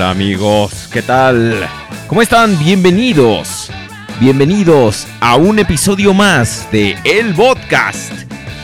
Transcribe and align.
Hola 0.00 0.12
amigos, 0.12 0.88
¿qué 0.90 1.02
tal? 1.02 1.68
¿Cómo 2.06 2.22
están? 2.22 2.58
Bienvenidos. 2.58 3.70
Bienvenidos 4.18 5.06
a 5.20 5.36
un 5.36 5.58
episodio 5.58 6.14
más 6.14 6.66
de 6.72 6.96
El 7.04 7.34
Podcast, 7.34 8.10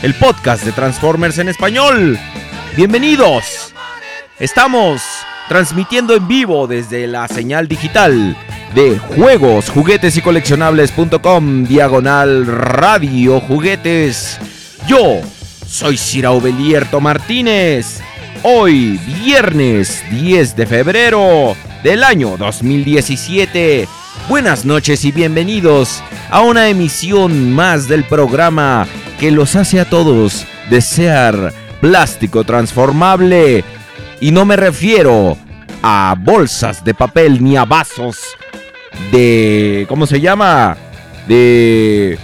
el 0.01 0.15
podcast 0.15 0.63
de 0.63 0.71
Transformers 0.71 1.37
en 1.37 1.49
español. 1.49 2.17
Bienvenidos. 2.75 3.71
Estamos 4.39 5.03
transmitiendo 5.47 6.15
en 6.15 6.27
vivo 6.27 6.65
desde 6.65 7.05
la 7.05 7.27
señal 7.27 7.67
digital 7.67 8.35
de 8.73 8.97
juegos, 8.97 9.69
juguetes 9.69 10.17
y 10.17 10.23
coleccionables.com, 10.23 11.65
diagonal 11.65 12.47
radio 12.47 13.39
juguetes. 13.41 14.39
Yo 14.87 15.21
soy 15.67 15.97
Cira 15.97 16.31
Belierto 16.31 16.99
Martínez. 16.99 18.01
Hoy, 18.43 18.99
viernes 19.23 20.03
10 20.11 20.55
de 20.55 20.67
febrero 20.67 21.55
del 21.83 22.03
año 22.03 22.37
2017. 22.37 23.87
Buenas 24.29 24.63
noches 24.63 25.03
y 25.05 25.11
bienvenidos 25.11 26.03
a 26.29 26.41
una 26.41 26.69
emisión 26.69 27.53
más 27.53 27.87
del 27.87 28.03
programa 28.03 28.87
que 29.19 29.31
los 29.31 29.55
hace 29.55 29.79
a 29.79 29.89
todos 29.89 30.45
desear 30.69 31.51
plástico 31.81 32.43
transformable. 32.43 33.63
Y 34.21 34.31
no 34.31 34.45
me 34.45 34.55
refiero 34.55 35.35
a 35.81 36.15
bolsas 36.17 36.83
de 36.85 36.93
papel 36.93 37.43
ni 37.43 37.57
a 37.57 37.65
vasos 37.65 38.19
de... 39.11 39.85
¿Cómo 39.89 40.05
se 40.05 40.21
llama? 40.21 40.77
De... 41.27 42.19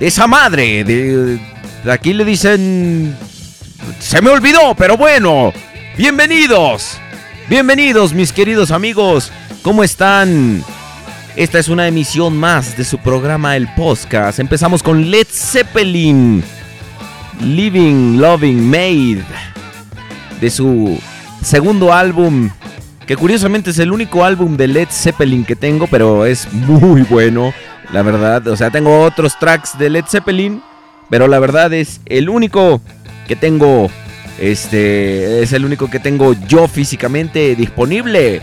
de 0.00 0.06
esa 0.06 0.26
madre. 0.26 0.84
De, 0.84 1.38
de 1.84 1.92
aquí 1.92 2.14
le 2.14 2.24
dicen... 2.24 3.14
Se 3.98 4.20
me 4.22 4.30
olvidó, 4.30 4.74
pero 4.76 4.96
bueno. 4.96 5.52
Bienvenidos. 5.96 6.98
Bienvenidos 7.48 8.12
mis 8.12 8.32
queridos 8.32 8.70
amigos. 8.70 9.32
¿Cómo 9.62 9.82
están? 9.84 10.62
Esta 11.36 11.58
es 11.58 11.68
una 11.68 11.88
emisión 11.88 12.36
más 12.36 12.76
de 12.76 12.84
su 12.84 12.98
programa 12.98 13.56
El 13.56 13.68
Podcast. 13.74 14.38
Empezamos 14.38 14.82
con 14.82 15.10
Led 15.10 15.26
Zeppelin. 15.30 16.44
Living, 17.40 18.18
Loving, 18.18 18.68
Made. 18.68 19.24
De 20.40 20.50
su 20.50 21.00
segundo 21.42 21.92
álbum. 21.92 22.50
Que 23.06 23.16
curiosamente 23.16 23.70
es 23.70 23.78
el 23.78 23.92
único 23.92 24.24
álbum 24.24 24.56
de 24.56 24.68
Led 24.68 24.88
Zeppelin 24.90 25.44
que 25.44 25.56
tengo, 25.56 25.86
pero 25.86 26.24
es 26.24 26.52
muy 26.52 27.02
bueno. 27.02 27.52
La 27.92 28.02
verdad, 28.02 28.46
o 28.46 28.56
sea, 28.56 28.70
tengo 28.70 29.02
otros 29.02 29.38
tracks 29.38 29.76
de 29.78 29.90
Led 29.90 30.04
Zeppelin. 30.08 30.62
Pero 31.10 31.28
la 31.28 31.38
verdad 31.40 31.72
es 31.74 32.00
el 32.06 32.30
único 32.30 32.80
que 33.26 33.36
tengo. 33.36 33.90
Este 34.38 35.42
es 35.42 35.52
el 35.52 35.64
único 35.64 35.90
que 35.90 36.00
tengo 36.00 36.34
yo 36.48 36.66
físicamente 36.68 37.54
disponible. 37.54 38.40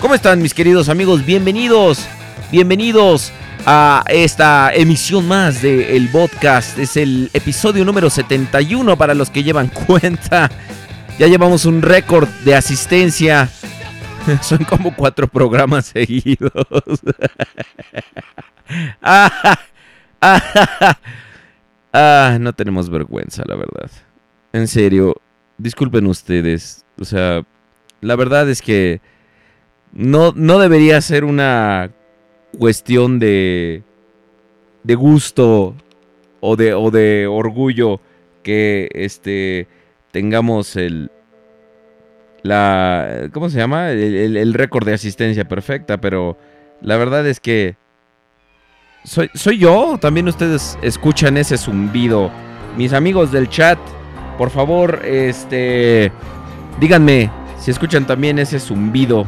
¿Cómo 0.00 0.14
están 0.14 0.42
mis 0.42 0.54
queridos 0.54 0.88
amigos? 0.88 1.24
Bienvenidos. 1.24 2.06
Bienvenidos 2.50 3.32
a 3.64 4.04
esta 4.08 4.72
emisión 4.74 5.26
más 5.26 5.62
de 5.62 6.08
Podcast. 6.12 6.78
Es 6.78 6.96
el 6.96 7.30
episodio 7.32 7.84
número 7.84 8.10
71 8.10 8.96
para 8.96 9.14
los 9.14 9.30
que 9.30 9.42
llevan 9.42 9.68
cuenta. 9.86 10.50
Ya 11.18 11.26
llevamos 11.26 11.64
un 11.64 11.82
récord 11.82 12.28
de 12.44 12.54
asistencia. 12.54 13.48
Son 14.42 14.64
como 14.64 14.94
cuatro 14.94 15.28
programas 15.28 15.86
seguidos. 15.86 16.52
ah, 19.02 19.58
ah, 20.20 20.96
ah, 21.92 22.38
no 22.40 22.52
tenemos 22.52 22.90
vergüenza, 22.90 23.42
la 23.46 23.56
verdad. 23.56 23.90
En 24.52 24.68
serio, 24.68 25.16
disculpen 25.58 26.06
ustedes. 26.06 26.84
O 27.00 27.04
sea, 27.04 27.42
la 28.00 28.16
verdad 28.16 28.48
es 28.50 28.60
que 28.62 29.00
no, 29.92 30.32
no 30.34 30.58
debería 30.58 31.00
ser 31.00 31.24
una 31.24 31.90
cuestión 32.58 33.18
de, 33.18 33.82
de 34.82 34.94
gusto 34.94 35.74
o 36.40 36.56
de, 36.56 36.74
o 36.74 36.90
de 36.90 37.26
orgullo 37.26 38.00
que 38.42 38.88
este 38.94 39.68
tengamos 40.10 40.76
el 40.76 41.10
la 42.42 43.28
¿cómo 43.32 43.48
se 43.48 43.58
llama? 43.58 43.92
El, 43.92 44.36
el- 44.36 44.54
récord 44.54 44.84
de 44.84 44.94
asistencia 44.94 45.46
perfecta, 45.46 46.00
pero 46.00 46.36
la 46.80 46.96
verdad 46.96 47.26
es 47.26 47.38
que 47.38 47.76
soy, 49.04 49.30
soy 49.34 49.58
yo, 49.58 49.96
también 50.00 50.28
ustedes 50.28 50.76
escuchan 50.82 51.36
ese 51.36 51.56
zumbido. 51.56 52.30
Mis 52.76 52.92
amigos 52.92 53.30
del 53.30 53.48
chat 53.48 53.78
Por 54.38 54.50
favor, 54.50 55.02
este. 55.04 56.10
Díganme 56.80 57.30
si 57.58 57.70
escuchan 57.70 58.06
también 58.06 58.38
ese 58.38 58.58
zumbido. 58.58 59.26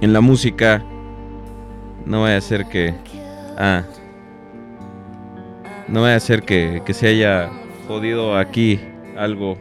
En 0.00 0.12
la 0.12 0.20
música. 0.20 0.82
No 2.04 2.22
vaya 2.22 2.36
a 2.36 2.40
ser 2.40 2.66
que. 2.66 2.94
Ah. 3.56 3.84
No 5.88 6.02
vaya 6.02 6.16
a 6.16 6.20
ser 6.20 6.42
que, 6.42 6.82
que 6.84 6.94
se 6.94 7.08
haya 7.08 7.50
jodido 7.86 8.36
aquí 8.36 8.80
algo. 9.16 9.56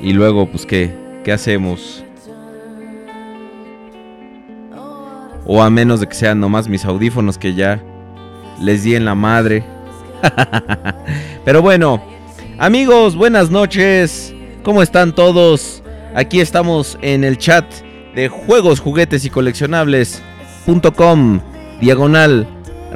Y 0.00 0.12
luego, 0.12 0.46
pues, 0.46 0.66
¿qué? 0.66 0.94
¿Qué 1.24 1.32
hacemos? 1.32 2.04
O 5.46 5.62
a 5.62 5.70
menos 5.70 6.00
de 6.00 6.06
que 6.06 6.14
sean 6.14 6.40
nomás 6.40 6.68
mis 6.68 6.84
audífonos 6.84 7.38
que 7.38 7.54
ya 7.54 7.82
les 8.60 8.82
di 8.82 8.94
en 8.94 9.04
la 9.04 9.14
madre. 9.14 9.64
Pero 11.44 11.62
bueno, 11.62 12.02
amigos, 12.58 13.16
buenas 13.16 13.50
noches. 13.50 14.34
¿Cómo 14.62 14.82
están 14.82 15.14
todos? 15.14 15.82
Aquí 16.14 16.40
estamos 16.40 16.98
en 17.02 17.24
el 17.24 17.38
chat 17.38 17.64
de 18.14 18.28
juegos, 18.28 18.80
juguetes 18.80 19.24
y 19.24 19.30
coleccionables.com 19.30 21.40
diagonal 21.80 22.46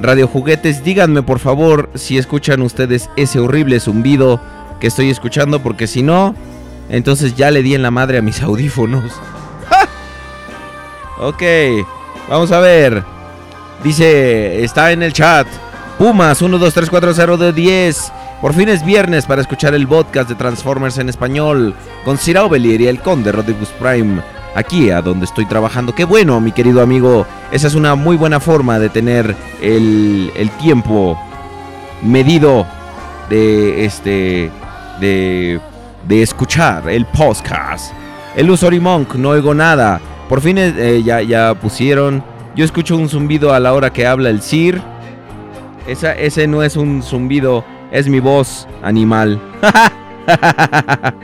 radio 0.01 0.29
juguetes. 0.29 0.85
Díganme 0.85 1.23
por 1.23 1.41
favor 1.41 1.91
si 1.95 2.19
escuchan 2.19 2.63
ustedes 2.63 3.11
ese 3.17 3.41
horrible 3.41 3.81
zumbido 3.81 4.41
que 4.81 4.87
estoy 4.87 5.11
escuchando 5.11 5.63
porque 5.63 5.87
si 5.87 6.03
no, 6.03 6.35
entonces 6.89 7.35
ya 7.35 7.51
le 7.51 7.63
di 7.63 7.75
en 7.75 7.83
la 7.83 7.91
madre 7.91 8.17
a 8.19 8.23
mis 8.23 8.43
audífonos. 8.47 9.13
ok, 11.21 11.43
vamos 12.29 12.53
a 12.53 12.61
ver. 12.61 13.03
Dice, 13.83 14.65
está 14.65 14.93
en 14.93 15.03
el 15.03 15.13
chat. 15.13 15.47
Pumas 15.99 16.43
1, 16.43 16.59
2, 16.59 16.75
3, 16.75 16.91
4, 16.91 17.15
0 17.15 17.37
de 17.37 17.53
10. 17.53 18.13
Por 18.41 18.55
fin 18.55 18.69
es 18.69 18.85
viernes 18.85 19.27
para 19.27 19.43
escuchar 19.43 19.75
el 19.75 19.89
podcast 19.89 20.29
de 20.29 20.37
Transformers 20.37 20.99
en 20.99 21.09
español 21.09 21.75
con 22.05 22.19
Sir 22.19 22.39
Aubelier 22.39 22.81
y 22.81 22.87
el 22.87 23.01
Conde 23.01 23.33
Rodriguez 23.33 23.69
Prime. 23.81 24.23
Aquí 24.55 24.91
a 24.91 25.03
donde 25.03 25.25
estoy 25.25 25.47
trabajando. 25.47 25.95
Qué 25.95 26.05
bueno, 26.05 26.41
mi 26.41 26.53
querido 26.53 26.83
amigo. 26.83 27.27
Esa 27.51 27.67
es 27.67 27.75
una 27.75 27.95
muy 27.95 28.17
buena 28.17 28.41
forma 28.41 28.79
de 28.79 28.89
tener 28.89 29.35
el, 29.61 30.33
el 30.37 30.51
tiempo 30.53 31.19
medido 32.03 32.67
de 33.29 33.85
este. 33.85 34.51
de. 35.01 35.61
de 36.07 36.23
escuchar 36.23 36.89
el 36.89 37.07
podcast. 37.07 37.93
El 38.37 38.51
Usory 38.51 38.81
Monk, 38.81 39.15
no 39.15 39.31
oigo 39.31 39.55
nada. 39.55 40.01
Por 40.29 40.41
fin 40.41 40.59
eh, 40.59 41.03
ya, 41.05 41.23
ya 41.23 41.55
pusieron. 41.55 42.23
Yo 42.55 42.65
escucho 42.65 42.97
un 42.97 43.09
zumbido 43.09 43.55
a 43.55 43.61
la 43.61 43.73
hora 43.73 43.93
que 43.93 44.07
habla 44.07 44.31
el 44.31 44.43
Sir. 44.43 44.81
Esa, 45.87 46.13
ese 46.13 46.47
no 46.47 46.63
es 46.63 46.77
un 46.77 47.03
zumbido, 47.03 47.65
es 47.91 48.09
mi 48.09 48.21
voz 48.21 48.69
animal. 48.83 49.41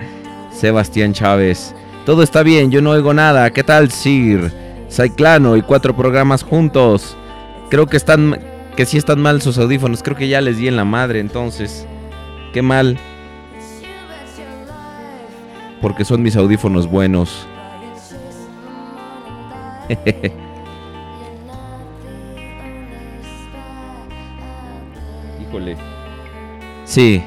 Sebastián 0.52 1.12
Chávez. 1.12 1.74
Todo 2.06 2.22
está 2.22 2.42
bien, 2.42 2.70
yo 2.70 2.80
no 2.80 2.90
oigo 2.90 3.12
nada. 3.12 3.50
¿Qué 3.50 3.62
tal, 3.62 3.90
Sir? 3.90 4.52
Cyclano 4.90 5.56
y 5.56 5.62
cuatro 5.62 5.94
programas 5.94 6.42
juntos. 6.42 7.16
Creo 7.68 7.86
que 7.86 7.96
están. 7.96 8.38
que 8.76 8.86
sí 8.86 8.96
están 8.96 9.20
mal 9.20 9.42
sus 9.42 9.58
audífonos. 9.58 10.02
Creo 10.02 10.16
que 10.16 10.28
ya 10.28 10.40
les 10.40 10.56
di 10.56 10.68
en 10.68 10.76
la 10.76 10.84
madre, 10.84 11.20
entonces. 11.20 11.86
Qué 12.54 12.62
mal. 12.62 12.98
Porque 15.82 16.04
son 16.04 16.22
mis 16.22 16.36
audífonos 16.36 16.88
buenos. 16.88 17.46
Híjole. 25.40 25.76
Sí. 26.84 27.22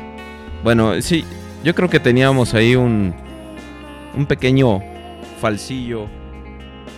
Bueno, 0.64 1.02
sí. 1.02 1.26
Yo 1.64 1.74
creo 1.76 1.90
que 1.90 2.00
teníamos 2.00 2.54
ahí 2.54 2.76
un. 2.76 3.14
Un 4.16 4.26
pequeño 4.26 4.82
falsillo. 5.40 6.08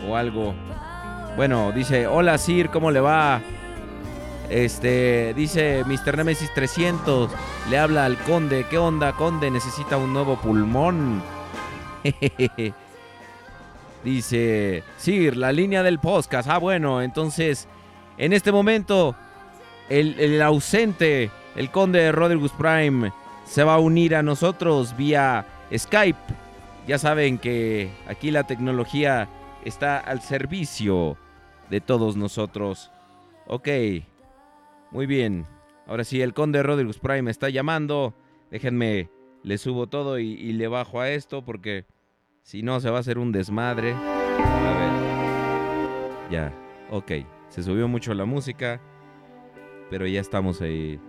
O 0.08 0.16
algo. 0.16 0.54
Bueno, 1.36 1.72
dice: 1.72 2.08
Hola 2.08 2.38
Sir, 2.38 2.70
¿cómo 2.70 2.92
le 2.92 3.00
va? 3.00 3.42
Este, 4.50 5.34
dice 5.36 5.84
Mr. 5.86 6.18
Nemesis 6.18 6.54
300. 6.54 7.32
Le 7.70 7.78
habla 7.78 8.06
al 8.06 8.18
conde. 8.18 8.66
¿Qué 8.70 8.78
onda, 8.78 9.14
conde? 9.14 9.52
Necesita 9.52 9.98
un 9.98 10.14
nuevo 10.14 10.40
pulmón. 10.40 11.22
dice 14.04 14.84
Sir, 14.98 15.38
la 15.38 15.52
línea 15.52 15.84
del 15.84 16.00
podcast. 16.00 16.50
Ah, 16.50 16.58
bueno, 16.58 17.02
entonces, 17.02 17.68
en 18.18 18.34
este 18.34 18.52
momento, 18.52 19.16
el, 19.90 20.20
el 20.20 20.42
ausente, 20.42 21.32
el 21.56 21.72
conde 21.72 22.12
Rodriguez 22.12 22.52
Prime, 22.58 23.12
se 23.46 23.64
va 23.64 23.76
a 23.76 23.80
unir 23.80 24.16
a 24.16 24.24
nosotros 24.24 24.96
vía 24.96 25.46
Skype. 25.76 26.20
Ya 26.88 26.98
saben 26.98 27.38
que 27.38 27.92
aquí 28.08 28.32
la 28.32 28.46
tecnología 28.46 29.28
está 29.66 30.00
al 30.00 30.22
servicio 30.22 31.18
de 31.70 31.82
todos 31.82 32.16
nosotros. 32.16 32.92
Ok, 33.48 33.68
muy 34.92 35.06
bien. 35.06 35.46
Ahora 35.88 36.04
sí, 36.04 36.22
el 36.22 36.34
conde 36.34 36.62
Rodriguez 36.64 37.00
Prime 37.00 37.24
me 37.24 37.32
está 37.32 37.50
llamando. 37.50 38.14
Déjenme, 38.52 39.10
le 39.44 39.58
subo 39.58 39.88
todo 39.88 40.20
y, 40.20 40.34
y 40.34 40.54
le 40.54 40.68
bajo 40.68 41.00
a 41.00 41.10
esto 41.10 41.44
porque 41.44 41.86
si 42.42 42.64
no 42.64 42.80
se 42.80 42.90
va 42.90 42.98
a 42.98 43.00
hacer 43.02 43.18
un 43.18 43.32
desmadre. 43.32 43.94
A 43.94 44.78
ver. 44.78 46.32
Ya, 46.32 46.54
ok. 46.92 47.12
Se 47.50 47.64
subió 47.64 47.88
mucho 47.88 48.14
la 48.14 48.26
música, 48.26 48.80
pero 49.90 50.06
ya 50.06 50.22
estamos 50.22 50.62
ahí. 50.62 51.00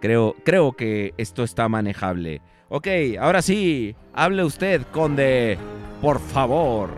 Creo, 0.00 0.36
creo 0.44 0.72
que 0.72 1.14
esto 1.16 1.42
está 1.42 1.68
manejable. 1.68 2.40
Ok, 2.68 2.86
ahora 3.20 3.42
sí, 3.42 3.96
hable 4.12 4.44
usted, 4.44 4.82
conde. 4.92 5.58
Por 6.00 6.20
favor. 6.20 6.90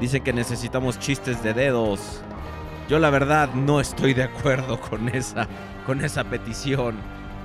Dice 0.00 0.20
que 0.20 0.34
necesitamos 0.34 0.98
chistes 0.98 1.42
de 1.42 1.54
dedos. 1.54 2.22
Yo 2.88 2.98
la 2.98 3.08
verdad 3.08 3.54
no 3.54 3.80
estoy 3.80 4.12
de 4.12 4.24
acuerdo 4.24 4.78
con 4.78 5.08
esa, 5.08 5.48
con 5.86 6.04
esa 6.04 6.24
petición. 6.24 6.96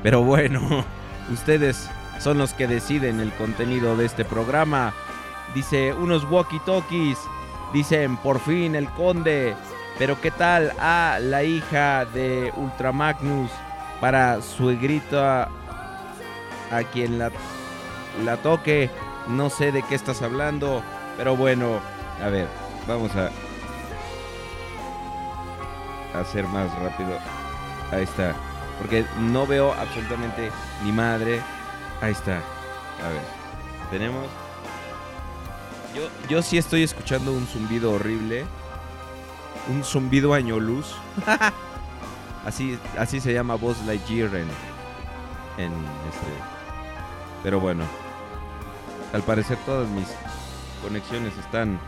Pero 0.04 0.22
bueno, 0.24 0.84
ustedes 1.32 1.90
son 2.22 2.38
los 2.38 2.54
que 2.54 2.68
deciden 2.68 3.20
el 3.20 3.32
contenido 3.34 3.98
de 3.98 4.06
este 4.06 4.24
programa. 4.24 4.94
Dice, 5.56 5.94
unos 5.94 6.24
walkie-talkies. 6.26 7.18
Dicen, 7.74 8.18
por 8.18 8.40
fin 8.40 8.76
el 8.76 8.90
conde. 8.90 9.56
Pero 9.98 10.20
¿qué 10.22 10.32
tal 10.32 10.72
a 10.80 11.20
la 11.20 11.44
hija 11.44 12.06
de 12.06 12.54
Ultramagnus 12.56 13.52
para 14.00 14.42
suegrita 14.42 15.50
a 16.72 16.84
quien 16.92 17.20
la, 17.20 17.32
la 18.24 18.38
toque? 18.38 18.90
No 19.28 19.50
sé 19.50 19.72
de 19.72 19.84
qué 19.84 19.96
estás 19.96 20.22
hablando, 20.22 20.82
pero 21.18 21.36
bueno, 21.36 21.80
a 22.24 22.30
ver, 22.30 22.48
vamos 22.88 23.12
a 23.16 23.30
hacer 26.20 26.46
más 26.48 26.74
rápido. 26.80 27.18
Ahí 27.92 28.04
está. 28.04 28.34
Porque 28.80 29.06
no 29.20 29.46
veo 29.46 29.74
absolutamente 29.74 30.52
ni 30.84 30.92
madre. 30.92 31.42
Ahí 32.02 32.12
está. 32.12 32.38
A 32.38 33.10
ver. 33.10 33.22
Tenemos. 33.92 34.26
Yo, 35.96 36.08
yo 36.30 36.42
sí 36.42 36.58
estoy 36.58 36.84
escuchando 36.84 37.32
un 37.32 37.46
zumbido 37.46 37.92
horrible. 37.92 38.46
Un 39.70 39.84
zumbido 39.84 40.34
año 40.34 40.60
luz. 40.60 40.96
así, 42.46 42.80
así 42.98 43.20
se 43.22 43.34
llama 43.34 43.56
Buzz 43.56 43.78
Lightyear 43.86 44.36
en, 44.36 44.48
en 45.58 45.72
este. 46.10 46.32
Pero 47.44 47.60
bueno. 47.60 47.84
Al 49.14 49.22
parecer 49.24 49.58
todas 49.66 49.90
mis 49.90 50.08
conexiones 50.82 51.38
están 51.38 51.80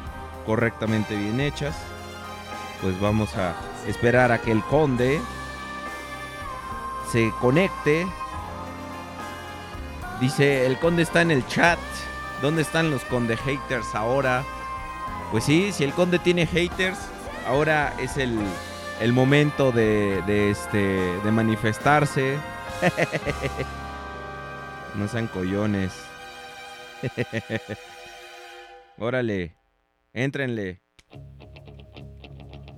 correctamente 0.45 1.15
bien 1.15 1.39
hechas. 1.39 1.75
Pues 2.81 2.99
vamos 2.99 3.35
a 3.35 3.55
esperar 3.87 4.31
a 4.31 4.39
que 4.39 4.51
el 4.51 4.61
conde 4.63 5.19
se 7.11 7.31
conecte. 7.39 8.05
Dice, 10.23 10.65
el 10.65 10.79
conde 10.79 11.03
está 11.03 11.21
en 11.21 11.31
el 11.31 11.45
chat. 11.47 11.77
¿Dónde 12.41 12.61
están 12.61 12.89
los 12.89 13.03
conde 13.03 13.35
haters 13.35 13.93
ahora? 13.93 14.45
Pues 15.31 15.43
sí, 15.43 15.73
si 15.73 15.83
el 15.83 15.91
conde 15.91 16.17
tiene 16.17 16.47
haters, 16.47 16.97
ahora 17.45 17.93
es 17.99 18.15
el, 18.15 18.39
el 19.01 19.11
momento 19.11 19.73
de, 19.73 20.23
de, 20.25 20.49
este, 20.49 20.77
de 20.77 21.29
manifestarse. 21.29 22.37
no 24.95 25.09
sean 25.09 25.27
collones. 25.27 25.91
Órale, 28.97 29.57
éntrenle. 30.13 30.79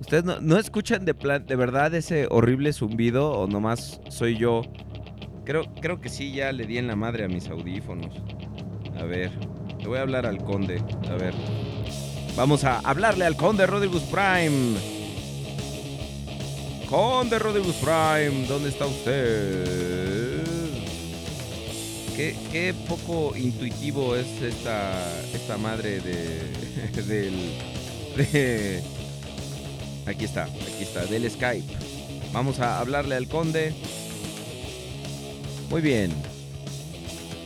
¿Ustedes 0.00 0.24
no, 0.24 0.40
no, 0.40 0.58
escuchan 0.58 1.04
de, 1.04 1.14
plan, 1.14 1.46
de 1.46 1.54
verdad 1.54 1.94
ese 1.94 2.26
horrible 2.28 2.72
zumbido 2.72 3.30
o 3.30 3.46
nomás 3.46 4.00
soy 4.08 4.36
yo? 4.36 4.62
Creo, 5.46 5.64
creo 5.80 6.00
que 6.00 6.08
sí, 6.08 6.32
ya 6.32 6.52
le 6.52 6.66
di 6.66 6.76
en 6.76 6.88
la 6.88 6.96
madre 6.96 7.24
a 7.24 7.28
mis 7.28 7.48
audífonos. 7.48 8.10
A 8.98 9.04
ver, 9.04 9.30
le 9.80 9.86
voy 9.86 9.98
a 9.98 10.02
hablar 10.02 10.26
al 10.26 10.38
conde. 10.38 10.82
A 11.08 11.14
ver. 11.14 11.32
Vamos 12.36 12.64
a 12.64 12.80
hablarle 12.80 13.24
al 13.24 13.34
Conde 13.36 13.66
Rodrigus 13.66 14.02
Prime. 14.02 14.76
Conde 16.90 17.38
Rodrigus 17.38 17.76
Prime, 17.76 18.46
¿dónde 18.46 18.68
está 18.68 18.86
usted? 18.86 20.42
Qué, 22.14 22.36
qué 22.52 22.74
poco 22.88 23.34
intuitivo 23.36 24.14
es 24.16 24.26
esta, 24.42 24.92
esta 25.34 25.56
madre 25.56 26.00
de, 26.00 27.02
del... 27.06 27.34
de- 28.16 28.82
aquí 30.06 30.24
está, 30.26 30.44
aquí 30.44 30.82
está, 30.82 31.06
del 31.06 31.30
Skype. 31.30 31.66
Vamos 32.32 32.60
a 32.60 32.80
hablarle 32.80 33.14
al 33.14 33.28
Conde. 33.28 33.72
Muy 35.70 35.80
bien. 35.80 36.12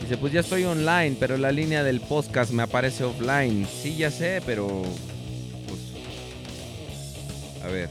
Dice, 0.01 0.17
pues 0.17 0.33
ya 0.33 0.41
estoy 0.41 0.63
online, 0.63 1.15
pero 1.19 1.37
la 1.37 1.51
línea 1.51 1.83
del 1.83 2.01
podcast 2.01 2.51
me 2.51 2.63
aparece 2.63 3.03
offline. 3.03 3.67
Sí, 3.67 3.95
ya 3.95 4.11
sé, 4.11 4.41
pero... 4.45 4.83
Pues... 5.67 5.79
A 7.63 7.67
ver. 7.67 7.89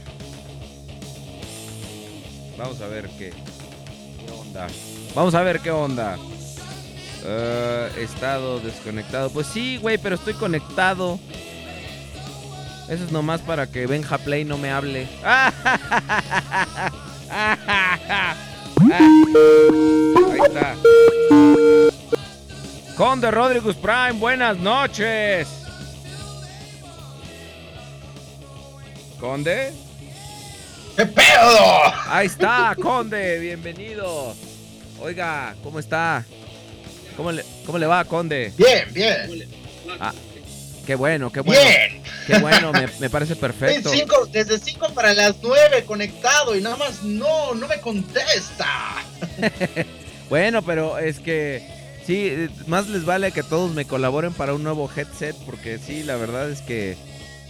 Vamos 2.57 2.81
a 2.81 2.87
ver 2.87 3.09
qué... 3.17 3.29
¿Qué 3.29 4.31
onda? 4.31 4.67
Vamos 5.15 5.35
a 5.35 5.41
ver 5.41 5.59
qué 5.59 5.71
onda. 5.71 6.17
Eh, 7.23 7.89
estado 7.99 8.59
desconectado. 8.59 9.29
Pues 9.29 9.47
sí, 9.47 9.77
güey, 9.77 9.97
pero 9.97 10.15
estoy 10.15 10.33
conectado. 10.33 11.19
Eso 12.89 13.05
es 13.05 13.11
nomás 13.11 13.41
para 13.41 13.67
que 13.67 13.87
Benja 13.87 14.17
Play 14.17 14.43
no 14.43 14.57
me 14.57 14.69
hable. 14.69 15.07
Ahí 18.89 20.39
está. 20.45 20.75
Conde 22.95 23.31
Rodríguez 23.31 23.75
Prime, 23.75 24.13
buenas 24.13 24.57
noches. 24.57 25.47
Conde. 29.19 29.73
¡Qué 30.95 31.05
pedo! 31.05 31.93
Ahí 32.07 32.27
está, 32.27 32.75
Conde, 32.81 33.39
bienvenido. 33.39 34.35
Oiga, 34.99 35.55
¿cómo 35.63 35.79
está? 35.79 36.25
¿Cómo 37.15 37.31
le, 37.31 37.43
cómo 37.65 37.77
le 37.77 37.85
va, 37.85 38.03
Conde? 38.05 38.53
Bien, 38.57 38.87
bien. 38.93 39.47
Qué 40.85 40.95
bueno, 40.95 41.31
qué 41.31 41.41
bueno. 41.41 41.61
Bien. 41.61 42.01
Qué 42.27 42.37
bueno, 42.39 42.71
me, 42.73 42.87
me 42.99 43.09
parece 43.09 43.35
perfecto. 43.35 43.89
cinco- 43.91 44.25
desde 44.31 44.57
5 44.59 44.93
para 44.93 45.13
las 45.13 45.35
9 45.41 45.83
conectado 45.85 46.55
y 46.55 46.61
nada 46.61 46.75
más 46.77 47.03
no, 47.03 47.53
no 47.55 47.67
me 47.67 47.79
contesta. 47.79 48.67
Bueno, 50.29 50.61
pero 50.61 50.97
es 50.97 51.19
que 51.19 51.61
sí, 52.07 52.47
más 52.65 52.87
les 52.87 53.03
vale 53.03 53.33
que 53.33 53.43
todos 53.43 53.73
me 53.73 53.83
colaboren 53.83 54.31
para 54.31 54.53
un 54.53 54.63
nuevo 54.63 54.89
headset, 54.95 55.35
porque 55.45 55.77
sí, 55.77 56.03
la 56.03 56.15
verdad 56.15 56.49
es 56.49 56.61
que, 56.61 56.95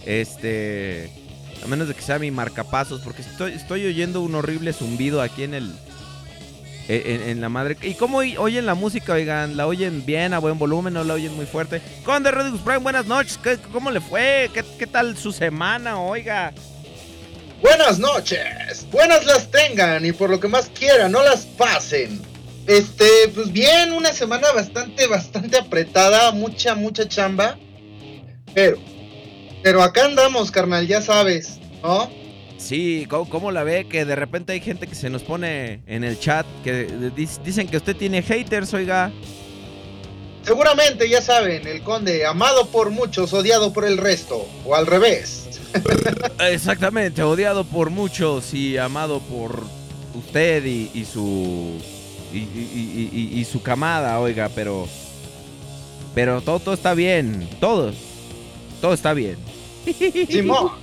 este, 0.04 1.08
a 1.64 1.68
menos 1.68 1.86
de 1.86 1.94
que 1.94 2.02
sea 2.02 2.18
mi 2.18 2.32
marcapasos, 2.32 3.00
porque 3.02 3.22
estoy, 3.22 3.52
estoy 3.52 3.86
oyendo 3.86 4.20
un 4.20 4.34
horrible 4.34 4.72
zumbido 4.72 5.22
aquí 5.22 5.44
en 5.44 5.54
el, 5.54 5.72
en, 6.94 7.22
en 7.28 7.40
la 7.40 7.48
madre. 7.48 7.76
¿Y 7.82 7.94
cómo 7.94 8.18
oy- 8.18 8.36
oyen 8.36 8.66
la 8.66 8.74
música, 8.74 9.12
oigan? 9.14 9.56
¿La 9.56 9.66
oyen 9.66 10.04
bien, 10.04 10.34
a 10.34 10.38
buen 10.38 10.58
volumen, 10.58 10.94
no 10.94 11.04
la 11.04 11.14
oyen 11.14 11.34
muy 11.34 11.46
fuerte? 11.46 11.80
Conde 12.04 12.30
Rodríguez 12.30 12.60
Prime, 12.62 12.78
buenas 12.78 13.06
noches, 13.06 13.38
¿Qué- 13.42 13.58
¿cómo 13.72 13.90
le 13.90 14.00
fue? 14.00 14.50
¿Qué, 14.52 14.64
qué 14.78 14.86
tal 14.86 15.16
su 15.16 15.32
semana, 15.32 15.98
oiga? 16.00 16.52
Buenas 17.60 17.98
noches. 17.98 18.86
Buenas 18.90 19.24
las 19.24 19.50
tengan 19.50 20.04
y 20.04 20.12
por 20.12 20.30
lo 20.30 20.40
que 20.40 20.48
más 20.48 20.68
quieran, 20.78 21.12
no 21.12 21.22
las 21.22 21.42
pasen. 21.46 22.20
Este, 22.66 23.06
pues 23.34 23.52
bien, 23.52 23.92
una 23.92 24.12
semana 24.12 24.50
bastante, 24.52 25.06
bastante 25.06 25.58
apretada, 25.58 26.32
mucha, 26.32 26.74
mucha 26.74 27.08
chamba. 27.08 27.56
Pero, 28.54 28.78
pero 29.62 29.82
acá 29.82 30.04
andamos, 30.04 30.50
carnal, 30.50 30.86
ya 30.86 31.00
sabes, 31.00 31.58
¿no? 31.82 32.10
Sí, 32.62 33.06
¿cómo, 33.10 33.28
cómo 33.28 33.50
la 33.50 33.64
ve? 33.64 33.86
Que 33.88 34.04
de 34.04 34.14
repente 34.14 34.52
hay 34.52 34.60
gente 34.60 34.86
que 34.86 34.94
se 34.94 35.10
nos 35.10 35.22
pone 35.22 35.80
en 35.86 36.04
el 36.04 36.18
chat 36.18 36.46
que 36.62 36.88
dic- 36.88 37.42
dicen 37.42 37.66
que 37.66 37.76
usted 37.76 37.96
tiene 37.96 38.22
haters, 38.22 38.72
oiga. 38.72 39.10
Seguramente 40.42 41.08
ya 41.08 41.20
saben, 41.20 41.66
el 41.66 41.82
conde, 41.82 42.24
amado 42.26 42.66
por 42.66 42.90
muchos, 42.90 43.32
odiado 43.32 43.72
por 43.72 43.84
el 43.84 43.96
resto, 43.98 44.46
o 44.64 44.74
al 44.74 44.86
revés. 44.86 45.60
Exactamente, 46.40 47.22
odiado 47.22 47.64
por 47.64 47.90
muchos 47.90 48.52
y 48.54 48.76
amado 48.78 49.20
por 49.20 49.62
usted 50.14 50.64
y, 50.64 50.90
y 50.94 51.04
su 51.04 51.80
y, 52.32 52.38
y- 52.38 53.10
y- 53.12 53.18
y- 53.36 53.40
y 53.40 53.44
su 53.44 53.62
camada, 53.62 54.18
oiga, 54.20 54.50
pero 54.54 54.86
pero 56.14 56.40
todo, 56.42 56.58
todo 56.60 56.74
está 56.74 56.92
bien, 56.94 57.48
todo, 57.60 57.92
todo 58.80 58.92
está 58.94 59.14
bien. 59.14 59.36
Simón. 60.28 60.81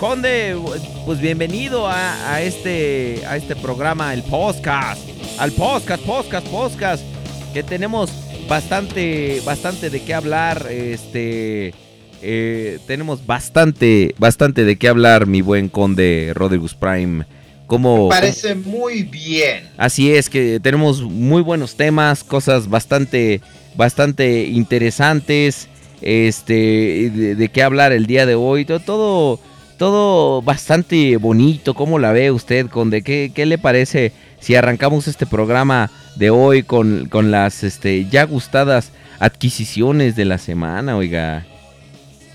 Conde, 0.00 0.56
pues 1.04 1.20
bienvenido 1.20 1.86
a, 1.86 2.32
a 2.32 2.40
este 2.40 3.20
a 3.26 3.36
este 3.36 3.54
programa, 3.54 4.14
el 4.14 4.22
podcast, 4.22 5.06
al 5.38 5.52
podcast, 5.52 6.02
podcast, 6.04 6.46
podcast, 6.48 7.04
que 7.52 7.62
tenemos 7.62 8.10
bastante, 8.48 9.42
bastante 9.44 9.90
de 9.90 10.00
qué 10.00 10.14
hablar, 10.14 10.68
este, 10.70 11.74
eh, 12.22 12.78
tenemos 12.86 13.26
bastante, 13.26 14.14
bastante 14.16 14.64
de 14.64 14.76
qué 14.76 14.88
hablar, 14.88 15.26
mi 15.26 15.42
buen 15.42 15.68
Conde 15.68 16.32
Rodriguez 16.34 16.72
Prime. 16.72 17.26
Como, 17.66 18.08
Parece 18.08 18.54
muy 18.54 19.02
bien. 19.02 19.68
Así 19.76 20.12
es 20.12 20.30
que 20.30 20.60
tenemos 20.60 21.02
muy 21.02 21.42
buenos 21.42 21.74
temas, 21.76 22.24
cosas 22.24 22.70
bastante, 22.70 23.42
bastante 23.76 24.44
interesantes, 24.44 25.68
este, 26.00 27.10
de, 27.10 27.34
de 27.34 27.48
qué 27.50 27.62
hablar 27.62 27.92
el 27.92 28.06
día 28.06 28.24
de 28.24 28.34
hoy, 28.34 28.64
todo, 28.64 28.80
todo, 28.80 29.40
todo 29.80 30.42
bastante 30.42 31.16
bonito. 31.16 31.72
¿Cómo 31.72 31.98
la 31.98 32.12
ve 32.12 32.30
usted, 32.30 32.66
Conde? 32.66 33.00
¿Qué, 33.00 33.32
qué 33.34 33.46
le 33.46 33.56
parece 33.56 34.12
si 34.38 34.54
arrancamos 34.54 35.08
este 35.08 35.24
programa 35.24 35.90
de 36.16 36.28
hoy 36.28 36.64
con, 36.64 37.08
con 37.08 37.30
las, 37.30 37.64
este, 37.64 38.04
ya 38.10 38.24
gustadas 38.24 38.90
adquisiciones 39.20 40.16
de 40.16 40.26
la 40.26 40.36
semana, 40.36 40.98
oiga? 40.98 41.46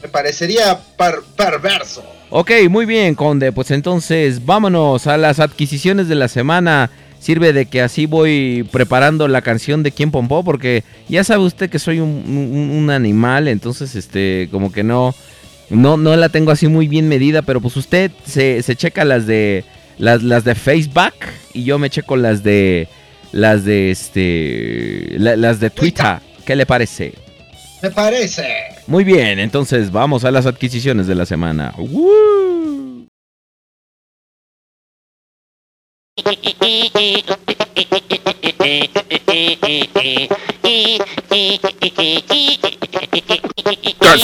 Me 0.02 0.10
parecería 0.10 0.80
par- 0.98 1.22
perverso. 1.36 2.04
Ok, 2.32 2.50
muy 2.68 2.88
bien, 2.88 3.14
Conde. 3.14 3.52
Pues 3.52 3.70
entonces 3.70 4.44
vámonos 4.44 5.06
a 5.06 5.16
las 5.18 5.40
adquisiciones 5.40 6.08
de 6.08 6.16
la 6.16 6.30
semana. 6.30 6.90
Sirve 7.20 7.54
de 7.54 7.68
que 7.68 7.84
así 7.84 8.08
voy 8.08 8.68
preparando 8.72 9.28
la 9.28 9.44
canción 9.44 9.84
de 9.84 9.92
Quién 9.92 10.10
Pompó, 10.10 10.44
porque 10.44 10.84
ya 11.10 11.24
sabe 11.24 11.44
usted 11.44 11.70
que 11.70 11.78
soy 11.78 12.00
un, 12.00 12.10
un- 12.10 12.72
un 12.75 12.90
animal, 12.90 13.48
entonces 13.48 13.94
este, 13.94 14.48
como 14.52 14.72
que 14.72 14.84
no, 14.84 15.14
no, 15.69 15.98
no 15.98 16.15
la 16.15 16.29
tengo 16.29 16.51
así 16.51 16.67
muy 16.67 16.88
bien 16.88 17.07
medida, 17.07 17.41
pero 17.41 17.62
pues 17.62 17.75
usted 17.77 18.12
se, 18.25 18.62
se 18.63 18.75
checa 18.75 19.03
las 19.05 19.25
de 19.25 19.63
las, 19.98 20.24
las 20.24 20.43
de 20.43 20.55
Facebook 20.55 21.13
y 21.53 21.63
yo 21.63 21.79
me 21.79 21.89
checo 21.89 22.15
las 22.17 22.43
de 22.43 22.88
las 23.31 23.65
de 23.65 23.91
este 23.91 25.15
la- 25.19 25.36
las 25.36 25.60
de 25.60 25.69
Twitter. 25.69 26.17
¿Qué 26.45 26.55
le 26.55 26.65
parece? 26.65 27.13
Me 27.81 27.89
parece. 27.91 28.45
Muy 28.88 29.03
bien, 29.03 29.39
entonces 29.39 29.91
vamos 29.91 30.24
a 30.25 30.31
las 30.31 30.45
adquisiciones 30.45 31.07
de 31.07 31.15
la 31.15 31.25
semana. 31.25 31.74
¡Woo! 31.77 32.85
Que 36.15 36.55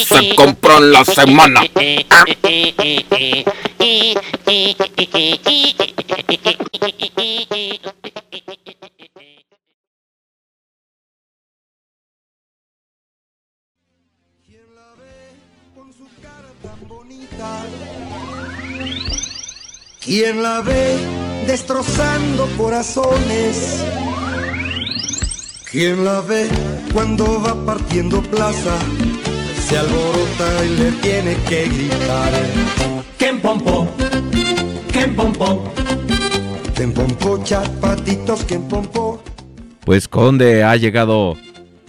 se 0.06 0.36
compró 0.36 0.78
en 0.78 0.92
la 0.94 1.04
semana. 1.04 1.62
¿Quién 20.04 20.42
la 20.42 20.62
ve 20.62 21.31
destrozando 21.48 22.48
corazones? 22.58 23.84
¿Quién 25.72 26.04
la 26.04 26.22
ve 26.22 26.50
cuando 26.94 27.42
va 27.42 27.56
partiendo 27.66 28.22
plaza? 28.22 28.78
Se 29.68 29.78
alborota 29.78 30.66
y 30.66 30.70
le 30.78 30.92
tiene 31.02 31.36
que 31.48 31.66
gritar. 31.66 32.32
¿Quién 33.18 33.40
pompó? 33.40 33.88
¿Quién 34.92 35.16
pompó? 35.16 35.64
¿Quién 36.76 36.94
pompó, 36.94 37.40
patitos? 37.80 38.44
¿Quién 38.46 38.64
pompó? 38.68 39.24
Pues 39.86 40.08
Conde, 40.08 40.64
ha 40.64 40.76
llegado 40.76 41.38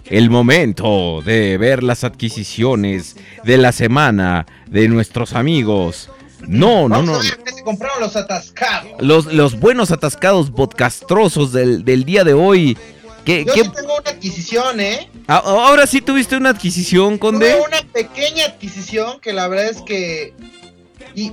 el 0.05 0.29
momento 0.29 1.21
de 1.23 1.57
ver 1.57 1.83
las 1.83 2.03
adquisiciones 2.03 3.15
de 3.43 3.57
la 3.57 3.71
semana 3.71 4.45
de 4.67 4.87
nuestros 4.87 5.33
amigos. 5.33 6.09
No, 6.47 6.87
no, 6.89 7.01
no. 7.01 7.21
se 7.21 7.63
compraron 7.63 7.99
los 8.01 8.15
atascados. 8.15 8.91
Los, 8.99 9.25
los 9.27 9.59
buenos 9.59 9.91
atascados 9.91 10.51
podcastrosos 10.51 11.51
del, 11.53 11.83
del 11.85 12.03
día 12.03 12.23
de 12.23 12.33
hoy. 12.33 12.77
¿Qué, 13.25 13.45
Yo 13.45 13.53
qué- 13.53 13.63
sí 13.63 13.69
tengo 13.73 13.95
una 13.97 14.09
adquisición, 14.09 14.79
¿eh? 14.81 15.09
Ah, 15.27 15.41
Ahora 15.45 15.87
sí 15.87 16.01
tuviste 16.01 16.35
una 16.35 16.49
adquisición, 16.49 17.17
Conde. 17.17 17.51
Tuve 17.53 17.61
una 17.67 17.81
pequeña 17.93 18.45
adquisición 18.45 19.21
que 19.21 19.31
la 19.33 19.47
verdad 19.47 19.69
es 19.69 19.81
que. 19.81 20.33
Y. 21.15 21.31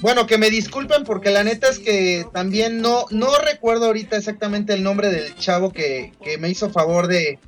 Bueno, 0.00 0.26
que 0.26 0.36
me 0.36 0.50
disculpen 0.50 1.04
porque 1.04 1.30
la 1.30 1.44
neta 1.44 1.68
es 1.68 1.78
que 1.78 2.26
también 2.34 2.82
no, 2.82 3.06
no 3.10 3.28
recuerdo 3.38 3.86
ahorita 3.86 4.16
exactamente 4.18 4.74
el 4.74 4.82
nombre 4.82 5.08
del 5.08 5.34
chavo 5.36 5.72
que, 5.72 6.12
que 6.22 6.36
me 6.36 6.50
hizo 6.50 6.68
favor 6.68 7.06
de, 7.06 7.38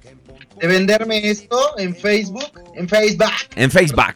de 0.58 0.66
venderme 0.66 1.28
esto 1.28 1.58
en 1.76 1.94
Facebook, 1.94 2.50
en 2.74 2.88
Facebook. 2.88 3.30
En 3.56 3.70
Facebook. 3.70 4.06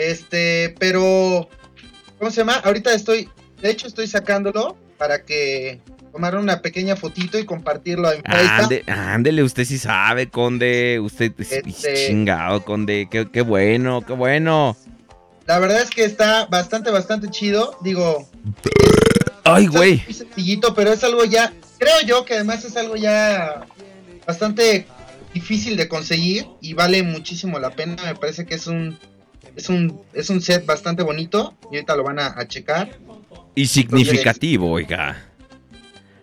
Este, 0.00 0.74
pero. 0.78 1.48
¿Cómo 2.18 2.30
se 2.30 2.38
llama? 2.38 2.54
Ahorita 2.64 2.92
estoy. 2.94 3.28
De 3.60 3.70
hecho, 3.70 3.86
estoy 3.86 4.06
sacándolo 4.06 4.76
para 4.96 5.24
que 5.24 5.80
tomar 6.12 6.34
una 6.36 6.62
pequeña 6.62 6.96
fotito 6.96 7.38
y 7.38 7.44
compartirlo 7.44 8.10
en 8.12 8.22
Facebook. 8.22 8.50
Ande- 8.50 8.84
ándele, 8.90 9.42
usted 9.42 9.64
sí 9.64 9.78
sabe, 9.78 10.28
Conde. 10.30 10.98
Usted 11.00 11.32
es 11.38 11.52
Este- 11.52 12.06
chingado, 12.08 12.64
Conde. 12.64 13.08
Qué, 13.10 13.28
qué 13.30 13.42
bueno, 13.42 14.04
qué 14.06 14.14
bueno. 14.14 14.76
La 15.46 15.58
verdad 15.58 15.82
es 15.82 15.90
que 15.90 16.04
está 16.04 16.46
bastante, 16.46 16.90
bastante 16.90 17.28
chido. 17.28 17.76
Digo, 17.82 18.26
Ay, 19.44 19.66
güey. 19.66 20.02
muy 20.06 20.14
sencillito, 20.14 20.74
pero 20.74 20.92
es 20.92 21.02
algo 21.04 21.24
ya, 21.24 21.52
creo 21.78 22.00
yo 22.06 22.24
que 22.24 22.34
además 22.34 22.64
es 22.64 22.76
algo 22.76 22.96
ya 22.96 23.66
bastante 24.26 24.86
difícil 25.34 25.76
de 25.76 25.88
conseguir 25.88 26.46
y 26.60 26.74
vale 26.74 27.02
muchísimo 27.02 27.58
la 27.58 27.70
pena. 27.70 27.96
Me 28.04 28.14
parece 28.14 28.46
que 28.46 28.54
es 28.54 28.66
un 28.66 28.98
es 29.56 29.68
un 29.68 30.00
es 30.14 30.30
un 30.30 30.40
set 30.40 30.64
bastante 30.66 31.02
bonito 31.02 31.54
y 31.70 31.76
ahorita 31.76 31.96
lo 31.96 32.04
van 32.04 32.18
a, 32.18 32.34
a 32.38 32.46
checar. 32.46 32.98
Y 33.54 33.66
significativo, 33.66 34.70
oiga. 34.70 35.24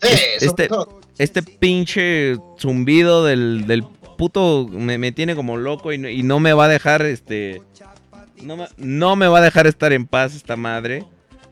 Sí, 0.01 0.09
este-. 0.41 0.69
Este 1.17 1.41
pinche 1.41 2.35
zumbido 2.59 3.25
del, 3.25 3.65
del 3.65 3.83
puto 3.83 4.67
me, 4.69 4.99
me 4.99 5.11
tiene 5.11 5.35
como 5.35 5.57
loco 5.57 5.91
y 5.91 5.97
no, 5.97 6.07
y 6.09 6.21
no 6.21 6.39
me 6.39 6.53
va 6.53 6.65
a 6.65 6.67
dejar, 6.67 7.01
este... 7.07 7.61
No 8.43 8.55
me, 8.55 8.67
no 8.77 9.15
me 9.15 9.27
va 9.27 9.39
a 9.39 9.41
dejar 9.41 9.65
estar 9.65 9.91
en 9.93 10.05
paz 10.05 10.35
esta 10.35 10.55
madre. 10.55 11.03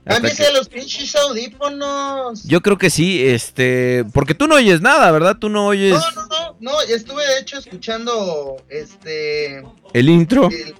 Cámbiese 0.05 0.45
que- 0.45 0.53
los 0.53 0.69
pinches 0.69 1.15
audífonos. 1.15 2.43
Yo 2.43 2.61
creo 2.61 2.77
que 2.77 2.91
sí, 2.91 3.25
este... 3.25 4.05
Porque 4.13 4.35
tú 4.35 4.45
no 4.47 4.53
oyes 4.53 4.81
nada, 4.81 5.09
¿verdad? 5.09 5.37
Tú 5.39 5.49
no 5.49 5.65
oyes 5.65 5.93
No, 5.95 6.11
no, 6.11 6.27
no, 6.27 6.57
no, 6.59 6.81
estuve 6.81 7.25
de 7.25 7.39
hecho 7.39 7.57
escuchando 7.57 8.57
este 8.69 9.63
el 9.93 10.09
intro. 10.09 10.49
el, 10.51 10.75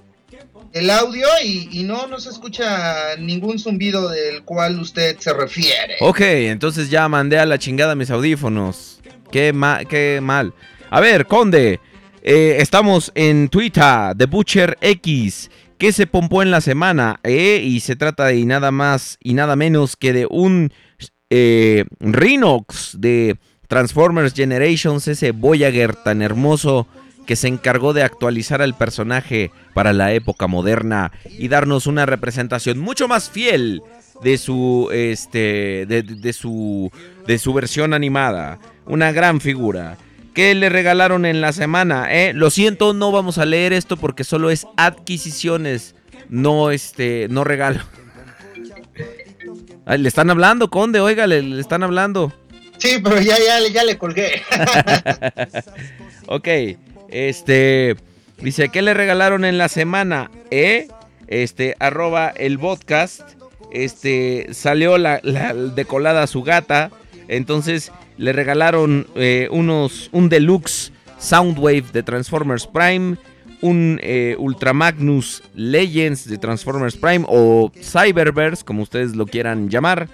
el 0.78 0.90
audio 0.90 1.26
y, 1.44 1.82
no, 1.84 2.06
no 2.06 2.18
se 2.18 2.28
escucha 2.30 3.16
ningún 3.18 3.58
zumbido 3.58 4.08
del 4.10 4.42
cual 4.42 4.78
usted 4.80 5.16
se 5.18 5.32
refiere. 5.32 5.94
Ok, 6.00 6.20
entonces 6.20 6.90
ya 6.90 7.08
mandé 7.08 7.38
a 7.38 7.46
la 7.46 7.58
chingada 7.58 7.94
mis 7.94 8.10
audífonos. 8.10 9.00
Qué, 9.30 9.52
ma- 9.52 9.84
qué 9.84 10.20
mal. 10.22 10.52
A 10.90 11.00
ver, 11.00 11.26
Conde. 11.26 11.80
eh, 12.22 12.56
estamos 12.60 13.10
en 13.14 13.48
Twitter, 13.48 14.14
The 14.16 14.26
Butcher 14.26 14.76
X. 14.80 15.50
¿Qué 15.78 15.92
se 15.92 16.06
pompó 16.06 16.42
en 16.42 16.50
la 16.50 16.60
semana? 16.60 17.20
eh? 17.22 17.60
Y 17.62 17.80
se 17.80 17.96
trata 17.96 18.26
de 18.26 18.44
nada 18.44 18.70
más 18.70 19.18
y 19.22 19.34
nada 19.34 19.56
menos 19.56 19.96
que 19.96 20.12
de 20.12 20.26
un 20.30 20.72
eh, 21.30 21.84
Rhinox 22.00 22.96
de 23.00 23.36
Transformers 23.68 24.32
Generations, 24.34 25.08
ese 25.08 25.32
Voyager 25.32 25.94
tan 25.96 26.22
hermoso 26.22 26.86
que 27.26 27.36
se 27.36 27.48
encargó 27.48 27.92
de 27.92 28.02
actualizar 28.02 28.62
al 28.62 28.74
personaje 28.74 29.50
para 29.74 29.92
la 29.92 30.12
época 30.12 30.46
moderna 30.46 31.12
y 31.38 31.48
darnos 31.48 31.86
una 31.86 32.06
representación 32.06 32.78
mucho 32.78 33.08
más 33.08 33.28
fiel 33.28 33.82
de 34.22 34.38
su 34.38 34.88
este 34.92 35.84
de, 35.86 36.32
su 36.32 36.90
de 37.26 37.38
su 37.38 37.52
versión 37.52 37.92
animada. 37.92 38.58
Una 38.86 39.12
gran 39.12 39.40
figura. 39.40 39.98
Que 40.32 40.54
le 40.54 40.68
regalaron 40.68 41.24
en 41.24 41.40
la 41.40 41.52
semana 41.54 42.12
eh? 42.12 42.34
lo 42.34 42.50
siento 42.50 42.92
no 42.92 43.10
vamos 43.10 43.38
a 43.38 43.46
leer 43.46 43.72
esto 43.72 43.96
porque 43.96 44.22
solo 44.22 44.50
es 44.50 44.66
adquisiciones 44.76 45.94
no 46.28 46.70
este 46.70 47.26
no 47.30 47.42
regalo. 47.42 47.80
Ay, 49.86 49.98
le 49.98 50.08
están 50.08 50.30
hablando 50.30 50.68
conde 50.68 51.00
oiga 51.00 51.26
le, 51.26 51.42
le 51.42 51.60
están 51.60 51.82
hablando. 51.82 52.32
Sí, 52.76 53.00
pero 53.02 53.18
ya, 53.20 53.36
ya, 53.38 53.66
ya 53.72 53.84
le 53.84 53.98
colgué. 53.98 54.42
Ok, 56.28 56.48
este 57.08 57.96
dice 58.40 58.68
que 58.68 58.82
le 58.82 58.94
regalaron 58.94 59.44
en 59.44 59.58
la 59.58 59.68
semana, 59.68 60.30
¿eh? 60.50 60.88
Este, 61.26 61.74
arroba 61.78 62.28
el 62.28 62.58
podcast. 62.58 63.22
Este, 63.72 64.48
salió 64.52 64.96
la, 64.98 65.20
la 65.22 65.54
decolada 65.54 66.26
su 66.26 66.42
gata. 66.42 66.90
Entonces 67.28 67.92
le 68.16 68.32
regalaron 68.32 69.06
eh, 69.14 69.48
unos, 69.50 70.08
un 70.12 70.28
deluxe 70.28 70.92
Soundwave 71.18 71.84
de 71.92 72.02
Transformers 72.02 72.66
Prime. 72.66 73.16
Un 73.62 73.98
eh, 74.02 74.36
Ultra 74.38 74.74
Magnus 74.74 75.42
Legends 75.54 76.28
de 76.28 76.36
Transformers 76.36 76.94
Prime 76.96 77.24
o 77.26 77.72
Cyberverse, 77.74 78.62
como 78.62 78.82
ustedes 78.82 79.16
lo 79.16 79.26
quieran 79.26 79.70
llamar. 79.70 80.08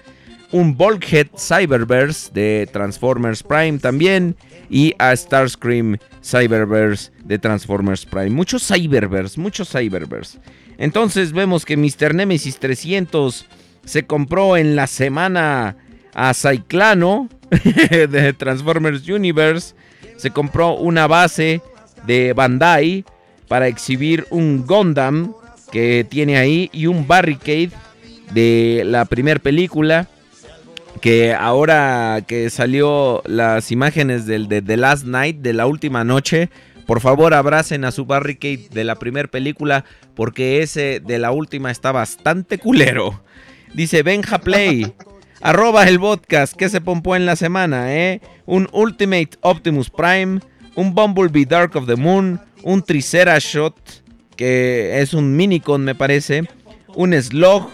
Un 0.53 0.77
Bulkhead 0.77 1.27
Cyberverse 1.35 2.31
de 2.31 2.69
Transformers 2.71 3.41
Prime 3.41 3.79
también. 3.79 4.35
Y 4.69 4.93
a 4.99 5.15
Starscream 5.15 5.97
Cyberverse 6.23 7.11
de 7.25 7.39
Transformers 7.39 8.05
Prime. 8.05 8.29
Muchos 8.29 8.65
Cyberverse, 8.65 9.39
muchos 9.39 9.69
Cyberverse. 9.69 10.39
Entonces 10.77 11.33
vemos 11.33 11.65
que 11.65 11.75
Mr. 11.75 12.13
Nemesis 12.13 12.57
300 12.59 13.45
se 13.83 14.05
compró 14.05 14.55
en 14.55 14.75
la 14.75 14.87
semana 14.87 15.75
a 16.13 16.33
Cyclano 16.33 17.29
de 18.09 18.33
Transformers 18.33 19.07
Universe. 19.09 19.73
Se 20.17 20.29
compró 20.29 20.75
una 20.75 21.07
base 21.07 21.61
de 22.05 22.33
Bandai 22.33 23.05
para 23.47 23.67
exhibir 23.67 24.25
un 24.29 24.65
Gundam 24.65 25.33
que 25.71 26.05
tiene 26.07 26.37
ahí 26.37 26.69
y 26.71 26.85
un 26.85 27.07
Barricade 27.07 27.71
de 28.33 28.83
la 28.85 29.05
primera 29.05 29.39
película 29.39 30.07
que 31.03 31.33
ahora 31.33 32.23
que 32.25 32.49
salió 32.49 33.23
las 33.25 33.73
imágenes 33.73 34.25
del 34.25 34.47
de 34.47 34.61
The 34.61 34.77
Last 34.77 35.05
Night, 35.05 35.39
de 35.39 35.51
la 35.51 35.67
última 35.67 36.05
noche, 36.05 36.49
por 36.85 37.01
favor 37.01 37.33
abracen 37.33 37.83
a 37.83 37.91
su 37.91 38.05
Barricade 38.05 38.69
de 38.71 38.85
la 38.85 38.95
primera 38.95 39.27
película, 39.27 39.83
porque 40.15 40.61
ese 40.61 41.01
de 41.05 41.19
la 41.19 41.31
última 41.31 41.71
está 41.71 41.91
bastante 41.91 42.57
culero. 42.57 43.21
Dice 43.73 44.01
Benja 44.01 44.37
Play, 44.37 44.93
arroba 45.41 45.89
el 45.89 45.99
podcast, 45.99 46.53
que 46.53 46.69
se 46.69 46.79
pompó 46.79 47.17
en 47.17 47.25
la 47.25 47.35
semana, 47.35 47.93
eh? 47.93 48.21
Un 48.45 48.69
Ultimate 48.71 49.31
Optimus 49.41 49.89
Prime, 49.89 50.39
un 50.75 50.95
Bumblebee 50.95 51.43
Dark 51.43 51.75
of 51.75 51.85
the 51.85 51.97
Moon, 51.97 52.39
un 52.61 52.81
Tricerashot, 52.81 53.75
que 54.37 55.01
es 55.01 55.13
un 55.13 55.35
Minicon 55.35 55.83
me 55.83 55.95
parece, 55.95 56.47
un 56.95 57.11
Slog, 57.11 57.69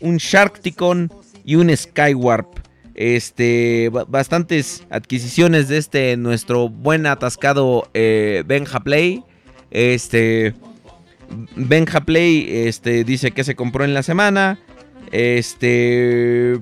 un 0.00 0.18
Sharkticon 0.18 1.10
y 1.46 1.54
un 1.54 1.74
Skywarp. 1.74 2.63
Este, 2.94 3.88
ba- 3.92 4.04
bastantes 4.04 4.86
adquisiciones 4.90 5.68
de 5.68 5.78
este 5.78 6.16
nuestro 6.16 6.68
buen 6.68 7.06
atascado 7.06 7.88
eh, 7.94 8.42
Benja 8.46 8.80
Play. 8.80 9.22
Este, 9.70 10.54
Benja 11.56 12.02
Play, 12.02 12.46
este, 12.66 13.02
dice 13.04 13.32
que 13.32 13.44
se 13.44 13.56
compró 13.56 13.84
en 13.84 13.94
la 13.94 14.02
semana. 14.02 14.58
Este, 15.10 16.58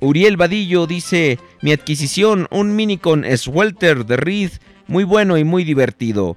Uriel 0.00 0.36
Vadillo 0.36 0.86
dice 0.86 1.38
mi 1.60 1.72
adquisición, 1.72 2.46
un 2.50 2.74
minicon 2.76 3.24
Swelter 3.36 4.06
de 4.06 4.16
Reed, 4.16 4.50
muy 4.86 5.04
bueno 5.04 5.36
y 5.36 5.44
muy 5.44 5.64
divertido. 5.64 6.36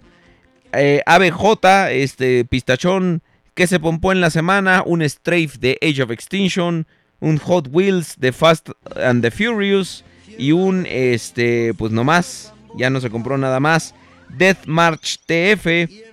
Eh, 0.74 1.02
ABJ, 1.06 1.92
este 1.92 2.44
pistachón 2.46 3.22
que 3.54 3.68
se 3.68 3.80
pompó 3.80 4.12
en 4.12 4.20
la 4.20 4.32
semana, 4.32 4.84
un 4.86 5.08
Strafe 5.08 5.58
de 5.60 5.78
Age 5.82 6.02
of 6.04 6.12
Extinction, 6.12 6.88
un 7.24 7.38
Hot 7.40 7.70
Wheels 7.72 8.16
de 8.20 8.32
Fast 8.32 8.70
and 8.96 9.22
the 9.24 9.32
Furious 9.32 10.04
y 10.38 10.52
un 10.52 10.86
este 10.88 11.74
pues 11.74 11.92
nomás, 11.92 12.54
ya 12.78 12.90
no 12.90 13.00
se 13.00 13.10
compró 13.10 13.38
nada 13.38 13.60
más. 13.60 13.96
Death 14.30 14.66
March 14.66 15.20
TF 15.26 15.66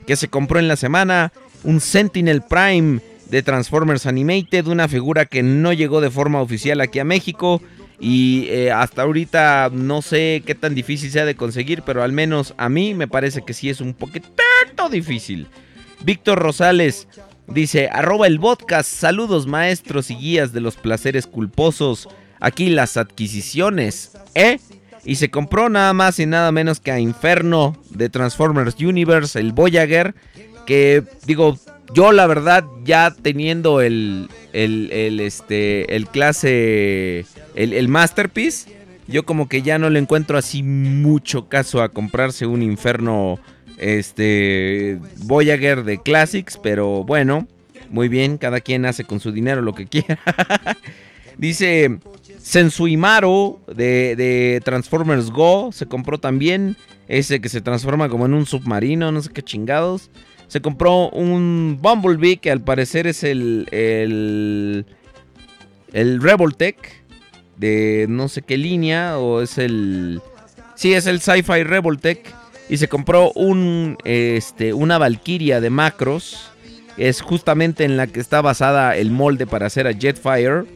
que 0.06 0.16
se 0.16 0.28
compró 0.28 0.58
en 0.58 0.68
la 0.68 0.76
semana, 0.76 1.32
un 1.64 1.80
Sentinel 1.80 2.42
Prime 2.42 3.00
de 3.28 3.42
Transformers 3.42 4.06
Animated, 4.06 4.66
una 4.66 4.88
figura 4.88 5.26
que 5.26 5.42
no 5.42 5.72
llegó 5.72 6.00
de 6.00 6.10
forma 6.10 6.40
oficial 6.40 6.80
aquí 6.80 6.98
a 6.98 7.04
México 7.04 7.60
y 7.98 8.46
eh, 8.48 8.72
hasta 8.72 9.02
ahorita 9.02 9.70
no 9.72 10.02
sé 10.02 10.42
qué 10.46 10.54
tan 10.54 10.74
difícil 10.74 11.10
sea 11.10 11.24
de 11.24 11.34
conseguir, 11.34 11.82
pero 11.82 12.02
al 12.02 12.12
menos 12.12 12.54
a 12.56 12.68
mí 12.68 12.94
me 12.94 13.08
parece 13.08 13.42
que 13.42 13.52
sí 13.52 13.68
es 13.68 13.80
un 13.80 13.94
poquito 13.94 14.32
difícil. 14.88 15.46
Víctor 16.02 16.38
Rosales 16.38 17.06
dice, 17.50 17.88
arroba 17.92 18.26
el 18.26 18.38
podcast, 18.38 18.90
saludos 18.90 19.46
maestros 19.46 20.10
y 20.10 20.16
guías 20.16 20.52
de 20.52 20.60
los 20.60 20.76
placeres 20.76 21.26
culposos, 21.26 22.08
aquí 22.40 22.70
las 22.70 22.96
adquisiciones, 22.96 24.12
¿eh? 24.34 24.58
Y 25.04 25.16
se 25.16 25.30
compró 25.30 25.68
nada 25.68 25.92
más 25.92 26.18
y 26.18 26.26
nada 26.26 26.52
menos 26.52 26.80
que 26.80 26.92
a 26.92 27.00
Inferno 27.00 27.76
de 27.90 28.08
Transformers 28.08 28.76
Universe, 28.78 29.38
el 29.38 29.52
Voyager, 29.52 30.14
que 30.66 31.02
digo, 31.26 31.58
yo 31.94 32.12
la 32.12 32.26
verdad 32.26 32.64
ya 32.84 33.14
teniendo 33.22 33.80
el, 33.80 34.28
el, 34.52 35.20
este, 35.20 35.96
el 35.96 36.06
clase, 36.06 37.24
el, 37.54 37.72
el 37.72 37.88
Masterpiece, 37.88 38.80
yo 39.08 39.24
como 39.24 39.48
que 39.48 39.62
ya 39.62 39.78
no 39.78 39.90
le 39.90 39.98
encuentro 39.98 40.38
así 40.38 40.62
mucho 40.62 41.48
caso 41.48 41.82
a 41.82 41.88
comprarse 41.88 42.46
un 42.46 42.62
Inferno 42.62 43.40
este 43.80 44.98
Voyager 45.24 45.84
de 45.84 45.98
Classics, 45.98 46.58
pero 46.62 47.02
bueno, 47.02 47.48
muy 47.88 48.08
bien, 48.08 48.38
cada 48.38 48.60
quien 48.60 48.84
hace 48.86 49.04
con 49.04 49.18
su 49.18 49.32
dinero 49.32 49.62
lo 49.62 49.74
que 49.74 49.86
quiera. 49.86 50.18
Dice 51.38 51.98
Sensuimaro 52.42 53.58
de, 53.74 54.14
de 54.14 54.60
Transformers 54.64 55.30
Go, 55.30 55.72
se 55.72 55.86
compró 55.86 56.18
también 56.18 56.76
ese 57.08 57.40
que 57.40 57.48
se 57.48 57.60
transforma 57.60 58.08
como 58.08 58.26
en 58.26 58.34
un 58.34 58.46
submarino, 58.46 59.10
no 59.10 59.22
sé 59.22 59.30
qué 59.32 59.42
chingados. 59.42 60.10
Se 60.46 60.60
compró 60.60 61.08
un 61.10 61.78
Bumblebee 61.80 62.36
que 62.36 62.50
al 62.50 62.60
parecer 62.60 63.06
es 63.06 63.24
el, 63.24 63.66
el, 63.70 64.84
el 65.92 66.20
Revoltech 66.20 67.04
de 67.56 68.06
no 68.08 68.28
sé 68.28 68.42
qué 68.42 68.58
línea 68.58 69.18
o 69.18 69.42
es 69.42 69.58
el... 69.58 70.20
Sí, 70.74 70.94
es 70.94 71.06
el 71.06 71.20
Sci-Fi 71.20 71.62
Revoltech. 71.62 72.34
Y 72.70 72.76
se 72.76 72.86
compró 72.86 73.32
un, 73.32 73.98
este, 74.04 74.72
una 74.72 74.96
Valkyria 74.96 75.60
de 75.60 75.70
Macros. 75.70 76.52
Es 76.96 77.20
justamente 77.20 77.82
en 77.82 77.96
la 77.96 78.06
que 78.06 78.20
está 78.20 78.42
basada 78.42 78.96
el 78.96 79.10
molde 79.10 79.44
para 79.44 79.66
hacer 79.66 79.88
a 79.88 79.92
Jetfire. 79.92 80.66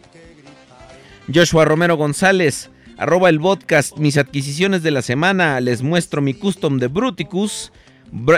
Joshua 1.33 1.65
Romero 1.65 1.97
González, 1.97 2.69
arroba 2.99 3.29
el 3.29 3.39
podcast, 3.39 3.97
mis 3.97 4.19
adquisiciones 4.19 4.83
de 4.83 4.91
la 4.91 5.03
semana, 5.03 5.61
les 5.61 5.83
muestro 5.83 6.21
mi 6.21 6.35
custom 6.35 6.79
de 6.79 6.89
Bruticus. 6.89 7.71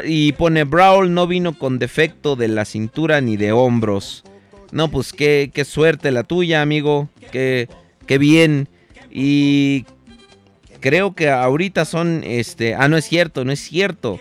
Y 0.04 0.32
pone 0.32 0.64
Brawl 0.64 1.14
no 1.14 1.26
vino 1.26 1.58
con 1.58 1.78
defecto 1.78 2.36
de 2.36 2.48
la 2.48 2.66
cintura 2.66 3.22
ni 3.22 3.38
de 3.38 3.52
hombros. 3.52 4.22
No, 4.70 4.90
pues 4.90 5.14
qué, 5.14 5.50
qué 5.54 5.64
suerte 5.64 6.10
la 6.10 6.24
tuya, 6.24 6.60
amigo. 6.60 7.08
Qué, 7.32 7.70
qué 8.06 8.18
bien. 8.18 8.68
Y 9.10 9.86
creo 10.86 11.16
que 11.16 11.30
ahorita 11.30 11.84
son, 11.84 12.22
este, 12.24 12.76
ah, 12.76 12.86
no 12.86 12.96
es 12.96 13.04
cierto, 13.06 13.44
no 13.44 13.50
es 13.50 13.58
cierto. 13.58 14.20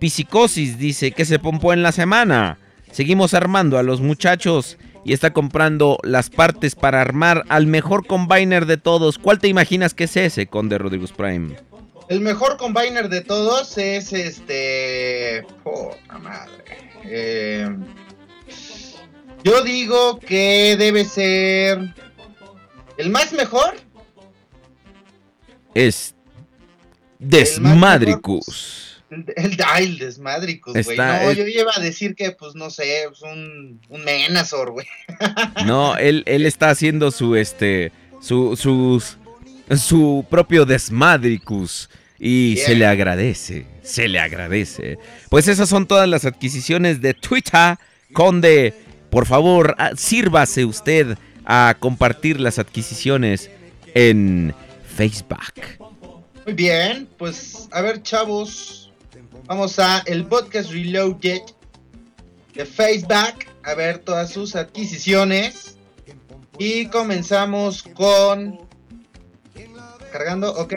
Psicosis 0.00 0.78
dice 0.78 1.10
que 1.10 1.24
se 1.24 1.40
pompó 1.40 1.72
en 1.72 1.82
la 1.82 1.90
semana. 1.90 2.58
Seguimos 2.92 3.34
armando 3.34 3.76
a 3.76 3.82
los 3.82 4.00
muchachos 4.00 4.78
y 5.04 5.14
está 5.14 5.32
comprando 5.32 5.98
las 6.04 6.30
partes 6.30 6.76
para 6.76 7.00
armar 7.00 7.42
al 7.48 7.66
mejor 7.66 8.06
combiner 8.06 8.66
de 8.66 8.76
todos. 8.76 9.18
¿Cuál 9.18 9.40
te 9.40 9.48
imaginas 9.48 9.94
que 9.94 10.04
es 10.04 10.16
ese, 10.16 10.46
Conde 10.46 10.78
Rodríguez 10.78 11.10
Prime? 11.10 11.56
El 12.08 12.20
mejor 12.20 12.56
combiner 12.56 13.08
de 13.08 13.22
todos 13.22 13.76
es 13.76 14.12
este. 14.12 15.44
Puta 15.64 16.18
madre. 16.18 16.92
Eh, 17.02 17.68
yo 19.42 19.64
digo 19.64 20.20
que 20.20 20.76
debe 20.78 21.04
ser. 21.04 21.80
El 22.96 23.10
más 23.10 23.32
mejor. 23.32 23.74
Es 25.76 26.14
Desmadricus. 27.18 29.02
El, 29.10 29.58
el, 29.76 29.98
Desmadricus, 29.98 30.72
güey. 30.72 30.96
No, 30.96 31.32
yo 31.32 31.46
iba 31.46 31.70
a 31.76 31.80
decir 31.80 32.14
que, 32.14 32.30
pues 32.30 32.54
no 32.54 32.70
sé, 32.70 33.04
es 33.04 33.20
un, 33.20 33.78
un 33.90 34.04
Menazor, 34.04 34.70
güey. 34.70 34.86
No, 35.66 35.94
él, 35.98 36.22
él 36.26 36.46
está 36.46 36.70
haciendo 36.70 37.10
su 37.10 37.36
este 37.36 37.92
su 38.20 38.56
sus 38.56 39.18
su 39.76 40.24
propio 40.30 40.64
Desmadricus 40.64 41.90
y 42.18 42.54
Bien. 42.54 42.66
se 42.66 42.74
le 42.74 42.86
agradece, 42.86 43.66
se 43.82 44.08
le 44.08 44.18
agradece. 44.18 44.98
Pues 45.28 45.46
esas 45.46 45.68
son 45.68 45.86
todas 45.86 46.08
las 46.08 46.24
adquisiciones 46.24 47.02
de 47.02 47.12
Twitter, 47.12 47.76
Conde. 48.14 48.72
Por 49.10 49.26
favor, 49.26 49.74
ah, 49.78 49.90
sírvase 49.94 50.64
usted 50.64 51.18
a 51.44 51.76
compartir 51.78 52.40
las 52.40 52.58
adquisiciones 52.58 53.50
en 53.94 54.54
Facebook. 54.96 55.52
Muy 56.46 56.54
bien, 56.54 57.06
pues 57.18 57.68
a 57.70 57.82
ver, 57.82 58.02
chavos. 58.02 58.90
Vamos 59.44 59.78
a 59.78 59.98
el 60.06 60.24
podcast 60.26 60.70
Reloaded 60.70 61.42
de 62.54 62.64
Facebook. 62.64 63.44
A 63.64 63.74
ver 63.74 63.98
todas 63.98 64.30
sus 64.30 64.56
adquisiciones. 64.56 65.76
Y 66.58 66.86
comenzamos 66.86 67.82
con. 67.82 68.58
Cargando, 70.10 70.52
ok. 70.54 70.72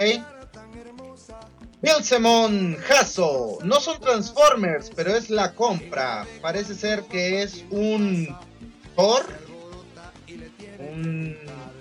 Bilsemon 1.82 2.76
Hasso. 2.90 3.60
No 3.64 3.80
son 3.80 4.02
Transformers, 4.02 4.92
pero 4.94 5.16
es 5.16 5.30
la 5.30 5.54
compra. 5.54 6.28
Parece 6.42 6.76
ser 6.76 7.04
que 7.04 7.42
es 7.42 7.64
un 7.70 8.28
Thor. 8.98 9.26
Un. 10.80 11.38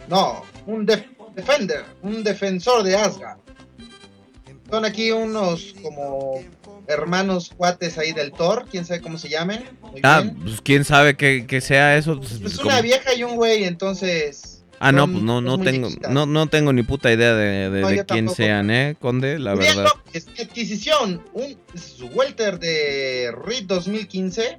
No, 0.08 0.44
un 0.66 0.86
Def- 0.86 1.17
Defender. 1.42 1.84
Un 2.02 2.24
defensor 2.24 2.82
de 2.82 2.96
Asgard. 2.96 3.38
Son 4.68 4.84
aquí 4.84 5.12
unos 5.12 5.72
como 5.82 6.42
hermanos 6.88 7.52
cuates 7.56 7.96
ahí 7.96 8.12
del 8.12 8.32
Thor, 8.32 8.66
quién 8.68 8.84
sabe 8.84 9.00
cómo 9.00 9.18
se 9.18 9.28
llamen. 9.28 9.64
Muy 9.80 10.00
Ah, 10.02 10.22
bien. 10.22 10.34
pues 10.42 10.60
quién 10.60 10.84
sabe 10.84 11.16
que, 11.16 11.46
que 11.46 11.60
sea 11.60 11.96
eso. 11.96 12.18
Pues, 12.18 12.32
Es 12.32 12.56
como- 12.58 12.70
una 12.70 12.80
vieja 12.80 13.14
y 13.14 13.22
un 13.22 13.36
güey, 13.36 13.62
entonces. 13.64 14.64
Ah, 14.80 14.90
no, 14.90 15.06
pues 15.10 15.22
no, 15.22 15.40
no 15.40 15.58
tengo, 15.60 15.88
no, 16.10 16.26
no 16.26 16.46
tengo 16.48 16.72
ni 16.72 16.82
puta 16.82 17.12
idea 17.12 17.34
de, 17.34 17.70
de- 17.70 17.80
No, 17.82 17.88
de 17.88 18.04
quién 18.04 18.28
sean, 18.28 18.70
eh, 18.70 18.96
Conde, 19.00 19.38
la 19.38 19.54
verdad. 19.54 19.84
López, 19.84 20.26
adquisición, 20.40 21.22
un 21.34 21.56
Welter 22.14 22.58
de 22.58 23.32
RIT 23.46 23.66
2015. 23.66 24.58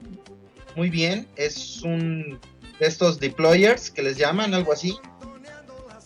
Muy 0.77 0.89
bien, 0.89 1.27
es 1.35 1.81
un 1.83 2.39
de 2.79 2.87
estos 2.87 3.19
deployers 3.19 3.91
que 3.91 4.01
les 4.01 4.17
llaman, 4.17 4.53
algo 4.53 4.71
así. 4.73 4.97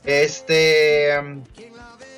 Este. 0.04 1.18
um, 1.20 1.44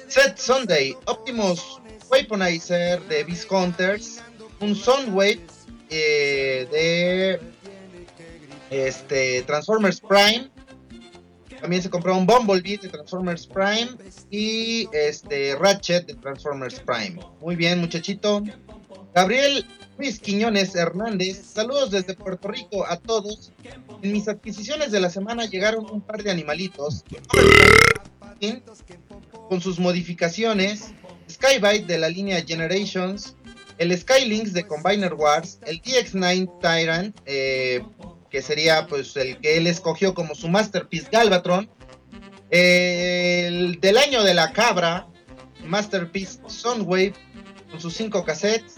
Set 0.07 0.37
Sunday, 0.37 0.95
Optimus 1.05 1.79
Weaponizer 2.09 3.01
de 3.07 3.23
Beast 3.23 3.51
Hunters. 3.51 4.21
Un 4.59 4.75
Soundwave 4.75 5.41
eh, 5.89 6.67
de. 6.71 7.39
Este. 8.69 9.43
Transformers 9.43 9.99
Prime. 9.99 10.49
También 11.59 11.81
se 11.81 11.89
compró 11.89 12.15
un 12.15 12.27
Bumblebee 12.27 12.77
de 12.77 12.89
Transformers 12.89 13.47
Prime 13.47 13.89
y 14.29 14.87
este 14.91 15.55
Ratchet 15.55 16.05
de 16.05 16.13
Transformers 16.15 16.79
Prime. 16.79 17.19
Muy 17.41 17.55
bien, 17.55 17.79
muchachito. 17.79 18.43
Gabriel 19.15 19.65
Luis 19.97 20.19
Quiñones 20.19 20.75
Hernández, 20.75 21.41
saludos 21.53 21.91
desde 21.91 22.15
Puerto 22.15 22.49
Rico 22.49 22.85
a 22.85 22.97
todos. 22.97 23.53
En 24.01 24.11
mis 24.11 24.27
adquisiciones 24.27 24.91
de 24.91 24.99
la 24.99 25.09
semana 25.09 25.45
llegaron 25.45 25.89
un 25.89 26.01
par 26.01 26.21
de 26.21 26.31
animalitos. 26.31 27.03
Con 29.49 29.61
sus 29.61 29.79
modificaciones, 29.79 30.91
Skybite 31.29 31.85
de 31.85 31.97
la 31.97 32.09
línea 32.09 32.43
Generations, 32.45 33.35
el 33.77 33.97
Skylynx 33.97 34.51
de 34.53 34.67
Combiner 34.67 35.13
Wars, 35.13 35.59
el 35.65 35.81
DX9 35.81 36.59
Tyrant, 36.59 37.17
eh, 37.25 37.81
que 38.29 38.41
sería 38.41 38.87
pues 38.87 39.15
el 39.15 39.39
que 39.39 39.57
él 39.57 39.67
escogió 39.67 40.13
como 40.13 40.35
su 40.35 40.49
masterpiece 40.49 41.07
Galvatron, 41.09 41.69
el 42.49 43.79
del 43.79 43.97
año 43.97 44.23
de 44.23 44.33
la 44.33 44.51
cabra, 44.51 45.07
Masterpiece 45.63 46.39
Soundwave, 46.47 47.13
con 47.71 47.79
sus 47.79 47.95
cinco 47.95 48.23
cassettes, 48.23 48.75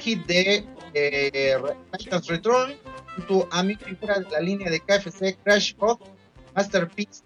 Hit 0.00 0.26
de 0.26 0.64
eh, 0.94 1.58
Return, 2.28 2.76
junto 3.16 3.48
a 3.50 3.62
mi 3.62 3.74
figura 3.76 4.20
de 4.20 4.30
la 4.30 4.40
línea 4.40 4.70
de 4.70 4.80
KFC 4.80 5.36
Crash 5.42 5.74
Pop, 5.74 6.00
Masterpiece. 6.54 7.22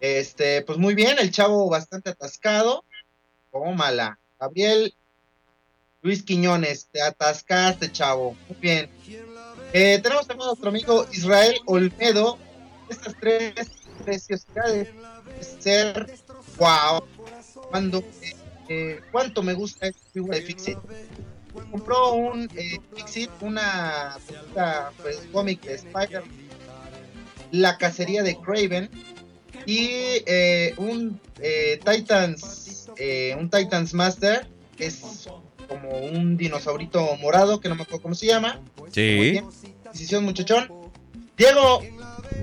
Este, 0.00 0.62
pues 0.62 0.78
muy 0.78 0.94
bien, 0.94 1.16
el 1.18 1.30
chavo 1.30 1.68
bastante 1.68 2.10
atascado. 2.10 2.84
Tómala. 3.50 4.18
Gabriel 4.38 4.94
Luis 6.02 6.22
Quiñones, 6.22 6.86
te 6.92 7.00
atascaste, 7.00 7.90
chavo. 7.90 8.36
Muy 8.48 8.58
bien. 8.60 8.90
Eh, 9.72 9.98
tenemos 10.02 10.26
también 10.26 10.44
a 10.44 10.50
nuestro 10.50 10.68
amigo 10.68 11.06
Israel 11.12 11.58
Olmedo. 11.66 12.38
Estas 12.88 13.16
tres 13.18 13.54
preciosidades 14.04 14.88
de 14.94 15.44
ser 15.60 16.06
wow. 16.58 17.04
Cuando, 17.70 17.98
eh, 18.22 18.35
eh, 18.68 19.00
¿Cuánto 19.12 19.42
me 19.42 19.54
gusta 19.54 19.86
esta 19.88 20.08
figura 20.12 20.36
de 20.36 20.42
Fixit? 20.42 20.78
Compró 21.70 22.12
un 22.14 22.48
eh, 22.54 22.78
Fixit, 22.94 23.30
una, 23.40 24.16
una, 24.54 24.90
pues, 25.02 25.22
cómic 25.32 25.62
de 25.62 25.74
Spider, 25.74 26.22
La 27.50 27.78
cacería 27.78 28.22
de 28.22 28.36
Craven 28.38 28.90
y 29.64 29.88
eh, 30.26 30.74
un 30.76 31.18
eh, 31.40 31.80
Titans, 31.84 32.88
eh, 32.98 33.34
un 33.38 33.48
Titans 33.50 33.94
Master, 33.94 34.46
que 34.76 34.86
es 34.86 35.28
como 35.68 35.90
un 35.98 36.36
dinosaurito 36.36 37.16
morado, 37.16 37.58
que 37.60 37.68
no 37.68 37.74
me 37.74 37.82
acuerdo 37.82 38.02
cómo 38.02 38.14
se 38.14 38.26
llama. 38.26 38.60
Muy 38.78 38.90
Sí. 38.92 39.30
bien. 39.32 39.46
Decisión, 39.92 40.24
muchachón. 40.24 40.68
Diego 41.36 41.82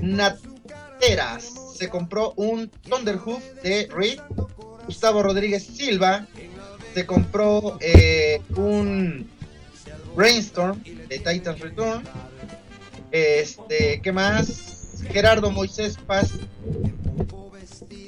Nateras 0.01 1.53
se 1.75 1.89
compró 1.89 2.33
un 2.36 2.69
Thunderhoof 2.69 3.43
de 3.63 3.88
Reed. 3.93 4.19
Gustavo 4.86 5.24
Rodríguez 5.24 5.63
Silva 5.63 6.28
se 6.93 7.06
compró 7.06 7.78
eh, 7.82 8.41
un 8.56 9.30
Brainstorm 10.15 10.82
de 10.84 11.19
Titans 11.19 11.60
Return. 11.60 12.04
Este, 13.12 14.02
¿qué 14.02 14.12
más? 14.12 15.04
Gerardo 15.12 15.52
Moisés 15.52 15.98
Paz 16.06 16.32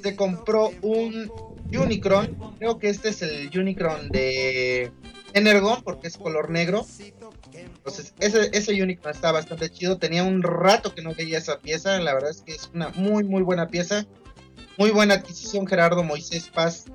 se 0.04 0.16
compró 0.16 0.72
un 0.82 1.32
Unicron. 1.74 2.36
Creo 2.60 2.78
que 2.78 2.90
este 2.90 3.10
es 3.10 3.22
el 3.22 3.50
Unicron 3.58 4.10
de 4.10 4.92
Energon 5.34 5.82
porque 5.84 6.08
es 6.08 6.18
color 6.18 6.50
negro. 6.50 6.86
Entonces, 7.54 8.14
ese, 8.20 8.50
ese 8.54 8.82
Unicron 8.82 9.14
está 9.14 9.32
bastante 9.32 9.70
chido. 9.70 9.98
Tenía 9.98 10.24
un 10.24 10.44
rato 10.44 10.94
que 10.94 11.02
no 11.02 11.14
veía 11.14 11.38
esa 11.38 11.60
pieza. 11.60 12.00
La 12.00 12.14
verdad 12.14 12.32
es 12.32 12.42
que 12.42 12.54
es 12.54 12.70
una 12.74 12.90
muy, 12.90 13.24
muy 13.24 13.42
buena 13.42 13.68
pieza. 13.68 14.06
Muy 14.78 14.92
buena 14.92 15.16
adquisición, 15.16 15.66
Gerardo 15.68 16.04
Moisés 16.04 16.50
Paz. 16.54 16.86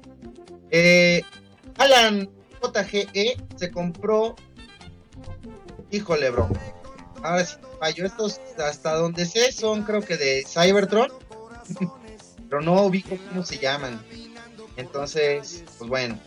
Eh, 0.70 1.22
Alan 1.78 2.28
JGE 2.62 3.36
se 3.56 3.70
compró. 3.70 4.36
Híjole, 5.90 6.30
bro. 6.30 6.48
Ahora 7.22 7.44
sí 7.44 7.56
fallo. 7.78 8.04
Estos, 8.06 8.40
hasta 8.58 8.94
donde 8.94 9.24
sé, 9.26 9.50
son 9.52 9.82
creo 9.82 10.02
que 10.02 10.16
de 10.16 10.44
Cybertron. 10.46 11.08
Pero 12.50 12.62
no 12.62 12.82
ubico 12.82 13.16
cómo 13.28 13.44
se 13.44 13.58
llaman. 13.58 14.00
Entonces, 14.76 15.64
pues 15.78 15.88
bueno. 15.88 16.18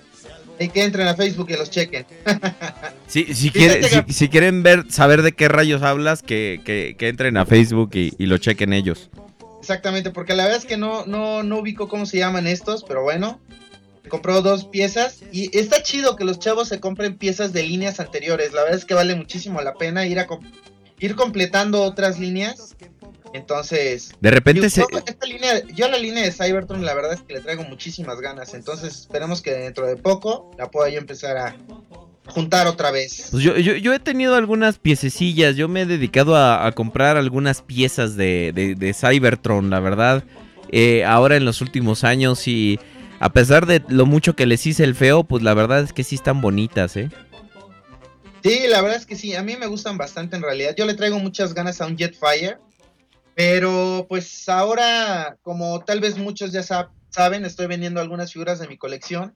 Hay 0.60 0.70
que 0.70 0.84
entren 0.84 1.08
a 1.08 1.16
Facebook 1.16 1.48
y 1.50 1.54
los 1.58 1.70
chequen. 1.70 2.06
Sí, 3.08 3.32
si, 3.36 3.52
quiere- 3.52 3.84
Fíjate 3.84 4.12
si, 4.12 4.14
si 4.14 4.30
quieren 4.30 4.64
ver, 4.64 4.86
saber 4.90 5.22
de 5.22 5.34
qué 5.34 5.48
rayos 5.48 5.84
hablas, 5.84 6.24
que, 6.24 6.62
que- 6.66 6.96
que 6.98 7.10
entren 7.10 7.38
a 7.38 7.46
Facebook 7.46 7.92
y, 7.94 8.12
y 8.18 8.26
lo 8.26 8.38
chequen 8.40 8.74
ellos. 8.74 9.10
Exactamente, 9.64 10.12
porque 10.12 10.34
la 10.34 10.44
verdad 10.44 10.60
es 10.60 10.66
que 10.66 10.76
no, 10.76 11.06
no, 11.06 11.42
no 11.42 11.60
ubico 11.60 11.88
cómo 11.88 12.06
se 12.06 12.18
llaman 12.18 12.48
estos, 12.48 12.84
pero 12.84 13.02
bueno. 13.02 13.40
Compró 14.10 14.42
dos 14.42 14.66
piezas 14.66 15.20
y 15.32 15.58
está 15.58 15.82
chido 15.82 16.18
que 16.18 16.26
los 16.26 16.38
chavos 16.38 16.68
se 16.68 16.82
compren 16.82 17.18
piezas 17.18 17.54
de 17.54 17.64
líneas 17.64 18.02
anteriores. 18.02 18.52
La 18.52 18.64
verdad 18.64 18.78
es 18.78 18.84
que 18.84 18.94
vale 18.94 19.16
muchísimo 19.16 19.62
la 19.62 19.76
pena 19.76 20.06
ir 20.06 20.20
a 20.20 20.28
ir 21.00 21.16
completando 21.16 21.82
otras 21.82 22.20
líneas. 22.20 22.76
Entonces, 23.32 24.12
De 24.20 24.32
repente 24.32 24.64
yo, 24.64 24.70
se... 24.70 24.82
esta 24.82 25.26
línea, 25.26 25.66
yo 25.68 25.86
a 25.86 25.90
la 25.90 25.98
línea 25.98 26.24
de 26.24 26.34
Cybertron 26.34 26.84
la 26.84 26.94
verdad 26.94 27.14
es 27.14 27.22
que 27.22 27.36
le 27.36 27.40
traigo 27.40 27.64
muchísimas 27.64 28.20
ganas. 28.20 28.54
Entonces, 28.54 29.00
esperemos 29.00 29.42
que 29.42 29.54
dentro 29.54 29.88
de 29.88 29.96
poco 29.96 30.52
la 30.58 30.70
pueda 30.70 30.90
yo 30.90 31.00
empezar 31.00 31.38
a 31.38 31.56
juntar 32.28 32.68
otra 32.68 32.92
vez. 32.92 33.28
Pues 33.32 33.44
yo, 33.44 33.58
yo, 33.58 33.76
yo 33.76 33.94
he 33.94 34.00
tenido 34.00 34.36
algunas 34.36 34.78
piececillas, 34.80 35.56
yo 35.56 35.68
me 35.68 35.82
he 35.82 35.86
dedicado 35.86 36.36
a, 36.36 36.66
a 36.66 36.72
comprar 36.72 37.18
algunas 37.18 37.62
piezas 37.62 38.16
de, 38.16 38.52
de- 38.54 38.76
de 38.76 38.94
Cybertron, 38.94 39.70
la 39.70 39.80
verdad. 39.80 40.24
Eh, 40.72 41.04
ahora 41.06 41.36
en 41.36 41.46
los 41.46 41.62
últimos 41.62 42.04
años 42.04 42.48
y 42.48 42.80
a 43.20 43.32
pesar 43.32 43.66
de 43.68 43.84
lo 43.90 44.06
mucho 44.06 44.36
que 44.36 44.46
les 44.46 44.66
hice 44.66 44.84
el 44.84 44.96
feo, 44.96 45.24
pues 45.24 45.44
la 45.44 45.54
verdad 45.54 45.82
es 45.82 45.94
que 45.94 46.04
sí 46.04 46.16
están 46.16 46.42
bonitas, 46.42 46.98
¿eh? 46.98 47.10
Sí, 48.44 48.62
la 48.68 48.82
verdad 48.82 48.98
es 48.98 49.06
que 49.06 49.16
sí, 49.16 49.36
a 49.36 49.44
mí 49.44 49.56
me 49.58 49.68
gustan 49.68 49.98
bastante 49.98 50.36
en 50.36 50.42
realidad. 50.42 50.74
Yo 50.78 50.86
le 50.86 50.96
traigo 50.96 51.20
muchas 51.20 51.54
ganas 51.54 51.80
a 51.80 51.86
un 51.86 51.98
Jetfire, 51.98 52.58
pero 53.36 54.06
pues 54.10 54.50
ahora, 54.50 55.38
como 55.44 55.80
tal 55.84 56.00
vez 56.02 56.18
muchos 56.18 56.52
ya 56.52 56.62
sab- 56.62 56.90
saben, 57.10 57.46
estoy 57.46 57.68
vendiendo 57.68 58.02
algunas 58.02 58.34
figuras 58.34 58.60
de 58.60 58.68
mi 58.68 58.78
colección 58.78 59.34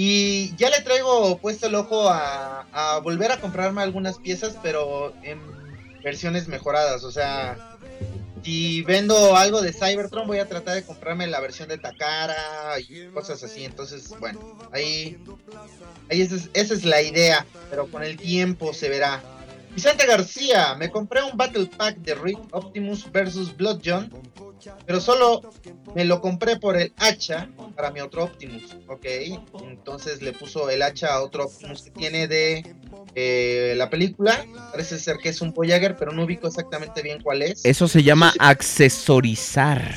y 0.00 0.54
ya 0.54 0.70
le 0.70 0.80
traigo 0.80 1.38
puesto 1.38 1.66
el 1.66 1.74
ojo 1.74 2.08
a, 2.08 3.00
volver 3.02 3.32
a 3.32 3.40
comprarme 3.40 3.82
algunas 3.82 4.18
piezas, 4.18 4.56
pero 4.62 5.12
en 5.24 5.40
versiones 6.04 6.46
mejoradas. 6.46 7.02
O 7.02 7.10
sea, 7.10 7.76
si 8.44 8.82
vendo 8.82 9.36
algo 9.36 9.60
de 9.60 9.72
Cybertron, 9.72 10.28
voy 10.28 10.38
a 10.38 10.48
tratar 10.48 10.76
de 10.76 10.84
comprarme 10.84 11.26
la 11.26 11.40
versión 11.40 11.68
de 11.68 11.78
Takara 11.78 12.78
y 12.78 13.08
cosas 13.08 13.42
así. 13.42 13.64
Entonces, 13.64 14.14
bueno, 14.20 14.56
ahí 14.70 15.18
Ahí 16.08 16.22
esa 16.22 16.36
es, 16.36 16.48
esa 16.54 16.74
es 16.74 16.84
la 16.84 17.02
idea, 17.02 17.44
pero 17.68 17.90
con 17.90 18.04
el 18.04 18.16
tiempo 18.16 18.72
se 18.72 18.88
verá. 18.88 19.20
Vicente 19.74 20.06
García, 20.06 20.76
me 20.76 20.90
compré 20.90 21.22
un 21.22 21.36
Battle 21.36 21.66
Pack 21.66 21.98
de 21.98 22.14
Rick 22.14 22.38
Optimus 22.52 23.10
versus 23.10 23.56
Blood 23.56 23.80
John, 23.84 24.10
pero 24.86 25.00
solo 25.00 25.42
me 25.94 26.04
lo 26.04 26.20
compré 26.20 26.56
por 26.56 26.76
el 26.76 26.92
hacha 26.98 27.48
para 27.76 27.90
mi 27.90 28.00
otro 28.00 28.24
Optimus, 28.24 28.76
ok. 28.86 29.04
Entonces 29.62 30.22
le 30.22 30.32
puso 30.32 30.70
el 30.70 30.82
hacha 30.82 31.08
a 31.14 31.22
otro 31.22 31.44
Optimus 31.46 31.82
que 31.82 31.90
tiene 31.90 32.26
de 32.28 32.74
eh, 33.14 33.74
la 33.76 33.88
película. 33.90 34.44
Parece 34.70 34.98
ser 34.98 35.16
que 35.18 35.28
es 35.30 35.40
un 35.40 35.52
Voyager, 35.52 35.96
pero 35.96 36.12
no 36.12 36.24
ubico 36.24 36.46
exactamente 36.48 37.02
bien 37.02 37.20
cuál 37.22 37.42
es. 37.42 37.64
Eso 37.64 37.88
se 37.88 38.02
llama 38.02 38.32
accesorizar. 38.38 39.94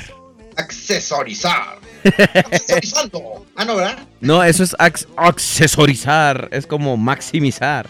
Accesorizar. 0.56 1.78
Accesorizando. 2.04 3.46
Ah, 3.56 3.64
no, 3.64 3.76
¿verdad? 3.76 3.98
No, 4.20 4.42
eso 4.42 4.62
es 4.62 4.74
ac- 4.74 5.06
accesorizar, 5.16 6.48
es 6.52 6.66
como 6.66 6.96
maximizar. 6.96 7.88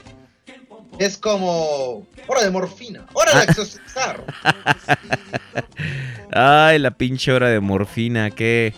Es 0.99 1.17
como 1.19 2.07
hora 2.29 2.43
de 2.43 2.51
morfina, 2.51 3.07
hora 3.15 3.33
de 3.33 3.39
Ah. 3.39 3.43
accesorizar. 3.49 4.25
Ay, 6.33 6.79
la 6.79 6.93
pinche 6.93 7.33
hora 7.33 7.49
de 7.49 7.61
morfina, 7.61 8.31
qué... 8.31 8.75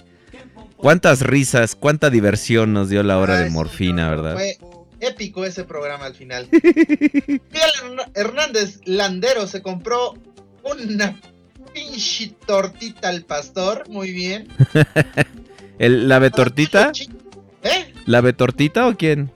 Cuántas 0.77 1.23
risas, 1.23 1.75
cuánta 1.77 2.11
diversión 2.11 2.73
nos 2.75 2.91
dio 2.91 3.03
la 3.03 3.19
hora 3.19 3.39
Ay, 3.39 3.45
de 3.45 3.49
sí, 3.51 3.55
morfina, 3.55 4.11
¿verdad? 4.11 4.35
Fue 4.35 4.59
épico 5.01 5.45
ese 5.47 5.65
programa 5.65 6.05
al 6.07 6.15
final. 6.15 6.47
Miguel 6.53 7.41
Hernández 8.15 8.81
Landero 8.85 9.47
se 9.47 9.63
compró 9.63 10.15
una 10.63 11.19
pinche 11.73 12.35
tortita 12.47 13.09
al 13.09 13.23
pastor. 13.25 13.89
Muy 13.89 14.13
bien. 14.13 14.49
El, 15.79 16.07
¿La 16.09 16.19
betortita? 16.19 16.93
¿Eh? 17.63 17.93
¿La 18.05 18.21
betortita 18.21 18.87
o 18.87 18.95
quién? 18.97 19.33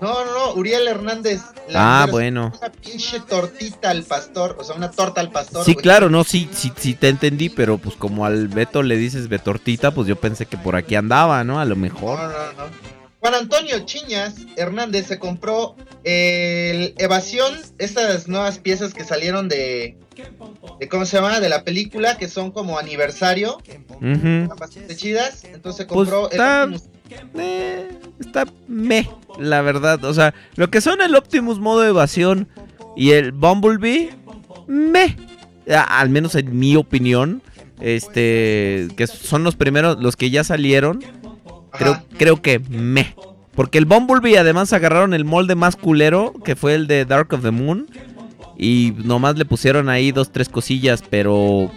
No, 0.00 0.24
no, 0.24 0.32
no. 0.32 0.52
Uriel 0.54 0.86
Hernández 0.88 1.40
Ah, 1.74 2.06
Landero 2.06 2.06
se 2.06 2.10
bueno. 2.12 2.52
Una 2.60 2.70
pinche 2.72 3.20
tortita 3.20 3.90
al 3.90 4.02
pastor. 4.04 4.56
O 4.58 4.64
sea, 4.64 4.74
una 4.76 4.90
torta 4.90 5.20
al 5.20 5.30
pastor. 5.30 5.64
Sí, 5.64 5.72
güey. 5.74 5.82
claro, 5.82 6.10
no, 6.10 6.24
sí, 6.24 6.48
sí, 6.52 6.72
sí 6.76 6.94
te 6.94 7.08
entendí, 7.08 7.48
pero 7.48 7.78
pues 7.78 7.96
como 7.96 8.26
al 8.26 8.48
Beto 8.48 8.82
le 8.82 8.96
dices 8.96 9.28
betortita, 9.28 9.92
pues 9.92 10.06
yo 10.08 10.16
pensé 10.16 10.46
que 10.46 10.56
por 10.58 10.76
aquí 10.76 10.94
andaba, 10.94 11.42
¿no? 11.44 11.60
A 11.60 11.64
lo 11.64 11.74
No, 11.74 11.80
mejor. 11.82 12.18
no, 12.18 12.28
no. 12.28 12.93
Juan 13.24 13.36
Antonio 13.36 13.78
Chiñas 13.86 14.34
Hernández 14.56 15.06
se 15.06 15.18
compró 15.18 15.76
el 16.04 16.92
Evasión, 16.98 17.54
estas 17.78 18.28
nuevas 18.28 18.58
piezas 18.58 18.92
que 18.92 19.02
salieron 19.02 19.48
de, 19.48 19.96
de 20.78 20.88
¿cómo 20.90 21.06
se 21.06 21.16
llama? 21.16 21.40
De 21.40 21.48
la 21.48 21.64
película, 21.64 22.18
que 22.18 22.28
son 22.28 22.50
como 22.50 22.78
aniversario, 22.78 23.62
están 24.02 24.48
bastante 24.60 24.94
chidas. 24.94 25.42
Entonces 25.44 25.86
Pues 25.86 26.10
compró 26.10 26.30
está- 26.30 26.64
el 26.64 26.74
Optimus. 26.74 26.90
Eh, 27.38 27.88
está 28.20 28.44
me, 28.68 29.08
la 29.38 29.62
verdad. 29.62 30.04
O 30.04 30.12
sea, 30.12 30.34
lo 30.56 30.68
que 30.68 30.82
son 30.82 31.00
el 31.00 31.14
Optimus 31.16 31.58
modo 31.60 31.82
evasión 31.86 32.46
y 32.94 33.12
el 33.12 33.32
Bumblebee, 33.32 34.10
me. 34.66 35.16
A- 35.70 35.98
Al 36.00 36.10
menos 36.10 36.34
en 36.34 36.58
mi 36.58 36.76
opinión. 36.76 37.40
Este, 37.80 38.86
que 38.96 39.06
son 39.06 39.44
los 39.44 39.56
primeros, 39.56 39.98
los 39.98 40.14
que 40.14 40.28
ya 40.28 40.44
salieron. 40.44 41.02
Creo, 41.78 42.02
creo 42.18 42.42
que 42.42 42.58
me. 42.58 43.14
Porque 43.54 43.78
el 43.78 43.84
Bumblebee 43.84 44.36
además 44.36 44.72
agarraron 44.72 45.14
el 45.14 45.24
molde 45.24 45.54
más 45.54 45.76
culero, 45.76 46.32
que 46.44 46.56
fue 46.56 46.74
el 46.74 46.86
de 46.86 47.04
Dark 47.04 47.32
of 47.32 47.42
the 47.42 47.50
Moon. 47.50 47.86
Y 48.56 48.94
nomás 49.04 49.36
le 49.36 49.44
pusieron 49.44 49.88
ahí 49.88 50.12
dos, 50.12 50.32
tres 50.32 50.48
cosillas, 50.48 51.02
pero... 51.08 51.70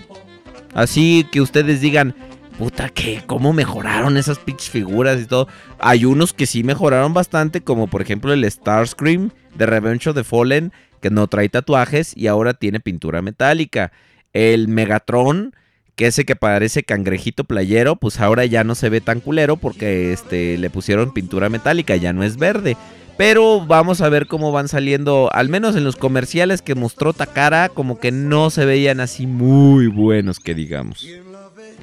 Así 0.73 1.25
que 1.31 1.41
ustedes 1.41 1.81
digan, 1.81 2.13
puta, 2.57 2.89
que 2.89 3.21
cómo 3.25 3.53
mejoraron 3.53 4.17
esas 4.17 4.39
pinches 4.39 4.69
figuras 4.69 5.21
y 5.21 5.25
todo. 5.25 5.47
Hay 5.79 6.05
unos 6.05 6.33
que 6.33 6.45
sí 6.45 6.63
mejoraron 6.63 7.13
bastante, 7.13 7.61
como 7.61 7.87
por 7.87 8.01
ejemplo 8.01 8.33
el 8.33 8.49
Starscream 8.49 9.31
de 9.55 9.65
Revenge 9.65 10.09
of 10.09 10.15
the 10.15 10.23
Fallen, 10.23 10.71
que 11.01 11.09
no 11.09 11.27
trae 11.27 11.49
tatuajes 11.49 12.15
y 12.15 12.27
ahora 12.27 12.53
tiene 12.53 12.79
pintura 12.79 13.21
metálica. 13.21 13.91
El 14.33 14.67
Megatron, 14.67 15.55
que 15.97 16.05
ese 16.05 16.25
que 16.25 16.35
parece 16.35 16.83
cangrejito 16.83 17.43
playero, 17.43 17.95
pues 17.95 18.19
ahora 18.19 18.45
ya 18.45 18.63
no 18.63 18.75
se 18.75 18.87
ve 18.87 19.01
tan 19.01 19.19
culero 19.19 19.57
porque 19.57 20.13
este, 20.13 20.57
le 20.59 20.69
pusieron 20.69 21.11
pintura 21.11 21.49
metálica, 21.49 21.95
ya 21.95 22.13
no 22.13 22.23
es 22.23 22.37
verde. 22.37 22.77
Pero 23.17 23.65
vamos 23.65 24.01
a 24.01 24.09
ver 24.09 24.27
cómo 24.27 24.51
van 24.51 24.67
saliendo, 24.67 25.31
al 25.33 25.49
menos 25.49 25.75
en 25.75 25.83
los 25.83 25.95
comerciales 25.95 26.61
que 26.61 26.75
mostró 26.75 27.13
Takara, 27.13 27.69
como 27.69 27.99
que 27.99 28.11
no 28.11 28.51
se 28.51 28.63
veían 28.63 28.99
así 28.99 29.25
muy 29.25 29.87
buenos, 29.87 30.39
que 30.39 30.53
digamos. 30.53 31.03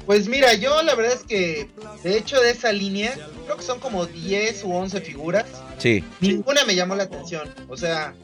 Pues 0.06 0.28
mira, 0.28 0.54
yo 0.54 0.80
la 0.84 0.94
verdad 0.94 1.14
es 1.14 1.24
que, 1.24 1.68
de 2.04 2.16
hecho, 2.16 2.40
de 2.40 2.50
esa 2.50 2.70
línea, 2.70 3.14
creo 3.46 3.56
que 3.56 3.64
son 3.64 3.80
como 3.80 4.06
10 4.06 4.62
u 4.62 4.74
11 4.74 5.00
figuras. 5.00 5.46
Sí. 5.78 6.04
Ninguna 6.20 6.64
me 6.64 6.76
llamó 6.76 6.94
la 6.94 7.04
atención. 7.04 7.52
O 7.68 7.76
sea, 7.76 8.14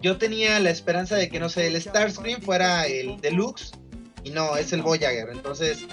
yo 0.00 0.16
tenía 0.16 0.58
la 0.60 0.70
esperanza 0.70 1.16
de 1.16 1.28
que, 1.28 1.40
no 1.40 1.50
sé, 1.50 1.66
el 1.66 1.80
Starscream 1.80 2.40
fuera 2.40 2.86
el 2.86 3.20
Deluxe. 3.20 3.72
Y 4.24 4.30
no, 4.30 4.56
es 4.56 4.72
el 4.72 4.82
Voyager. 4.82 5.28
Entonces, 5.30 5.86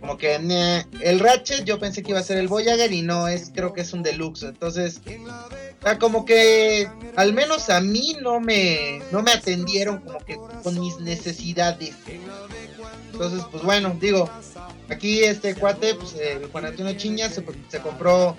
como 0.00 0.16
que 0.16 0.38
nah. 0.38 0.82
el 1.00 1.20
Ratchet 1.20 1.64
yo 1.64 1.78
pensé 1.78 2.02
que 2.02 2.10
iba 2.10 2.20
a 2.20 2.24
ser 2.24 2.38
el 2.38 2.48
Voyager 2.48 2.92
y 2.92 3.02
no, 3.02 3.28
es 3.28 3.52
creo 3.54 3.72
que 3.72 3.82
es 3.82 3.92
un 3.92 4.02
Deluxe. 4.02 4.44
Entonces, 4.44 5.00
como 6.00 6.24
que 6.24 6.88
al 7.14 7.32
menos 7.32 7.70
a 7.70 7.80
mí 7.80 8.16
no 8.20 8.40
me, 8.40 9.00
no 9.12 9.22
me 9.22 9.32
atendieron 9.32 10.00
como 10.00 10.18
que 10.18 10.36
con 10.62 10.80
mis 10.80 10.98
necesidades. 10.98 11.94
Entonces, 13.12 13.42
pues 13.50 13.62
bueno, 13.62 13.96
digo, 14.00 14.28
aquí 14.88 15.22
este 15.22 15.54
cuate, 15.54 15.94
pues 15.94 16.14
el 16.14 16.46
Juan 16.46 16.66
Antonio 16.66 16.94
Chiña 16.94 17.28
se 17.28 17.42
compró 17.80 18.36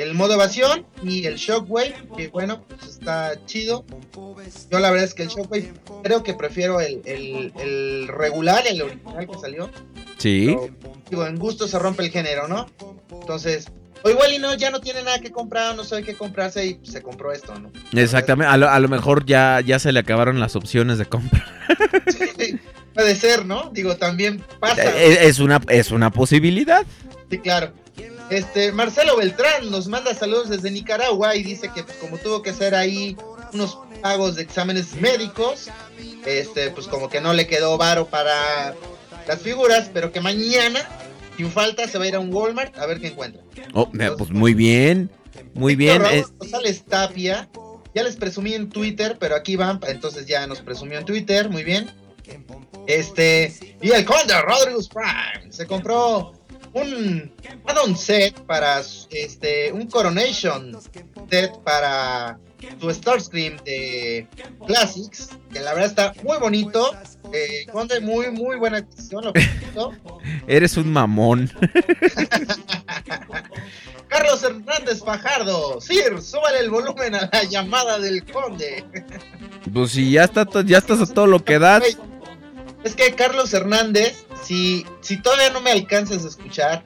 el 0.00 0.14
modo 0.14 0.34
evasión 0.34 0.86
y 1.02 1.26
el 1.26 1.36
Shockwave, 1.36 1.94
que 2.16 2.28
bueno, 2.28 2.62
pues 2.66 2.84
está 2.84 3.34
chido. 3.46 3.84
Yo 4.70 4.78
la 4.78 4.90
verdad 4.90 5.04
es 5.04 5.14
que 5.14 5.24
el 5.24 5.28
Shockwave 5.28 5.72
creo 6.02 6.22
que 6.22 6.34
prefiero 6.34 6.80
el, 6.80 7.02
el, 7.04 7.52
el 7.60 8.08
regular, 8.08 8.66
el 8.66 8.82
original 8.82 9.28
que 9.28 9.38
salió. 9.38 9.70
Sí. 10.18 10.46
Pero, 10.46 10.68
digo, 11.10 11.26
en 11.26 11.36
gusto 11.36 11.68
se 11.68 11.78
rompe 11.78 12.04
el 12.04 12.10
género, 12.10 12.48
¿no? 12.48 12.66
Entonces, 13.10 13.66
o 14.02 14.10
igual 14.10 14.32
y 14.32 14.38
no, 14.38 14.54
ya 14.54 14.70
no 14.70 14.80
tiene 14.80 15.02
nada 15.02 15.20
que 15.20 15.30
comprar, 15.30 15.76
no 15.76 15.84
sabe 15.84 16.02
qué 16.02 16.14
comprarse 16.14 16.66
y 16.66 16.80
se 16.82 17.02
compró 17.02 17.32
esto, 17.32 17.54
¿no? 17.58 17.70
Exactamente. 17.92 18.50
A 18.50 18.56
lo, 18.56 18.70
a 18.70 18.78
lo 18.80 18.88
mejor 18.88 19.26
ya, 19.26 19.60
ya 19.60 19.78
se 19.78 19.92
le 19.92 20.00
acabaron 20.00 20.40
las 20.40 20.56
opciones 20.56 20.98
de 20.98 21.06
compra. 21.06 21.46
Sí, 22.38 22.58
puede 22.94 23.14
ser, 23.14 23.44
¿no? 23.44 23.70
Digo, 23.72 23.96
también 23.96 24.42
pasa. 24.58 24.82
Es, 24.98 25.20
es 25.20 25.38
una, 25.38 25.60
es 25.68 25.90
una 25.90 26.10
posibilidad. 26.10 26.84
Sí, 27.30 27.38
claro. 27.38 27.72
Este, 28.30 28.70
Marcelo 28.70 29.16
Beltrán 29.16 29.70
nos 29.70 29.88
manda 29.88 30.14
saludos 30.14 30.48
desde 30.48 30.70
Nicaragua 30.70 31.34
y 31.34 31.42
dice 31.42 31.70
que 31.74 31.82
pues, 31.82 31.96
como 31.98 32.16
tuvo 32.16 32.42
que 32.42 32.50
hacer 32.50 32.76
ahí 32.76 33.16
unos 33.52 33.78
pagos 34.00 34.36
de 34.36 34.42
exámenes 34.42 34.94
médicos, 34.94 35.68
este, 36.24 36.70
pues 36.70 36.86
como 36.86 37.08
que 37.08 37.20
no 37.20 37.32
le 37.32 37.48
quedó 37.48 37.76
varo 37.76 38.06
para 38.06 38.74
las 39.26 39.40
figuras, 39.42 39.90
pero 39.92 40.12
que 40.12 40.20
mañana, 40.20 40.88
sin 41.36 41.50
falta, 41.50 41.88
se 41.88 41.98
va 41.98 42.04
a 42.04 42.08
ir 42.08 42.14
a 42.14 42.20
un 42.20 42.32
Walmart 42.32 42.78
a 42.78 42.86
ver 42.86 43.00
qué 43.00 43.08
encuentra. 43.08 43.42
Oh, 43.74 43.90
pues 43.90 44.30
muy 44.30 44.54
bien. 44.54 45.10
Muy 45.54 45.74
bien. 45.74 46.02
Víctor 46.02 46.18
eh, 46.18 46.24
González 46.38 46.84
Tapia, 46.84 47.48
ya 47.94 48.04
les 48.04 48.14
presumí 48.14 48.54
en 48.54 48.68
Twitter, 48.68 49.16
pero 49.18 49.34
aquí 49.34 49.56
van, 49.56 49.80
entonces 49.88 50.26
ya 50.26 50.46
nos 50.46 50.60
presumió 50.60 50.98
en 50.98 51.04
Twitter, 51.04 51.48
muy 51.48 51.64
bien. 51.64 51.90
Este, 52.86 53.52
y 53.82 53.90
el 53.90 54.04
conde 54.04 54.40
Rodriguez 54.40 54.88
Prime 54.88 55.52
se 55.52 55.66
compró 55.66 56.32
un 56.72 57.32
add-on 57.66 57.96
set 57.96 58.38
para 58.42 58.82
este, 59.10 59.72
un 59.72 59.86
Coronation 59.86 60.76
set 61.28 61.58
para 61.64 62.38
su 62.78 62.90
Starscream 62.90 63.56
de 63.64 64.26
Classics, 64.66 65.30
que 65.52 65.60
la 65.60 65.72
verdad 65.74 65.90
está 65.90 66.12
muy 66.22 66.38
bonito. 66.38 66.92
Eh, 67.32 67.66
conde, 67.72 68.00
muy, 68.00 68.30
muy 68.30 68.56
buena 68.56 68.78
adquisición, 68.78 69.24
lo 69.24 69.32
eres 70.46 70.76
un 70.76 70.92
mamón. 70.92 71.50
Carlos 74.08 74.42
Hernández 74.42 74.98
Fajardo, 75.04 75.80
Sir, 75.80 76.20
súbale 76.20 76.58
el 76.58 76.70
volumen 76.70 77.14
a 77.14 77.30
la 77.32 77.44
llamada 77.44 78.00
del 78.00 78.24
conde. 78.24 78.84
Pues 79.72 79.92
si 79.92 80.10
ya 80.10 80.24
está 80.24 80.44
ya 80.64 80.78
estás 80.78 81.00
a 81.00 81.06
todo 81.06 81.28
lo 81.28 81.44
que 81.44 81.60
das. 81.60 81.96
Es 82.84 82.94
que 82.94 83.14
Carlos 83.14 83.52
Hernández, 83.52 84.24
si, 84.42 84.86
si 85.00 85.18
todavía 85.20 85.50
no 85.50 85.60
me 85.60 85.70
alcanzas 85.70 86.24
a 86.24 86.28
escuchar, 86.28 86.84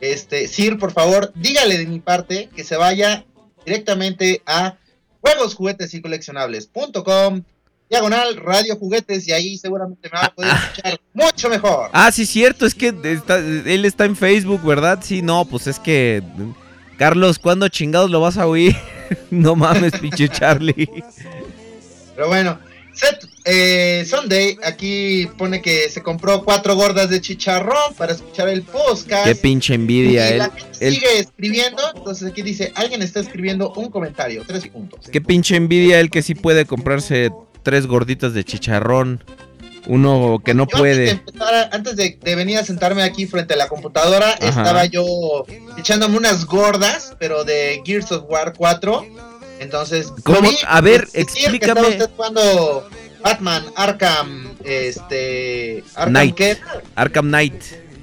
este, 0.00 0.48
Sir, 0.48 0.78
por 0.78 0.92
favor, 0.92 1.32
dígale 1.34 1.78
de 1.78 1.86
mi 1.86 2.00
parte 2.00 2.48
que 2.54 2.64
se 2.64 2.76
vaya 2.76 3.24
directamente 3.66 4.42
a 4.46 4.76
juegos, 5.20 5.54
juguetes 5.54 5.92
y 5.94 6.00
coleccionables.com, 6.02 7.42
diagonal 7.90 8.36
radio 8.36 8.76
juguetes, 8.76 9.28
y 9.28 9.32
ahí 9.32 9.56
seguramente 9.58 10.08
me 10.12 10.18
va 10.18 10.24
a 10.26 10.34
poder 10.34 10.52
escuchar 10.54 11.00
mucho 11.12 11.48
mejor. 11.50 11.90
Ah, 11.92 12.10
sí, 12.10 12.24
cierto, 12.26 12.64
es 12.66 12.74
que 12.74 12.94
está- 13.04 13.38
él 13.38 13.84
está 13.84 14.06
en 14.06 14.16
Facebook, 14.16 14.62
¿verdad? 14.64 15.00
Sí, 15.02 15.22
no, 15.22 15.44
pues 15.44 15.66
es 15.66 15.78
que. 15.78 16.22
Carlos, 16.98 17.38
¿cuándo 17.38 17.68
chingados 17.68 18.10
lo 18.10 18.20
vas 18.20 18.36
a 18.38 18.46
oír? 18.46 18.74
no 19.30 19.56
mames, 19.56 19.92
pinche 19.98 20.28
Charlie. 20.28 20.88
Pero 22.14 22.28
bueno, 22.28 22.58
Set 22.94 23.26
eh, 23.44 24.04
Sunday 24.08 24.56
aquí 24.64 25.28
pone 25.36 25.60
que 25.60 25.88
se 25.90 26.02
compró 26.02 26.44
cuatro 26.44 26.74
gordas 26.76 27.10
de 27.10 27.20
chicharrón 27.20 27.94
para 27.96 28.12
escuchar 28.12 28.48
el 28.48 28.62
podcast. 28.62 29.24
Qué 29.26 29.34
pinche 29.34 29.74
envidia, 29.74 30.28
y 30.28 30.32
él. 30.32 30.38
la 30.38 30.50
gente 30.50 30.86
él- 30.86 30.94
sigue 30.94 31.18
escribiendo, 31.18 31.82
entonces 31.94 32.30
aquí 32.30 32.42
dice, 32.42 32.72
alguien 32.76 33.02
está 33.02 33.20
escribiendo 33.20 33.72
un 33.74 33.90
comentario, 33.90 34.42
tres 34.46 34.66
puntos. 34.68 35.06
Qué 35.10 35.20
pinche 35.20 35.56
envidia 35.56 36.00
él 36.00 36.10
que 36.10 36.22
sí 36.22 36.34
puede 36.34 36.64
comprarse 36.66 37.30
tres 37.62 37.86
gorditas 37.86 38.32
de 38.34 38.44
chicharrón. 38.44 39.22
Uno 39.86 40.40
que 40.42 40.54
no 40.54 40.66
Yo 40.66 40.78
puede. 40.78 41.10
Antes, 41.10 41.26
de, 41.26 41.32
empezar- 41.32 41.68
antes 41.72 41.96
de, 41.96 42.18
de 42.22 42.34
venir 42.36 42.56
a 42.56 42.64
sentarme 42.64 43.02
aquí 43.02 43.26
frente 43.26 43.52
a 43.52 43.56
la 43.58 43.68
computadora, 43.68 44.30
Ajá. 44.40 44.48
estaba 44.48 44.86
yo 44.86 45.44
echándome 45.76 46.16
unas 46.16 46.46
gordas, 46.46 47.14
pero 47.18 47.44
de 47.44 47.82
Gears 47.84 48.10
of 48.12 48.24
War 48.30 48.54
4. 48.56 49.06
Entonces, 49.64 50.12
¿Cómo? 50.22 50.48
A 50.68 50.80
ver, 50.80 51.08
que 51.12 51.22
explícame. 51.22 51.80
usted 51.88 52.10
jugando 52.16 52.88
Batman 53.22 53.64
Arkham, 53.74 54.52
este, 54.62 55.82
Arkham 55.94 56.10
Knight. 56.12 56.34
¿qué? 56.34 56.56
Arkham 56.94 57.26
Knight. 57.28 57.54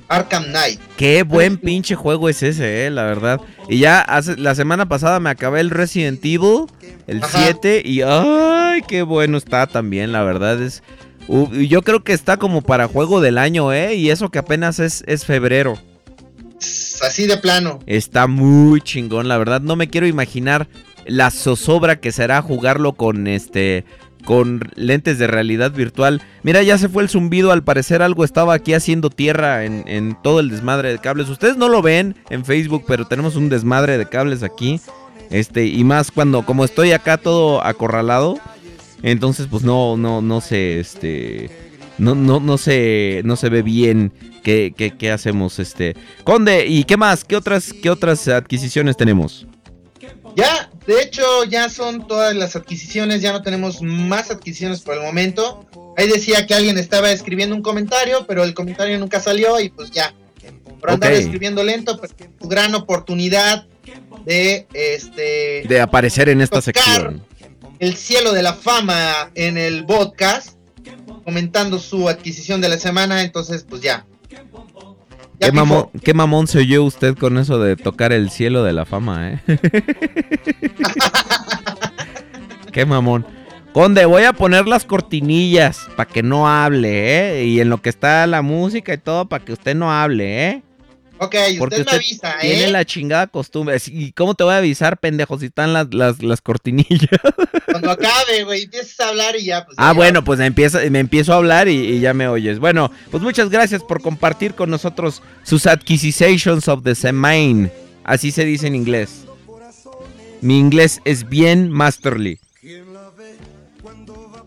Arkham 0.08 0.45
Knight. 0.45 0.80
Qué 0.97 1.24
buen 1.24 1.58
pinche 1.58 1.95
juego 1.95 2.28
es 2.28 2.43
ese, 2.43 2.88
eh, 2.88 2.89
la 2.89 3.04
verdad. 3.04 3.39
Y 3.69 3.78
ya 3.80 4.02
hace, 4.02 4.36
la 4.36 4.56
semana 4.56 4.88
pasada 4.89 5.19
me 5.19 5.30
acabé 5.30 5.62
el 5.62 5.69
Resident 5.69 6.19
Evil, 6.26 6.65
el 7.08 7.24
Ajá. 7.24 7.43
7, 7.43 7.84
y 7.86 8.02
ay, 8.02 8.82
qué 8.88 9.04
bueno 9.04 9.38
está 9.38 9.67
también, 9.67 10.12
la 10.12 10.24
verdad 10.24 10.62
es... 10.62 10.84
uh, 11.28 11.47
yo 11.54 11.84
creo 11.84 12.04
que 12.04 12.12
está 12.13 12.38
como 12.38 12.62
para 12.62 12.88
juego 12.88 13.21
del 13.21 13.38
año, 13.38 13.71
eh, 13.71 13.95
y 13.95 14.10
eso 14.10 14.30
que 14.30 14.39
apenas 14.39 14.80
es, 14.80 15.04
es 15.08 15.24
febrero. 15.26 15.78
Así 17.02 17.26
de 17.26 17.38
plano. 17.38 17.80
Está 17.88 18.28
muy 18.28 18.82
chingón, 18.82 19.28
la 19.28 19.38
verdad. 19.38 19.62
No 19.62 19.76
me 19.76 19.89
quiero 19.89 20.06
imaginar 20.08 20.67
la 21.06 21.32
zozobra 21.32 22.00
que 22.00 22.12
será 22.12 22.42
jugarlo 22.42 22.94
con 22.94 23.28
este 23.28 23.86
con 24.26 24.62
lentes 24.76 25.18
de 25.18 25.28
realidad 25.28 25.72
virtual. 25.72 26.22
Mira, 26.44 26.62
ya 26.62 26.78
se 26.78 26.90
fue 26.90 27.04
el 27.04 27.10
zumbido, 27.10 27.52
al 27.52 27.64
parecer 27.64 28.02
algo 28.02 28.24
estaba 28.24 28.54
aquí 28.54 28.74
haciendo 28.74 29.10
tierra 29.10 29.66
en, 29.66 29.84
en 29.88 30.16
todo 30.22 30.40
el 30.40 30.50
desmadre 30.50 30.92
de 30.92 31.00
cables. 31.00 31.28
Ustedes 31.30 31.58
no 31.58 31.70
lo 31.70 31.82
ven 31.82 32.16
en 32.30 32.46
Facebook, 32.46 32.84
pero 32.88 33.08
tenemos 33.08 33.36
un 33.36 33.50
desmadre 33.50 33.98
de 33.98 34.06
cables 34.06 34.44
aquí. 34.44 34.80
Este, 35.32 35.66
y 35.66 35.84
más 35.84 36.12
cuando, 36.12 36.46
como 36.46 36.66
estoy 36.66 36.92
acá 36.92 37.18
todo 37.18 37.66
acorralado, 37.66 38.38
entonces 39.02 39.48
pues 39.50 39.64
no, 39.64 39.96
no, 39.96 40.22
no 40.22 40.42
sé, 40.42 40.80
este, 40.80 41.50
no, 41.98 42.16
no, 42.16 42.40
no 42.40 42.58
se, 42.58 43.22
no 43.24 43.38
se 43.38 43.50
ve 43.50 43.62
bien 43.62 44.12
qué, 44.44 44.74
qué, 44.76 44.92
qué 44.92 45.10
hacemos, 45.10 45.58
este. 45.60 45.96
Conde, 46.26 46.68
¿y 46.68 46.84
qué 46.84 46.98
más? 46.98 47.24
¿Qué 47.24 47.38
otras, 47.38 47.74
qué 47.74 47.90
otras 47.90 48.28
adquisiciones 48.28 48.98
tenemos? 48.98 49.48
Ya, 50.36 50.70
de 50.91 51.01
hecho, 51.04 51.45
ya 51.45 51.69
son 51.69 52.06
todas 52.06 52.36
las 52.36 52.58
adquisiciones, 52.58 53.21
ya 53.21 53.32
no 53.32 53.41
tenemos 53.41 53.82
más 53.82 54.30
adquisiciones 54.30 54.82
por 54.82 54.95
el 54.95 55.01
momento. 55.01 55.65
Ahí 55.95 56.08
decía 56.10 56.45
que 56.45 56.54
alguien 56.54 56.77
estaba 56.77 57.12
escribiendo 57.12 57.56
un 57.56 57.62
comentario, 57.62 58.25
pero 58.27 58.43
el 58.43 58.54
comentario 58.54 58.99
nunca 58.99 59.21
salió 59.21 59.60
y 59.62 59.69
pues 59.69 59.91
ya. 59.91 60.13
Por 60.82 60.91
andar 60.91 61.13
escribiendo 61.13 61.63
lento, 61.63 61.97
tu 62.39 62.47
gran 62.49 62.75
oportunidad 62.75 63.67
de 64.25 64.67
este 64.73 65.63
De 65.65 65.80
aparecer 65.80 66.27
en 66.27 66.41
esta 66.41 66.62
sección. 66.62 67.23
el 67.80 67.95
cielo 67.95 68.34
de 68.34 68.41
la 68.41 68.54
fama 68.54 69.32
en 69.36 69.58
el 69.58 69.86
podcast, 69.86 70.58
comentando 71.23 71.80
su 71.80 72.10
adquisición 72.10 72.60
de 72.60 72.67
la 72.67 72.77
semana, 72.77 73.23
entonces 73.23 73.65
pues 73.67 73.82
ya. 73.82 74.06
¿Qué 75.41 75.51
mamón, 75.51 75.89
qué 76.04 76.13
mamón 76.13 76.47
se 76.47 76.60
oyó 76.60 76.84
usted 76.84 77.17
con 77.17 77.39
eso 77.39 77.60
de 77.60 77.75
tocar 77.75 78.13
el 78.13 78.30
cielo 78.30 78.63
de 78.63 78.73
la 78.73 78.86
fama, 78.86 79.32
eh? 79.32 79.39
qué 82.71 82.86
mamón. 82.86 83.25
Conde, 83.73 84.06
voy 84.06 84.23
a 84.23 84.34
poner 84.34 84.67
las 84.67 84.86
cortinillas 84.86 85.88
para 85.95 86.08
que 86.08 86.21
no 86.21 86.47
hable, 86.47 87.39
¿eh? 87.39 87.45
Y 87.45 87.60
en 87.60 87.69
lo 87.69 87.82
que 87.82 87.89
está 87.89 88.27
la 88.27 88.43
música 88.43 88.93
y 88.93 88.97
todo, 88.99 89.25
para 89.25 89.43
que 89.43 89.54
usted 89.54 89.75
no 89.75 89.91
hable, 89.91 90.49
¿eh? 90.49 90.63
Ok, 91.24 91.36
Porque 91.60 91.82
usted 91.82 91.86
me 91.86 91.98
avisa, 91.98 92.36
tiene 92.42 92.64
¿eh? 92.64 92.72
la 92.72 92.84
chingada 92.84 93.28
costumbre. 93.28 93.78
¿Y 93.86 94.12
cómo 94.14 94.34
te 94.34 94.44
voy 94.44 94.56
a 94.56 94.58
avisar, 94.58 94.98
pendejo, 94.98 95.38
si 95.38 95.46
están 95.46 95.72
las, 95.72 95.94
las, 95.94 96.24
las 96.24 96.42
cortinillas? 96.42 96.90
Cuando 97.66 97.92
acabe, 97.92 98.44
güey, 98.44 98.64
empiezas 98.64 99.00
a 99.02 99.10
hablar 99.10 99.36
y 99.36 99.46
ya, 99.46 99.64
pues. 99.64 99.76
Ah, 99.80 99.90
ya. 99.90 99.94
bueno, 99.94 100.24
pues 100.24 100.40
me, 100.40 100.48
empieza, 100.48 100.80
me 100.90 100.98
empiezo 100.98 101.34
a 101.34 101.36
hablar 101.36 101.68
y, 101.68 101.78
y 101.78 102.00
ya 102.00 102.16
me 102.16 102.28
oyes. 102.28 102.58
Bueno, 102.58 102.92
pues 103.12 103.22
muchas 103.22 103.52
gracias 103.52 103.84
por 103.84 104.02
compartir 104.02 104.56
con 104.56 104.72
nosotros 104.72 105.22
sus 105.44 105.68
adquisitions 105.68 106.68
of 106.68 106.84
the 106.84 106.96
semane. 106.96 107.72
Así 108.04 108.32
se 108.32 108.44
dice 108.44 108.66
en 108.66 108.74
inglés. 108.74 109.26
Mi 110.42 110.58
inglés 110.58 111.02
es 111.06 111.30
bien 111.30 111.70
masterly. 111.70 112.40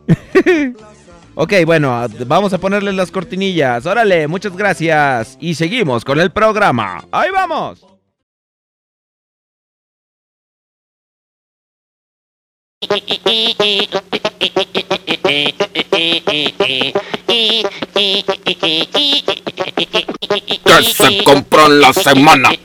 ok, 1.35 1.53
bueno, 1.67 2.07
vamos 2.27 2.53
a 2.53 2.59
ponerle 2.59 2.93
las 2.93 3.11
cortinillas. 3.11 3.87
Órale, 3.87 4.29
muchas 4.29 4.57
gracias. 4.57 5.37
Y 5.41 5.55
seguimos 5.55 6.05
con 6.05 6.21
el 6.21 6.31
programa. 6.31 7.05
Ahí 7.11 7.31
vamos. 7.31 7.85
que 20.65 20.83
se 20.83 21.25
compró 21.25 21.67
en 21.67 21.81
la 21.81 21.93
semana. 21.93 22.51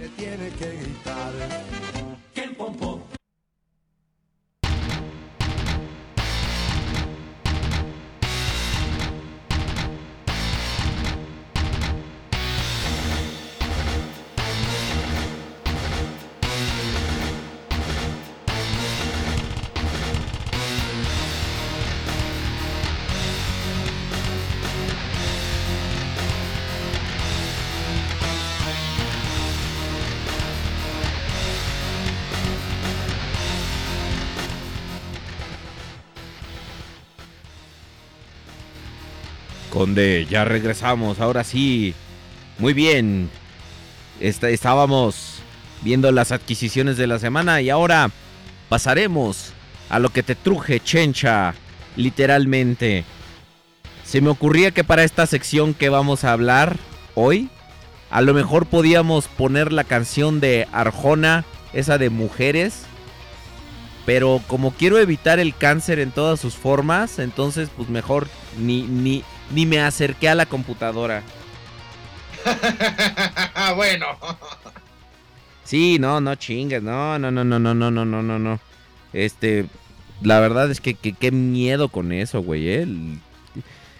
le 0.00 0.08
tiene 0.10 0.48
que 0.58 0.76
gritar. 0.76 1.32
Ken 2.34 2.54
Pompo, 2.54 3.02
Conde, 39.80 40.26
ya 40.28 40.44
regresamos, 40.44 41.20
ahora 41.20 41.42
sí. 41.42 41.94
Muy 42.58 42.74
bien. 42.74 43.30
Esta- 44.20 44.50
estábamos 44.50 45.36
viendo 45.80 46.12
las 46.12 46.32
adquisiciones 46.32 46.98
de 46.98 47.06
la 47.06 47.18
semana 47.18 47.62
y 47.62 47.70
ahora 47.70 48.10
pasaremos 48.68 49.54
a 49.88 49.98
lo 49.98 50.10
que 50.10 50.22
te 50.22 50.34
truje, 50.34 50.80
chencha, 50.80 51.54
literalmente. 51.96 53.04
Se 54.04 54.20
me 54.20 54.28
ocurría 54.28 54.70
que 54.70 54.84
para 54.84 55.02
esta 55.02 55.26
sección 55.26 55.72
que 55.72 55.88
vamos 55.88 56.24
a 56.24 56.32
hablar 56.32 56.76
hoy, 57.14 57.48
a 58.10 58.20
lo 58.20 58.34
mejor 58.34 58.66
podíamos 58.66 59.28
poner 59.28 59.72
la 59.72 59.84
canción 59.84 60.40
de 60.40 60.68
Arjona, 60.72 61.46
esa 61.72 61.96
de 61.96 62.10
mujeres. 62.10 62.82
Pero 64.04 64.42
como 64.46 64.72
quiero 64.72 64.98
evitar 64.98 65.38
el 65.38 65.56
cáncer 65.56 66.00
en 66.00 66.10
todas 66.10 66.38
sus 66.38 66.52
formas, 66.52 67.18
entonces 67.18 67.70
pues 67.74 67.88
mejor 67.88 68.28
ni, 68.58 68.82
ni, 68.82 69.24
ni 69.50 69.66
me 69.66 69.80
acerqué 69.80 70.28
a 70.28 70.34
la 70.34 70.46
computadora. 70.46 71.22
bueno. 73.76 74.06
Sí, 75.64 75.98
no, 76.00 76.20
no 76.20 76.34
chingues, 76.34 76.82
no, 76.82 77.18
no, 77.18 77.30
no, 77.30 77.44
no, 77.44 77.58
no, 77.58 77.74
no, 77.74 77.90
no, 77.90 78.04
no, 78.04 78.22
no, 78.22 78.38
no. 78.38 78.60
Este, 79.12 79.66
la 80.22 80.40
verdad 80.40 80.70
es 80.70 80.80
que 80.80 80.94
que- 80.94 81.12
qué 81.12 81.30
miedo 81.30 81.88
con 81.88 82.12
eso, 82.12 82.42
güey, 82.42 82.68
eh. 82.68 82.82
El- 82.82 83.18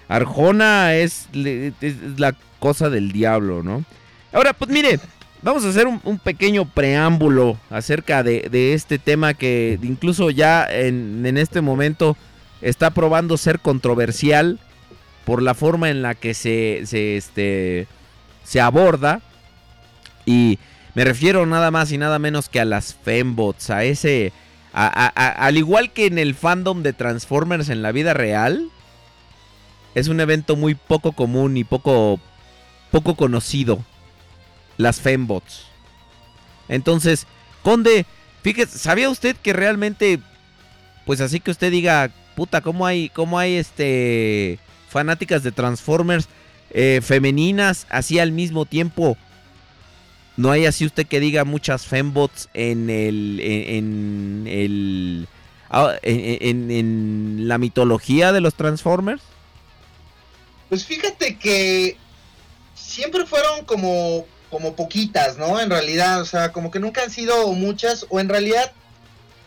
Arjona 0.09 0.95
es, 0.97 1.29
le- 1.33 1.69
es- 1.69 1.75
es 1.81 2.19
la 2.19 2.35
cosa 2.59 2.91
del 2.91 3.13
diablo, 3.13 3.63
¿no? 3.63 3.85
Ahora, 4.33 4.53
pues 4.53 4.69
mire, 4.71 4.99
vamos 5.43 5.65
a 5.65 5.69
hacer 5.69 5.87
un, 5.87 6.01
un 6.05 6.19
pequeño 6.19 6.65
preámbulo 6.65 7.57
acerca 7.71 8.23
de, 8.25 8.49
de 8.51 8.75
este 8.75 8.99
tema 8.99 9.35
que 9.35 9.79
incluso 9.83 10.31
ya 10.31 10.67
en, 10.69 11.25
en 11.25 11.37
este 11.39 11.61
momento 11.61 12.17
está 12.61 12.91
probando 12.91 13.37
ser 13.37 13.61
controversial 13.61 14.59
por 15.31 15.43
la 15.43 15.55
forma 15.55 15.91
en 15.91 16.03
la 16.03 16.17
que 16.17 16.35
se, 16.35 16.81
se, 16.87 17.17
este, 17.17 17.87
se 18.43 18.61
aborda. 18.61 19.21
Y 20.27 20.59
me 20.97 21.05
refiero 21.05 21.47
nada 21.47 21.71
más 21.71 21.93
y 21.93 21.99
nada 21.99 22.19
menos 22.19 22.49
que 22.49 22.59
a 22.59 22.65
las 22.65 22.95
fembots, 23.05 23.71
a 23.71 23.85
ese... 23.85 24.33
a- 24.73 24.89
a- 25.15 25.29
al 25.47 25.57
igual 25.57 25.93
que 25.93 26.07
en 26.07 26.19
el 26.19 26.35
fandom 26.35 26.83
de 26.83 26.93
Transformers 26.95 27.69
en 27.69 27.81
la 27.81 27.93
vida 27.93 28.13
real, 28.13 28.71
es 29.95 30.09
un 30.09 30.19
evento 30.19 30.57
muy 30.57 30.75
poco 30.75 31.13
común 31.13 31.57
y 31.57 31.63
poco, 31.63 32.19
poco 32.91 33.15
conocido. 33.15 33.85
Las 34.79 35.01
fembots. 35.01 35.67
Entonces, 36.69 37.29
Conde, 37.63 38.05
fíjese, 38.43 38.77
¿sabía 38.81 39.09
usted 39.09 39.37
que 39.37 39.53
realmente, 39.53 40.19
pues 41.07 41.21
así 41.21 41.39
que 41.39 41.53
usted 41.53 41.71
diga, 41.71 42.11
puta, 42.35 42.63
cómo 42.63 42.85
hay, 42.85 43.11
cómo 43.11 43.39
hay 43.39 43.55
este 43.55 44.59
fanáticas 44.91 45.43
de 45.43 45.53
Transformers 45.53 46.27
eh, 46.73 47.01
femeninas 47.03 47.87
así 47.89 48.19
al 48.19 48.33
mismo 48.33 48.67
tiempo? 48.67 49.17
No 50.37 50.51
hay 50.51 50.67
así 50.67 50.87
usted 50.87 51.07
que 51.07 51.21
diga 51.21 51.45
muchas 51.45 51.87
fembots 51.87 52.49
en 52.55 52.89
el. 52.91 53.41
en, 53.41 54.45
el. 54.47 55.29
ah, 55.71 55.95
en- 56.03 56.71
en 56.71 57.49
la 57.49 57.59
mitología 57.59 58.33
de 58.33 58.41
los 58.41 58.55
Transformers. 58.55 59.23
Pues 60.69 60.85
fíjate 60.87 61.37
que 61.37 61.97
siempre 62.75 63.27
fueron 63.27 63.65
como, 63.67 64.25
como 64.51 64.77
poquitas, 64.77 65.37
¿no? 65.37 65.61
En 65.61 65.69
realidad, 65.69 66.21
o 66.23 66.25
sea, 66.25 66.53
como 66.53 66.71
que 66.71 66.79
nunca 66.79 67.03
han 67.03 67.11
sido 67.11 67.53
muchas, 67.53 68.07
o 68.09 68.21
en 68.21 68.29
realidad 68.29 68.73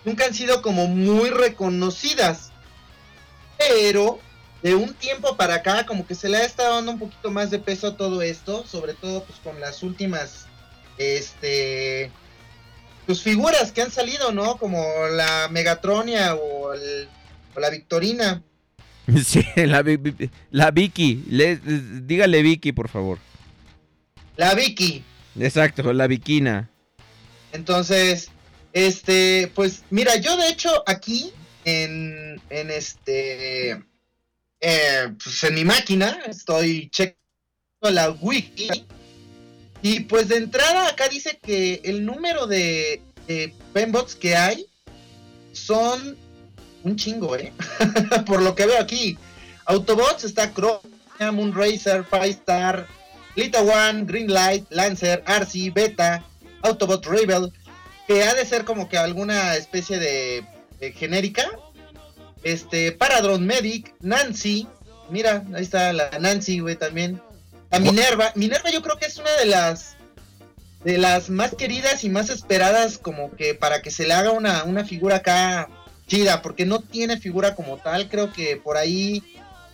nunca 0.05 0.25
han 0.25 0.33
sido 0.33 0.61
como 0.61 0.87
muy 0.87 1.29
reconocidas. 1.29 2.51
Pero 3.57 4.19
de 4.63 4.75
un 4.75 4.93
tiempo 4.93 5.35
para 5.37 5.55
acá, 5.55 5.85
como 5.85 6.07
que 6.07 6.15
se 6.15 6.29
le 6.29 6.37
ha 6.37 6.45
estado 6.45 6.75
dando 6.75 6.93
un 6.93 6.99
poquito 6.99 7.29
más 7.29 7.51
de 7.51 7.59
peso 7.59 7.87
a 7.87 7.97
todo 7.97 8.21
esto, 8.21 8.65
sobre 8.65 8.93
todo 8.93 9.23
pues 9.25 9.37
con 9.39 9.59
las 9.59 9.83
últimas, 9.83 10.45
este, 10.97 12.09
pues 13.05 13.21
figuras 13.21 13.71
que 13.73 13.81
han 13.81 13.91
salido, 13.91 14.31
¿no? 14.31 14.57
Como 14.57 14.81
la 15.11 15.49
Megatronia 15.51 16.35
o, 16.35 16.73
el- 16.73 17.09
o 17.55 17.59
la 17.59 17.69
Victorina. 17.69 18.41
Sí, 19.25 19.43
la, 19.57 19.83
la 20.51 20.71
Vicky. 20.71 21.25
Le- 21.29 21.57
dígale 21.57 22.41
Vicky, 22.41 22.71
por 22.71 22.87
favor. 22.87 23.19
La 24.37 24.53
Vicky. 24.55 25.03
Exacto, 25.37 25.91
la 25.91 26.07
Vikina. 26.07 26.69
Entonces, 27.51 28.29
este, 28.71 29.51
pues 29.53 29.83
mira, 29.89 30.15
yo 30.15 30.37
de 30.37 30.47
hecho 30.47 30.69
aquí 30.87 31.33
en, 31.65 32.41
en 32.49 32.71
este, 32.71 33.83
eh, 34.65 35.13
pues 35.21 35.43
en 35.43 35.55
mi 35.55 35.65
máquina 35.65 36.19
estoy 36.25 36.89
checando 36.89 37.19
la 37.81 38.11
wiki 38.11 38.69
y 39.81 39.99
pues 40.01 40.29
de 40.29 40.37
entrada 40.37 40.87
acá 40.87 41.09
dice 41.09 41.37
que 41.43 41.81
el 41.83 42.05
número 42.05 42.47
de, 42.47 43.01
de 43.27 43.53
fembots 43.73 44.15
que 44.15 44.37
hay 44.37 44.65
son 45.51 46.17
un 46.83 46.95
chingo, 46.95 47.35
¿eh? 47.35 47.51
Por 48.25 48.41
lo 48.41 48.55
que 48.55 48.65
veo 48.65 48.79
aquí. 48.79 49.17
Autobots 49.65 50.23
está 50.23 50.53
Chromia, 50.53 51.31
Moonracer, 51.33 52.05
Firestar, 52.05 52.87
Lita 53.35 53.61
One, 53.61 54.05
Greenlight, 54.05 54.65
Lancer, 54.69 55.21
Arcee, 55.25 55.69
Beta, 55.69 56.23
Autobot 56.61 57.05
Rebel, 57.05 57.51
que 58.07 58.23
ha 58.23 58.33
de 58.33 58.45
ser 58.45 58.63
como 58.63 58.87
que 58.87 58.97
alguna 58.97 59.57
especie 59.57 59.99
de, 59.99 60.45
de 60.79 60.93
genérica. 60.93 61.49
Este, 62.43 62.91
Paradron 62.91 63.45
Medic, 63.45 63.93
Nancy, 64.01 64.67
mira, 65.09 65.43
ahí 65.53 65.63
está 65.63 65.93
la 65.93 66.09
Nancy, 66.19 66.59
güey, 66.59 66.75
también. 66.75 67.21
La 67.71 67.79
Minerva, 67.79 68.31
Minerva 68.35 68.69
yo 68.69 68.81
creo 68.81 68.97
que 68.97 69.07
es 69.07 69.17
una 69.17 69.31
de 69.39 69.45
las 69.47 69.95
de 70.83 70.97
las 70.97 71.29
más 71.29 71.55
queridas 71.55 72.03
y 72.03 72.09
más 72.09 72.29
esperadas 72.29 72.97
como 72.97 73.31
que 73.31 73.55
para 73.55 73.81
que 73.81 73.89
se 73.89 74.05
le 74.05 74.13
haga 74.13 74.31
una, 74.31 74.63
una 74.65 74.83
figura 74.83 75.17
acá 75.17 75.69
chida, 76.07 76.41
porque 76.41 76.65
no 76.65 76.79
tiene 76.79 77.17
figura 77.17 77.55
como 77.55 77.77
tal, 77.77 78.09
creo 78.09 78.33
que 78.33 78.57
por 78.57 78.75
ahí 78.75 79.23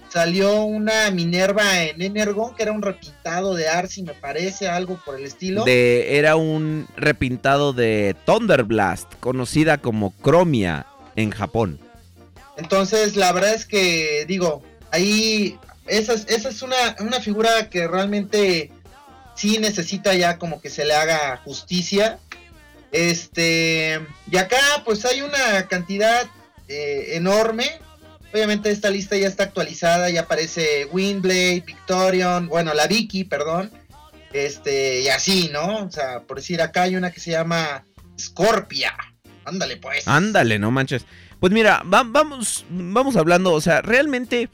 salió 0.10 0.64
una 0.64 1.10
Minerva 1.12 1.84
en 1.84 2.02
Energon, 2.02 2.56
que 2.56 2.64
era 2.64 2.72
un 2.72 2.82
repintado 2.82 3.56
de 3.56 3.68
Arcee, 3.68 4.04
me 4.04 4.14
parece, 4.14 4.68
algo 4.68 5.00
por 5.06 5.20
el 5.20 5.26
estilo. 5.26 5.66
Era 5.68 6.36
un 6.36 6.88
repintado 6.96 7.74
de 7.74 8.16
Thunderblast, 8.26 9.14
conocida 9.20 9.78
como 9.78 10.14
Chromia 10.24 10.86
en 11.16 11.32
Japón. 11.32 11.80
Entonces, 12.60 13.16
la 13.16 13.32
verdad 13.32 13.54
es 13.54 13.66
que, 13.66 14.26
digo, 14.28 14.62
ahí, 14.92 15.58
esa 15.88 16.14
es, 16.14 16.26
esa 16.28 16.50
es 16.50 16.62
una, 16.62 16.76
una 17.00 17.22
figura 17.22 17.70
que 17.70 17.88
realmente 17.88 18.72
sí 19.36 19.58
necesita 19.60 20.14
ya 20.14 20.38
como 20.38 20.62
que 20.62 20.70
se 20.70 20.84
le 20.86 20.94
haga 20.94 21.38
justicia. 21.38 22.20
Este, 22.92 24.00
y 24.30 24.38
acá 24.38 24.58
pues 24.84 25.06
hay 25.06 25.22
una 25.22 25.68
cantidad 25.68 26.28
eh, 26.68 27.12
enorme. 27.14 27.80
Obviamente 28.34 28.70
esta 28.70 28.90
lista 28.90 29.16
ya 29.16 29.28
está 29.28 29.44
actualizada, 29.44 30.10
ya 30.10 30.22
aparece 30.22 30.86
Windblade, 30.92 31.64
Victorion, 31.66 32.48
bueno, 32.48 32.74
la 32.74 32.88
Vicky, 32.88 33.24
perdón. 33.24 33.72
Este, 34.34 35.02
y 35.02 35.08
así, 35.08 35.50
¿no? 35.52 35.86
O 35.86 35.92
sea, 35.92 36.20
por 36.22 36.38
decir, 36.38 36.62
acá 36.62 36.84
hay 36.84 36.96
una 36.96 37.12
que 37.12 37.20
se 37.20 37.32
llama 37.32 37.86
Scorpia. 38.20 38.94
Ándale 39.46 39.78
pues. 39.78 40.08
Ándale, 40.08 40.60
no 40.60 40.70
manches. 40.70 41.06
Pues 41.40 41.54
mira, 41.54 41.84
va- 41.92 42.04
vamos, 42.06 42.66
vamos 42.70 43.16
hablando, 43.16 43.54
o 43.54 43.62
sea, 43.62 43.82
realmente 43.82 44.50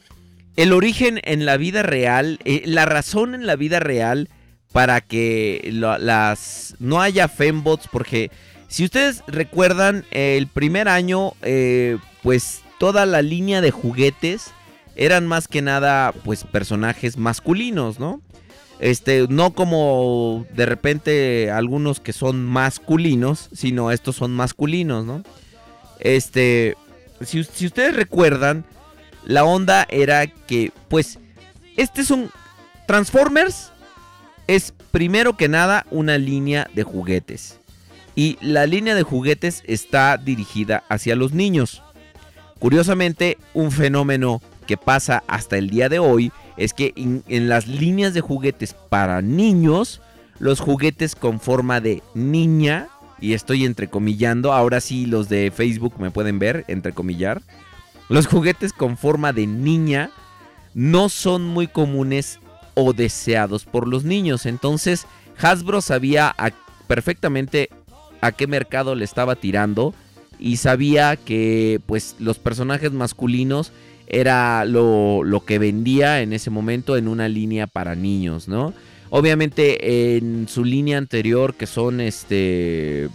el 0.56 0.72
origen 0.72 1.20
en 1.24 1.46
la 1.46 1.58
vida 1.58 1.82
real, 1.84 2.40
eh, 2.46 2.62
la 2.66 2.86
razón 2.86 3.34
en 3.36 3.46
la 3.48 3.56
vida 3.56 3.80
real 3.80 4.30
para 4.72 5.02
que 5.02 5.68
las 5.72 6.76
no 6.80 7.02
haya 7.02 7.28
fembots, 7.28 7.88
porque 7.92 8.30
si 8.68 8.84
ustedes 8.84 9.24
recuerdan, 9.28 10.06
el 10.12 10.48
primer 10.48 10.88
año, 10.88 11.34
eh, 11.42 11.98
pues 12.24 12.62
toda 12.80 13.06
la 13.06 13.22
línea 13.22 13.62
de 13.62 13.72
juguetes 13.72 14.52
eran 14.96 15.28
más 15.28 15.48
que 15.48 15.62
nada, 15.62 16.14
pues 16.24 16.44
personajes 16.44 17.18
masculinos, 17.18 18.00
¿no? 18.00 18.22
Este, 18.80 19.26
no 19.30 19.54
como 19.54 20.46
de 20.54 20.66
repente 20.66 21.50
algunos 21.52 22.00
que 22.02 22.12
son 22.14 22.44
masculinos, 22.46 23.50
sino 23.54 23.92
estos 23.92 24.18
son 24.18 24.34
masculinos, 24.34 25.06
¿no? 25.06 25.24
Este, 26.00 26.76
si, 27.22 27.40
ustedes 27.40 27.96
recuerdan, 27.96 28.66
la 29.26 29.44
onda 29.44 29.86
era 29.90 30.28
que, 30.28 30.72
pues, 30.90 31.20
este 31.78 32.02
es 32.02 32.12
un 32.12 32.30
Transformers 32.88 33.72
es 34.48 34.74
primero 34.92 35.36
que 35.36 35.50
nada 35.50 35.86
una 35.90 36.18
línea 36.18 36.70
de 36.74 36.84
juguetes. 36.84 37.60
Y 38.16 38.38
la 38.42 38.66
línea 38.66 38.96
de 38.96 39.04
juguetes 39.04 39.64
está 39.66 40.18
dirigida 40.18 40.84
hacia 40.88 41.16
los 41.16 41.34
niños. 41.34 41.82
Curiosamente, 42.60 43.38
un 43.54 43.72
fenómeno 43.72 44.42
que 44.68 44.78
pasa 44.78 45.24
hasta 45.28 45.58
el 45.58 45.70
día 45.70 45.90
de 45.90 46.00
hoy 46.00 46.32
es 46.58 46.74
que 46.74 46.94
en 46.96 47.50
las 47.50 47.68
líneas 47.68 48.14
de 48.14 48.22
juguetes 48.22 48.74
para 48.74 49.22
niños, 49.22 50.02
los 50.40 50.60
juguetes 50.60 51.16
con 51.16 51.40
forma 51.40 51.82
de 51.82 52.02
niña, 52.14 52.88
y 53.20 53.34
estoy 53.34 53.66
entrecomillando, 53.66 54.54
ahora 54.54 54.82
sí 54.82 55.06
los 55.06 55.30
de 55.30 55.52
Facebook 55.52 55.96
me 56.00 56.12
pueden 56.12 56.40
ver, 56.40 56.66
entrecomillar, 56.68 57.42
los 58.10 58.28
juguetes 58.28 58.74
con 58.74 58.98
forma 58.98 59.34
de 59.34 59.48
niña 59.48 60.12
no 60.74 61.10
son 61.10 61.48
muy 61.48 61.68
comunes 61.68 62.40
o 62.76 62.94
deseados 62.94 63.66
por 63.66 63.88
los 63.88 64.04
niños. 64.04 64.46
Entonces 64.46 65.08
Hasbro 65.42 65.82
sabía 65.82 66.36
perfectamente 66.88 67.70
a 68.22 68.32
qué 68.32 68.46
mercado 68.48 68.94
le 68.96 69.06
estaba 69.06 69.36
tirando 69.36 69.96
y 70.38 70.58
sabía 70.58 71.16
que 71.16 71.80
pues 71.86 72.16
los 72.20 72.38
personajes 72.38 72.92
masculinos 72.92 73.72
era 74.08 74.66
lo, 74.66 75.24
lo 75.24 75.44
que 75.46 75.58
vendía 75.58 76.22
en 76.22 76.34
ese 76.34 76.50
momento 76.52 76.98
en 76.98 77.08
una 77.08 77.28
línea 77.28 77.66
para 77.66 77.96
niños, 77.96 78.48
¿no? 78.48 78.74
Obviamente 79.18 80.18
en 80.18 80.50
su 80.50 80.66
línea 80.66 80.98
anterior 80.98 81.56
que 81.56 81.68
son 81.68 82.02
este 82.02 83.08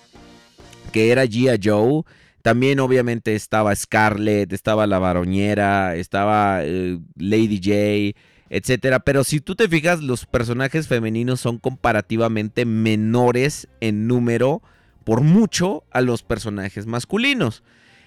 que 0.92 1.10
era 1.10 1.26
Gia 1.26 1.58
Joe, 1.62 2.04
también 2.40 2.80
obviamente 2.80 3.34
estaba 3.34 3.76
Scarlett, 3.76 4.50
estaba 4.54 4.86
la 4.86 4.98
Baroñera, 4.98 5.94
estaba 5.96 6.60
eh, 6.64 6.98
Lady 7.16 7.60
J, 7.62 8.18
etcétera. 8.48 9.00
Pero 9.00 9.24
si 9.24 9.40
tú 9.40 9.56
te 9.56 9.68
fijas, 9.68 10.00
los 10.00 10.24
personajes 10.24 10.88
femeninos 10.88 11.38
son 11.38 11.58
comparativamente 11.58 12.64
menores 12.64 13.68
en 13.82 14.06
número, 14.06 14.62
por 15.04 15.20
mucho, 15.20 15.84
a 15.90 16.00
los 16.00 16.22
personajes 16.22 16.86
masculinos. 16.86 17.62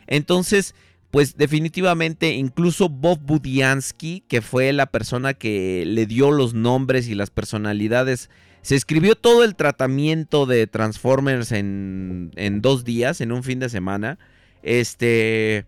Entonces, 0.07 0.73
pues 1.13 1.37
definitivamente, 1.37 2.31
incluso 2.31 2.89
Bob 2.89 3.19
Budiansky, 3.21 4.21
que 4.21 4.41
fue 4.41 4.73
la 4.73 4.87
persona 4.87 5.35
que 5.35 5.83
le 5.85 6.07
dio 6.07 6.31
los 6.31 6.55
nombres 6.55 7.07
y 7.07 7.13
las 7.13 7.29
personalidades 7.29 8.31
se 8.63 8.75
escribió 8.75 9.13
todo 9.13 9.43
el 9.43 9.55
tratamiento 9.55 10.47
de 10.47 10.65
Transformers 10.65 11.51
en, 11.51 12.31
dos 12.63 12.83
días, 12.83 13.21
en 13.21 13.31
un 13.31 13.43
fin 13.43 13.59
de 13.59 13.69
semana. 13.69 14.17
Este. 14.63 15.67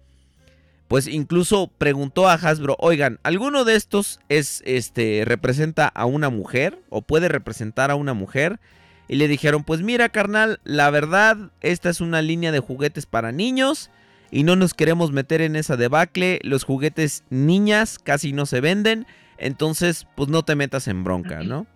Pues 0.87 1.05
incluso 1.05 1.71
preguntó 1.77 2.27
a 2.27 2.33
Hasbro, 2.33 2.75
oigan, 2.79 3.19
¿alguno 3.21 3.65
de 3.65 3.75
estos 3.75 4.21
es, 4.29 4.63
este, 4.65 5.25
representa 5.25 5.87
a 5.87 6.05
una 6.05 6.31
mujer? 6.31 6.79
¿O 6.89 7.03
puede 7.03 7.29
representar 7.29 7.91
a 7.91 7.95
una 7.95 8.15
mujer? 8.15 8.59
Y 9.07 9.17
le 9.17 9.27
dijeron, 9.27 9.63
pues 9.63 9.83
mira, 9.83 10.09
carnal, 10.09 10.59
la 10.63 10.89
verdad, 10.89 11.51
esta 11.61 11.91
es 11.91 12.01
una 12.01 12.23
línea 12.23 12.51
de 12.51 12.61
juguetes 12.61 13.05
para 13.05 13.31
niños. 13.31 13.91
Y 14.35 14.43
no 14.43 14.57
nos 14.57 14.73
queremos 14.73 15.13
meter 15.13 15.39
en 15.39 15.55
esa 15.55 15.77
debacle. 15.77 16.41
Los 16.43 16.65
juguetes 16.65 17.23
niñas 17.29 17.99
casi 17.99 18.33
no 18.33 18.45
se 18.45 18.59
venden. 18.59 19.07
Entonces, 19.37 20.07
pues 20.13 20.27
no 20.27 20.43
te 20.43 20.55
metas 20.55 20.89
en 20.89 21.05
bronca, 21.05 21.41
¿no? 21.43 21.67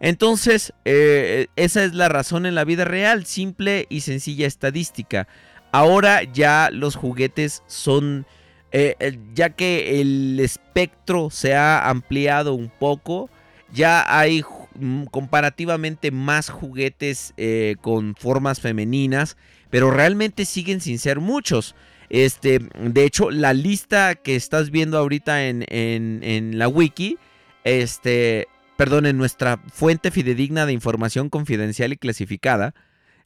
Entonces, 0.00 0.72
eh, 0.86 1.48
esa 1.56 1.84
es 1.84 1.92
la 1.92 2.08
razón 2.08 2.46
en 2.46 2.54
la 2.54 2.64
vida 2.64 2.86
real, 2.86 3.26
simple 3.26 3.84
y 3.90 4.00
sencilla 4.00 4.46
estadística. 4.46 5.28
Ahora 5.72 6.22
ya 6.22 6.70
los 6.72 6.96
juguetes 6.96 7.62
son, 7.66 8.24
eh, 8.72 9.18
ya 9.34 9.50
que 9.50 10.00
el 10.00 10.40
espectro 10.40 11.28
se 11.28 11.54
ha 11.54 11.86
ampliado 11.90 12.54
un 12.54 12.70
poco, 12.70 13.28
ya 13.74 14.06
hay 14.08 14.42
mm, 14.74 15.04
comparativamente 15.04 16.12
más 16.12 16.48
juguetes 16.48 17.34
eh, 17.36 17.76
con 17.82 18.14
formas 18.14 18.58
femeninas, 18.58 19.36
pero 19.68 19.90
realmente 19.90 20.46
siguen 20.46 20.80
sin 20.80 20.98
ser 20.98 21.20
muchos. 21.20 21.74
Este, 22.10 22.58
de 22.58 23.04
hecho, 23.04 23.30
la 23.30 23.52
lista 23.54 24.14
que 24.16 24.34
estás 24.36 24.70
viendo 24.70 24.98
ahorita 24.98 25.46
en, 25.46 25.64
en- 25.68 26.20
en 26.24 26.58
la 26.58 26.66
wiki, 26.68 27.18
este, 27.64 28.48
perdón, 28.76 29.06
en 29.06 29.16
nuestra 29.16 29.58
fuente 29.72 30.10
fidedigna 30.10 30.66
de 30.66 30.72
información 30.72 31.28
confidencial 31.30 31.92
y 31.92 31.96
clasificada, 31.96 32.74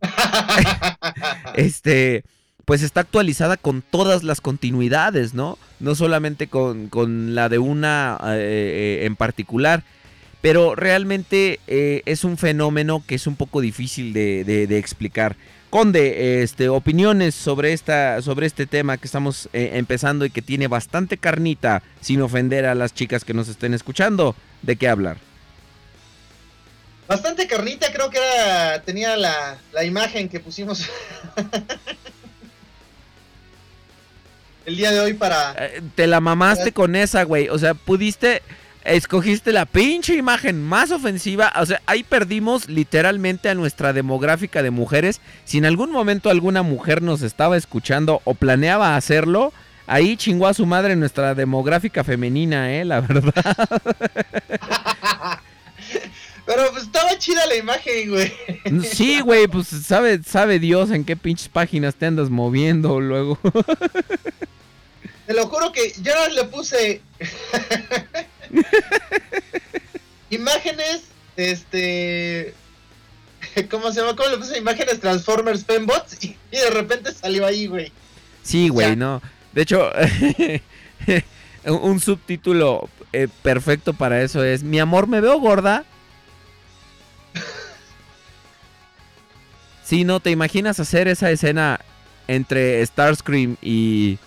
este, 1.55 2.25
pues 2.65 2.83
está 2.83 3.01
actualizada 3.01 3.57
con 3.57 3.83
todas 3.83 4.23
las 4.23 4.41
continuidades, 4.41 5.35
¿no? 5.35 5.59
No 5.81 5.95
solamente 5.95 6.49
con, 6.49 6.89
con 6.89 7.35
la 7.35 7.49
de 7.49 7.59
una 7.59 8.19
eh, 8.27 9.01
en 9.05 9.17
particular. 9.17 9.83
Pero 10.41 10.75
realmente 10.75 11.59
eh, 11.67 12.03
es 12.05 12.23
un 12.23 12.37
fenómeno 12.37 13.03
que 13.07 13.15
es 13.15 13.27
un 13.27 13.37
poco 13.37 13.63
difícil 13.63 14.13
de, 14.13 14.45
de- 14.45 14.67
de 14.67 14.79
explicar. 14.79 15.37
Conde, 15.75 16.45
este, 16.45 16.69
opiniones 16.69 17.35
sobre, 17.35 17.73
esta, 17.73 18.23
sobre 18.23 18.47
este 18.47 18.65
tema 18.65 18.97
que 18.97 19.09
estamos 19.09 19.49
eh, 19.53 19.71
empezando 19.73 20.25
y 20.25 20.31
que 20.31 20.41
tiene 20.41 20.69
bastante 20.69 21.19
carnita, 21.19 21.83
sin 22.01 22.23
ofender 22.23 22.65
a 22.65 22.77
las 22.77 22.95
chicas 22.95 23.25
que 23.25 23.35
nos 23.35 23.49
estén 23.49 23.75
escuchando. 23.75 24.37
¿De 24.63 24.77
qué 24.77 24.87
hablar? 24.87 25.17
Bastante 27.09 27.49
carnita, 27.49 27.93
creo 27.93 28.09
que 28.09 28.19
era. 28.19 28.83
Tenía 28.83 29.17
la, 29.17 29.59
la 29.73 29.85
imagen 29.85 30.29
que 30.29 30.39
pusimos. 30.39 30.89
el 34.67 34.77
día 34.77 34.93
de 34.93 35.01
hoy 35.01 35.15
para. 35.15 35.57
Eh, 35.59 35.83
te 35.97 36.07
la 36.07 36.21
mamaste 36.21 36.71
con 36.71 36.95
esa, 36.95 37.25
güey. 37.25 37.49
O 37.49 37.59
sea, 37.59 37.75
pudiste. 37.75 38.43
Escogiste 38.85 39.53
la 39.53 39.65
pinche 39.65 40.15
imagen 40.15 40.63
más 40.63 40.91
ofensiva. 40.91 41.51
O 41.59 41.65
sea, 41.65 41.81
ahí 41.87 42.03
perdimos 42.03 42.69
literalmente 42.69 43.49
a 43.49 43.55
nuestra 43.55 43.95
demográfica 43.95 44.63
de 44.63 44.71
mujeres. 44.71 45.23
Si 45.47 45.57
en 45.57 45.65
algún 45.65 45.91
momento 45.91 46.29
alguna 46.29 46.63
mujer 46.63 47.01
nos 47.01 47.23
estaba 47.23 47.57
escuchando 47.57 48.21
o 48.25 48.35
planeaba 48.35 48.97
hacerlo, 48.97 49.55
ahí 49.87 50.19
chingó 50.19 50.49
a 50.49 50.55
su 50.55 50.67
madre 50.67 50.97
nuestra 50.97 51.35
demográfica 51.35 52.05
femenina, 52.05 52.75
eh, 52.75 52.85
la 52.85 53.01
verdad. 53.01 53.33
Pero 56.47 56.71
pues 56.73 56.83
estaba 56.83 57.19
chida 57.19 57.47
la 57.47 57.57
imagen, 57.57 58.11
güey. 58.11 58.31
Sí, 58.83 59.21
güey, 59.21 59.47
pues 59.47 59.69
sabe, 59.69 60.23
sabe 60.23 60.59
Dios 60.59 60.91
en 60.91 61.05
qué 61.05 61.17
pinches 61.17 61.49
páginas 61.49 61.95
te 61.95 62.05
andas 62.05 62.29
moviendo 62.29 63.01
luego. 63.01 63.39
Te 65.27 65.33
lo 65.33 65.47
juro 65.47 65.73
que 65.73 65.95
yo 66.03 66.13
le 66.35 66.45
puse 66.45 67.01
imágenes, 70.31 71.03
este, 71.37 72.55
¿cómo 73.71 73.93
se 73.93 74.01
llama? 74.01 74.17
¿Cómo 74.17 74.29
le 74.31 74.39
puse 74.39 74.59
imágenes 74.59 75.01
Transformers 75.01 75.65
Fembots? 75.65 76.23
Y, 76.25 76.37
y 76.51 76.57
de 76.57 76.71
repente 76.71 77.13
salió 77.13 77.47
ahí, 77.47 77.67
güey. 77.67 77.93
Sí, 78.43 78.69
güey, 78.69 78.97
no. 78.97 79.23
De 79.53 79.63
hecho, 79.63 79.91
un 81.67 81.75
un 81.91 82.01
subtítulo 82.01 82.89
eh, 83.13 83.29
perfecto 83.43 83.95
para 83.95 84.23
eso 84.23 84.43
es 84.45 84.63
Mi 84.63 84.81
amor, 84.81 85.07
me 85.07 85.21
veo 85.21 85.39
gorda. 85.41 85.85
Sí, 89.85 90.03
no, 90.03 90.19
¿te 90.19 90.31
imaginas 90.31 90.81
hacer 90.81 91.09
esa 91.09 91.31
escena 91.31 91.79
entre 92.27 92.85
Starscream 92.87 93.59
y, 93.61 94.19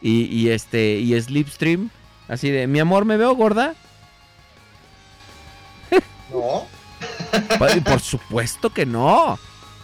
y, 0.00 0.24
y 0.24 0.48
este 0.48 0.94
y 0.94 1.20
Slipstream? 1.20 1.90
Así 2.32 2.48
de, 2.48 2.66
mi 2.66 2.80
amor, 2.80 3.04
me 3.04 3.18
veo 3.18 3.34
gorda. 3.34 3.74
No. 6.32 6.66
Por 7.84 8.00
supuesto 8.00 8.72
que 8.72 8.86
no. 8.86 9.38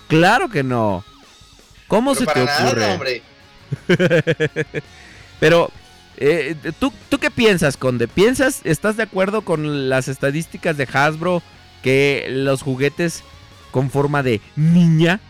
Claro 0.09 0.49
que 0.49 0.62
no. 0.62 1.05
¿Cómo 1.88 2.14
Pero 2.14 2.26
se 2.26 2.32
te 2.32 2.40
ocurre? 2.40 2.80
nada, 2.80 2.94
hombre. 2.94 3.22
Pero, 5.40 5.70
eh, 6.16 6.57
¿tú, 6.78 6.90
¿tú 7.11 7.18
qué 7.18 7.30
piensas, 7.30 7.76
Conde? 7.76 8.09
¿Piensas, 8.09 8.62
estás 8.64 8.96
de 8.96 9.03
acuerdo 9.03 9.42
con 9.42 9.90
las 9.90 10.09
estadísticas 10.09 10.78
de 10.78 10.88
Hasbro 10.90 11.42
que 11.82 12.28
los 12.30 12.62
juguetes 12.62 13.24
con 13.72 13.90
forma 13.90 14.22
de 14.22 14.40
niña 14.57 15.20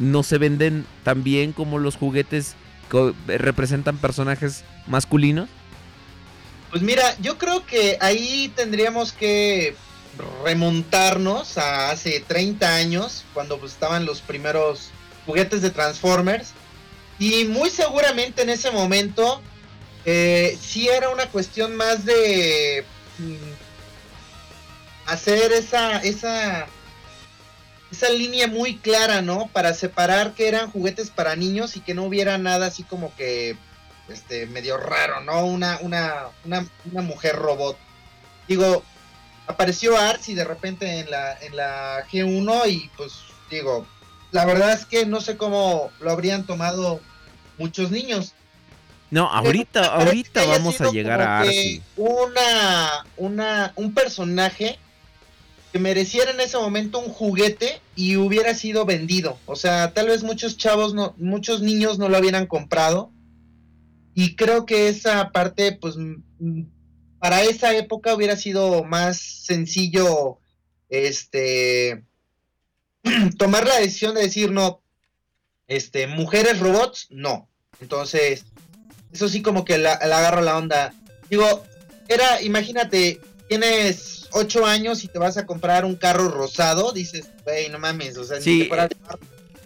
no 0.00 0.24
se 0.24 0.38
venden 0.38 0.86
tan 1.04 1.22
bien 1.22 1.52
como 1.52 1.78
los 1.78 1.94
juguetes 1.94 2.56
que 2.90 3.14
representan 3.28 3.96
personajes 3.98 4.64
masculinos? 4.88 5.48
Pues 6.74 6.82
mira, 6.82 7.16
yo 7.20 7.38
creo 7.38 7.64
que 7.64 7.98
ahí 8.00 8.52
tendríamos 8.56 9.12
que 9.12 9.76
remontarnos 10.42 11.56
a 11.56 11.92
hace 11.92 12.18
30 12.18 12.74
años, 12.74 13.24
cuando 13.32 13.60
pues, 13.60 13.70
estaban 13.70 14.04
los 14.04 14.20
primeros 14.20 14.90
juguetes 15.24 15.62
de 15.62 15.70
Transformers. 15.70 16.50
Y 17.20 17.44
muy 17.44 17.70
seguramente 17.70 18.42
en 18.42 18.50
ese 18.50 18.72
momento 18.72 19.40
eh, 20.04 20.58
sí 20.60 20.88
era 20.88 21.10
una 21.10 21.28
cuestión 21.28 21.76
más 21.76 22.04
de 22.04 22.84
mm, 23.18 23.36
hacer 25.06 25.52
esa, 25.52 25.98
esa, 25.98 26.66
esa 27.92 28.08
línea 28.10 28.48
muy 28.48 28.78
clara, 28.78 29.22
¿no? 29.22 29.48
Para 29.52 29.74
separar 29.74 30.34
que 30.34 30.48
eran 30.48 30.72
juguetes 30.72 31.10
para 31.10 31.36
niños 31.36 31.76
y 31.76 31.80
que 31.80 31.94
no 31.94 32.02
hubiera 32.02 32.36
nada 32.36 32.66
así 32.66 32.82
como 32.82 33.14
que 33.14 33.56
este 34.08 34.46
medio 34.46 34.76
raro, 34.76 35.20
¿no? 35.20 35.46
Una, 35.46 35.78
una, 35.80 36.28
una, 36.44 36.66
una 36.90 37.02
mujer 37.02 37.36
robot. 37.36 37.76
Digo, 38.48 38.82
apareció 39.46 39.96
Arts 39.96 40.34
de 40.34 40.44
repente 40.44 41.00
en 41.00 41.10
la, 41.10 41.38
en 41.40 41.56
la 41.56 42.06
G1 42.08 42.70
y 42.70 42.90
pues 42.96 43.12
digo, 43.50 43.86
la 44.30 44.44
verdad 44.44 44.72
es 44.72 44.84
que 44.84 45.06
no 45.06 45.20
sé 45.20 45.36
cómo 45.36 45.90
lo 46.00 46.10
habrían 46.10 46.44
tomado 46.44 47.00
muchos 47.58 47.90
niños. 47.90 48.34
No, 49.10 49.28
ahorita, 49.28 49.94
ahorita 49.94 50.44
vamos 50.44 50.80
a 50.80 50.90
llegar 50.90 51.20
a 51.20 51.40
Arcee. 51.40 51.82
Una, 51.96 53.06
una, 53.16 53.72
un 53.76 53.94
personaje 53.94 54.78
que 55.72 55.78
mereciera 55.78 56.32
en 56.32 56.40
ese 56.40 56.56
momento 56.56 56.98
un 56.98 57.10
juguete 57.10 57.80
y 57.94 58.16
hubiera 58.16 58.54
sido 58.54 58.84
vendido. 58.84 59.38
O 59.46 59.56
sea, 59.56 59.92
tal 59.92 60.08
vez 60.08 60.22
muchos 60.22 60.56
chavos, 60.56 60.94
no, 60.94 61.14
muchos 61.16 61.60
niños 61.62 61.98
no 61.98 62.08
lo 62.08 62.18
hubieran 62.18 62.46
comprado. 62.46 63.10
Y 64.14 64.36
creo 64.36 64.64
que 64.66 64.88
esa 64.88 65.30
parte, 65.30 65.72
pues, 65.72 65.96
para 67.18 67.42
esa 67.42 67.74
época 67.76 68.14
hubiera 68.14 68.36
sido 68.36 68.84
más 68.84 69.18
sencillo 69.18 70.38
este 70.88 72.04
tomar 73.38 73.66
la 73.66 73.78
decisión 73.80 74.14
de 74.14 74.22
decir 74.22 74.50
no, 74.50 74.82
este, 75.66 76.06
mujeres 76.06 76.60
robots, 76.60 77.08
no. 77.10 77.48
Entonces, 77.80 78.44
eso 79.12 79.28
sí 79.28 79.42
como 79.42 79.64
que 79.64 79.78
la, 79.78 79.98
la 80.06 80.18
agarro 80.18 80.42
la 80.42 80.56
onda. 80.56 80.94
Digo, 81.28 81.64
era, 82.08 82.40
imagínate, 82.42 83.20
tienes 83.48 84.28
ocho 84.32 84.66
años 84.66 85.04
y 85.04 85.08
te 85.08 85.18
vas 85.18 85.36
a 85.36 85.46
comprar 85.46 85.84
un 85.84 85.96
carro 85.96 86.28
rosado, 86.28 86.92
dices, 86.92 87.26
güey, 87.44 87.68
no 87.68 87.78
mames, 87.78 88.16
o 88.16 88.24
sea, 88.24 88.40
Sí, 88.40 88.54
ni 88.54 88.62
que 88.62 88.68
fuera- 88.68 88.88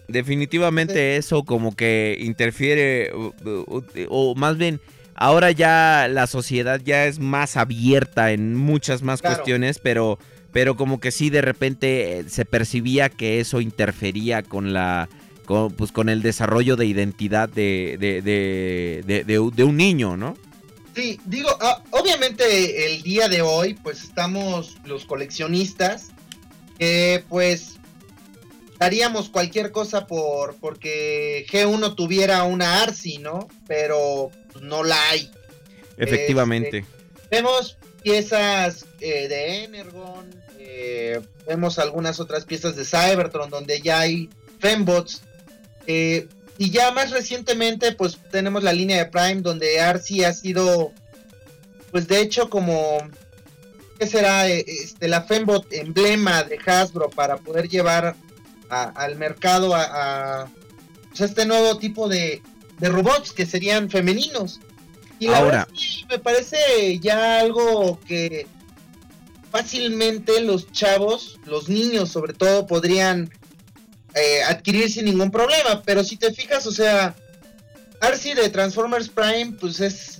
Definitivamente 0.08 1.16
eso 1.16 1.44
como 1.44 1.76
que 1.76 2.16
interfiere 2.20 3.12
o, 3.12 3.34
o- 3.44 3.84
o 4.08 4.34
más 4.34 4.56
bien 4.56 4.80
ahora 5.14 5.50
ya 5.50 6.08
la 6.10 6.26
sociedad 6.26 6.80
ya 6.82 7.04
es 7.06 7.18
más 7.18 7.56
abierta 7.58 8.32
en 8.32 8.54
muchas 8.54 9.02
más 9.02 9.20
Claro. 9.20 9.36
cuestiones, 9.36 9.78
pero 9.78 10.18
pero 10.50 10.76
como 10.76 10.98
que 10.98 11.10
sí 11.10 11.28
de 11.28 11.42
repente 11.42 12.20
eh, 12.20 12.24
se 12.28 12.46
percibía 12.46 13.10
que 13.10 13.38
eso 13.38 13.60
interfería 13.60 14.42
con 14.42 14.72
la 14.72 15.10
con, 15.44 15.72
pues 15.72 15.92
con 15.92 16.08
el 16.08 16.22
desarrollo 16.22 16.76
de 16.76 16.86
identidad 16.86 17.48
de, 17.48 17.96
de, 18.00 18.22
de, 18.22 19.02
de- 19.06 19.24
de- 19.24 19.50
de 19.54 19.64
un 19.64 19.76
niño, 19.76 20.16
¿no? 20.16 20.36
Sí, 20.94 21.20
digo, 21.26 21.48
ah, 21.60 21.82
obviamente 21.90 22.92
el 22.94 23.02
día 23.02 23.28
de 23.28 23.40
hoy, 23.42 23.74
pues 23.82 24.02
estamos 24.02 24.76
los 24.84 25.04
coleccionistas, 25.04 26.08
que 26.78 27.22
pues 27.28 27.77
daríamos 28.78 29.28
cualquier 29.28 29.72
cosa 29.72 30.06
por 30.06 30.56
porque 30.56 31.46
G1 31.50 31.94
tuviera 31.94 32.42
una 32.44 32.82
Arsi, 32.82 33.18
¿no? 33.18 33.48
Pero 33.66 34.30
pues, 34.52 34.64
no 34.64 34.84
la 34.84 35.10
hay. 35.10 35.30
Efectivamente. 35.96 36.84
Vemos 37.30 37.76
piezas 38.02 38.86
eh, 39.00 39.28
de 39.28 39.64
Energon, 39.64 40.30
eh, 40.58 41.20
vemos 41.46 41.78
algunas 41.78 42.20
otras 42.20 42.44
piezas 42.44 42.76
de 42.76 42.84
Cybertron 42.84 43.50
donde 43.50 43.80
ya 43.80 44.00
hay 44.00 44.30
Fembots. 44.60 45.22
eh, 45.86 46.28
y 46.60 46.70
ya 46.72 46.90
más 46.90 47.12
recientemente, 47.12 47.92
pues 47.92 48.18
tenemos 48.32 48.64
la 48.64 48.72
línea 48.72 48.98
de 48.98 49.06
Prime 49.06 49.42
donde 49.42 49.80
Arcee 49.80 50.26
ha 50.26 50.32
sido, 50.32 50.92
pues 51.92 52.08
de 52.08 52.20
hecho, 52.20 52.50
como, 52.50 52.98
¿qué 53.96 54.08
será? 54.08 54.48
Eh, 54.48 54.64
Este, 54.66 55.06
la 55.06 55.22
Fembot 55.22 55.72
emblema 55.72 56.42
de 56.42 56.58
Hasbro 56.66 57.10
para 57.10 57.36
poder 57.36 57.68
llevar 57.68 58.16
a- 58.70 58.90
al 58.94 59.16
mercado 59.16 59.74
a, 59.74 60.42
a, 60.42 60.48
pues, 61.08 61.20
este 61.22 61.46
nuevo 61.46 61.78
tipo 61.78 62.08
de, 62.08 62.42
de 62.78 62.88
robots 62.88 63.32
que 63.32 63.46
serían 63.46 63.90
femeninos. 63.90 64.60
Y 65.18 65.26
la 65.28 65.38
Ahora. 65.38 65.50
verdad 65.66 65.68
me 66.10 66.18
parece 66.20 66.98
ya 67.00 67.40
algo 67.40 67.98
que 68.06 68.46
fácilmente 69.50 70.40
los 70.42 70.70
chavos, 70.72 71.38
los 71.44 71.68
niños 71.68 72.10
sobre 72.10 72.34
todo, 72.34 72.66
podrían 72.66 73.30
eh, 74.14 74.42
adquirir 74.44 74.90
sin 74.90 75.06
ningún 75.06 75.30
problema. 75.30 75.82
Pero 75.84 76.04
si 76.04 76.16
te 76.16 76.32
fijas, 76.32 76.66
o 76.66 76.72
sea, 76.72 77.14
Arcee 78.00 78.34
de 78.34 78.48
Transformers 78.50 79.08
Prime, 79.08 79.56
pues 79.60 79.80
es 79.80 80.18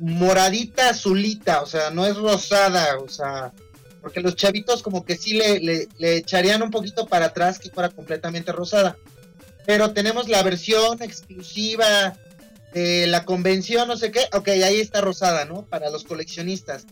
moradita 0.00 0.90
azulita, 0.90 1.60
o 1.62 1.66
sea, 1.66 1.90
no 1.90 2.06
es 2.06 2.16
rosada, 2.16 2.98
o 2.98 3.08
sea, 3.08 3.52
porque 4.08 4.22
los 4.22 4.36
chavitos 4.36 4.82
como 4.82 5.04
que 5.04 5.18
sí 5.18 5.34
le, 5.34 5.60
le, 5.60 5.86
le 5.98 6.16
echarían 6.16 6.62
un 6.62 6.70
poquito 6.70 7.06
para 7.06 7.26
atrás 7.26 7.58
que 7.58 7.68
fuera 7.68 7.90
completamente 7.90 8.52
rosada. 8.52 8.96
Pero 9.66 9.92
tenemos 9.92 10.30
la 10.30 10.42
versión 10.42 11.02
exclusiva 11.02 12.16
de 12.72 13.06
la 13.06 13.26
convención, 13.26 13.86
no 13.86 13.98
sé 13.98 14.10
qué, 14.10 14.20
ok, 14.32 14.48
ahí 14.48 14.80
está 14.80 15.02
rosada, 15.02 15.44
¿no? 15.44 15.66
Para 15.66 15.90
los 15.90 16.04
coleccionistas. 16.04 16.86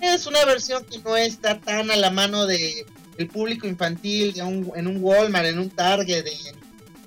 Es 0.00 0.26
una 0.26 0.44
versión 0.44 0.84
que 0.84 0.98
no 0.98 1.16
está 1.16 1.60
tan 1.60 1.88
a 1.92 1.94
la 1.94 2.10
mano 2.10 2.46
de 2.46 2.84
el 3.16 3.28
público 3.28 3.68
infantil, 3.68 4.32
de 4.32 4.42
un, 4.42 4.72
en 4.74 4.88
un 4.88 4.96
Walmart, 5.00 5.46
en 5.46 5.60
un 5.60 5.70
Target, 5.70 6.26
en, 6.26 6.56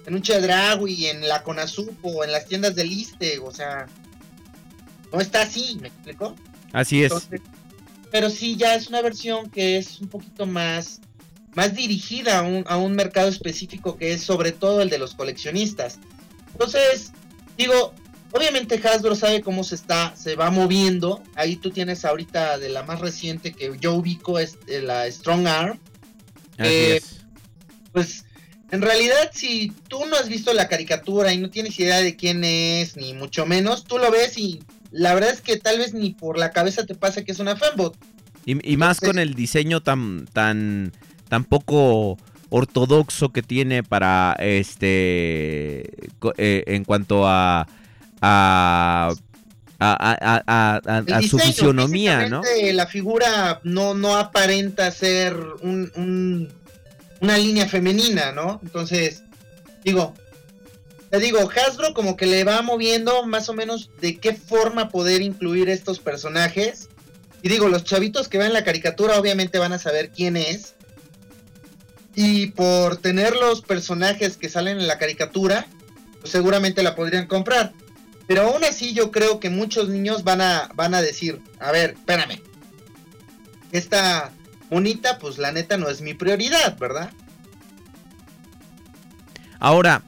en 0.05 0.16
un 0.16 0.22
Chedraui, 0.22 1.07
en 1.07 1.28
la 1.28 1.43
Conasupo, 1.43 2.24
en 2.24 2.32
las 2.32 2.45
tiendas 2.45 2.76
del 2.76 2.93
Iste, 2.93 3.39
o 3.39 3.51
sea, 3.51 3.88
no 5.12 5.20
está 5.20 5.41
así, 5.41 5.78
¿me 5.82 5.89
explico? 5.89 6.34
Así 6.72 7.03
es. 7.03 7.12
Entonces, 7.12 7.41
pero 8.12 8.30
sí 8.30 8.55
ya 8.55 8.76
es 8.76 8.88
una 8.88 9.01
versión 9.01 9.49
que 9.49 9.78
es 9.78 9.99
un 9.99 10.07
poquito 10.07 10.45
más, 10.45 11.01
más 11.55 11.76
dirigida 11.76 12.39
a 12.39 12.41
un, 12.41 12.64
a 12.68 12.78
un 12.78 12.93
mercado 12.93 13.30
específico 13.30 13.97
que 13.97 14.14
es 14.14 14.22
sobre 14.22 14.51
todo 14.51 14.82
el 14.82 14.89
de 14.89 14.97
los 14.97 15.14
coleccionistas. 15.14 15.99
Entonces, 16.51 17.12
digo, 17.57 17.93
obviamente 18.32 18.82
Hasbro 18.84 19.16
sabe 19.16 19.41
cómo 19.41 19.64
se 19.64 19.76
está, 19.76 20.16
se 20.16 20.36
va 20.36 20.49
moviendo. 20.49 21.24
Ahí 21.36 21.55
tú 21.55 21.72
tienes 21.72 22.05
ahorita 22.05 22.57
de 22.57 22.70
la 22.70 22.84
más 22.84 22.99
reciente 22.99 23.53
que 23.53 23.72
yo 23.80 23.93
ubico 23.95 24.39
es 24.39 24.60
de 24.66 24.82
la 24.82 25.10
Strong 25.10 25.47
Arm. 25.47 25.80
Así 26.57 26.70
eh, 26.70 26.95
es. 26.97 27.18
Pues 27.91 28.26
en 28.72 28.82
realidad 28.82 29.32
si 29.34 29.72
tú 29.88 30.05
no 30.05 30.16
has 30.16 30.30
visto 30.30 30.53
la 30.53 30.68
caricatura 30.68 31.34
y 31.34 31.38
no 31.38 31.49
tienes 31.49 31.80
idea 31.80 31.97
de 31.97 32.16
quién 32.16 32.43
es, 32.43 32.97
ni 32.97 33.14
mucho 33.14 33.45
menos, 33.45 33.84
tú 33.84 33.97
lo 33.97 34.12
ves 34.12 34.38
y 34.38 34.60
la 34.92 35.14
verdad 35.14 35.32
es 35.32 35.42
que 35.42 35.58
tal 35.58 35.78
vez 35.78 35.94
ni 35.94 36.12
por 36.14 36.38
la 36.38 36.52
cabeza 36.52 36.86
te 36.86 36.96
pase 36.96 37.24
que 37.24 37.32
es 37.32 37.40
una 37.40 37.56
fanbot. 37.56 37.96
Y, 38.46 38.52
y 38.74 38.78
más 38.78 38.98
entonces- 38.98 39.10
con 39.10 39.20
el 39.20 39.34
diseño 39.36 39.82
tan, 39.82 40.26
tan, 40.34 40.92
tan 41.28 41.44
poco 41.44 42.18
ortodoxo 42.50 43.30
que 43.32 43.44
tiene 43.44 43.84
para 43.84 44.36
este 44.40 45.82
eh, 46.38 46.64
en 46.68 46.84
cuanto 46.84 47.28
a 47.28 47.68
a 48.22 49.12
a, 49.82 50.42
a- 50.46 50.82
a- 50.86 51.22
su 51.22 51.40
fisionomía, 51.40 52.28
¿no? 52.28 52.42
La 52.74 52.86
figura 52.88 53.62
no, 53.64 53.94
no 53.94 54.18
aparenta 54.18 54.92
ser 54.92 55.38
un, 55.62 55.90
un- 55.96 56.52
una 57.22 57.38
línea 57.38 57.66
femenina, 57.68 58.32
¿no? 58.34 58.60
Entonces, 58.64 59.24
digo, 59.86 60.14
te 61.10 61.20
digo, 61.20 61.49
Hasbro 61.49 61.93
como 61.93 62.16
que 62.16 62.28
le 62.28 62.43
va 62.43 62.62
moviendo 62.62 63.26
más 63.26 63.49
o 63.49 63.53
menos 63.53 63.89
de 63.99 64.18
qué 64.18 64.34
forma 64.34 64.89
poder 64.89 65.22
incluir 65.22 65.70
estos 65.70 65.99
personajes. 65.99 66.89
Y 67.41 67.49
digo, 67.49 67.68
los 67.68 67.84
chavitos 67.84 68.28
que 68.28 68.38
ven 68.38 68.53
la 68.53 68.64
caricatura 68.64 69.20
obviamente 69.20 69.57
van 69.57 69.74
a 69.74 69.80
saber 69.80 70.12
quién 70.12 70.38
es. 70.38 70.76
Y 72.16 72.47
por 72.47 72.97
tener 72.97 73.36
los 73.36 73.62
personajes 73.62 74.38
que 74.38 74.49
salen 74.49 74.80
en 74.80 74.88
la 74.88 74.97
caricatura, 74.99 75.66
pues 76.20 76.32
seguramente 76.32 76.84
la 76.84 76.95
podrían 76.95 77.28
comprar. 77.28 77.74
Pero 78.28 78.43
aún 78.43 78.64
así 78.64 78.93
yo 78.93 79.10
creo 79.10 79.39
que 79.39 79.49
muchos 79.49 79.89
niños 79.89 80.24
van 80.24 80.41
a, 80.41 80.70
van 80.76 80.93
a 80.93 81.01
decir, 81.01 81.41
a 81.60 81.72
ver, 81.72 81.91
espérame. 81.91 82.41
Esta 83.72 84.32
monita, 84.70 85.18
pues 85.18 85.39
la 85.39 85.51
neta 85.51 85.78
no 85.78 85.89
es 85.89 86.01
mi 86.01 86.14
prioridad, 86.14 86.78
¿verdad? 86.78 87.12
Ahora, 89.60 90.03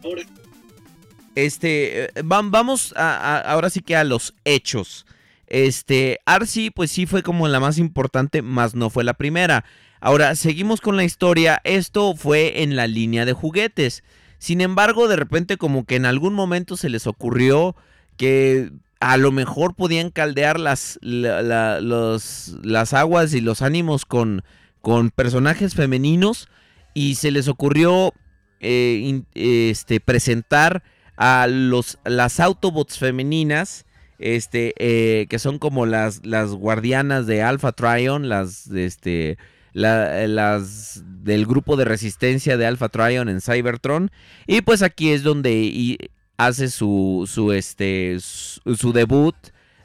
este, 1.35 2.05
eh, 2.05 2.09
vam- 2.23 2.51
vamos 2.51 2.93
a, 2.97 3.39
ahora 3.39 3.69
sí 3.69 3.81
que 3.81 3.95
a 3.95 4.03
los 4.03 4.33
hechos. 4.45 5.05
Este, 5.47 6.19
Arcee, 6.25 6.71
pues 6.71 6.91
sí 6.91 7.05
fue 7.05 7.23
como 7.23 7.47
la 7.47 7.59
más 7.59 7.77
importante, 7.77 8.41
más 8.41 8.73
no 8.75 8.89
fue 8.89 9.03
la 9.03 9.13
primera. 9.13 9.65
Ahora, 9.99 10.35
seguimos 10.35 10.81
con 10.81 10.95
la 10.97 11.03
historia. 11.03 11.61
Esto 11.63 12.15
fue 12.15 12.63
en 12.63 12.75
la 12.75 12.87
línea 12.87 13.25
de 13.25 13.33
juguetes. 13.33 14.03
Sin 14.39 14.61
embargo, 14.61 15.07
de 15.07 15.15
repente 15.17 15.57
como 15.57 15.85
que 15.85 15.95
en 15.97 16.05
algún 16.05 16.33
momento 16.33 16.77
se 16.77 16.89
les 16.89 17.05
ocurrió 17.05 17.75
que 18.17 18.71
a 18.99 19.17
lo 19.17 19.31
mejor 19.31 19.75
podían 19.75 20.09
caldear 20.09 20.59
las, 20.59 20.97
las 21.01 22.93
aguas 22.93 23.33
y 23.33 23.41
los 23.41 23.61
ánimos 23.61 24.05
con, 24.05 24.43
con 24.81 25.09
personajes 25.11 25.75
femeninos 25.75 26.47
y 26.93 27.15
se 27.15 27.31
les 27.31 27.47
ocurrió 27.47 28.13
eh, 28.59 29.21
este, 29.33 29.99
presentar 29.99 30.83
a 31.17 31.47
los, 31.47 31.97
las 32.05 32.39
Autobots 32.39 32.97
femeninas, 32.97 33.85
este, 34.19 34.73
eh, 34.77 35.27
que 35.29 35.39
son 35.39 35.59
como 35.59 35.85
las, 35.85 36.25
las 36.25 36.51
guardianas 36.51 37.27
de 37.27 37.41
Alpha 37.41 37.71
Trion, 37.71 38.29
las, 38.29 38.67
este, 38.67 39.37
la- 39.73 40.27
las 40.27 41.01
del 41.23 41.45
grupo 41.45 41.75
de 41.75 41.85
resistencia 41.85 42.57
de 42.57 42.65
Alpha 42.67 42.89
Trion 42.89 43.29
en 43.29 43.41
Cybertron. 43.41 44.11
Y 44.47 44.61
pues 44.61 44.81
aquí 44.81 45.11
es 45.11 45.23
donde 45.23 46.09
hace 46.37 46.69
su, 46.69 47.27
su, 47.31 47.51
este, 47.51 48.17
su 48.19 48.93
debut 48.93 49.35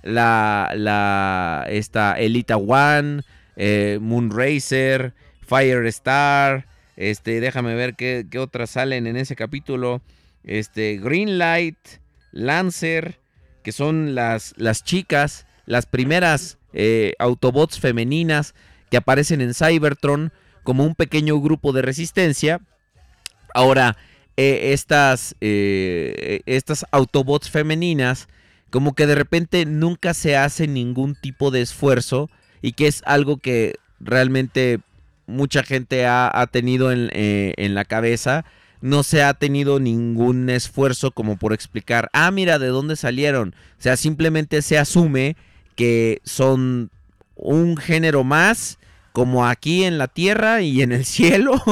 la, 0.03 0.73
la, 0.77 1.67
esta 1.69 2.13
Elita 2.15 2.57
One, 2.57 3.23
eh, 3.57 3.99
Moonracer, 4.01 5.15
Firestar, 5.47 6.67
este, 6.97 7.41
déjame 7.41 7.75
ver 7.75 7.95
qué, 7.95 8.27
qué 8.31 8.39
otras 8.39 8.71
salen 8.71 9.07
en 9.07 9.17
ese 9.17 9.37
capítulo, 9.37 10.01
este, 10.47 10.99
Greenlight, 10.99 11.77
Lancer, 12.33 13.19
que 13.63 13.73
son 13.73 14.15
las, 14.15 14.55
las 14.57 14.85
chicas, 14.85 15.47
las 15.67 15.87
primeras 15.87 16.59
eh, 16.73 17.15
Autobots 17.19 17.81
femeninas 17.81 18.55
que 18.91 18.97
aparecen 18.97 19.41
en 19.41 19.55
Cybertron 19.55 20.33
como 20.63 20.85
un 20.85 20.95
pequeño 20.95 21.41
grupo 21.41 21.73
de 21.73 21.83
resistencia. 21.83 22.61
Ahora, 23.55 23.97
eh, 24.37 24.73
estas, 24.73 25.35
eh, 25.41 26.43
estas 26.47 26.87
Autobots 26.93 27.51
femeninas 27.51 28.29
como 28.71 28.95
que 28.95 29.07
de 29.07 29.15
repente 29.15 29.65
nunca 29.65 30.15
se 30.15 30.37
hace 30.37 30.69
ningún 30.69 31.15
tipo 31.15 31.51
de 31.51 31.63
esfuerzo 31.63 32.29
y 32.63 32.73
que 32.73 32.87
es 32.87 33.03
algo 33.07 33.39
que 33.39 33.77
realmente 34.01 34.81
mucha 35.27 35.63
gente 35.63 36.07
ha, 36.07 36.31
ha 36.33 36.47
tenido 36.47 36.93
en, 36.93 37.09
en 37.13 37.75
la 37.75 37.85
cabeza. 37.85 38.45
No 38.81 39.03
se 39.03 39.23
ha 39.23 39.35
tenido 39.35 39.81
ningún 39.81 40.51
esfuerzo 40.51 41.11
como 41.11 41.37
por 41.37 41.53
explicar, 41.53 42.11
ah, 42.13 42.31
mira, 42.31 42.59
de 42.59 42.69
dónde 42.69 42.97
salieron. 42.97 43.55
O 43.79 43.83
sea, 43.83 43.97
simplemente 43.97 44.63
se 44.63 44.79
asume 44.79 45.37
que 45.75 46.21
son 46.25 46.91
un 47.35 47.77
género 47.77 48.25
más, 48.25 48.79
como 49.13 49.47
aquí 49.47 49.85
en 49.85 49.99
la 49.99 50.09
tierra 50.09 50.63
y 50.63 50.83
en 50.83 50.93
el 50.93 51.05
cielo. 51.07 51.63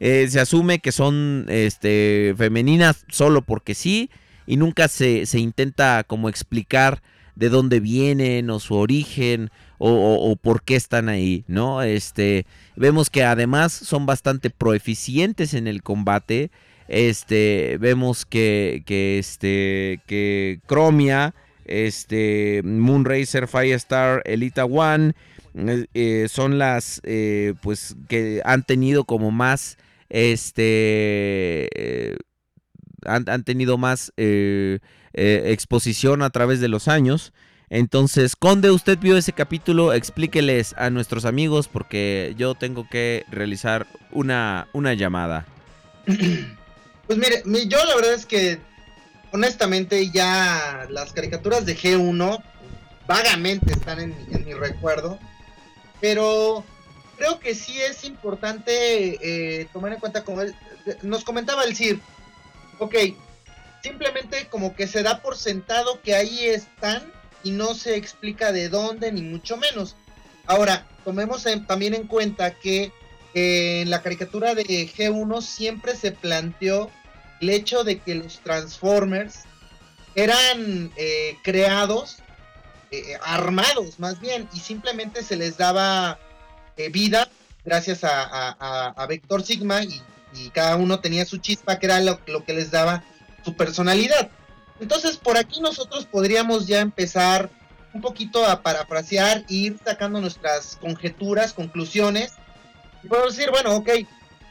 Eh, 0.00 0.26
se 0.30 0.40
asume 0.40 0.78
que 0.78 0.92
son 0.92 1.46
este, 1.48 2.34
femeninas 2.36 3.04
solo 3.08 3.42
porque 3.42 3.74
sí, 3.74 4.10
y 4.46 4.56
nunca 4.56 4.88
se, 4.88 5.26
se 5.26 5.38
intenta 5.38 6.04
como 6.04 6.28
explicar 6.28 7.02
de 7.34 7.48
dónde 7.50 7.80
vienen 7.80 8.50
o 8.50 8.60
su 8.60 8.74
origen 8.74 9.50
o, 9.78 10.36
por 10.36 10.62
qué 10.62 10.76
están 10.76 11.08
ahí, 11.08 11.44
¿no? 11.48 11.82
Este, 11.82 12.46
vemos 12.76 13.10
que 13.10 13.24
además 13.24 13.72
son 13.72 14.06
bastante 14.06 14.50
proeficientes 14.50 15.54
en 15.54 15.66
el 15.66 15.82
combate. 15.82 16.50
Este, 16.88 17.78
vemos 17.80 18.24
que, 18.24 18.82
que 18.86 19.18
este, 19.18 20.00
que 20.06 20.60
Chromia, 20.68 21.34
este, 21.64 22.62
Moonracer, 22.64 23.48
Firestar, 23.48 24.22
Elita 24.24 24.64
One, 24.64 25.14
eh, 25.56 25.86
eh, 25.94 26.26
son 26.28 26.58
las, 26.58 27.00
eh, 27.04 27.54
pues, 27.62 27.96
que 28.08 28.42
han 28.44 28.62
tenido 28.62 29.04
como 29.04 29.30
más, 29.30 29.78
este, 30.10 31.68
han, 33.04 33.28
han 33.28 33.42
tenido 33.44 33.78
más 33.78 34.12
exposición 35.14 36.22
a 36.22 36.30
través 36.30 36.60
de 36.60 36.68
los 36.68 36.88
años. 36.88 37.32
Entonces, 37.68 38.36
Conde, 38.36 38.70
usted 38.70 38.98
vio 38.98 39.16
ese 39.16 39.32
capítulo, 39.32 39.92
explíqueles 39.92 40.74
a 40.78 40.88
nuestros 40.90 41.24
amigos 41.24 41.66
porque 41.68 42.34
yo 42.36 42.54
tengo 42.54 42.88
que 42.88 43.24
realizar 43.30 43.86
una, 44.12 44.68
una 44.72 44.94
llamada. 44.94 45.46
Pues 47.06 47.20
mire, 47.20 47.40
mi- 47.44 47.68
yo 47.68 47.78
la 47.84 47.94
verdad 47.94 48.14
es 48.14 48.26
que 48.26 48.58
honestamente 49.30 50.10
ya 50.10 50.88
las 50.90 51.12
caricaturas 51.12 51.64
de 51.64 51.76
G1 51.76 52.42
vagamente 53.06 53.72
están 53.74 54.00
en, 54.00 54.16
mi- 54.44 54.52
recuerdo, 54.54 55.16
pero 56.00 56.64
creo 57.16 57.38
que 57.38 57.54
sí 57.54 57.80
es 57.80 58.02
importante 58.02 59.60
eh, 59.60 59.68
tomar 59.72 59.92
en 59.92 60.00
cuenta 60.00 60.24
como 60.24 60.42
nos 61.02 61.22
comentaba 61.22 61.62
el 61.62 61.76
CIR, 61.76 62.00
ok, 62.80 62.94
simplemente 63.84 64.48
como 64.50 64.74
que 64.74 64.88
se 64.88 65.04
da 65.04 65.22
por 65.22 65.36
sentado 65.36 66.00
que 66.02 66.12
ahí 66.16 66.46
están 66.46 67.04
y 67.46 67.50
no 67.52 67.74
se 67.74 67.94
explica 67.96 68.50
de 68.50 68.68
dónde 68.68 69.12
ni 69.12 69.22
mucho 69.22 69.56
menos. 69.56 69.94
Ahora, 70.46 70.84
tomemos 71.04 71.46
en- 71.46 71.64
también 71.66 71.94
en 71.94 72.06
cuenta 72.08 72.50
que 72.58 72.90
eh, 73.34 73.82
en 73.82 73.90
la 73.90 74.02
caricatura 74.02 74.54
de 74.54 74.64
G1 74.64 75.42
siempre 75.42 75.94
se 75.94 76.10
planteó 76.10 76.90
el 77.40 77.50
hecho 77.50 77.84
de 77.84 77.98
que 78.00 78.14
los 78.14 78.40
Transformers 78.40 79.40
eran 80.14 80.90
eh, 80.96 81.36
creados, 81.42 82.16
eh, 82.90 83.16
armados 83.22 83.98
más 83.98 84.20
bien, 84.20 84.48
y 84.54 84.60
simplemente 84.60 85.22
se 85.22 85.36
les 85.36 85.56
daba 85.58 86.18
eh, 86.76 86.88
vida 86.88 87.28
gracias 87.64 88.04
a, 88.04 88.22
a- 88.22 88.94
a- 88.96 89.06
Vector 89.06 89.42
Sigma 89.44 89.82
y, 89.84 90.00
y 90.34 90.50
cada 90.50 90.76
uno 90.76 91.00
tenía 91.00 91.24
su 91.26 91.36
chispa 91.38 91.78
que 91.78 91.86
era 91.86 92.00
lo, 92.00 92.18
lo 92.26 92.44
que 92.44 92.54
les 92.54 92.70
daba 92.70 93.04
su 93.44 93.54
personalidad. 93.54 94.30
Entonces 94.80 95.16
por 95.16 95.36
aquí 95.36 95.60
nosotros 95.60 96.06
podríamos 96.06 96.66
ya 96.66 96.80
empezar 96.80 97.50
un 97.92 98.00
poquito 98.02 98.44
a 98.44 98.62
parafrasear 98.62 99.44
e 99.48 99.54
ir 99.54 99.78
sacando 99.82 100.20
nuestras 100.20 100.76
conjeturas, 100.76 101.52
conclusiones. 101.52 102.34
Y 103.02 103.08
podemos 103.08 103.36
decir, 103.36 103.50
bueno, 103.50 103.76
ok, 103.76 103.90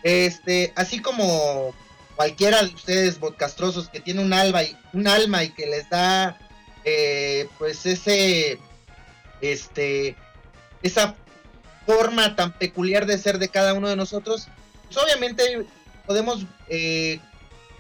este, 0.04 0.74
así 0.76 1.00
como 1.00 1.74
cualquiera 2.16 2.64
de 2.64 2.74
ustedes 2.74 3.16
podcastrosos 3.16 3.90
que 3.90 4.00
tiene 4.00 4.22
un 4.22 4.34
alma 4.34 4.64
y 4.64 4.76
un 4.94 5.08
alma 5.08 5.44
y 5.44 5.50
que 5.50 5.68
les 5.68 5.90
da 5.90 6.38
eh, 6.84 7.48
pues 7.58 7.86
ese 7.86 8.60
este 9.42 10.16
esa 10.82 11.16
forma 11.86 12.36
tan 12.36 12.54
peculiar 12.54 13.06
de 13.06 13.18
ser 13.18 13.38
de 13.38 13.50
cada 13.50 13.74
uno 13.74 13.90
de 13.90 13.96
nosotros 13.96 14.48
pues 14.86 14.98
obviamente 14.98 15.66
podemos 16.06 16.46
eh, 16.70 17.20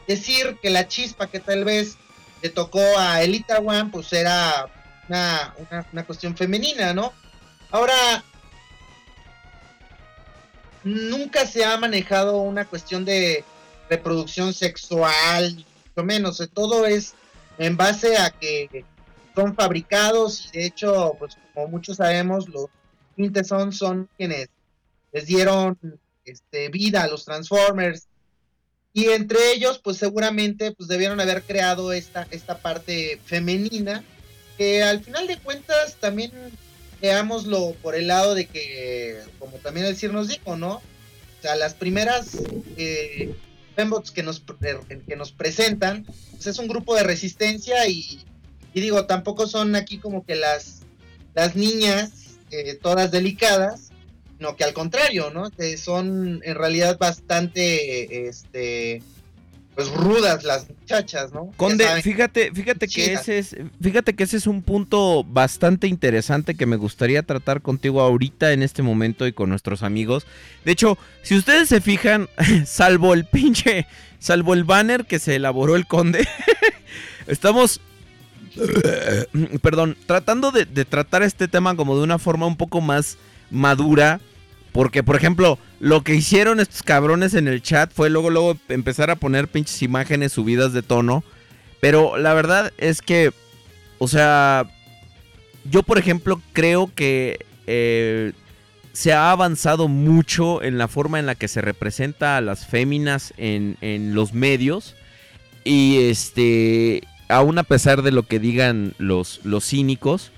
decir 0.08 0.58
que 0.62 0.70
la 0.70 0.88
chispa 0.88 1.28
que 1.28 1.40
tal 1.40 1.64
vez 1.64 1.98
le 2.46 2.52
tocó 2.52 2.80
a 3.00 3.24
Elita 3.24 3.58
One 3.58 3.90
pues 3.92 4.14
era 4.14 4.68
una, 5.10 5.56
una, 5.92 6.06
cuestión 6.06 6.38
femenina 6.38 6.94
no 6.94 7.12
ahora 7.72 8.24
nunca 10.84 11.48
se 11.48 11.66
ha 11.66 11.76
manejado 11.78 12.38
una 12.38 12.66
cuestión 12.66 13.04
de 13.04 13.44
reproducción 13.90 14.54
sexual, 14.54 15.56
mucho 15.56 16.06
menos. 16.06 16.40
eh, 16.40 16.48
Todo 16.48 16.86
es 16.86 17.16
en 17.58 17.76
base 17.76 18.18
a 18.18 18.30
que 18.30 18.86
son 19.34 19.56
fabricados 19.56 20.46
y 20.46 20.60
de 20.60 20.66
hecho, 20.68 21.16
pues 21.20 21.38
como 21.54 21.68
muchos 21.68 21.98
sabemos, 21.98 22.48
los 22.48 22.68
Quintesson 23.16 23.74
son 23.74 24.08
quienes 24.18 24.50
les 25.12 25.26
dieron 25.26 25.78
este, 26.24 26.70
vida 26.70 27.04
a 27.04 27.08
los 27.08 27.26
Transformers. 27.26 28.08
Y 28.96 29.10
entre 29.10 29.52
ellos, 29.52 29.82
pues 29.84 29.98
seguramente 29.98 30.72
pues 30.72 30.88
debieron 30.88 31.20
haber 31.20 31.44
creado 31.44 31.92
esta, 31.92 32.30
esta 32.32 32.60
parte 32.60 33.20
femenina, 33.26 34.06
que 34.58 34.84
al 34.84 35.04
final 35.04 35.28
de 35.28 35.38
cuentas 35.38 35.98
también 36.00 36.32
veámoslo 37.02 37.76
por 37.82 37.94
el 37.96 38.08
lado 38.08 38.36
de 38.36 38.46
que, 38.46 39.20
como 39.38 39.58
también 39.58 39.86
el 39.86 39.98
CIR 39.98 40.14
nos 40.14 40.30
dijo, 40.30 40.56
¿no? 40.56 40.76
O 40.76 41.42
sea, 41.42 41.58
las 41.58 41.74
primeras 41.74 42.38
eh, 42.78 43.36
Fembots 43.76 44.12
que 44.12 44.24
nos, 44.24 44.42
que 45.06 45.16
nos 45.18 45.34
presentan, 45.34 46.06
pues 46.32 46.48
es 46.48 46.58
un 46.58 46.70
grupo 46.70 46.96
de 46.96 47.04
resistencia 47.04 47.86
y, 47.90 48.24
y 48.74 48.80
digo, 48.80 49.08
tampoco 49.08 49.46
son 49.46 49.76
aquí 49.76 49.98
como 49.98 50.26
que 50.26 50.36
las, 50.36 50.84
las 51.34 51.58
niñas 51.58 52.38
eh, 52.50 52.76
todas 52.82 53.12
delicadas, 53.12 53.85
no 54.40 54.56
que 54.56 54.64
al 54.64 54.74
contrario, 54.74 55.32
¿no? 55.34 55.50
Que 55.50 55.78
son 55.78 56.42
en 56.44 56.56
realidad 56.56 56.98
bastante, 56.98 58.28
este, 58.28 59.02
pues 59.76 59.90
rudas 59.92 60.44
las 60.44 60.70
muchachas, 60.70 61.34
¿no? 61.34 61.52
Conde, 61.58 61.86
saben. 61.86 62.04
fíjate, 62.04 62.52
fíjate 62.54 62.88
que 62.88 63.14
ese 63.14 63.38
es, 63.38 63.56
fíjate 63.82 64.14
que 64.14 64.24
ese 64.24 64.38
es 64.38 64.48
un 64.48 64.62
punto 64.62 65.24
bastante 65.24 65.88
interesante 65.88 66.56
que 66.56 66.66
me 66.66 66.78
gustaría 66.78 67.24
tratar 67.24 67.62
contigo 67.62 68.02
ahorita 68.02 68.54
en 68.54 68.64
este 68.64 68.82
momento 68.82 69.28
y 69.28 69.34
con 69.34 69.50
nuestros 69.50 69.84
amigos. 69.84 70.26
De 70.64 70.72
hecho, 70.72 70.98
si 71.22 71.36
ustedes 71.36 71.70
se 71.70 71.82
fijan, 71.82 72.30
salvo 72.66 73.14
el 73.14 73.26
pinche, 73.26 73.86
salvo 74.20 74.54
el 74.54 74.64
banner 74.64 75.06
que 75.06 75.20
se 75.20 75.36
elaboró 75.36 75.76
el 75.76 75.88
conde, 75.88 76.28
estamos, 77.28 77.82
perdón, 79.62 79.98
tratando 80.06 80.52
de, 80.52 80.66
de 80.66 80.86
tratar 80.86 81.22
este 81.24 81.48
tema 81.48 81.76
como 81.76 81.98
de 81.98 82.04
una 82.04 82.20
forma 82.20 82.48
un 82.48 82.58
poco 82.58 82.80
más 82.82 83.18
madura. 83.56 84.20
Porque, 84.72 85.04
por 85.04 85.16
ejemplo, 85.16 85.58
lo 85.80 86.04
que 86.04 86.16
hicieron 86.16 86.60
estos 86.60 86.84
cabrones 86.84 87.34
en 87.34 87.48
el 87.48 87.62
chat 87.62 87.92
fue 87.94 88.10
luego, 88.10 88.30
luego 88.30 88.58
empezar 88.68 89.10
a 89.10 89.16
poner 89.16 89.48
pinches 89.48 89.82
imágenes 89.82 90.34
subidas 90.34 90.74
de 90.74 90.84
tono. 90.84 91.24
Pero 91.80 92.18
la 92.18 92.34
verdad 92.34 92.74
es 92.78 93.02
que, 93.02 93.32
o 94.00 94.08
sea, 94.08 94.70
yo 95.70 95.84
por 95.84 95.98
ejemplo 95.98 96.42
creo 96.54 96.92
que 96.94 97.46
eh, 97.68 98.34
se 98.94 99.14
ha 99.14 99.32
avanzado 99.32 99.88
mucho 99.88 100.62
en 100.64 100.78
la 100.78 100.88
forma 100.88 101.20
en 101.20 101.26
la 101.26 101.36
que 101.36 101.48
se 101.48 101.62
representa 101.62 102.38
a 102.38 102.42
las 102.42 102.66
féminas 102.66 103.34
en, 103.38 103.78
en 103.82 104.16
los 104.16 104.34
medios. 104.34 104.96
Y 105.64 106.10
este, 106.10 107.04
aún 107.28 107.58
a 107.58 107.64
pesar 107.64 108.02
de 108.02 108.12
lo 108.12 108.24
que 108.24 108.40
digan 108.40 108.94
los, 108.98 109.42
los 109.44 109.66
cínicos, 109.66 110.32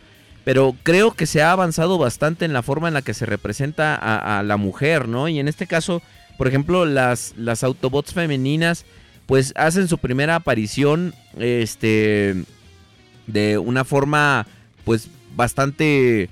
pero 0.48 0.78
creo 0.82 1.12
que 1.12 1.26
se 1.26 1.42
ha 1.42 1.52
avanzado 1.52 1.98
bastante 1.98 2.46
en 2.46 2.54
la 2.54 2.62
forma 2.62 2.88
en 2.88 2.94
la 2.94 3.02
que 3.02 3.14
se 3.14 3.26
representa 3.26 3.98
a, 3.98 4.42
la 4.44 4.56
mujer, 4.56 5.10
¿no? 5.10 5.28
Y 5.28 5.40
en 5.40 5.50
este 5.50 5.68
caso, 5.68 6.02
por 6.38 6.48
ejemplo, 6.48 6.86
las, 6.86 7.34
las 7.36 7.66
Autobots 7.66 8.14
femeninas, 8.14 8.86
pues 9.26 9.52
hacen 9.58 9.90
su 9.90 9.98
primera 9.98 10.36
aparición, 10.36 11.14
este, 11.38 12.46
de 13.26 13.58
una 13.58 13.84
forma, 13.84 14.48
pues 14.86 15.10
bastante, 15.36 16.30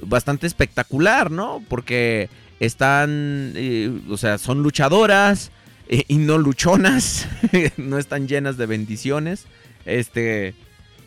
bastante 0.00 0.46
espectacular, 0.46 1.32
¿no? 1.32 1.60
Porque 1.68 2.30
están, 2.60 3.50
eh, 3.56 3.90
o 4.08 4.16
sea, 4.16 4.38
son 4.38 4.62
luchadoras 4.62 5.50
eh, 5.88 6.04
y 6.06 6.18
no 6.18 6.38
luchonas, 6.38 7.26
no 7.78 7.98
están 7.98 8.28
llenas 8.28 8.58
de 8.58 8.66
bendiciones, 8.66 9.46
este, 9.86 10.54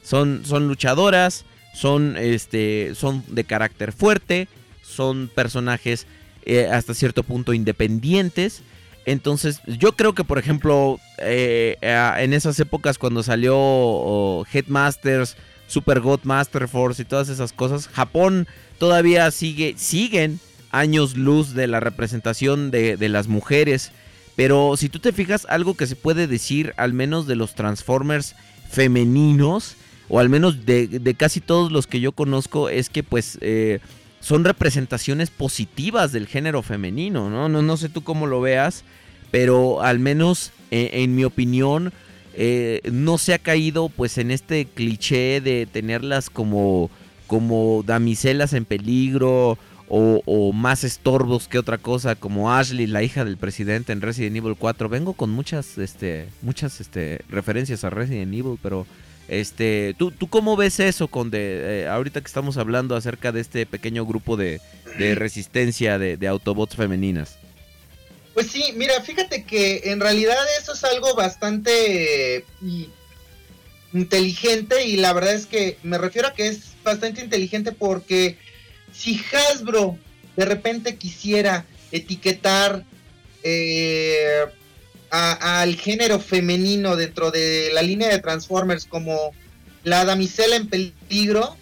son, 0.04 0.42
son 0.44 0.68
luchadoras 0.68 1.46
son, 1.74 2.18
este, 2.18 2.94
son 2.96 3.24
de 3.28 3.44
carácter 3.44 3.92
fuerte, 3.92 4.48
son 4.82 5.30
personajes 5.34 6.08
eh, 6.46 6.68
hasta 6.72 6.94
cierto 6.94 7.24
punto 7.24 7.54
independientes. 7.54 8.64
Entonces, 9.06 9.62
yo 9.66 9.94
creo 9.94 10.14
que, 10.14 10.24
por 10.24 10.38
ejemplo, 10.40 11.00
eh, 11.20 11.78
en 11.82 12.34
esas 12.34 12.60
épocas 12.60 12.98
cuando 12.98 13.24
salió 13.24 14.46
Headmasters, 14.52 15.36
Super 15.68 16.00
God 16.00 16.22
Master 16.24 16.68
Force 16.68 17.02
y 17.02 17.06
todas 17.06 17.30
esas 17.30 17.54
cosas. 17.54 17.88
Japón 17.88 18.48
todavía 18.78 19.30
sigue, 19.32 19.76
siguen 19.78 20.40
años 20.72 21.16
luz 21.16 21.54
de 21.54 21.68
la 21.68 21.80
representación 21.80 22.72
de, 22.72 22.98
de 22.98 23.10
las 23.10 23.28
mujeres. 23.28 23.92
Pero 24.36 24.76
si 24.78 24.90
tú 24.90 25.00
te 25.00 25.12
fijas, 25.12 25.46
algo 25.50 25.76
que 25.76 25.88
se 25.88 25.96
puede 25.96 26.28
decir, 26.28 26.74
al 26.78 26.94
menos 26.94 27.28
de 27.28 27.36
los 27.36 27.56
Transformers 27.56 28.36
femeninos, 28.70 29.76
o 30.10 30.20
al 30.20 30.28
menos 30.28 30.66
de, 30.66 30.88
de 30.88 31.14
casi 31.14 31.40
todos 31.40 31.72
los 31.72 31.88
que 31.88 32.00
yo 32.00 32.12
conozco, 32.12 32.68
es 32.68 32.90
que 32.90 33.04
pues 33.04 33.38
eh, 33.42 33.80
son 34.20 34.44
representaciones 34.44 35.30
positivas 35.30 36.12
del 36.12 36.28
género 36.28 36.62
femenino, 36.62 37.30
¿no? 37.30 37.48
No, 37.48 37.62
no 37.62 37.78
sé 37.78 37.90
tú 37.90 38.04
cómo 38.04 38.28
lo 38.28 38.42
veas, 38.42 38.84
pero 39.32 39.82
al 39.82 40.00
menos 40.00 40.52
eh, 40.72 40.90
en 40.94 41.16
mi 41.16 41.24
opinión 41.24 41.94
eh, 42.34 42.82
no 42.92 43.18
se 43.18 43.34
ha 43.34 43.40
caído 43.40 43.90
pues 43.90 44.18
en 44.18 44.32
este 44.32 44.66
cliché 44.66 45.42
de 45.42 45.68
tenerlas 45.72 46.30
como, 46.30 46.90
como 47.28 47.84
damiselas 47.86 48.54
en 48.54 48.66
peligro 48.66 49.58
o, 49.92 50.22
o, 50.26 50.54
más 50.54 50.84
estorbos 50.84 51.48
que 51.48 51.58
otra 51.58 51.80
cosa, 51.80 52.16
como 52.16 52.54
Ashley, 52.54 52.86
la 52.86 53.02
hija 53.02 53.26
del 53.26 53.38
presidente 53.38 53.92
en 53.92 54.02
Resident 54.02 54.36
Evil 54.36 54.56
4. 54.58 54.88
Vengo 54.88 55.14
con 55.14 55.32
muchas, 55.32 55.80
este, 55.80 56.30
muchas 56.44 56.80
este, 56.80 57.22
referencias 57.28 57.84
a 57.84 57.90
Resident 57.90 58.32
Evil, 58.34 58.60
pero 58.62 58.86
este, 59.30 59.96
¿tú, 59.98 60.12
¿tú 60.12 60.28
cómo 60.28 60.58
ves 60.58 60.80
eso 60.80 61.08
con 61.08 61.30
de, 61.30 61.84
eh, 61.84 61.88
ahorita 61.88 62.22
que 62.22 62.28
estamos 62.28 62.58
hablando 62.58 62.96
acerca 62.96 63.32
de 63.32 63.42
este 63.42 63.66
pequeño 63.66 64.06
grupo 64.06 64.38
de, 64.38 64.60
de 64.98 65.16
resistencia 65.16 65.98
de, 66.00 66.18
de 66.18 66.28
Autobots 66.28 66.76
femeninas? 66.76 67.38
Pues 68.34 68.48
sí, 68.48 68.74
mira, 68.76 69.02
fíjate 69.02 69.44
que 69.44 69.82
en 69.86 70.00
realidad 70.00 70.38
eso 70.60 70.74
es 70.74 70.84
algo 70.84 71.14
bastante 71.16 72.46
inteligente 73.94 74.86
y 74.86 74.98
la 74.98 75.14
verdad 75.14 75.34
es 75.34 75.46
que 75.46 75.78
me 75.84 75.98
refiero 75.98 76.30
a 76.30 76.34
que 76.34 76.48
es 76.48 76.76
bastante 76.84 77.22
inteligente 77.22 77.72
porque 77.72 78.38
si 78.94 79.22
Hasbro 79.32 79.98
de 80.36 80.46
repente 80.46 80.96
quisiera 80.96 81.66
etiquetar 81.92 82.86
eh, 83.44 84.46
al 85.12 85.76
género 85.76 86.20
femenino 86.20 86.96
dentro 86.96 87.32
de 87.32 87.72
la 87.74 87.82
línea 87.82 88.10
de 88.10 88.20
Transformers 88.20 88.86
como 88.86 89.34
la 89.84 90.06
damisela 90.06 90.56
en 90.56 90.68
peligro, 90.68 91.58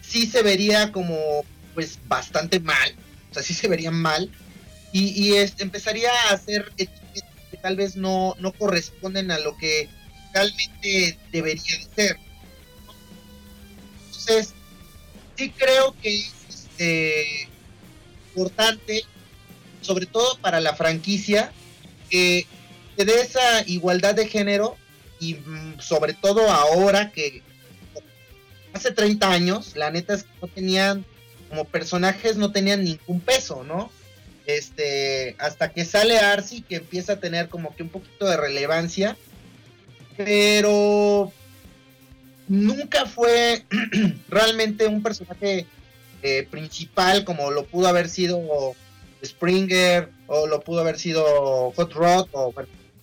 sí 0.00 0.26
se 0.26 0.42
vería 0.42 0.92
como 0.92 1.44
pues 1.74 1.98
bastante 2.06 2.60
mal, 2.60 2.94
o 3.30 3.34
sea, 3.34 3.42
sí 3.42 3.54
se 3.54 3.68
vería 3.68 3.90
mal 3.90 4.30
y, 4.92 5.08
y 5.08 5.34
es, 5.36 5.54
empezaría 5.58 6.10
a 6.10 6.34
hacer 6.34 6.70
etiquetas 6.76 7.30
que 7.50 7.56
tal 7.56 7.76
vez 7.76 7.96
no, 7.96 8.36
no 8.38 8.52
corresponden 8.52 9.30
a 9.30 9.38
lo 9.38 9.56
que 9.56 9.88
realmente 10.34 11.18
debería 11.30 11.78
de 11.78 11.88
ser. 11.94 12.16
Entonces, 14.06 14.54
sí 15.36 15.50
creo 15.50 15.94
que 16.00 16.14
es 16.14 16.32
este, 16.48 17.48
importante, 18.34 19.04
sobre 19.80 20.06
todo 20.06 20.38
para 20.38 20.60
la 20.60 20.74
franquicia, 20.74 21.52
que 22.08 22.46
dé 22.96 23.20
esa 23.20 23.62
igualdad 23.66 24.14
de 24.14 24.28
género 24.28 24.76
y 25.20 25.34
mm, 25.34 25.80
sobre 25.80 26.14
todo 26.14 26.50
ahora 26.50 27.10
que 27.12 27.42
hace 28.72 28.92
30 28.92 29.30
años, 29.30 29.76
la 29.76 29.90
neta 29.90 30.14
es 30.14 30.24
que 30.24 30.30
no 30.40 30.48
tenían, 30.48 31.04
como 31.48 31.64
personajes 31.64 32.36
no 32.36 32.52
tenían 32.52 32.84
ningún 32.84 33.20
peso, 33.20 33.64
¿no? 33.64 33.90
Este, 34.46 35.36
hasta 35.38 35.72
que 35.72 35.84
sale 35.84 36.18
Arcee, 36.18 36.62
que 36.62 36.76
empieza 36.76 37.14
a 37.14 37.20
tener 37.20 37.48
como 37.48 37.74
que 37.76 37.84
un 37.84 37.90
poquito 37.90 38.26
de 38.26 38.36
relevancia, 38.36 39.16
pero 40.16 41.32
nunca 42.48 43.06
fue 43.06 43.64
realmente 44.28 44.86
un 44.86 45.02
personaje 45.02 45.66
eh, 46.22 46.46
principal 46.50 47.24
como 47.24 47.50
lo 47.50 47.64
pudo 47.66 47.88
haber 47.88 48.08
sido 48.08 48.74
Springer 49.24 50.10
o 50.26 50.46
lo 50.46 50.60
pudo 50.60 50.80
haber 50.80 50.98
sido 50.98 51.72
Hot 51.72 51.92
Rod 51.92 52.28
o 52.32 52.52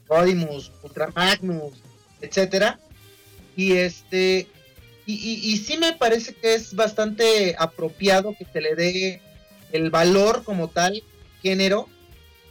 Rodimus, 0.09 0.71
Ultra 0.83 1.11
Magnus, 1.15 1.73
etcétera. 2.21 2.79
Y 3.55 3.73
este 3.73 4.47
y, 5.05 5.13
y, 5.13 5.53
y, 5.53 5.57
sí 5.57 5.77
me 5.77 5.93
parece 5.93 6.35
que 6.35 6.53
es 6.53 6.75
bastante 6.75 7.55
apropiado 7.57 8.35
que 8.37 8.45
se 8.45 8.61
le 8.61 8.75
dé 8.75 9.21
el 9.71 9.89
valor 9.89 10.43
como 10.43 10.67
tal 10.67 11.03
género 11.41 11.89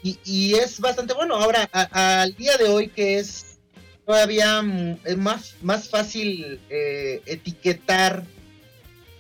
y, 0.03 0.55
es 0.55 0.81
bastante 0.81 1.15
bueno. 1.15 1.35
Ahora, 1.35 1.69
al 1.73 2.35
día 2.37 2.57
de 2.57 2.69
hoy 2.69 2.89
que 2.89 3.19
es 3.19 3.59
todavía 4.07 4.63
es 5.05 5.17
más, 5.17 5.57
más 5.61 5.89
fácil 5.89 6.61
eh, 6.71 7.21
etiquetar 7.27 8.25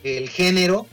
el 0.03 0.29
género, 0.31 0.87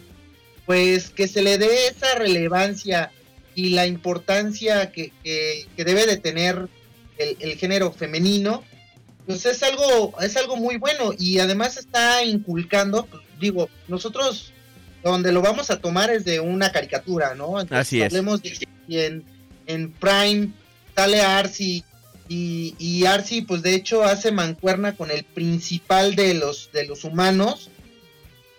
pues 0.65 1.09
que 1.09 1.27
se 1.27 1.41
le 1.41 1.57
dé 1.57 1.87
esa 1.87 2.15
relevancia 2.15 3.11
y 3.53 3.69
la 3.69 3.85
importancia 3.85 4.91
que, 4.91 5.13
que, 5.23 5.67
que 5.77 5.85
debe 5.85 6.05
de 6.05 6.17
tener 6.17 6.67
el, 7.17 7.37
el, 7.39 7.57
género 7.57 7.91
femenino, 7.91 8.63
pues 9.25 9.45
es 9.45 9.63
algo, 9.63 10.13
es 10.21 10.37
algo 10.37 10.57
muy 10.57 10.77
bueno 10.77 11.13
y 11.17 11.39
además 11.39 11.77
está 11.77 12.23
inculcando, 12.23 13.05
pues, 13.05 13.21
digo, 13.39 13.69
nosotros 13.87 14.53
donde 15.03 15.31
lo 15.31 15.41
vamos 15.41 15.69
a 15.69 15.79
tomar 15.79 16.09
es 16.09 16.25
de 16.25 16.39
una 16.39 16.71
caricatura, 16.71 17.35
¿no? 17.35 17.59
Entonces, 17.59 17.77
Así 17.77 18.01
es. 18.01 18.07
Hablemos 18.07 18.41
de 18.41 18.67
en, 18.89 19.23
en 19.67 19.91
Prime 19.91 20.51
sale 20.95 21.21
Arcee 21.21 21.83
y, 22.27 22.75
y 22.79 23.05
Arcee 23.05 23.43
pues 23.43 23.61
de 23.61 23.75
hecho 23.75 24.03
hace 24.03 24.31
mancuerna 24.31 24.95
con 24.95 25.11
el 25.11 25.23
principal 25.23 26.15
de 26.15 26.33
los 26.33 26.71
de 26.71 26.85
los 26.85 27.03
humanos 27.03 27.69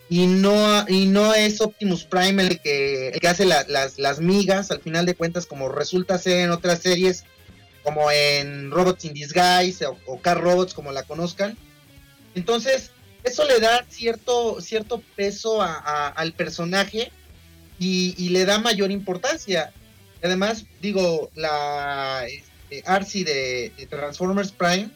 y 0.09 0.27
no 0.27 0.87
y 0.89 1.07
no 1.07 1.35
es 1.35 1.61
Optimus 1.61 2.05
Prime 2.05 2.43
el 2.47 2.61
que, 2.61 3.09
el 3.09 3.21
que 3.21 3.29
hace 3.29 3.45
la, 3.45 3.65
las, 3.69 3.99
las 3.99 4.21
migas 4.21 4.71
al 4.71 4.81
final 4.81 5.05
de 5.05 5.15
cuentas 5.15 5.47
como 5.47 5.69
resulta 5.69 6.19
ser 6.19 6.39
en 6.39 6.51
otras 6.51 6.81
series 6.81 7.25
como 7.87 8.11
en 8.11 8.73
Robots 8.73 9.05
in 9.05 9.15
Disguise 9.15 9.87
o, 9.87 10.21
Car 10.21 10.41
Robots 10.41 10.75
como 10.75 10.91
la 10.91 11.05
conozcan 11.05 11.57
entonces 12.35 12.91
eso 13.23 13.45
le 13.45 13.61
da 13.61 13.87
cierto 13.89 14.61
cierto 14.61 15.01
peso 15.15 15.63
a, 15.63 15.75
a, 15.75 16.09
al 16.09 16.33
personaje 16.33 17.13
y, 17.79 18.31
le 18.31 18.45
da 18.45 18.59
mayor 18.59 18.91
importancia 18.91 19.73
además 20.21 20.65
digo 20.83 21.31
la 21.37 22.27
este, 22.69 23.25
de, 23.25 23.87
Transformers 23.89 24.51
Prime 24.51 24.91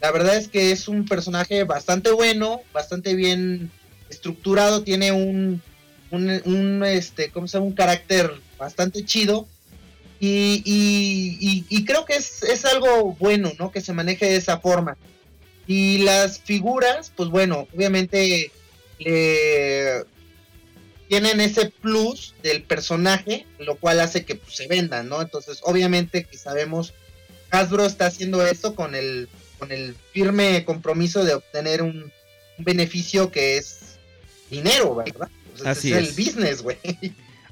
la 0.00 0.10
verdad 0.10 0.36
es 0.36 0.48
que 0.48 0.72
es 0.72 0.88
un 0.88 1.04
personaje 1.04 1.62
bastante 1.62 2.10
bueno 2.10 2.62
bastante 2.72 3.14
bien 3.14 3.70
estructurado, 4.14 4.82
tiene 4.82 5.12
un, 5.12 5.62
un, 6.10 6.82
este, 6.84 7.30
¿cómo 7.30 7.46
se 7.46 7.58
llama? 7.58 7.66
Un 7.66 7.74
carácter 7.74 8.32
bastante 8.58 9.04
chido. 9.04 9.46
Y, 10.24 10.62
y, 10.64 11.36
y, 11.38 11.66
y 11.68 11.84
creo 11.84 12.06
que 12.06 12.14
es, 12.14 12.42
es, 12.44 12.64
algo 12.64 13.14
bueno, 13.20 13.52
¿no? 13.58 13.70
Que 13.70 13.82
se 13.82 13.92
maneje 13.92 14.24
de 14.24 14.36
esa 14.36 14.58
forma. 14.58 14.96
Y 15.66 15.98
las 15.98 16.40
figuras, 16.40 17.12
pues 17.14 17.28
bueno, 17.28 17.68
obviamente 17.74 18.50
le 18.98 20.04
tienen 21.10 21.42
ese 21.42 21.66
plus 21.68 22.34
del 22.42 22.62
personaje, 22.62 23.44
lo 23.58 23.76
cual 23.76 24.00
hace 24.00 24.24
que 24.24 24.36
pues, 24.36 24.56
se 24.56 24.66
vendan, 24.66 25.10
¿no? 25.10 25.20
Entonces, 25.20 25.60
obviamente 25.62 26.24
que 26.24 26.38
sabemos, 26.38 26.94
Hasbro 27.50 27.84
está 27.84 28.06
haciendo 28.06 28.46
esto 28.46 28.74
con 28.74 28.94
el, 28.94 29.28
con 29.58 29.72
el 29.72 29.94
firme 30.12 30.64
compromiso 30.64 31.22
de 31.22 31.34
obtener 31.34 31.82
un, 31.82 32.10
un 32.58 32.64
beneficio 32.64 33.30
que 33.30 33.58
es 33.58 33.98
dinero, 34.50 34.94
¿verdad? 34.94 35.28
Pues 35.50 35.66
Así 35.66 35.92
es, 35.92 35.98
es, 35.98 36.08
el 36.08 36.24
business, 36.24 36.62
güey. 36.62 36.78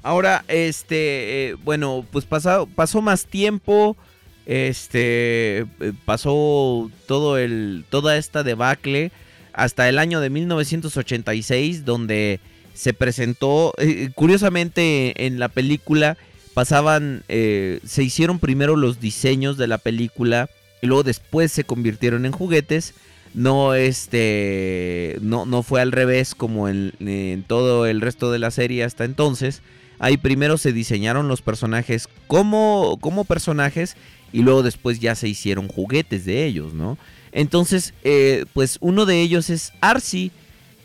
Ahora, 0.03 0.45
este, 0.47 1.49
eh, 1.49 1.55
bueno, 1.63 2.05
pues 2.11 2.25
pasó, 2.25 2.67
pasó 2.75 3.01
más 3.01 3.25
tiempo, 3.25 3.97
este, 4.45 5.59
eh, 5.59 5.65
pasó 6.05 6.91
todo 7.07 7.37
el, 7.37 7.85
toda 7.89 8.17
esta 8.17 8.43
debacle 8.43 9.11
hasta 9.53 9.87
el 9.87 9.99
año 9.99 10.19
de 10.19 10.29
1986, 10.29 11.85
donde 11.85 12.39
se 12.73 12.93
presentó, 12.93 13.73
eh, 13.77 14.09
curiosamente 14.15 15.25
en 15.25 15.39
la 15.39 15.47
película 15.47 16.17
pasaban, 16.53 17.23
eh, 17.29 17.79
se 17.85 18.03
hicieron 18.03 18.39
primero 18.39 18.75
los 18.75 18.99
diseños 18.99 19.57
de 19.57 19.67
la 19.67 19.77
película 19.77 20.49
y 20.81 20.87
luego 20.87 21.03
después 21.03 21.51
se 21.51 21.63
convirtieron 21.63 22.25
en 22.25 22.31
juguetes. 22.31 22.93
No 23.33 23.73
este 23.73 25.17
no, 25.21 25.47
no 25.47 25.63
fue 25.63 25.81
al 25.81 25.91
revés 25.91 26.35
como 26.35 26.69
en, 26.69 27.43
todo 27.47 27.87
el 27.87 27.99
resto 28.01 28.31
de 28.31 28.37
la 28.37 28.51
serie 28.51 28.83
hasta 28.83 29.05
entonces 29.05 29.63
ahí 29.99 30.17
primero 30.17 30.57
se 30.57 30.73
diseñaron 30.73 31.27
los 31.27 31.41
personajes 31.41 32.07
como, 32.27 32.97
como 33.01 33.25
personajes 33.25 33.95
y 34.31 34.41
luego 34.41 34.63
después 34.63 34.99
ya 34.99 35.15
se 35.15 35.27
hicieron 35.27 35.67
juguetes 35.67 36.25
de 36.25 36.45
ellos 36.45 36.73
no 36.73 36.97
entonces 37.31 37.93
eh, 38.03 38.45
pues 38.53 38.77
uno 38.81 39.05
de 39.05 39.21
ellos 39.21 39.49
es 39.49 39.73
Arcee 39.81 40.31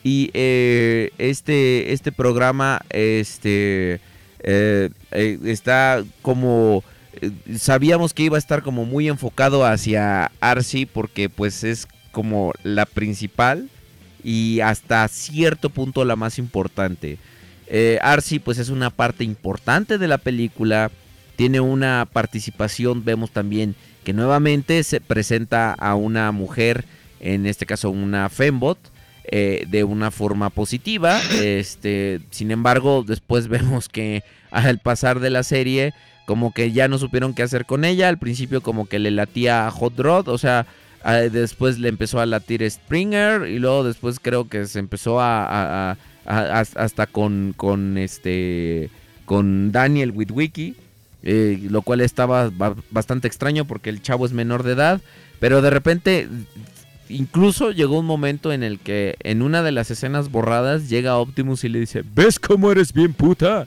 y 0.04 0.30
eh, 0.34 1.10
este 1.18 1.92
este 1.92 2.12
programa 2.12 2.80
este 2.90 4.00
eh, 4.40 4.90
está 5.44 6.04
como 6.22 6.84
sabíamos 7.58 8.14
que 8.14 8.22
iba 8.22 8.36
a 8.36 8.38
estar 8.38 8.62
como 8.62 8.84
muy 8.84 9.08
enfocado 9.08 9.64
hacia 9.64 10.30
Arcee 10.40 10.86
porque 10.86 11.28
pues 11.28 11.64
es 11.64 11.88
como 12.12 12.52
la 12.62 12.86
principal 12.86 13.68
y 14.22 14.60
hasta 14.60 15.06
cierto 15.08 15.70
punto 15.70 16.04
la 16.04 16.16
más 16.16 16.38
importante. 16.38 17.18
Eh, 17.70 17.98
Arcee 18.02 18.40
pues 18.40 18.58
es 18.58 18.68
una 18.70 18.90
parte 18.90 19.24
importante 19.24 19.98
de 19.98 20.08
la 20.08 20.18
película, 20.18 20.90
tiene 21.36 21.60
una 21.60 22.06
participación, 22.10 23.04
vemos 23.04 23.30
también 23.30 23.74
que 24.04 24.12
nuevamente 24.12 24.82
se 24.84 25.00
presenta 25.00 25.72
a 25.74 25.94
una 25.94 26.32
mujer, 26.32 26.84
en 27.20 27.46
este 27.46 27.66
caso 27.66 27.90
una 27.90 28.28
fembot, 28.30 28.78
eh, 29.30 29.66
de 29.68 29.84
una 29.84 30.10
forma 30.10 30.48
positiva. 30.48 31.20
Este, 31.42 32.20
sin 32.30 32.50
embargo, 32.50 33.04
después 33.06 33.48
vemos 33.48 33.88
que 33.88 34.22
al 34.50 34.78
pasar 34.78 35.20
de 35.20 35.28
la 35.30 35.42
serie, 35.42 35.92
como 36.26 36.52
que 36.54 36.72
ya 36.72 36.88
no 36.88 36.96
supieron 36.98 37.34
qué 37.34 37.42
hacer 37.42 37.66
con 37.66 37.84
ella. 37.84 38.08
Al 38.08 38.18
principio, 38.18 38.62
como 38.62 38.86
que 38.86 38.98
le 38.98 39.10
latía 39.10 39.66
a 39.66 39.70
Hot 39.70 39.98
Rod, 39.98 40.28
o 40.28 40.38
sea, 40.38 40.66
después 41.30 41.78
le 41.78 41.88
empezó 41.90 42.20
a 42.20 42.26
latir 42.26 42.68
Springer 42.70 43.46
y 43.48 43.58
luego 43.58 43.84
después 43.84 44.18
creo 44.20 44.48
que 44.48 44.66
se 44.66 44.78
empezó 44.78 45.20
a- 45.20 45.96
hasta 46.28 47.06
con, 47.06 47.54
con 47.56 47.98
este 47.98 48.90
con 49.24 49.72
Daniel 49.72 50.12
Witwicky. 50.12 50.74
eh, 51.22 51.58
lo 51.70 51.82
cual 51.82 52.00
estaba 52.00 52.50
ba- 52.50 52.76
bastante 52.90 53.26
extraño 53.28 53.64
porque 53.64 53.90
el 53.90 54.02
chavo 54.02 54.26
es 54.26 54.32
menor 54.32 54.62
de 54.62 54.72
edad. 54.72 55.00
Pero 55.40 55.62
de 55.62 55.70
repente 55.70 56.28
incluso 57.08 57.70
llegó 57.72 57.98
un 57.98 58.06
momento 58.06 58.52
en 58.52 58.62
el 58.62 58.78
que 58.78 59.16
en 59.20 59.40
una 59.42 59.62
de 59.62 59.72
las 59.72 59.90
escenas 59.90 60.30
borradas 60.30 60.88
llega 60.90 61.16
Optimus 61.16 61.64
y 61.64 61.68
le 61.70 61.80
dice, 61.80 62.04
¿ves 62.14 62.38
cómo 62.38 62.70
eres 62.70 62.92
bien 62.92 63.14
puta? 63.14 63.66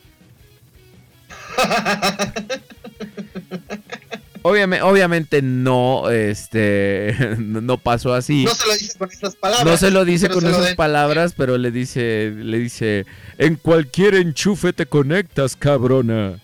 Obviamente, 4.43 4.81
obviamente 4.83 5.41
no, 5.43 6.09
este, 6.09 7.15
no 7.37 7.77
pasó 7.77 8.13
así. 8.13 8.43
No 8.43 8.55
se 8.55 8.67
lo 8.67 8.73
dice 8.73 8.97
con 8.97 9.11
esas 9.11 9.35
palabras. 9.35 9.65
No 9.65 9.77
se 9.77 9.91
lo 9.91 10.03
dice 10.05 10.27
pero 10.27 10.39
con 10.39 10.49
esas 10.49 10.75
palabras, 10.75 11.33
pero 11.37 11.57
le 11.59 11.69
dice, 11.71 12.33
le 12.35 12.57
dice, 12.57 13.05
en 13.37 13.55
cualquier 13.55 14.15
enchufe 14.15 14.73
te 14.73 14.85
conectas, 14.87 15.55
cabrona. 15.55 16.39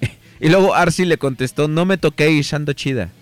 y 0.40 0.48
luego 0.48 0.74
Arcee 0.74 1.06
le 1.06 1.18
contestó, 1.18 1.68
no 1.68 1.84
me 1.84 1.98
toqué 1.98 2.30
y 2.30 2.42
ando 2.52 2.72
chida. 2.72 3.10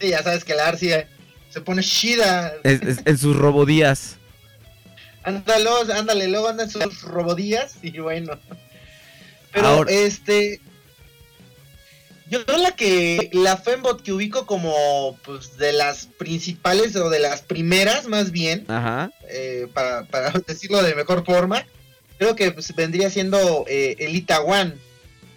Sí, 0.00 0.08
ya 0.08 0.22
sabes 0.22 0.44
que 0.44 0.54
la 0.54 0.66
Arcia 0.68 1.06
se 1.50 1.60
pone 1.60 1.82
chida. 1.82 2.54
Es- 2.64 2.80
es- 2.80 3.00
en 3.04 3.18
sus 3.18 3.36
robodías. 3.36 4.16
Ándale, 5.36 5.70
ándale, 5.94 6.28
luego 6.28 6.48
andan 6.48 6.70
sus 6.70 7.02
robodías 7.02 7.76
y 7.82 7.98
bueno. 7.98 8.38
Pero 9.52 9.66
Ahora- 9.66 9.90
este. 9.92 10.60
Yo 12.28 12.38
la 12.58 12.72
que. 12.72 13.28
La 13.32 13.56
Fembot 13.56 14.02
que 14.02 14.12
ubico 14.12 14.46
como 14.46 15.18
pues 15.24 15.56
de 15.56 15.72
las 15.72 16.06
principales 16.06 16.94
o 16.96 17.10
de 17.10 17.18
las 17.18 17.42
primeras 17.42 18.06
más 18.06 18.30
bien. 18.30 18.64
Ajá. 18.68 19.10
eh, 19.28 19.66
para, 19.74 20.04
para 20.04 20.30
decirlo 20.46 20.82
de 20.82 20.94
mejor 20.94 21.24
forma. 21.24 21.64
Creo 22.18 22.36
que 22.36 22.50
pues, 22.52 22.74
vendría 22.76 23.08
siendo 23.10 23.64
eh, 23.66 23.96
Elita 23.98 24.40
One. 24.42 24.74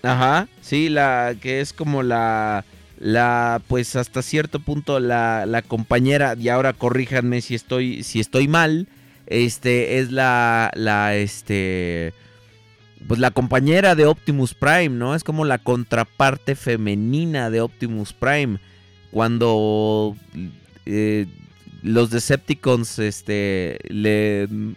Ajá, 0.04 0.50
sí, 0.62 0.90
la 0.90 1.34
que 1.42 1.62
es 1.62 1.72
como 1.72 2.04
la, 2.04 2.66
la, 3.00 3.62
pues 3.70 3.96
hasta 3.96 4.22
cierto 4.22 4.60
punto 4.60 5.00
la, 5.00 5.46
la 5.46 5.62
compañera, 5.62 6.36
y 6.38 6.50
ahora 6.50 6.74
corríjanme 6.74 7.40
si 7.42 7.56
estoy, 7.56 8.04
si 8.04 8.20
estoy 8.20 8.50
mal, 8.50 8.90
este, 9.34 9.98
es 9.98 10.12
la, 10.12 10.72
la, 10.76 11.16
este, 11.16 12.14
pues 13.08 13.20
la 13.20 13.32
compañera 13.32 13.96
de 13.96 14.06
Optimus 14.06 14.54
Prime, 14.54 14.90
¿no? 14.90 15.16
Es 15.16 15.24
como 15.24 15.44
la 15.44 15.58
contraparte 15.58 16.56
femenina 16.56 17.50
de 17.50 17.62
Optimus 17.62 18.14
Prime, 18.14 18.60
cuando 19.12 20.16
eh, 20.86 21.26
los 21.82 22.12
Decepticons, 22.12 23.00
este, 23.00 23.80
le 23.88 24.48
mm, 24.48 24.74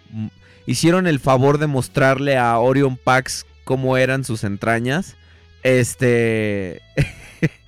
hicieron 0.65 1.07
el 1.07 1.21
favor 1.21 1.59
de 1.59 1.67
mostrarle 1.67 2.39
a 2.39 2.59
Orion 2.59 2.97
Pax 2.97 3.45
cómo 3.65 3.99
eran 3.99 4.25
sus 4.25 4.43
entrañas. 4.43 5.17
Este. 5.63 6.81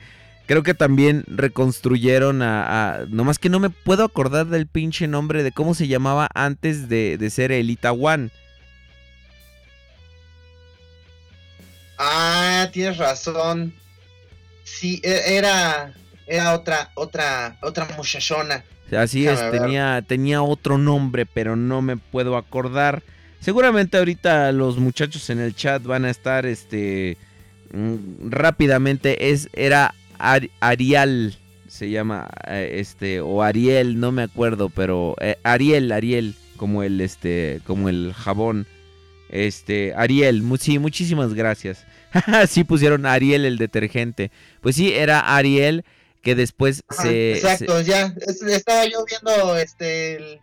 Creo 0.48 0.62
que 0.62 0.72
también 0.72 1.24
reconstruyeron 1.28 2.40
a, 2.40 2.94
a- 2.94 3.06
Nomás 3.06 3.38
que 3.38 3.50
no 3.50 3.60
me 3.60 3.68
puedo 3.68 4.02
acordar 4.02 4.46
del 4.46 4.66
pinche 4.66 5.06
nombre 5.06 5.42
de 5.42 5.52
cómo 5.52 5.74
se 5.74 5.86
llamaba 5.88 6.26
antes 6.34 6.88
de, 6.88 7.18
de 7.18 7.28
ser 7.30 7.52
Elita 7.52 7.92
One. 7.92 8.30
Ah, 11.98 12.68
tienes 12.72 12.96
razón. 12.96 13.74
Sí, 14.64 15.00
e- 15.04 15.36
era. 15.36 15.92
Era 16.26 16.54
otra, 16.54 16.90
otra, 16.94 17.56
otra 17.62 17.86
muchachona. 17.96 18.62
Así 18.96 19.26
es, 19.26 19.38
Déjame 19.38 19.58
tenía, 19.58 20.02
tenía 20.06 20.42
otro 20.42 20.76
nombre, 20.78 21.24
pero 21.26 21.56
no 21.56 21.80
me 21.82 21.96
puedo 21.98 22.36
acordar. 22.36 23.02
Seguramente 23.40 23.96
ahorita 23.98 24.50
los 24.52 24.78
muchachos 24.78 25.28
en 25.30 25.40
el 25.40 25.54
chat 25.54 25.82
van 25.82 26.04
a 26.04 26.10
estar 26.10 26.44
este 26.46 27.16
mm, 27.72 28.30
rápidamente. 28.30 29.30
Es, 29.30 29.48
era 29.54 29.94
Ar- 30.18 30.48
Ariel, 30.60 31.36
se 31.68 31.90
llama 31.90 32.28
eh, 32.46 32.76
este, 32.80 33.20
o 33.20 33.42
Ariel, 33.42 33.98
no 34.00 34.12
me 34.12 34.22
acuerdo, 34.22 34.68
pero 34.68 35.14
eh, 35.20 35.36
Ariel, 35.42 35.92
Ariel, 35.92 36.34
como 36.56 36.82
el 36.82 37.00
este, 37.00 37.60
como 37.66 37.88
el 37.88 38.12
jabón. 38.16 38.66
Este, 39.30 39.92
Ariel, 39.94 40.42
mu- 40.42 40.56
sí, 40.56 40.78
muchísimas 40.78 41.34
gracias. 41.34 41.84
sí 42.48 42.64
pusieron 42.64 43.04
Ariel 43.06 43.44
el 43.44 43.58
detergente. 43.58 44.30
Pues 44.62 44.76
sí, 44.76 44.92
era 44.94 45.36
Ariel 45.36 45.84
que 46.22 46.34
después 46.34 46.82
Ajá, 46.88 47.02
se, 47.02 47.32
exacto, 47.32 47.80
ya. 47.82 48.12
es- 48.26 48.42
estaba 48.42 48.84
yo 48.86 49.04
viendo 49.04 49.56
este. 49.56 50.16
el- 50.16 50.40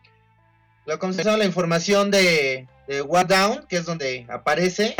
lo 0.86 1.00
la 1.38 1.46
información 1.46 2.12
de, 2.12 2.68
de 2.88 3.02
War 3.02 3.28
Down, 3.28 3.66
que 3.68 3.78
es 3.78 3.86
donde 3.86 4.26
aparece. 4.30 4.96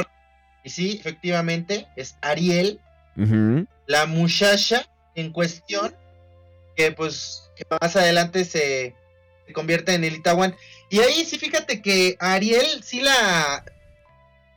Y 0.64 0.72
sí, 0.72 0.98
efectivamente, 1.00 1.86
es 1.96 2.18
Ariel, 2.22 2.80
Ujú. 3.16 3.68
La 3.88 4.06
muchacha 4.06 4.88
en 5.16 5.32
cuestión, 5.32 5.96
que 6.76 6.92
pues 6.92 7.50
que 7.56 7.64
más 7.82 7.96
adelante 7.96 8.44
se, 8.46 8.96
se 9.48 9.54
convierte 9.54 9.94
en 9.94 10.04
Elita 10.04 10.34
One. 10.34 10.56
Y 10.90 11.00
ahí 11.00 11.24
sí, 11.26 11.38
fíjate 11.38 11.82
que 11.82 12.16
Ariel 12.20 12.84
sí 12.84 13.02
la, 13.02 13.64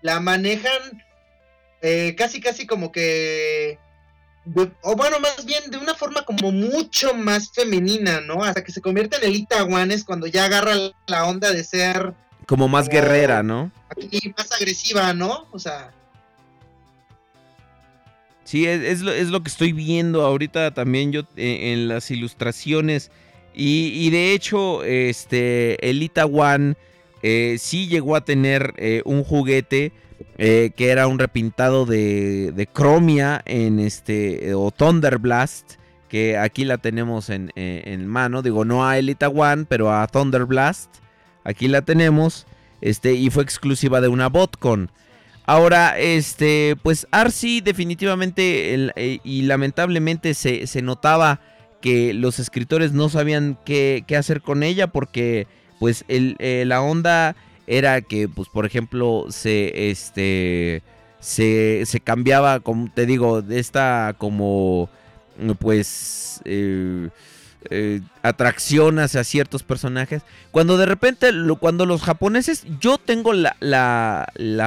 la 0.03 0.20
manejan 0.20 1.05
eh, 1.81 2.14
casi, 2.16 2.41
casi 2.41 2.66
como 2.66 2.91
que. 2.91 3.79
de- 4.45 4.72
o 4.83 4.97
bueno, 4.97 5.20
más 5.20 5.45
bien 5.45 5.70
de 5.70 5.76
una 5.79 5.95
forma 5.95 6.22
como 6.24 6.51
mucho 6.51 7.14
más 7.14 7.53
femenina, 7.53 8.20
¿no? 8.20 8.43
Hasta 8.43 8.64
que 8.64 8.72
se 8.72 8.81
convierte 8.81 9.16
en 9.18 9.24
Elita 9.24 9.62
One 9.62 9.95
es 9.95 10.05
cuando 10.05 10.26
ya 10.26 10.47
agarra 10.47 10.74
la 11.07 11.24
onda 11.26 11.53
de 11.53 11.62
ser 11.64 12.14
Como 12.47 12.66
más 12.66 12.87
Como- 12.89 13.01
guerrera, 13.01 13.43
¿no? 13.43 13.70
aquí 13.91 14.35
más 14.37 14.51
agresiva, 14.53 15.12
¿no? 15.14 15.47
O 15.53 15.59
sea, 15.59 15.93
Sí, 18.49 18.64
es, 18.64 19.03
lo, 19.03 19.12
es 19.12 19.28
lo 19.28 19.42
que 19.42 19.51
estoy 19.51 19.74
viendo 19.74 20.24
ahorita 20.24 20.72
también 20.72 21.12
yo 21.12 21.24
eh, 21.36 21.74
en 21.74 21.86
las 21.86 22.11
ilustraciones. 22.11 23.11
Y, 23.55 23.88
y 23.94 24.09
de 24.09 24.32
hecho, 24.32 24.84
este, 24.84 25.86
Elita 25.86 26.24
One 26.24 26.74
eh, 27.22 27.57
sí 27.59 27.88
llegó 27.88 28.16
a 28.16 28.24
tener 28.24 28.72
eh, 28.78 29.03
un 29.05 29.22
juguete 29.22 29.92
que 30.38 30.72
era 30.78 31.09
un 31.09 31.18
repintado 31.18 31.84
de, 31.84 32.53
de 32.53 32.66
Chromia 32.66 33.42
en 33.44 33.80
este, 33.80 34.55
o 34.55 34.70
Thunder 34.70 35.18
Blast, 35.18 35.74
que 36.09 36.38
aquí 36.38 36.64
la 36.64 36.78
tenemos 36.78 37.28
en, 37.28 37.53
en 37.55 38.07
mano. 38.07 38.40
Digo, 38.40 38.64
no 38.64 38.88
a 38.88 38.96
Elita 38.96 39.28
One, 39.28 39.66
pero 39.68 39.92
a 39.92 40.07
Thunder 40.07 40.46
Blast. 40.46 40.88
Aquí 41.44 41.68
la 41.68 41.82
tenemos. 41.82 42.46
Este, 42.80 43.12
y 43.12 43.28
fue 43.28 43.42
exclusiva 43.42 44.01
de 44.01 44.09
una 44.09 44.28
BotCon. 44.28 44.90
Ahora, 45.49 45.99
este, 45.99 46.76
pues 46.82 47.07
Arcee 47.11 47.62
definitivamente 47.62 48.90
eh, 48.96 49.18
y 49.24 49.42
lamentablemente 49.42 50.34
se, 50.34 50.66
se 50.66 50.82
notaba 50.82 51.40
que 51.80 52.12
los 52.12 52.38
escritores 52.38 52.92
no 52.92 53.09
sabían 53.09 53.59
qué, 53.64 54.05
qué 54.07 54.18
hacer 54.18 54.42
con 54.42 54.62
ella 54.62 54.88
porque 54.88 55.46
pues 55.80 56.05
el, 56.09 56.36
eh, 56.38 56.64
la 56.66 56.82
onda 56.82 57.34
era 57.66 58.03
que 58.03 58.28
pues 58.28 58.51
por 58.51 58.66
ejemplo 58.66 59.24
se 59.30 59.90
este 59.90 60.82
se, 61.18 61.86
se 61.86 62.01
cambiaba 62.01 62.61
como 62.61 62.92
te 62.92 63.07
digo 63.07 63.40
de 63.40 63.59
esta 63.59 64.16
como 64.18 64.90
pues 65.61 66.42
eh, 66.44 67.09
eh, 67.71 68.01
atracción 68.23 68.99
hacia 68.99 69.25
ciertos 69.25 69.62
personajes 69.62 70.23
cuando 70.51 70.77
de 70.79 70.87
repente, 70.87 71.33
lo- 71.33 71.57
cuando 71.57 71.87
los 71.87 72.03
japoneses, 72.03 72.64
yo 72.81 72.99
tengo 72.99 73.33
la, 73.33 74.27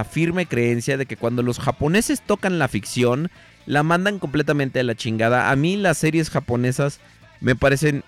firme 0.09 0.45
creencia 0.45 0.97
de 0.97 1.05
que 1.05 1.17
cuando 1.17 1.43
los 1.43 1.59
japoneses 1.59 2.21
tocan 2.21 2.59
la 2.59 2.67
ficción, 2.67 3.29
la 3.65 3.83
mandan 3.83 4.19
completamente 4.19 4.79
a 4.79 4.83
la 4.83 4.95
chingada. 4.95 5.51
A 5.51 5.55
mí 5.55 5.77
las 5.77 5.97
series 5.97 6.29
japonesas 6.29 6.99
me 7.39 7.55
parecen 7.55 8.03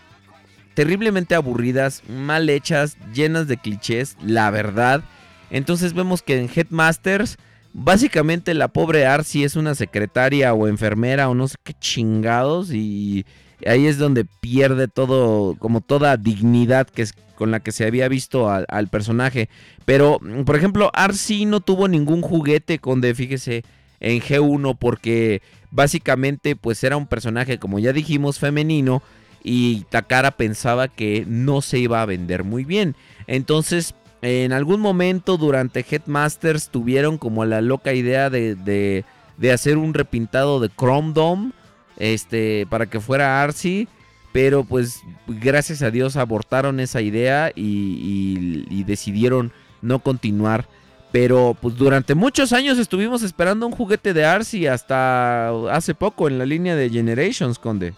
terriblemente 0.74 1.36
aburridas, 1.36 2.02
mal 2.08 2.50
hechas, 2.50 2.98
llenas 3.14 3.48
de 3.48 3.58
clichés, 3.58 4.18
la 4.24 4.50
verdad. 4.52 5.04
Entonces 5.52 5.94
vemos 5.94 6.24
que 6.24 6.40
en 6.40 6.50
Headmasters, 6.54 7.38
básicamente 7.74 8.54
la 8.54 8.68
pobre 8.70 9.06
Arcy 9.06 9.44
es 9.44 9.56
una 9.56 9.76
secretaria 9.76 10.54
o 10.54 10.68
enfermera 10.68 11.30
o 11.30 11.36
no 11.36 11.48
sé 11.48 11.56
qué 11.64 11.74
chingados 11.80 12.72
y 12.74 13.26
ahí 13.68 13.88
es 13.88 13.98
donde 13.98 14.26
pierde 14.26 14.88
todo, 14.88 15.56
como 15.60 15.82
toda 15.82 16.18
dignidad 16.18 16.88
que 16.88 17.02
es 17.04 17.14
con 17.36 17.52
la 17.52 17.60
que 17.60 17.72
se 17.72 17.86
había 17.86 18.08
visto 18.08 18.50
al, 18.50 18.88
personaje. 18.88 19.50
Pero, 19.86 20.20
por 20.46 20.56
ejemplo, 20.56 20.92
Arcy 20.94 21.46
no 21.46 21.60
tuvo 21.60 21.88
ningún 21.88 22.22
juguete 22.22 22.80
con 22.80 23.02
de, 23.02 23.16
fíjese, 23.16 23.64
en 24.00 24.22
G1 24.22 24.78
porque 24.78 25.42
básicamente 25.72 26.56
pues 26.56 26.84
era 26.84 26.98
un 26.98 27.08
personaje, 27.08 27.58
como 27.58 27.80
ya 27.80 27.94
dijimos, 27.94 28.38
femenino 28.38 29.02
y 29.44 29.86
Takara 29.90 30.32
pensaba 30.32 30.88
que 30.88 31.26
no 31.28 31.62
se 31.62 31.80
iba 31.80 32.02
a 32.02 32.06
vender 32.06 32.44
muy 32.44 32.64
bien. 32.66 32.96
Entonces, 33.28 33.96
en 34.22 34.54
algún 34.54 34.80
momento 34.80 35.38
durante 35.38 35.86
Headmasters 35.90 36.70
tuvieron 36.70 37.18
como 37.18 37.44
la 37.46 37.62
loca 37.62 37.94
idea 37.94 38.30
de, 38.30 38.56
de, 38.56 39.04
de 39.38 39.52
hacer 39.52 39.78
un 39.78 39.94
repintado 39.94 40.60
de 40.60 40.70
Chrome 40.70 41.14
Dome 41.14 41.52
este, 41.98 42.66
para 42.70 42.86
que 42.86 43.00
fuera 43.00 43.42
Arcee. 43.42 43.88
Pero 44.32 44.64
pues 44.64 45.02
gracias 45.28 45.84
a 45.84 45.92
Dios 45.92 46.18
abortaron 46.18 46.80
esa 46.80 47.02
idea 47.02 47.52
y, 47.56 48.84
decidieron 48.84 49.54
no 49.82 50.00
continuar. 50.00 50.68
Pero 51.12 51.56
pues 51.62 51.76
durante 51.76 52.16
muchos 52.16 52.52
años 52.52 52.80
estuvimos 52.80 53.22
esperando 53.22 53.68
un 53.68 53.72
juguete 53.74 54.14
de 54.14 54.26
Arcee 54.26 54.68
hasta 54.68 55.50
hace 55.72 55.94
poco 55.94 56.28
en 56.28 56.40
la 56.40 56.46
línea 56.46 56.76
de 56.76 56.90
Generations, 56.90 57.60
Conde. 57.60 57.94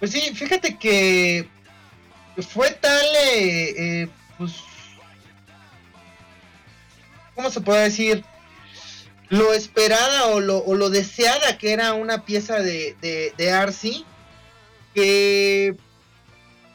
Pues 0.00 0.10
sí, 0.10 0.20
fíjate 0.34 0.76
que 0.76 1.48
fue 2.42 2.70
tal, 2.72 3.06
eh, 3.24 4.02
eh, 4.02 4.08
pues, 4.36 4.56
¿cómo 7.34 7.48
se 7.50 7.60
puede 7.60 7.84
decir? 7.84 8.24
Lo 9.28 9.52
esperada 9.52 10.26
o 10.26 10.40
lo, 10.40 10.58
o 10.58 10.74
lo 10.74 10.90
deseada 10.90 11.58
que 11.58 11.72
era 11.72 11.94
una 11.94 12.24
pieza 12.24 12.60
de, 12.60 12.96
de, 13.00 13.32
de 13.36 13.50
Arcee, 13.50 14.04
que 14.94 15.76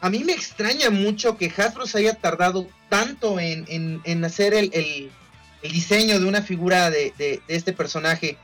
a 0.01 0.09
mí 0.09 0.23
me 0.23 0.33
extraña 0.33 0.89
mucho 0.89 1.37
que 1.37 1.51
Hasbro 1.55 1.85
se 1.85 1.99
haya 1.99 2.15
tardado 2.15 2.67
tanto 2.89 3.39
en, 3.39 3.65
en, 3.67 4.01
en 4.03 4.25
hacer 4.25 4.53
el, 4.53 4.71
el, 4.73 5.11
el, 5.61 5.71
diseño 5.71 6.19
de 6.19 6.25
una 6.25 6.41
figura 6.41 6.89
de, 6.89 7.13
de, 7.17 7.41
este 7.47 7.71
personaje. 7.71 8.37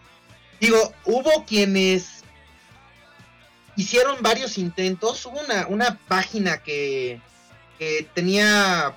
Digo, 0.62 0.94
hubo 1.06 1.46
quienes 1.46 2.24
hicieron 3.76 4.18
varios 4.22 4.58
intentos. 4.58 5.26
Hubo 5.26 5.40
una, 5.40 5.68
una 5.68 6.00
página 6.08 6.58
que, 6.60 7.20
que, 7.80 8.08
tenía 8.14 8.94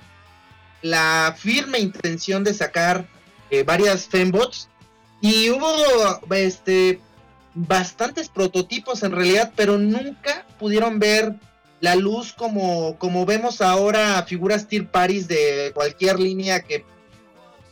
la 0.81 1.35
firme 1.37 1.79
intención 1.79 2.43
de 2.43 2.53
sacar 2.53 3.07
eh, 3.49 3.63
varias 3.63 4.07
fembots. 4.07 4.69
Y 5.21 5.49
hubo 5.51 5.69
este 6.31 6.99
bastantes 7.53 8.29
prototipos 8.29 9.03
en 9.03 9.11
realidad, 9.11 9.53
pero 9.55 9.77
nunca 9.77 10.45
pudieron 10.57 10.99
ver 10.99 11.35
la 11.79 11.95
luz 11.95 12.33
como, 12.33 12.97
como 12.97 13.25
vemos 13.25 13.61
ahora 13.61 14.23
figuras 14.23 14.67
tier 14.67 14.87
paris 14.87 15.27
de 15.27 15.71
cualquier 15.73 16.19
línea 16.19 16.61
que 16.61 16.85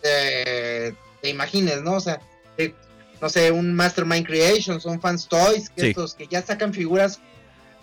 eh, 0.03 0.93
te 1.21 1.29
imagines, 1.29 1.81
¿no? 1.81 1.93
O 1.93 1.99
sea, 1.99 2.19
de, 2.57 2.75
no 3.21 3.29
sé, 3.29 3.51
un 3.51 3.73
Mastermind 3.73 4.25
Creations, 4.25 4.85
un 4.85 4.99
Fans 4.99 5.27
Toys, 5.27 5.69
que 5.69 5.81
sí. 5.81 5.87
estos 5.89 6.15
que 6.15 6.27
ya 6.27 6.41
sacan 6.41 6.73
figuras 6.73 7.19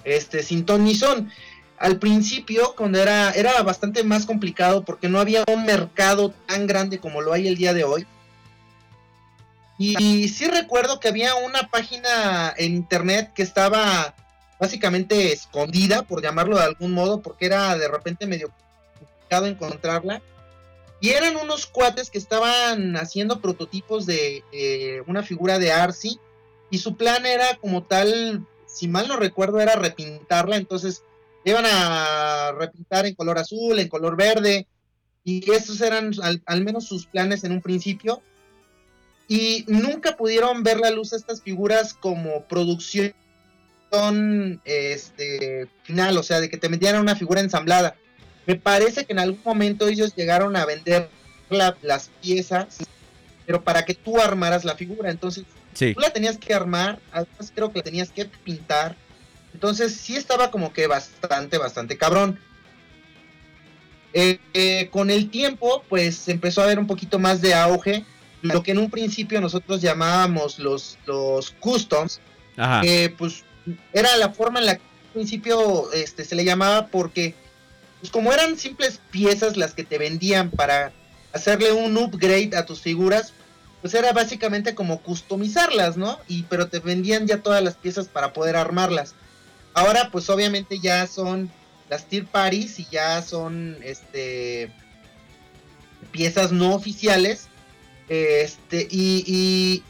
este, 0.05 0.43
sin 0.43 0.65
ton 0.65 0.85
ni 0.85 0.95
son. 0.95 1.31
Al 1.79 1.99
principio, 1.99 2.75
cuando 2.77 3.01
era, 3.01 3.33
era 3.33 3.63
bastante 3.63 4.03
más 4.03 4.25
complicado 4.25 4.85
porque 4.85 5.09
no 5.09 5.21
había 5.21 5.45
un 5.53 5.67
mercado 5.67 6.33
tan 6.47 6.67
grande 6.67 6.99
como 6.99 7.21
lo 7.21 7.33
hay 7.33 7.49
el 7.49 7.57
día 7.57 7.75
de 7.75 7.85
hoy. 7.85 8.07
Y, 9.79 10.03
y 10.03 10.29
sí 10.29 10.47
recuerdo 10.47 11.01
que 11.01 11.09
había 11.09 11.35
una 11.35 11.69
página 11.69 12.55
en 12.57 12.75
internet 12.75 13.33
que 13.35 13.43
estaba 13.43 14.15
básicamente 14.59 15.33
escondida, 15.33 16.03
por 16.03 16.23
llamarlo 16.23 16.57
de 16.57 16.65
algún 16.65 16.93
modo, 16.93 17.21
porque 17.21 17.47
era 17.47 17.77
de 17.77 17.89
repente 17.89 18.27
medio 18.27 18.51
complicado 18.99 19.47
encontrarla. 19.47 20.23
Y 21.01 21.11
eran 21.11 21.37
unos 21.37 21.67
cuates 21.67 22.11
que 22.11 22.19
estaban 22.19 22.97
haciendo 22.97 23.41
prototipos 23.41 24.07
de 24.07 24.43
eh, 24.53 25.03
una 25.07 25.23
figura 25.23 25.59
de 25.59 25.73
Arcee. 25.73 26.19
Y 26.71 26.79
su 26.79 26.97
plan 26.97 27.27
era 27.27 27.57
como 27.57 27.85
tal, 27.85 28.47
si 28.67 28.89
mal 28.89 29.07
no 29.07 29.17
recuerdo, 29.17 29.61
era 29.61 29.77
repintarla. 29.77 30.57
Entonces 30.57 31.03
iban 31.45 31.65
a 31.67 32.53
repintar 32.59 33.07
en 33.07 33.15
color 33.15 33.39
azul, 33.39 33.79
en 33.79 33.89
color 33.89 34.17
verde. 34.17 34.67
Y 35.23 35.51
esos 35.53 35.81
eran 35.81 36.13
al, 36.23 36.43
al 36.47 36.65
menos 36.65 36.87
sus 36.87 37.07
planes 37.07 37.45
en 37.45 37.53
un 37.53 37.61
principio. 37.61 38.23
Y 39.29 39.65
nunca 39.67 40.17
pudieron 40.17 40.63
ver 40.63 40.79
la 40.79 40.91
luz 40.91 41.13
estas 41.13 41.43
figuras 41.43 41.95
como 41.95 42.45
producción 42.45 43.15
este 44.65 45.69
final, 45.85 46.19
o 46.19 46.23
sea, 46.23 46.41
de 46.41 46.51
que 46.51 46.59
te 46.59 46.69
metieran 46.69 47.01
una 47.01 47.17
figura 47.17 47.41
ensamblada. 47.41 47.97
Me 48.47 48.57
parece 48.57 49.05
que 49.05 49.13
en 49.13 49.19
algún 49.19 49.41
momento 49.45 49.89
ellos 49.89 50.15
llegaron 50.15 50.57
a 50.57 50.67
vender 50.67 51.09
la, 51.49 51.77
las 51.83 52.11
piezas, 52.21 52.79
pero 53.47 53.63
para 53.63 53.85
que 53.85 53.95
tú 53.95 54.21
armaras 54.21 54.65
la 54.65 54.77
figura, 54.77 55.11
entonces 55.11 55.45
sí. 55.73 55.95
tú 55.95 56.01
la 56.01 56.11
tenías 56.11 56.39
que 56.39 56.55
armar, 56.55 57.01
además 57.13 57.53
creo 57.55 57.73
que 57.73 57.79
la 57.79 57.85
tenías 57.85 58.11
que 58.11 58.27
pintar, 58.27 58.97
entonces 59.53 59.97
sí 59.97 60.17
estaba 60.17 60.51
como 60.51 60.73
que 60.73 60.87
bastante, 60.87 61.59
bastante 61.59 61.97
cabrón. 61.97 62.39
Eh, 64.13 64.39
eh, 64.55 64.89
con 64.91 65.11
el 65.11 65.29
tiempo, 65.31 65.85
pues 65.89 66.29
empezó 66.29 66.61
a 66.61 66.65
haber 66.65 66.79
un 66.79 66.87
poquito 66.87 67.19
más 67.19 67.41
de 67.43 67.55
auge, 67.55 68.05
lo 68.49 68.63
que 68.63 68.73
en 68.73 68.79
un 68.79 68.91
principio 68.91 69.41
nosotros 69.41 69.81
llamábamos 69.81 70.59
los, 70.59 70.99
los 71.07 71.51
customs, 71.61 72.21
Ajá. 72.57 72.81
que 72.81 73.15
pues 73.17 73.45
era 73.93 74.17
la 74.17 74.31
forma 74.31 74.61
en 74.61 74.67
la 74.67 74.77
que 74.77 74.83
al 74.83 75.13
principio 75.13 75.93
este, 75.93 76.25
se 76.25 76.35
le 76.35 76.45
llamaba 76.45 76.89
porque, 76.89 77.35
pues 78.01 78.11
como 78.11 78.33
eran 78.33 78.59
simples 78.59 79.01
piezas 79.11 79.57
las 79.57 79.75
que 79.75 79.85
te 79.85 79.99
vendían 79.99 80.51
para 80.51 80.93
hacerle 81.33 81.73
un 81.73 81.97
upgrade 81.97 82.57
a 82.57 82.67
tus 82.67 82.81
figuras, 82.81 83.33
pues 83.83 83.95
era 83.95 84.13
básicamente 84.13 84.75
como 84.75 85.01
customizarlas, 85.03 85.97
¿no? 85.97 86.19
Y 86.29 86.45
pero 86.45 86.69
te 86.69 86.81
vendían 86.81 87.27
ya 87.27 87.43
todas 87.43 87.63
las 87.63 87.75
piezas 87.75 88.09
para 88.09 88.33
poder 88.33 88.57
armarlas. 88.57 89.15
Ahora, 89.75 90.11
pues 90.11 90.31
obviamente 90.31 90.79
ya 90.79 91.07
son 91.07 91.51
las 91.89 92.07
tier 92.07 92.27
paris 92.27 92.81
y 92.81 92.87
ya 92.91 93.23
son 93.23 93.77
este 93.83 94.73
piezas 96.11 96.51
no 96.53 96.75
oficiales. 96.75 97.49
Este, 98.09 98.87
y, 98.91 99.25
y 99.27 99.83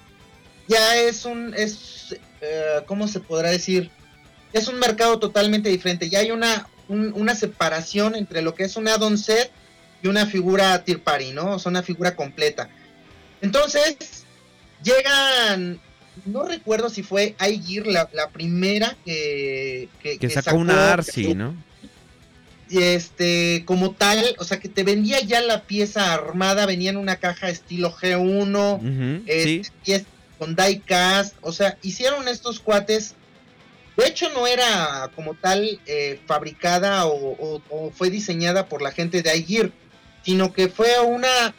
ya 0.68 0.96
es 0.96 1.24
un 1.24 1.54
es 1.54 1.92
Uh, 2.40 2.84
¿cómo 2.84 3.08
se 3.08 3.20
podrá 3.20 3.50
decir? 3.50 3.90
Es 4.52 4.68
un 4.68 4.78
mercado 4.78 5.18
totalmente 5.18 5.70
diferente. 5.70 6.10
Ya 6.10 6.18
hay 6.20 6.30
una, 6.30 6.68
un, 6.86 7.12
una 7.14 7.34
separación 7.34 8.14
entre 8.14 8.42
lo 8.42 8.54
que 8.54 8.64
es 8.64 8.76
un 8.76 8.88
add-on 8.88 9.16
set 9.16 9.50
y 10.02 10.08
una 10.08 10.26
figura 10.26 10.84
tier 10.84 11.02
party, 11.02 11.32
¿no? 11.32 11.52
O 11.52 11.58
sea, 11.58 11.70
una 11.70 11.82
figura 11.82 12.14
completa. 12.14 12.68
Entonces, 13.40 13.96
llegan. 14.82 15.80
No 16.24 16.44
recuerdo 16.44 16.90
si 16.90 17.02
fue 17.02 17.34
iGear 17.40 17.86
la, 17.86 18.08
la 18.12 18.28
primera 18.28 18.96
que, 19.04 19.88
que, 20.02 20.18
que, 20.18 20.28
que 20.28 20.30
sacó, 20.30 20.56
una 20.56 20.92
Arcee, 20.92 21.34
¿no? 21.34 21.54
Este, 22.70 23.62
como 23.64 23.92
tal, 23.92 24.34
o 24.38 24.44
sea, 24.44 24.58
que 24.58 24.68
te 24.68 24.82
vendía 24.82 25.20
ya 25.20 25.40
la 25.40 25.62
pieza 25.62 26.12
armada, 26.12 26.66
venía 26.66 26.90
en 26.90 26.96
una 26.96 27.16
caja 27.16 27.48
estilo 27.48 27.92
G1, 27.92 28.18
uh 28.18 28.82
-huh, 28.82 29.22
este, 29.26 29.64
sí. 29.64 29.70
y 29.84 29.92
es, 29.92 30.04
con 30.38 30.56
diecast, 30.56 31.34
o 31.40 31.52
sea, 31.52 31.78
hicieron 31.82 32.28
estos 32.28 32.60
cuates. 32.60 33.14
De 33.96 34.06
hecho, 34.06 34.28
no 34.30 34.46
era 34.46 35.10
como 35.14 35.34
tal 35.34 35.80
eh, 35.86 36.20
fabricada 36.26 37.06
o, 37.06 37.32
o, 37.32 37.62
o, 37.70 37.90
fue 37.90 38.10
diseñada 38.10 38.66
por 38.66 38.82
la 38.82 38.90
gente 38.90 39.22
de 39.22 39.36
iGear, 39.38 39.70
sino 40.22 40.52
que 40.52 40.68
fue 40.68 41.00
una, 41.00 41.54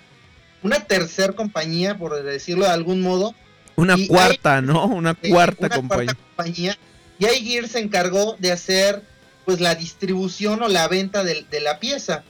una 0.61 0.81
tercer 0.81 1.33
compañía, 1.33 1.97
por 1.97 2.21
decirlo 2.21 2.65
de 2.65 2.71
algún 2.71 3.01
modo. 3.01 3.33
Una 3.75 3.95
cuarta, 4.07 4.59
I, 4.59 4.61
¿no? 4.61 4.85
Una 4.85 5.15
cuarta 5.15 5.65
una 5.65 5.75
compañía. 5.75 6.05
Cuarta 6.13 6.21
compañía. 6.35 6.77
Y 7.17 7.25
iGear 7.25 7.67
se 7.67 7.79
encargó 7.79 8.35
de 8.37 8.51
hacer 8.51 9.01
pues 9.47 9.61
la 9.61 9.75
distribución 9.75 10.61
o 10.61 10.67
la 10.67 10.89
venta 10.89 11.23
de, 11.23 11.45
la 11.61 11.79
pieza. 11.79 12.25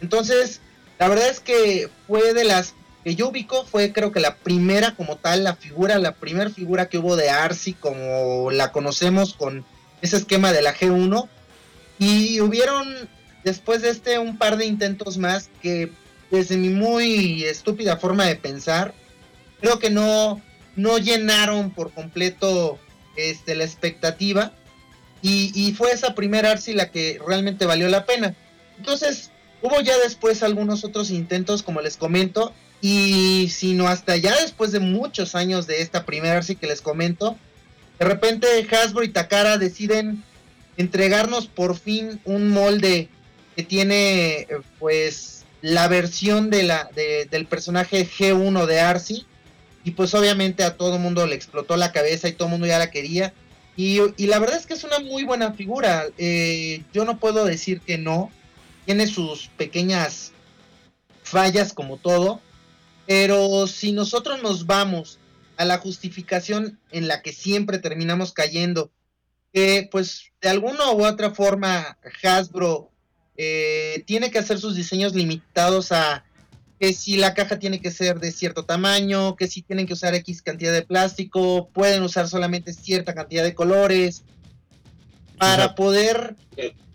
Entonces, 0.00 0.62
la 0.98 1.06
verdad 1.06 1.28
es 1.28 1.38
que 1.38 1.90
fue 2.06 2.32
de 2.32 2.44
las 2.44 2.72
que 3.04 3.14
yo 3.14 3.28
ubico 3.28 3.66
fue 3.66 3.92
creo 3.92 4.10
que 4.10 4.20
la 4.20 4.36
primera 4.36 4.96
como 4.96 5.16
tal, 5.16 5.44
la 5.44 5.54
figura, 5.56 5.98
la 5.98 6.14
primera 6.14 6.48
figura 6.48 6.88
que 6.88 6.96
hubo 6.96 7.14
de 7.14 7.28
Arcee 7.28 7.74
como 7.74 8.50
la 8.50 8.72
conocemos 8.72 9.34
con 9.34 9.66
ese 10.00 10.16
esquema 10.16 10.54
de 10.54 10.62
la 10.62 10.74
G1 10.74 11.28
y 11.98 12.40
hubieron 12.40 13.06
después 13.44 13.82
de 13.82 13.90
este 13.90 14.18
un 14.18 14.38
par 14.38 14.56
de 14.56 14.64
intentos 14.64 15.18
más 15.18 15.50
que 15.60 15.92
desde 16.30 16.56
mi 16.56 16.70
muy 16.70 17.44
estúpida 17.44 17.98
forma 17.98 18.24
de 18.24 18.36
pensar 18.36 18.94
creo 19.60 19.78
que 19.78 19.90
no 19.90 20.40
no 20.74 20.96
llenaron 20.96 21.70
por 21.70 21.92
completo 21.92 22.78
este 23.14 23.54
la 23.56 23.64
expectativa 23.64 24.52
y, 25.26 25.52
y 25.54 25.72
fue 25.72 25.90
esa 25.92 26.14
primera 26.14 26.50
Arcee 26.52 26.74
la 26.74 26.90
que 26.90 27.18
realmente 27.26 27.66
valió 27.66 27.88
la 27.88 28.04
pena 28.04 28.34
entonces 28.78 29.30
hubo 29.62 29.80
ya 29.80 29.96
después 29.98 30.42
algunos 30.42 30.84
otros 30.84 31.10
intentos 31.10 31.62
como 31.62 31.80
les 31.80 31.96
comento 31.96 32.52
Y 32.82 33.48
sino 33.50 33.88
hasta 33.88 34.16
ya 34.16 34.34
después 34.42 34.70
de 34.70 34.80
muchos 34.80 35.34
años 35.34 35.66
de 35.66 35.80
esta 35.80 36.04
primera 36.04 36.36
Arcee 36.36 36.56
que 36.56 36.66
les 36.66 36.82
comento, 36.82 37.36
de 37.98 38.04
repente 38.04 38.46
Hasbro 38.70 39.02
y 39.02 39.08
Takara 39.08 39.56
deciden 39.56 40.22
entregarnos 40.76 41.46
por 41.46 41.74
fin 41.78 42.20
un 42.24 42.50
molde 42.50 43.08
que 43.56 43.62
tiene 43.62 44.46
pues 44.78 45.44
la 45.62 45.88
versión 45.88 46.50
de 46.50 46.62
la, 46.64 46.90
de- 46.94 47.24
del 47.30 47.46
personaje 47.46 48.06
G1 48.06 48.66
de 48.66 48.80
Arcee. 48.80 49.24
Y 49.82 49.92
pues 49.92 50.12
obviamente 50.14 50.62
a 50.62 50.76
todo 50.76 50.98
mundo 50.98 51.26
le 51.26 51.34
explotó 51.34 51.76
la 51.78 51.92
cabeza 51.92 52.28
y 52.28 52.32
todo 52.32 52.48
mundo 52.48 52.66
ya 52.66 52.78
la 52.78 52.90
quería. 52.90 53.32
Y, 53.76 54.26
la 54.26 54.38
verdad 54.38 54.56
es 54.56 54.66
que 54.66 54.74
es 54.74 54.84
una 54.84 54.98
muy 55.00 55.24
buena 55.24 55.52
figura. 55.52 56.06
Eh, 56.16 56.82
yo 56.94 57.04
no 57.04 57.18
puedo 57.18 57.44
decir 57.44 57.80
que 57.80 57.98
no. 57.98 58.30
Tiene 58.86 59.06
sus 59.06 59.48
pequeñas 59.48 60.32
fallas 61.22 61.72
como 61.72 61.98
todo. 61.98 62.40
Pero 63.06 63.66
si 63.66 63.92
nosotros 63.92 64.42
nos 64.42 64.66
vamos 64.66 65.18
a 65.56 65.64
la 65.64 65.78
justificación 65.78 66.78
en 66.90 67.08
la 67.08 67.22
que 67.22 67.32
siempre 67.32 67.78
terminamos 67.78 68.32
cayendo, 68.32 68.90
que 69.52 69.88
pues 69.90 70.32
de 70.40 70.48
alguna 70.48 70.90
u 70.90 71.04
otra 71.04 71.30
forma 71.34 71.98
Hasbro 72.22 72.90
eh, 73.36 74.02
tiene 74.06 74.30
que 74.30 74.38
hacer 74.38 74.58
sus 74.58 74.74
diseños 74.74 75.14
limitados 75.14 75.92
a 75.92 76.24
que 76.78 76.92
si 76.92 77.16
la 77.16 77.34
caja 77.34 77.58
tiene 77.58 77.80
que 77.80 77.90
ser 77.90 78.20
de 78.20 78.32
cierto 78.32 78.64
tamaño, 78.64 79.36
que 79.36 79.48
si 79.48 79.62
tienen 79.62 79.86
que 79.86 79.94
usar 79.94 80.14
X 80.14 80.42
cantidad 80.42 80.72
de 80.72 80.82
plástico, 80.82 81.70
pueden 81.72 82.02
usar 82.02 82.28
solamente 82.28 82.72
cierta 82.72 83.14
cantidad 83.14 83.44
de 83.44 83.54
colores, 83.54 84.24
para 85.38 85.74
poder 85.74 86.36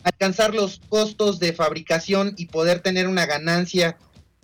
alcanzar 0.03 0.53
los 0.53 0.81
costos 0.89 1.39
de 1.39 1.53
fabricación 1.53 2.33
y 2.37 2.47
poder 2.47 2.79
tener 2.79 3.07
una 3.07 3.25
ganancia 3.25 3.97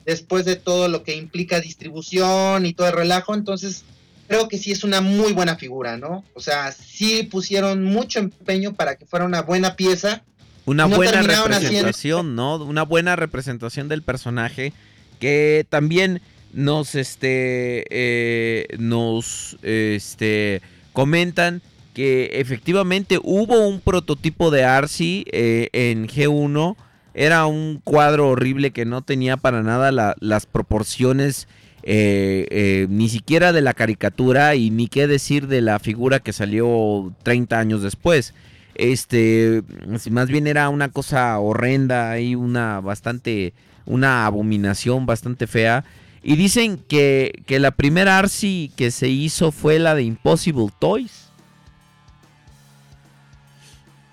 después 0.05 0.45
de 0.45 0.55
todo 0.55 0.87
lo 0.87 1.03
que 1.03 1.15
implica 1.15 1.59
distribución 1.59 2.65
y 2.65 2.73
todo 2.73 2.87
el 2.87 2.93
relajo, 2.93 3.33
entonces 3.33 3.83
creo 4.27 4.47
que 4.47 4.57
sí 4.57 4.71
es 4.71 4.83
una 4.83 5.01
muy 5.01 5.33
buena 5.33 5.55
figura, 5.55 5.97
¿no? 5.97 6.23
O 6.33 6.39
sea, 6.39 6.71
sí 6.71 7.23
pusieron 7.23 7.83
mucho 7.83 8.19
empeño 8.19 8.73
para 8.73 8.95
que 8.95 9.05
fuera 9.05 9.25
una 9.25 9.41
buena 9.41 9.75
pieza. 9.75 10.23
Una 10.65 10.87
No 10.87 10.97
buena 10.97 11.21
representación, 11.21 12.35
¿no? 12.35 12.55
Una 12.57 12.83
buena 12.83 13.15
representación 13.15 13.87
del 13.87 14.01
personaje 14.01 14.73
que 15.19 15.65
también 15.69 16.21
nos 16.53 16.95
este 16.95 17.85
eh, 17.89 18.67
nos 18.79 19.57
este 19.61 20.61
comentan 20.93 21.61
que 21.93 22.31
efectivamente 22.33 23.19
hubo 23.23 23.67
un 23.67 23.79
prototipo 23.81 24.51
de 24.51 24.63
Arcee 24.63 25.25
eh, 25.31 25.69
en 25.73 26.07
G1 26.07 26.75
era 27.13 27.47
un 27.47 27.81
cuadro 27.83 28.29
horrible 28.29 28.71
que 28.71 28.85
no 28.85 29.01
tenía 29.01 29.37
para 29.37 29.63
nada 29.63 29.91
la- 29.91 30.15
las 30.19 30.45
proporciones 30.45 31.47
eh, 31.83 32.47
eh, 32.51 32.87
ni 32.89 33.09
siquiera 33.09 33.53
de 33.53 33.61
la 33.61 33.73
caricatura 33.73 34.55
y 34.55 34.69
ni 34.69 34.87
qué 34.87 35.07
decir 35.07 35.47
de 35.47 35.61
la 35.61 35.79
figura 35.79 36.19
que 36.19 36.33
salió 36.33 37.13
30 37.23 37.59
años 37.59 37.81
después. 37.81 38.33
Este, 38.75 39.63
más 40.11 40.27
bien 40.27 40.45
era 40.47 40.69
una 40.69 40.89
cosa 40.89 41.39
horrenda 41.39 42.19
y 42.19 42.35
una 42.35 42.79
bastante, 42.81 43.53
una 43.87 44.27
abominación 44.27 45.07
bastante 45.07 45.47
fea. 45.47 45.83
Y 46.21 46.35
dicen 46.35 46.77
que, 46.77 47.43
que 47.47 47.57
la 47.57 47.71
primera 47.71 48.19
Arcee 48.19 48.69
que 48.75 48.91
se 48.91 49.07
hizo 49.07 49.51
fue 49.51 49.79
la 49.79 49.95
de 49.95 50.03
Impossible 50.03 50.67
Toys. 50.79 51.29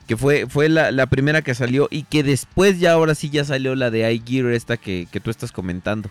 Que 0.06 0.16
fue, 0.16 0.46
fue 0.46 0.68
la, 0.68 0.90
la 0.90 1.06
primera 1.06 1.42
que 1.42 1.54
salió 1.54 1.88
y 1.90 2.04
que 2.04 2.22
después 2.22 2.78
ya 2.78 2.92
ahora 2.92 3.14
sí 3.14 3.30
ya 3.30 3.44
salió 3.44 3.74
la 3.74 3.90
de 3.90 4.12
iGear 4.12 4.52
esta 4.52 4.76
que, 4.76 5.08
que 5.10 5.20
tú 5.20 5.30
estás 5.30 5.50
comentando. 5.50 6.10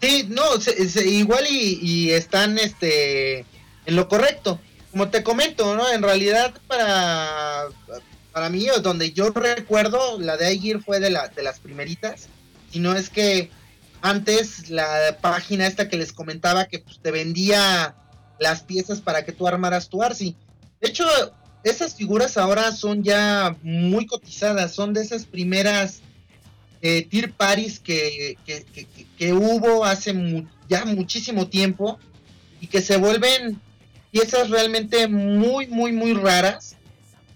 Sí, 0.00 0.28
no, 0.28 0.42
igual 1.04 1.44
y, 1.50 1.78
y 1.82 2.10
están 2.10 2.58
este 2.58 3.40
en 3.86 3.96
lo 3.96 4.08
correcto. 4.08 4.60
Como 4.90 5.08
te 5.08 5.22
comento, 5.22 5.76
¿no? 5.76 5.90
En 5.90 6.02
realidad 6.02 6.54
para 6.66 7.64
para 8.38 8.50
mí 8.50 8.66
donde 8.84 9.10
yo 9.12 9.30
recuerdo 9.30 10.16
la 10.20 10.36
de 10.36 10.54
iGear 10.54 10.80
fue 10.80 11.00
de 11.00 11.10
la 11.10 11.26
de 11.26 11.42
las 11.42 11.58
primeritas, 11.58 12.28
y 12.70 12.78
no 12.78 12.94
es 12.94 13.10
que 13.10 13.50
antes 14.00 14.70
la 14.70 15.18
página 15.20 15.66
esta 15.66 15.88
que 15.88 15.96
les 15.96 16.12
comentaba 16.12 16.66
que 16.66 16.78
pues, 16.78 17.00
te 17.02 17.10
vendía 17.10 17.96
las 18.38 18.62
piezas 18.62 19.00
para 19.00 19.24
que 19.24 19.32
tú 19.32 19.48
armaras 19.48 19.88
tu 19.88 20.04
Arcee. 20.04 20.36
De 20.80 20.88
hecho, 20.88 21.04
esas 21.64 21.96
figuras 21.96 22.36
ahora 22.36 22.70
son 22.70 23.02
ya 23.02 23.56
muy 23.64 24.06
cotizadas, 24.06 24.72
son 24.72 24.94
de 24.94 25.02
esas 25.02 25.24
primeras 25.24 26.00
eh, 26.80 27.02
Tier 27.10 27.32
Paris 27.32 27.80
que, 27.80 28.38
que, 28.46 28.62
que- 28.72 28.86
que- 29.18 29.32
hubo 29.32 29.84
hace 29.84 30.14
ya 30.68 30.84
muchísimo 30.84 31.48
tiempo 31.48 31.98
y 32.60 32.68
que 32.68 32.82
se 32.82 32.98
vuelven 32.98 33.60
piezas 34.12 34.48
realmente 34.48 35.08
muy, 35.08 35.66
muy, 35.66 35.90
muy 35.90 36.14
raras 36.14 36.76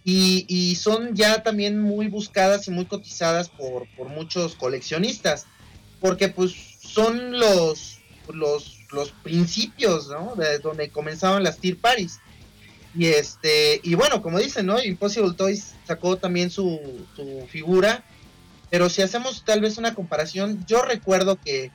y, 0.04 0.44
y 0.48 0.74
son 0.76 1.14
ya 1.14 1.42
también 1.42 1.80
muy 1.80 2.08
buscadas 2.08 2.66
y 2.68 2.70
muy 2.70 2.86
cotizadas 2.86 3.48
por, 3.48 3.86
por 3.96 4.08
muchos 4.08 4.54
coleccionistas 4.56 5.46
porque 6.02 6.28
pues 6.28 6.52
son 6.80 7.38
los, 7.38 8.00
los, 8.28 8.78
los 8.90 9.12
principios, 9.22 10.08
¿no? 10.08 10.34
De 10.34 10.58
donde 10.58 10.90
comenzaban 10.90 11.44
las 11.44 11.58
Tier 11.58 11.78
Paris. 11.78 12.18
Y 12.94 13.06
este, 13.06 13.80
y 13.82 13.94
bueno, 13.94 14.20
como 14.20 14.38
dicen, 14.38 14.66
¿no? 14.66 14.82
Impossible 14.82 15.32
Toys 15.34 15.74
sacó 15.86 16.18
también 16.18 16.50
su, 16.50 17.06
su 17.16 17.46
figura. 17.48 18.04
Pero 18.68 18.88
si 18.88 19.00
hacemos 19.00 19.44
tal 19.44 19.60
vez 19.60 19.78
una 19.78 19.94
comparación, 19.94 20.64
yo 20.66 20.82
recuerdo 20.82 21.36
que, 21.36 21.70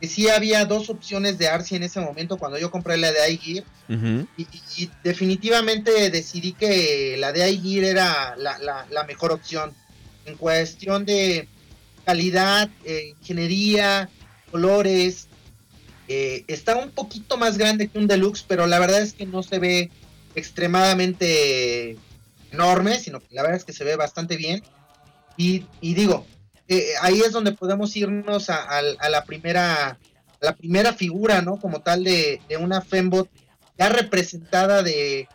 que 0.00 0.08
sí 0.08 0.28
había 0.28 0.64
dos 0.66 0.90
opciones 0.90 1.38
de 1.38 1.48
Arcee 1.48 1.76
en 1.76 1.82
ese 1.84 2.00
momento 2.00 2.36
cuando 2.36 2.58
yo 2.58 2.70
compré 2.70 2.96
la 2.98 3.12
de 3.12 3.32
iGear. 3.32 3.64
Ujú. 3.88 4.26
Y, 4.36 4.42
y- 4.42 4.82
y 4.84 4.90
definitivamente 5.02 6.10
decidí 6.10 6.52
que 6.52 7.16
la 7.18 7.32
de 7.32 7.50
iGear 7.50 7.84
era 7.84 8.36
la, 8.36 8.58
la- 8.58 8.86
la 8.90 9.04
mejor 9.04 9.32
opción. 9.32 9.72
En 10.26 10.36
cuestión 10.36 11.04
de 11.06 11.48
calidad, 12.04 12.68
eh, 12.84 13.14
ingeniería, 13.20 14.08
colores. 14.50 15.28
eh, 16.08 16.44
está 16.46 16.76
un 16.76 16.90
poquito 16.92 17.36
más 17.36 17.58
grande 17.58 17.88
que 17.88 17.98
un 17.98 18.06
deluxe, 18.06 18.44
pero 18.46 18.66
la 18.68 18.78
verdad 18.78 19.00
es 19.02 19.12
que 19.12 19.26
no 19.26 19.42
se 19.42 19.58
ve 19.58 19.90
extremadamente 20.36 21.96
enorme, 22.52 22.98
sino 23.00 23.20
que 23.20 23.34
la 23.34 23.42
verdad 23.42 23.58
es 23.58 23.64
que 23.64 23.72
se 23.72 23.84
ve 23.84 23.96
bastante 23.96 24.36
bien. 24.36 24.62
Y, 25.36 25.64
y 25.80 25.94
digo, 25.94 26.26
eh, 26.68 26.84
ahí 27.02 27.20
es 27.20 27.32
donde 27.32 27.52
podemos 27.52 27.94
irnos 27.96 28.50
a, 28.50 28.56
a- 28.56 28.82
a 28.98 29.08
la 29.08 29.24
primera 29.24 29.84
a 29.90 30.44
la 30.44 30.54
primera 30.54 30.92
figura, 30.92 31.40
¿no? 31.42 31.56
Como 31.58 31.80
tal 31.80 32.04
de, 32.04 32.40
de 32.48 32.56
una 32.58 32.80
Fembot 32.82 33.28
ya 33.78 33.88
representada 33.88 34.82
de, 34.82 34.92
de- 34.92 35.28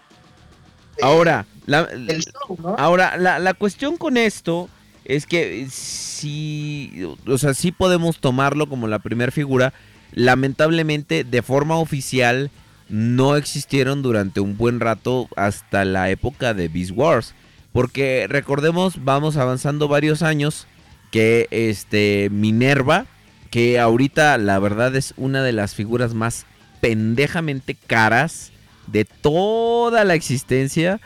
Ahora, 1.03 1.45
la, 1.65 1.85
del 1.85 2.23
show, 2.23 2.57
¿no? 2.61 2.75
Ahora, 2.77 3.17
la, 3.17 3.39
la 3.39 3.53
cuestión 3.53 3.97
con 3.97 4.17
esto 4.17 4.69
es 5.05 5.25
que 5.25 5.67
sí, 5.71 7.03
o 7.27 7.37
sea, 7.37 7.53
sí 7.55 7.71
podemos 7.71 8.19
tomarlo 8.19 8.69
como 8.69 8.87
la 8.87 8.99
primera 8.99 9.31
figura. 9.31 9.73
Lamentablemente, 10.13 11.23
de 11.23 11.41
forma 11.41 11.77
oficial, 11.77 12.51
no 12.89 13.35
existieron 13.37 14.01
durante 14.01 14.39
un 14.39 14.57
buen 14.57 14.79
rato 14.79 15.27
hasta 15.35 15.83
la 15.85 16.09
época 16.09 16.53
de 16.53 16.67
Beast 16.67 16.91
Wars. 16.93 17.33
Porque 17.73 18.27
recordemos, 18.29 19.03
vamos 19.03 19.37
avanzando 19.37 19.87
varios 19.87 20.21
años 20.21 20.67
que 21.11 21.47
este 21.51 22.29
Minerva, 22.31 23.05
que 23.49 23.79
ahorita 23.79 24.37
la 24.37 24.57
verdad 24.59 24.95
es 24.95 25.13
una 25.17 25.43
de 25.43 25.51
las 25.51 25.75
figuras 25.75 26.13
más 26.13 26.45
pendejamente 26.79 27.75
caras 27.75 28.51
de 28.87 29.05
toda 29.05 30.03
la 30.03 30.15
existencia 30.15 30.99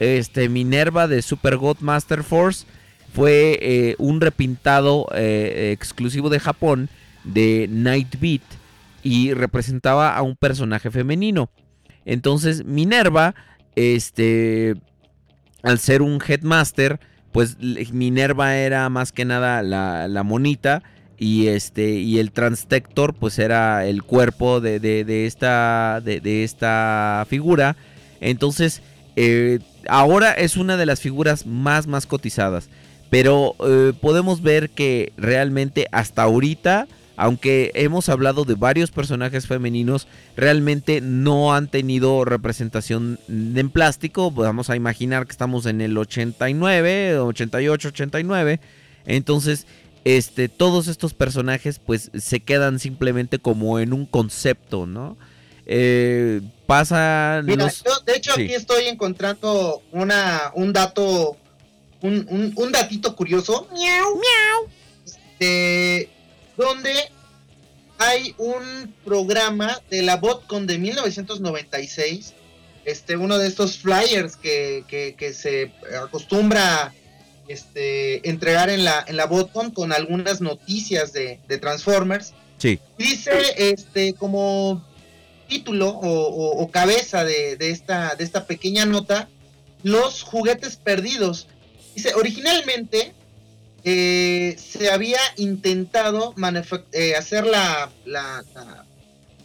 este 0.00 0.48
Minerva 0.48 1.06
de 1.06 1.20
Super 1.20 1.58
God 1.58 1.76
Master 1.80 2.24
Force 2.24 2.66
fue 3.12 3.58
eh, 3.60 3.96
un 3.98 4.20
repintado 4.20 5.06
eh, 5.14 5.72
exclusivo 5.72 6.30
de 6.30 6.40
Japón 6.40 6.88
de 7.22 7.68
Nightbeat 7.70 8.40
y 9.02 9.34
representaba 9.34 10.16
a 10.16 10.22
un 10.22 10.36
personaje 10.36 10.90
femenino. 10.90 11.50
Entonces 12.06 12.64
Minerva, 12.64 13.34
este, 13.76 14.74
al 15.62 15.78
ser 15.78 16.00
un 16.00 16.18
headmaster, 16.26 16.98
pues 17.32 17.56
Minerva 17.92 18.56
era 18.56 18.88
más 18.88 19.12
que 19.12 19.24
nada 19.24 19.62
la, 19.62 20.08
la 20.08 20.22
monita 20.22 20.82
y 21.18 21.48
este 21.48 21.90
y 21.94 22.18
el 22.18 22.32
Transtector 22.32 23.14
pues 23.14 23.38
era 23.38 23.84
el 23.86 24.02
cuerpo 24.02 24.60
de, 24.60 24.80
de- 24.80 25.04
de 25.04 25.26
esta 25.26 26.00
de 26.02 26.44
esta 26.44 27.26
figura. 27.28 27.76
Entonces 28.20 28.82
eh, 29.16 29.58
ahora 29.88 30.32
es 30.32 30.56
una 30.56 30.76
de 30.76 30.86
las 30.86 31.00
figuras 31.00 31.46
más 31.46 31.86
más 31.86 32.06
cotizadas. 32.06 32.68
Pero 33.10 33.56
eh, 33.66 33.92
podemos 34.00 34.40
ver 34.40 34.70
que 34.70 35.12
realmente 35.16 35.88
hasta 35.90 36.22
ahorita, 36.22 36.86
aunque 37.20 37.70
hemos 37.74 38.08
hablado 38.08 38.46
de 38.46 38.54
varios 38.54 38.90
personajes 38.90 39.46
femeninos, 39.46 40.08
realmente 40.38 41.02
no 41.02 41.52
han 41.52 41.68
tenido 41.68 42.24
representación 42.24 43.18
en 43.28 43.68
plástico. 43.68 44.30
Vamos 44.30 44.70
a 44.70 44.76
imaginar 44.76 45.26
que 45.26 45.32
estamos 45.32 45.66
en 45.66 45.82
el 45.82 45.98
89, 45.98 47.18
88, 47.18 47.88
89. 47.88 48.60
Entonces, 49.04 49.66
este, 50.06 50.48
todos 50.48 50.88
estos 50.88 51.12
personajes 51.12 51.78
pues 51.78 52.10
se 52.18 52.40
quedan 52.40 52.78
simplemente 52.78 53.38
como 53.38 53.78
en 53.80 53.92
un 53.92 54.06
concepto, 54.06 54.86
¿no? 54.86 55.18
Eh, 55.66 56.40
pasa... 56.64 57.42
Mira, 57.44 57.64
los- 57.66 57.84
yo, 57.84 57.92
de 58.06 58.16
hecho 58.16 58.32
sí. 58.34 58.44
aquí 58.44 58.54
estoy 58.54 58.86
encontrando 58.86 59.82
una, 59.92 60.52
un 60.54 60.72
dato, 60.72 61.36
un, 62.00 62.26
un, 62.30 62.54
un 62.56 62.72
datito 62.72 63.14
curioso. 63.14 63.68
Este, 65.04 66.08
donde 66.56 66.92
hay 67.98 68.34
un 68.38 68.94
programa 69.04 69.80
de 69.90 70.02
la 70.02 70.16
Botcon 70.16 70.66
de 70.66 70.78
1996. 70.78 72.34
Este, 72.84 73.16
uno 73.16 73.36
de 73.38 73.46
estos 73.46 73.76
flyers 73.78 74.36
que, 74.36 74.84
que, 74.88 75.14
que 75.16 75.34
se 75.34 75.72
acostumbra 76.02 76.94
este, 77.46 78.26
entregar 78.28 78.70
en 78.70 78.84
la, 78.84 79.04
en 79.06 79.16
la 79.16 79.26
Botcon 79.26 79.70
con 79.70 79.92
algunas 79.92 80.40
noticias 80.40 81.12
de, 81.12 81.40
de 81.46 81.58
Transformers. 81.58 82.32
Sí. 82.58 82.78
Dice 82.96 83.32
este 83.56 84.14
como 84.14 84.84
título 85.48 85.88
o, 85.90 86.08
o- 86.28 86.62
o 86.62 86.70
cabeza 86.70 87.24
de, 87.24 87.56
de 87.56 87.70
esta, 87.70 88.14
de 88.14 88.24
esta 88.24 88.46
pequeña 88.46 88.86
nota, 88.86 89.28
los 89.82 90.22
juguetes 90.22 90.76
perdidos. 90.76 91.48
Dice, 91.94 92.14
originalmente 92.14 93.12
eh, 93.84 94.56
se 94.58 94.90
había 94.90 95.18
intentado 95.36 96.34
eh, 96.92 97.14
hacer 97.16 97.46
la, 97.46 97.90
la, 98.04 98.44
la, 98.54 98.84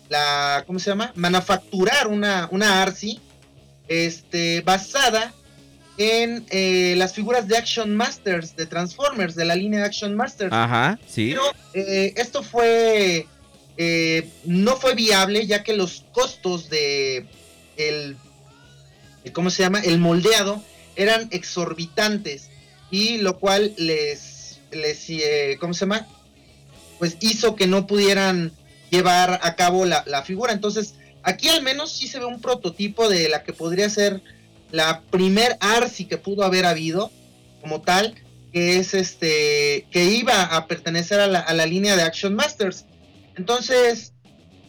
la- 0.09 0.63
¿cómo 0.67 0.79
se 0.79 0.89
llama? 0.89 1.11
Manufacturar 1.15 2.07
una, 2.07 2.47
una 2.51 2.81
ARSI 2.81 3.19
este, 3.87 4.61
basada 4.61 5.33
en 5.97 6.45
eh, 6.49 6.95
las 6.97 7.13
figuras 7.13 7.47
de 7.47 7.57
Action 7.57 7.95
Masters, 7.95 8.55
de 8.55 8.65
Transformers, 8.65 9.35
de 9.35 9.45
la 9.45 9.55
línea 9.55 9.79
de 9.81 9.85
Action 9.85 10.15
Masters. 10.15 10.51
Ajá, 10.51 10.99
sí. 11.07 11.29
Pero 11.31 11.43
eh, 11.73 12.13
esto 12.17 12.43
fue 12.43 13.27
eh, 13.77 14.29
no 14.45 14.75
fue 14.77 14.95
viable 14.95 15.45
ya 15.47 15.63
que 15.63 15.73
los 15.75 16.03
costos 16.11 16.69
de 16.69 17.25
el- 17.77 18.17
¿cómo 19.33 19.49
se 19.49 19.63
llama? 19.63 19.79
el 19.79 19.97
moldeado 19.99 20.61
eran 20.95 21.27
exorbitantes 21.31 22.49
y 22.95 23.17
lo 23.17 23.39
cual 23.39 23.73
les 23.77 24.61
les 24.71 25.09
eh, 25.09 25.57
¿cómo 25.59 25.73
se 25.73 25.81
llama? 25.81 26.07
pues 26.97 27.17
hizo 27.19 27.55
que 27.55 27.67
no 27.67 27.87
pudieran 27.87 28.53
llevar 28.89 29.41
a 29.43 29.55
cabo 29.55 29.83
la, 29.85 30.23
figura 30.23 30.53
entonces 30.53 30.95
aquí 31.21 31.49
al 31.49 31.61
menos 31.61 31.91
sí 31.91 32.07
se 32.07 32.19
ve 32.19 32.25
un 32.25 32.39
prototipo 32.39 33.09
de 33.09 33.27
la 33.27 33.43
que 33.43 33.51
podría 33.51 33.89
ser 33.89 34.21
la 34.71 35.01
primer 35.11 35.57
Arsi 35.59 36.05
que 36.05 36.17
pudo 36.17 36.43
haber 36.43 36.65
habido 36.65 37.11
como 37.61 37.81
tal 37.81 38.15
que 38.53 38.77
es 38.77 38.93
este 38.93 39.85
que 39.91 40.05
iba 40.05 40.43
a 40.43 40.65
pertenecer 40.65 41.19
a 41.19 41.27
la, 41.27 41.39
a 41.39 41.53
la 41.53 41.65
línea 41.65 41.97
de 41.97 42.03
Action 42.03 42.33
Masters. 42.33 42.85
Entonces, 43.35 44.13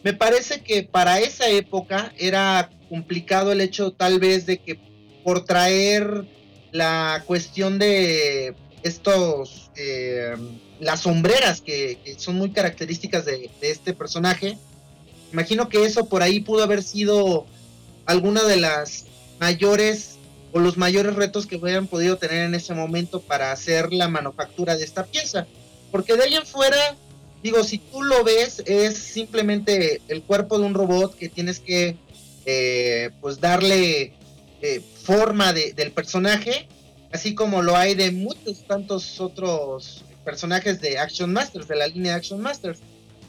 me 0.03 0.11
parece 0.11 0.61
que 0.61 0.83
para 0.83 1.21
esa 1.21 1.47
época 1.47 2.13
era 2.17 2.69
complicado 2.89 3.53
el 3.53 3.61
hecho 3.61 3.93
tal 3.93 4.19
vez 4.19 4.45
de 4.45 4.57
que 4.57 4.77
por 5.23 5.45
traer 5.45 6.25
la 6.71 7.23
cuestión 7.25 7.79
de 7.79 8.55
estos 8.83 9.69
eh, 9.75 10.35
las 10.79 11.01
sombreras 11.01 11.61
que, 11.61 11.97
son 12.17 12.35
muy 12.35 12.51
características 12.51 13.25
de, 13.25 13.49
este 13.61 13.93
personaje. 13.93 14.57
Imagino 15.33 15.69
que 15.69 15.85
eso 15.85 16.05
por 16.07 16.23
ahí 16.23 16.39
pudo 16.39 16.63
haber 16.63 16.83
sido 16.83 17.45
alguna 18.05 18.43
de 18.43 18.57
las 18.57 19.05
mayores 19.39 20.17
o 20.53 20.59
los 20.59 20.77
mayores 20.77 21.15
retos 21.15 21.45
que 21.45 21.57
hubieran 21.57 21.87
podido 21.87 22.17
tener 22.17 22.45
en 22.45 22.55
ese 22.55 22.73
momento 22.73 23.21
para 23.21 23.51
hacer 23.51 23.91
la 23.91 24.07
manufactura 24.07 24.75
de 24.75 24.83
esta 24.83 25.05
pieza. 25.05 25.45
Porque 25.91 26.15
de 26.15 26.23
ahí 26.23 26.37
fuera, 26.45 26.95
digo, 27.43 27.63
si 27.63 27.79
tú 27.79 28.01
lo 28.03 28.23
ves, 28.23 28.63
es 28.65 28.97
simplemente 28.97 30.01
el 30.07 30.21
cuerpo 30.21 30.57
de 30.57 30.65
un 30.65 30.73
robot 30.73 31.17
que 31.17 31.29
tienes 31.29 31.59
que, 31.59 31.97
eh, 32.45 33.09
pues, 33.19 33.39
darle 33.39 34.13
eh, 34.61 34.81
forma 35.07 35.53
de- 35.53 35.71
del 35.73 35.91
personaje, 35.91 36.67
así 37.13 37.33
como 37.33 37.61
lo 37.61 37.75
hay 37.77 37.95
de 37.95 38.11
muchos 38.11 38.65
tantos 38.67 39.19
otros 39.21 40.03
personajes 40.25 40.81
de 40.81 40.99
Action 40.99 41.31
Masters, 41.31 41.67
de 41.67 41.75
la 41.77 41.87
línea 41.87 42.15
Action 42.15 42.41
Masters. 42.41 42.79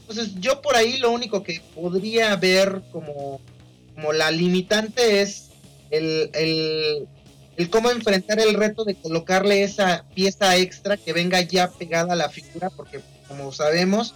Entonces, 0.01 0.35
yo 0.45 0.61
por 0.61 0.75
ahí 0.75 0.97
lo 0.97 1.11
único 1.11 1.41
que 1.43 1.61
podría 1.73 2.35
ver 2.35 2.81
como, 2.91 3.39
como 3.95 4.11
la 4.11 4.29
limitante 4.31 5.21
es 5.21 5.45
el, 5.91 6.29
el, 6.33 7.07
el 7.55 7.69
cómo 7.69 7.89
enfrentar 7.91 8.39
el 8.39 8.53
reto 8.55 8.83
de 8.83 8.95
colocarle 8.95 9.63
esa 9.63 10.03
pieza 10.13 10.57
extra 10.57 10.97
que 10.97 11.13
venga 11.13 11.39
ya 11.41 11.71
pegada 11.71 12.13
a 12.13 12.15
la 12.17 12.29
figura, 12.29 12.69
porque 12.71 12.99
como 13.27 13.51
sabemos, 13.53 14.13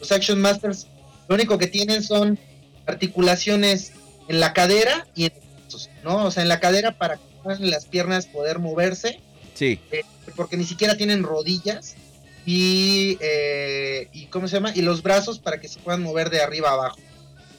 los 0.00 0.10
Action 0.12 0.40
Masters 0.40 0.86
lo 1.28 1.34
único 1.34 1.58
que 1.58 1.66
tienen 1.66 2.02
son 2.02 2.38
articulaciones 2.86 3.92
en 4.28 4.40
la 4.40 4.52
cadera 4.52 5.06
y 5.14 5.26
en 5.26 5.32
¿no? 6.04 6.24
O 6.26 6.30
sea, 6.30 6.42
en 6.42 6.48
la 6.48 6.60
cadera 6.60 6.92
para 6.98 7.16
que 7.16 7.22
puedan 7.42 7.70
las 7.70 7.86
piernas 7.86 8.26
poder 8.26 8.58
moverse, 8.58 9.20
Sí. 9.54 9.78
eh, 9.90 10.02
porque 10.36 10.56
ni 10.56 10.64
siquiera 10.64 10.96
tienen 10.96 11.22
rodillas 11.22 11.94
y, 12.46 13.16
eh, 13.20 14.08
y 14.12 14.26
¿cómo 14.26 14.48
se 14.48 14.56
llama? 14.56 14.72
Y 14.74 14.82
los 14.82 15.02
brazos 15.02 15.38
para 15.38 15.60
que 15.60 15.68
se 15.68 15.78
puedan 15.80 16.02
mover 16.02 16.30
de 16.30 16.40
arriba 16.42 16.70
a 16.70 16.72
abajo. 16.74 16.98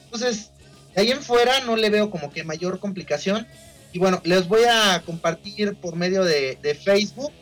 Entonces, 0.04 0.50
de 0.94 1.02
ahí 1.02 1.10
en 1.10 1.22
fuera 1.22 1.60
no 1.60 1.76
le 1.76 1.90
veo 1.90 2.10
como 2.10 2.30
que 2.32 2.44
mayor 2.44 2.78
complicación. 2.80 3.46
Y 3.92 3.98
bueno, 3.98 4.20
les 4.24 4.48
voy 4.48 4.62
a 4.68 5.02
compartir 5.06 5.76
por 5.76 5.94
medio 5.96 6.24
de, 6.24 6.58
de 6.60 6.74
Facebook 6.74 7.32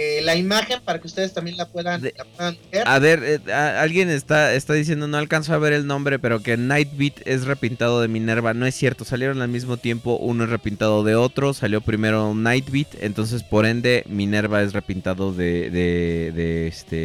eh, 0.00 0.20
la 0.22 0.36
imagen 0.36 0.80
para 0.84 1.00
que 1.00 1.08
ustedes 1.08 1.32
también 1.34 1.56
la 1.56 1.66
puedan, 1.66 2.00
De- 2.00 2.14
la 2.16 2.24
puedan 2.24 2.56
ver. 2.70 2.82
A 2.86 2.98
ver, 3.00 3.22
eh, 3.24 3.52
a- 3.52 3.80
alguien 3.82 4.08
está, 4.10 4.54
está 4.54 4.74
diciendo, 4.74 5.08
no 5.08 5.16
alcanzo 5.16 5.54
a 5.54 5.58
ver 5.58 5.72
el 5.72 5.86
nombre, 5.88 6.18
pero 6.20 6.40
que 6.40 6.56
Nightbeat 6.56 7.14
es 7.26 7.44
repintado 7.46 8.00
de 8.00 8.06
Minerva. 8.08 8.54
No 8.54 8.64
es 8.66 8.74
cierto, 8.76 9.04
salieron 9.04 9.42
al 9.42 9.48
mismo 9.48 9.76
tiempo, 9.76 10.16
uno 10.16 10.44
es 10.44 10.50
repintado 10.50 11.02
de 11.02 11.16
otro, 11.16 11.52
salió 11.52 11.80
primero 11.80 12.34
Nightbeat, 12.34 12.88
entonces 13.00 13.42
por 13.42 13.66
ende 13.66 14.04
Minerva 14.08 14.62
es 14.62 14.72
repintado 14.72 15.32
de, 15.32 15.70
de, 15.70 16.32
de 16.34 16.66
este, 16.68 16.96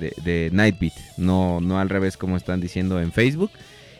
de, 0.00 0.12
de 0.24 0.50
Nightbeat, 0.52 0.94
no, 1.16 1.60
no 1.60 1.78
al 1.78 1.88
revés 1.88 2.16
como 2.16 2.36
están 2.36 2.60
diciendo 2.60 3.00
en 3.00 3.12
Facebook. 3.12 3.50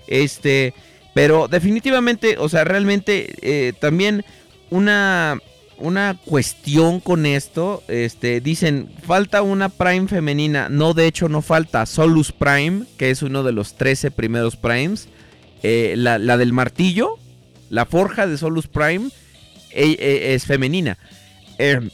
Este, 0.08 0.74
pero 1.14 1.46
definitivamente, 1.48 2.36
o 2.38 2.48
sea, 2.48 2.64
realmente 2.64 3.34
eh, 3.42 3.72
también 3.78 4.24
una 4.70 5.38
una 5.82 6.18
cuestión 6.24 7.00
con 7.00 7.26
esto. 7.26 7.82
Este, 7.88 8.40
dicen, 8.40 8.90
falta 9.04 9.42
una 9.42 9.68
Prime 9.68 10.08
femenina. 10.08 10.68
No, 10.68 10.94
de 10.94 11.06
hecho, 11.06 11.28
no 11.28 11.42
falta. 11.42 11.86
Solus 11.86 12.32
Prime, 12.32 12.84
que 12.96 13.10
es 13.10 13.22
uno 13.22 13.42
de 13.42 13.52
los 13.52 13.74
13 13.74 14.10
primeros 14.10 14.56
Primes. 14.56 15.08
Eh, 15.62 15.94
la, 15.96 16.18
la 16.18 16.36
del 16.38 16.52
martillo, 16.52 17.18
la 17.70 17.86
forja 17.86 18.26
de 18.26 18.36
Solus 18.36 18.66
Prime, 18.66 19.10
eh, 19.70 19.96
eh, 19.98 20.34
es 20.34 20.46
femenina. 20.46 20.98
Eh, 21.58 21.88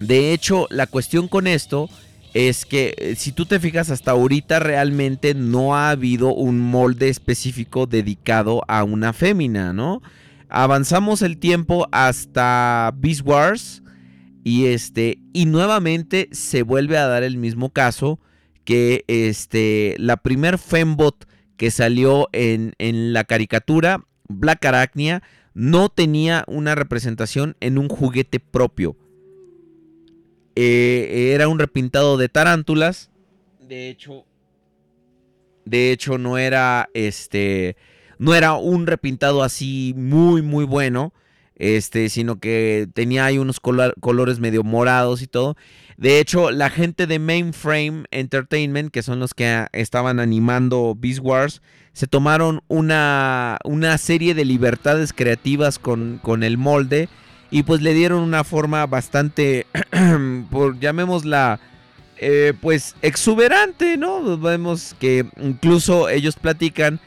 de 0.00 0.32
hecho, 0.32 0.66
la 0.70 0.86
cuestión 0.86 1.28
con 1.28 1.46
esto 1.46 1.88
es 2.34 2.64
que 2.64 2.94
eh, 2.98 3.14
si 3.16 3.32
tú 3.32 3.46
te 3.46 3.58
fijas 3.58 3.90
hasta 3.90 4.12
ahorita 4.12 4.58
realmente 4.58 5.34
no 5.34 5.74
ha 5.74 5.90
habido 5.90 6.34
un 6.34 6.60
molde 6.60 7.08
específico 7.08 7.86
dedicado 7.86 8.62
a 8.68 8.84
una 8.84 9.12
fémina, 9.12 9.72
¿no? 9.72 10.02
Avanzamos 10.48 11.22
el 11.22 11.38
tiempo 11.38 11.88
hasta 11.92 12.92
Beast 12.96 13.22
Wars 13.26 13.82
y 14.44 14.66
este 14.66 15.18
y 15.32 15.46
nuevamente 15.46 16.28
se 16.32 16.62
vuelve 16.62 16.96
a 16.96 17.06
dar 17.06 17.22
el 17.22 17.36
mismo 17.36 17.70
caso 17.70 18.18
que 18.64 19.04
este 19.08 19.94
la 19.98 20.16
primer 20.16 20.58
Fembot 20.58 21.28
que 21.56 21.70
salió 21.70 22.28
en, 22.32 22.72
en 22.78 23.12
la 23.12 23.24
caricatura 23.24 24.04
Black 24.28 24.64
Arachnia 24.64 25.22
no 25.54 25.88
tenía 25.88 26.44
una 26.46 26.74
representación 26.74 27.56
en 27.60 27.78
un 27.78 27.88
juguete 27.88 28.38
propio. 28.38 28.96
Eh, 30.54 31.32
era 31.34 31.48
un 31.48 31.58
repintado 31.58 32.16
de 32.16 32.28
tarántulas. 32.28 33.10
De 33.60 33.88
hecho, 33.88 34.24
de 35.64 35.92
hecho 35.92 36.16
no 36.16 36.38
era 36.38 36.88
este 36.94 37.76
no 38.18 38.34
era 38.34 38.54
un 38.54 38.86
repintado 38.86 39.42
así 39.42 39.94
muy 39.96 40.42
muy 40.42 40.64
bueno 40.64 41.12
este 41.56 42.08
sino 42.08 42.38
que 42.38 42.88
tenía 42.94 43.24
ahí 43.24 43.38
unos 43.38 43.60
color- 43.60 43.94
colores 44.00 44.38
medio 44.38 44.62
morados 44.62 45.22
y 45.22 45.26
todo 45.26 45.56
de 45.96 46.20
hecho 46.20 46.50
la 46.50 46.70
gente 46.70 47.06
de 47.06 47.18
Mainframe 47.18 48.04
Entertainment 48.10 48.92
que 48.92 49.02
son 49.02 49.18
los 49.18 49.34
que 49.34 49.66
estaban 49.72 50.20
animando 50.20 50.96
Beast 50.96 51.20
Wars 51.22 51.62
se 51.92 52.06
tomaron 52.06 52.62
una 52.68 53.58
una 53.64 53.98
serie 53.98 54.34
de 54.34 54.44
libertades 54.44 55.12
creativas 55.12 55.78
con, 55.78 56.20
con 56.22 56.42
el 56.44 56.58
molde 56.58 57.08
y 57.50 57.62
pues 57.62 57.80
le 57.80 57.94
dieron 57.94 58.20
una 58.22 58.44
forma 58.44 58.86
bastante 58.86 59.66
por 60.50 60.78
llamémosla 60.78 61.58
eh, 62.20 62.52
pues 62.60 62.96
exuberante, 63.00 63.96
¿no? 63.96 64.38
Vemos 64.38 64.96
que 64.98 65.24
incluso 65.40 66.08
ellos 66.08 66.36
platican 66.36 67.00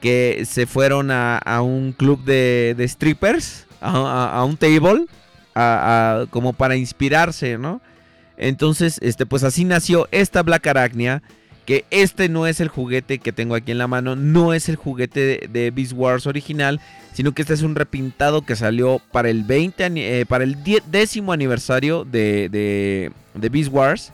que 0.00 0.44
se 0.48 0.66
fueron 0.66 1.10
a, 1.10 1.38
a 1.38 1.62
un 1.62 1.92
club 1.92 2.24
de, 2.24 2.74
de 2.76 2.86
strippers, 2.88 3.66
a, 3.80 4.38
a- 4.38 4.44
un 4.44 4.56
table, 4.56 5.06
a- 5.54 6.26
como 6.30 6.52
para 6.52 6.76
inspirarse, 6.76 7.58
¿no? 7.58 7.80
Entonces, 8.36 8.98
este, 9.02 9.26
pues 9.26 9.42
así 9.42 9.64
nació 9.64 10.06
esta 10.12 10.42
Black 10.42 10.66
Arachnia. 10.66 11.22
Que 11.66 11.84
este 11.90 12.30
no 12.30 12.46
es 12.46 12.60
el 12.60 12.68
juguete 12.68 13.18
que 13.18 13.30
tengo 13.30 13.54
aquí 13.54 13.72
en 13.72 13.76
la 13.76 13.86
mano, 13.86 14.16
no 14.16 14.54
es 14.54 14.70
el 14.70 14.76
juguete 14.76 15.20
de, 15.20 15.48
de 15.52 15.70
Beast 15.70 15.92
Wars 15.94 16.26
original, 16.26 16.80
sino 17.12 17.32
que 17.32 17.42
este 17.42 17.52
es 17.52 17.60
un 17.60 17.74
repintado 17.74 18.40
que 18.40 18.56
salió 18.56 19.02
para 19.12 19.28
el 19.28 19.44
20 19.44 19.84
ani- 19.84 20.00
eh, 20.00 20.24
para 20.26 20.44
el 20.44 20.56
décimo 20.86 21.30
aniversario 21.30 22.06
de, 22.06 22.48
de, 22.48 23.12
de 23.34 23.48
Beast 23.50 23.70
Wars. 23.70 24.12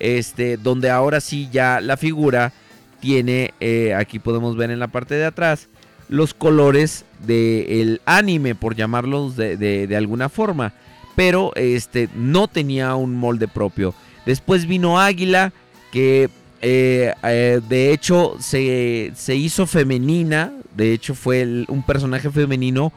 Este, 0.00 0.56
donde 0.56 0.90
ahora 0.90 1.20
sí 1.20 1.48
ya 1.52 1.80
la 1.80 1.96
figura 1.96 2.52
tiene, 3.00 3.52
eh, 3.60 3.94
aquí 3.94 4.18
podemos 4.18 4.56
ver 4.56 4.70
en 4.70 4.78
la 4.78 4.88
parte 4.88 5.14
de 5.14 5.24
atrás, 5.24 5.68
los 6.08 6.34
colores 6.34 7.04
del 7.26 8.00
anime, 8.06 8.54
por 8.54 8.74
llamarlos 8.74 9.36
de, 9.36 9.56
de- 9.56 9.96
alguna 9.96 10.28
forma. 10.28 10.72
Pero 11.16 11.52
este, 11.56 12.08
no 12.14 12.48
tenía 12.48 12.94
un 12.94 13.14
molde 13.16 13.48
propio. 13.48 13.94
Después 14.24 14.66
vino 14.66 15.00
Águila, 15.00 15.52
que 15.90 16.30
eh, 16.62 17.12
eh, 17.24 17.60
de 17.68 17.92
hecho 17.92 18.36
se, 18.40 19.12
se 19.14 19.34
hizo 19.34 19.66
femenina. 19.66 20.52
De 20.76 20.92
hecho 20.92 21.14
fue 21.14 21.64
un 21.68 21.82
personaje 21.84 22.30
femenino 22.30 22.92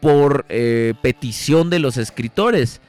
por 0.00 0.46
petición 1.02 1.68
de 1.68 1.78
los 1.78 1.98
escritores. 1.98 2.80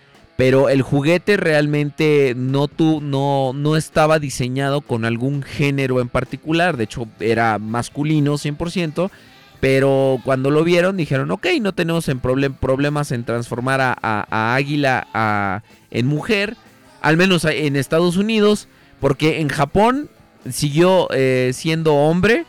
Pero 0.42 0.70
el 0.70 0.82
juguete 0.82 1.38
realmente 1.38 2.34
no, 2.36 2.68
tu, 2.68 3.00
no, 3.00 3.52
no 3.54 3.76
estaba 3.78 4.18
diseñado 4.18 4.82
con 4.82 5.06
algún 5.06 5.44
género 5.44 6.02
en 6.02 6.10
particular. 6.10 6.78
De 6.78 6.86
hecho, 6.86 7.08
era 7.20 7.60
masculino 7.60 8.40
100%. 8.40 9.12
Pero 9.60 10.20
cuando 10.26 10.50
lo 10.50 10.64
vieron 10.64 10.98
dijeron, 10.98 11.30
ok, 11.30 11.46
no 11.62 11.74
tenemos 11.76 12.10
en 12.10 12.20
problem- 12.24 12.56
problemas 12.56 13.12
en 13.12 13.24
transformar 13.24 13.82
a, 13.82 14.56
Águila 14.56 15.06
a- 15.14 15.62
en 15.92 16.08
mujer. 16.08 16.56
Al 17.02 17.18
menos 17.18 17.46
en 17.46 17.76
Estados 17.76 18.18
Unidos. 18.18 18.68
Porque 19.00 19.42
en 19.42 19.50
Japón 19.50 20.10
siguió 20.50 21.08
eh, 21.14 21.52
siendo 21.54 21.94
hombre. 21.94 22.46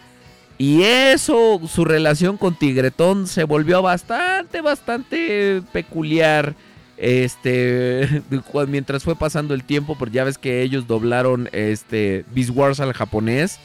Y 0.57 0.85
eso, 0.85 1.61
su 1.69 1.85
relación 1.85 2.39
con 2.39 2.55
Tigretón 2.55 3.27
se 3.27 3.45
volvió 3.45 3.83
bastante, 3.83 4.63
bastante 4.63 5.61
peculiar. 5.73 6.55
Este, 7.03 8.23
mientras 8.69 9.03
fue 9.03 9.17
pasando 9.17 9.55
el 9.55 9.65
tiempo, 9.65 9.97
porque 9.99 10.15
ya 10.15 10.25
ves 10.25 10.39
que 10.39 10.63
ellos 10.63 10.87
doblaron 10.87 11.49
este 11.51 12.25
Beast 12.33 12.51
Wars 12.51 12.79
al 12.79 12.93
japonés. 12.93 13.59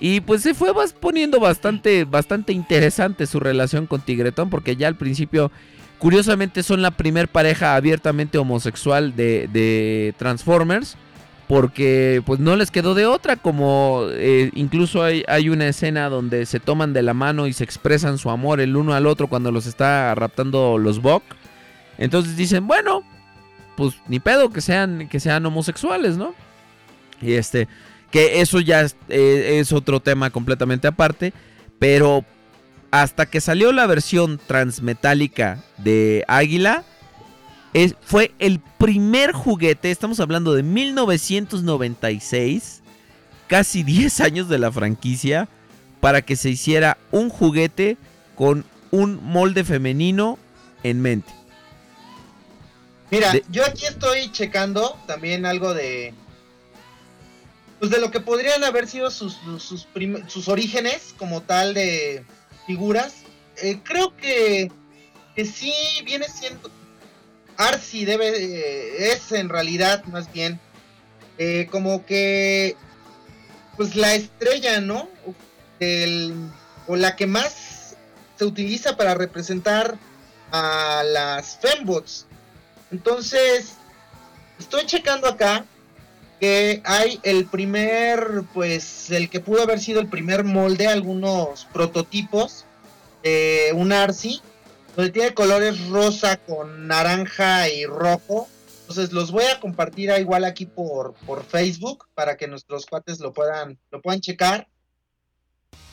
Y 0.00 0.20
pues 0.20 0.42
se 0.42 0.54
fue 0.54 0.72
poniendo 1.00 1.38
bastante, 1.38 2.04
bastante 2.04 2.52
interesante 2.52 3.28
su 3.28 3.38
relación 3.38 3.86
con 3.86 4.00
Tigretón, 4.00 4.50
porque 4.50 4.74
ya 4.74 4.88
al 4.88 4.96
principio, 4.96 5.52
curiosamente, 6.00 6.64
son 6.64 6.82
la 6.82 6.90
primer 6.90 7.28
pareja 7.28 7.76
abiertamente 7.76 8.38
homosexual 8.38 9.14
de, 9.14 9.48
de 9.52 10.12
Transformers. 10.18 10.96
Porque 11.46 12.22
pues 12.24 12.40
no 12.40 12.56
les 12.56 12.70
quedó 12.70 12.94
de 12.94 13.04
otra, 13.06 13.36
como 13.36 14.06
eh, 14.12 14.50
incluso 14.54 15.02
hay, 15.02 15.22
hay 15.28 15.50
una 15.50 15.68
escena 15.68 16.08
donde 16.08 16.46
se 16.46 16.58
toman 16.58 16.94
de 16.94 17.02
la 17.02 17.12
mano 17.12 17.46
y 17.46 17.52
se 17.52 17.64
expresan 17.64 18.16
su 18.16 18.30
amor 18.30 18.62
el 18.62 18.74
uno 18.76 18.94
al 18.94 19.06
otro 19.06 19.28
cuando 19.28 19.52
los 19.52 19.66
está 19.66 20.14
raptando 20.14 20.78
los 20.78 21.02
Bok. 21.02 21.22
Entonces 21.98 22.36
dicen, 22.36 22.66
bueno, 22.66 23.02
pues 23.76 23.94
ni 24.08 24.18
pedo 24.20 24.50
que 24.50 24.60
sean, 24.60 25.08
que 25.08 25.20
sean 25.20 25.44
homosexuales, 25.46 26.16
¿no? 26.16 26.34
Y 27.20 27.34
este, 27.34 27.68
que 28.10 28.40
eso 28.40 28.60
ya 28.60 28.80
es, 28.82 28.96
eh, 29.08 29.58
es 29.60 29.72
otro 29.72 30.00
tema 30.00 30.30
completamente 30.30 30.88
aparte, 30.88 31.32
pero 31.78 32.24
hasta 32.90 33.26
que 33.26 33.40
salió 33.40 33.72
la 33.72 33.86
versión 33.86 34.40
transmetálica 34.46 35.62
de 35.78 36.24
Águila, 36.28 36.84
es- 37.72 37.96
fue 38.02 38.32
el 38.38 38.60
primer 38.78 39.32
juguete, 39.32 39.90
estamos 39.90 40.20
hablando 40.20 40.54
de 40.54 40.62
1996, 40.62 42.82
casi 43.48 43.82
10 43.82 44.20
años 44.20 44.48
de 44.48 44.58
la 44.58 44.70
franquicia, 44.72 45.48
para 46.00 46.22
que 46.22 46.36
se 46.36 46.50
hiciera 46.50 46.98
un 47.10 47.30
juguete 47.30 47.96
con 48.36 48.64
un 48.90 49.18
molde 49.24 49.64
femenino 49.64 50.38
en 50.82 51.00
mente. 51.00 51.32
Mira, 53.10 53.32
De- 53.32 53.44
yo 53.50 53.64
aquí 53.64 53.86
estoy 53.86 54.30
checando 54.32 54.98
también 55.06 55.46
algo 55.46 55.74
de. 55.74 56.14
Pues 57.78 57.90
de 57.90 58.00
lo 58.00 58.10
que 58.10 58.20
podrían 58.20 58.64
haber 58.64 58.86
sido 58.88 59.10
sus, 59.10 59.38
sus, 59.58 59.86
sus 60.28 60.48
orígenes 60.48 61.14
como 61.18 61.42
tal 61.42 61.74
de 61.74 62.24
figuras. 62.66 63.16
Eh, 63.62 63.80
creo 63.82 64.16
que, 64.16 64.70
que 65.36 65.44
sí 65.44 65.72
viene 66.04 66.26
siendo. 66.28 66.70
Arcee 67.56 68.06
debe. 68.06 68.28
eh, 68.36 69.12
es 69.12 69.32
en 69.32 69.48
realidad, 69.48 70.04
más 70.04 70.32
bien. 70.32 70.58
eh, 71.38 71.68
como 71.70 72.04
que. 72.06 72.76
Pues 73.76 73.96
la 73.96 74.14
estrella, 74.14 74.80
¿no? 74.80 75.08
Del- 75.80 76.32
o 76.86 76.96
la 76.96 77.16
que 77.16 77.26
más 77.26 77.96
se 78.38 78.44
utiliza 78.44 78.96
para 78.96 79.14
representar 79.14 79.98
a 80.52 81.02
las 81.04 81.58
fembots. 81.58 82.26
Entonces, 82.94 83.74
estoy 84.56 84.86
checando 84.86 85.26
acá 85.26 85.64
que 86.38 86.80
hay 86.84 87.18
el 87.24 87.46
primer, 87.46 88.44
pues, 88.54 89.10
el 89.10 89.28
que 89.28 89.40
pudo 89.40 89.64
haber 89.64 89.80
sido 89.80 90.00
el 90.00 90.08
primer 90.08 90.44
molde, 90.44 90.86
algunos 90.86 91.64
prototipos 91.72 92.66
de 93.24 93.72
un 93.74 93.92
Arcee, 93.92 94.40
donde 94.94 95.10
tiene 95.10 95.34
colores 95.34 95.88
rosa 95.88 96.36
con 96.36 96.86
naranja 96.86 97.68
y 97.68 97.84
rojo. 97.84 98.46
Entonces 98.82 99.12
los 99.12 99.32
voy 99.32 99.46
a 99.46 99.58
compartir 99.58 100.12
igual 100.16 100.44
aquí 100.44 100.64
por, 100.64 101.14
por 101.26 101.44
Facebook 101.44 102.06
para 102.14 102.36
que 102.36 102.46
nuestros 102.46 102.86
cuates 102.86 103.18
lo 103.18 103.32
puedan, 103.32 103.76
lo 103.90 104.00
puedan 104.00 104.20
checar. 104.20 104.68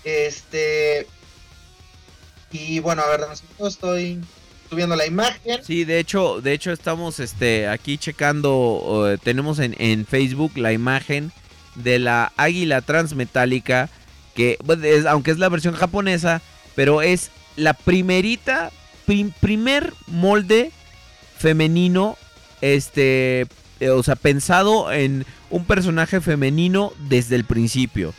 Este. 0.04 1.08
Y 2.52 2.80
bueno, 2.80 3.02
a 3.02 3.10
ver, 3.10 3.22
segundo, 3.36 3.68
estoy 3.68 4.22
subiendo 4.72 4.96
la 4.96 5.06
imagen. 5.06 5.60
Sí, 5.64 5.84
de 5.84 6.00
hecho, 6.00 6.40
de 6.42 6.54
hecho 6.54 6.72
estamos 6.72 7.20
este, 7.20 7.68
aquí 7.68 7.98
checando, 7.98 9.18
tenemos 9.22 9.60
en, 9.60 9.76
en 9.80 10.06
Facebook 10.06 10.54
la 10.58 10.72
imagen 10.72 11.32
de 11.76 12.00
la 12.00 12.32
águila 12.38 12.82
transmetálica, 12.82 13.90
que 14.34 14.58
es- 14.84 15.06
aunque 15.06 15.32
es 15.32 15.40
la 15.40 15.50
versión 15.50 15.76
japonesa, 15.76 16.42
pero 16.74 17.02
es 17.02 17.32
la 17.58 17.74
primerita, 17.74 18.72
prim- 19.06 19.34
primer 19.42 19.94
molde 20.08 20.72
femenino, 21.38 22.18
este, 22.62 23.42
eh, 23.82 23.90
o 23.90 24.04
sea, 24.04 24.16
pensado 24.16 24.90
en 24.94 25.26
un 25.50 25.66
personaje 25.66 26.22
femenino 26.22 26.94
desde 27.10 27.36
el 27.36 27.44
principio. 27.44 28.14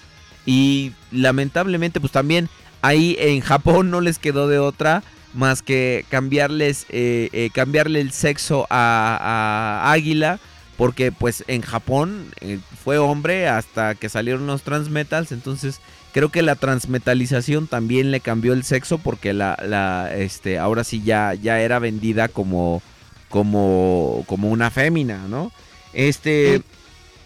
Y 0.45 0.93
lamentablemente, 1.13 1.99
pues 1.99 2.13
también 2.13 2.51
ahí 2.83 3.17
en 3.19 3.41
Japón 3.41 3.91
no 3.91 4.03
les 4.03 4.19
quedó 4.19 4.49
de 4.49 4.59
otra 4.59 5.03
más 5.35 5.63
que 5.63 6.05
cambiarles, 6.09 6.87
eh, 6.89 7.29
eh, 7.33 7.51
cambiarle 7.53 8.01
el 8.01 8.13
sexo 8.13 8.67
a, 8.71 9.91
Águila. 9.91 10.39
Porque 10.77 11.13
pues 11.13 11.45
en 11.49 11.61
Japón 11.61 12.33
eh, 12.41 12.59
fue 12.83 12.99
hombre 12.99 13.47
hasta 13.47 13.95
que 13.95 14.09
salieron 14.09 14.47
los 14.47 14.63
transmetals. 14.63 15.31
Entonces 15.31 15.81
creo 16.13 16.31
que 16.31 16.43
la 16.43 16.57
transmetalización 16.57 17.67
también 17.67 18.11
le 18.11 18.21
cambió 18.21 18.53
el 18.53 18.65
sexo. 18.65 18.99
Porque 18.99 19.33
la, 19.33 19.57
la 19.65 20.15
este, 20.17 20.59
ahora 20.59 20.83
sí 20.83 21.03
ya, 21.05 21.35
ya 21.35 21.61
era 21.61 21.79
vendida 21.79 22.29
como, 22.29 22.83
como, 23.29 24.25
como 24.27 24.49
una 24.51 24.71
fémina, 24.71 25.27
¿no? 25.29 25.53
Este... 25.93 26.63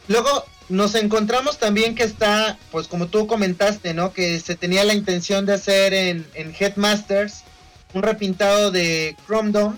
Luego 0.08 0.44
nos 0.68 0.94
encontramos 0.94 1.58
también 1.58 1.94
que 1.94 2.02
está, 2.02 2.58
pues 2.72 2.88
como 2.88 3.06
tú 3.06 3.26
comentaste, 3.26 3.94
¿no? 3.94 4.12
Que 4.12 4.40
se 4.40 4.56
tenía 4.56 4.84
la 4.84 4.94
intención 4.94 5.46
de 5.46 5.54
hacer 5.54 5.94
en, 5.94 6.26
en 6.34 6.54
Headmasters 6.58 7.45
un 7.92 8.02
repintado 8.02 8.70
de 8.70 9.16
Chrome 9.26 9.52
Dome, 9.52 9.76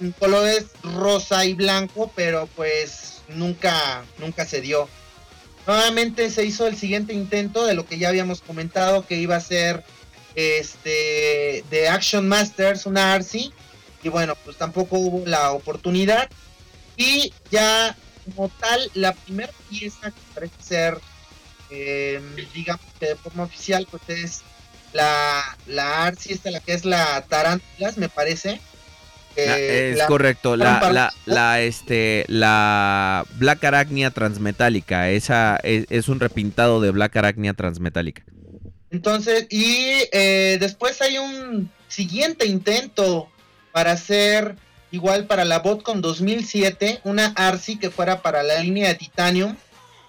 en 0.00 0.12
colores 0.12 0.66
rosa 0.82 1.44
y 1.44 1.54
blanco, 1.54 2.10
pero 2.14 2.48
pues 2.54 3.22
nunca, 3.28 4.04
nunca 4.18 4.46
se 4.46 4.60
dio. 4.60 4.88
Nuevamente 5.66 6.30
se 6.30 6.44
hizo 6.44 6.66
el 6.66 6.76
siguiente 6.76 7.14
intento 7.14 7.64
de 7.64 7.74
lo 7.74 7.86
que 7.86 7.98
ya 7.98 8.08
habíamos 8.10 8.42
comentado 8.42 9.06
que 9.06 9.16
iba 9.16 9.36
a 9.36 9.40
ser 9.40 9.82
este 10.34 11.64
de 11.70 11.88
Action 11.88 12.28
Masters, 12.28 12.86
una 12.86 13.14
Arcee, 13.14 13.50
y 14.02 14.08
bueno, 14.10 14.34
pues 14.44 14.58
tampoco 14.58 14.98
hubo 14.98 15.26
la 15.26 15.52
oportunidad. 15.52 16.28
Y 16.96 17.32
ya 17.50 17.96
como 18.24 18.48
tal, 18.48 18.90
la 18.94 19.12
primera 19.12 19.52
pieza 19.70 20.10
que 20.10 20.20
parece 20.34 20.54
ser, 20.60 21.00
eh, 21.70 22.20
digamos 22.54 22.84
que 22.98 23.06
de 23.06 23.16
forma 23.16 23.44
oficial, 23.44 23.86
pues 23.90 24.02
es 24.08 24.42
la, 24.94 25.42
la 25.66 26.06
Arcee, 26.06 26.32
esta 26.32 26.50
la 26.50 26.60
que 26.60 26.72
es 26.72 26.84
la 26.86 27.20
Tarantulas, 27.28 27.98
me 27.98 28.08
parece. 28.08 28.60
Eh, 29.36 29.90
es 29.92 29.98
la- 29.98 30.06
correcto, 30.06 30.56
la, 30.56 30.80
la, 30.92 31.12
la, 31.26 31.60
este, 31.60 32.24
la 32.28 33.26
Black 33.34 33.64
Arachnia 33.64 34.10
transmetálica, 34.12 35.10
esa 35.10 35.56
es, 35.64 35.86
es 35.90 36.08
un 36.08 36.20
repintado 36.20 36.80
de 36.80 36.90
Black 36.92 37.16
Arachnia 37.16 37.52
transmetálica. 37.52 38.22
Entonces, 38.92 39.46
y 39.50 40.04
eh, 40.12 40.56
después 40.60 41.02
hay 41.02 41.18
un 41.18 41.68
siguiente 41.88 42.46
intento 42.46 43.28
para 43.72 43.90
hacer 43.92 44.54
igual 44.92 45.26
para 45.26 45.44
la 45.44 45.58
Botcon 45.58 46.00
2007, 46.00 47.00
una 47.02 47.32
Arcy 47.34 47.76
que 47.76 47.90
fuera 47.90 48.22
para 48.22 48.44
la 48.44 48.60
línea 48.60 48.86
de 48.88 48.94
Titanium. 48.94 49.56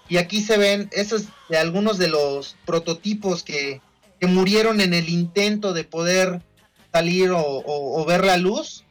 Y 0.08 0.18
aquí 0.18 0.40
se 0.40 0.56
ven 0.56 0.88
esos 0.92 1.24
de 1.48 1.58
algunos 1.58 1.98
de 1.98 2.06
los 2.06 2.54
prototipos 2.64 3.42
que, 3.42 3.80
que 4.20 4.26
murieron 4.26 4.80
en 4.80 4.94
el 4.94 5.08
intento 5.08 5.72
de 5.72 5.84
poder 5.84 6.40
salir 6.92 7.30
o, 7.34 8.04
ver 8.06 8.24
la 8.24 8.36
luz. 8.36 8.84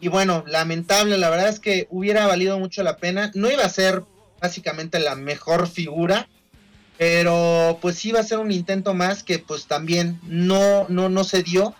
Y 0.00 0.08
bueno, 0.08 0.44
lamentable, 0.46 1.18
la 1.18 1.28
verdad 1.28 1.48
es 1.48 1.60
que 1.60 1.86
hubiera 1.90 2.26
valido 2.26 2.58
mucho 2.58 2.82
la 2.82 2.96
pena. 2.96 3.30
No 3.34 3.50
iba 3.50 3.64
a 3.64 3.68
ser 3.68 4.02
básicamente 4.40 4.98
la 4.98 5.14
mejor 5.14 5.68
figura, 5.68 6.28
pero 6.96 7.78
pues 7.82 7.96
sí 7.96 8.08
iba 8.08 8.20
a 8.20 8.24
ser 8.24 8.38
un 8.38 8.50
intento 8.50 8.94
más 8.94 9.22
que 9.22 9.38
pues 9.38 9.66
también 9.66 10.18
no, 10.22 10.86
no, 10.88 11.10
no 11.10 11.24
se 11.24 11.42
dio. 11.42 11.74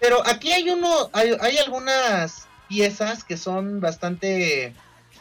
Pero 0.00 0.26
aquí 0.26 0.52
hay 0.52 0.70
uno, 0.70 1.10
hay, 1.12 1.36
hay 1.40 1.58
algunas 1.58 2.48
piezas 2.68 3.24
que 3.24 3.36
son 3.36 3.80
bastante 3.80 4.74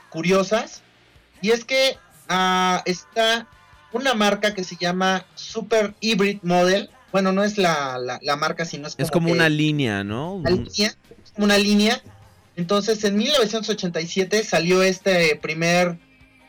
curiosas. 0.10 0.82
Y 1.42 1.52
es 1.52 1.66
que 1.66 1.98
ah, 2.30 2.82
está 2.86 3.48
una 3.94 4.14
marca 4.14 4.54
que 4.54 4.64
se 4.64 4.76
llama 4.76 5.26
Super 5.36 5.94
Hybrid 6.00 6.40
Model. 6.44 6.90
Bueno, 7.12 7.32
no 7.32 7.44
es 7.44 7.58
la, 7.58 7.98
la, 7.98 8.20
la 8.22 8.36
marca, 8.36 8.66
sino 8.66 8.88
es 8.88 8.96
como, 8.96 9.06
Es 9.06 9.12
como 9.12 9.28
que 9.28 9.34
una 9.34 9.50
línea, 9.50 10.04
¿no? 10.04 10.36
una 10.36 10.50
línea, 10.50 10.96
una 11.38 11.58
línea. 11.58 12.02
Entonces, 12.56 13.04
en 13.04 13.18
1987 13.18 14.44
salió 14.44 14.82
este 14.84 15.36
primer 15.36 15.98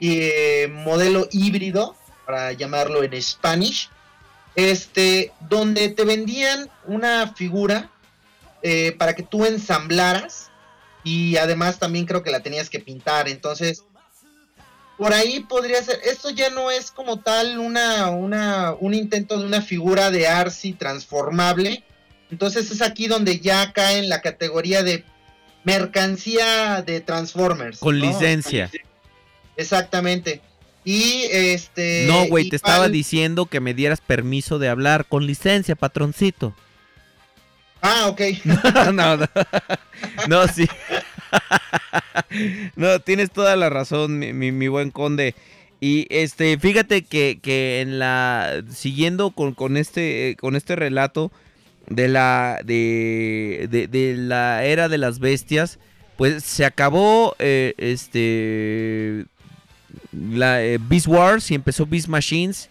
eh, 0.01 0.69
modelo 0.71 1.29
híbrido, 1.31 1.97
para 2.27 2.53
llamarlo 2.53 3.03
en 3.03 3.21
Spanish, 3.21 3.89
este, 4.55 5.33
donde 5.49 5.89
te 5.89 6.05
vendían 6.05 6.69
una 6.87 7.33
figura 7.35 7.91
eh, 8.63 8.93
para 8.99 9.15
que 9.15 9.23
tú 9.23 9.45
ensamblaras 9.45 10.51
y 11.05 11.37
además 11.37 11.79
también 11.79 12.07
creo 12.07 12.23
que 12.23 12.31
la 12.31 12.41
tenías 12.41 12.71
que 12.71 12.81
pintar. 12.81 13.29
Entonces, 13.29 13.85
por 14.97 15.13
ahí 15.13 15.41
podría 15.41 15.83
ser. 15.83 16.01
Esto 16.05 16.31
ya 16.31 16.51
no 16.51 16.71
es 16.71 16.91
como 16.91 17.19
tal 17.19 17.59
una, 17.59 18.11
una, 18.11 18.75
un 18.79 18.95
intento 18.95 19.39
de 19.39 19.47
una 19.47 19.63
figura 19.63 20.11
de 20.11 20.29
Arcy 20.29 20.73
transformable. 20.73 21.85
Entonces 22.31 22.71
es 22.71 22.83
aquí 22.83 23.09
donde 23.09 23.41
ya 23.41 23.73
cae 23.73 23.99
en 23.99 24.09
la 24.09 24.21
categoría 24.21 24.83
de 24.83 25.05
mercancía 25.65 26.83
de 26.83 27.01
Transformers. 27.01 27.79
Con 27.79 27.99
¿no? 27.99 28.07
licencia. 28.07 28.71
Exactamente. 29.57 30.41
Y 30.85 31.25
este. 31.31 32.07
No, 32.09 32.27
güey, 32.27 32.49
te 32.49 32.57
estaba 32.57 32.89
diciendo 32.89 33.47
que 33.47 33.61
me 33.61 33.75
dieras 33.75 34.01
permiso 34.01 34.59
de 34.59 34.69
hablar 34.69 35.07
con 35.07 35.27
licencia, 35.27 35.77
patroncito. 35.77 36.55
Ah, 37.81 38.07
ok. 38.09 38.21
no, 38.45 39.17
no, 39.17 39.29
no, 40.29 40.49
sí. 40.55 40.69
no, 42.77 43.01
tienes 43.01 43.31
toda 43.31 43.57
la 43.57 43.71
razón, 43.71 44.19
mi, 44.19 44.69
buen 44.69 44.91
conde. 44.91 45.35
Y 45.81 46.07
este, 46.11 46.59
fíjate 46.59 47.03
que, 47.03 47.39
que 47.43 47.81
en 47.81 47.99
la. 47.99 48.63
Siguiendo 48.71 49.31
con, 49.31 49.55
con 49.55 49.77
este. 49.77 50.37
con 50.41 50.57
este 50.57 50.77
relato 50.77 51.33
de 51.89 52.09
la. 52.09 52.61
De, 52.65 53.67
de, 53.71 53.89
de 53.89 54.17
la 54.17 54.65
era 54.65 54.89
de 54.89 54.99
las 54.99 55.19
bestias. 55.19 55.79
Pues 56.17 56.45
se 56.45 56.65
acabó. 56.65 57.35
eh, 57.39 57.75
este. 57.79 59.27
La 60.13 60.63
eh, 60.63 60.79
Beast 60.81 61.09
Wars 61.09 61.51
y 61.51 61.55
empezó 61.55 61.87
Beast 61.87 62.09
Machines. 62.09 62.69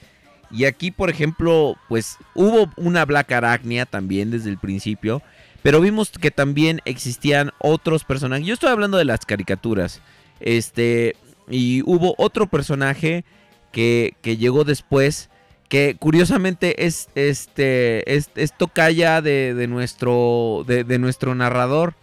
Y 0.51 0.65
aquí, 0.65 0.91
por 0.91 1.09
ejemplo, 1.09 1.75
pues 1.87 2.17
hubo 2.35 2.71
una 2.75 3.05
Black 3.05 3.31
Arachnia 3.31 3.85
también 3.85 4.31
desde 4.31 4.49
el 4.49 4.57
principio. 4.57 5.21
Pero 5.63 5.79
vimos 5.79 6.09
que 6.09 6.31
también 6.31 6.81
existían 6.85 7.51
otros 7.59 8.03
personajes. 8.03 8.45
Yo 8.45 8.53
estoy 8.53 8.69
hablando 8.69 8.97
de 8.97 9.05
las 9.05 9.25
caricaturas. 9.25 10.01
Este. 10.39 11.15
Y 11.49 11.81
hubo 11.83 12.15
otro 12.17 12.47
personaje 12.47 13.25
que, 13.71 14.15
que 14.21 14.37
llegó 14.37 14.63
después. 14.63 15.29
Que 15.69 15.95
curiosamente 15.99 16.85
es 16.85 17.09
este. 17.15 18.15
Es, 18.15 18.31
es 18.35 18.57
tocaya 18.57 19.21
de, 19.21 19.53
de 19.53 19.67
nuestro. 19.67 20.63
De, 20.67 20.83
de 20.83 20.97
nuestro 20.97 21.35
narrador. 21.35 21.95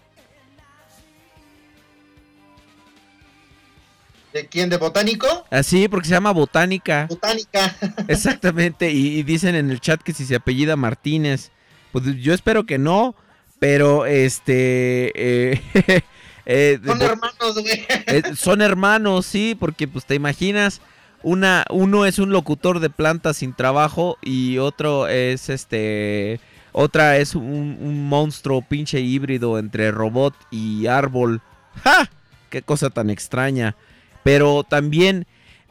¿De 4.32 4.46
quién? 4.46 4.68
¿De 4.68 4.76
Botánico? 4.76 5.26
Así, 5.50 5.88
porque 5.88 6.06
se 6.06 6.14
llama 6.14 6.32
Botánica. 6.32 7.06
Botánica. 7.08 7.74
Exactamente, 8.08 8.92
y, 8.92 9.18
y 9.18 9.22
dicen 9.22 9.54
en 9.54 9.70
el 9.70 9.80
chat 9.80 10.02
que 10.02 10.12
si 10.12 10.26
se 10.26 10.36
apellida 10.36 10.76
Martínez. 10.76 11.50
Pues 11.92 12.04
yo 12.20 12.34
espero 12.34 12.66
que 12.66 12.76
no, 12.76 13.16
pero 13.58 14.06
este... 14.06 15.12
eh, 15.14 15.60
eh, 16.46 16.80
Son 16.84 17.02
hermanos, 17.02 17.54
güey. 17.60 17.86
eh, 18.06 18.22
son 18.36 18.62
hermanos, 18.62 19.26
sí, 19.26 19.56
porque 19.58 19.88
pues 19.88 20.04
te 20.04 20.14
imaginas, 20.14 20.80
una, 21.22 21.64
uno 21.70 22.06
es 22.06 22.18
un 22.18 22.30
locutor 22.30 22.80
de 22.80 22.90
plantas 22.90 23.38
sin 23.38 23.54
trabajo 23.54 24.18
y 24.22 24.58
otro 24.58 25.08
es 25.08 25.48
este... 25.48 26.40
Otra 26.72 27.16
es 27.16 27.34
un, 27.34 27.78
un 27.80 28.08
monstruo 28.08 28.62
pinche 28.62 29.00
híbrido 29.00 29.58
entre 29.58 29.90
robot 29.90 30.34
y 30.50 30.86
árbol. 30.86 31.40
¡Ja! 31.82 32.08
¡Qué 32.50 32.62
cosa 32.62 32.90
tan 32.90 33.10
extraña! 33.10 33.74
Pero 34.22 34.62
también 34.62 35.26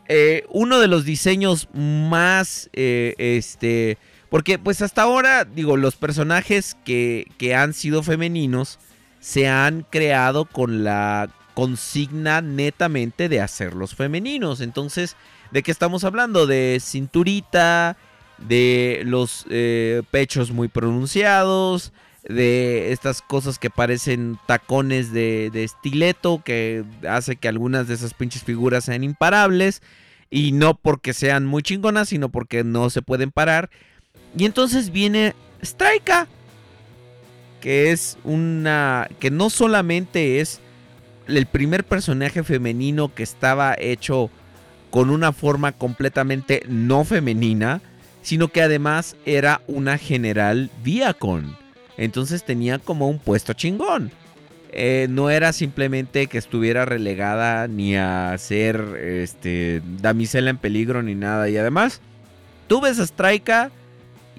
eh, 0.10 0.46
uno 0.50 0.80
de 0.80 0.88
los 0.88 1.06
diseños 1.06 1.70
más, 1.74 2.70
eh, 2.74 3.14
este, 3.18 3.98
porque 4.30 4.60
pues 4.60 4.82
hasta 4.82 5.04
ahora, 5.04 5.46
digo, 5.46 5.78
los 5.78 5.96
personajes 5.96 6.76
que, 6.86 7.28
que 7.38 7.56
han 7.56 7.74
sido 7.74 8.04
femeninos 8.04 8.80
se 9.20 9.48
han 9.48 9.86
creado 9.90 10.46
con 10.46 10.84
la 10.84 11.30
consigna 11.54 12.42
netamente 12.42 13.30
de 13.30 13.42
hacerlos 13.42 13.96
femeninos. 13.96 14.62
Entonces, 14.62 15.16
¿de 15.52 15.64
qué 15.64 15.72
estamos 15.72 16.04
hablando? 16.04 16.46
De 16.46 16.78
cinturita, 16.80 17.98
de 18.38 19.02
los 19.06 19.46
eh, 19.50 20.04
pechos 20.12 20.52
muy 20.52 20.68
pronunciados, 20.68 21.94
de 22.24 22.92
estas 22.92 23.22
cosas 23.22 23.58
que 23.58 23.70
parecen 23.70 24.38
tacones 24.46 25.12
de, 25.12 25.50
de 25.52 25.64
estileto, 25.64 26.44
que 26.44 26.84
hace 27.10 27.38
que 27.38 27.48
algunas 27.48 27.88
de 27.88 27.96
esas 27.96 28.14
pinches 28.14 28.44
figuras 28.44 28.86
sean 28.86 29.04
imparables. 29.04 29.82
Y 30.30 30.52
no 30.52 30.76
porque 30.76 31.14
sean 31.14 31.46
muy 31.46 31.64
chingonas, 31.64 32.10
sino 32.10 32.30
porque 32.30 32.64
no 32.64 32.90
se 32.90 33.02
pueden 33.02 33.32
parar. 33.32 33.70
Y 34.38 34.46
entonces 34.46 34.92
viene 34.92 35.34
Strika. 35.64 36.28
Que 37.62 37.92
es 37.92 38.18
una. 38.24 39.10
Que 39.20 39.32
no 39.32 39.50
solamente 39.50 40.40
es 40.40 40.60
el 41.28 41.46
primer 41.48 41.84
personaje 41.84 42.44
femenino 42.44 43.14
que 43.14 43.24
estaba 43.24 43.76
hecho 43.78 44.30
con 44.92 45.10
una 45.10 45.34
forma 45.34 45.72
completamente 45.72 46.64
no 46.68 47.04
femenina. 47.04 47.82
Sino 48.22 48.50
que 48.50 48.62
además 48.62 49.16
era 49.26 49.62
una 49.68 49.98
general 49.98 50.70
Viacon. 50.84 51.58
Entonces 51.98 52.44
tenía 52.44 52.78
como 52.78 53.10
un 53.10 53.20
puesto 53.20 53.54
chingón. 53.54 54.12
Eh, 54.72 55.08
no 55.10 55.30
era 55.30 55.54
simplemente 55.54 56.28
que 56.28 56.38
estuviera 56.38 56.86
relegada 56.86 57.68
ni 57.68 57.96
a 57.96 58.38
ser 58.38 58.82
este, 59.02 59.82
damisela 60.00 60.50
en 60.50 60.58
peligro 60.58 61.02
ni 61.02 61.16
nada. 61.16 61.50
Y 61.50 61.58
además, 61.58 62.02
tú 62.68 62.82
ves 62.82 63.00
a 63.00 63.08
Straika 63.08 63.72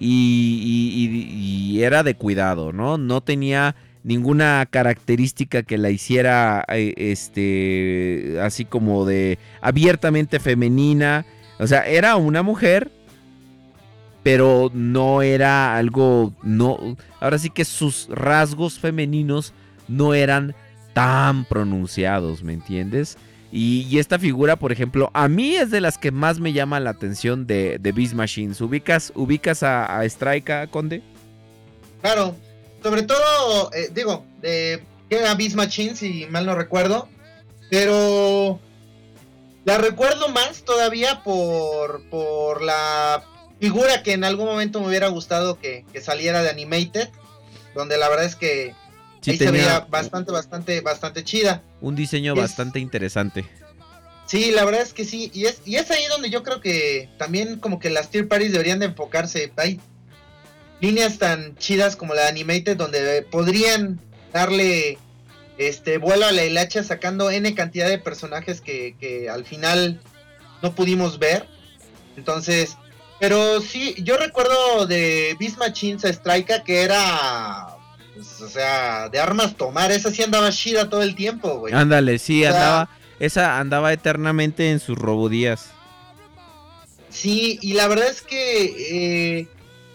y, 0.00 1.80
era 1.82 2.02
de 2.02 2.14
cuidado, 2.14 2.72
¿no? 2.72 2.98
No 2.98 3.20
tenía 3.20 3.76
ninguna 4.02 4.66
característica 4.68 5.62
que 5.62 5.78
la 5.78 5.90
hiciera 5.90 6.64
eh, 6.68 6.94
este, 6.96 8.38
así 8.42 8.64
como 8.64 9.04
de 9.04 9.38
abiertamente 9.60 10.40
femenina. 10.40 11.24
O 11.58 11.66
sea, 11.66 11.86
era 11.86 12.16
una 12.16 12.42
mujer 12.42 12.90
pero 14.22 14.70
no 14.74 15.22
era 15.22 15.76
algo, 15.76 16.34
no, 16.42 16.96
ahora 17.18 17.38
sí 17.38 17.48
que 17.48 17.64
sus 17.64 18.08
rasgos 18.10 18.78
femeninos 18.78 19.54
no 19.86 20.12
eran 20.12 20.54
tan 20.92 21.44
pronunciados, 21.46 22.42
¿me 22.42 22.52
entiendes? 22.52 23.16
Y, 23.50 23.98
esta 23.98 24.18
figura, 24.18 24.56
por 24.56 24.72
ejemplo, 24.72 25.10
a 25.14 25.26
mí 25.28 25.54
es 25.54 25.70
de 25.70 25.80
las 25.80 25.96
que 25.96 26.10
más 26.10 26.38
me 26.38 26.52
llama 26.52 26.80
la 26.80 26.90
atención 26.90 27.46
de, 27.46 27.78
de 27.78 27.92
Beast 27.92 28.12
Machines. 28.12 28.60
¿Ubicas, 28.60 29.12
ubicas 29.14 29.62
a, 29.62 30.00
a 30.00 30.66
Conde? 30.66 31.02
Claro, 32.02 32.36
sobre 32.82 33.02
todo, 33.02 33.70
eh, 33.72 33.88
digo, 33.92 34.24
que 34.42 34.82
era 35.08 35.34
Beast 35.34 35.56
Machine, 35.56 35.96
si 35.96 36.26
mal 36.26 36.44
no 36.44 36.54
recuerdo, 36.54 37.08
pero 37.70 38.60
la 39.64 39.78
recuerdo 39.78 40.28
más 40.28 40.62
todavía 40.64 41.22
por, 41.22 42.02
por 42.10 42.62
la 42.62 43.24
figura 43.60 44.02
que 44.02 44.12
en 44.12 44.24
algún 44.24 44.46
momento 44.46 44.80
me 44.80 44.88
hubiera 44.88 45.08
gustado 45.08 45.58
que 45.58 45.84
saliera 46.02 46.42
de 46.42 46.50
Animated, 46.50 47.08
donde 47.74 47.96
la 47.96 48.10
verdad 48.10 48.26
es 48.26 48.36
que 48.36 48.74
Sí, 49.20 49.32
ahí 49.32 49.38
se 49.38 49.44
tenía 49.46 49.62
veía 49.64 49.78
bastante, 49.90 50.32
bastante, 50.32 50.80
bastante 50.80 51.24
chida. 51.24 51.62
un 51.80 51.94
diseño 51.96 52.34
Es- 52.34 52.40
bastante 52.40 52.78
interesante. 52.78 53.44
Sí, 54.26 54.50
la 54.50 54.64
verdad 54.66 54.82
es 54.82 54.92
que 54.92 55.06
sí, 55.06 55.30
y 55.32 55.46
es, 55.46 55.62
y 55.64 55.76
es 55.76 55.90
ahí 55.90 56.04
donde 56.10 56.28
yo 56.28 56.42
creo 56.42 56.60
que 56.60 57.08
también 57.18 57.58
como 57.58 57.78
que 57.78 57.88
las 57.88 58.10
tier 58.10 58.28
parties 58.28 58.52
deberían 58.52 58.78
de 58.78 58.84
enfocarse. 58.86 59.50
Hay 59.56 59.80
líneas 60.80 61.18
tan 61.18 61.56
chidas 61.56 61.96
como 61.96 62.12
la 62.14 62.22
de 62.24 62.28
Animated 62.28 62.76
donde 62.76 63.22
podrían 63.22 63.98
darle 64.32 64.98
este 65.56 65.96
vuelo 65.96 66.26
a 66.26 66.32
la 66.32 66.44
hilacha 66.44 66.84
sacando 66.84 67.30
N 67.30 67.54
cantidad 67.54 67.88
de 67.88 67.98
personajes 67.98 68.60
que, 68.60 68.96
que 69.00 69.30
al 69.30 69.46
final 69.46 69.98
no 70.62 70.74
pudimos 70.74 71.18
ver. 71.18 71.46
Entonces, 72.18 72.76
pero 73.18 73.62
sí, 73.62 73.94
yo 74.02 74.18
recuerdo 74.18 74.86
de 74.86 75.36
Beast 75.40 75.56
Machines 75.56 76.04
a 76.04 76.12
Strika 76.12 76.62
que 76.64 76.82
era, 76.82 77.66
pues, 78.18 78.40
o 78.40 78.48
sea, 78.48 79.08
de 79.08 79.18
armas 79.18 79.56
tomar. 79.56 79.90
Esa 79.92 80.10
sí 80.10 80.22
andaba 80.22 80.50
chida 80.50 80.88
todo 80.88 81.02
el 81.02 81.14
tiempo, 81.14 81.58
güey. 81.60 81.72
Ándale, 81.74 82.18
sí, 82.18 82.44
O 82.44 82.50
sea- 82.50 82.60
andaba. 82.60 82.90
Esa 83.20 83.58
andaba 83.58 83.92
eternamente 83.92 84.70
en 84.70 84.78
sus 84.78 84.96
robodías. 84.96 85.70
Sí, 87.08 87.58
y 87.62 87.72
la 87.72 87.88
verdad 87.88 88.08
es 88.08 88.22
que 88.22 89.38
eh, 89.40 89.48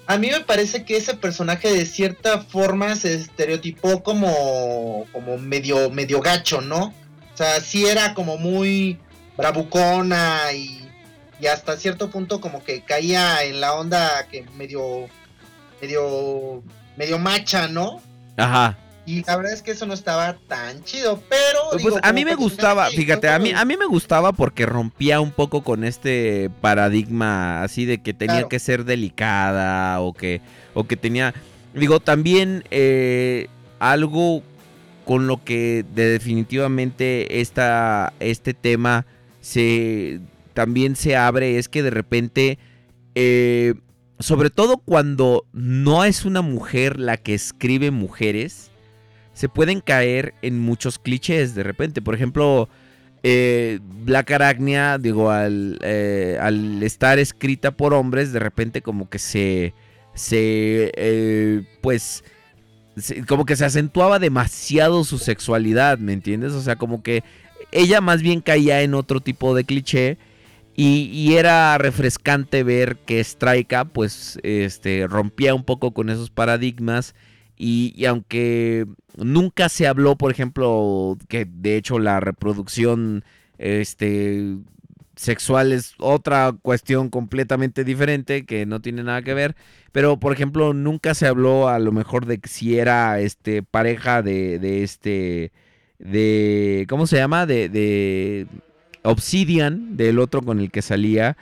a 0.08 0.18
mí 0.18 0.30
me 0.30 0.42
parece 0.42 0.84
que 0.84 0.98
ese 0.98 1.14
personaje 1.14 1.72
de 1.72 1.86
cierta 1.86 2.42
forma 2.42 2.96
se 2.98 3.14
estereotipó 3.14 4.04
como, 4.04 5.06
como 5.14 5.38
medio, 5.38 5.90
medio 5.90 6.20
gacho, 6.22 6.60
¿no? 6.60 6.94
O 7.34 7.38
sea, 7.38 7.62
sí 7.62 7.86
era 7.86 8.14
como 8.14 8.38
muy 8.38 9.00
bravucona 9.38 10.52
y, 10.54 10.86
y 11.40 11.48
hasta 11.48 11.78
cierto 11.78 12.10
punto 12.10 12.42
como 12.42 12.64
que 12.64 12.82
caía 12.84 13.44
en 13.44 13.62
la 13.62 13.74
onda 13.74 14.28
que 14.30 14.44
medio, 14.58 15.08
medio, 15.82 16.62
medio 16.98 17.20
macha, 17.20 17.68
¿no? 17.68 18.02
Ajá. 18.38 18.78
Y 19.06 19.24
la 19.26 19.36
verdad 19.36 19.52
es 19.52 19.62
que 19.62 19.72
eso 19.72 19.86
no 19.86 19.94
estaba 19.94 20.38
tan 20.48 20.82
chido, 20.86 21.22
pero... 21.30 21.60
Pues 21.72 21.84
digo, 21.84 22.00
a 22.02 22.14
mí 22.14 22.24
me 22.24 22.36
gustaba, 22.36 22.88
fíjate, 22.90 23.28
a 23.28 23.38
mí, 23.38 23.52
a 23.52 23.66
mí 23.66 23.76
me 23.76 23.86
gustaba 23.86 24.32
porque 24.32 24.66
rompía 24.66 25.20
un 25.20 25.32
poco 25.32 25.62
con 25.62 25.84
este 25.84 26.50
paradigma 26.62 27.64
así 27.64 27.84
de 27.86 28.02
que 28.02 28.14
tenía 28.14 28.36
Claro. 28.36 28.50
que 28.50 28.60
ser 28.60 28.86
delicada 28.86 30.00
o 30.00 30.14
que, 30.14 30.40
o 30.74 30.86
que 30.86 30.96
tenía, 30.96 31.34
digo, 31.74 32.00
también 32.00 32.64
eh, 32.72 33.48
algo 33.80 34.42
con 35.06 35.28
lo 35.28 35.44
que 35.44 35.84
de 35.94 36.08
definitivamente 36.08 37.42
esta, 37.42 38.14
este 38.22 38.54
tema 38.54 39.06
se 39.42 40.22
también 40.54 40.96
se 40.96 41.18
abre 41.18 41.58
es 41.58 41.68
que 41.68 41.84
de 41.84 41.90
repente, 41.90 42.58
eh, 43.16 43.74
sobre 44.20 44.50
todo 44.50 44.78
cuando 44.78 45.46
no 45.54 46.04
es 46.04 46.26
una 46.26 46.42
mujer 46.42 47.00
la 47.00 47.18
que 47.18 47.34
escribe 47.34 47.92
mujeres, 47.92 48.72
se 49.34 49.50
pueden 49.50 49.82
caer 49.82 50.34
en 50.42 50.60
muchos 50.60 51.00
clichés 51.00 51.56
de 51.56 51.64
repente. 51.64 52.02
Por 52.02 52.16
ejemplo, 52.16 52.70
eh, 53.24 53.80
Black 53.82 54.32
Arachnia, 54.32 54.98
digo, 54.98 55.32
al, 55.32 55.80
eh, 55.82 56.38
al 56.40 56.84
estar 56.84 57.20
escrita 57.20 57.72
por 57.72 57.94
hombres, 57.94 58.32
de 58.34 58.40
repente 58.40 58.82
como 58.82 59.10
que 59.10 59.20
se, 59.20 59.74
se, 60.14 60.92
eh, 60.96 61.64
pues, 61.82 62.24
como 63.28 63.46
que 63.46 63.56
se 63.56 63.66
acentuaba 63.66 64.20
demasiado 64.20 65.04
su 65.04 65.18
sexualidad, 65.18 65.98
¿me 65.98 66.14
entiendes? 66.14 66.52
O 66.54 66.62
sea, 66.62 66.76
como 66.76 67.02
que 67.02 67.24
ella 67.72 68.02
más 68.02 68.22
bien 68.22 68.42
caía 68.42 68.82
en 68.82 68.94
otro 68.94 69.20
tipo 69.20 69.56
de 69.56 69.64
cliché. 69.64 70.18
Y, 70.76 71.36
era 71.36 71.78
refrescante 71.78 72.64
ver 72.64 72.98
que 72.98 73.24
Straika 73.24 73.86
pues 73.86 74.40
este 74.44 75.06
rompía 75.08 75.54
un 75.54 75.64
poco 75.64 75.94
con 75.94 76.10
esos 76.10 76.32
paradigmas 76.32 77.14
y, 77.58 78.06
aunque 78.06 78.88
nunca 79.18 79.70
se 79.70 79.88
habló, 79.88 80.18
por 80.18 80.32
ejemplo, 80.32 81.18
que 81.28 81.46
de 81.46 81.78
hecho 81.78 82.00
la 82.00 82.20
reproducción 82.20 83.24
este 83.60 84.58
sexual 85.16 85.72
es 85.74 85.94
otra 86.00 86.54
cuestión 86.62 87.10
completamente 87.10 87.84
diferente 87.84 88.46
que 88.46 88.66
no 88.66 88.82
tiene 88.82 89.04
nada 89.04 89.22
que 89.22 89.36
ver, 89.36 89.56
pero 89.92 90.20
por 90.20 90.34
ejemplo 90.34 90.74
nunca 90.74 91.14
se 91.14 91.28
habló 91.28 91.70
a 91.70 91.78
lo 91.80 91.92
mejor 91.92 92.26
de 92.26 92.42
si 92.46 92.80
era 92.80 93.20
este 93.20 93.62
pareja 93.64 94.24
de, 94.24 94.58
de 94.60 94.84
este 94.84 95.52
de 96.00 96.86
¿cómo 96.90 97.06
se 97.08 97.18
llama? 97.18 97.46
de, 97.46 97.70
de 97.70 98.48
Obsidian, 99.04 99.98
del 99.98 100.20
otro 100.20 100.42
con 100.42 100.60
el 100.60 100.72
que 100.72 100.82
salía. 100.82 101.38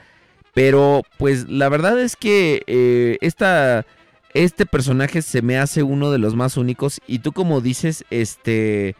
Pero 0.54 1.02
pues 1.18 1.48
la 1.48 1.68
verdad 1.68 1.98
es 2.00 2.16
que 2.16 2.62
eh, 2.66 3.16
esta, 3.22 3.86
este 4.34 4.66
personaje 4.66 5.22
se 5.22 5.40
me 5.42 5.58
hace 5.58 5.82
uno 5.82 6.10
de 6.10 6.18
los 6.18 6.34
más 6.36 6.56
únicos. 6.56 7.00
Y 7.06 7.20
tú 7.20 7.32
como 7.32 7.60
dices, 7.60 8.04
este, 8.10 8.94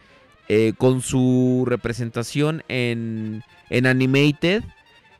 eh, 0.49 0.73
con 0.77 1.01
su 1.01 1.63
representación 1.67 2.63
en, 2.69 3.43
en 3.69 3.85
Animated, 3.85 4.63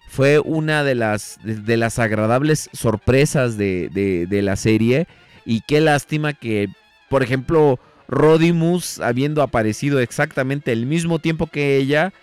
fue 0.07 0.39
una 0.39 0.83
de 0.83 0.95
las, 0.95 1.39
de, 1.43 1.77
las 1.77 1.97
agradables 1.99 2.69
sorpresas 2.73 3.57
de, 3.57 3.89
de- 3.93 4.25
de 4.27 4.41
la 4.41 4.55
serie. 4.55 5.07
Y 5.45 5.61
qué 5.61 5.81
lástima 5.81 6.33
que, 6.33 6.69
por 7.09 7.21
ejemplo, 7.23 7.79
Rodimus, 8.07 8.99
habiendo 8.99 9.41
aparecido 9.41 9.99
exactamente 9.99 10.71
el 10.71 10.85
mismo 10.85 11.19
tiempo 11.19 11.47
que 11.47 11.77
ella, 11.77 12.13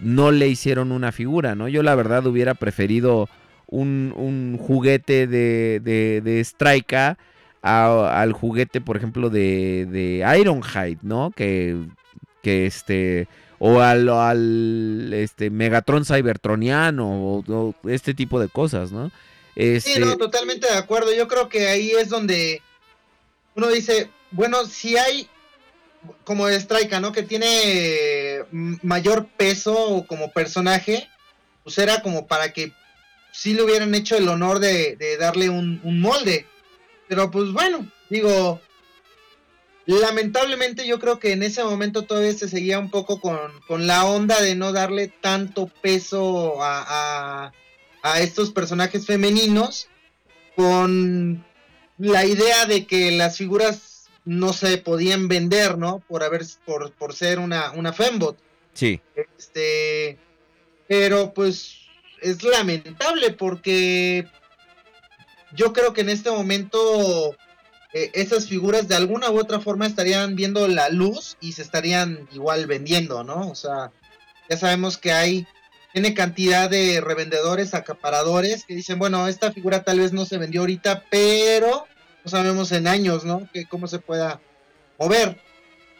no 0.00 0.30
le 0.30 0.48
hicieron 0.48 0.92
una 0.92 1.12
figura, 1.12 1.54
¿no? 1.54 1.68
Yo 1.68 1.82
la 1.82 1.94
verdad 1.94 2.26
hubiera 2.26 2.54
preferido 2.54 3.28
un, 3.66 4.12
un 4.16 4.58
juguete 4.58 5.26
de, 5.26 5.80
de, 5.82 6.20
de 6.22 6.44
Strika 6.44 7.18
a- 7.62 8.20
al 8.20 8.32
juguete, 8.32 8.80
por 8.80 8.96
ejemplo, 8.96 9.30
de, 9.30 9.86
de 9.90 10.24
Ironhide, 10.40 10.98
¿no? 11.02 11.32
Que, 11.34 11.76
que 12.42 12.66
este... 12.66 13.28
O 13.62 13.80
al, 13.80 14.08
al 14.08 15.12
este, 15.12 15.50
Megatron 15.50 16.06
Cybertroniano, 16.06 17.06
o, 17.06 17.44
o 17.46 17.74
este 17.90 18.14
tipo 18.14 18.40
de 18.40 18.48
cosas, 18.48 18.90
¿no? 18.90 19.10
Este, 19.54 19.96
Sí, 19.96 20.00
no, 20.00 20.16
totalmente 20.16 20.66
de 20.66 20.78
acuerdo. 20.78 21.12
Yo 21.12 21.28
creo 21.28 21.50
que 21.50 21.68
ahí 21.68 21.90
es 21.90 22.08
donde 22.08 22.62
uno 23.54 23.68
dice, 23.68 24.08
bueno, 24.30 24.64
si 24.64 24.96
hay 24.96 25.28
como 26.24 26.48
Strika, 26.48 27.00
¿no? 27.00 27.12
Que 27.12 27.22
tiene 27.22 28.39
mayor 28.52 29.26
peso 29.36 30.04
como 30.06 30.32
personaje, 30.32 31.08
pues 31.64 31.78
era 31.78 32.02
como 32.02 32.26
para 32.26 32.52
que 32.52 32.72
sí 33.32 33.54
le 33.54 33.62
hubieran 33.62 33.94
hecho 33.94 34.16
el 34.16 34.28
honor 34.28 34.58
de, 34.58 34.96
darle 35.18 35.48
un, 35.48 35.80
molde. 36.00 36.46
Pero 37.08 37.30
pues 37.30 37.52
bueno, 37.52 37.86
digo, 38.08 38.60
lamentablemente 39.86 40.86
yo 40.86 40.98
creo 40.98 41.18
que 41.18 41.32
en 41.32 41.42
ese 41.42 41.64
momento 41.64 42.04
todavía 42.04 42.32
se 42.32 42.48
seguía 42.48 42.78
un 42.78 42.90
poco 42.90 43.20
con, 43.20 43.86
la 43.86 44.04
onda 44.04 44.40
de 44.40 44.54
no 44.54 44.72
darle 44.72 45.08
tanto 45.08 45.66
peso 45.66 46.58
a 46.62 47.52
estos 48.18 48.50
personajes 48.50 49.06
femeninos, 49.06 49.88
con 50.56 51.44
la 51.98 52.24
idea 52.24 52.66
de 52.66 52.86
que 52.86 53.12
las 53.12 53.36
figuras 53.36 53.89
no 54.24 54.52
se 54.52 54.78
podían 54.78 55.28
vender, 55.28 55.78
¿no? 55.78 56.02
Por 56.08 56.22
haber, 56.22 56.44
por, 56.64 56.92
por 56.92 57.14
ser 57.14 57.38
una, 57.38 57.72
una 57.72 57.92
fembot. 57.92 58.38
sí. 58.74 59.00
Este, 59.14 60.18
pero 60.88 61.32
pues 61.32 61.76
es 62.20 62.42
lamentable 62.42 63.30
porque 63.30 64.26
yo 65.54 65.72
creo 65.72 65.92
que 65.92 66.00
en 66.00 66.08
este 66.08 66.30
momento 66.30 67.36
eh, 67.92 68.10
esas 68.14 68.48
figuras 68.48 68.88
de 68.88 68.94
alguna 68.94 69.30
u 69.30 69.38
otra 69.38 69.60
forma 69.60 69.86
estarían 69.86 70.36
viendo 70.36 70.66
la 70.68 70.88
luz 70.88 71.36
y 71.40 71.52
se 71.52 71.62
estarían 71.62 72.28
igual 72.32 72.66
vendiendo, 72.66 73.24
¿no? 73.24 73.48
O 73.48 73.54
sea, 73.54 73.92
ya 74.48 74.56
sabemos 74.56 74.98
que 74.98 75.12
hay 75.12 75.46
tiene 75.92 76.14
cantidad 76.14 76.70
de 76.70 77.00
revendedores, 77.00 77.74
acaparadores 77.74 78.64
que 78.64 78.74
dicen, 78.74 78.98
bueno, 78.98 79.26
esta 79.26 79.52
figura 79.52 79.82
tal 79.82 79.98
vez 79.98 80.12
no 80.12 80.24
se 80.24 80.38
vendió 80.38 80.60
ahorita, 80.60 81.04
pero 81.10 81.86
no 82.24 82.30
sabemos 82.30 82.72
en 82.72 82.86
años, 82.86 83.24
¿no? 83.24 83.48
Que 83.52 83.66
cómo 83.66 83.86
se 83.86 83.98
pueda 83.98 84.40
mover. 84.98 85.40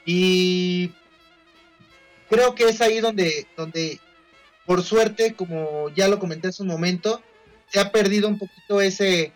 Y 0.04 0.92
creo 2.28 2.54
que 2.54 2.64
es 2.64 2.80
ahí 2.80 3.00
donde, 3.00 3.46
donde, 3.56 4.00
por 4.66 4.82
suerte, 4.82 5.34
como 5.34 5.88
ya 5.90 6.08
lo 6.08 6.18
comenté 6.18 6.48
hace 6.48 6.62
un 6.62 6.68
momento, 6.68 7.22
se 7.68 7.80
ha 7.80 7.92
perdido 7.92 8.28
un 8.28 8.38
poquito 8.38 8.80
ese, 8.80 9.32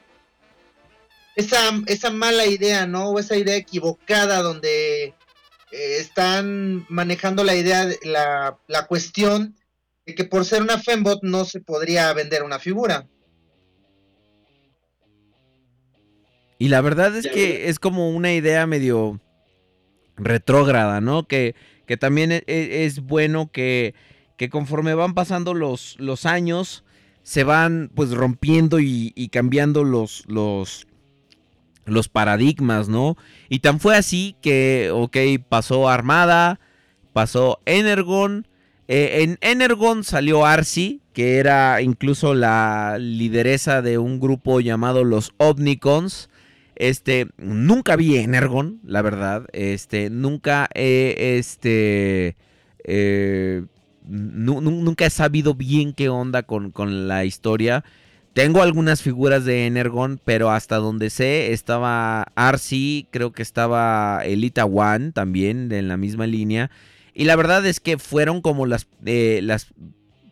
esa, 1.36 1.58
esa 1.86 2.10
mala 2.10 2.46
idea, 2.46 2.86
¿no? 2.86 3.10
O 3.10 3.18
esa 3.18 3.36
idea 3.36 3.56
equivocada 3.56 4.42
donde 4.42 5.04
eh, 5.04 5.96
están 5.98 6.86
manejando 6.88 7.44
la 7.44 7.54
idea, 7.54 7.86
de- 7.86 7.98
la, 8.02 8.58
la 8.66 8.86
cuestión 8.86 9.56
de 10.06 10.14
que 10.14 10.24
por 10.24 10.44
ser 10.44 10.62
una 10.62 10.78
fembot 10.78 11.20
no 11.22 11.44
se 11.44 11.60
podría 11.60 12.12
vender 12.12 12.42
una 12.42 12.58
figura. 12.58 13.06
Y 16.58 16.68
la 16.68 16.80
verdad 16.80 17.14
es 17.16 17.26
que 17.26 17.68
es 17.68 17.78
como 17.78 18.10
una 18.10 18.32
idea 18.32 18.66
medio 18.66 19.20
retrógrada, 20.16 21.00
¿no? 21.00 21.26
Que, 21.26 21.54
que 21.86 21.96
también 21.96 22.32
e- 22.32 22.44
e- 22.46 22.84
es, 22.84 23.00
bueno 23.00 23.50
que, 23.52 23.94
que 24.36 24.48
conforme 24.48 24.94
van 24.94 25.14
pasando 25.14 25.54
los, 25.54 25.96
los 25.98 26.26
años, 26.26 26.84
se 27.22 27.44
van 27.44 27.90
pues 27.94 28.10
rompiendo 28.12 28.80
y, 28.80 29.12
y 29.16 29.28
cambiando 29.28 29.82
los, 29.84 30.24
los, 30.28 30.86
los 31.84 32.08
paradigmas, 32.08 32.88
¿no? 32.88 33.16
Y 33.48 33.58
tan 33.58 33.80
fue 33.80 33.96
así 33.96 34.36
que, 34.40 34.90
ok, 34.92 35.16
pasó 35.48 35.88
Armada, 35.88 36.60
pasó 37.12 37.60
Energon. 37.66 38.46
eh, 38.88 39.22
en 39.22 39.38
Energon 39.40 40.04
salió 40.04 40.46
Arcee, 40.46 41.00
que 41.12 41.38
era 41.38 41.80
incluso 41.82 42.34
la 42.34 42.96
lideresa 43.00 43.82
de 43.82 43.98
un 43.98 44.20
grupo 44.20 44.60
llamado 44.60 45.02
los 45.04 45.32
Omnicons. 45.38 46.28
Este, 46.76 47.28
nunca 47.38 47.96
vi 47.96 48.16
Energon, 48.16 48.80
la 48.84 49.02
verdad. 49.02 49.46
Este, 49.52 50.10
nunca 50.10 50.68
he, 50.74 51.36
este, 51.38 52.36
eh, 52.84 53.64
nu- 54.06 54.60
nu- 54.60 54.82
nunca 54.82 55.06
he 55.06 55.10
sabido 55.10 55.54
bien 55.54 55.92
qué 55.92 56.08
onda 56.08 56.42
con, 56.42 56.70
con 56.70 57.08
la 57.08 57.24
historia. 57.24 57.84
Tengo 58.32 58.62
algunas 58.62 59.00
figuras 59.00 59.44
de 59.44 59.66
Energon, 59.66 60.20
pero 60.24 60.50
hasta 60.50 60.76
donde 60.76 61.10
sé 61.10 61.52
estaba 61.52 62.26
Arcee, 62.34 63.06
creo 63.12 63.32
que 63.32 63.42
estaba 63.42 64.22
Elita 64.24 64.64
One 64.64 65.12
también 65.12 65.70
en 65.70 65.86
la 65.86 65.96
misma 65.96 66.26
línea. 66.26 66.70
Y 67.14 67.24
la 67.24 67.36
verdad 67.36 67.64
es 67.64 67.78
que 67.78 67.96
fueron 67.96 68.40
como 68.40 68.66
las, 68.66 68.88
eh, 69.06 69.38
las 69.42 69.68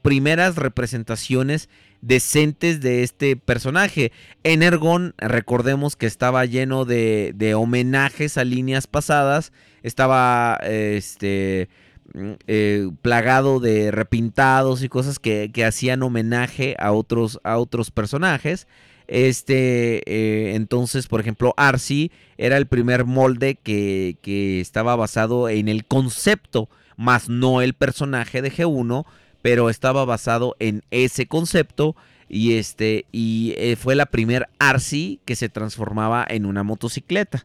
primeras 0.02 0.56
representaciones 0.56 1.68
decentes 2.02 2.80
de 2.80 3.02
este 3.02 3.36
personaje. 3.36 4.12
Energon, 4.42 5.14
recordemos 5.16 5.96
que 5.96 6.06
estaba 6.06 6.44
lleno 6.44 6.84
de, 6.84 7.32
de 7.34 7.54
homenajes 7.54 8.36
a 8.36 8.44
líneas 8.44 8.86
pasadas. 8.86 9.52
Estaba 9.82 10.58
este, 10.64 11.70
mm, 12.12 12.32
eh, 12.46 12.90
plagado 13.00 13.60
de 13.60 13.90
repintados 13.90 14.82
y 14.82 14.88
cosas 14.88 15.18
que, 15.18 15.50
hacían 15.66 16.02
homenaje 16.02 16.76
a 16.78 16.92
otros, 16.92 17.40
a 17.44 17.56
otros 17.58 17.90
personajes. 17.90 18.66
Este, 19.06 20.02
eh, 20.06 20.54
entonces, 20.54 21.06
por 21.06 21.20
ejemplo, 21.20 21.54
Arcee 21.56 22.10
era 22.36 22.56
el 22.56 22.66
primer 22.66 23.04
molde 23.04 23.56
que, 23.56 24.16
que 24.22 24.60
estaba 24.60 24.96
basado 24.96 25.48
en 25.48 25.68
el 25.68 25.84
concepto, 25.84 26.68
más 26.96 27.28
no 27.28 27.62
el 27.62 27.74
personaje 27.74 28.42
de 28.42 28.50
G1, 28.50 29.04
pero 29.42 29.68
estaba 29.70 30.04
basado 30.04 30.56
en 30.60 30.82
ese 30.90 31.26
concepto 31.26 31.94
y 32.28 32.54
este 32.56 33.04
y 33.12 33.54
eh, 33.58 33.76
fue 33.76 33.94
la 33.94 34.06
primer 34.06 34.48
Arcee 34.58 35.18
que 35.24 35.36
se 35.36 35.48
transformaba 35.48 36.24
en 36.28 36.46
una 36.46 36.62
motocicleta. 36.62 37.44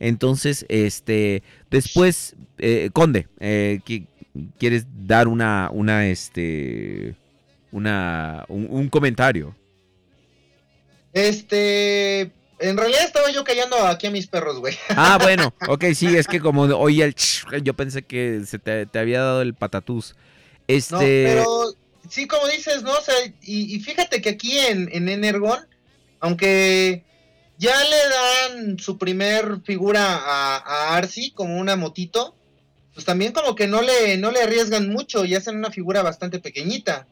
Entonces, 0.00 0.66
este, 0.68 1.42
después, 1.70 2.36
eh, 2.58 2.90
Conde, 2.92 3.26
eh, 3.40 3.80
¿qui- 3.86 4.06
¿quieres 4.58 4.86
dar 5.06 5.26
una, 5.26 5.70
una, 5.72 6.06
este, 6.06 7.14
una, 7.72 8.44
un, 8.48 8.68
un 8.70 8.88
comentario? 8.88 9.56
Este. 11.12 12.30
En 12.60 12.76
realidad 12.76 13.04
estaba 13.04 13.30
yo 13.30 13.44
callando 13.44 13.76
aquí 13.86 14.08
a 14.08 14.10
mis 14.10 14.26
perros, 14.26 14.58
güey. 14.58 14.74
Ah, 14.90 15.18
bueno, 15.22 15.54
ok, 15.68 15.84
sí, 15.94 16.06
es 16.16 16.26
que 16.26 16.40
como 16.40 16.62
oí 16.62 17.02
el 17.02 17.14
ch, 17.14 17.44
yo 17.62 17.74
pensé 17.74 18.02
que 18.02 18.42
se 18.46 18.58
te, 18.58 18.84
te 18.86 18.98
había 18.98 19.20
dado 19.20 19.42
el 19.42 19.54
patatús. 19.54 20.16
Este, 20.68 20.94
No, 20.94 20.98
pero 21.00 21.74
sí, 22.08 22.26
como 22.28 22.46
dices, 22.46 22.82
¿no? 22.82 22.92
O 22.92 23.00
sea, 23.02 23.14
y, 23.42 23.74
y 23.74 23.80
fíjate 23.80 24.20
que 24.20 24.28
aquí 24.28 24.56
en, 24.58 24.88
en 24.92 25.08
Energon, 25.08 25.58
aunque 26.20 27.02
ya 27.58 27.74
le 27.82 28.56
dan 28.56 28.78
su 28.78 28.98
primer 28.98 29.62
figura 29.64 30.04
a, 30.14 30.56
a 30.58 30.96
Arcee 30.96 31.32
como 31.34 31.58
una 31.58 31.74
motito, 31.74 32.36
pues 32.94 33.04
también 33.04 33.32
como 33.32 33.54
que 33.54 33.66
no 33.66 33.82
le, 33.82 34.16
no 34.18 34.30
le 34.30 34.42
arriesgan 34.42 34.88
mucho 34.90 35.24
y 35.24 35.34
hacen 35.34 35.56
una 35.56 35.70
figura 35.70 36.02
bastante 36.02 36.38
pequeñita. 36.38 37.06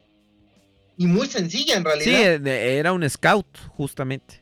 Y 0.99 1.07
muy 1.07 1.27
sencilla 1.27 1.77
en 1.77 1.83
sí, 1.83 1.85
realidad. 1.85 2.47
eh, 2.47 2.79
era 2.79 2.93
un 2.93 3.09
scout, 3.09 3.47
justamente. 3.77 4.41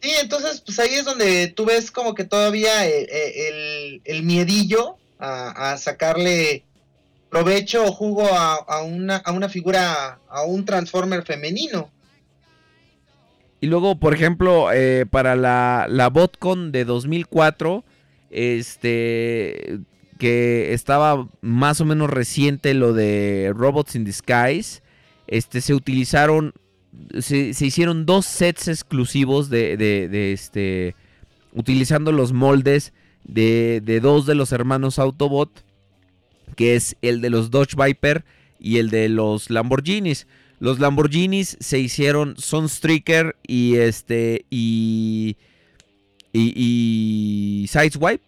Sí, 0.00 0.10
entonces 0.20 0.60
pues 0.60 0.78
ahí 0.78 0.94
es 0.94 1.04
donde 1.04 1.48
tú 1.48 1.64
ves 1.64 1.90
como 1.90 2.14
que 2.14 2.24
todavía 2.24 2.86
eh, 2.86 3.06
eh, 3.10 3.48
el, 3.48 4.02
el 4.04 4.22
miedillo 4.22 4.96
a, 5.18 5.72
a 5.72 5.78
sacarle 5.78 6.64
provecho 7.34 7.84
o 7.84 7.90
jugo 7.90 8.28
a, 8.32 8.82
una, 8.84 9.16
a 9.16 9.32
una 9.32 9.48
figura, 9.48 10.20
a 10.28 10.44
un 10.44 10.64
Transformer 10.64 11.24
femenino. 11.24 11.90
Y 13.60 13.66
luego, 13.66 13.98
por 13.98 14.14
ejemplo, 14.14 14.70
eh, 14.72 15.04
para 15.10 15.34
la, 15.34 15.86
la 15.88 16.10
BotCon 16.10 16.70
de 16.70 16.84
2004, 16.84 17.82
este, 18.30 19.80
que 20.20 20.72
estaba 20.74 21.26
más 21.40 21.80
o 21.80 21.84
menos 21.84 22.08
reciente 22.08 22.72
lo 22.72 22.92
de 22.92 23.52
Robots 23.56 23.96
in 23.96 24.04
Disguise, 24.04 24.82
este, 25.26 25.60
se 25.60 25.74
utilizaron, 25.74 26.52
se, 27.18 27.52
se 27.52 27.66
hicieron 27.66 28.06
dos 28.06 28.26
sets 28.26 28.68
exclusivos 28.68 29.50
de, 29.50 29.76
de- 29.76 30.06
de, 30.06 30.32
este, 30.32 30.94
utilizando 31.52 32.12
los 32.12 32.32
moldes 32.32 32.92
de, 33.24 33.80
de 33.82 33.98
dos 33.98 34.24
de 34.24 34.36
los 34.36 34.52
hermanos 34.52 35.00
Autobot, 35.00 35.63
que 36.56 36.76
es 36.76 36.96
el 37.02 37.20
de 37.20 37.30
los 37.30 37.50
Dodge 37.50 37.74
Viper 37.76 38.24
y 38.60 38.78
el 38.78 38.90
de 38.90 39.08
los 39.08 39.50
Lamborghinis. 39.50 40.26
Los 40.60 40.78
Lamborghinis 40.78 41.56
se 41.60 41.78
hicieron 41.78 42.34
Sunstreaker 42.38 43.36
y 43.46 43.76
este 43.76 44.44
y 44.50 45.36
y, 46.32 46.52
y 46.56 47.66
Sideswipe 47.68 48.24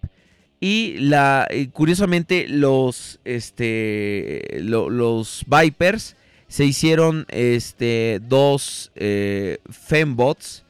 y 0.61 0.97
la 0.99 1.47
y 1.53 1.67
curiosamente 1.69 2.47
los 2.49 3.19
este 3.25 4.59
lo- 4.61 4.91
los 4.91 5.45
Vipers 5.47 6.17
se 6.49 6.65
hicieron 6.65 7.27
este 7.29 8.21
dos 8.23 8.93
eh, 8.97 9.59
fembots 9.71 10.65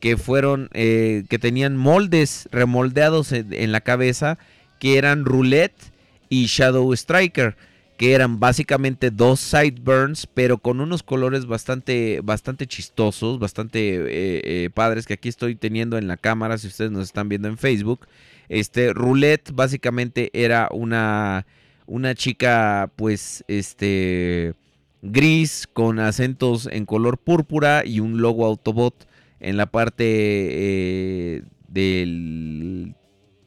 que 0.00 0.16
fueron 0.16 0.68
eh, 0.72 1.24
que 1.28 1.38
tenían 1.38 1.76
moldes 1.76 2.48
remoldeados 2.52 3.32
en 3.32 3.72
la 3.72 3.80
cabeza 3.80 4.38
que 4.78 4.98
eran 4.98 5.24
Roulette 5.24 5.92
y 6.28 6.46
Shadow 6.46 6.92
Striker 6.92 7.56
que 7.96 8.12
eran 8.12 8.38
básicamente 8.38 9.10
dos 9.10 9.40
sideburns, 9.40 10.26
pero 10.26 10.58
con 10.58 10.80
unos 10.80 11.02
colores 11.02 11.46
bastante, 11.46 12.20
bastante 12.22 12.66
chistosos, 12.66 13.38
bastante 13.38 13.96
eh, 13.96 14.40
eh, 14.44 14.70
padres 14.72 15.06
que 15.06 15.14
aquí 15.14 15.28
estoy 15.28 15.56
teniendo 15.56 15.96
en 15.96 16.06
la 16.06 16.16
cámara, 16.16 16.58
si 16.58 16.66
ustedes 16.66 16.90
nos 16.90 17.04
están 17.04 17.28
viendo 17.28 17.48
en 17.48 17.56
Facebook. 17.56 18.06
Este, 18.48 18.92
Roulette 18.92 19.50
básicamente 19.52 20.30
era 20.34 20.68
una, 20.72 21.46
una 21.86 22.14
chica, 22.14 22.92
pues, 22.96 23.44
este, 23.48 24.54
gris 25.00 25.66
con 25.72 25.98
acentos 25.98 26.68
en 26.70 26.84
color 26.84 27.16
púrpura 27.18 27.84
y 27.84 28.00
un 28.00 28.20
logo 28.20 28.44
Autobot 28.44 29.06
en 29.40 29.56
la 29.56 29.66
parte 29.66 30.04
eh, 30.04 31.42
del 31.68 32.94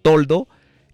toldo. 0.01 0.47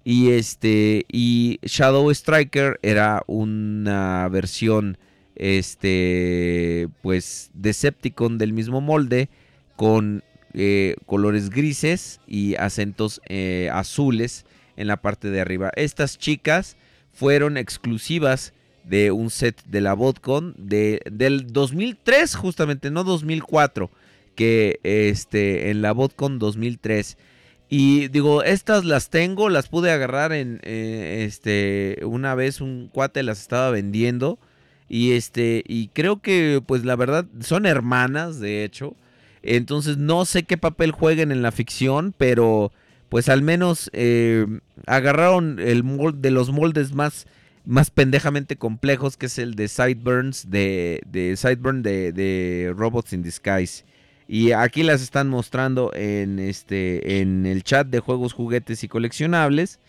Y 0.07 0.29
este. 0.29 1.05
Y 1.11 1.59
Shadow 1.63 2.09
Striker 2.11 2.79
era 2.83 3.23
una 3.25 4.29
versión. 4.29 4.97
Este. 5.35 6.87
Pues. 7.01 7.49
Decepticon 7.55 8.37
del 8.37 8.53
mismo 8.53 8.79
molde. 8.79 9.29
Con 9.75 10.23
eh, 10.53 10.95
colores 11.07 11.49
grises 11.49 12.21
y 12.27 12.55
acentos 12.55 13.19
eh, 13.27 13.69
azules 13.73 14.45
en 14.77 14.87
la 14.87 14.97
parte 14.97 15.31
de 15.31 15.41
arriba. 15.41 15.71
Estas 15.75 16.17
chicas 16.17 16.77
fueron 17.11 17.57
exclusivas 17.57 18.53
de 18.85 19.11
un 19.11 19.31
set 19.31 19.63
de 19.65 19.81
la 19.81 19.95
BotCon 19.95 20.53
de, 20.57 21.01
del 21.11 21.47
2003, 21.51 22.35
justamente, 22.35 22.91
no 22.91 23.03
2004. 23.03 23.89
Que 24.35 24.79
este. 24.83 25.71
En 25.71 25.81
la 25.81 25.93
BotCon 25.93 26.37
2003. 26.37 27.17
Y 27.69 28.09
digo, 28.09 28.43
estas 28.43 28.85
las 28.85 29.09
tengo, 29.09 29.49
las 29.49 29.69
pude 29.69 29.91
agarrar 29.91 30.33
en 30.33 30.59
eh, 30.63 31.25
este 31.27 31.99
una 32.05 32.35
vez 32.35 32.61
un 32.61 32.89
cuate 32.91 33.23
las 33.23 33.41
estaba 33.41 33.71
vendiendo 33.71 34.37
y 34.87 35.13
este 35.13 35.63
y 35.67 35.87
creo 35.89 36.21
que 36.21 36.61
pues 36.65 36.85
la 36.85 36.95
verdad 36.95 37.25
son 37.41 37.65
hermanas 37.65 38.39
de 38.39 38.63
hecho. 38.63 38.95
Entonces 39.41 39.97
no 39.97 40.25
sé 40.25 40.43
qué 40.43 40.57
papel 40.57 40.91
jueguen 40.91 41.31
en 41.31 41.41
la 41.41 41.51
ficción, 41.51 42.13
pero 42.17 42.71
pues 43.09 43.29
al 43.29 43.41
menos 43.41 43.89
eh, 43.93 44.45
agarraron 44.85 45.59
el 45.59 45.83
molde 45.83 46.19
de 46.21 46.31
los 46.31 46.51
moldes 46.51 46.93
más 46.93 47.25
más 47.65 47.89
pendejamente 47.89 48.57
complejos 48.57 49.17
que 49.17 49.25
es 49.25 49.39
el 49.39 49.55
de 49.55 49.67
Sideburns 49.67 50.51
de, 50.51 51.01
de 51.07 51.35
Sideburn 51.35 51.81
de, 51.81 52.11
de 52.11 52.73
Robots 52.75 53.13
in 53.13 53.23
Disguise. 53.23 53.83
Y 54.27 54.51
aquí 54.53 54.83
las 54.83 55.01
están 55.01 55.29
mostrando 55.29 55.91
en 55.93 56.39
este 56.39 57.21
en 57.21 57.45
el 57.45 57.63
chat 57.63 57.87
de 57.87 57.99
juegos, 57.99 58.33
juguetes 58.33 58.83
y 58.83 58.87
coleccionables. 58.87 59.79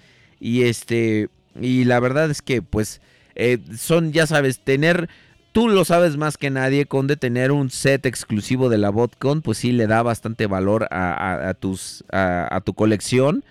Y 0.40 0.64
este 0.64 1.28
y 1.60 1.84
la 1.84 2.00
verdad 2.00 2.30
es 2.30 2.42
que 2.42 2.60
pues 2.60 3.00
eh, 3.34 3.58
son 3.76 4.12
ya 4.12 4.26
sabes 4.26 4.60
tener 4.60 5.08
tú 5.52 5.68
lo 5.68 5.86
sabes 5.86 6.18
más 6.18 6.36
que 6.36 6.50
nadie 6.50 6.84
con 6.84 7.06
de 7.06 7.16
tener 7.16 7.50
un 7.50 7.70
set 7.70 8.04
exclusivo 8.04 8.68
de 8.68 8.76
la 8.76 8.90
BotCon 8.90 9.40
pues 9.40 9.56
sí 9.56 9.72
le 9.72 9.86
da 9.86 10.02
bastante 10.02 10.46
valor 10.46 10.86
a, 10.90 11.12
a- 11.14 11.48
a 11.48 11.54
tus 11.54 12.04
a, 12.12 12.54
a 12.54 12.60
tu 12.60 12.74
colección 12.74 13.42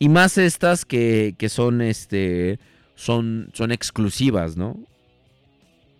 y 0.00 0.08
más 0.08 0.38
estas 0.38 0.84
que, 0.84 1.36
que 1.38 1.48
son 1.48 1.80
este 1.82 2.58
son 2.96 3.50
son 3.52 3.70
exclusivas, 3.70 4.56
¿no? 4.56 4.76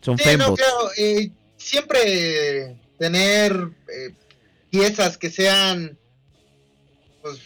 Son 0.01 0.19
Sí, 0.19 0.24
no, 0.36 0.55
claro, 0.56 0.90
eh, 0.98 1.31
siempre 1.56 2.77
tener 2.98 3.52
eh, 3.89 4.12
piezas 4.72 5.18
que 5.18 5.30
sean, 5.30 5.98
pues, 7.20 7.38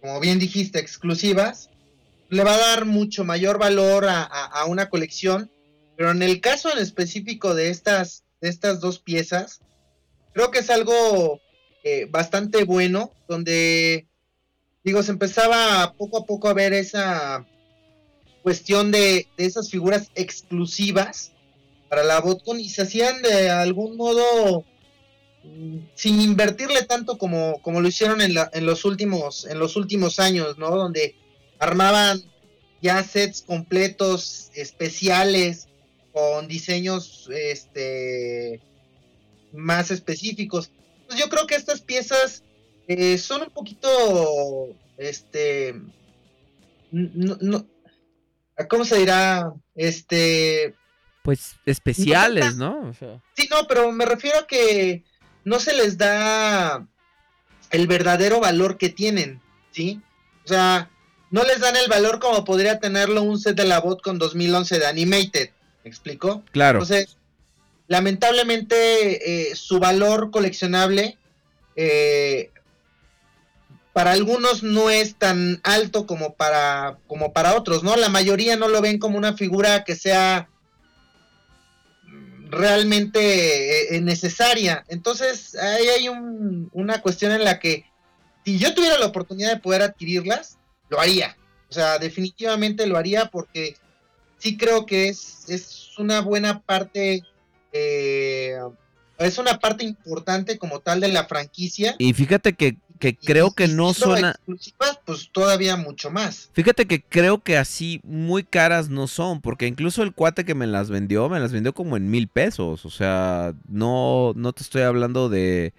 como 0.00 0.18
bien 0.18 0.38
dijiste, 0.38 0.78
exclusivas, 0.78 1.68
le 2.30 2.42
va 2.42 2.54
a 2.54 2.58
dar 2.58 2.84
mucho 2.86 3.22
mayor 3.22 3.58
valor 3.58 4.06
a, 4.06 4.22
a- 4.24 4.64
una 4.64 4.88
colección. 4.88 5.50
Pero 5.96 6.10
en 6.10 6.22
el 6.22 6.40
caso 6.40 6.72
en 6.72 6.78
específico 6.78 7.54
de 7.54 7.68
estas, 7.68 8.24
de 8.40 8.48
estas 8.48 8.80
dos 8.80 8.98
piezas, 8.98 9.60
creo 10.32 10.50
que 10.50 10.60
es 10.60 10.70
algo 10.70 11.40
eh, 11.84 12.06
bastante 12.08 12.64
bueno, 12.64 13.12
donde, 13.28 14.06
digo, 14.84 15.02
se 15.02 15.10
empezaba 15.12 15.92
poco 15.98 16.18
a 16.18 16.24
poco 16.24 16.48
a 16.48 16.54
ver 16.54 16.72
esa 16.72 17.44
cuestión 18.42 18.90
de, 18.90 19.26
de 19.36 19.44
esas 19.44 19.68
figuras 19.70 20.10
exclusivas 20.14 21.32
para 21.90 22.04
la 22.04 22.20
botcon 22.20 22.58
y 22.60 22.68
se 22.70 22.82
hacían 22.82 23.20
de 23.20 23.50
algún 23.50 23.96
modo 23.96 24.64
sin 25.94 26.20
invertirle 26.20 26.82
tanto 26.84 27.18
como, 27.18 27.60
como 27.62 27.80
lo 27.80 27.88
hicieron 27.88 28.20
en, 28.20 28.34
la- 28.34 28.50
en 28.52 28.66
los 28.66 28.84
últimos 28.84 29.44
en 29.46 29.58
los 29.58 29.76
últimos 29.76 30.18
años, 30.20 30.58
¿no? 30.58 30.70
Donde 30.70 31.16
armaban 31.58 32.22
ya 32.80 33.02
sets 33.02 33.42
completos 33.42 34.50
especiales 34.54 35.68
con 36.12 36.46
diseños 36.48 37.28
este 37.32 38.60
más 39.52 39.90
específicos. 39.90 40.70
Pues 41.06 41.18
yo 41.18 41.28
creo 41.28 41.46
que 41.46 41.54
estas 41.56 41.80
piezas 41.80 42.44
eh, 42.86 43.18
son 43.18 43.42
un 43.42 43.50
poquito 43.50 44.68
este 44.96 45.74
no, 46.90 47.36
no- 47.40 47.66
¿cómo 48.68 48.84
se 48.84 48.98
dirá? 48.98 49.52
Este 49.74 50.74
Pues 51.22 51.54
especiales, 51.66 52.56
¿no? 52.56 52.88
O 52.88 52.94
sea, 52.94 53.22
Sí, 53.36 53.48
no, 53.50 53.66
pero 53.68 53.90
me 53.92 54.04
refiero 54.06 54.38
a 54.38 54.46
que 54.46 55.04
no 55.48 55.58
se 55.58 55.74
les 55.74 55.98
da 55.98 56.86
el 57.70 57.86
verdadero 57.86 58.40
valor 58.40 58.78
que 58.78 58.88
tienen, 58.88 59.40
¿sí? 59.72 60.00
O 60.44 60.48
sea, 60.48 60.90
no 61.30 61.42
les 61.44 61.60
dan 61.60 61.76
el 61.76 61.88
valor 61.88 62.20
como 62.20 62.44
podría 62.44 62.78
tenerlo 62.78 63.22
un 63.22 63.38
set 63.38 63.56
de 63.56 63.64
la 63.64 63.80
bot 63.80 64.02
con 64.02 64.18
2011 64.18 64.78
de 64.78 64.86
Animated, 64.86 65.50
¿me 65.84 65.90
explico? 65.90 66.42
claro. 66.52 66.78
Entonces, 66.78 67.16
lamentablemente 67.86 69.50
eh, 69.50 69.56
su 69.56 69.78
valor 69.78 70.30
coleccionable 70.30 71.16
eh, 71.74 72.50
para 73.92 74.12
algunos 74.12 74.62
no 74.62 74.90
es 74.90 75.16
tan 75.16 75.60
alto 75.64 76.06
como 76.06 76.34
para 76.34 76.98
como 77.06 77.32
para 77.32 77.56
otros, 77.56 77.82
¿no? 77.82 77.96
La 77.96 78.10
mayoría 78.10 78.56
no 78.56 78.68
lo 78.68 78.80
ven 78.80 78.98
como 78.98 79.18
una 79.18 79.32
figura 79.32 79.84
que 79.84 79.96
sea 79.96 80.48
realmente 82.50 83.18
eh, 83.20 83.96
eh, 83.96 84.00
necesaria. 84.00 84.84
Entonces, 84.88 85.54
ahí 85.56 85.88
hay 85.88 86.08
un- 86.08 86.70
una 86.72 87.00
cuestión 87.00 87.32
en 87.32 87.44
la 87.44 87.58
que 87.58 87.84
si 88.44 88.58
yo 88.58 88.74
tuviera 88.74 88.98
la 88.98 89.06
oportunidad 89.06 89.50
de 89.52 89.60
poder 89.60 89.82
adquirirlas, 89.82 90.58
lo 90.88 91.00
haría. 91.00 91.36
O 91.68 91.72
sea, 91.72 91.98
definitivamente 91.98 92.86
lo 92.86 92.96
haría 92.96 93.26
porque 93.26 93.76
sí 94.38 94.56
creo 94.56 94.86
que 94.86 95.08
es, 95.08 95.44
es 95.48 95.90
una 95.98 96.20
buena 96.22 96.60
parte, 96.62 97.22
eh, 97.72 98.56
es 99.18 99.38
una 99.38 99.58
parte 99.58 99.84
importante 99.84 100.58
como 100.58 100.80
tal 100.80 101.00
de 101.00 101.08
la 101.08 101.26
franquicia. 101.26 101.94
Y 101.98 102.12
fíjate 102.12 102.52
que, 102.54 102.76
que 102.98 103.16
creo 103.16 103.50
que 103.50 103.68
no 103.68 103.92
siendo 103.92 104.16
son... 104.16 104.24
a- 104.24 104.30
exclusivas, 104.30 105.00
pues 105.04 105.30
todavía 105.32 105.76
mucho 105.76 106.10
más. 106.10 106.50
Fíjate 106.52 106.86
que 106.86 107.02
creo 107.02 107.42
que 107.42 107.56
así 107.56 108.00
muy 108.04 108.44
caras 108.44 108.88
no 108.88 109.06
son, 109.06 109.40
porque 109.40 109.66
incluso 109.66 110.02
el 110.02 110.14
cuate 110.14 110.44
que 110.44 110.54
me 110.54 110.66
las 110.66 110.88
vendió, 110.90 111.28
me 111.28 111.40
las 111.40 111.52
vendió 111.52 111.74
como 111.74 111.96
en 111.96 112.10
mil 112.10 112.28
pesos. 112.28 112.84
O 112.84 112.90
sea, 112.90 113.54
no, 113.68 114.32
no 114.36 114.52
te 114.52 114.62
estoy 114.62 114.82
hablando 114.82 115.28
de... 115.28 115.72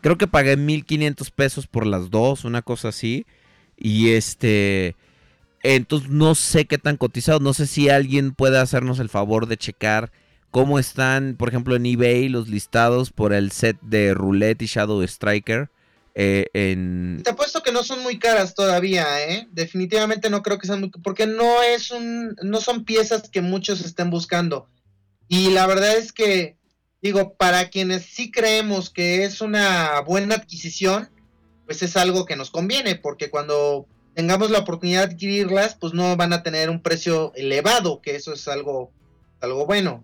Creo 0.00 0.16
que 0.16 0.26
pagué 0.26 0.56
mil 0.56 0.84
quinientos 0.84 1.30
pesos 1.30 1.66
por 1.66 1.86
las 1.86 2.10
dos, 2.10 2.44
una 2.44 2.62
cosa 2.62 2.88
así. 2.88 3.26
Y 3.76 4.10
este... 4.10 4.96
Entonces 5.64 6.08
no 6.08 6.36
sé 6.36 6.66
qué 6.66 6.78
tan 6.78 6.96
cotizado. 6.96 7.40
No 7.40 7.52
sé 7.52 7.66
si 7.66 7.88
alguien 7.88 8.32
puede 8.32 8.58
hacernos 8.58 9.00
el 9.00 9.08
favor 9.08 9.46
de 9.46 9.56
checar 9.56 10.12
cómo 10.50 10.78
están, 10.78 11.36
por 11.36 11.48
ejemplo, 11.48 11.76
en 11.76 11.86
eBay 11.86 12.28
los 12.28 12.48
listados 12.48 13.10
por 13.10 13.32
el 13.32 13.52
set 13.52 13.78
de 13.82 14.14
Roulette 14.14 14.62
y 14.62 14.66
Shadow 14.66 15.02
Striker. 15.02 15.70
eh, 16.14 16.46
en, 16.52 17.20
Te 17.22 17.30
apuesto 17.30 17.62
que 17.62 17.72
no 17.72 17.82
son 17.84 18.02
muy 18.02 18.18
caras 18.18 18.54
todavía, 18.54 19.24
¿eh? 19.28 19.48
Definitivamente 19.52 20.30
no 20.30 20.42
creo 20.42 20.58
que 20.58 20.66
sean 20.66 20.80
muy... 20.80 20.90
Porque 20.90 21.26
no 21.26 21.62
es 21.62 21.90
un... 21.90 22.34
No 22.42 22.60
son 22.60 22.84
piezas 22.84 23.28
que 23.28 23.42
muchos 23.42 23.80
estén 23.80 24.10
buscando. 24.10 24.68
Y 25.28 25.50
la 25.50 25.66
verdad 25.66 25.96
es 25.96 26.12
que, 26.12 26.56
digo, 27.02 27.34
para 27.34 27.68
quienes 27.68 28.02
sí 28.02 28.30
creemos 28.30 28.90
que 28.90 29.24
es 29.24 29.40
una 29.40 30.00
buena 30.00 30.36
adquisición, 30.36 31.10
pues 31.66 31.82
es 31.82 31.96
algo 31.98 32.24
que 32.24 32.34
nos 32.34 32.50
conviene, 32.50 32.96
porque 32.96 33.28
cuando 33.28 33.86
tengamos 34.14 34.50
la 34.50 34.60
oportunidad 34.60 35.06
de 35.06 35.14
adquirirlas, 35.14 35.76
pues 35.76 35.92
no 35.92 36.16
van 36.16 36.32
a 36.32 36.42
tener 36.42 36.70
un 36.70 36.82
precio 36.82 37.32
elevado, 37.34 38.00
que 38.00 38.16
eso 38.16 38.32
es 38.32 38.48
algo, 38.48 38.90
algo 39.40 39.66
bueno. 39.66 40.02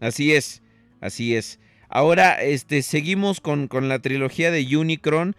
Así 0.00 0.32
es, 0.34 0.62
así 1.00 1.34
es. 1.36 1.58
Ahora, 1.88 2.42
este, 2.42 2.82
seguimos 2.82 3.40
con, 3.40 3.68
con 3.68 3.88
la 3.88 4.00
trilogía 4.00 4.50
de 4.50 4.76
Unicron. 4.76 5.36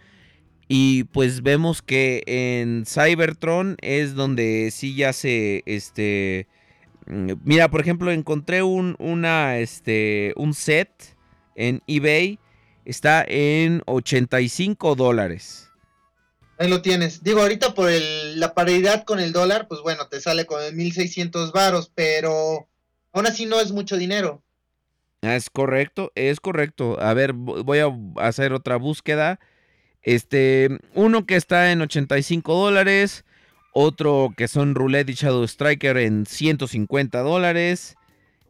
Y 0.70 1.04
pues 1.04 1.42
vemos 1.42 1.80
que 1.80 2.22
en 2.26 2.84
Cybertron 2.86 3.78
es 3.80 4.14
donde 4.14 4.70
sí 4.70 4.94
ya 4.94 5.14
se, 5.14 5.62
este... 5.64 6.46
mm, 7.06 7.32
Mira, 7.44 7.70
por 7.70 7.80
ejemplo, 7.80 8.12
encontré 8.12 8.62
un, 8.62 8.94
una, 8.98 9.58
este, 9.58 10.34
un 10.36 10.52
set 10.52 10.90
en 11.56 11.82
eBay. 11.86 12.38
Está 12.84 13.24
en 13.26 13.82
85 13.86 14.94
dólares. 14.94 15.70
Ahí 16.58 16.68
lo 16.68 16.82
tienes. 16.82 17.22
Digo, 17.22 17.40
ahorita 17.40 17.72
por 17.74 17.90
el- 17.90 18.38
la 18.40 18.52
paridad 18.54 19.04
con 19.04 19.20
el 19.20 19.32
dólar, 19.32 19.68
pues 19.68 19.80
bueno, 19.80 20.08
te 20.08 20.20
sale 20.20 20.44
con 20.44 20.62
el 20.62 20.74
1600 20.74 21.52
varos, 21.52 21.90
pero 21.94 22.68
aún 23.12 23.26
así 23.26 23.46
no 23.46 23.60
es 23.60 23.72
mucho 23.72 23.96
dinero. 23.96 24.42
Ah, 25.22 25.34
Es 25.36 25.50
correcto, 25.50 26.12
es 26.14 26.40
correcto. 26.40 27.00
A 27.00 27.12
ver, 27.14 27.34
vo- 27.34 27.64
voy 27.64 27.78
a 27.80 28.26
hacer 28.26 28.52
otra 28.52 28.76
búsqueda. 28.76 29.40
Este, 30.02 30.78
uno 30.94 31.26
que 31.26 31.36
está 31.36 31.72
en 31.72 31.80
85 31.80 32.54
dólares, 32.54 33.24
otro 33.74 34.32
que 34.36 34.46
son 34.48 34.74
Roulette 34.74 35.10
y 35.10 35.14
Shadow 35.14 35.44
Striker 35.44 35.96
en 35.98 36.24
150 36.26 37.20
dólares. 37.20 37.96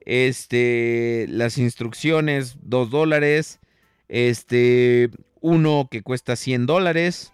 Este, 0.04 1.26
las 1.28 1.58
instrucciones 1.58 2.56
2 2.62 2.90
dólares. 2.90 3.60
Este, 4.08 5.10
uno 5.40 5.88
que 5.90 6.02
cuesta 6.02 6.36
100 6.36 6.66
dólares. 6.66 7.32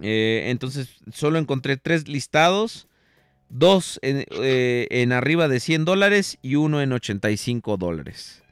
Eh, 0.00 0.44
entonces, 0.48 0.96
solo 1.12 1.38
encontré 1.38 1.76
tres 1.76 2.08
listados. 2.08 2.88
Dos 3.54 3.98
en, 4.00 4.24
eh, 4.30 4.86
en 4.90 5.12
arriba 5.12 5.46
de 5.46 5.60
100 5.60 5.84
dólares 5.84 6.38
y 6.40 6.54
uno 6.54 6.80
en 6.80 6.90
85 6.90 7.76
dólares. 7.76 8.42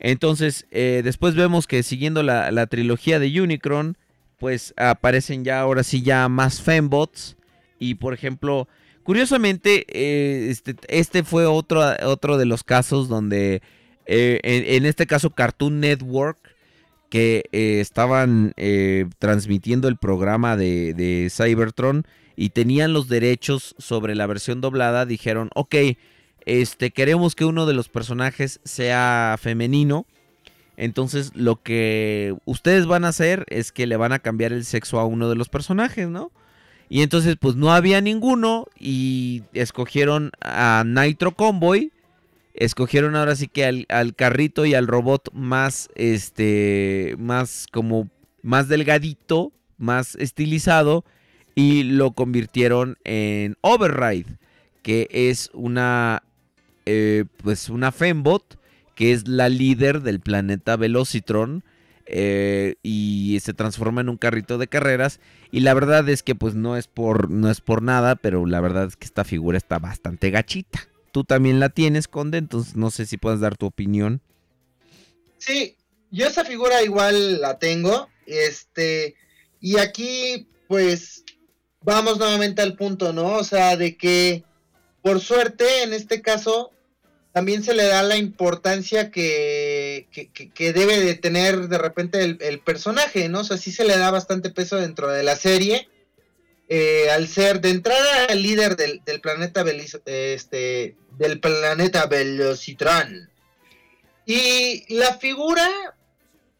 Entonces, 0.00 0.66
eh, 0.70 1.00
después 1.02 1.34
vemos 1.34 1.66
que 1.66 1.82
siguiendo 1.82 2.22
la, 2.22 2.50
la 2.50 2.66
trilogía 2.66 3.18
de 3.18 3.40
Unicron, 3.40 3.96
pues 4.38 4.74
aparecen 4.76 5.44
ya 5.44 5.60
ahora 5.60 5.82
sí 5.82 6.02
ya 6.02 6.28
más 6.28 6.60
fembots. 6.60 7.38
Y 7.78 7.94
por 7.94 8.12
ejemplo, 8.12 8.68
curiosamente, 9.02 9.86
eh, 9.88 10.50
este, 10.50 10.76
este 10.88 11.24
fue 11.24 11.46
otro, 11.46 11.82
otro 12.04 12.36
de 12.36 12.44
los 12.44 12.64
casos 12.64 13.08
donde, 13.08 13.62
en, 14.04 14.84
este 14.84 15.06
caso 15.06 15.30
Cartoon 15.30 15.80
Network, 15.80 16.38
que 17.08 17.48
estaban 17.50 18.52
transmitiendo 19.18 19.88
el 19.88 19.96
programa 19.96 20.58
de 20.58 21.28
Cybertron 21.30 22.04
y 22.40 22.50
tenían 22.50 22.92
los 22.92 23.08
derechos 23.08 23.74
sobre 23.78 24.14
la 24.14 24.28
versión 24.28 24.60
doblada, 24.60 25.06
dijeron, 25.06 25.50
ok, 25.56 25.74
este, 26.46 26.92
queremos 26.92 27.34
que 27.34 27.44
uno 27.44 27.66
de 27.66 27.74
los 27.74 27.88
personajes 27.88 28.60
sea 28.62 29.34
femenino. 29.40 30.06
Entonces 30.76 31.32
lo 31.34 31.60
que 31.60 32.36
ustedes 32.44 32.86
van 32.86 33.04
a 33.04 33.08
hacer 33.08 33.44
es 33.48 33.72
que 33.72 33.88
le 33.88 33.96
van 33.96 34.12
a 34.12 34.20
cambiar 34.20 34.52
el 34.52 34.64
sexo 34.64 35.00
a 35.00 35.04
uno 35.04 35.28
de 35.28 35.34
los 35.34 35.48
personajes, 35.48 36.08
¿no? 36.08 36.30
Y 36.88 37.02
entonces 37.02 37.34
pues 37.40 37.56
no 37.56 37.72
había 37.72 38.00
ninguno 38.00 38.68
y 38.78 39.42
escogieron 39.52 40.30
a 40.40 40.84
Nitro 40.86 41.32
Convoy. 41.34 41.90
Escogieron 42.54 43.16
ahora 43.16 43.34
sí 43.34 43.48
que 43.48 43.64
al, 43.64 43.84
al 43.88 44.14
carrito 44.14 44.64
y 44.64 44.74
al 44.74 44.86
robot 44.86 45.32
más, 45.32 45.88
este, 45.96 47.16
más 47.18 47.66
como, 47.72 48.08
más 48.42 48.68
delgadito, 48.68 49.50
más 49.76 50.14
estilizado. 50.14 51.04
Y 51.58 51.82
lo 51.82 52.12
convirtieron 52.12 52.98
en 53.04 53.56
Override, 53.62 54.38
que 54.82 55.08
es 55.10 55.50
una, 55.54 56.22
eh, 56.86 57.24
pues 57.42 57.68
una 57.68 57.90
Fembot, 57.92 58.60
que 58.94 59.12
es 59.12 59.26
la 59.28 59.48
líder 59.48 60.02
del 60.02 60.20
planeta 60.20 60.76
Velocitron. 60.76 61.64
eh, 62.10 62.76
y 62.82 63.38
se 63.42 63.52
transforma 63.54 64.00
en 64.00 64.08
un 64.08 64.16
carrito 64.16 64.58
de 64.58 64.68
carreras. 64.68 65.20
Y 65.50 65.60
la 65.60 65.74
verdad 65.74 66.08
es 66.08 66.22
que 66.22 66.34
pues 66.34 66.54
no 66.54 66.76
es 66.76 66.88
por, 66.88 67.30
no 67.30 67.50
es 67.50 67.60
por 67.60 67.82
nada, 67.82 68.16
pero 68.16 68.46
la 68.46 68.60
verdad 68.60 68.86
es 68.88 68.96
que 68.96 69.06
esta 69.06 69.24
figura 69.24 69.58
está 69.58 69.78
bastante 69.78 70.30
gachita. 70.30 70.88
Tú 71.12 71.24
también 71.24 71.60
la 71.60 71.68
tienes, 71.70 72.08
Conde, 72.08 72.38
entonces 72.38 72.76
no 72.76 72.90
sé 72.90 73.06
si 73.06 73.18
puedes 73.18 73.40
dar 73.40 73.56
tu 73.56 73.66
opinión. 73.66 74.22
Sí, 75.38 75.76
yo 76.10 76.26
esa 76.26 76.44
figura 76.44 76.82
igual 76.82 77.40
la 77.40 77.58
tengo. 77.58 78.08
Este, 78.26 79.16
y 79.60 79.78
aquí, 79.78 80.48
pues, 80.66 81.24
vamos 81.82 82.18
nuevamente 82.18 82.62
al 82.62 82.74
punto, 82.76 83.12
¿no? 83.12 83.34
O 83.36 83.44
sea, 83.44 83.76
de 83.76 83.96
que, 83.96 84.44
por 85.02 85.20
suerte, 85.20 85.82
en 85.82 85.92
este 85.92 86.20
caso, 86.22 86.70
también 87.32 87.62
se 87.62 87.74
le 87.74 87.84
da 87.84 88.02
la 88.02 88.16
importancia 88.16 89.10
que, 89.10 90.08
que, 90.10 90.28
que- 90.30 90.72
debe 90.72 90.98
de 91.00 91.14
tener 91.14 91.68
de 91.68 91.78
repente 91.78 92.22
el, 92.22 92.38
el 92.40 92.60
personaje, 92.60 93.28
¿no? 93.28 93.40
O 93.40 93.44
sea, 93.44 93.56
sí 93.56 93.70
se 93.72 93.84
le 93.84 93.96
da 93.96 94.10
bastante 94.10 94.50
peso 94.50 94.76
dentro 94.76 95.08
de 95.08 95.22
la 95.22 95.36
serie. 95.36 95.88
eh, 96.70 97.08
al 97.10 97.28
ser 97.28 97.60
de 97.62 97.70
entrada 97.70 98.26
el 98.26 98.42
líder 98.42 98.76
del, 98.76 99.00
del 99.06 99.20
planeta 99.22 99.62
Beliz- 99.64 100.02
este 100.04 100.96
del 101.16 101.40
planeta 101.40 102.04
Velocitran. 102.06 103.30
Y 104.26 104.84
la 104.94 105.16
figura, 105.16 105.66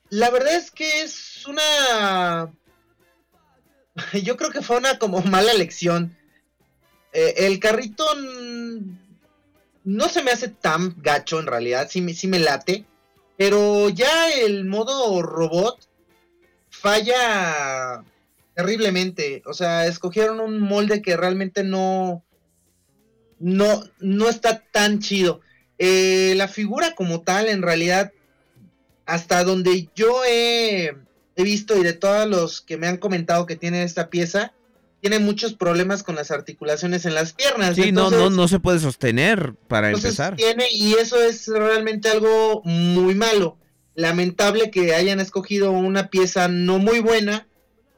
la 0.09 0.31
verdad 0.31 0.55
es 0.55 0.71
que 0.71 1.03
es 1.03 1.45
una 1.47 2.51
yo 4.23 4.37
creo 4.37 4.51
que 4.51 4.63
fue 4.63 4.77
una 4.79 4.99
como 4.99 5.21
mala 5.23 5.53
elección. 5.53 6.17
Eh, 7.13 7.35
el 7.47 7.59
carrito 7.59 8.05
no 9.85 10.09
se 10.09 10.23
me 10.23 10.31
hace 10.31 10.49
tan 10.49 10.95
gacho 11.01 11.41
en 11.41 11.47
realidad, 11.47 11.89
sí, 11.91 12.01
me- 12.01 12.13
sí 12.15 12.27
me 12.29 12.39
late, 12.39 12.85
pero 13.37 13.89
ya 13.89 14.31
el 14.31 14.65
modo 14.67 15.23
robot 15.23 15.79
falla 16.71 18.05
terriblemente. 18.55 19.43
O 19.47 19.55
sea, 19.55 19.87
escogieron 19.87 20.41
un 20.41 20.61
molde 20.61 21.01
que 21.01 21.17
realmente 21.17 21.65
no, 21.65 22.25
no, 23.39 23.83
no 24.01 24.29
está 24.29 24.61
tan 24.71 24.99
chido. 24.99 25.41
Eh, 25.79 26.35
la 26.37 26.49
figura 26.49 26.95
como 26.95 27.23
tal, 27.23 27.47
en 27.49 27.63
realidad, 27.63 28.13
hasta 29.07 29.45
donde 29.45 29.89
yo 29.95 30.23
he, 30.27 30.97
he 31.43 31.45
visto 31.45 31.77
y 31.79 31.83
de 31.83 31.93
todos 31.93 32.27
los 32.29 32.61
que 32.61 32.77
me 32.77 32.87
han 32.87 32.97
comentado 32.99 33.47
que 33.47 33.57
tiene 33.57 33.83
esta 33.83 34.11
pieza, 34.11 34.53
tiene 35.01 35.19
muchos 35.21 35.55
problemas 35.55 36.03
con 36.03 36.17
las 36.17 36.31
articulaciones 36.31 37.07
en 37.07 37.15
las 37.15 37.33
piernas. 37.33 37.77
Sí, 37.77 37.93
no, 37.93 38.11
no, 38.11 38.31
no 38.31 38.49
se 38.49 38.59
puede 38.59 38.81
sostener 38.81 39.55
para 39.69 39.91
empezar. 39.91 40.35
tiene, 40.37 40.67
y 40.73 40.95
eso 40.95 41.23
es 41.23 41.47
realmente 41.49 42.09
algo 42.09 42.63
muy 42.65 43.15
malo. 43.15 43.57
Lamentable 43.95 44.71
que 44.71 44.95
hayan 44.95 45.21
escogido 45.21 45.71
una 45.73 46.09
pieza 46.11 46.49
no 46.49 46.79
muy 46.79 47.01
buena 47.01 47.47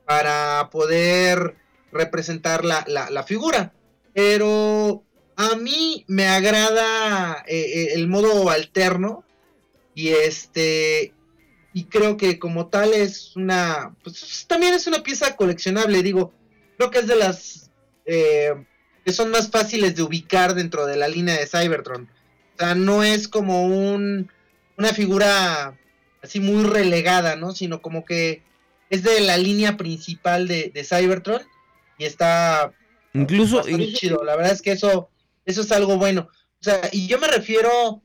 para 0.07 0.69
poder 0.71 1.57
representar 1.93 2.65
la, 2.65 2.85
la- 2.89 3.11
la 3.11 3.23
figura. 3.23 3.73
Pero 4.13 5.03
a 5.37 5.57
mí 5.57 6.05
me 6.09 6.27
agrada 6.29 7.45
eh, 7.47 7.57
eh, 7.61 7.89
el 7.95 8.09
modo 8.09 8.51
alterno. 8.51 9.25
Y 9.95 10.09
este. 10.09 11.15
Y 11.73 11.85
creo 11.85 12.17
que 12.17 12.39
como 12.39 12.69
tal 12.69 12.93
es 12.95 13.37
una. 13.37 13.95
Pues 14.03 14.45
también 14.49 14.75
es 14.75 14.87
una 14.87 15.03
pieza 15.03 15.37
coleccionable. 15.37 16.03
Digo, 16.03 16.33
creo 16.77 16.91
que 16.91 16.99
es 16.99 17.07
de 17.07 17.17
las. 17.17 17.71
eh, 18.07 18.55
que 19.05 19.13
son 19.13 19.31
más 19.31 19.51
fáciles 19.51 19.97
de 19.97 20.03
ubicar 20.03 20.55
dentro 20.55 20.87
de 20.87 20.97
la 20.97 21.09
línea 21.09 21.39
de 21.39 21.47
Cybertron. 21.47 22.11
O 22.55 22.59
sea, 22.59 22.75
no 22.75 23.03
es 23.03 23.29
como 23.29 23.65
un, 23.67 24.31
una 24.77 24.93
figura 24.93 25.79
así 26.23 26.41
muy 26.41 26.65
relegada, 26.65 27.37
¿no? 27.37 27.53
Sino 27.53 27.81
como 27.81 28.05
que 28.05 28.43
es 28.91 29.03
de 29.03 29.21
la 29.21 29.39
línea 29.39 29.77
principal 29.77 30.49
de, 30.49 30.71
de 30.75 30.85
Cybertron 30.85 31.41
y 31.97 32.05
está 32.05 32.73
Incluso, 33.15 33.63
chido. 33.95 34.23
La 34.25 34.37
verdad 34.37 34.53
es 34.53 34.63
que 34.63 34.73
eso, 34.73 35.09
eso 35.47 35.63
es 35.63 35.73
algo 35.73 35.97
bueno. 35.97 36.29
O 36.61 36.63
sea, 36.63 36.81
y 36.93 37.07
yo 37.07 37.19
me 37.19 37.29
refiero 37.29 38.03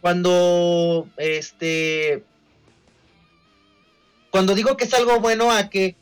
cuando 0.00 1.08
este 1.16 2.24
cuando 4.30 4.54
digo 4.54 4.76
que 4.76 4.84
es 4.84 4.94
algo 4.94 5.20
bueno 5.20 5.50
a 5.52 5.68
que 5.70 5.96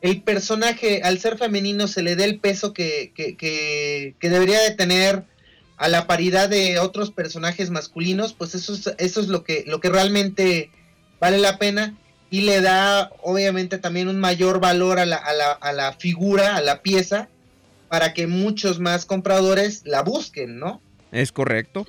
el 0.00 0.22
personaje, 0.22 1.02
al 1.02 1.18
ser 1.18 1.38
femenino, 1.38 1.88
se 1.88 2.02
le 2.02 2.16
dé 2.16 2.24
el 2.24 2.38
peso 2.38 2.72
que, 2.72 3.12
que, 3.14 3.36
que, 3.36 4.14
que 4.18 4.30
debería 4.30 4.60
de 4.60 4.72
tener 4.72 5.24
a 5.76 5.88
la 5.88 6.06
paridad 6.06 6.48
de 6.48 6.78
otros 6.78 7.10
personajes 7.10 7.70
masculinos, 7.70 8.32
pues 8.32 8.54
eso 8.54 8.74
es, 8.74 8.94
eso 8.98 9.20
es 9.20 9.28
lo 9.28 9.44
que, 9.44 9.64
lo 9.66 9.80
que 9.80 9.90
realmente 9.90 10.70
vale 11.20 11.38
la 11.38 11.58
pena 11.58 11.94
y 12.30 12.42
le 12.42 12.60
da 12.60 13.10
obviamente 13.22 13.78
también 13.78 14.08
un 14.08 14.18
mayor 14.18 14.60
valor 14.60 14.98
a 14.98 15.06
la, 15.06 15.16
a 15.16 15.32
la, 15.32 15.52
a 15.52 15.72
la 15.72 15.92
figura, 15.92 16.56
a 16.56 16.60
la 16.60 16.82
pieza, 16.82 17.28
para 17.88 18.14
que 18.14 18.26
muchos 18.26 18.80
más 18.80 19.04
compradores 19.04 19.82
la 19.84 20.02
busquen, 20.02 20.58
¿no? 20.58 20.80
Es 21.12 21.30
correcto. 21.30 21.86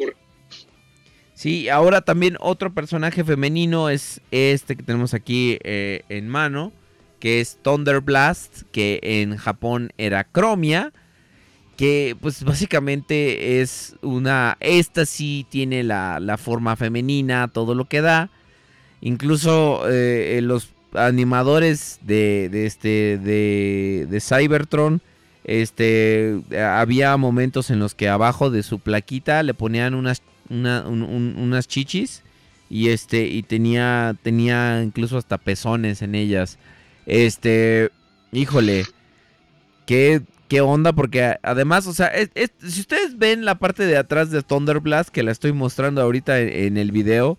Sí, 1.38 1.70
ahora 1.70 2.02
también 2.02 2.36
otro 2.40 2.74
personaje 2.74 3.24
femenino 3.24 3.92
es 3.92 4.22
este 4.32 4.76
que 4.76 4.82
tenemos 4.82 5.14
aquí 5.14 5.60
eh, 5.64 6.02
en 6.10 6.28
mano, 6.28 6.72
que 7.20 7.42
es 7.42 7.60
Thunder 7.62 8.02
Blast, 8.02 8.64
que 8.72 9.00
en 9.04 9.38
Japón 9.38 9.92
era 10.00 10.28
Chromia, 10.34 10.94
que 11.76 12.18
pues 12.20 12.44
básicamente 12.44 13.62
es 13.62 13.98
una... 14.02 14.58
Esta 14.62 15.06
sí 15.06 15.46
tiene 15.48 15.84
la, 15.84 16.20
la 16.20 16.40
forma 16.40 16.76
femenina, 16.76 17.48
todo 17.50 17.76
lo 17.76 17.86
que 17.86 18.02
da. 18.02 18.32
Incluso 19.02 19.84
eh, 19.88 20.40
los 20.42 20.70
animadores 20.96 22.00
de, 22.02 22.50
de 22.52 22.66
este 22.66 23.20
de, 23.20 24.08
de 24.10 24.22
Cybertron 24.22 25.02
este 25.44 26.42
había 26.60 27.16
momentos 27.18 27.70
en 27.70 27.78
los 27.78 27.94
que 27.94 28.10
abajo 28.10 28.50
de 28.50 28.64
su 28.64 28.80
plaquita 28.80 29.44
le 29.44 29.54
ponían 29.54 29.94
unas 29.94 30.24
una- 30.50 30.88
un- 30.88 31.04
un- 31.04 31.36
unas 31.38 31.68
chichis 31.68 32.24
y 32.70 32.90
este 32.90 33.26
y 33.28 33.44
tenía 33.44 34.16
tenía 34.24 34.82
incluso 34.84 35.18
hasta 35.18 35.38
pezones 35.38 36.02
en 36.02 36.16
ellas. 36.16 36.58
Este 37.06 37.90
híjole 38.32 38.86
qué 39.86 40.22
qué 40.48 40.62
onda 40.62 40.94
porque 40.94 41.36
además 41.44 41.88
o 41.88 41.94
sea 41.94 42.12
si 42.68 42.80
ustedes 42.82 43.18
ven 43.18 43.46
la 43.46 43.56
parte 43.56 43.86
de 43.86 43.98
atrás 43.98 44.32
de 44.32 44.44
Thunder 44.44 44.80
Blast 44.80 45.10
que 45.10 45.24
la 45.24 45.32
estoy 45.32 45.54
mostrando 45.54 46.02
ahorita 46.02 46.40
en, 46.40 46.50
en 46.50 46.78
el 46.78 46.92
video 46.92 47.38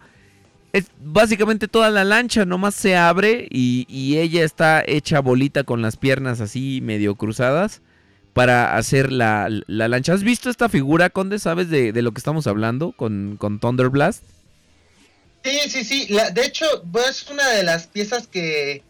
es 0.72 0.90
básicamente 1.02 1.66
toda 1.66 1.88
la 1.90 2.04
lancha, 2.04 2.44
nomás 2.44 2.74
se 2.74 2.94
abre 2.94 3.48
y, 3.50 3.86
y 3.88 4.18
ella 4.18 4.44
está 4.44 4.82
hecha 4.86 5.20
bolita 5.20 5.64
con 5.64 5.80
las 5.80 5.96
piernas 5.96 6.40
así 6.42 6.80
medio 6.82 7.14
cruzadas 7.14 7.80
para 8.32 8.76
hacer 8.76 9.12
la, 9.12 9.48
la 9.66 9.88
lancha. 9.88 10.12
¿Has 10.12 10.22
visto 10.22 10.50
esta 10.50 10.68
figura, 10.68 11.10
Conde? 11.10 11.38
¿Sabes 11.38 11.70
de, 11.70 11.92
de 11.92 12.02
lo 12.02 12.12
que 12.12 12.18
estamos 12.18 12.46
hablando 12.46 12.92
con, 12.92 13.36
con 13.38 13.58
Thunder 13.58 13.88
Blast? 13.88 14.22
Sí, 15.44 15.58
sí, 15.68 15.84
sí. 15.84 16.08
De 16.32 16.44
hecho, 16.44 16.66
pues, 16.90 17.22
es 17.22 17.30
una 17.30 17.48
de 17.48 17.62
las 17.62 17.86
piezas 17.86 18.26
que 18.26 18.82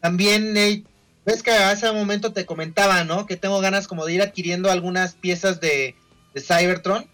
también 0.00 0.56
eh, 0.56 0.82
ves 1.24 1.42
que 1.42 1.50
hace 1.50 1.90
un 1.90 1.96
momento 1.96 2.32
te 2.32 2.46
comentaba, 2.46 3.04
¿no? 3.04 3.26
Que 3.26 3.36
tengo 3.36 3.60
ganas 3.60 3.88
como 3.88 4.04
de 4.04 4.14
ir 4.14 4.22
adquiriendo 4.22 4.70
algunas 4.70 5.14
piezas 5.14 5.60
de, 5.60 5.94
Cybertron. 6.36 7.06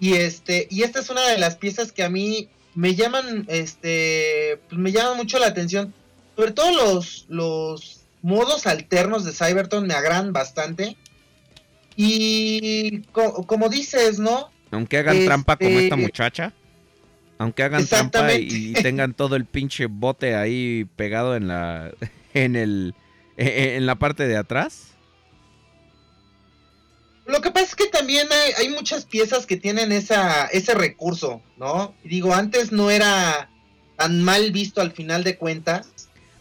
Y 0.00 0.14
este, 0.14 0.66
y 0.70 0.82
esta 0.82 1.00
es 1.00 1.08
una 1.08 1.26
de 1.28 1.38
las 1.38 1.56
piezas 1.56 1.92
que 1.92 2.02
a 2.02 2.10
mí 2.10 2.48
me 2.74 2.94
llaman, 2.94 3.46
este, 3.48 4.60
pues 4.68 4.78
me 4.78 4.92
llaman 4.92 5.16
mucho 5.16 5.38
la 5.38 5.46
atención. 5.46 5.94
Sobre 6.36 6.52
todo 6.52 6.72
los, 6.72 7.26
los 7.28 7.93
modos 8.24 8.66
alternos 8.66 9.24
de 9.24 9.32
Cybertron 9.32 9.86
me 9.86 9.94
agradan 9.94 10.32
bastante. 10.32 10.96
Y 11.96 13.00
co- 13.12 13.46
como 13.46 13.68
dices, 13.68 14.18
¿no? 14.18 14.50
Aunque 14.72 14.98
hagan 14.98 15.24
trampa 15.24 15.56
como 15.56 15.70
Este- 15.70 15.84
esta 15.84 15.96
muchacha. 15.96 16.52
Aunque 17.38 17.62
hagan 17.62 17.86
trampa 17.86 18.32
y, 18.32 18.72
tengan 18.74 19.12
todo 19.14 19.36
el 19.36 19.44
pinche 19.44 19.86
bote 19.86 20.34
ahí 20.36 20.86
pegado 20.96 21.36
en 21.36 21.48
la 21.48 21.92
en 22.34 22.56
el 22.56 22.94
e- 23.36 23.76
en 23.76 23.86
la 23.86 23.94
parte 23.96 24.26
de 24.26 24.36
atrás. 24.36 24.88
Lo 27.26 27.40
que 27.40 27.50
pasa 27.50 27.66
es 27.66 27.74
que 27.74 27.86
también 27.86 28.28
hay, 28.30 28.52
hay 28.58 28.68
muchas 28.74 29.06
piezas 29.06 29.46
que 29.46 29.56
tienen 29.56 29.92
esa, 29.92 30.46
ese 30.46 30.74
recurso, 30.74 31.40
¿no? 31.56 31.94
Digo, 32.04 32.34
antes 32.34 32.70
no 32.70 32.90
era 32.90 33.48
tan 33.96 34.22
mal 34.22 34.50
visto 34.52 34.80
al 34.82 34.92
final 34.92 35.24
de 35.24 35.36
cuentas. 35.38 35.88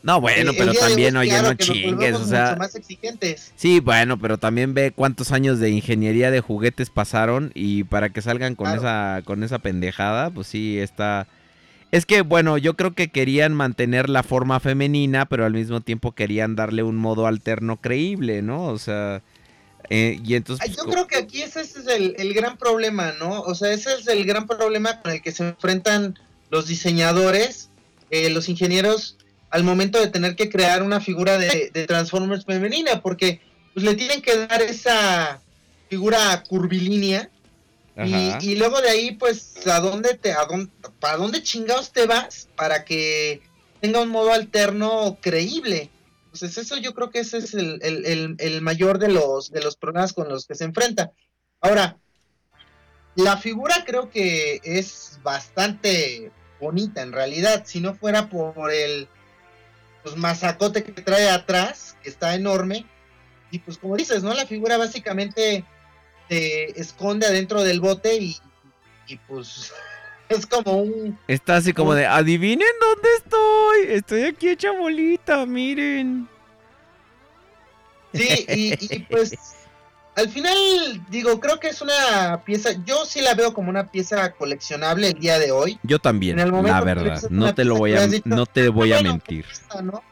No, 0.03 0.19
bueno, 0.19 0.51
Eh, 0.51 0.55
pero 0.57 0.71
hoy, 0.71 0.77
también, 0.77 1.15
oye, 1.15 1.41
no 1.41 1.53
chingues, 1.53 2.15
o 2.15 2.25
sea, 2.25 2.47
mucho 2.49 2.57
más 2.59 2.75
exigentes. 2.75 3.53
Sí, 3.55 3.79
bueno, 3.79 4.19
pero 4.19 4.37
también 4.37 4.73
ve 4.73 4.91
cuántos 4.93 5.31
años 5.31 5.59
de 5.59 5.69
ingeniería 5.69 6.29
de 6.29 6.41
juguetes 6.41 6.89
pasaron 6.89 7.51
y 7.55 7.85
para 7.85 8.09
que 8.09 8.21
salgan 8.21 8.55
con 8.55 8.65
Claro. 8.67 8.81
esa 8.81 9.21
con 9.25 9.43
esa 9.43 9.59
pendejada, 9.59 10.29
pues 10.29 10.47
sí 10.47 10.77
está 10.77 11.27
Es 11.91 12.05
que 12.05 12.21
bueno, 12.21 12.57
yo 12.57 12.75
creo 12.75 12.93
que 12.93 13.07
querían 13.09 13.53
mantener 13.53 14.09
la 14.09 14.23
forma 14.23 14.59
femenina, 14.59 15.25
pero 15.25 15.45
al 15.45 15.53
mismo 15.53 15.79
tiempo 15.79 16.11
querían 16.11 16.55
darle 16.55 16.83
un 16.83 16.97
modo 16.97 17.25
alterno 17.27 17.77
creíble, 17.79 18.41
¿no? 18.41 18.65
O 18.65 18.79
sea, 18.79 19.21
eh, 19.89 20.19
y 20.25 20.33
entonces 20.35 20.65
pues, 20.65 20.77
Yo 20.77 20.91
creo 20.91 21.07
que 21.07 21.17
aquí 21.17 21.43
ese, 21.43 21.61
ese 21.61 21.79
es 21.79 21.87
el, 21.87 22.15
el 22.17 22.33
gran 22.33 22.57
problema, 22.57 23.13
¿no? 23.19 23.41
O 23.41 23.53
sea, 23.55 23.71
ese 23.71 23.93
es 23.93 24.07
el 24.07 24.25
gran 24.25 24.47
problema 24.47 24.99
con 25.01 25.11
el 25.13 25.21
que 25.21 25.31
se 25.31 25.47
enfrentan 25.47 26.17
los 26.49 26.67
diseñadores, 26.67 27.69
eh, 28.09 28.29
los 28.31 28.49
ingenieros, 28.49 29.17
al 29.53 29.63
momento 29.63 29.99
de 29.99 30.07
tener 30.07 30.35
que 30.35 30.49
crear 30.49 30.81
una 30.83 30.99
figura 30.99 31.37
de, 31.37 31.69
de 31.73 31.85
Transformers 31.85 32.43
femenina, 32.45 33.01
porque 33.01 33.39
pues 33.73 33.85
le 33.85 33.93
tienen 33.95 34.21
que 34.21 34.35
dar 34.47 34.61
esa 34.63 35.41
figura 35.89 36.43
curvilínea 36.49 37.29
y, 38.41 38.51
y 38.51 38.55
luego 38.55 38.81
de 38.81 38.89
ahí, 38.89 39.11
pues, 39.11 39.67
¿a 39.67 39.79
dónde 39.79 40.15
te, 40.15 40.31
a 40.33 40.45
dónde, 40.45 40.71
para 40.99 41.17
dónde 41.17 41.43
chingados 41.43 41.91
te 41.91 42.07
vas 42.07 42.49
para 42.55 42.83
que 42.83 43.41
tenga 43.79 44.01
un 44.01 44.09
modo 44.09 44.33
alterno 44.33 45.19
creíble? 45.21 45.91
Entonces, 46.33 46.57
eso 46.57 46.77
yo 46.77 46.95
creo 46.95 47.11
que 47.11 47.19
ese 47.19 47.37
es 47.37 47.53
el, 47.53 47.77
el- 47.83 48.05
el- 48.07 48.35
el 48.39 48.61
mayor 48.61 48.97
de 48.97 49.09
los, 49.09 49.51
de 49.51 49.61
los 49.61 49.77
problemas 49.77 50.13
con 50.13 50.27
los 50.29 50.47
que 50.47 50.55
se 50.55 50.63
enfrenta. 50.63 51.11
Ahora, 51.61 51.97
la 53.15 53.37
figura 53.37 53.83
creo 53.85 54.09
que 54.09 54.59
es 54.63 55.19
bastante 55.21 56.31
bonita 56.59 57.03
en 57.03 57.11
realidad. 57.11 57.63
Si 57.67 57.79
no 57.79 57.93
fuera 57.93 58.29
por 58.29 58.71
el 58.71 59.07
pues, 60.03 60.15
mazacote 60.15 60.83
que 60.83 60.91
trae 60.91 61.29
atrás, 61.29 61.97
que 62.03 62.09
está 62.09 62.35
enorme. 62.35 62.85
Y 63.51 63.59
pues 63.59 63.77
como 63.77 63.95
dices, 63.95 64.23
¿no? 64.23 64.33
La 64.33 64.45
figura 64.45 64.77
básicamente 64.77 65.63
se 66.29 66.79
esconde 66.79 67.27
adentro 67.27 67.63
del 67.63 67.79
bote 67.79 68.15
y, 68.15 68.35
y 69.07 69.17
pues 69.27 69.71
es 70.29 70.45
como 70.45 70.81
un... 70.81 71.19
Está 71.27 71.57
así 71.57 71.73
como 71.73 71.93
de, 71.93 72.05
adivinen 72.05 72.67
dónde 72.79 73.09
estoy. 73.17 73.95
Estoy 73.95 74.23
aquí 74.23 74.49
hecha 74.49 74.71
bolita, 74.71 75.45
miren. 75.45 76.27
Sí, 78.13 78.45
y, 78.47 78.95
y, 78.95 78.99
pues 79.09 79.31
al 80.15 80.29
final 80.29 80.55
digo, 81.09 81.39
creo 81.39 81.59
que 81.59 81.69
es 81.69 81.81
una 81.81 82.41
pieza, 82.45 82.69
yo 82.85 83.05
sí 83.05 83.21
la 83.21 83.33
veo 83.33 83.53
como 83.53 83.69
una 83.69 83.91
pieza 83.91 84.31
coleccionable 84.33 85.09
el 85.09 85.19
día 85.19 85.39
de 85.39 85.51
hoy. 85.51 85.79
Yo 85.83 85.99
también, 85.99 86.39
En 86.39 86.45
el 86.45 86.51
momento 86.51 86.77
la 86.77 86.83
verdad. 86.83 87.21
No 87.29 87.53
te 87.55 87.65
lo 87.65 87.77
voy 87.77 87.93
a, 87.93 88.07
dicho, 88.07 88.23
no 88.25 88.45
te 88.45 88.69
voy 88.69 88.91
a 88.91 88.97
bueno, 88.97 89.11
mentir. 89.11 89.45
¿no? 89.81 90.03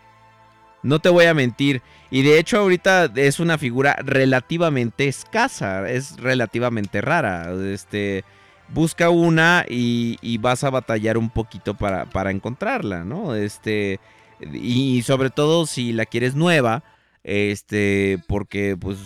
No 0.84 1.00
te 1.00 1.10
voy 1.10 1.26
a 1.26 1.34
mentir. 1.34 1.82
Y 2.10 2.24
de 2.24 2.40
hecho 2.40 2.60
ahorita 2.60 3.12
es 3.16 3.40
una 3.40 3.58
figura 3.58 3.96
relativamente 4.04 5.08
escasa. 5.08 5.88
Es 5.88 6.18
relativamente 6.18 7.02
rara. 7.02 7.54
Este, 7.66 8.24
busca 8.70 9.10
una 9.10 9.66
y, 9.70 10.18
y 10.22 10.40
vas 10.40 10.64
a 10.64 10.72
batallar 10.72 11.18
un 11.18 11.30
poquito 11.30 11.76
para, 11.76 12.06
para 12.06 12.32
encontrarla, 12.32 13.04
¿no? 13.04 13.36
Este, 13.36 14.00
y 14.40 15.04
sobre 15.04 15.30
todo 15.30 15.68
si 15.68 15.94
la 15.94 16.06
quieres 16.08 16.34
nueva. 16.34 16.84
Este, 17.24 18.18
porque 18.28 18.76
pues 18.76 18.98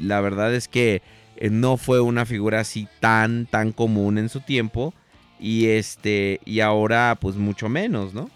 la 0.00 0.20
verdad 0.20 0.54
es 0.54 0.68
que 0.68 1.02
eh, 1.36 1.50
no 1.50 1.76
fue 1.76 2.00
una 2.00 2.24
figura 2.26 2.60
así 2.60 2.88
tan, 3.00 3.46
tan 3.46 3.72
común 3.72 4.18
en 4.18 4.28
su 4.28 4.40
tiempo. 4.40 4.94
Y 5.40 5.66
este, 5.68 6.40
y 6.44 6.60
ahora 6.60 7.16
pues 7.20 7.34
mucho 7.36 7.68
menos, 7.68 8.14
¿no? 8.14 8.30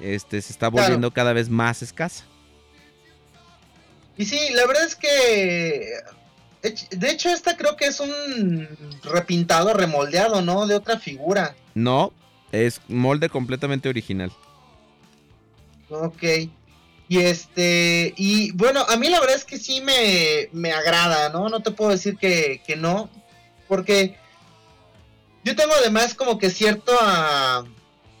Este, 0.00 0.40
se 0.40 0.52
está 0.52 0.70
Claro. 0.70 0.84
volviendo 0.84 1.10
cada 1.12 1.32
vez 1.34 1.48
más 1.50 1.82
escasa. 1.82 2.24
Y 4.16 4.24
sí, 4.24 4.38
la 4.54 4.66
verdad 4.66 4.84
es 4.86 4.96
que 4.96 5.92
ech- 6.62 6.88
de 6.88 7.10
hecho 7.10 7.28
esta 7.28 7.56
creo 7.58 7.76
que 7.76 7.86
es 7.86 8.00
un 8.00 8.66
repintado, 9.04 9.74
remoldeado, 9.74 10.40
¿no? 10.40 10.66
De 10.66 10.74
otra 10.74 10.98
figura. 10.98 11.54
No, 11.74 12.12
es 12.52 12.80
molde 12.88 13.28
completamente 13.28 13.90
original. 13.90 14.32
Ok. 15.90 16.22
Y 17.08 17.18
este, 17.18 18.14
y 18.16 18.50
bueno, 18.52 18.84
a 18.88 18.96
mí 18.96 19.08
la 19.08 19.20
verdad 19.20 19.36
es 19.36 19.44
que 19.44 19.58
sí 19.58 19.80
me, 19.80 20.48
me 20.52 20.72
agrada, 20.72 21.28
¿no? 21.28 21.48
No 21.48 21.60
te 21.62 21.70
puedo 21.70 21.90
decir 21.90 22.16
que, 22.16 22.60
que 22.66 22.74
no, 22.74 23.08
porque 23.68 24.16
yo 25.44 25.54
tengo 25.54 25.72
además 25.74 26.14
como 26.14 26.38
que 26.38 26.50
cierto, 26.50 26.92
ah, 27.00 27.64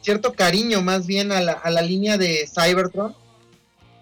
cierto 0.02 0.34
cariño 0.34 0.82
más 0.82 1.06
bien 1.06 1.32
a 1.32 1.40
la, 1.40 1.52
a 1.52 1.70
la 1.70 1.82
línea 1.82 2.16
de 2.16 2.48
Cybertron, 2.48 3.16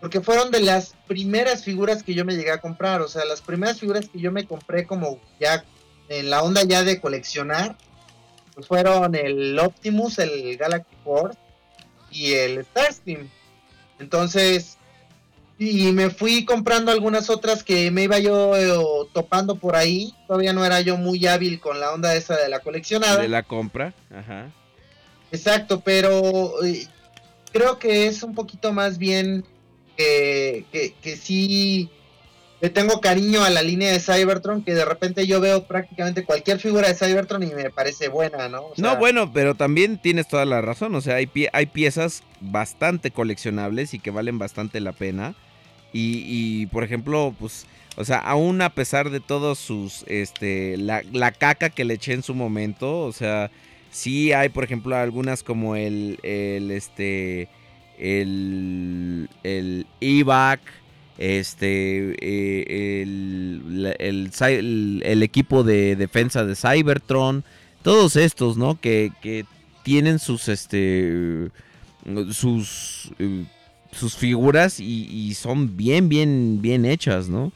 porque 0.03 0.21
fueron 0.21 0.51
de 0.51 0.61
las 0.61 0.95
primeras 1.07 1.65
figuras 1.65 2.03
que 2.03 2.13
yo 2.13 2.27
me 2.27 2.37
llegué 2.37 2.51
a 2.51 2.61
comprar, 2.61 3.01
o 3.01 3.09
sea, 3.09 3.25
las 3.25 3.41
primeras 3.41 3.81
figuras 3.81 4.11
que 4.11 4.21
yo 4.21 4.31
me 4.31 4.47
compré 4.47 4.87
como 4.87 5.19
ya 5.41 5.65
en 6.11 6.29
la 6.29 6.43
onda 6.43 6.63
ya 6.63 6.85
de 6.85 7.01
coleccionar, 7.01 7.79
pues 8.55 8.67
fueron 8.67 9.15
el 9.15 9.59
Optimus, 9.59 10.19
el 10.19 10.59
Galaxy 10.59 10.95
Force 11.03 11.39
y 12.11 12.33
el 12.33 12.65
Starscream. 12.67 13.31
Entonces, 13.99 14.79
y 15.59 15.93
me 15.93 16.11
fui 16.11 16.45
comprando 16.45 16.91
algunas 16.91 17.31
otras 17.31 17.63
que 17.63 17.91
me 17.91 18.05
iba 18.05 18.19
yo 18.19 18.57
eh, 18.57 19.07
topando 19.13 19.57
por 19.57 19.77
ahí. 19.77 20.15
Todavía 20.27 20.53
no 20.53 20.65
era 20.65 20.81
yo 20.81 20.97
muy 20.97 21.27
hábil 21.27 21.61
con 21.61 21.79
la 21.81 21.93
onda 21.93 22.15
esa 22.15 22.37
de 22.37 22.49
la 22.49 22.61
coleccionada. 22.61 23.21
De 23.21 23.29
la 23.29 23.45
compra. 23.45 23.95
Ajá. 24.11 24.51
Exacto, 25.31 25.81
pero 25.81 26.65
eh, 26.65 26.87
creo 27.53 27.79
que 27.79 28.07
es 28.07 28.23
un 28.23 28.35
poquito 28.35 28.73
más 28.73 28.99
bien 28.99 29.45
que, 29.97 30.65
que, 30.73 30.95
que 31.01 31.17
sí 31.17 31.91
le 32.65 32.71
tengo 32.71 32.99
cariño 32.99 33.45
a 33.45 33.51
la 33.51 33.61
línea 33.63 33.93
de 33.93 34.01
Cybertron, 34.01 34.63
que 34.65 34.73
de 34.73 34.87
repente 34.87 35.27
yo 35.27 35.39
veo 35.39 35.65
prácticamente 35.65 36.25
cualquier 36.25 36.59
figura 36.59 36.89
de 36.89 36.95
Cybertron 36.95 37.43
y 37.43 37.49
me 37.49 37.69
parece 37.69 38.09
buena, 38.09 38.49
¿no? 38.49 38.63
O 38.69 38.75
sea, 38.75 38.83
No, 38.83 38.97
bueno, 38.97 39.31
pero 39.35 39.55
también 39.55 39.99
tienes 39.99 40.27
toda 40.29 40.47
la 40.47 40.63
razón. 40.63 40.95
O 40.95 41.03
sea, 41.03 41.17
hay, 41.17 41.27
pie- 41.27 41.51
hay 41.53 41.67
piezas 41.67 42.23
bastante 42.41 43.11
coleccionables 43.11 43.93
y 43.93 43.99
que 43.99 44.11
valen 44.11 44.39
bastante 44.39 44.81
la 44.81 44.93
pena. 44.93 45.35
Y, 45.93 46.25
y, 46.27 46.67
por 46.69 46.85
ejemplo, 46.85 47.35
pues, 47.39 47.67
o 47.97 48.05
sea, 48.07 48.17
aún 48.19 48.63
a 48.63 48.71
pesar 48.71 49.11
de 49.11 49.21
todos 49.21 49.59
sus, 49.59 50.03
este, 50.09 50.79
la, 50.79 51.03
la 51.13 51.33
caca 51.33 51.69
que 51.69 51.85
le 51.85 51.93
eché 51.95 52.15
en 52.15 52.23
su 52.23 52.35
momento, 52.35 53.01
o 53.03 53.13
sea, 53.13 53.51
sí 53.91 54.33
hay, 54.33 54.49
por 54.49 54.65
ejemplo, 54.65 54.97
algunas 54.97 55.43
como 55.43 55.77
el, 55.77 56.19
el, 56.23 56.71
este, 56.71 57.49
el, 57.99 59.29
el 59.43 59.87
EVAC, 60.01 60.61
este, 61.19 62.15
eh, 62.21 63.03
el, 63.03 63.95
el, 63.99 64.31
el- 64.41 65.03
el 65.05 65.23
equipo 65.23 65.63
de 65.63 65.97
defensa 65.97 66.45
de 66.45 66.57
Cybertron, 66.57 67.45
todos 67.83 68.17
estos, 68.17 68.57
¿no? 68.57 68.81
Que, 68.81 69.13
que 69.23 69.45
tienen 69.83 70.19
sus, 70.19 70.49
este, 70.49 71.51
sus, 72.33 73.11
eh, 73.19 73.45
sus 73.93 74.17
figuras 74.17 74.81
y, 74.81 75.07
y 75.11 75.35
son 75.35 75.77
bien, 75.77 76.09
bien, 76.09 76.59
bien 76.61 76.85
hechas, 76.85 77.29
¿no? 77.29 77.53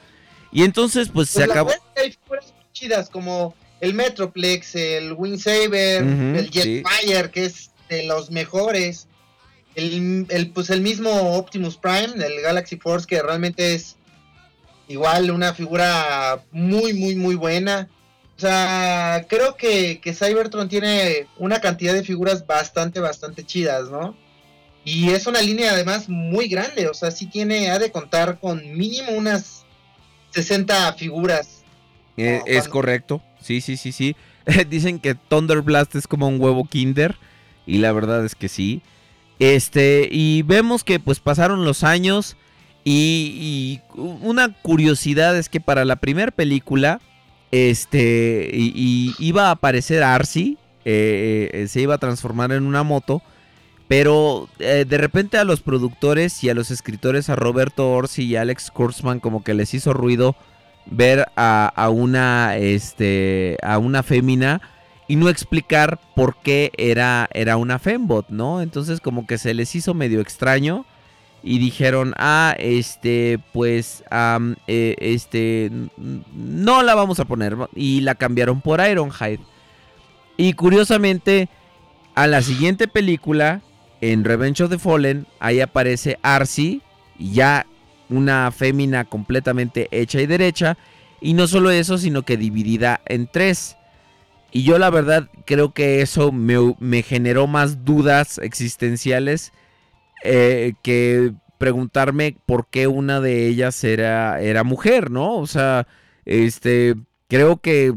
Y 0.53 0.63
entonces, 0.63 1.09
pues, 1.13 1.29
se 1.29 1.41
Pues 1.41 1.49
la 1.49 1.55
acabó. 1.55 1.71
hay 1.97 2.13
figuras 2.13 2.55
chidas 2.73 3.11
como 3.11 3.55
el 3.81 3.93
Metroplex, 3.95 4.75
el 4.77 5.13
Wind 5.15 5.39
Saber, 5.41 6.05
Ujú, 6.05 6.39
el 6.39 6.51
Jetfire, 6.51 7.31
que 7.33 7.47
es 7.47 7.71
de 7.89 8.05
los 8.05 8.31
mejores. 8.31 9.08
El, 9.79 10.27
el, 10.29 10.51
pues 10.51 10.71
el 10.71 10.81
mismo 10.81 11.11
Optimus 11.37 11.77
Prime, 11.77 12.15
el 12.17 12.43
Galaxy 12.43 12.77
Force, 12.77 13.07
que 13.07 13.23
realmente 13.23 13.75
es 13.75 13.97
igual 14.89 15.31
una 15.31 15.55
figura 15.55 16.43
muy, 16.51 16.95
muy, 16.95 17.15
muy 17.15 17.37
buena. 17.37 17.89
O 18.37 18.41
sea, 18.41 19.25
creo 19.29 19.57
que, 19.57 20.01
que 20.01 20.15
Cybertron 20.15 20.69
tiene 20.69 21.29
una 21.37 21.61
cantidad 21.61 21.95
de 21.95 22.03
figuras 22.03 22.45
bastante, 22.45 22.99
bastante 22.99 23.45
chidas, 23.45 23.89
¿no? 23.89 24.17
Y 24.85 25.11
es 25.11 25.27
una 25.29 25.43
línea 25.43 25.73
además 25.73 26.09
muy 26.09 26.49
grande, 26.49 26.89
o 26.89 26.95
sea, 26.95 27.11
sí 27.13 27.27
tiene, 27.27 27.71
ha 27.71 27.79
de 27.79 27.93
contar 27.93 28.41
con 28.41 28.77
mínimo 28.77 29.13
unas 29.13 29.65
60 30.31 30.95
figuras. 30.95 31.63
Eh, 32.17 32.41
es 32.47 32.63
cuando- 32.63 32.71
correcto. 32.71 33.23
Sí, 33.41 33.61
sí, 33.61 33.77
sí, 33.77 33.93
sí. 33.93 34.17
Dicen 34.69 34.99
que 34.99 35.15
Thunder 35.15 35.61
Blast 35.63 35.95
es 35.95 36.09
como 36.09 36.27
un 36.27 36.41
huevo 36.41 36.65
Kinder. 36.65 37.17
Y 37.67 37.79
la 37.79 37.93
verdad 37.93 38.25
es 38.25 38.35
que 38.35 38.49
sí. 38.49 38.83
Este, 39.39 40.09
y 40.11 40.43
vemos 40.43 40.85
que 40.85 41.01
pues 41.01 41.21
pasaron 41.21 41.65
los 41.65 41.85
años. 41.85 42.37
Y, 42.85 43.81
y 43.95 43.97
una 43.97 44.55
curiosidad 44.63 45.37
es 45.37 45.49
que 45.49 45.61
para 45.61 45.85
la 45.85 45.97
primera 45.97 46.33
película. 46.33 47.01
Este, 47.51 48.51
y, 48.53 49.15
iba 49.19 49.49
a 49.49 49.53
aparecer 49.53 50.03
Arcee. 50.03 50.57
eh, 50.85 51.51
eh, 51.53 51.69
se 51.69 51.81
iba 51.81 51.95
a 51.95 51.99
transformar 51.99 52.53
en 52.53 52.65
una 52.65 52.83
moto. 52.83 53.23
Pero 53.89 54.49
eh, 54.59 54.85
de 54.87 54.99
repente 54.99 55.39
a 55.39 55.45
los 55.45 55.63
productores 55.63 56.45
y 56.45 56.51
a 56.51 56.55
los 56.55 56.71
escritores, 56.71 57.31
a 57.31 57.37
Roberto 57.37 57.91
Orsi 57.91 58.25
y 58.25 58.37
a 58.37 58.43
Alex 58.43 58.71
Kurtzman, 58.71 59.19
como 59.19 59.43
que 59.43 59.55
les 59.55 59.73
hizo 59.73 59.95
ruido 59.95 60.37
ver 60.91 61.27
a, 61.37 61.73
a 61.75 61.89
una 61.89 62.57
este 62.57 63.57
a 63.63 63.79
una 63.79 64.03
fémina 64.03 64.61
y 65.09 65.17
no 65.17 65.29
explicar 65.29 65.99
por 66.15 66.37
qué 66.37 66.71
era 66.77 67.29
era 67.33 67.57
una 67.57 67.79
fembot, 67.79 68.29
¿no? 68.29 68.61
Entonces 68.61 69.01
como 69.01 69.27
que 69.27 69.39
se 69.39 69.55
les 69.55 69.75
hizo 69.75 69.95
medio 69.95 70.21
extraño 70.21 70.85
y 71.43 71.59
dijeron, 71.59 72.15
"Ah, 72.19 72.55
este 72.59 73.41
pues 73.53 74.05
eh, 74.67 74.97
este 74.99 75.71
no 76.35 76.83
la 76.83 76.95
vamos 76.95 77.19
a 77.21 77.25
poner" 77.25 77.57
y 77.75 78.03
la 78.03 78.15
cambiaron 78.15 78.61
por 78.61 78.81
Ironhide. 78.87 79.41
Y 80.37 80.53
curiosamente 80.53 81.49
a 82.15 82.27
la 82.27 82.43
siguiente 82.43 82.87
película 82.87 83.63
en 84.01 84.25
Revenge 84.25 84.63
of 84.63 84.71
the 84.71 84.79
Fallen 84.79 85.27
ahí 85.41 85.61
aparece 85.61 86.19
Arcee 86.23 86.83
ya 87.19 87.67
una 88.09 88.51
fémina 88.53 89.05
completamente 89.05 89.89
hecha 89.91 90.21
y 90.21 90.27
derecha. 90.27 90.77
Y 91.21 91.35
no 91.35 91.47
solo 91.49 91.71
eso, 91.71 91.99
sino 91.99 92.23
que 92.23 92.37
dividida 92.37 93.01
en 93.07 93.27
tres. 93.27 93.78
Y 94.51 94.63
yo 94.63 94.79
la 94.79 94.91
verdad 94.91 95.29
creo 95.45 95.73
que 95.73 96.01
eso 96.01 96.33
me, 96.33 97.03
generó 97.03 97.47
más 97.47 97.85
dudas 97.85 98.39
existenciales 98.39 99.53
eh, 100.25 100.75
que 100.83 101.35
preguntarme 101.59 102.37
por 102.47 102.69
qué 102.69 102.87
una 102.87 103.21
de 103.21 103.47
ellas 103.47 103.83
era, 103.85 104.41
era 104.41 104.65
mujer, 104.65 105.11
¿no? 105.11 105.37
O 105.37 105.47
sea, 105.47 105.87
este, 106.25 106.95
creo 107.29 107.59
que 107.59 107.95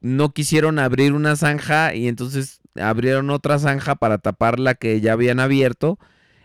no 0.00 0.32
quisieron 0.32 0.78
abrir 0.78 1.12
una 1.12 1.36
zanja 1.36 1.94
y 1.94 2.08
entonces 2.08 2.60
abrieron 2.80 3.30
otra 3.30 3.58
zanja 3.58 3.94
para 3.94 4.18
tapar 4.18 4.58
la 4.58 4.74
que 4.74 5.00
ya 5.00 5.12
habían 5.12 5.40
abierto. 5.40 5.98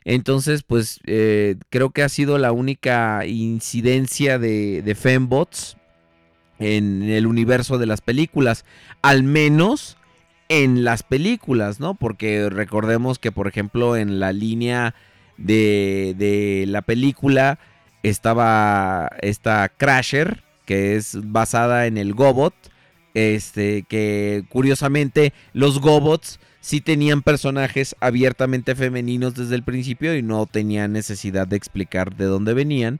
Entonces, 0.03 0.63
pues 0.63 0.99
eh, 1.05 1.55
creo 1.69 1.91
que 1.91 2.03
ha 2.03 2.09
sido 2.09 2.37
la 2.37 2.51
única 2.51 3.25
incidencia 3.25 4.39
de, 4.39 4.81
de 4.81 4.95
fembots 4.95 5.77
en 6.59 7.03
el 7.03 7.27
universo 7.27 7.77
de 7.77 7.85
las 7.85 8.01
películas. 8.01 8.65
Al 9.01 9.23
menos 9.23 9.97
en 10.49 10.83
las 10.83 11.03
películas, 11.03 11.79
¿no? 11.79 11.95
Porque 11.95 12.49
recordemos 12.49 13.19
que, 13.19 13.31
por 13.31 13.47
ejemplo, 13.47 13.95
en 13.95 14.19
la 14.19 14.33
línea 14.33 14.95
de, 15.37 16.15
de 16.17 16.65
la 16.67 16.81
película 16.81 17.59
estaba 18.03 19.11
esta 19.21 19.69
Crasher, 19.69 20.43
que 20.65 20.95
es 20.95 21.17
basada 21.31 21.85
en 21.85 21.97
el 21.97 22.13
Gobot. 22.13 22.53
Este, 23.13 23.81
que 23.89 24.45
curiosamente 24.47 25.33
los 25.53 25.79
Gobots 25.81 26.39
sí 26.59 26.81
tenían 26.81 27.23
personajes 27.23 27.95
abiertamente 27.99 28.75
femeninos 28.75 29.33
desde 29.33 29.55
el 29.55 29.63
principio 29.63 30.15
y 30.15 30.21
no 30.21 30.45
tenían 30.45 30.93
necesidad 30.93 31.47
de 31.47 31.55
explicar 31.55 32.15
de 32.15 32.25
dónde 32.25 32.53
venían. 32.53 32.99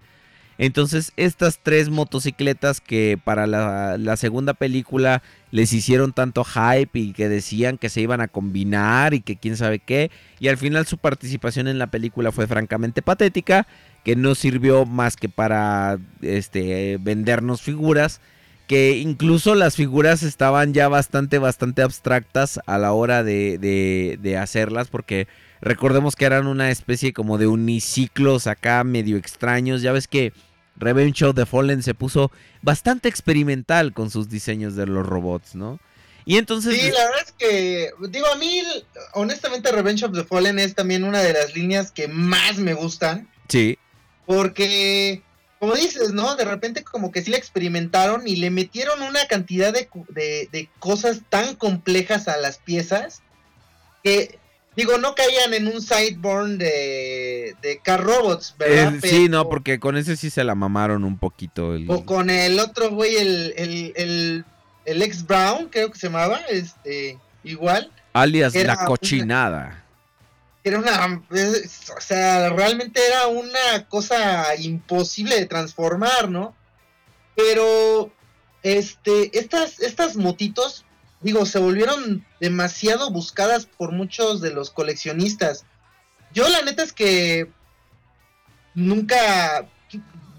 Entonces 0.58 1.14
estas 1.18 1.60
tres 1.62 1.90
motocicletas 1.90 2.82
que 2.82 3.20
para 3.24 3.46
la, 3.46 4.18
segunda 4.18 4.56
película 4.56 5.22
les 5.52 5.72
hicieron 5.72 6.14
tanto 6.14 6.44
hype 6.44 6.98
y 6.98 7.14
que 7.14 7.30
decían 7.30 7.78
que 7.78 7.90
se 7.90 8.02
iban 8.02 8.22
a 8.22 8.28
combinar 8.28 9.14
y 9.14 9.22
que 9.22 9.36
quién 9.36 9.56
sabe 9.56 9.80
qué. 9.80 10.10
Y 10.40 10.48
al 10.48 10.58
final 10.58 10.88
su 10.88 10.98
participación 10.98 11.68
en 11.68 11.78
la 11.78 11.88
película 11.88 12.32
fue 12.32 12.48
francamente 12.48 13.04
patética, 13.04 13.68
que 14.04 14.16
no 14.16 14.34
sirvió 14.34 14.86
más 14.86 15.16
que 15.16 15.30
para 15.30 16.00
este, 16.22 16.98
vendernos 17.00 17.62
figuras. 17.62 18.20
Que 18.66 18.98
incluso 18.98 19.56
las 19.56 19.78
figuras 19.78 20.24
estaban 20.24 20.74
ya 20.74 20.90
bastante, 20.90 21.38
bastante 21.38 21.84
abstractas 21.84 22.60
a 22.66 22.78
la 22.78 22.92
hora 22.92 23.24
de, 23.24 23.58
de, 23.60 24.20
de 24.22 24.38
hacerlas 24.38 24.90
porque 24.90 25.28
recordemos 25.62 26.18
que 26.18 26.26
eran 26.26 26.48
una 26.48 26.70
especie 26.70 27.14
como 27.14 27.38
de 27.38 27.48
uniciclos 27.48 28.46
acá 28.46 28.84
medio 28.84 29.16
extraños. 29.16 29.82
Ya 29.82 29.94
ves 29.94 30.10
que 30.10 30.34
Revenge 30.78 31.24
of 31.24 31.36
the 31.36 31.46
Fallen 31.46 31.84
se 31.84 31.94
puso 31.94 32.32
bastante 32.62 33.10
experimental 33.10 33.94
con 33.94 34.10
sus 34.10 34.30
diseños 34.30 34.76
de 34.76 34.86
los 34.86 35.06
robots, 35.06 35.56
¿no? 35.56 35.80
Y 36.26 36.38
entonces... 36.38 36.76
Sí, 36.76 36.92
la 36.92 37.06
verdad 37.06 37.24
es 37.26 37.32
que, 37.38 37.92
digo, 38.10 38.28
a 38.28 38.36
mí, 38.36 38.62
honestamente, 39.14 39.72
Revenge 39.72 40.04
of 40.04 40.14
the 40.14 40.26
Fallen 40.26 40.60
es 40.60 40.76
también 40.76 41.04
una 41.06 41.22
de 41.22 41.34
las 41.34 41.56
líneas 41.56 41.92
que 41.92 42.10
más 42.10 42.58
me 42.58 42.74
gustan. 42.74 43.30
Sí. 43.48 43.80
Porque, 44.26 45.22
como 45.60 45.74
dices, 45.76 46.12
¿no? 46.12 46.36
De 46.36 46.44
repente 46.44 46.84
como 46.84 47.14
que 47.14 47.22
sí 47.24 47.32
la 47.32 47.38
experimentaron 47.38 48.28
y 48.28 48.36
le 48.36 48.50
metieron 48.50 49.02
una 49.04 49.26
cantidad 49.28 49.72
de, 49.72 49.90
de, 50.10 50.50
de 50.52 50.70
cosas 50.80 51.22
tan 51.30 51.56
complejas 51.56 52.28
a 52.28 52.36
las 52.36 52.58
piezas 52.58 53.22
que 54.04 54.38
Digo, 54.78 55.00
no 55.00 55.16
caían 55.16 55.56
en 55.56 55.68
un 55.68 55.82
sideborn 55.82 56.60
de, 56.60 57.56
de 57.64 57.80
Car 57.80 58.04
Robots, 58.04 58.54
¿verdad? 58.60 58.94
Eh, 58.94 59.10
sí, 59.10 59.28
no, 59.28 59.50
porque 59.50 59.80
con 59.80 59.98
ese 59.98 60.16
sí 60.16 60.30
se 60.30 60.44
la 60.44 60.54
mamaron 60.54 61.04
un 61.04 61.18
poquito. 61.18 61.74
El... 61.74 61.90
O 61.90 62.06
con 62.06 62.30
el 62.30 62.60
otro 62.60 62.92
güey, 62.92 63.16
el, 63.16 63.56
el, 63.58 63.94
el, 63.96 64.46
el, 64.86 65.02
ex 65.02 65.26
Brown, 65.26 65.70
creo 65.70 65.92
que 65.92 65.98
se 65.98 66.08
llamaba, 66.08 66.42
este, 66.50 67.18
igual. 67.44 67.92
Alias 68.14 68.54
la 68.54 68.86
cochinada. 68.86 69.84
Una, 70.64 70.64
era 70.64 70.78
una, 70.78 71.24
o 71.32 72.02
sea, 72.02 72.50
realmente 72.50 73.02
era 73.04 73.26
una 73.26 73.88
cosa 73.90 74.56
imposible 74.58 75.40
de 75.40 75.48
transformar, 75.48 76.30
¿no? 76.30 76.56
Pero, 77.36 78.12
este, 78.62 79.40
estas, 79.40 79.80
estas 79.80 80.16
motitos 80.16 80.86
digo, 81.28 81.46
se 81.46 81.60
volvieron 81.60 82.26
demasiado 82.40 83.12
buscadas 83.12 83.66
por 83.66 83.92
muchos 83.92 84.40
de 84.40 84.54
los 84.54 84.72
coleccionistas. 84.72 85.66
Yo 86.34 86.48
la 86.48 86.62
neta 86.62 86.84
es 86.84 86.94
que 86.94 87.50
nunca, 88.74 89.68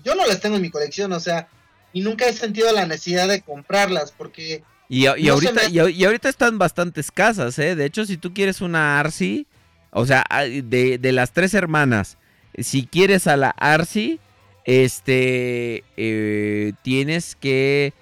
yo 0.02 0.14
no 0.14 0.26
las 0.26 0.40
tengo 0.40 0.56
en 0.56 0.62
mi 0.62 0.70
colección, 0.70 1.12
o 1.12 1.20
sea, 1.20 1.46
y 1.92 2.00
nunca 2.00 2.26
he 2.26 2.32
sentido 2.32 2.72
la 2.72 2.86
necesidad 2.86 3.28
de 3.28 3.42
comprarlas 3.42 4.12
porque... 4.12 4.62
Y, 4.88 5.06
y 5.06 5.24
no 5.26 5.34
ahorita, 5.34 5.68
me... 5.68 5.90
y, 5.90 6.04
ahorita 6.06 6.30
están 6.30 6.56
bastante 6.56 7.02
escasas, 7.02 7.58
¿eh? 7.58 7.76
De 7.76 7.84
hecho, 7.84 8.06
si 8.06 8.16
tú 8.16 8.32
quieres 8.32 8.62
una 8.62 8.98
Arcy, 8.98 9.46
o 9.90 10.06
sea, 10.06 10.24
de, 10.40 10.96
de 10.96 11.12
las 11.12 11.32
tres 11.32 11.52
hermanas, 11.52 12.16
si 12.56 12.86
quieres 12.86 13.26
a 13.26 13.36
la 13.36 13.50
Arcy, 13.50 14.20
este, 14.64 15.84
eh, 15.98 16.72
tienes 16.80 17.36
que 17.36 17.92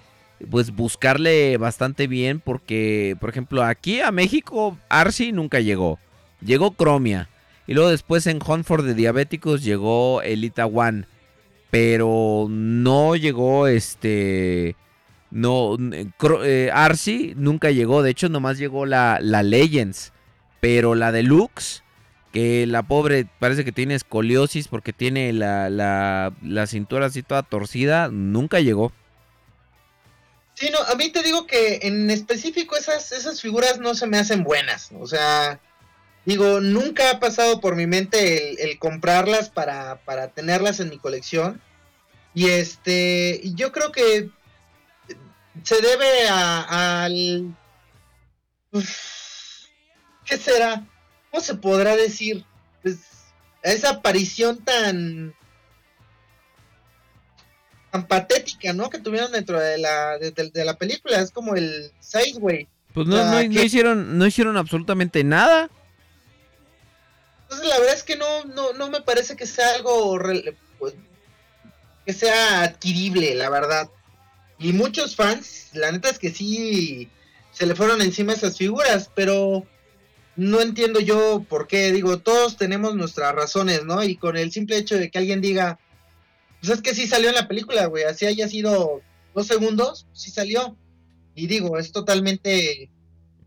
pues 0.49 0.71
buscarle 0.71 1.57
bastante 1.57 2.07
bien 2.07 2.39
porque, 2.39 3.15
por 3.19 3.29
ejemplo, 3.29 3.63
aquí 3.63 4.01
a 4.01 4.11
México 4.11 4.77
Arcy 4.89 5.31
nunca 5.31 5.59
llegó. 5.59 5.99
Llegó 6.41 6.75
Chromia. 6.75 7.29
Y 7.65 7.73
luego 7.73 7.89
después 7.89 8.27
en 8.27 8.39
Hunt 8.45 8.65
for 8.65 8.83
the 8.83 8.93
Diabéticos 8.93 9.63
llegó 9.63 10.21
Elita 10.21 10.65
One. 10.65 11.05
Pero 11.69 12.47
no 12.49 13.15
llegó 13.15 13.67
este... 13.67 14.75
No, 15.29 15.75
eh, 16.43 16.71
nunca 17.35 17.71
llegó. 17.71 18.01
De 18.01 18.11
hecho, 18.11 18.29
nomás 18.29 18.57
llegó 18.57 18.85
la, 18.85 19.19
la 19.21 19.43
Legends. 19.43 20.13
Pero 20.61 20.95
la 20.95 21.11
Deluxe, 21.11 21.83
que 22.31 22.65
la 22.65 22.83
pobre 22.83 23.27
parece 23.39 23.65
que 23.65 23.71
tiene 23.71 23.95
escoliosis 23.95 24.69
porque 24.69 24.93
tiene 24.93 25.33
la, 25.33 25.69
la, 25.69 26.33
la 26.41 26.67
cintura 26.67 27.07
así 27.07 27.21
toda 27.21 27.43
torcida, 27.43 28.09
nunca 28.09 28.59
llegó. 28.61 28.91
Sí, 30.57 30.71
no, 30.71 30.79
a 30.79 30.95
mí 30.95 31.09
te 31.11 31.21
digo 31.21 31.45
que 31.45 31.81
en 31.83 32.09
específico 32.09 32.75
esas, 32.75 33.11
esas 33.11 33.41
figuras 33.41 33.77
no 33.77 33.93
se 33.93 34.07
me 34.07 34.17
hacen 34.17 34.43
buenas. 34.43 34.89
O 34.99 35.05
sea, 35.05 35.59
digo, 36.25 36.61
nunca 36.61 37.11
ha 37.11 37.19
pasado 37.19 37.61
por 37.61 37.75
mi 37.75 37.85
mente 37.85 38.63
el, 38.63 38.79
comprarlas 38.79 39.51
para, 39.51 39.99
para, 40.03 40.29
tenerlas 40.29 40.79
en 40.79 40.89
mi 40.89 40.97
colección. 40.97 41.61
Y 42.33 42.47
este, 42.47 43.39
yo 43.53 43.71
creo 43.71 43.91
que 43.91 44.31
se 45.61 45.79
debe 45.79 46.27
a, 46.27 47.03
al... 47.03 47.55
¿Qué 50.25 50.37
será? 50.37 50.87
¿Cómo 51.29 51.43
se 51.43 51.53
podrá 51.53 51.95
decir? 51.95 52.45
Pues, 52.81 52.97
a 53.63 53.69
esa 53.69 53.91
aparición 53.91 54.57
tan 54.65 55.35
tan 57.91 58.07
patética, 58.07 58.73
¿no? 58.73 58.89
Que 58.89 58.99
tuvieron 58.99 59.31
dentro 59.31 59.59
de 59.59 59.77
la, 59.77 60.17
de, 60.17 60.31
de, 60.31 60.49
de 60.49 60.65
la 60.65 60.77
película. 60.77 61.19
Es 61.19 61.31
como 61.31 61.55
el 61.55 61.91
Sideway. 61.99 62.67
Pues 62.93 63.07
no, 63.07 63.15
o 63.15 63.19
sea, 63.19 63.31
no, 63.31 63.39
que... 63.39 63.49
no, 63.49 63.61
hicieron, 63.61 64.17
no 64.17 64.25
hicieron 64.25 64.57
absolutamente 64.57 65.23
nada. 65.23 65.69
Entonces 67.43 67.67
la 67.67 67.79
verdad 67.79 67.95
es 67.95 68.03
que 68.03 68.17
no, 68.17 68.45
no, 68.45 68.73
no 68.73 68.89
me 68.89 69.01
parece 69.01 69.35
que 69.35 69.47
sea 69.47 69.75
algo 69.75 70.19
pues, 70.79 70.95
que 72.05 72.13
sea 72.13 72.63
adquirible, 72.63 73.35
la 73.35 73.49
verdad. 73.49 73.89
Y 74.59 74.73
muchos 74.73 75.15
fans, 75.15 75.69
la 75.73 75.91
neta 75.91 76.09
es 76.09 76.19
que 76.19 76.31
sí 76.31 77.09
se 77.51 77.65
le 77.65 77.75
fueron 77.75 78.01
encima 78.01 78.33
esas 78.33 78.57
figuras, 78.57 79.09
pero 79.15 79.65
no 80.35 80.61
entiendo 80.61 80.99
yo 80.99 81.45
por 81.47 81.67
qué. 81.67 81.91
Digo, 81.91 82.19
todos 82.19 82.57
tenemos 82.57 82.95
nuestras 82.95 83.33
razones, 83.33 83.85
¿no? 83.85 84.03
Y 84.03 84.15
con 84.15 84.35
el 84.35 84.51
simple 84.51 84.77
hecho 84.77 84.97
de 84.97 85.09
que 85.09 85.17
alguien 85.19 85.41
diga, 85.41 85.79
pues 86.61 86.73
es 86.73 86.81
que 86.81 86.95
sí 86.95 87.07
salió 87.07 87.29
en 87.29 87.35
la 87.35 87.47
película, 87.47 87.85
güey. 87.85 88.03
Así 88.03 88.25
haya 88.25 88.47
sido 88.47 89.01
dos 89.33 89.47
segundos, 89.47 90.07
sí 90.13 90.31
salió. 90.31 90.75
Y 91.35 91.47
digo, 91.47 91.77
es 91.77 91.91
totalmente. 91.91 92.89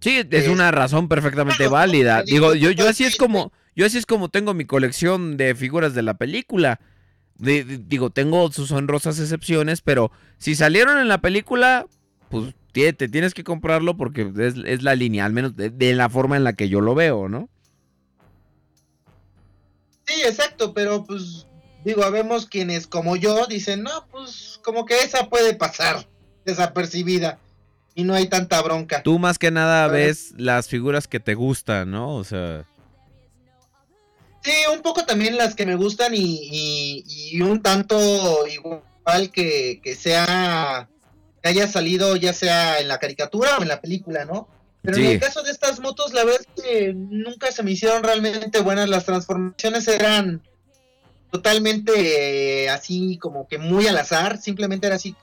Sí, 0.01 0.23
es 0.31 0.49
una 0.49 0.71
razón 0.71 1.09
perfectamente 1.09 1.57
claro, 1.57 1.73
válida. 1.73 2.23
Digo, 2.23 2.55
yo, 2.55 2.71
yo 2.71 2.89
así 2.89 3.05
es 3.05 3.17
como. 3.17 3.53
Yo 3.77 3.87
así 3.87 3.99
es 3.99 4.07
como 4.07 4.29
tengo 4.29 4.53
mi 4.55 4.65
colección 4.65 5.37
de 5.37 5.55
figuras 5.55 5.95
de 5.95 6.03
la 6.03 6.15
película. 6.15 6.81
De, 7.37 7.65
de, 7.65 7.79
digo, 7.79 8.11
tengo 8.11 8.51
sus 8.53 8.71
honrosas 8.73 9.19
excepciones, 9.19 9.81
pero 9.81 10.11
si 10.39 10.55
salieron 10.55 10.99
en 10.99 11.09
la 11.09 11.21
película, 11.21 11.87
pues 12.29 12.55
te, 12.73 12.93
te 12.93 13.09
tienes 13.09 13.35
que 13.35 13.45
comprarlo 13.45 13.97
porque 13.97 14.31
es, 14.39 14.55
es 14.65 14.83
la 14.83 14.95
línea, 14.95 15.25
al 15.25 15.33
menos 15.33 15.57
de, 15.57 15.71
de, 15.71 15.95
la 15.95 16.09
forma 16.09 16.37
en 16.37 16.45
la 16.45 16.53
que 16.53 16.69
yo 16.69 16.81
lo 16.81 16.95
veo, 16.95 17.29
¿no? 17.29 17.49
Sí, 20.07 20.23
exacto, 20.23 20.75
pero 20.75 21.05
pues 21.05 21.47
digo, 21.85 22.09
vemos 22.11 22.47
quienes 22.47 22.87
como 22.87 23.17
yo 23.17 23.47
dicen, 23.47 23.83
no, 23.83 24.07
pues 24.11 24.61
como 24.63 24.85
que 24.85 25.01
esa 25.01 25.29
puede 25.29 25.55
pasar 25.55 26.07
desapercibida 26.45 27.39
y 27.95 28.05
no 28.05 28.15
hay 28.15 28.29
tanta 28.29 28.61
bronca. 28.63 29.03
Tú 29.03 29.19
más 29.19 29.39
que 29.39 29.51
nada 29.51 29.89
ves 29.89 30.33
las 30.37 30.69
figuras 30.69 31.09
que 31.09 31.21
te 31.21 31.35
gustan, 31.35 31.91
¿no? 31.91 32.15
O 32.15 32.25
sea... 32.25 32.65
Sí, 34.43 34.53
un 34.73 34.81
poco 34.81 35.05
también 35.05 35.37
las 35.37 35.55
que 35.55 35.67
me 35.67 35.75
gustan 35.75 36.15
y, 36.15 36.41
y, 36.51 37.05
y 37.07 37.43
un 37.43 37.63
tanto 37.63 38.47
igual 38.47 39.31
que, 39.31 39.81
que 39.83 39.95
sea 39.95 40.89
que 41.43 41.49
haya 41.49 41.69
salido 41.69 42.17
ya 42.17 42.33
sea 42.33 42.81
en 42.81 42.89
la 42.89 42.99
caricatura 42.99 43.59
o 43.59 43.63
en 43.63 43.69
la 43.69 43.81
película, 43.81 44.25
¿no? 44.25 44.49
Pero 44.83 44.97
sí. 44.97 45.05
en 45.05 45.11
el 45.13 45.21
caso 45.21 45.43
de 45.43 45.51
estas 45.51 45.81
motos, 45.81 46.15
la 46.15 46.25
verdad 46.25 46.41
es 46.41 46.63
que 46.63 46.95
nunca 46.95 47.53
se 47.53 47.63
me 47.63 47.73
hicieron 47.73 48.03
realmente 48.03 48.61
buenas. 48.61 48.89
Las 48.89 49.05
transformaciones 49.05 49.87
eran 49.89 50.43
totalmente 51.31 52.65
eh, 52.65 52.71
así 52.71 53.19
como 53.19 53.47
que 53.47 53.59
muy 53.59 53.87
al 53.87 53.99
azar, 53.99 54.41
simplemente 54.41 54.87
era 54.87 54.97
así, 54.97 55.15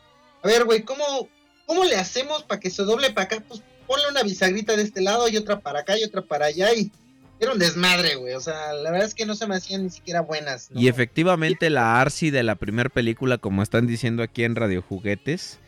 a 0.44 0.48
ver, 0.48 0.66
güey, 0.66 0.84
¿cómo, 0.84 1.28
¿cómo 1.66 1.84
le 1.86 1.96
hacemos 1.96 2.44
para 2.44 2.60
que 2.60 2.70
se 2.70 2.84
doble 2.84 3.12
para 3.12 3.26
acá? 3.26 3.44
Pues 3.48 3.62
ponle 3.86 4.06
una 4.10 4.24
bisagrita 4.24 4.76
de 4.76 4.84
este 4.84 5.02
lado 5.02 5.28
y 5.28 5.38
otra 5.38 5.60
para 5.60 5.82
acá 5.82 5.98
y 5.98 6.04
otra 6.04 6.22
para 6.22 6.46
allá 6.46 6.74
y 6.74 6.92
era 7.40 7.54
un 7.54 7.60
desmadre, 7.60 8.16
güey, 8.16 8.34
o 8.34 8.40
sea, 8.40 8.74
la 8.74 8.90
verdad 8.90 9.08
es 9.08 9.14
que 9.14 9.26
no 9.26 9.36
se 9.36 9.46
me 9.46 9.56
hacían 9.56 9.84
ni 9.84 9.90
siquiera 9.90 10.22
buenas. 10.22 10.72
¿no? 10.72 10.82
Y 10.82 10.88
efectivamente 10.88 11.70
la 11.70 12.02
Arcy 12.02 12.32
de 12.32 12.44
la 12.44 12.56
primera 12.56 12.90
película, 12.90 13.38
como 13.38 13.62
están 13.62 13.86
diciendo 13.86 14.24
aquí 14.24 14.44
en 14.44 14.56
Radio 14.56 14.82
Juguetes, 14.82 15.60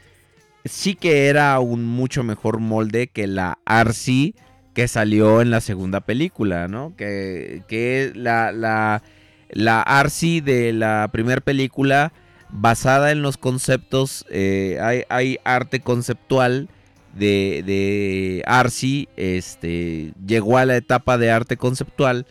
sí 0.66 0.96
que 0.96 1.28
era 1.28 1.60
un 1.60 1.86
mucho 1.86 2.24
mejor 2.24 2.60
molde 2.60 3.08
que 3.08 3.28
la 3.28 3.60
Arcee 3.66 4.34
que 4.74 4.88
salió 4.88 5.42
en 5.42 5.52
la 5.52 5.62
segunda 5.62 6.00
película, 6.02 6.68
¿no? 6.68 6.96
Que, 6.96 7.64
que 7.68 8.12
la, 8.16 8.52
la, 8.52 9.04
la 9.50 9.82
Arcee 9.82 10.42
de 10.42 10.74
la 10.74 11.10
primera 11.12 11.42
película, 11.42 12.14
basada 12.50 13.12
en 13.12 13.22
los 13.22 13.38
conceptos, 13.38 14.26
eh, 14.30 15.06
hay, 15.10 15.38
arte 15.44 15.80
conceptual 15.82 16.70
de, 17.14 17.64
de 17.66 18.44
Arcee, 18.46 19.08
este, 19.18 20.14
llegó 20.26 20.58
a 20.58 20.66
la 20.66 20.78
etapa 20.78 21.18
de 21.18 21.32
arte 21.32 21.58
conceptual 21.58 22.26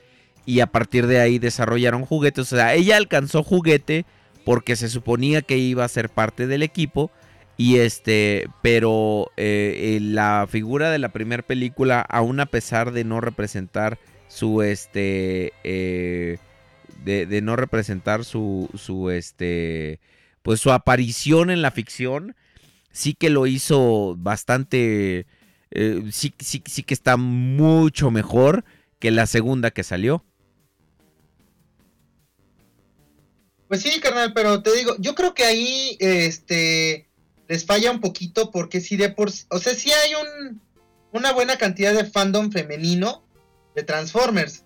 y 0.47 0.61
a 0.61 0.67
partir 0.67 1.07
de 1.07 1.21
ahí 1.21 1.39
desarrollaron 1.39 2.07
juguetes. 2.07 2.53
O 2.53 2.57
sea, 2.57 2.75
ella 2.75 2.97
alcanzó 2.97 3.43
juguete 3.43 4.07
porque 4.45 4.77
se 4.77 4.89
suponía 4.89 5.43
que 5.43 5.59
iba 5.59 5.85
a 5.85 5.89
ser 5.89 6.09
parte 6.09 6.47
del 6.47 6.63
equipo. 6.63 7.11
Y 7.59 7.79
este, 7.79 8.49
pero 8.63 9.31
eh, 9.37 9.97
eh, 9.97 9.99
la 10.01 10.47
figura 10.49 10.91
de 10.91 10.99
la 10.99 11.11
primera 11.11 11.43
película, 11.43 12.01
aún 12.01 12.41
a 12.41 12.47
pesar 12.47 12.93
de 12.93 13.05
no 13.05 13.21
representar 13.21 13.99
su, 14.29 14.63
este, 14.63 15.53
de, 17.05 17.41
no 17.43 17.57
representar 17.57 18.25
su, 18.25 18.69
su, 18.77 19.11
este, 19.11 20.01
pues 20.43 20.61
su 20.61 20.73
aparición 20.73 21.51
en 21.51 21.63
la 21.63 21.71
ficción, 21.71 22.37
sí 22.93 23.15
que 23.15 23.31
lo 23.31 23.47
hizo 23.47 24.17
bastante, 24.19 25.27
eh, 25.71 26.03
sí, 26.13 26.35
sí, 26.39 26.63
sí 26.67 26.83
que 26.83 26.95
está 26.95 27.17
mucho 27.17 28.11
mejor 28.11 28.65
que 28.99 29.11
la 29.11 29.27
segunda 29.27 29.71
que 29.71 29.85
salió. 29.85 30.25
Pues 33.69 33.83
sí, 33.83 34.01
carnal, 34.01 34.33
pero 34.33 34.63
te 34.63 34.75
digo, 34.75 34.97
yo 34.99 35.15
creo 35.15 35.35
que 35.35 35.45
ahí, 35.45 35.97
este, 36.01 37.09
les 37.49 37.65
falla 37.65 37.91
un 37.91 38.01
poquito 38.01 38.51
porque 38.51 38.81
si 38.81 38.97
de 38.97 39.11
por, 39.11 39.31
o 39.51 39.59
sea, 39.59 39.75
sí 39.75 39.91
hay 39.91 40.13
un, 40.15 40.61
una 41.13 41.33
buena 41.33 41.57
cantidad 41.57 41.95
de 41.95 42.05
fandom 42.05 42.51
femenino 42.51 43.25
de 43.75 43.83
Transformers, 43.83 44.65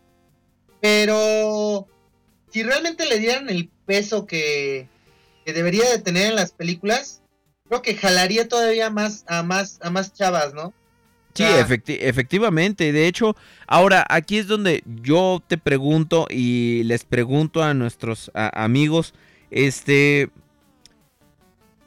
pero 0.81 1.89
si 2.53 2.63
realmente 2.63 3.07
le 3.07 3.19
dieran 3.19 3.49
el 3.49 3.69
peso 3.87 4.27
que, 4.27 4.89
que 5.45 5.53
debería 5.53 5.89
de 5.91 5.99
tener 5.99 6.31
en 6.31 6.37
las 6.37 6.53
películas, 6.53 7.23
creo 7.69 7.83
que 7.83 7.97
jalaría 7.97 8.49
todavía 8.49 8.91
más 8.91 9.25
a 9.27 9.43
más 9.43 9.79
a 9.83 9.91
más 9.91 10.13
chavas, 10.13 10.53
¿no? 10.53 10.75
Sí, 11.35 11.45
efecti 11.45 11.97
efectivamente. 11.99 12.93
De 12.93 13.07
hecho, 13.07 13.37
ahora 13.67 14.05
aquí 14.11 14.37
es 14.37 14.47
donde 14.47 14.83
yo 15.03 15.43
te 15.47 15.57
pregunto 15.57 16.27
y 16.29 16.83
les 16.85 17.05
pregunto 17.05 17.63
a 17.63 17.73
nuestros 17.73 18.31
a 18.35 18.65
amigos, 18.65 19.15
este, 19.51 20.29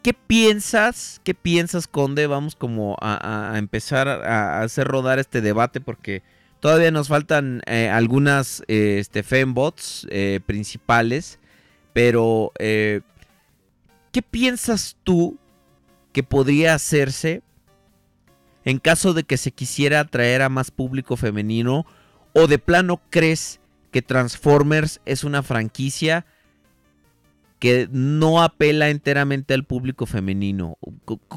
¿qué 0.02 0.14
piensas? 0.14 1.22
¿Qué 1.24 1.36
piensas, 1.36 1.88
Conde? 1.88 2.26
Vamos 2.26 2.56
como 2.56 2.98
a, 3.00 3.54
a 3.54 3.60
empezar 3.60 4.08
a, 4.08 4.62
hacer 4.62 4.88
rodar 4.88 5.20
este 5.20 5.42
debate 5.42 5.80
porque 5.80 6.24
todavía 6.66 6.90
nos 6.90 7.10
faltan 7.10 7.62
eh, 7.68 7.90
algunas 7.90 8.64
eh, 8.68 8.98
este, 8.98 9.22
fembots 9.22 10.08
eh, 10.10 10.40
principales, 10.48 11.38
pero 11.94 12.54
eh, 12.58 13.02
¿qué 14.12 14.24
piensas 14.24 14.98
tú 15.04 15.38
que 16.12 16.24
podría 16.24 16.74
hacerse? 16.74 17.44
en 18.64 18.80
caso 18.80 19.14
de 19.14 19.26
que 19.26 19.38
se 19.38 19.52
quisiera 19.52 20.00
atraer 20.00 20.42
a 20.42 20.50
más 20.50 20.72
público 20.72 21.18
femenino 21.18 21.86
o 22.34 22.48
de 22.48 22.58
plano 22.58 23.00
crees 23.12 23.60
que 23.92 24.02
Transformers 24.02 25.02
es 25.06 25.24
una 25.24 25.44
franquicia 25.44 26.26
que 27.60 27.88
no 27.92 28.42
apela 28.42 28.90
enteramente 28.90 29.54
al 29.54 29.66
público 29.66 30.08
femenino. 30.08 30.80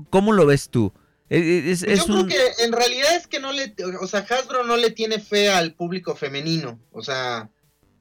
¿Cómo 0.09 0.33
lo 0.33 0.47
ves 0.47 0.71
tú? 0.71 0.95
Es, 1.29 1.83
es 1.83 2.07
Yo 2.07 2.15
un... 2.15 2.27
creo 2.27 2.55
que 2.57 2.65
en 2.65 2.73
realidad 2.73 3.15
es 3.15 3.27
que 3.27 3.39
no 3.41 3.53
le, 3.53 3.75
o 4.01 4.07
sea, 4.07 4.21
Hasbro 4.21 4.65
no 4.65 4.77
le 4.77 4.91
tiene 4.91 5.19
fe 5.19 5.51
al 5.51 5.75
público 5.75 6.17
femenino, 6.17 6.81
o 6.91 7.03
sea, 7.03 7.51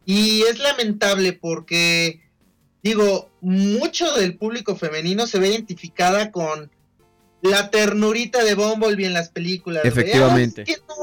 y 0.06 0.44
es 0.44 0.60
lamentable 0.60 1.34
porque, 1.34 2.22
digo, 2.82 3.30
mucho 3.42 4.14
del 4.14 4.38
público 4.38 4.78
femenino 4.78 5.28
se 5.28 5.40
ve 5.40 5.50
identificada 5.50 6.32
con 6.32 6.72
la 7.42 7.70
ternurita 7.70 8.44
de 8.44 8.56
Bumblebee 8.56 9.06
en 9.06 9.14
las 9.14 9.30
películas. 9.30 9.84
Efectivamente. 9.84 10.62
Es 10.62 10.68
que 10.78 10.84
no 10.88 10.96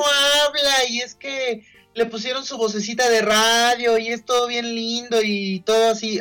habla 0.46 0.88
y 0.88 1.00
es 1.00 1.14
que 1.14 1.64
le 1.94 2.06
pusieron 2.06 2.44
su 2.44 2.56
vocecita 2.56 3.08
de 3.08 3.22
radio 3.22 3.98
y 3.98 4.08
es 4.08 4.24
todo 4.24 4.46
bien 4.46 4.74
lindo 4.74 5.20
y 5.22 5.60
todo 5.60 5.90
así. 5.90 6.18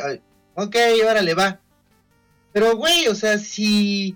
Ok, 0.55 0.75
órale, 1.09 1.33
va. 1.33 1.61
Pero, 2.51 2.75
güey, 2.75 3.07
o 3.07 3.15
sea, 3.15 3.39
si, 3.39 4.15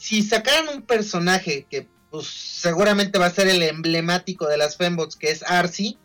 si 0.00 0.22
sacaran 0.22 0.74
un 0.74 0.82
personaje 0.82 1.66
que 1.68 1.86
pues 2.10 2.26
seguramente 2.26 3.18
va 3.18 3.26
a 3.26 3.30
ser 3.30 3.48
el 3.48 3.62
emblemático 3.62 4.48
de 4.48 4.56
las 4.56 4.78
fembots, 4.78 5.14
que 5.14 5.30
es 5.30 5.42
Arcee, 5.42 5.98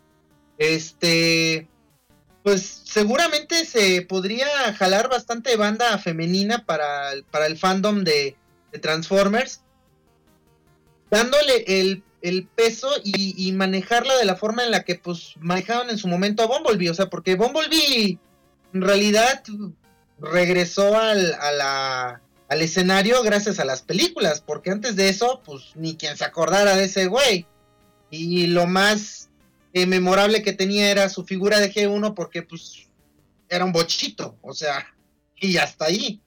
este, 0.58 1.66
pues 2.44 2.82
seguramente 2.84 3.64
se 3.64 4.02
podría 4.02 4.46
jalar 4.74 5.08
bastante 5.08 5.56
banda 5.56 5.96
femenina 5.96 6.64
para, 6.66 7.10
para 7.30 7.46
el 7.46 7.56
fandom 7.56 8.04
de, 8.04 8.36
de 8.70 8.78
Transformers, 8.78 9.62
dándole 11.10 11.64
el, 11.66 12.04
el 12.20 12.46
peso 12.46 12.90
y, 13.02 13.34
y, 13.48 13.52
manejarla 13.52 14.14
de 14.16 14.26
la 14.26 14.36
forma 14.36 14.62
en 14.62 14.72
la 14.72 14.84
que 14.84 14.96
pues 14.96 15.32
manejaron 15.40 15.88
en 15.88 15.96
su 15.96 16.06
momento 16.06 16.42
a 16.42 16.46
Bumblebee, 16.46 16.90
o 16.90 16.94
sea, 16.94 17.08
porque 17.08 17.34
Bumblebee 17.34 18.18
en 18.74 18.82
realidad 18.82 19.42
regresó 20.18 20.98
al, 20.98 21.32
a 21.34 21.52
la, 21.52 22.22
al 22.48 22.62
escenario 22.62 23.22
gracias 23.22 23.58
a 23.58 23.64
las 23.64 23.82
películas, 23.82 24.40
porque 24.40 24.70
antes 24.70 24.96
de 24.96 25.08
eso, 25.08 25.42
pues 25.44 25.72
ni 25.74 25.96
quien 25.96 26.16
se 26.16 26.24
acordara 26.24 26.76
de 26.76 26.84
ese 26.84 27.06
güey. 27.06 27.46
Y 28.10 28.46
lo 28.46 28.66
más 28.66 29.28
eh, 29.72 29.86
memorable 29.86 30.42
que 30.42 30.52
tenía 30.52 30.90
era 30.90 31.08
su 31.08 31.24
figura 31.24 31.58
de 31.58 31.72
G1 31.72 32.14
porque 32.14 32.42
pues 32.42 32.86
era 33.48 33.64
un 33.64 33.72
bochito, 33.72 34.36
o 34.42 34.54
sea, 34.54 34.86
y 35.40 35.56
hasta 35.56 35.86
ahí. 35.86 36.20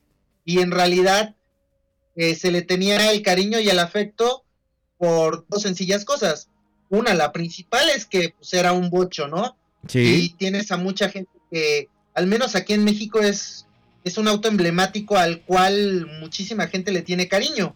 Y 0.45 0.59
en 0.59 0.71
realidad 0.71 1.35
eh, 2.15 2.35
se 2.35 2.51
le 2.51 2.61
tenía 2.61 3.11
el 3.11 3.21
cariño 3.21 3.59
y 3.59 3.69
el 3.69 3.79
afecto 3.79 4.43
por 4.97 5.45
dos 5.47 5.61
sencillas 5.61 6.03
cosas. 6.03 6.49
Una, 6.89 7.13
la 7.13 7.31
principal 7.31 7.89
es 7.89 8.05
que 8.05 8.33
pues, 8.37 8.53
era 8.53 8.73
un 8.73 8.89
bocho, 8.89 9.27
¿no? 9.27 9.55
Sí. 9.87 9.99
Y 9.99 10.29
tienes 10.31 10.71
a 10.71 10.77
mucha 10.77 11.09
gente 11.09 11.31
que, 11.49 11.87
al 12.13 12.27
menos 12.27 12.55
aquí 12.55 12.73
en 12.73 12.83
México, 12.83 13.19
es, 13.19 13.67
es 14.03 14.17
un 14.17 14.27
auto 14.27 14.47
emblemático 14.47 15.17
al 15.17 15.41
cual 15.41 16.07
muchísima 16.19 16.67
gente 16.67 16.91
le 16.91 17.01
tiene 17.01 17.27
cariño. 17.27 17.75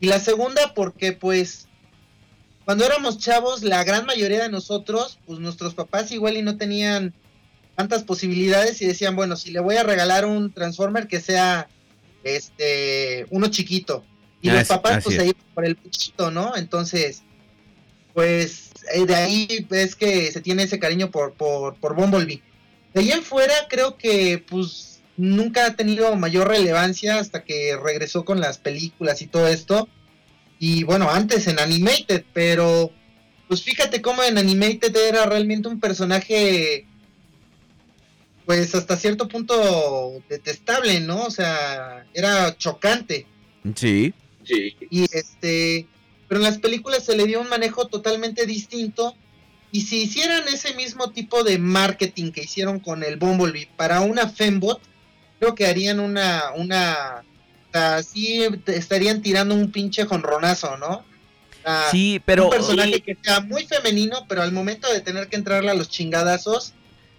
Y 0.00 0.06
la 0.06 0.18
segunda, 0.18 0.74
porque 0.74 1.12
pues 1.12 1.68
cuando 2.64 2.84
éramos 2.84 3.18
chavos, 3.18 3.62
la 3.62 3.82
gran 3.84 4.06
mayoría 4.06 4.42
de 4.42 4.48
nosotros, 4.48 5.18
pues 5.26 5.38
nuestros 5.38 5.74
papás 5.74 6.12
igual 6.12 6.36
y 6.36 6.42
no 6.42 6.56
tenían 6.56 7.14
tantas 7.76 8.02
posibilidades 8.04 8.80
y 8.82 8.86
decían, 8.86 9.16
bueno, 9.16 9.36
si 9.36 9.50
le 9.50 9.60
voy 9.60 9.76
a 9.76 9.82
regalar 9.82 10.26
un 10.26 10.52
Transformer 10.52 11.06
que 11.06 11.20
sea 11.20 11.68
este, 12.24 13.26
uno 13.30 13.48
chiquito. 13.48 14.04
Y 14.42 14.48
Ah, 14.48 14.54
los 14.54 14.68
papás 14.68 15.04
pues 15.04 15.16
es. 15.16 15.22
se 15.22 15.28
iban 15.28 15.54
por 15.54 15.64
el 15.64 15.76
chiquito, 15.90 16.30
¿no? 16.30 16.56
Entonces, 16.56 17.22
pues 18.14 18.70
eh, 18.94 19.04
de 19.06 19.14
ahí 19.14 19.66
es 19.70 19.94
que 19.96 20.30
se 20.32 20.40
tiene 20.40 20.64
ese 20.64 20.78
cariño 20.78 21.10
por, 21.10 21.34
por, 21.34 21.76
por 21.76 21.94
Bumblebee. 21.94 22.42
De 22.94 23.00
ahí 23.00 23.12
en 23.12 23.22
fuera 23.22 23.54
creo 23.68 23.96
que 23.96 24.44
pues 24.48 24.89
nunca 25.20 25.66
ha 25.66 25.76
tenido 25.76 26.16
mayor 26.16 26.48
relevancia 26.48 27.18
hasta 27.18 27.44
que 27.44 27.76
regresó 27.76 28.24
con 28.24 28.40
las 28.40 28.58
películas 28.58 29.22
y 29.22 29.26
todo 29.26 29.48
esto. 29.48 29.88
Y 30.58 30.84
bueno, 30.84 31.10
antes 31.10 31.46
en 31.46 31.58
Animated, 31.58 32.24
pero 32.32 32.90
pues 33.48 33.62
fíjate 33.62 34.00
cómo 34.00 34.22
en 34.22 34.38
Animated 34.38 34.94
era 34.96 35.26
realmente 35.26 35.68
un 35.68 35.80
personaje 35.80 36.86
pues 38.46 38.74
hasta 38.74 38.96
cierto 38.96 39.28
punto 39.28 40.22
detestable, 40.28 41.00
¿no? 41.00 41.24
O 41.24 41.30
sea, 41.30 42.04
era 42.14 42.56
chocante. 42.56 43.26
Sí. 43.76 44.12
Y 44.90 45.04
este, 45.12 45.86
pero 46.26 46.40
en 46.40 46.46
las 46.46 46.58
películas 46.58 47.04
se 47.04 47.16
le 47.16 47.26
dio 47.26 47.40
un 47.40 47.48
manejo 47.48 47.86
totalmente 47.86 48.46
distinto. 48.46 49.14
Y 49.72 49.82
si 49.82 50.02
hicieran 50.02 50.48
ese 50.48 50.74
mismo 50.74 51.12
tipo 51.12 51.44
de 51.44 51.58
marketing 51.58 52.32
que 52.32 52.42
hicieron 52.42 52.80
con 52.80 53.04
el 53.04 53.18
Bumblebee 53.18 53.68
para 53.76 54.00
una 54.00 54.28
Fembot, 54.28 54.80
creo 55.40 55.54
que 55.56 55.66
harían 55.66 55.98
una, 55.98 56.52
una, 56.54 57.22
o 57.68 57.72
sea, 57.72 58.02
sí 58.04 58.42
estarían 58.66 59.22
tirando 59.22 59.54
un 59.54 59.72
pinche 59.72 60.04
jonronazo, 60.04 60.76
¿no? 60.76 60.88
O 60.98 61.62
sea, 61.64 61.84
Sí, 61.90 62.20
pero 62.24 62.44
un 62.44 62.50
personaje 62.50 63.00
que 63.00 63.16
sea 63.20 63.40
muy 63.40 63.66
femenino, 63.66 64.26
pero 64.28 64.42
al 64.42 64.52
momento 64.52 64.92
de 64.92 65.00
tener 65.00 65.28
que 65.28 65.36
entrarle 65.36 65.70
a 65.70 65.74
los 65.74 65.88
chingadazos, 65.88 66.74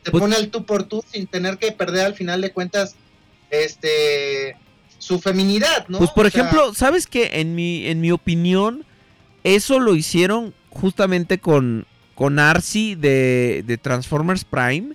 se 0.06 0.12
Pues- 0.12 0.22
pone 0.22 0.36
al 0.36 0.50
tú 0.50 0.66
por 0.66 0.84
tú 0.84 1.04
sin 1.12 1.28
tener 1.28 1.58
que 1.58 1.72
perder 1.72 2.06
al 2.06 2.14
final 2.16 2.40
de 2.42 2.52
cuentas, 2.52 2.96
este, 3.50 4.56
su 4.98 5.20
feminidad, 5.20 5.88
¿no? 5.90 5.98
Pues 5.98 6.12
por 6.12 6.26
O 6.26 6.30
sea, 6.30 6.42
ejemplo, 6.42 6.74
¿sabes 6.74 7.08
que 7.08 7.40
en 7.42 7.56
mi, 7.56 7.86
en 7.88 8.00
mi 8.02 8.12
opinión, 8.12 8.86
eso 9.44 9.80
lo 9.80 9.96
hicieron 9.96 10.54
justamente 10.70 11.40
con, 11.40 11.86
con 12.16 12.40
Arcee 12.40 12.96
de, 12.96 13.64
de 13.66 13.78
Transformers 13.78 14.44
Prime? 14.46 14.94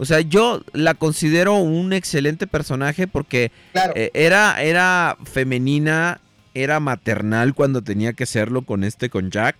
O 0.00 0.06
sea, 0.06 0.20
yo 0.20 0.62
la 0.72 0.94
considero 0.94 1.56
un 1.56 1.92
excelente 1.92 2.46
personaje 2.46 3.06
porque 3.06 3.52
claro, 3.72 3.92
eh, 3.96 4.10
era, 4.14 4.62
era 4.62 5.18
femenina 5.24 6.20
era 6.54 6.80
maternal 6.80 7.54
cuando 7.54 7.82
tenía 7.82 8.14
que 8.14 8.24
serlo 8.26 8.62
con 8.62 8.82
este, 8.82 9.10
con 9.10 9.30
Jack. 9.30 9.56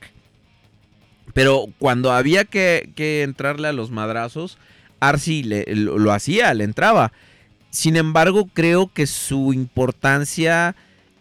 Pero 1.34 1.66
cuando 1.78 2.10
había 2.12 2.44
que, 2.44 2.90
que 2.96 3.22
entrarle 3.22 3.68
a 3.68 3.72
los 3.72 3.90
madrazos, 3.90 4.58
Arcee 4.98 5.44
le- 5.44 5.64
lo, 5.76 5.98
lo 5.98 6.12
hacía, 6.12 6.52
le 6.54 6.64
entraba. 6.64 7.12
Sin 7.70 7.96
embargo, 7.96 8.48
creo 8.52 8.90
que 8.92 9.06
su 9.06 9.52
importancia 9.52 10.74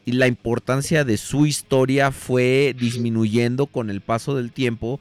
y 0.05 0.13
la 0.13 0.25
importancia 0.27 1.03
de 1.03 1.17
su 1.17 1.45
historia 1.45 2.11
fue 2.11 2.75
disminuyendo 2.79 3.67
con 3.67 3.89
el 3.91 4.01
paso 4.01 4.35
del 4.35 4.51
tiempo. 4.51 4.99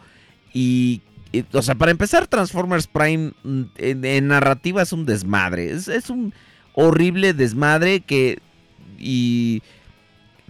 Y, 0.53 1.01
o 1.53 1.63
sea, 1.63 1.75
para 1.75 1.91
empezar, 1.91 2.27
Transformers 2.27 2.87
Prime 2.87 3.33
mm, 3.43 3.63
en, 3.77 4.29
narrativa 4.29 4.83
es 4.83 4.93
un 4.93 5.07
desmadre. 5.07 5.71
Es, 5.71 5.89
es 5.89 6.11
un 6.11 6.33
horrible 6.75 7.35
desmadre 7.35 8.01
que... 8.01 8.39
Y 8.99 9.63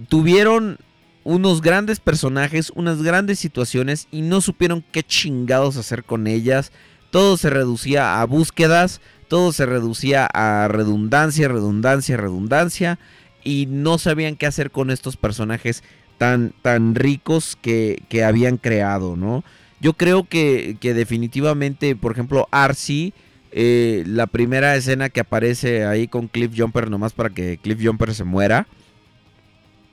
tuvieron 0.09 0.79
unos 1.25 1.61
grandes 1.61 2.01
personajes, 2.01 2.73
unas 2.75 3.03
grandes 3.03 3.39
situaciones 3.39 4.09
y 4.11 4.23
no 4.23 4.41
supieron 4.41 4.83
qué 4.93 5.03
chingados 5.03 5.77
hacer 5.77 6.05
con 6.05 6.27
ellas. 6.27 6.73
Todo 7.11 7.37
se 7.37 7.51
reducía 7.51 8.21
a 8.21 8.25
búsquedas, 8.25 9.01
todo 9.29 9.53
se 9.53 9.67
reducía 9.67 10.27
a 10.33 10.69
redundancia, 10.69 11.49
redundancia, 11.49 12.17
redundancia 12.17 12.99
y 13.45 13.67
no 13.67 13.99
sabían 13.99 14.37
qué 14.37 14.47
hacer 14.47 14.71
con 14.71 14.91
estos 14.91 15.17
personajes 15.17 15.83
tan, 16.17 16.55
tan 16.63 16.95
ricos 16.95 17.57
que, 17.61 18.03
que 18.09 18.25
habían 18.25 18.57
creado, 18.57 19.17
¿no? 19.17 19.45
Yo 19.81 19.93
creo 19.93 20.25
que, 20.25 20.77
que 20.81 20.95
definitivamente, 20.95 21.95
por 21.97 22.13
ejemplo, 22.13 22.49
Arcee, 22.51 23.13
eh, 23.53 24.03
la 24.07 24.27
primera 24.27 24.75
escena 24.77 25.09
que 25.09 25.21
aparece 25.21 25.85
ahí 25.87 26.09
con 26.09 26.29
Cliff 26.29 26.53
Jumper, 26.57 26.91
nomás 26.91 27.13
para 27.13 27.31
que 27.31 27.59
Cliff 27.59 27.79
Jumper 27.83 28.15
se 28.15 28.25
muera, 28.25 28.67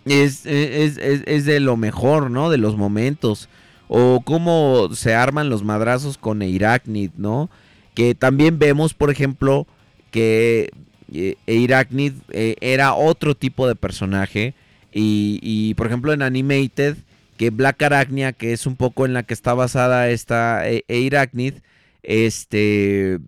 es, 0.05 0.45
es, 0.45 0.97
es- 0.97 1.45
de 1.45 1.59
lo 1.59 1.77
mejor, 1.77 2.29
¿no? 2.31 2.49
De 2.49 2.57
los 2.57 2.77
momentos. 2.77 3.49
O 3.87 4.21
cómo 4.25 4.89
se 4.93 5.13
arman 5.13 5.49
los 5.49 5.63
madrazos 5.63 6.17
con 6.17 6.41
Eiracnid, 6.41 7.11
¿no? 7.17 7.49
Que 7.93 8.15
también 8.15 8.59
vemos, 8.59 8.93
por 8.93 9.09
ejemplo, 9.11 9.67
que 10.11 10.71
eh, 11.13 11.35
Eiracnid 11.47 12.13
eh, 12.29 12.55
era 12.61 12.93
otro 12.95 13.35
tipo 13.35 13.67
de 13.67 13.75
personaje. 13.75 14.53
Y, 14.91 15.39
y, 15.41 15.73
por 15.75 15.87
ejemplo, 15.87 16.13
en 16.13 16.21
Animated, 16.21 16.97
que 17.37 17.49
Black 17.49 17.81
Arachnia, 17.83 18.33
que 18.33 18.53
es 18.53 18.65
un 18.65 18.75
poco 18.75 19.05
en 19.05 19.13
la 19.13 19.23
que 19.23 19.33
está 19.33 19.53
basada 19.53 20.09
esta 20.09 20.69
eh, 20.69 20.83
Eiracnid, 20.87 21.55
este 22.03 23.19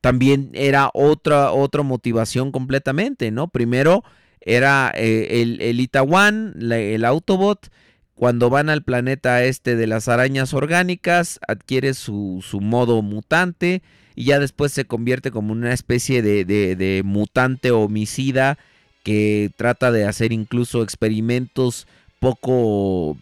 también 0.00 0.50
era 0.52 0.90
otra, 0.92 1.52
otra 1.52 1.82
motivación 1.82 2.52
completamente, 2.52 3.30
¿no? 3.30 3.48
Primero 3.48 4.04
era 4.40 4.92
eh, 4.94 5.40
el, 5.42 5.62
el 5.62 5.80
Itawan, 5.80 6.54
el 6.70 7.04
Autobot. 7.06 7.70
Cuando 8.14 8.50
van 8.50 8.68
al 8.68 8.84
planeta 8.84 9.42
este 9.44 9.76
de 9.76 9.86
las 9.86 10.08
arañas 10.08 10.52
orgánicas, 10.52 11.40
adquiere 11.48 11.94
su, 11.94 12.44
su 12.46 12.60
modo 12.60 13.00
mutante 13.02 13.82
y 14.14 14.26
ya 14.26 14.38
después 14.38 14.72
se 14.72 14.84
convierte 14.84 15.30
como 15.30 15.52
una 15.52 15.72
especie 15.72 16.20
de- 16.22 16.44
de 16.44 17.02
mutante 17.02 17.70
homicida 17.70 18.58
que 19.04 19.50
trata 19.56 19.90
de 19.90 20.04
hacer 20.04 20.32
incluso 20.32 20.82
experimentos 20.82 21.86
poco 22.20 23.16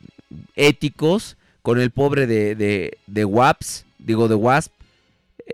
éticos 0.56 1.36
con 1.62 1.80
el 1.80 1.90
pobre 1.90 2.26
de, 2.26 2.54
de, 2.54 2.98
de 3.06 3.24
Waps, 3.24 3.84
digo 3.98 4.28
de 4.28 4.34
Wasp, 4.34 4.72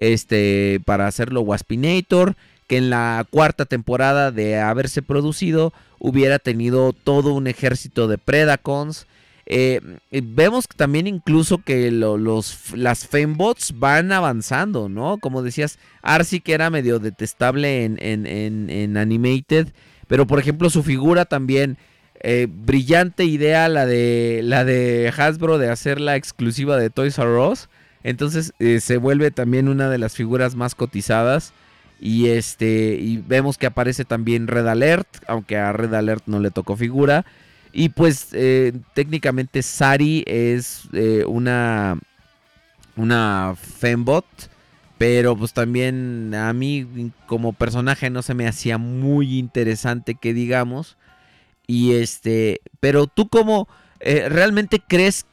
este, 0.01 0.81
para 0.85 1.07
hacerlo 1.07 1.41
Waspinator, 1.43 2.35
que 2.67 2.77
en 2.77 2.91
la 2.91 3.27
cuarta 3.31 3.65
temporada 3.65 4.31
de 4.31 4.59
haberse 4.59 5.03
producido 5.03 5.73
hubiera 5.99 6.39
tenido 6.39 6.93
todo 6.93 7.33
un 7.35 7.47
ejército 7.47 8.09
de 8.09 8.19
Predacons. 8.19 9.07
Eh, 9.47 9.81
vemos 10.11 10.69
también 10.69 11.07
incluso 11.07 11.59
que 11.59 11.91
lo- 11.91 12.19
los, 12.19 12.73
las 12.77 13.07
Fembots 13.07 13.79
van 13.79 14.13
avanzando, 14.13 14.91
¿no? 14.91 15.17
Como 15.17 15.43
decías, 15.43 15.79
Arcee 16.03 16.41
que 16.41 16.53
era 16.53 16.69
medio 16.69 16.99
detestable 16.99 17.85
en, 17.87 17.97
en, 18.03 18.27
en- 18.27 18.69
en 18.69 18.97
Animated, 18.99 19.69
pero 20.07 20.27
por 20.27 20.39
ejemplo 20.39 20.69
su 20.69 20.83
figura 20.83 21.25
también, 21.25 21.79
eh, 22.21 22.49
brillante 22.51 23.25
idea 23.25 23.69
la 23.69 23.87
de, 23.87 24.41
la 24.43 24.65
de 24.65 25.13
Hasbro 25.17 25.59
de 25.59 25.71
hacerla 25.71 26.17
exclusiva 26.17 26.77
de 26.77 26.91
Toys 26.91 27.19
R 27.19 27.39
Us. 27.39 27.69
Entonces 28.03 28.53
eh, 28.59 28.81
se 28.81 28.97
vuelve 28.97 29.31
también 29.31 29.69
una 29.69 29.89
de 29.89 29.99
las 29.99 30.15
figuras 30.15 30.55
más 30.55 30.75
cotizadas. 30.75 31.53
Y 32.01 32.29
este. 32.29 32.97
Y 33.01 33.19
vemos 33.27 33.59
que 33.59 33.67
aparece 33.67 34.05
también 34.05 34.47
Red 34.47 34.67
Alert. 34.69 35.09
Aunque 35.27 35.57
a 35.57 35.73
Red 35.73 35.95
Alert 35.95 36.25
no 36.27 36.39
le 36.39 36.51
tocó 36.51 36.77
figura. 36.77 37.25
Y 37.73 37.91
pues 37.91 38.29
eh, 38.33 38.73
técnicamente 38.95 39.63
Sari 39.63 40.25
es 40.27 40.89
una. 41.27 41.99
Una 42.97 43.55
Fembot. 43.57 44.27
Pero 44.97 45.37
pues 45.37 45.53
también 45.53 46.35
a 46.35 46.53
mí 46.53 47.13
como 47.27 47.53
personaje 47.53 48.11
no 48.11 48.23
se 48.23 48.35
me 48.35 48.49
hacía 48.49 48.79
muy 48.79 49.39
interesante 49.39 50.17
que 50.17 50.35
digamos. 50.35 50.97
Y 51.69 51.95
este. 51.95 52.61
Pero 52.81 53.07
tú 53.07 53.29
como. 53.29 53.69
eh, 54.01 54.29
¿Realmente 54.29 54.81
crees 54.81 55.25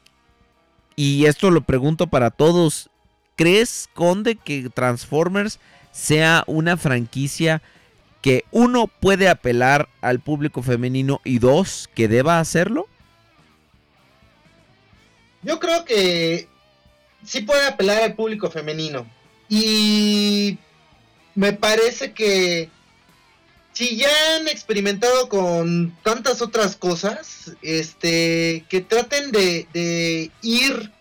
y 0.95 1.25
esto 1.25 1.51
lo 1.51 1.61
pregunto 1.61 2.07
para 2.07 2.31
todos. 2.31 2.89
¿Crees, 3.35 3.89
Conde, 3.93 4.35
que 4.37 4.69
Transformers 4.69 5.59
sea 5.91 6.43
una 6.47 6.77
franquicia 6.77 7.61
que 8.21 8.45
uno 8.51 8.87
puede 8.87 9.27
apelar 9.27 9.89
al 10.01 10.19
público 10.19 10.63
femenino 10.63 11.21
y 11.25 11.39
dos, 11.39 11.89
que 11.93 12.07
deba 12.07 12.39
hacerlo? 12.39 12.87
Yo 15.43 15.59
creo 15.59 15.83
que 15.83 16.47
sí 17.25 17.41
puede 17.41 17.67
apelar 17.67 18.03
al 18.03 18.15
público 18.15 18.49
femenino. 18.49 19.05
Y 19.49 20.57
me 21.35 21.51
parece 21.53 22.13
que 22.13 22.69
si 23.75 23.97
ya 23.97 24.35
han 24.35 24.47
experimentado 24.47 25.27
con 25.27 25.95
tantas 26.01 26.41
otras 26.41 26.77
cosas, 26.77 27.51
este, 27.61 28.65
que 28.69 28.79
traten 28.79 29.31
de, 29.31 29.67
de 29.73 30.31
ir 30.41 30.91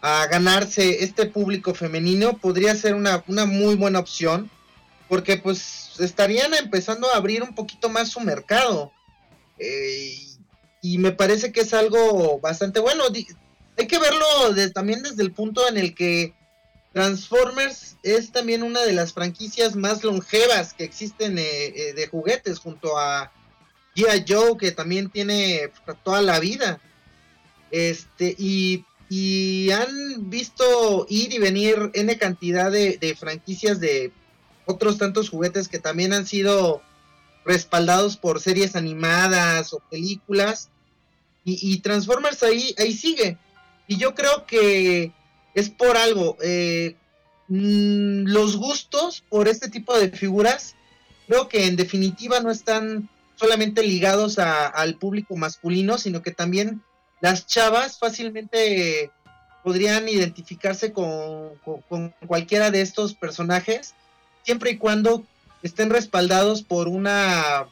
a 0.00 0.26
ganarse 0.28 1.02
este 1.02 1.26
público 1.26 1.74
femenino 1.74 2.38
podría 2.38 2.76
ser 2.76 2.94
una, 2.94 3.24
una 3.26 3.44
muy 3.44 3.74
buena 3.74 3.98
opción. 3.98 4.50
Porque 5.08 5.36
pues 5.36 5.92
estarían 5.98 6.54
empezando 6.54 7.10
a 7.10 7.16
abrir 7.16 7.42
un 7.42 7.54
poquito 7.54 7.88
más 7.88 8.08
su 8.08 8.20
mercado. 8.20 8.92
Eh, 9.58 10.16
y 10.80 10.98
me 10.98 11.10
parece 11.10 11.50
que 11.50 11.62
es 11.62 11.74
algo 11.74 12.38
bastante 12.38 12.78
bueno. 12.78 13.04
Hay 13.76 13.86
que 13.86 13.98
verlo 13.98 14.26
también 14.72 15.02
desde 15.02 15.22
el 15.22 15.32
punto 15.32 15.68
en 15.68 15.76
el 15.76 15.94
que 15.94 16.34
Transformers 16.94 17.96
es 18.04 18.30
también 18.30 18.62
una 18.62 18.82
de 18.82 18.92
las 18.92 19.12
franquicias 19.12 19.74
más 19.74 20.04
longevas 20.04 20.74
que 20.74 20.84
existen 20.84 21.36
eh, 21.38 21.66
eh, 21.66 21.92
de 21.92 22.06
juguetes 22.06 22.60
junto 22.60 22.96
a 22.96 23.32
G.I. 23.96 24.24
Joe 24.28 24.56
que 24.56 24.70
también 24.70 25.10
tiene 25.10 25.72
toda 26.04 26.22
la 26.22 26.38
vida. 26.38 26.80
Este, 27.72 28.36
y, 28.38 28.84
y 29.08 29.72
han 29.72 30.30
visto 30.30 31.04
ir 31.08 31.32
y 31.32 31.38
venir 31.38 31.90
N 31.94 32.16
cantidad 32.16 32.70
de, 32.70 32.96
de 32.96 33.16
franquicias 33.16 33.80
de 33.80 34.12
otros 34.64 34.96
tantos 34.96 35.30
juguetes 35.30 35.66
que 35.66 35.80
también 35.80 36.12
han 36.12 36.26
sido 36.26 36.80
respaldados 37.44 38.16
por 38.16 38.40
series 38.40 38.76
animadas 38.76 39.72
o 39.72 39.80
películas. 39.90 40.70
Y, 41.44 41.58
y 41.60 41.80
Transformers 41.80 42.44
ahí, 42.44 42.72
ahí 42.78 42.92
sigue. 42.92 43.36
Y 43.88 43.96
yo 43.96 44.14
creo 44.14 44.46
que 44.46 45.12
es 45.54 45.70
por 45.70 45.96
algo. 45.96 46.36
eh, 46.42 46.96
mm, 47.48 48.24
los 48.26 48.56
gustos 48.56 49.22
por 49.28 49.48
este 49.48 49.68
tipo 49.68 49.96
de 49.98 50.10
figuras, 50.10 50.74
creo 51.28 51.48
que 51.48 51.66
en 51.66 51.76
definitiva 51.76 52.40
no 52.40 52.50
están 52.50 53.08
solamente 53.36 53.82
ligados 53.82 54.38
a- 54.38 54.66
al 54.66 54.96
público 54.96 55.36
masculino, 55.36 55.98
sino 55.98 56.22
que 56.22 56.30
también 56.30 56.82
las 57.20 57.46
chavas 57.46 57.98
fácilmente 57.98 59.10
podrían 59.62 60.08
identificarse 60.08 60.92
con, 60.92 61.56
con- 61.64 61.80
con 61.88 62.14
cualquiera 62.26 62.70
de 62.70 62.80
estos 62.80 63.14
personajes, 63.14 63.94
siempre 64.42 64.72
y 64.72 64.76
cuando 64.78 65.24
estén 65.62 65.88
respaldados 65.90 66.62
por 66.62 66.88
una 66.88 67.66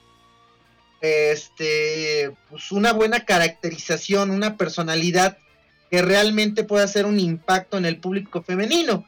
este 1.00 2.32
pues 2.48 2.72
una 2.72 2.92
buena 2.92 3.24
caracterización, 3.24 4.30
una 4.30 4.56
personalidad 4.56 5.36
que 5.92 6.00
realmente 6.00 6.64
pueda 6.64 6.84
hacer 6.84 7.04
un 7.04 7.20
impacto 7.20 7.76
en 7.76 7.84
el 7.84 7.98
público 7.98 8.42
femenino. 8.42 9.04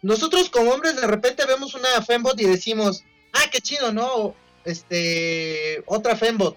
Nosotros 0.00 0.48
como 0.48 0.70
hombres 0.70 0.94
de 0.94 1.08
repente 1.08 1.44
vemos 1.44 1.74
una 1.74 2.00
fembot 2.06 2.40
y 2.40 2.44
decimos, 2.44 3.02
ah, 3.32 3.50
qué 3.50 3.60
chido, 3.60 3.92
¿no? 3.92 4.36
Este, 4.64 5.82
otra 5.86 6.14
fembot. 6.14 6.56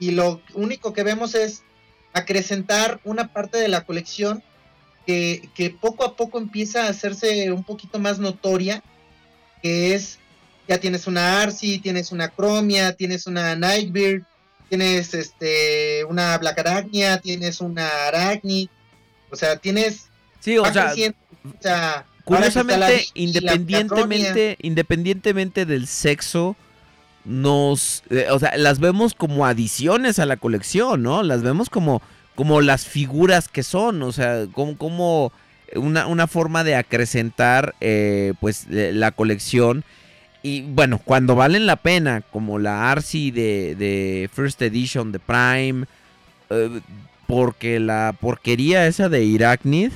Y 0.00 0.10
lo 0.10 0.42
único 0.54 0.92
que 0.92 1.04
vemos 1.04 1.36
es 1.36 1.62
acrecentar 2.12 3.00
una 3.04 3.32
parte 3.32 3.58
de 3.58 3.68
la 3.68 3.84
colección 3.84 4.42
que, 5.06 5.48
que 5.54 5.70
poco 5.70 6.02
a 6.04 6.16
poco 6.16 6.38
empieza 6.38 6.86
a 6.86 6.88
hacerse 6.88 7.52
un 7.52 7.62
poquito 7.62 8.00
más 8.00 8.18
notoria, 8.18 8.82
que 9.62 9.94
es, 9.94 10.18
ya 10.66 10.78
tienes 10.78 11.06
una 11.06 11.40
Arcee, 11.40 11.78
tienes 11.78 12.10
una 12.10 12.30
Chromia, 12.30 12.94
tienes 12.94 13.28
una 13.28 13.54
Nightbird, 13.54 14.24
tienes 14.68 15.14
este 15.14 16.04
una 16.04 16.36
Black 16.38 16.58
Arachnia, 16.58 17.18
tienes 17.20 17.60
una 17.60 17.88
Arachnid, 18.08 18.68
o 19.30 19.36
sea, 19.36 19.56
tienes 19.56 20.08
Sí, 20.40 20.56
o 20.56 20.64
sea, 20.72 20.86
creciendo, 20.86 21.18
o 21.42 22.04
curiosamente, 22.24 23.06
independientemente, 23.14 24.56
independientemente 24.60 25.66
del 25.66 25.86
sexo, 25.86 26.56
nos, 27.24 28.02
eh, 28.10 28.26
o 28.30 28.38
sea, 28.38 28.56
las 28.56 28.78
vemos 28.78 29.14
como 29.14 29.46
adiciones 29.46 30.18
a 30.18 30.26
la 30.26 30.36
colección, 30.36 31.02
¿no? 31.02 31.22
Las 31.22 31.42
vemos 31.42 31.70
como, 31.70 32.02
como 32.34 32.60
las 32.60 32.86
figuras 32.86 33.48
que 33.48 33.62
son, 33.62 34.02
o 34.02 34.12
sea, 34.12 34.46
como, 34.52 34.78
como 34.78 35.32
una, 35.74 36.06
una 36.06 36.26
forma 36.26 36.64
de 36.64 36.76
acrecentar, 36.76 37.74
eh, 37.80 38.34
pues, 38.40 38.66
eh, 38.70 38.92
la 38.94 39.10
colección. 39.12 39.84
Y 40.42 40.62
bueno, 40.62 41.00
cuando 41.04 41.34
valen 41.34 41.66
la 41.66 41.76
pena, 41.76 42.22
como 42.30 42.58
la 42.58 42.90
Arcee 42.90 43.32
de, 43.32 43.74
de 43.74 44.30
First 44.32 44.62
Edition 44.62 45.12
de 45.12 45.18
Prime, 45.18 45.86
eh, 46.50 46.80
porque 47.26 47.80
la 47.80 48.14
porquería 48.18 48.86
esa 48.86 49.08
de 49.08 49.24
Iraknid, 49.24 49.90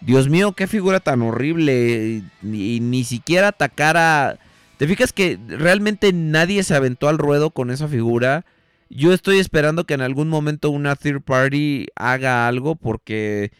Dios 0.00 0.28
mío, 0.28 0.52
qué 0.52 0.66
figura 0.66 1.00
tan 1.00 1.22
horrible. 1.22 2.22
Y, 2.42 2.80
ni 2.80 3.04
siquiera 3.04 3.48
atacar 3.48 3.96
a. 3.96 4.38
¿Te 4.76 4.86
fijas 4.86 5.12
que 5.12 5.38
realmente 5.48 6.12
nadie 6.12 6.62
se 6.62 6.74
aventó 6.74 7.08
al 7.08 7.18
ruedo 7.18 7.50
con 7.50 7.70
esa 7.70 7.88
figura? 7.88 8.44
Yo 8.90 9.12
estoy 9.12 9.38
esperando 9.38 9.84
que 9.84 9.94
en 9.94 10.02
algún 10.02 10.28
momento 10.28 10.70
una 10.70 10.94
third 10.94 11.22
party 11.22 11.88
haga 11.96 12.46
algo 12.46 12.76
porque 12.76 13.50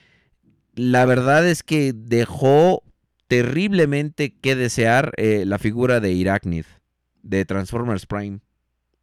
la 0.75 1.05
verdad 1.05 1.47
es 1.47 1.65
que 1.65 1.93
dejó 1.93 2.83
terriblemente 3.29 4.35
que 4.41 4.57
desear 4.57 5.13
eh, 5.17 5.45
la 5.47 5.59
figura 5.59 6.01
de 6.01 6.13
Iraknid 6.13 6.65
de 7.23 7.45
Transformers 7.45 8.07
Prime. 8.07 8.41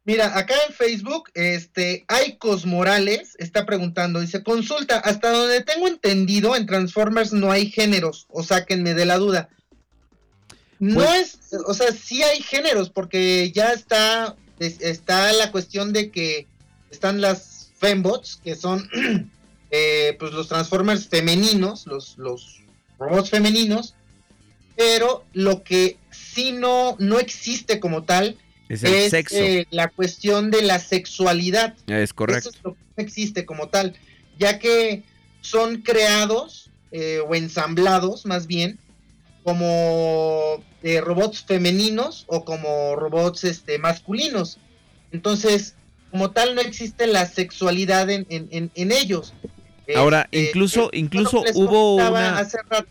Mira, 0.04 0.38
acá 0.38 0.54
en 0.68 0.72
Facebook, 0.74 1.30
este, 1.34 2.04
Aicos 2.06 2.64
Morales 2.64 3.34
está 3.38 3.66
preguntando, 3.66 4.20
dice, 4.20 4.44
consulta, 4.44 4.98
hasta 4.98 5.30
donde 5.32 5.62
tengo 5.62 5.88
entendido, 5.88 6.54
en 6.54 6.66
Transformers 6.66 7.32
no 7.32 7.50
hay 7.50 7.70
géneros, 7.70 8.26
o 8.28 8.44
sáquenme 8.44 8.94
de 8.94 9.04
la 9.04 9.16
duda. 9.18 9.48
No 10.78 10.94
Pues- 11.02 11.38
es, 11.50 11.60
o 11.66 11.74
sea, 11.74 11.90
sí 11.90 12.22
hay 12.22 12.40
géneros, 12.40 12.90
porque 12.90 13.50
ya 13.52 13.72
está, 13.72 14.36
es- 14.60 14.80
está 14.80 15.32
la 15.32 15.50
cuestión 15.50 15.92
de 15.92 16.10
que 16.12 16.46
están 16.92 17.20
las 17.20 17.72
fembots, 17.76 18.36
que 18.44 18.54
son, 18.54 18.88
eh, 19.72 20.14
pues 20.20 20.32
los 20.32 20.46
Transformers 20.46 21.08
femeninos, 21.08 21.84
los, 21.88 22.16
los 22.16 22.62
robots 22.98 23.30
femeninos, 23.30 23.95
pero 24.76 25.24
lo 25.32 25.62
que 25.62 25.96
sí 26.10 26.52
no, 26.52 26.96
no 26.98 27.18
existe 27.18 27.80
como 27.80 28.04
tal, 28.04 28.36
Es 28.68 28.82
el 28.84 28.94
es 28.94 29.10
sexo. 29.10 29.36
eh, 29.36 29.66
la 29.70 29.88
cuestión 29.88 30.50
de 30.50 30.62
la 30.62 30.78
sexualidad. 30.78 31.74
es 31.86 32.12
correcto. 32.12 32.50
Eso 32.50 32.58
es 32.58 32.64
lo 32.64 32.74
que 32.74 32.80
no 32.96 33.02
existe 33.04 33.44
como 33.46 33.68
tal, 33.68 33.94
ya 34.38 34.58
que 34.58 35.02
son 35.40 35.82
creados 35.82 36.70
eh, 36.92 37.20
o 37.26 37.34
ensamblados 37.34 38.26
más 38.26 38.46
bien 38.46 38.78
como 39.60 40.62
eh, 40.82 41.00
robots 41.00 41.42
femeninos 41.44 42.24
o 42.26 42.44
como 42.44 42.96
robots 42.96 43.44
este, 43.44 43.78
masculinos. 43.78 44.58
Entonces, 45.12 45.74
como 46.10 46.30
tal, 46.32 46.54
no 46.54 46.60
existe 46.60 47.06
la 47.06 47.26
sexualidad 47.26 48.10
en, 48.10 48.26
en- 48.28 48.48
en- 48.50 48.70
en 48.74 48.92
ellos. 48.92 49.32
Ahora, 49.94 50.28
incluso, 50.32 50.90
incluso 50.92 51.44
hubo 51.54 51.94
una. 51.96 52.38
hace 52.38 52.58
rato, 52.68 52.88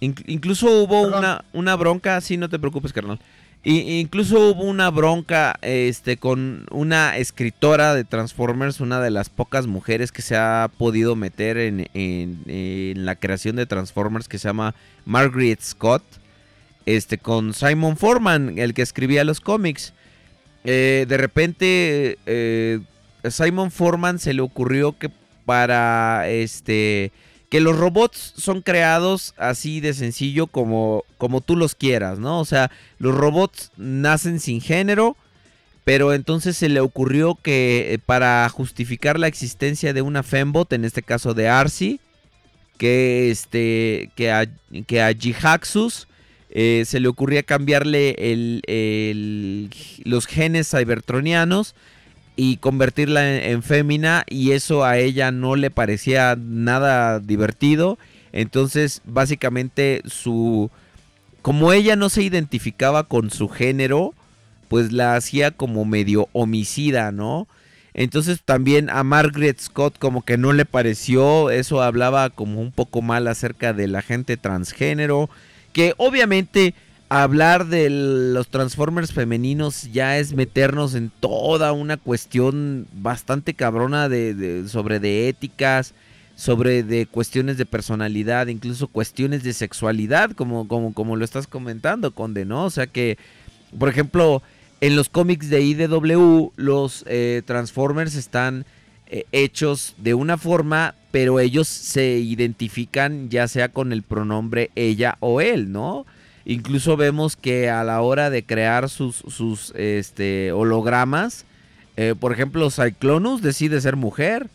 Inc- 0.00 0.24
incluso 0.26 0.66
hubo 0.82 1.02
Perdón. 1.04 1.18
una, 1.18 1.44
una 1.52 1.76
bronca, 1.76 2.20
sí, 2.20 2.36
no 2.36 2.48
te 2.48 2.58
preocupes, 2.58 2.92
carnal. 2.92 3.18
Y, 3.64 3.98
incluso 3.98 4.38
hubo 4.50 4.62
una 4.64 4.90
bronca 4.90 5.56
este, 5.62 6.16
con 6.18 6.66
una 6.70 7.16
escritora 7.16 7.94
de 7.94 8.04
Transformers, 8.04 8.80
una 8.80 9.00
de 9.00 9.10
las 9.10 9.28
pocas 9.28 9.66
mujeres 9.66 10.12
que 10.12 10.22
se 10.22 10.36
ha 10.36 10.70
podido 10.78 11.16
meter 11.16 11.56
en, 11.58 11.88
en- 11.94 12.42
en 12.46 13.04
la 13.04 13.16
creación 13.16 13.56
de 13.56 13.66
Transformers, 13.66 14.28
que 14.28 14.38
se 14.38 14.48
llama 14.48 14.74
Margaret 15.04 15.60
Scott, 15.62 16.04
este, 16.84 17.18
con 17.18 17.54
Simon 17.54 17.96
Forman, 17.96 18.58
el 18.58 18.72
que 18.74 18.82
escribía 18.82 19.24
los 19.24 19.40
cómics. 19.40 19.92
Eh, 20.64 21.06
de 21.08 21.16
repente, 21.16 22.18
eh, 22.26 22.80
Simon 23.28 23.70
Forman 23.72 24.18
se 24.20 24.32
le 24.34 24.42
ocurrió 24.42 24.96
que 24.96 25.10
para 25.44 26.28
este 26.28 27.10
que 27.56 27.60
los 27.62 27.74
robots 27.78 28.34
son 28.36 28.60
creados 28.60 29.32
así 29.38 29.80
de 29.80 29.94
sencillo 29.94 30.46
como, 30.46 31.04
como 31.16 31.40
tú 31.40 31.56
los 31.56 31.74
quieras, 31.74 32.18
¿no? 32.18 32.38
O 32.38 32.44
sea, 32.44 32.70
los 32.98 33.14
robots 33.14 33.70
nacen 33.78 34.40
sin 34.40 34.60
género, 34.60 35.16
pero 35.82 36.12
entonces 36.12 36.54
se 36.58 36.68
le 36.68 36.80
ocurrió 36.80 37.34
que 37.34 37.94
eh, 37.94 37.98
para 37.98 38.46
justificar 38.50 39.18
la 39.18 39.26
existencia 39.28 39.94
de 39.94 40.02
una 40.02 40.22
fembot, 40.22 40.70
en 40.74 40.84
este 40.84 41.00
caso 41.00 41.32
de 41.32 41.48
Arcee, 41.48 41.98
que 42.76 43.30
este 43.30 44.10
que 44.16 44.30
a, 44.30 44.46
que 44.86 45.00
a 45.00 45.12
eh, 46.50 46.82
se 46.86 47.00
le 47.00 47.08
ocurría 47.08 47.42
cambiarle 47.42 48.16
el- 48.18 49.70
los 50.04 50.26
genes 50.26 50.68
cybertronianos 50.70 51.74
y 52.36 52.58
convertirla 52.58 53.36
en, 53.36 53.50
en 53.50 53.62
fémina 53.62 54.24
y 54.28 54.52
eso 54.52 54.84
a 54.84 54.98
ella 54.98 55.30
no 55.30 55.56
le 55.56 55.70
parecía 55.70 56.36
nada 56.38 57.18
divertido. 57.18 57.98
Entonces, 58.32 59.02
básicamente 59.04 60.02
su 60.04 60.70
como 61.46 61.72
ella 61.72 61.94
no 61.94 62.08
se 62.08 62.24
identificaba 62.24 63.04
con 63.04 63.30
su 63.30 63.48
género, 63.48 64.14
pues 64.68 64.90
la 64.90 65.14
hacía 65.14 65.52
como 65.52 65.84
medio 65.84 66.28
homicida, 66.32 67.12
¿no? 67.12 67.46
Entonces 67.94 68.42
también 68.44 68.90
a 68.90 69.04
Margaret 69.04 69.60
Scott 69.60 69.96
como 69.98 70.22
que 70.22 70.38
no 70.38 70.52
le 70.52 70.64
pareció, 70.64 71.50
eso 71.50 71.82
hablaba 71.82 72.30
como 72.30 72.60
un 72.60 72.72
poco 72.72 73.00
mal 73.00 73.28
acerca 73.28 73.72
de 73.72 73.86
la 73.86 74.02
gente 74.02 74.36
transgénero, 74.36 75.30
que 75.72 75.94
obviamente 75.98 76.74
hablar 77.08 77.66
de 77.66 77.88
los 77.90 78.48
Transformers 78.48 79.12
femeninos 79.12 79.90
ya 79.92 80.18
es 80.18 80.32
meternos 80.32 80.94
en 80.94 81.10
toda 81.20 81.72
una 81.72 81.96
cuestión 81.96 82.86
bastante 82.92 83.54
cabrona 83.54 84.08
de, 84.08 84.34
de- 84.34 84.68
sobre 84.68 84.98
de 84.98 85.28
éticas, 85.28 85.94
sobre 86.34 86.82
de 86.82 87.06
cuestiones 87.06 87.56
de 87.58 87.64
personalidad, 87.66 88.48
incluso 88.48 88.88
cuestiones 88.88 89.42
de 89.42 89.52
sexualidad, 89.52 90.32
como, 90.32 90.68
como, 90.68 90.92
como 90.92 91.16
lo 91.16 91.24
estás 91.24 91.46
comentando, 91.46 92.10
Conde, 92.12 92.44
¿no? 92.44 92.64
O 92.64 92.70
sea 92.70 92.86
que, 92.86 93.16
por 93.78 93.88
ejemplo, 93.88 94.42
en 94.80 94.96
los 94.96 95.08
cómics 95.08 95.48
de 95.48 95.62
IDW, 95.62 96.52
los 96.56 97.04
eh, 97.06 97.42
Transformers 97.46 98.16
están 98.16 98.66
eh, 99.06 99.24
hechos 99.32 99.94
de 99.96 100.12
una 100.14 100.36
forma, 100.36 100.94
pero 101.10 101.40
ellos 101.40 101.68
se 101.68 102.18
identifican 102.18 103.30
ya 103.30 103.48
sea 103.48 103.68
con 103.70 103.92
el 103.92 104.02
pronombre 104.02 104.70
ella 104.74 105.16
o 105.20 105.40
él, 105.40 105.72
¿no? 105.72 106.04
Incluso 106.48 106.96
vemos 106.96 107.34
que 107.34 107.68
a 107.70 107.82
la 107.82 108.00
hora 108.00 108.30
de 108.30 108.44
crear 108.44 108.88
sus, 108.88 109.16
sus 109.16 109.72
este, 109.74 110.52
hologramas, 110.52 111.44
eh, 111.96 112.14
por 112.18 112.32
ejemplo, 112.32 112.70
Cyclonus 112.70 113.42
decide 113.42 113.80
ser 113.80 113.96
mujer. 113.96 114.48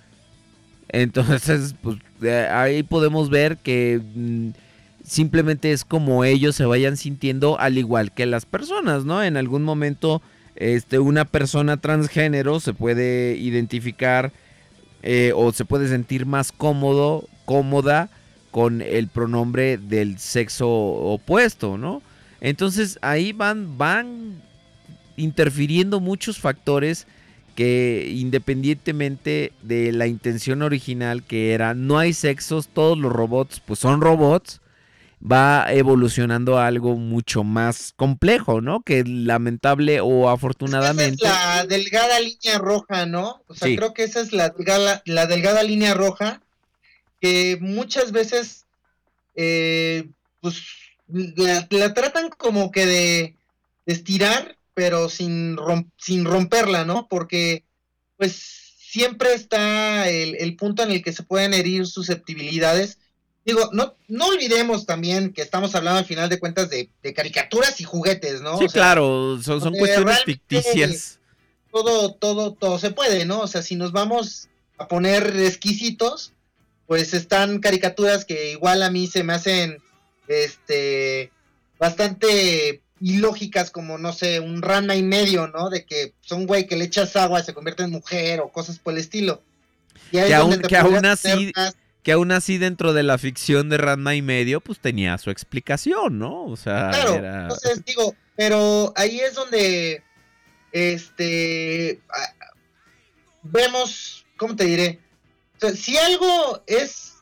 Entonces, 0.87 1.75
pues, 1.83 1.97
eh, 2.21 2.47
ahí 2.49 2.83
podemos 2.83 3.29
ver 3.29 3.57
que 3.57 3.99
mm, 4.15 4.51
simplemente 5.03 5.73
es 5.73 5.83
como 5.83 6.23
ellos 6.23 6.55
se 6.55 6.63
vayan 6.63 6.95
sintiendo 6.95 7.59
al 7.59 7.77
igual 7.77 8.13
que 8.13 8.25
las 8.25 8.45
personas, 8.45 9.03
¿no? 9.03 9.21
En 9.21 9.35
algún 9.35 9.63
momento, 9.63 10.21
este, 10.55 10.97
una 10.97 11.25
persona 11.25 11.75
transgénero 11.75 12.61
se 12.61 12.73
puede 12.73 13.35
identificar 13.35 14.31
eh, 15.03 15.33
o 15.35 15.51
se 15.51 15.65
puede 15.65 15.89
sentir 15.89 16.25
más 16.25 16.53
cómodo, 16.53 17.27
cómoda 17.43 18.09
con 18.51 18.81
el 18.81 19.07
pronombre 19.07 19.77
del 19.77 20.19
sexo 20.19 20.69
opuesto, 20.69 21.77
¿no? 21.77 22.01
Entonces 22.41 22.99
ahí 23.01 23.31
van, 23.33 23.77
van 23.77 24.41
interfiriendo 25.15 25.99
muchos 25.99 26.39
factores 26.39 27.07
que 27.55 28.11
independientemente 28.15 29.51
de 29.61 29.91
la 29.91 30.07
intención 30.07 30.61
original 30.61 31.23
que 31.23 31.53
era 31.53 31.73
no 31.73 31.99
hay 31.99 32.13
sexos, 32.13 32.69
todos 32.69 32.97
los 32.97 33.11
robots 33.11 33.61
pues 33.65 33.79
son 33.79 34.01
robots, 34.01 34.61
va 35.21 35.71
evolucionando 35.71 36.57
a 36.57 36.65
algo 36.67 36.95
mucho 36.95 37.43
más 37.43 37.93
complejo, 37.95 38.61
¿no? 38.61 38.81
Que 38.81 39.03
lamentable 39.05 39.99
o 40.01 40.29
afortunadamente... 40.29 41.25
Esa 41.25 41.35
es 41.35 41.57
la 41.57 41.65
delgada 41.67 42.19
línea 42.19 42.57
roja, 42.57 43.05
¿no? 43.05 43.43
O 43.47 43.53
sea, 43.53 43.67
Sí. 43.67 43.75
creo 43.75 43.93
que 43.93 44.03
esa 44.03 44.21
es 44.21 44.33
la 44.33 44.49
delgada, 44.49 45.01
la 45.05 45.27
delgada 45.27 45.61
línea 45.63 45.93
roja 45.93 46.41
que 47.21 47.57
muchas 47.61 48.11
veces, 48.11 48.65
eh, 49.35 50.09
pues, 50.41 50.57
la, 51.07 51.67
la 51.69 51.93
tratan 51.93 52.29
como 52.29 52.71
que 52.71 52.85
de, 52.85 53.35
de 53.85 53.93
estirar, 53.93 54.57
pero 54.73 55.07
sin, 55.07 55.55
rom- 55.55 55.89
sin 55.97 56.25
romperla, 56.25 56.83
¿no? 56.83 57.07
Porque, 57.07 57.63
pues, 58.17 58.33
siempre 58.77 59.33
está 59.33 60.09
el, 60.09 60.35
el 60.35 60.55
punto 60.57 60.83
en 60.83 60.91
el 60.91 61.01
que 61.03 61.13
se 61.13 61.23
pueden 61.23 61.53
herir 61.53 61.85
susceptibilidades. 61.85 62.97
Digo, 63.45 63.69
no, 63.71 63.95
no 64.07 64.27
olvidemos 64.27 64.85
también 64.85 65.31
que 65.33 65.41
estamos 65.41 65.73
hablando 65.75 65.99
al 65.99 66.05
final 66.05 66.27
de 66.29 66.39
cuentas 66.39 66.69
de, 66.69 66.89
de 67.01 67.13
caricaturas 67.13 67.79
y 67.79 67.85
juguetes, 67.85 68.41
¿no? 68.41 68.57
Sí, 68.57 68.65
O 68.65 68.69
sea, 68.69 68.81
claro, 68.81 69.39
son, 69.41 69.61
son 69.61 69.73
cuestiones 69.73 70.23
ficticias. 70.23 71.19
todo, 71.71 72.13
todo, 72.13 72.53
todo 72.53 72.77
se 72.79 72.91
puede, 72.91 73.25
¿no? 73.25 73.39
O 73.39 73.47
sea, 73.47 73.61
si 73.61 73.75
nos 73.75 73.91
vamos 73.91 74.49
a 74.77 74.87
poner 74.87 75.35
exquisitos, 75.39 76.33
pues 76.91 77.13
están 77.13 77.59
caricaturas 77.59 78.25
que 78.25 78.51
igual 78.51 78.83
a 78.83 78.91
mí 78.91 79.07
se 79.07 79.23
me 79.23 79.31
hacen, 79.31 79.77
este, 80.27 81.31
bastante 81.79 82.81
ilógicas, 82.99 83.71
como, 83.71 83.97
no 83.97 84.11
sé, 84.11 84.41
un 84.41 84.61
rana 84.61 84.97
y 84.97 85.01
medio, 85.01 85.47
¿no? 85.47 85.69
De 85.69 85.85
que 85.85 86.11
son 86.19 86.45
güey 86.45 86.67
que 86.67 86.75
le 86.75 86.83
echas 86.83 87.15
agua 87.15 87.39
y 87.39 87.43
se 87.43 87.53
convierte 87.53 87.83
en 87.83 87.91
mujer 87.91 88.41
o 88.41 88.49
cosas 88.51 88.77
por 88.77 88.91
el 88.91 88.99
estilo. 88.99 89.41
Y 90.11 90.17
Que 90.17 90.35
aún- 90.35 90.59
que 90.63 90.75
aún 90.75 91.05
así- 91.05 91.53
más- 91.55 91.77
Que 92.03 92.11
aún 92.11 92.33
así 92.33 92.57
dentro 92.57 92.91
de 92.91 93.03
la 93.03 93.17
ficción 93.17 93.69
de 93.69 93.77
Ranma 93.77 94.13
y 94.15 94.21
medio, 94.21 94.59
pues 94.59 94.79
tenía 94.81 95.17
su 95.17 95.29
explicación, 95.31 96.19
¿no? 96.19 96.43
O 96.43 96.57
sea, 96.57 96.89
Claro, 96.91 97.13
era... 97.13 97.43
entonces 97.43 97.85
digo, 97.85 98.17
pero 98.35 98.91
ahí 98.97 99.21
es 99.21 99.35
donde 99.35 100.03
este 100.73 102.01
vemos, 103.43 104.25
¿cómo 104.35 104.57
te 104.57 104.65
diré? 104.65 104.99
O 105.61 105.67
sea, 105.67 105.75
si 105.75 105.97
algo 105.97 106.63
es 106.65 107.17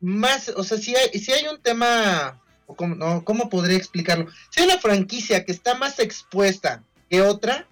más, 0.00 0.50
o 0.50 0.62
sea, 0.62 0.78
si 0.78 0.94
hay, 0.94 1.18
si 1.18 1.32
hay 1.32 1.48
un 1.48 1.60
tema, 1.60 2.40
o 2.66 2.76
cómo, 2.76 2.94
no, 2.94 3.24
¿cómo 3.24 3.48
podría 3.48 3.76
explicarlo? 3.76 4.28
Si 4.50 4.60
hay 4.60 4.66
una 4.66 4.78
franquicia 4.78 5.44
que 5.44 5.52
está 5.52 5.74
más 5.74 5.98
expuesta 5.98 6.84
que 7.08 7.22
otra, 7.22 7.66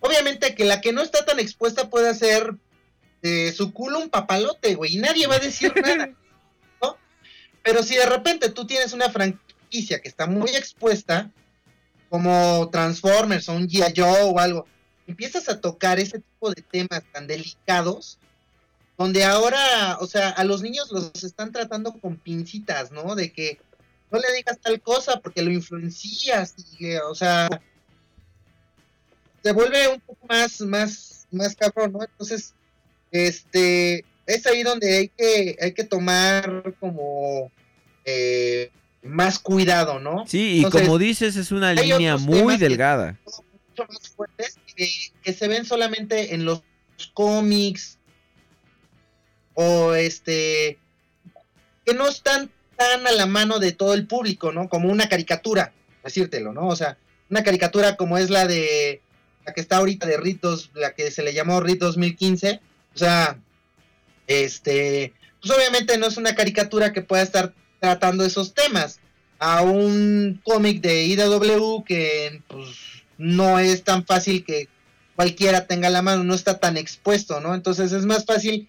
obviamente 0.00 0.54
que 0.54 0.66
la 0.66 0.82
que 0.82 0.92
no 0.92 1.02
está 1.02 1.24
tan 1.24 1.40
expuesta 1.40 1.88
puede 1.88 2.10
hacer 2.10 2.54
de 3.22 3.50
su 3.52 3.72
culo 3.72 3.98
un 3.98 4.10
papalote, 4.10 4.74
güey, 4.74 4.96
y 4.96 4.98
nadie 4.98 5.26
va 5.26 5.36
a 5.36 5.40
decir 5.40 5.72
nada, 5.82 6.10
¿no? 6.82 6.98
Pero 7.62 7.82
si 7.82 7.96
de 7.96 8.06
repente 8.06 8.50
tú 8.50 8.66
tienes 8.66 8.92
una 8.92 9.08
franquicia 9.08 10.00
que 10.00 10.08
está 10.08 10.26
muy 10.26 10.50
expuesta, 10.50 11.30
como 12.10 12.68
Transformers 12.70 13.48
o 13.48 13.54
un 13.54 13.68
G.I. 13.68 13.94
Joe 13.96 14.22
o 14.22 14.38
algo, 14.38 14.66
empiezas 15.06 15.48
a 15.48 15.60
tocar 15.60 15.98
ese 15.98 16.18
tipo 16.18 16.50
de 16.50 16.62
temas 16.62 17.02
tan 17.12 17.26
delicados, 17.26 18.18
donde 18.98 19.24
ahora, 19.24 19.98
o 20.00 20.06
sea, 20.06 20.30
a 20.30 20.44
los 20.44 20.62
niños 20.62 20.90
los 20.90 21.22
están 21.22 21.52
tratando 21.52 21.92
con 21.92 22.16
pincitas, 22.16 22.90
¿no? 22.90 23.14
De 23.14 23.32
que 23.32 23.58
no 24.10 24.18
le 24.18 24.32
digas 24.34 24.58
tal 24.60 24.80
cosa 24.80 25.20
porque 25.20 25.42
lo 25.42 25.50
influencias, 25.50 26.54
y, 26.78 26.94
o 26.96 27.14
sea, 27.14 27.48
se 29.42 29.52
vuelve 29.52 29.88
un 29.88 30.00
poco 30.00 30.26
más, 30.26 30.60
más, 30.62 31.26
más 31.30 31.54
cabrón, 31.54 31.92
¿no? 31.92 32.02
Entonces, 32.02 32.54
este, 33.10 34.04
es 34.26 34.46
ahí 34.46 34.62
donde 34.62 34.96
hay 34.96 35.08
que, 35.08 35.56
hay 35.60 35.72
que 35.72 35.84
tomar 35.84 36.74
como 36.80 37.50
eh, 38.04 38.70
más 39.02 39.38
cuidado, 39.38 40.00
¿no? 40.00 40.26
Sí, 40.26 40.54
y 40.54 40.56
Entonces, 40.58 40.82
como 40.82 40.98
dices, 40.98 41.36
es 41.36 41.52
una 41.52 41.74
línea 41.74 42.16
muy 42.16 42.56
delgada. 42.56 43.18
mucho 43.24 43.84
más 43.92 44.08
fuertes 44.08 44.58
que, 44.74 44.88
que 45.22 45.32
se 45.34 45.48
ven 45.48 45.66
solamente 45.66 46.34
en 46.34 46.46
los 46.46 46.62
cómics 47.12 47.98
o 49.56 49.94
este 49.94 50.78
que 51.84 51.94
no 51.94 52.08
están 52.08 52.50
tan 52.76 53.06
a 53.06 53.12
la 53.12 53.26
mano 53.26 53.58
de 53.58 53.72
todo 53.72 53.94
el 53.94 54.06
público, 54.06 54.52
¿no? 54.52 54.68
Como 54.68 54.90
una 54.90 55.08
caricatura, 55.08 55.72
decírtelo, 56.04 56.52
¿no? 56.52 56.68
O 56.68 56.76
sea, 56.76 56.98
una 57.30 57.42
caricatura 57.42 57.96
como 57.96 58.18
es 58.18 58.30
la 58.30 58.46
de 58.46 59.00
la 59.44 59.54
que 59.54 59.60
está 59.60 59.78
ahorita 59.78 60.06
de 60.06 60.18
Ritos, 60.18 60.70
la 60.74 60.94
que 60.94 61.10
se 61.10 61.22
le 61.22 61.32
llamó 61.32 61.60
Rit 61.60 61.78
2015, 61.80 62.60
o 62.94 62.98
sea, 62.98 63.38
este, 64.26 65.14
pues 65.40 65.56
obviamente 65.56 65.96
no 65.96 66.06
es 66.06 66.16
una 66.16 66.34
caricatura 66.34 66.92
que 66.92 67.02
pueda 67.02 67.22
estar 67.22 67.54
tratando 67.80 68.24
esos 68.24 68.52
temas 68.52 69.00
a 69.38 69.62
un 69.62 70.40
cómic 70.44 70.82
de 70.82 71.04
IDW 71.04 71.84
que 71.84 72.42
pues 72.48 72.68
no 73.16 73.58
es 73.58 73.84
tan 73.84 74.04
fácil 74.04 74.44
que 74.44 74.68
cualquiera 75.14 75.66
tenga 75.66 75.88
la 75.88 76.02
mano, 76.02 76.24
no 76.24 76.34
está 76.34 76.58
tan 76.58 76.76
expuesto, 76.76 77.40
¿no? 77.40 77.54
Entonces 77.54 77.92
es 77.92 78.04
más 78.04 78.26
fácil 78.26 78.68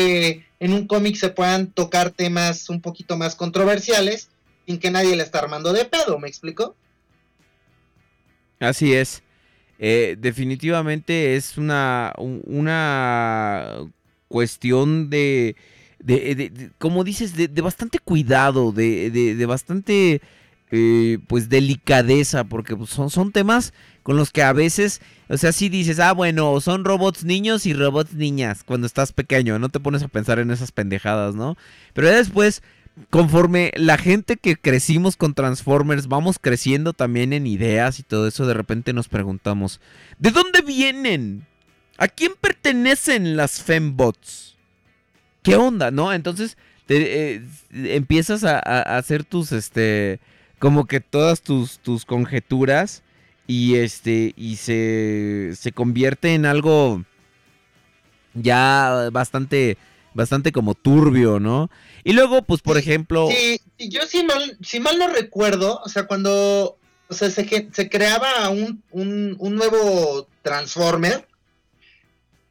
que 0.00 0.46
en 0.60 0.72
un 0.72 0.86
cómic 0.86 1.16
se 1.16 1.28
puedan 1.28 1.72
tocar 1.72 2.10
temas 2.10 2.70
un 2.70 2.80
poquito 2.80 3.18
más 3.18 3.34
controversiales 3.34 4.30
sin 4.66 4.78
que 4.78 4.90
nadie 4.90 5.14
le 5.14 5.22
está 5.22 5.40
armando 5.40 5.72
de 5.74 5.84
pedo, 5.84 6.18
¿me 6.18 6.28
explico? 6.28 6.74
Así 8.60 8.92
es. 8.94 9.22
Eh, 9.78 10.16
definitivamente 10.18 11.36
es 11.36 11.56
una, 11.58 12.12
un- 12.18 12.42
una 12.46 13.78
cuestión 14.28 15.08
de, 15.10 15.56
de, 15.98 16.70
como 16.78 17.04
dices, 17.04 17.34
de, 17.36 17.48
bastante 17.62 17.98
cuidado, 17.98 18.72
de, 18.72 19.44
bastante, 19.46 20.20
eh, 20.70 21.18
pues, 21.26 21.48
delicadeza, 21.48 22.44
porque 22.44 22.76
son, 22.86 23.10
son 23.10 23.32
temas 23.32 23.72
con 24.10 24.16
los 24.16 24.32
que 24.32 24.42
a 24.42 24.52
veces, 24.52 25.00
o 25.28 25.36
sea, 25.36 25.52
si 25.52 25.68
dices, 25.68 26.00
ah, 26.00 26.10
bueno, 26.10 26.60
son 26.60 26.84
robots 26.84 27.22
niños 27.22 27.64
y 27.64 27.74
robots 27.74 28.12
niñas, 28.14 28.64
cuando 28.64 28.88
estás 28.88 29.12
pequeño, 29.12 29.60
no 29.60 29.68
te 29.68 29.78
pones 29.78 30.02
a 30.02 30.08
pensar 30.08 30.40
en 30.40 30.50
esas 30.50 30.72
pendejadas, 30.72 31.36
¿no? 31.36 31.56
Pero 31.94 32.08
ya 32.08 32.16
después 32.16 32.60
conforme 33.10 33.70
la 33.76 33.96
gente 33.98 34.36
que 34.36 34.56
crecimos 34.56 35.16
con 35.16 35.34
Transformers 35.34 36.08
vamos 36.08 36.40
creciendo 36.40 36.92
también 36.92 37.32
en 37.32 37.46
ideas 37.46 38.00
y 38.00 38.02
todo 38.02 38.26
eso, 38.26 38.48
de 38.48 38.54
repente 38.54 38.92
nos 38.92 39.06
preguntamos, 39.06 39.80
¿de 40.18 40.32
dónde 40.32 40.62
vienen? 40.62 41.46
¿A 41.96 42.08
quién 42.08 42.32
pertenecen 42.40 43.36
las 43.36 43.62
fembots? 43.62 44.56
¿Qué 45.44 45.54
onda, 45.54 45.92
no? 45.92 46.12
Entonces 46.12 46.56
te, 46.86 47.36
eh, 47.36 47.42
empiezas 47.72 48.42
a- 48.42 48.58
a 48.58 48.98
hacer 48.98 49.22
tus, 49.22 49.52
este, 49.52 50.18
como 50.58 50.86
que 50.86 50.98
todas 50.98 51.42
tus, 51.42 51.78
tus 51.78 52.04
conjeturas 52.04 53.04
y 53.50 53.74
este, 53.74 54.32
y 54.36 54.56
se, 54.56 55.50
se 55.56 55.72
convierte 55.72 56.34
en 56.34 56.46
algo 56.46 57.04
ya 58.34 59.08
bastante, 59.10 59.76
bastante 60.14 60.52
como 60.52 60.74
turbio, 60.76 61.40
¿no? 61.40 61.68
Y 62.04 62.12
luego, 62.12 62.42
pues, 62.42 62.60
por 62.62 62.78
ejemplo... 62.78 63.28
Sí, 63.28 63.60
yo 63.88 64.02
si 64.06 64.22
mal, 64.22 64.56
si 64.62 64.78
mal 64.78 64.98
no 64.98 65.08
recuerdo, 65.08 65.80
o 65.84 65.88
sea, 65.88 66.06
cuando 66.06 66.78
o 67.08 67.14
sea, 67.14 67.28
se, 67.28 67.68
se 67.72 67.88
creaba 67.90 68.48
un, 68.50 68.84
un, 68.92 69.34
un 69.40 69.54
nuevo 69.56 70.28
Transformer, 70.42 71.26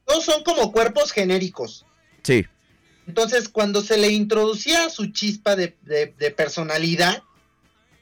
todos 0.06 0.26
son 0.26 0.44
como 0.44 0.74
cuerpos 0.74 1.14
genéricos. 1.14 1.86
Sí. 2.24 2.45
Entonces, 3.08 3.48
cuando 3.48 3.82
se 3.82 3.98
le 3.98 4.10
introducía 4.10 4.90
su 4.90 5.14
chispa 5.14 5.56
de, 5.56 5.78
de- 5.84 6.14
de 6.19 6.32
personalidad, 6.32 7.24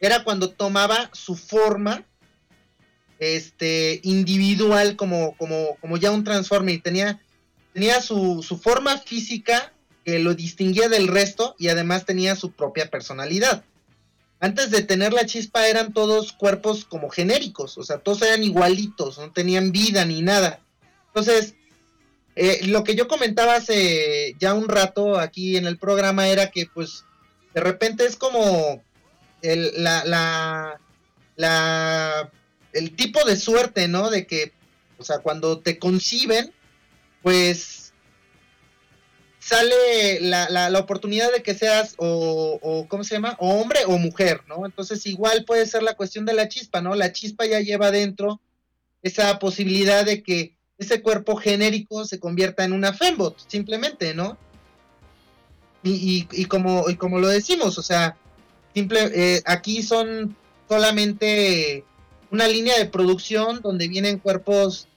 era 0.01 0.23
cuando 0.23 0.49
tomaba 0.49 1.11
su 1.13 1.35
forma 1.35 2.03
este, 3.19 3.99
individual 4.03 4.95
como, 4.95 5.35
como, 5.37 5.77
como 5.81 5.97
ya 5.97 6.11
un 6.11 6.23
Transformer 6.23 6.81
tenía, 6.81 7.19
tenía 7.73 8.01
su, 8.01 8.43
su 8.43 8.57
forma 8.57 8.97
física 8.97 9.73
que 10.05 10.19
lo 10.19 10.33
distinguía 10.35 10.89
del 10.89 11.07
resto 11.07 11.55
y 11.59 11.67
además 11.67 12.05
tenía 12.05 12.35
su 12.35 12.51
propia 12.51 12.89
personalidad. 12.89 13.63
Antes 14.39 14.69
de 14.69 14.83
tener 14.83 15.13
la 15.13 15.25
chispa 15.25 15.67
eran 15.67 15.93
todos 15.93 16.31
cuerpos 16.31 16.85
como 16.85 17.09
genéricos, 17.09 17.77
o 17.77 17.83
sea, 17.83 17.97
todos 17.97 18.21
eran 18.21 18.43
igualitos, 18.43 19.17
no 19.17 19.31
tenían 19.31 19.71
vida 19.71 20.05
ni 20.05 20.21
nada. 20.21 20.59
Entonces, 21.07 21.55
eh, 22.35 22.67
lo 22.67 22.83
que 22.83 22.93
yo 22.93 23.07
comentaba 23.07 23.55
hace 23.55 24.35
ya 24.39 24.53
un 24.53 24.69
rato 24.69 25.17
aquí 25.17 25.57
en 25.57 25.65
el 25.65 25.79
programa 25.79 26.27
era 26.27 26.51
que 26.51 26.67
pues 26.71 27.03
de 27.55 27.61
repente 27.61 28.05
es 28.05 28.15
como 28.15 28.83
el, 29.41 29.71
la, 29.83 30.79
la, 31.35 32.31
el 32.77 32.95
tipo 32.95 33.23
de 33.25 33.35
suerte, 33.35 33.87
¿no? 33.87 34.09
De 34.09 34.25
que, 34.25 34.53
o 34.97 35.03
sea, 35.03 35.19
cuando 35.19 35.59
te 35.59 35.79
conciben, 35.79 36.51
pues 37.21 37.93
sale 39.39 40.19
la, 40.19 40.49
la, 40.49 40.69
la 40.69 40.79
oportunidad 40.79 41.31
de 41.31 41.41
que 41.41 41.53
seas 41.53 41.95
o, 41.97 42.59
o, 42.61 42.87
¿cómo 42.87 43.03
se 43.03 43.15
llama? 43.15 43.37
O 43.39 43.61
hombre 43.61 43.79
o 43.87 43.97
mujer, 43.97 44.41
¿no? 44.47 44.65
Entonces 44.65 45.05
igual 45.05 45.45
puede 45.45 45.65
ser 45.65 45.83
la 45.83 45.95
cuestión 45.95 46.25
de 46.25 46.33
la 46.33 46.49
chispa, 46.49 46.81
¿no? 46.81 46.95
La 46.95 47.13
chispa 47.13 47.45
ya 47.45 47.61
lleva 47.61 47.91
dentro 47.91 48.41
esa 49.03 49.39
posibilidad 49.39 50.05
de 50.05 50.21
que 50.21 50.57
ese 50.77 51.01
cuerpo 51.01 51.37
genérico 51.37 52.05
se 52.05 52.19
convierta 52.19 52.65
en 52.65 52.73
una 52.73 52.93
fembot, 52.93 53.39
simplemente, 53.47 54.13
¿no? 54.13 54.37
Y, 55.81 55.91
y, 55.91 56.41
y 56.41 56.45
como, 56.45 56.89
y 56.89 56.95
como 56.95 57.19
lo 57.19 57.29
decimos, 57.29 57.77
o 57.77 57.83
sea, 57.83 58.17
simple, 58.73 59.11
eh, 59.13 59.41
aquí 59.45 59.81
son 59.81 60.35
solamente 60.67 61.85
una 62.31 62.47
línea 62.47 62.77
de 62.77 62.85
producción 62.85 63.61
donde 63.61 63.87
vienen 63.87 64.19
cuerpos 64.19 64.87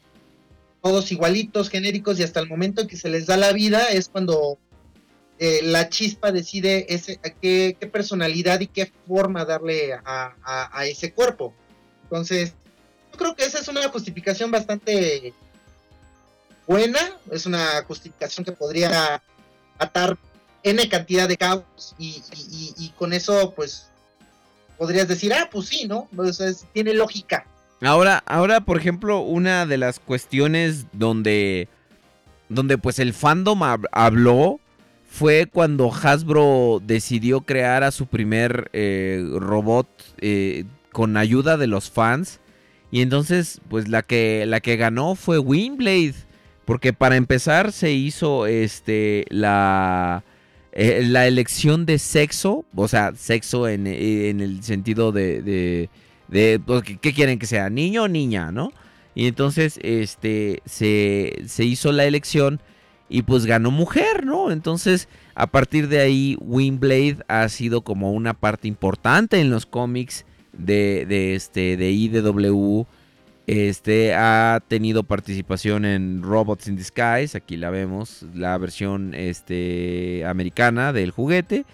todos 0.83 1.13
igualitos, 1.13 1.69
genéricos, 1.69 2.19
y 2.19 2.23
hasta 2.23 2.41
el 2.41 2.49
momento 2.49 2.83
en 2.83 2.89
que 2.89 2.97
se 2.97 3.11
les 3.11 3.27
da 3.27 3.37
la 3.37 3.53
vida 3.53 3.91
es 3.91 4.09
cuando 4.09 4.59
eh, 5.39 5.61
la 5.63 5.89
chispa 5.89 6.33
decide 6.33 6.87
ese, 6.89 7.21
a 7.23 7.31
qué, 7.31 7.77
qué, 7.79 7.87
personalidad 7.87 8.61
y 8.61 8.67
qué 8.67 8.91
forma 9.07 9.45
darle 9.45 9.93
a, 9.93 10.35
a, 10.43 10.87
ese 10.87 11.13
cuerpo. 11.13 11.55
Entonces, 12.05 12.55
yo 13.13 13.19
creo 13.19 13.37
que 13.37 13.45
esa 13.45 13.59
es 13.59 13.69
una 13.69 13.87
justificación 13.89 14.51
bastante 14.51 15.35
buena, 16.67 17.19
es 17.31 17.47
una 17.47 17.83
justificación 17.85 18.45
que 18.45 18.53
podría 18.53 19.23
atar 19.79 20.17
n 20.63 20.89
cantidad 20.89 21.29
de 21.29 21.37
caos 21.37 21.65
y, 21.99 22.23
y 22.79 22.91
con 22.91 23.13
eso 23.13 23.55
pues 23.55 23.91
podrías 24.81 25.07
decir, 25.07 25.31
ah, 25.35 25.47
pues 25.53 25.67
sí, 25.69 25.87
¿no? 25.87 26.09
Tiene 26.73 26.95
lógica, 26.95 27.45
Ahora, 27.83 28.23
ahora, 28.27 28.61
por 28.63 28.79
ejemplo, 28.79 29.21
una 29.21 29.65
de 29.67 29.77
las 29.79 30.01
cuestiones 30.01 30.87
donde, 30.93 31.69
donde 32.49 32.77
pues 32.79 32.99
el 32.99 33.13
fandom 33.15 33.61
hab- 33.63 33.89
habló 33.93 34.59
fue 35.09 35.47
cuando 35.51 35.91
Hasbro 35.93 36.81
decidió 36.83 37.43
crear 37.43 37.83
a 37.83 37.91
su 37.91 38.07
primer 38.07 38.71
eh, 38.73 39.23
robot 39.39 39.87
eh, 40.19 40.65
con 40.93 41.17
ayuda 41.19 41.57
de 41.59 41.67
los 41.67 41.91
fans. 41.91 42.41
Y 42.91 43.03
entonces, 43.03 43.61
pues 43.69 43.89
la 43.89 44.03
que, 44.03 44.45
la 44.47 44.61
que 44.61 44.77
ganó 44.77 45.15
fue 45.15 45.39
Windblade. 45.39 46.15
Porque 46.65 46.93
para 46.93 47.17
empezar 47.17 47.73
se 47.73 47.93
hizo 47.93 48.47
este 48.47 49.25
la, 49.31 50.23
eh, 50.73 51.03
la 51.07 51.27
elección 51.27 51.87
de 51.87 51.99
sexo. 51.99 52.65
O 52.75 52.89
sea, 52.89 53.13
sexo 53.17 53.69
en, 53.69 53.87
en 53.87 54.41
el 54.41 54.63
sentido 54.63 55.13
de, 55.13 55.89
de, 56.29 56.61
pues, 56.65 56.83
¿qué- 56.83 56.97
¿qué 56.99 57.13
quieren 57.13 57.39
que 57.39 57.47
sea? 57.47 57.71
¿Niño 57.71 58.05
o 58.05 58.09
niña? 58.09 58.53
¿No? 58.53 58.73
Y 59.15 59.27
entonces 59.27 59.79
este, 59.83 60.63
se, 60.65 61.43
se 61.47 61.65
hizo 61.65 61.91
la 61.93 62.05
elección 62.05 62.61
y 63.09 63.23
pues 63.23 63.45
ganó 63.45 63.73
mujer, 63.73 64.25
¿no? 64.25 64.53
Entonces 64.53 65.09
a 65.35 65.49
partir 65.49 65.89
de 65.89 65.99
ahí 66.01 66.37
Windblade 66.41 67.17
ha 67.27 67.49
sido 67.49 67.81
como 67.83 68.13
una 68.13 68.35
parte 68.35 68.69
importante 68.69 69.41
en 69.41 69.51
los 69.51 69.67
cómics 69.67 70.25
de, 70.53 71.07
de, 71.07 71.35
este, 71.35 71.77
de 71.77 71.91
IDW. 71.91 72.85
Este 73.51 74.15
ha 74.15 74.63
tenido 74.69 75.03
participación 75.03 75.85
en 75.85 76.23
Robots 76.23 76.69
in 76.69 76.77
Disguise, 76.77 77.37
aquí 77.37 77.57
la 77.57 77.71
vemos, 77.71 78.25
la 78.33 78.57
versión 78.59 79.13
este, 79.13 80.25
americana 80.25 80.93
del 80.93 81.11
juguete. 81.11 81.65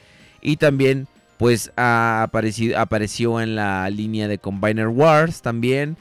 Y 0.40 0.56
también 0.56 1.06
pues 1.36 1.70
apareció 1.76 3.42
en 3.42 3.56
la 3.56 3.90
línea 3.90 4.26
de 4.26 4.38
Combiner 4.38 4.88
Wars 4.88 5.42
también. 5.42 5.98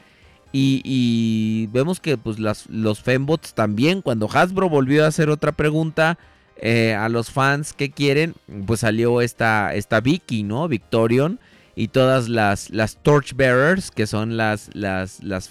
Y, 0.50 1.68
vemos 1.72 2.00
que 2.00 2.16
pues 2.16 2.38
los 2.38 3.02
fembots 3.02 3.52
también, 3.52 4.00
cuando 4.00 4.30
Hasbro 4.32 4.70
volvió 4.70 5.04
a 5.04 5.08
hacer 5.08 5.28
otra 5.28 5.52
pregunta 5.52 6.16
eh, 6.56 6.94
a 6.94 7.10
los 7.10 7.30
fans 7.30 7.74
que 7.74 7.90
quieren, 7.90 8.32
pues 8.66 8.80
salió 8.80 9.20
esta, 9.20 9.74
esta 9.74 10.00
Vicky, 10.00 10.42
¿no? 10.42 10.68
Victorion 10.68 11.38
y 11.76 11.88
todas 11.88 12.28
las, 12.28 12.70
las 12.70 12.96
Torchbearers, 13.02 13.92
que 13.92 14.08
son 14.08 14.36
las, 14.36 14.70
las, 14.74 15.22
las 15.22 15.48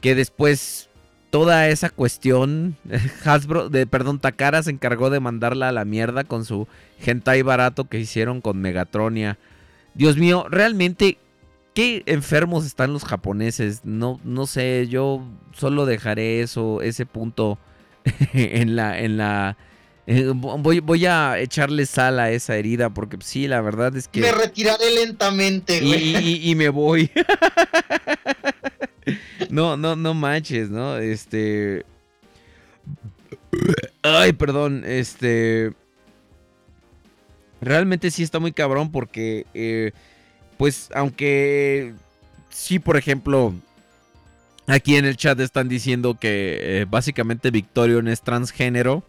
que 0.00 0.14
después 0.14 0.88
toda 1.30 1.68
esa 1.68 1.90
cuestión, 1.90 2.76
Hasbro, 3.24 3.68
de, 3.68 3.88
perdón, 3.88 4.20
Takara 4.20 4.62
se 4.62 4.70
encargó 4.70 5.10
de 5.10 5.18
mandarla 5.18 5.68
a 5.68 5.72
la 5.72 5.84
mierda 5.84 6.22
con 6.22 6.44
su 6.44 6.68
hentai 7.04 7.42
barato 7.42 7.86
que 7.86 7.98
hicieron 7.98 8.40
con 8.40 8.60
Megatronia. 8.60 9.36
Dios 9.94 10.16
mío, 10.16 10.46
realmente, 10.48 11.18
qué 11.74 12.04
enfermos 12.06 12.64
están 12.64 12.92
los 12.92 13.04
japoneses. 13.04 13.84
No, 13.84 14.20
no 14.22 14.46
sé, 14.46 14.86
yo 14.88 15.26
solo 15.52 15.86
dejaré 15.86 16.40
eso, 16.40 16.80
ese 16.82 17.04
punto 17.04 17.58
en 18.32 18.76
la, 18.76 19.00
en 19.00 19.16
la. 19.16 19.56
Eh, 20.06 20.30
voy, 20.34 20.80
voy 20.80 21.06
a 21.06 21.38
echarle 21.38 21.86
sal 21.86 22.18
a 22.20 22.30
esa 22.30 22.56
herida 22.56 22.90
porque 22.90 23.16
sí, 23.22 23.48
la 23.48 23.60
verdad 23.60 23.96
es 23.96 24.08
que. 24.08 24.20
Me 24.20 24.32
retiraré 24.32 24.90
lentamente, 24.92 25.78
Y, 25.78 25.86
güey. 25.86 26.16
y- 26.16 26.28
y- 26.46 26.50
y 26.50 26.54
me 26.54 26.68
voy. 26.68 27.10
no, 29.50 29.76
no, 29.76 29.96
no 29.96 30.14
manches, 30.14 30.70
¿no? 30.70 30.96
Este. 30.98 31.84
Ay, 34.02 34.32
perdón, 34.32 34.82
este. 34.86 35.72
Realmente 37.60 38.10
sí 38.10 38.22
está 38.22 38.38
muy 38.40 38.52
cabrón 38.52 38.92
porque, 38.92 39.46
eh, 39.54 39.92
pues, 40.58 40.90
aunque 40.94 41.94
sí, 42.50 42.78
por 42.78 42.96
ejemplo, 42.98 43.54
aquí 44.66 44.96
en 44.96 45.06
el 45.06 45.16
chat 45.16 45.38
están 45.40 45.68
diciendo 45.68 46.18
que 46.20 46.82
eh, 46.82 46.86
básicamente 46.88 47.50
Victorion 47.50 48.08
es 48.08 48.20
transgénero. 48.22 49.02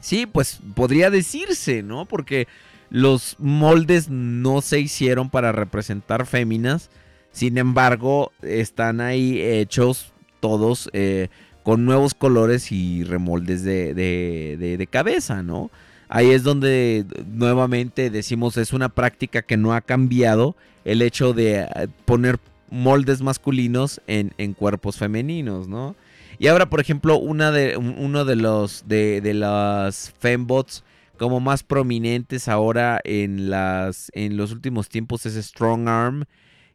Sí, 0.00 0.26
pues 0.26 0.60
podría 0.74 1.10
decirse, 1.10 1.82
¿no? 1.82 2.04
Porque 2.06 2.46
los 2.90 3.36
moldes 3.38 4.08
no 4.08 4.60
se 4.62 4.80
hicieron 4.80 5.30
para 5.30 5.52
representar 5.52 6.26
féminas. 6.26 6.90
Sin 7.32 7.58
embargo, 7.58 8.32
están 8.42 9.00
ahí 9.00 9.40
hechos 9.40 10.12
todos 10.40 10.88
eh, 10.92 11.28
con 11.62 11.84
nuevos 11.84 12.14
colores 12.14 12.72
y 12.72 13.04
remoldes 13.04 13.62
de, 13.62 13.92
de- 13.94 14.56
de- 14.76 14.86
cabeza, 14.86 15.42
¿no? 15.42 15.70
Ahí 16.08 16.30
es 16.30 16.42
donde 16.42 17.04
nuevamente 17.26 18.08
decimos 18.08 18.56
es 18.56 18.72
una 18.72 18.88
práctica 18.88 19.42
que 19.42 19.58
no 19.58 19.74
ha 19.74 19.82
cambiado 19.82 20.56
el 20.86 21.02
hecho 21.02 21.34
de 21.34 21.60
eh, 21.60 21.88
poner 22.06 22.38
moldes 22.70 23.20
masculinos 23.20 24.00
en, 24.06 24.32
en 24.38 24.54
cuerpos 24.54 24.96
femeninos, 24.96 25.68
¿no? 25.68 25.94
Y 26.38 26.46
ahora, 26.46 26.70
por 26.70 26.80
ejemplo, 26.80 27.18
una 27.18 27.50
de, 27.50 27.76
un- 27.76 27.96
uno 27.98 28.24
de 28.24 28.36
los 28.36 28.84
de, 28.86 29.20
de 29.20 29.34
las 29.34 30.12
fembots 30.20 30.84
como 31.16 31.40
más 31.40 31.64
prominentes 31.64 32.46
ahora 32.48 33.00
en 33.04 33.50
las 33.50 34.10
en 34.14 34.36
los 34.36 34.52
últimos 34.52 34.88
tiempos 34.88 35.26
es 35.26 35.34
Strong 35.34 35.88
Arm, 35.88 36.24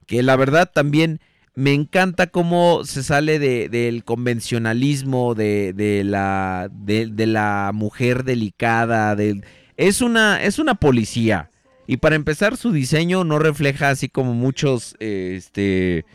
que 0.05 0.21
la 0.23 0.35
verdad 0.35 0.69
también 0.73 1.21
me 1.55 1.73
encanta 1.73 2.27
cómo 2.27 2.81
se 2.83 3.03
sale 3.03 3.39
de- 3.39 3.69
del 3.69 4.03
convencionalismo 4.03 5.33
de, 5.35 5.71
de 5.73 6.03
la 6.03 6.69
de, 6.71 7.07
la 7.27 7.71
mujer 7.73 8.23
delicada, 8.25 9.15
del 9.15 9.45
es 9.77 10.01
una 10.01 10.43
es 10.43 10.59
una 10.59 10.75
policía. 10.75 11.49
Y 11.87 11.97
para 11.97 12.15
empezar 12.15 12.55
su 12.57 12.71
diseño 12.71 13.23
no 13.23 13.39
refleja 13.39 13.89
así 13.89 14.09
como 14.09 14.33
muchos 14.33 14.95
este 14.99 16.05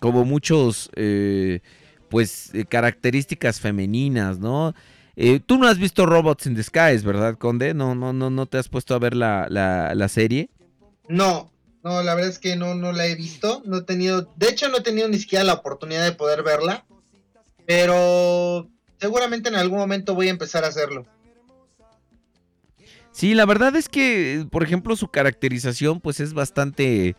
como 0.00 0.24
muchos 0.24 0.90
eh, 0.96 1.60
pues 2.08 2.54
eh, 2.54 2.64
características 2.64 3.60
femeninas, 3.60 4.38
¿no? 4.38 4.74
Eh, 5.16 5.40
tú 5.44 5.58
no 5.58 5.68
has 5.68 5.78
visto 5.78 6.06
Robots 6.06 6.46
in 6.46 6.54
Disguise, 6.54 7.06
¿verdad, 7.06 7.38
Conde? 7.38 7.74
No, 7.74 7.94
no, 7.94 8.12
no, 8.12 8.30
no 8.30 8.46
te 8.46 8.58
has 8.58 8.68
puesto 8.68 8.94
a 8.94 8.98
ver 8.98 9.14
la, 9.14 9.46
la, 9.48 9.94
la 9.94 10.08
serie. 10.08 10.50
No, 11.08 11.50
no, 11.84 12.02
la 12.02 12.14
verdad 12.14 12.30
es 12.30 12.38
que 12.38 12.56
no, 12.56 12.74
no 12.74 12.92
la 12.92 13.06
he 13.06 13.14
visto. 13.14 13.62
No 13.64 13.78
he 13.78 13.82
tenido, 13.82 14.28
de 14.36 14.48
hecho, 14.48 14.68
no 14.68 14.78
he 14.78 14.82
tenido 14.82 15.08
ni 15.08 15.18
siquiera 15.18 15.44
la 15.44 15.54
oportunidad 15.54 16.04
de 16.04 16.12
poder 16.12 16.42
verla. 16.42 16.84
Pero 17.66 18.68
seguramente 18.98 19.48
en 19.48 19.54
algún 19.54 19.78
momento 19.78 20.14
voy 20.14 20.28
a 20.28 20.30
empezar 20.30 20.64
a 20.64 20.68
hacerlo. 20.68 21.06
Sí, 23.12 23.34
la 23.34 23.46
verdad 23.46 23.76
es 23.76 23.88
que, 23.88 24.44
por 24.50 24.64
ejemplo, 24.64 24.96
su 24.96 25.08
caracterización, 25.08 26.00
pues 26.00 26.18
es 26.18 26.34
bastante. 26.34 27.14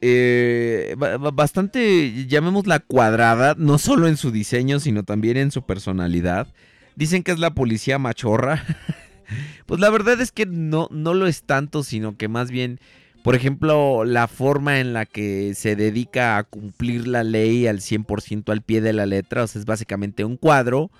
Eh, 0.00 0.94
ba- 0.98 1.16
ba- 1.18 1.30
bastante, 1.30 2.26
llamémosla 2.26 2.80
cuadrada, 2.80 3.54
no 3.58 3.78
solo 3.78 4.08
en 4.08 4.16
su 4.16 4.30
diseño, 4.30 4.80
sino 4.80 5.02
también 5.02 5.36
en 5.36 5.50
su 5.50 5.62
personalidad. 5.62 6.48
Dicen 6.96 7.22
que 7.22 7.32
es 7.32 7.38
la 7.38 7.54
policía 7.54 7.98
machorra. 7.98 8.64
pues 9.66 9.80
la 9.80 9.90
verdad 9.90 10.20
es 10.20 10.32
que 10.32 10.46
no, 10.46 10.88
no 10.90 11.14
lo 11.14 11.26
es 11.26 11.42
tanto, 11.42 11.82
sino 11.84 12.16
que 12.16 12.28
más 12.28 12.50
bien, 12.50 12.80
por 13.22 13.34
ejemplo, 13.34 14.04
la 14.04 14.28
forma 14.28 14.80
en 14.80 14.92
la 14.92 15.04
que 15.06 15.54
se 15.54 15.76
dedica 15.76 16.38
a 16.38 16.44
cumplir 16.44 17.06
la 17.08 17.24
ley 17.24 17.66
al 17.66 17.80
100% 17.80 18.50
al 18.52 18.62
pie 18.62 18.80
de 18.80 18.92
la 18.92 19.06
letra, 19.06 19.44
o 19.44 19.46
sea, 19.46 19.60
es 19.60 19.66
básicamente 19.66 20.24
un 20.24 20.36
cuadro. 20.36 20.90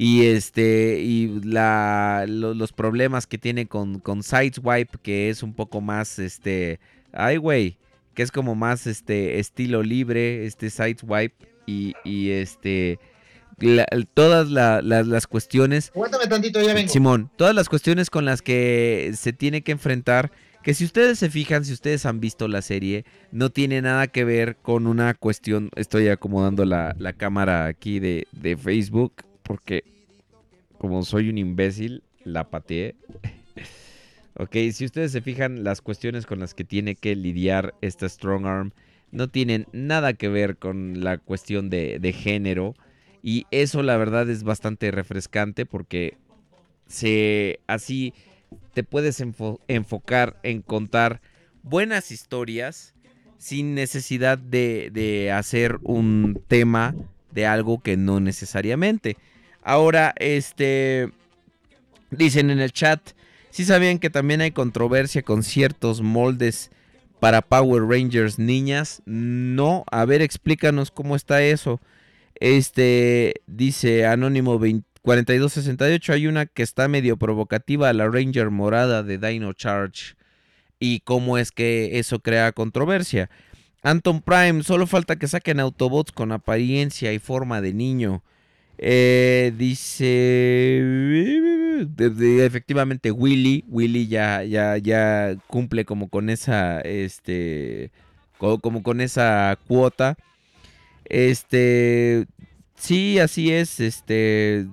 Y 0.00 0.26
este, 0.26 1.00
y 1.00 1.40
la, 1.42 2.24
lo- 2.28 2.54
los 2.54 2.72
problemas 2.72 3.26
que 3.26 3.36
tiene 3.36 3.66
con, 3.66 3.98
con 3.98 4.22
Sideswipe, 4.22 4.98
que 5.02 5.28
es 5.28 5.42
un 5.42 5.54
poco 5.54 5.80
más, 5.80 6.20
este, 6.20 6.78
ay, 7.12 7.36
güey, 7.36 7.78
que 8.18 8.24
es 8.24 8.32
como 8.32 8.56
más, 8.56 8.88
este, 8.88 9.38
estilo 9.38 9.84
libre, 9.84 10.44
este 10.44 10.70
Sideswipe, 10.70 11.36
y, 11.68 11.94
y 12.02 12.30
este, 12.30 12.98
la- 13.60 13.86
todas 14.12 14.50
la- 14.50 14.82
la- 14.82 15.04
las 15.04 15.28
cuestiones 15.28 15.92
Aguántame 15.94 16.26
tantito, 16.26 16.60
ya 16.60 16.74
vengo. 16.74 16.90
Simón, 16.92 17.30
todas 17.36 17.54
las 17.54 17.68
cuestiones 17.68 18.10
con 18.10 18.24
las 18.24 18.42
que 18.42 19.12
se 19.14 19.32
tiene 19.32 19.62
que 19.62 19.70
enfrentar, 19.70 20.32
que 20.64 20.74
si 20.74 20.84
ustedes 20.84 21.20
se 21.20 21.30
fijan, 21.30 21.64
si 21.64 21.72
ustedes 21.72 22.06
han 22.06 22.18
visto 22.18 22.48
la 22.48 22.60
serie, 22.60 23.04
no 23.30 23.50
tiene 23.50 23.80
nada 23.82 24.08
que 24.08 24.24
ver 24.24 24.56
con 24.56 24.88
una 24.88 25.14
cuestión, 25.14 25.70
estoy 25.76 26.08
acomodando 26.08 26.64
la, 26.64 26.96
la 26.98 27.12
cámara 27.12 27.66
aquí 27.66 28.00
de, 28.00 28.26
de 28.32 28.56
Facebook, 28.56 29.12
porque 29.44 29.84
como 30.76 31.04
soy 31.04 31.28
un 31.28 31.38
imbécil, 31.38 32.02
la 32.24 32.50
pateé. 32.50 32.96
Ok, 34.38 34.56
si 34.72 34.84
ustedes 34.84 35.12
se 35.12 35.20
fijan, 35.20 35.64
las 35.64 35.80
cuestiones 35.80 36.26
con 36.26 36.40
las 36.40 36.54
que 36.54 36.64
tiene 36.64 36.94
que 36.94 37.14
lidiar 37.14 37.74
esta 37.80 38.08
Strong 38.08 38.46
Arm 38.46 38.72
no 39.10 39.28
tienen 39.28 39.66
nada 39.72 40.14
que 40.14 40.28
ver 40.28 40.56
con 40.56 41.02
la 41.02 41.18
cuestión 41.18 41.70
de, 41.70 41.98
de 41.98 42.12
género. 42.12 42.74
Y 43.22 43.46
eso 43.50 43.82
la 43.82 43.96
verdad 43.96 44.28
es 44.30 44.44
bastante 44.44 44.90
refrescante 44.90 45.66
porque 45.66 46.16
se 46.86 47.60
así 47.66 48.14
te 48.74 48.84
puedes 48.84 49.20
enfo- 49.20 49.60
enfocar 49.68 50.38
en 50.42 50.62
contar 50.62 51.20
buenas 51.62 52.10
historias 52.12 52.94
sin 53.38 53.74
necesidad 53.74 54.38
de, 54.38 54.90
de 54.92 55.32
hacer 55.32 55.78
un 55.82 56.40
tema 56.48 56.94
de 57.32 57.46
algo 57.46 57.80
que 57.80 57.96
no 57.96 58.20
necesariamente. 58.20 59.16
Ahora, 59.62 60.14
este 60.18 61.10
dicen 62.10 62.50
en 62.50 62.60
el 62.60 62.72
chat, 62.72 63.00
si 63.58 63.64
sabían 63.64 63.98
que 63.98 64.08
también 64.08 64.40
hay 64.40 64.52
controversia 64.52 65.22
con 65.22 65.42
ciertos 65.42 66.00
moldes 66.00 66.70
para 67.18 67.42
Power 67.42 67.82
Rangers 67.88 68.38
niñas. 68.38 69.02
No, 69.04 69.84
a 69.90 70.04
ver, 70.04 70.22
explícanos 70.22 70.92
cómo 70.92 71.16
está 71.16 71.42
eso. 71.42 71.80
Este 72.36 73.42
dice 73.48 74.06
Anónimo 74.06 74.60
20 74.60 74.86
4268 75.02 76.12
hay 76.12 76.28
una 76.28 76.46
que 76.46 76.62
está 76.62 76.86
medio 76.86 77.16
provocativa, 77.16 77.92
la 77.92 78.06
Ranger 78.06 78.50
morada 78.50 79.02
de 79.02 79.18
Dino 79.18 79.52
Charge. 79.54 80.14
Y 80.78 81.00
cómo 81.00 81.36
es 81.36 81.50
que 81.50 81.98
eso 81.98 82.20
crea 82.20 82.52
controversia. 82.52 83.28
Anton 83.82 84.22
Prime, 84.22 84.62
solo 84.62 84.86
falta 84.86 85.16
que 85.16 85.26
saquen 85.26 85.58
Autobots 85.58 86.12
con 86.12 86.30
apariencia 86.30 87.12
y 87.12 87.18
forma 87.18 87.60
de 87.60 87.74
niño. 87.74 88.22
Eh, 88.78 89.52
dice. 89.56 90.78
Efectivamente, 92.44 93.10
Willy. 93.10 93.64
Willy 93.68 94.06
ya, 94.06 94.44
ya, 94.44 94.78
ya 94.78 95.36
cumple 95.46 95.84
como 95.84 96.08
con 96.08 96.30
esa. 96.30 96.80
Este. 96.80 97.90
Como 98.38 98.82
con 98.82 99.00
esa 99.00 99.58
cuota. 99.66 100.16
Este. 101.04 102.26
Sí, 102.76 103.18
así 103.18 103.52
es. 103.52 103.80
Este. 103.80 104.66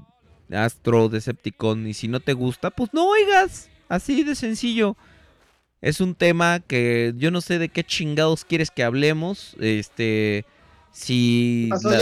Astro 0.52 1.10
Decepticon. 1.10 1.88
Y 1.88 1.96
si 1.96 2.08
no 2.08 2.20
te 2.20 2.34
gusta, 2.34 2.70
pues 2.70 2.94
no 2.94 3.10
oigas. 3.10 3.70
Así 3.90 4.24
de 4.24 4.36
sencillo. 4.36 4.96
Es 5.82 6.00
un 6.00 6.16
tema 6.16 6.60
que 6.60 7.14
yo 7.18 7.32
no 7.32 7.42
sé 7.42 7.60
de 7.60 7.70
qué 7.70 7.84
chingados 7.84 8.46
quieres 8.46 8.70
que 8.70 8.84
hablemos. 8.84 9.56
Este. 9.60 10.46
Si. 10.98 11.68
Pasó 11.70 11.90
la-. 11.90 11.98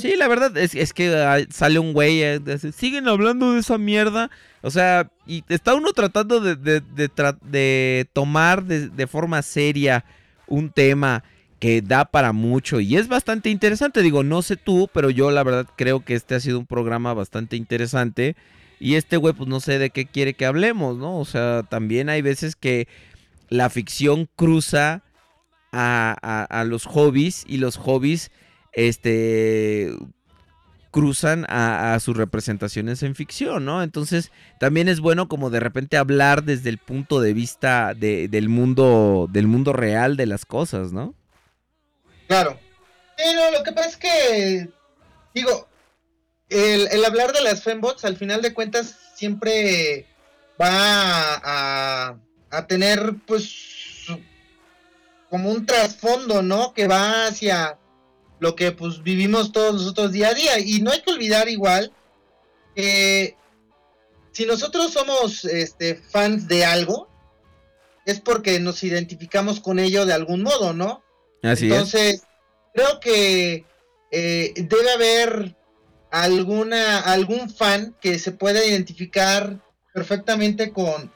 Sí, 0.00 0.14
la 0.16 0.26
verdad 0.26 0.56
es, 0.56 0.74
es 0.74 0.92
que 0.92 1.14
ah, 1.16 1.38
sale 1.50 1.78
un 1.78 1.92
güey. 1.92 2.20
eh, 2.22 2.40
siguen 2.76 3.06
hablando 3.06 3.52
de 3.52 3.60
esa 3.60 3.78
mierda. 3.78 4.28
O 4.60 4.72
sea, 4.72 5.08
y 5.24 5.44
está 5.48 5.76
uno 5.76 5.92
tratando 5.92 6.40
de, 6.40 6.56
de- 6.56 6.80
de 6.80 7.08
tra- 7.08 7.38
de 7.42 8.08
tomar 8.12 8.64
de, 8.64 8.88
de 8.88 9.06
forma 9.06 9.40
seria 9.42 10.04
un 10.48 10.70
tema 10.70 11.22
que 11.60 11.80
da 11.80 12.04
para 12.06 12.32
mucho 12.32 12.80
y 12.80 12.96
es 12.96 13.06
bastante 13.06 13.50
interesante. 13.50 14.02
Digo, 14.02 14.24
no 14.24 14.42
sé 14.42 14.56
tú, 14.56 14.90
pero 14.92 15.10
yo 15.10 15.30
la 15.30 15.44
verdad 15.44 15.66
creo 15.76 16.04
que 16.04 16.14
este 16.14 16.34
ha 16.34 16.40
sido 16.40 16.58
un 16.58 16.66
programa 16.66 17.14
bastante 17.14 17.54
interesante. 17.54 18.34
Y 18.80 18.94
este 18.96 19.16
güey, 19.16 19.32
pues 19.34 19.48
no 19.48 19.60
sé 19.60 19.78
de 19.78 19.90
qué 19.90 20.06
quiere 20.06 20.34
que 20.34 20.44
hablemos, 20.46 20.96
¿no? 20.96 21.18
O 21.20 21.24
sea, 21.24 21.62
también 21.68 22.08
hay 22.08 22.22
veces 22.22 22.56
que 22.56 22.88
la 23.48 23.70
ficción 23.70 24.28
cruza 24.34 25.02
a, 25.72 26.16
a- 26.22 26.44
a 26.60 26.64
los 26.64 26.84
hobbies 26.86 27.44
y 27.46 27.58
los 27.58 27.76
hobbies, 27.76 28.30
este 28.72 29.92
cruzan 30.90 31.44
a, 31.48 31.94
a 31.94 32.00
sus 32.00 32.16
representaciones 32.16 33.02
en 33.02 33.14
ficción, 33.14 33.64
¿no? 33.66 33.82
Entonces 33.82 34.32
también 34.58 34.88
es 34.88 35.00
bueno 35.00 35.28
como 35.28 35.50
de 35.50 35.60
repente 35.60 35.98
hablar 35.98 36.44
desde 36.44 36.70
el 36.70 36.78
punto 36.78 37.20
de 37.20 37.34
vista 37.34 37.92
de- 37.94 38.26
del 38.28 38.48
mundo 38.48 39.28
del 39.30 39.46
mundo 39.46 39.72
real 39.74 40.16
de 40.16 40.26
las 40.26 40.46
cosas, 40.46 40.92
¿no? 40.92 41.14
Claro. 42.26 42.58
Pero 43.16 43.50
lo 43.50 43.62
que 43.64 43.72
pasa 43.72 43.88
es 43.88 43.96
que, 43.96 44.68
digo, 45.34 45.68
el, 46.48 46.88
el 46.90 47.04
hablar 47.04 47.32
de 47.32 47.42
las 47.42 47.62
fembots, 47.62 48.04
al 48.04 48.16
final 48.16 48.40
de 48.42 48.54
cuentas, 48.54 48.96
siempre 49.14 50.06
va 50.60 51.34
a, 51.42 52.16
a 52.50 52.66
tener, 52.66 53.14
pues, 53.26 53.87
como 55.30 55.50
un 55.50 55.66
trasfondo, 55.66 56.42
¿no? 56.42 56.72
Que 56.72 56.86
va 56.86 57.26
hacia 57.26 57.78
lo 58.40 58.54
que, 58.54 58.72
pues, 58.72 59.02
vivimos 59.02 59.52
todos 59.52 59.74
nosotros 59.74 60.12
día 60.12 60.28
a 60.28 60.34
día. 60.34 60.58
Y 60.58 60.80
no 60.80 60.90
hay 60.90 61.02
que 61.02 61.12
olvidar 61.12 61.48
igual 61.48 61.92
que 62.74 63.36
si 64.32 64.46
nosotros 64.46 64.92
somos 64.92 65.44
este, 65.44 65.96
fans 65.96 66.46
de 66.46 66.64
algo, 66.64 67.08
es 68.06 68.20
porque 68.20 68.60
nos 68.60 68.82
identificamos 68.84 69.60
con 69.60 69.78
ello 69.78 70.06
de 70.06 70.14
algún 70.14 70.42
modo, 70.42 70.72
¿no? 70.72 71.02
Así 71.42 71.66
Entonces, 71.66 72.22
creo 72.72 73.00
que 73.00 73.64
eh, 74.10 74.54
debe 74.56 74.90
haber 74.92 75.56
alguna 76.10 77.00
algún 77.00 77.50
fan 77.50 77.94
que 78.00 78.18
se 78.18 78.32
pueda 78.32 78.64
identificar 78.64 79.60
perfectamente 79.92 80.72
con 80.72 81.12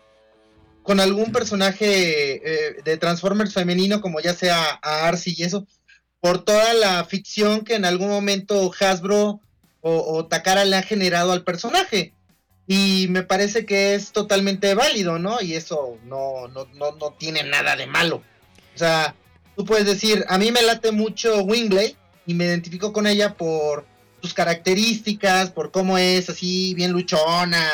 con 0.82 1.00
algún 1.00 1.32
personaje 1.32 2.42
eh, 2.44 2.76
de 2.84 2.96
Transformers 2.96 3.54
femenino, 3.54 4.00
como 4.00 4.20
ya 4.20 4.34
sea 4.34 4.78
a 4.82 5.06
Arcee 5.06 5.34
y 5.36 5.42
eso, 5.44 5.66
por 6.20 6.44
toda 6.44 6.74
la 6.74 7.04
ficción 7.04 7.64
que 7.64 7.74
en 7.74 7.84
algún 7.84 8.08
momento 8.08 8.72
Hasbro 8.78 9.40
o, 9.80 10.14
o 10.14 10.26
Takara 10.26 10.64
le 10.64 10.76
ha 10.76 10.82
generado 10.82 11.32
al 11.32 11.44
personaje. 11.44 12.12
Y 12.66 13.06
me 13.10 13.22
parece 13.22 13.66
que 13.66 13.94
es 13.94 14.12
totalmente 14.12 14.74
válido, 14.74 15.18
¿no? 15.18 15.40
Y 15.40 15.54
eso 15.54 15.98
no, 16.04 16.48
no, 16.48 16.66
no, 16.74 16.92
no 16.92 17.12
tiene 17.18 17.42
nada 17.42 17.74
de 17.76 17.86
malo. 17.86 18.22
O 18.74 18.78
sea, 18.78 19.14
tú 19.56 19.64
puedes 19.64 19.84
decir, 19.84 20.24
a 20.28 20.38
mí 20.38 20.52
me 20.52 20.62
late 20.62 20.92
mucho 20.92 21.42
Wingblade 21.42 21.96
y 22.24 22.34
me 22.34 22.44
identifico 22.44 22.92
con 22.92 23.06
ella 23.06 23.34
por 23.34 23.84
sus 24.22 24.32
características, 24.32 25.50
por 25.50 25.72
cómo 25.72 25.98
es 25.98 26.30
así 26.30 26.74
bien 26.74 26.92
luchona 26.92 27.68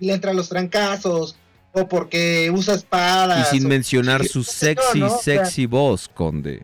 y 0.00 0.06
le 0.06 0.12
entra 0.12 0.32
a 0.32 0.34
los 0.34 0.48
trancazos 0.48 1.36
o 1.80 1.88
porque 1.88 2.50
usa 2.52 2.74
Y 2.74 2.76
espadas. 2.78 3.50
sin 3.50 3.66
o- 3.66 3.68
mencionar 3.68 4.22
sí, 4.22 4.28
su 4.28 4.44
sexy, 4.44 5.00
¿no? 5.00 5.06
O 5.06 5.18
sea, 5.20 5.44
sexy 5.44 5.66
voz, 5.66 6.08
conde. 6.08 6.62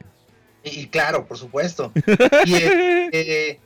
y, 0.65 0.81
y 0.81 0.87
claro, 0.89 1.27
por 1.27 1.39
supuesto. 1.39 1.93
y, 2.47 2.55
eh, 2.55 3.61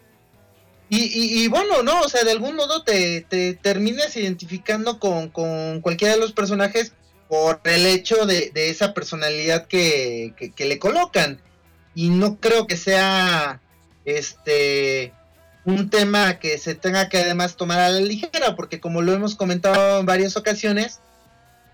y, 0.90 0.98
y- 0.98 1.42
y 1.44 1.48
bueno, 1.48 1.82
¿no? 1.82 2.00
O 2.00 2.08
sea, 2.08 2.24
de 2.24 2.32
algún 2.32 2.56
modo 2.56 2.82
te, 2.82 3.20
te 3.22 3.54
terminas 3.54 4.16
identificando 4.16 4.98
con, 4.98 5.28
con 5.28 5.80
cualquiera 5.80 6.14
de 6.14 6.20
los 6.20 6.32
personajes 6.32 6.92
por 7.28 7.60
el 7.64 7.84
hecho 7.86 8.24
de, 8.24 8.50
de 8.54 8.70
esa 8.70 8.94
personalidad 8.94 9.66
que, 9.66 10.32
que- 10.36 10.50
que 10.52 10.64
le 10.64 10.78
colocan. 10.78 11.40
Y 11.94 12.08
no 12.10 12.36
creo 12.40 12.66
que 12.66 12.76
sea 12.76 13.60
este 14.04 15.12
un 15.64 15.90
tema 15.90 16.38
que 16.38 16.56
se 16.56 16.74
tenga 16.74 17.10
que 17.10 17.18
además 17.18 17.56
tomar 17.56 17.78
a 17.80 17.90
la 17.90 18.00
ligera, 18.00 18.56
porque 18.56 18.80
como 18.80 19.02
lo 19.02 19.12
hemos 19.12 19.34
comentado 19.34 20.00
en 20.00 20.06
varias 20.06 20.36
ocasiones, 20.38 21.00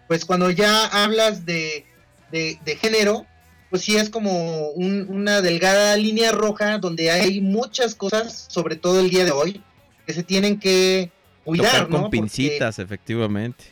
pues 0.09 0.25
cuando 0.25 0.51
ya 0.51 0.87
hablas 0.87 1.45
de, 1.47 1.87
de, 2.31 2.59
de 2.65 2.77
género, 2.77 3.27
pues 3.71 3.83
sí 3.83 3.97
es 3.97 4.11
como 4.11 4.69
un- 4.71 5.07
una 5.09 5.41
delgada 5.41 5.97
línea 5.97 6.33
roja 6.33 6.79
donde 6.79 7.11
hay 7.11 7.41
muchas 7.41 7.95
cosas, 7.95 8.47
sobre 8.49 8.77
todo 8.77 9.01
el 9.01 9.11
día 9.11 9.25
de 9.25 9.33
hoy, 9.33 9.63
que 10.07 10.13
se 10.13 10.23
tienen 10.23 10.61
que 10.61 11.11
cuidar, 11.45 11.67
Tocar 11.73 11.83
¿no? 11.83 11.91
con 11.91 12.01
Porque- 12.03 12.19
pincitas, 12.19 12.79
efectivamente. 12.79 13.65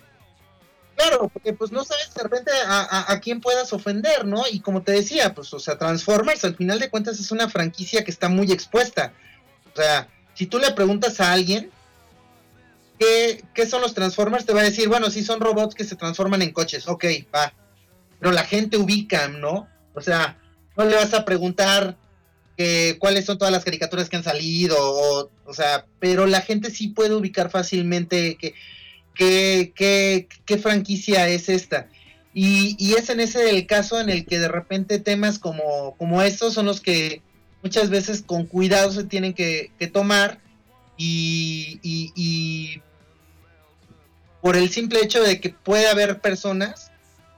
Claro, 0.96 1.28
porque 1.32 1.52
pues 1.52 1.72
no 1.72 1.84
sabes 1.84 2.12
de 2.14 2.22
repente 2.22 2.50
a, 2.66 2.80
a, 2.82 3.12
a 3.12 3.20
quién 3.20 3.40
puedas 3.40 3.72
ofender, 3.72 4.24
¿no? 4.26 4.44
Y 4.50 4.60
como 4.60 4.82
te 4.82 4.92
decía, 4.92 5.34
pues, 5.34 5.52
o 5.52 5.58
sea, 5.58 5.76
Transformers 5.78 6.44
al 6.44 6.54
final 6.54 6.78
de 6.78 6.90
cuentas 6.90 7.18
es 7.18 7.30
una 7.32 7.48
franquicia 7.48 8.04
que 8.04 8.10
está 8.10 8.28
muy 8.28 8.52
expuesta. 8.52 9.12
O 9.72 9.76
sea, 9.76 10.06
si 10.34 10.46
tú 10.46 10.58
le 10.58 10.70
preguntas 10.72 11.18
a 11.20 11.32
alguien 11.32 11.70
qué, 13.02 13.44
qué 13.54 13.66
son 13.66 13.82
los 13.82 13.94
Transformers, 13.94 14.46
te 14.46 14.52
va 14.52 14.60
a 14.60 14.64
decir, 14.64 14.88
bueno, 14.88 15.10
sí 15.10 15.24
son 15.24 15.40
robots 15.40 15.74
que 15.74 15.84
se 15.84 15.96
transforman 15.96 16.42
en 16.42 16.52
coches, 16.52 16.86
ok, 16.86 17.04
va. 17.34 17.52
Pero 18.20 18.32
la 18.32 18.44
gente 18.44 18.76
ubica, 18.76 19.28
¿no? 19.28 19.68
O 19.94 20.00
sea, 20.00 20.38
no 20.76 20.84
le 20.84 20.94
vas 20.94 21.12
a 21.12 21.24
preguntar 21.24 21.96
que, 22.56 22.96
cuáles 23.00 23.24
son 23.24 23.38
todas 23.38 23.52
las 23.52 23.64
caricaturas 23.64 24.08
que 24.08 24.16
han 24.16 24.22
salido, 24.22 24.76
o, 24.78 25.30
o 25.44 25.54
sea, 25.54 25.86
pero 25.98 26.26
la 26.26 26.42
gente 26.42 26.70
sí 26.70 26.88
puede 26.88 27.14
ubicar 27.14 27.50
fácilmente 27.50 28.36
que 28.36 28.54
qué, 29.14 29.72
qué, 30.46 30.58
franquicia 30.58 31.28
es 31.28 31.48
esta. 31.48 31.88
Y, 32.32 32.76
y 32.78 32.94
es 32.94 33.10
en 33.10 33.20
ese 33.20 33.50
el 33.50 33.66
caso 33.66 34.00
en 34.00 34.10
el 34.10 34.24
que 34.24 34.38
de 34.38 34.48
repente 34.48 35.00
temas 35.00 35.38
como, 35.38 35.96
como 35.98 36.22
estos 36.22 36.54
son 36.54 36.66
los 36.66 36.80
que 36.80 37.20
muchas 37.62 37.90
veces 37.90 38.22
con 38.22 38.46
cuidado 38.46 38.90
se 38.92 39.04
tienen 39.04 39.34
que, 39.34 39.72
que 39.78 39.88
tomar 39.88 40.40
y 40.96 42.80
por 44.42 44.56
el 44.56 44.68
simple 44.68 45.00
hecho 45.02 45.22
de 45.22 45.40
que 45.40 45.50
puede 45.50 45.88
haber 45.88 46.18
personas, 46.20 46.90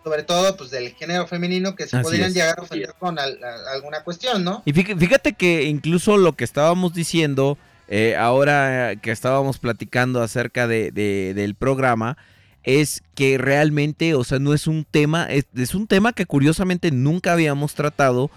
sobre 0.03 0.23
todo 0.25 0.57
pues 0.57 0.71
del 0.71 0.93
género 0.95 1.27
femenino, 1.29 1.77
que 1.77 1.87
se 1.87 1.97
Así 1.97 2.03
podrían 2.03 2.29
es. 2.29 2.35
llegar 2.35 2.59
a 2.59 2.63
ofender 2.63 2.93
con 2.99 3.19
al- 3.19 3.39
a- 3.45 3.73
alguna 3.75 4.03
cuestión, 4.03 4.43
¿no? 4.43 4.63
Y 4.65 4.73
fíjate, 4.73 4.97
fíjate 4.97 5.33
que 5.35 5.63
incluso 5.65 6.17
lo 6.17 6.33
que 6.33 6.43
estábamos 6.45 6.93
diciendo, 6.95 7.57
eh, 7.89 8.17
ahora 8.17 8.97
que 9.01 9.11
estábamos 9.13 9.59
platicando 9.59 10.23
acerca 10.23 10.67
de, 10.67 10.91
de- 10.91 11.33
del 11.35 11.55
programa, 11.55 12.17
es 12.65 13.03
que 13.15 13.37
realmente, 13.39 14.15
o 14.15 14.25
sea, 14.25 14.39
no 14.39 14.55
es 14.55 14.67
un 14.67 14.87
tema, 14.91 15.27
es, 15.27 15.45
es 15.55 15.75
un 15.75 15.87
tema 15.87 16.15
que 16.15 16.25
curiosamente 16.27 16.91
nunca 16.91 17.33
habíamos 17.35 17.75
tratado. 17.75 18.31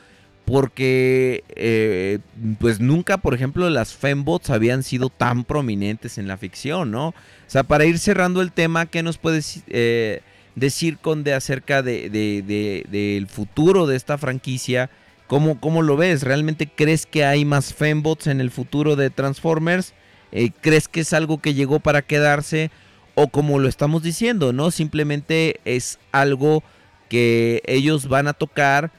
Porque, 0.48 1.44
eh, 1.58 2.20
pues 2.58 2.80
nunca, 2.80 3.18
por 3.18 3.34
ejemplo, 3.34 3.70
las 3.70 3.94
fembots 3.94 4.50
habían 4.50 4.82
sido 4.82 5.10
tan 5.10 5.44
prominentes 5.44 6.18
en 6.18 6.26
la 6.30 6.38
ficción, 6.38 6.90
¿no? 6.90 7.10
O 7.10 7.14
sea, 7.48 7.64
para 7.64 7.84
ir 7.84 8.00
cerrando 8.00 8.42
el 8.42 8.54
tema, 8.54 8.86
¿qué 8.86 9.04
nos 9.04 9.18
puedes 9.18 9.64
eh, 9.68 10.22
decir, 10.56 11.00
Conde, 11.00 11.34
acerca 11.34 11.82
de, 11.82 12.10
de- 12.10 12.44
de- 12.48 12.86
del 12.90 13.28
futuro 13.28 13.88
de 13.88 13.98
esta 13.98 14.18
franquicia? 14.18 14.90
¿Cómo, 15.28 15.60
¿Cómo 15.60 15.82
lo 15.82 15.98
ves? 15.98 16.24
¿Realmente 16.24 16.66
crees 16.74 17.06
que 17.06 17.26
hay 17.26 17.44
más 17.44 17.74
fembots 17.74 18.28
en 18.28 18.40
el 18.40 18.50
futuro 18.50 18.96
de 18.96 19.10
Transformers? 19.10 19.94
Eh, 20.32 20.52
¿Crees 20.62 20.88
que 20.88 21.02
es 21.02 21.12
algo 21.12 21.42
que 21.42 21.56
llegó 21.56 21.82
para 21.82 22.02
quedarse? 22.04 22.72
O 23.16 23.28
como 23.28 23.60
lo 23.60 23.68
estamos 23.68 24.02
diciendo, 24.02 24.54
¿no? 24.54 24.72
Simplemente 24.72 25.60
es 25.66 26.00
algo 26.14 26.64
que 27.10 27.62
ellos 27.66 28.08
van 28.08 28.28
a 28.30 28.34
tocar 28.34 28.92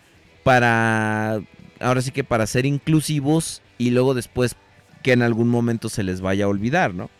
para, 0.49 1.43
ahora 1.79 2.01
sí 2.01 2.11
que 2.11 2.25
para 2.25 2.47
ser 2.47 2.65
inclusivos 2.65 3.61
y 3.77 3.91
luego 3.91 4.15
después 4.15 4.57
que 5.03 5.13
en 5.13 5.21
algún 5.21 5.51
momento 5.51 5.91
se 5.91 6.03
les 6.03 6.23
vaya 6.23 6.47
a 6.47 6.49
olvidar, 6.49 6.95
¿no? 6.95 7.11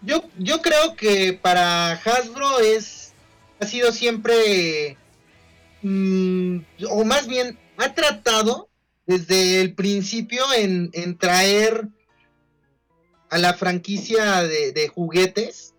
Yo, 0.00 0.24
yo 0.38 0.62
creo 0.62 0.96
que 0.96 1.34
para 1.34 1.92
Hasbro 1.92 2.60
es 2.60 3.12
ha 3.60 3.66
sido 3.66 3.92
siempre 3.92 4.96
mm, 5.82 6.60
o 6.88 7.04
más 7.04 7.26
bien 7.26 7.58
ha 7.76 7.92
tratado 7.92 8.70
desde 9.04 9.60
el 9.60 9.74
principio 9.74 10.42
en, 10.56 11.18
traer 11.18 11.86
a 13.28 13.36
la 13.36 13.52
franquicia 13.52 14.42
de, 14.42 14.72
de, 14.72 14.88
juguetes 14.88 15.74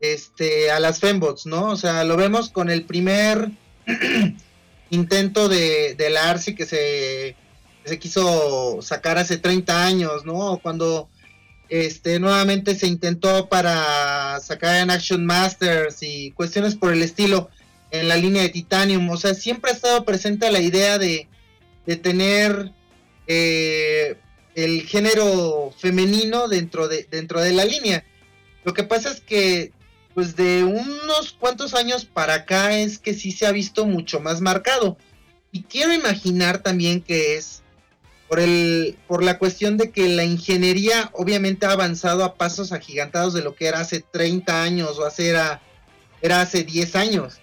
este 0.00 0.70
a 0.70 0.78
las 0.78 1.00
fembots 1.00 1.46
no 1.46 1.70
o 1.70 1.76
sea 1.76 2.04
lo 2.04 2.16
vemos 2.16 2.50
con 2.50 2.70
el 2.70 2.84
primer 2.84 3.50
intento 4.92 5.48
de, 5.48 5.94
de 5.94 6.10
la 6.10 6.30
Arce 6.30 6.54
que 6.54 6.66
se, 6.66 7.34
se 7.84 7.98
quiso 7.98 8.80
sacar 8.82 9.18
hace 9.18 9.38
30 9.38 9.84
años 9.84 10.24
no 10.24 10.60
cuando 10.62 11.08
este, 11.72 12.20
nuevamente 12.20 12.74
se 12.74 12.86
intentó 12.86 13.48
para 13.48 14.38
sacar 14.40 14.82
en 14.82 14.90
Action 14.90 15.24
Masters 15.24 16.02
y 16.02 16.30
cuestiones 16.32 16.74
por 16.74 16.92
el 16.92 17.02
estilo 17.02 17.48
en 17.90 18.08
la 18.08 18.16
línea 18.16 18.42
de 18.42 18.50
Titanium. 18.50 19.08
O 19.08 19.16
sea, 19.16 19.32
siempre 19.32 19.70
ha 19.70 19.74
estado 19.74 20.04
presente 20.04 20.52
la 20.52 20.60
idea 20.60 20.98
de, 20.98 21.28
de 21.86 21.96
tener 21.96 22.72
eh, 23.26 24.18
el 24.54 24.82
género 24.82 25.72
femenino 25.78 26.46
dentro 26.46 26.88
de, 26.88 27.06
dentro 27.10 27.40
de 27.40 27.52
la 27.52 27.64
línea. 27.64 28.04
Lo 28.64 28.74
que 28.74 28.84
pasa 28.84 29.10
es 29.10 29.22
que, 29.22 29.72
pues 30.14 30.36
de 30.36 30.64
unos 30.64 31.32
cuantos 31.38 31.74
años 31.74 32.04
para 32.04 32.34
acá 32.34 32.76
es 32.76 32.98
que 32.98 33.14
sí 33.14 33.32
se 33.32 33.46
ha 33.46 33.52
visto 33.52 33.86
mucho 33.86 34.20
más 34.20 34.40
marcado. 34.40 34.96
Y 35.50 35.62
quiero 35.62 35.92
imaginar 35.92 36.62
también 36.62 37.00
que 37.00 37.36
es 37.36 37.62
por, 38.28 38.40
el, 38.40 38.96
por 39.06 39.22
la 39.22 39.38
cuestión 39.38 39.76
de 39.76 39.90
que 39.90 40.08
la 40.08 40.24
ingeniería 40.24 41.10
obviamente 41.12 41.66
ha 41.66 41.72
avanzado 41.72 42.24
a 42.24 42.34
pasos 42.34 42.72
agigantados 42.72 43.34
de 43.34 43.42
lo 43.42 43.54
que 43.54 43.66
era 43.66 43.80
hace 43.80 44.00
30 44.00 44.62
años 44.62 44.98
o 44.98 45.04
hace 45.04 45.28
era, 45.28 45.60
hace 46.30 46.64
10 46.64 46.96
años. 46.96 47.40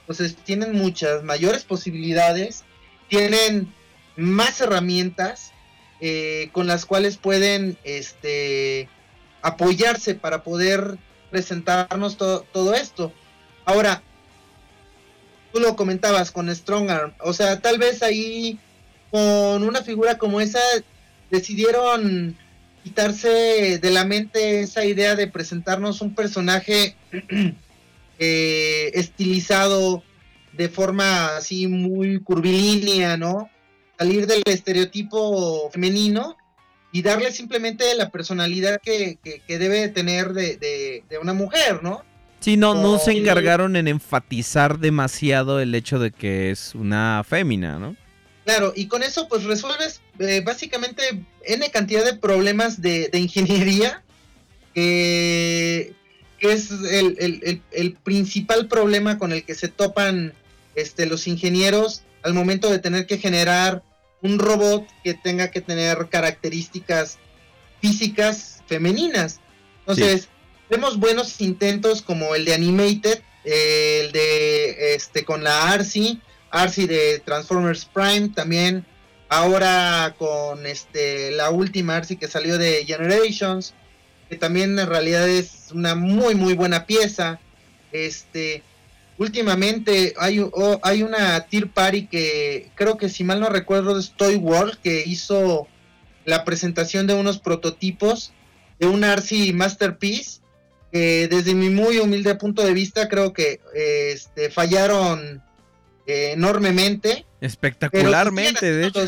Entonces 0.00 0.36
tienen 0.36 0.72
muchas 0.72 1.22
mayores 1.22 1.62
posibilidades, 1.64 2.64
tienen 3.08 3.72
más 4.16 4.60
herramientas 4.60 5.52
eh, 6.00 6.50
con 6.50 6.66
las 6.66 6.86
cuales 6.86 7.16
pueden 7.16 7.78
este, 7.84 8.88
apoyarse 9.42 10.16
para 10.16 10.42
poder 10.42 10.98
presentarnos 11.32 12.16
to 12.16 12.46
todo 12.52 12.74
esto. 12.74 13.12
Ahora, 13.64 14.02
tú 15.52 15.58
lo 15.58 15.74
comentabas 15.74 16.30
con 16.30 16.54
Strong 16.54 16.90
Arm, 16.90 17.14
o 17.18 17.32
sea, 17.32 17.60
tal 17.60 17.78
vez 17.78 18.02
ahí 18.02 18.60
con 19.10 19.64
una 19.64 19.82
figura 19.82 20.18
como 20.18 20.40
esa 20.40 20.60
decidieron 21.30 22.36
quitarse 22.84 23.78
de 23.78 23.90
la 23.90 24.04
mente 24.04 24.60
esa 24.60 24.84
idea 24.84 25.16
de 25.16 25.26
presentarnos 25.26 26.00
un 26.02 26.14
personaje 26.14 26.96
eh, 28.18 28.90
estilizado 28.94 30.02
de 30.52 30.68
forma 30.68 31.36
así 31.36 31.66
muy 31.66 32.20
curvilínea, 32.20 33.16
¿no? 33.16 33.48
Salir 33.98 34.26
del 34.26 34.42
estereotipo 34.44 35.70
femenino 35.70 36.36
y 36.92 37.02
darle 37.02 37.32
simplemente 37.32 37.94
la 37.96 38.10
personalidad 38.10 38.80
que, 38.80 39.18
que, 39.24 39.40
que 39.40 39.58
debe 39.58 39.88
tener 39.88 40.34
de, 40.34 40.56
de, 40.58 41.02
de, 41.08 41.18
una 41.18 41.32
mujer, 41.32 41.82
¿no? 41.82 42.04
Sí, 42.40 42.56
no, 42.56 42.74
no 42.74 42.98
se 42.98 43.12
encargaron 43.12 43.76
en 43.76 43.88
enfatizar 43.88 44.78
demasiado 44.78 45.60
el 45.60 45.74
hecho 45.74 45.98
de 45.98 46.10
que 46.10 46.50
es 46.50 46.74
una 46.74 47.24
fémina, 47.26 47.78
¿no? 47.78 47.96
Claro, 48.44 48.72
y 48.74 48.88
con 48.88 49.02
eso 49.02 49.28
pues 49.28 49.44
resuelves 49.44 50.00
eh, 50.18 50.42
básicamente 50.44 51.02
N 51.44 51.70
cantidad 51.70 52.04
de 52.04 52.14
problemas 52.14 52.82
de, 52.82 53.08
de 53.08 53.18
ingeniería, 53.20 54.02
que 54.74 55.94
es 56.40 56.70
el, 56.72 57.16
el, 57.20 57.62
el, 57.70 57.92
principal 57.94 58.66
problema 58.66 59.18
con 59.18 59.32
el 59.32 59.44
que 59.44 59.54
se 59.54 59.68
topan 59.68 60.32
este, 60.74 61.06
los 61.06 61.28
ingenieros 61.28 62.02
al 62.22 62.34
momento 62.34 62.68
de 62.68 62.80
tener 62.80 63.06
que 63.06 63.18
generar 63.18 63.82
un 64.22 64.38
robot 64.38 64.86
que 65.02 65.14
tenga 65.14 65.50
que 65.50 65.60
tener 65.60 66.08
características 66.08 67.18
físicas 67.80 68.62
femeninas. 68.66 69.40
Entonces, 69.80 70.22
sí. 70.22 70.28
vemos 70.70 70.98
buenos 70.98 71.40
intentos 71.40 72.02
como 72.02 72.34
el 72.34 72.44
de 72.44 72.54
Animated, 72.54 73.20
eh, 73.44 74.02
el 74.04 74.12
de 74.12 74.94
este 74.94 75.24
con 75.24 75.42
la 75.42 75.72
Arcee, 75.72 76.18
Arcee 76.50 76.86
de 76.86 77.18
Transformers 77.18 77.84
Prime 77.84 78.30
también. 78.30 78.86
Ahora 79.28 80.14
con 80.18 80.66
este 80.66 81.32
la 81.32 81.50
última 81.50 81.96
Arcee 81.96 82.18
que 82.18 82.28
salió 82.28 82.58
de 82.58 82.84
Generations, 82.86 83.74
que 84.28 84.36
también 84.36 84.78
en 84.78 84.86
realidad 84.86 85.28
es 85.28 85.70
una 85.72 85.94
muy 85.94 86.34
muy 86.34 86.54
buena 86.54 86.86
pieza. 86.86 87.40
Este 87.90 88.62
últimamente 89.22 90.14
hay, 90.18 90.40
oh, 90.40 90.80
hay 90.82 91.02
una 91.02 91.46
Tier 91.46 91.70
Party 91.70 92.06
que 92.06 92.70
creo 92.74 92.96
que 92.96 93.08
si 93.08 93.24
mal 93.24 93.40
no 93.40 93.48
recuerdo 93.48 93.98
es 93.98 94.12
Toy 94.16 94.36
World 94.36 94.78
que 94.82 95.04
hizo 95.06 95.68
la 96.24 96.44
presentación 96.44 97.06
de 97.06 97.14
unos 97.14 97.38
prototipos 97.38 98.32
de 98.78 98.86
un 98.86 99.04
Arcee 99.04 99.52
Masterpiece 99.52 100.40
que 100.90 101.28
desde 101.28 101.54
mi 101.54 101.70
muy 101.70 101.98
humilde 101.98 102.34
punto 102.34 102.62
de 102.62 102.74
vista 102.74 103.08
creo 103.08 103.32
que 103.32 103.60
eh, 103.74 104.12
este, 104.12 104.50
fallaron 104.50 105.42
eh, 106.06 106.32
enormemente. 106.32 107.24
Espectacularmente, 107.40 108.70
de 108.70 108.86
hecho. 108.88 109.04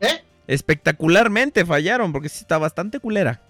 ¿Eh? 0.00 0.22
Espectacularmente 0.46 1.66
fallaron, 1.66 2.12
porque 2.12 2.28
sí 2.28 2.38
está 2.40 2.58
bastante 2.58 2.98
culera. 2.98 3.42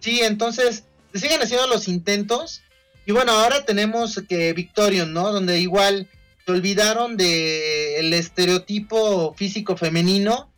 Sí, 0.00 0.20
entonces 0.22 0.84
siguen 1.14 1.40
haciendo 1.40 1.66
los 1.68 1.86
intentos. 1.86 2.62
Y 3.06 3.12
bueno, 3.12 3.32
ahora 3.32 3.64
tenemos 3.64 4.22
que 4.28 4.52
Victorion, 4.52 5.12
¿no? 5.12 5.30
Donde 5.32 5.60
igual 5.60 6.08
se 6.44 6.52
olvidaron 6.52 7.16
de 7.16 7.98
el 7.98 8.12
estereotipo 8.12 9.34
físico 9.34 9.76
femenino 9.76 10.50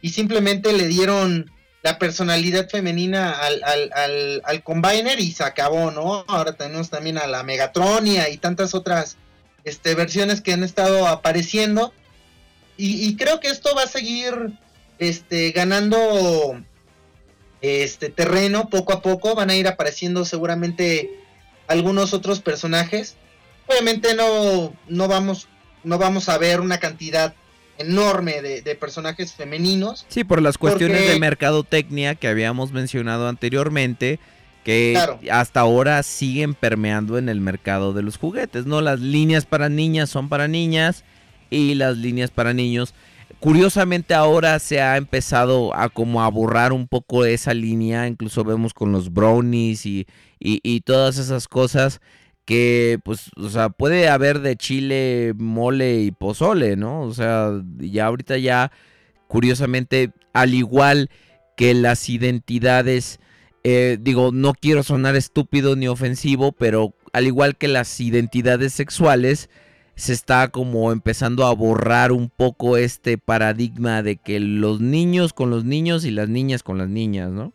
y 0.00 0.10
simplemente 0.10 0.72
le 0.72 0.88
dieron 0.88 1.50
la 1.82 1.98
personalidad 1.98 2.68
femenina 2.68 3.32
al, 3.32 3.62
al, 3.64 3.90
al, 3.94 4.42
al 4.44 4.62
Combiner 4.62 5.18
y 5.18 5.32
se 5.32 5.42
acabó, 5.42 5.90
¿no? 5.90 6.24
Ahora 6.28 6.52
tenemos 6.52 6.90
también 6.90 7.18
a 7.18 7.26
la 7.26 7.42
Megatronia 7.42 8.28
y 8.28 8.36
tantas 8.36 8.74
otras 8.74 9.16
este, 9.64 9.94
versiones 9.94 10.40
que 10.40 10.52
han 10.52 10.62
estado 10.62 11.08
apareciendo. 11.08 11.92
Y, 12.76 13.06
y, 13.06 13.16
creo 13.16 13.40
que 13.40 13.48
esto 13.48 13.74
va 13.76 13.82
a 13.82 13.88
seguir 13.88 14.52
este, 14.98 15.50
ganando 15.50 16.60
este 17.60 18.08
terreno 18.10 18.68
poco 18.68 18.92
a 18.92 19.02
poco. 19.02 19.34
Van 19.34 19.50
a 19.50 19.56
ir 19.56 19.68
apareciendo 19.68 20.24
seguramente 20.24 21.10
algunos 21.66 22.14
otros 22.14 22.40
personajes. 22.40 23.16
Obviamente 23.66 24.14
no, 24.14 24.74
no, 24.88 25.08
vamos, 25.08 25.48
no 25.84 25.98
vamos 25.98 26.28
a 26.28 26.38
ver 26.38 26.60
una 26.60 26.78
cantidad 26.78 27.34
enorme 27.78 28.42
de, 28.42 28.62
de 28.62 28.74
personajes 28.74 29.32
femeninos. 29.32 30.06
Sí, 30.08 30.24
por 30.24 30.42
las 30.42 30.58
cuestiones 30.58 30.98
porque... 30.98 31.12
de 31.12 31.20
mercadotecnia 31.20 32.14
que 32.14 32.28
habíamos 32.28 32.72
mencionado 32.72 33.28
anteriormente 33.28 34.20
que 34.64 34.92
claro. 34.94 35.18
hasta 35.30 35.60
ahora 35.60 36.02
siguen 36.02 36.54
permeando 36.54 37.18
en 37.18 37.28
el 37.28 37.40
mercado 37.40 37.92
de 37.92 38.02
los 38.02 38.16
juguetes, 38.16 38.66
¿no? 38.66 38.80
Las 38.80 39.00
líneas 39.00 39.44
para 39.44 39.68
niñas 39.68 40.10
son 40.10 40.28
para 40.28 40.48
niñas 40.48 41.04
y 41.50 41.74
las 41.74 41.96
líneas 41.96 42.30
para 42.30 42.54
niños. 42.54 42.94
Curiosamente 43.42 44.14
ahora 44.14 44.60
se 44.60 44.80
ha 44.80 44.96
empezado 44.96 45.74
a 45.74 45.88
como 45.88 46.22
a 46.22 46.28
borrar 46.30 46.72
un 46.72 46.86
poco 46.86 47.24
esa 47.24 47.52
línea, 47.52 48.06
incluso 48.06 48.44
vemos 48.44 48.72
con 48.72 48.92
los 48.92 49.12
brownies 49.12 49.84
y, 49.84 50.06
y, 50.38 50.80
todas 50.82 51.18
esas 51.18 51.48
cosas 51.48 52.00
que 52.44 53.00
pues, 53.04 53.32
o 53.36 53.48
sea, 53.48 53.68
puede 53.68 54.08
haber 54.08 54.42
de 54.42 54.54
chile, 54.54 55.34
mole 55.36 56.02
y 56.02 56.12
pozole, 56.12 56.76
¿no? 56.76 57.02
O 57.02 57.12
sea, 57.14 57.50
ya 57.78 58.06
ahorita 58.06 58.38
ya, 58.38 58.70
curiosamente, 59.26 60.12
al 60.32 60.54
igual 60.54 61.10
que 61.56 61.74
las 61.74 62.08
identidades 62.08 63.18
eh, 63.64 63.98
digo, 64.00 64.30
no 64.32 64.54
quiero 64.54 64.84
sonar 64.84 65.16
estúpido 65.16 65.74
ni 65.74 65.88
ofensivo, 65.88 66.52
pero 66.52 66.94
al 67.12 67.26
igual 67.26 67.56
que 67.56 67.66
las 67.66 67.98
identidades 67.98 68.72
sexuales, 68.72 69.50
se 69.94 70.12
está 70.12 70.48
como 70.48 70.92
empezando 70.92 71.46
a 71.46 71.54
borrar 71.54 72.12
un 72.12 72.28
poco 72.28 72.76
este 72.76 73.18
paradigma 73.18 74.02
de 74.02 74.16
que 74.16 74.40
los 74.40 74.80
niños 74.80 75.32
con 75.32 75.50
los 75.50 75.64
niños 75.64 76.04
y 76.04 76.10
las 76.10 76.28
niñas 76.28 76.62
con 76.62 76.78
las 76.78 76.88
niñas, 76.88 77.30
¿no? 77.30 77.52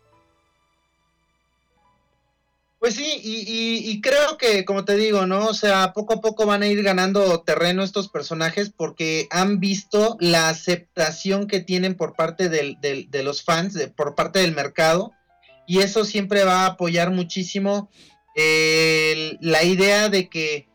Pues 2.80 2.93
sí, 2.93 3.19
y, 3.24 3.99
creo 4.01 4.38
que, 4.38 4.64
como 4.64 4.85
te 4.85 4.95
digo, 4.95 5.25
¿no? 5.25 5.48
O 5.48 5.53
sea, 5.56 5.93
poco 5.93 6.14
a 6.14 6.22
poco 6.22 6.45
van 6.45 6.61
a 6.61 6.67
ir 6.67 6.83
ganando 6.83 7.41
terreno 7.41 7.83
estos 7.83 8.07
personajes 8.07 8.69
porque 8.69 9.27
han 9.32 9.59
visto 9.59 10.16
la 10.19 10.48
aceptación 10.48 11.48
que 11.48 11.59
tienen 11.59 11.95
por 11.95 12.16
parte 12.16 12.49
de 12.49 13.24
los 13.24 13.43
fans, 13.43 13.74
de, 13.74 13.88
por 13.88 14.14
parte 14.14 14.40
del 14.40 14.53
mercado 14.53 15.11
y 15.67 15.80
eso 15.80 16.06
siempre 16.06 16.45
va 16.45 16.61
a 16.61 16.67
apoyar 16.67 17.11
muchísimo 17.11 17.91
eh, 18.35 19.38
la 19.41 19.64
idea 19.64 20.09
de 20.09 20.30
que 20.30 20.66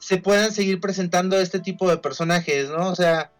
se 0.00 0.16
puedan 0.16 0.50
seguir 0.50 0.80
presentando 0.80 1.38
este 1.38 1.60
tipo 1.60 1.88
de 1.88 1.98
personajes, 1.98 2.68
¿no? 2.70 2.88
O 2.88 2.96
sea, 2.96 3.30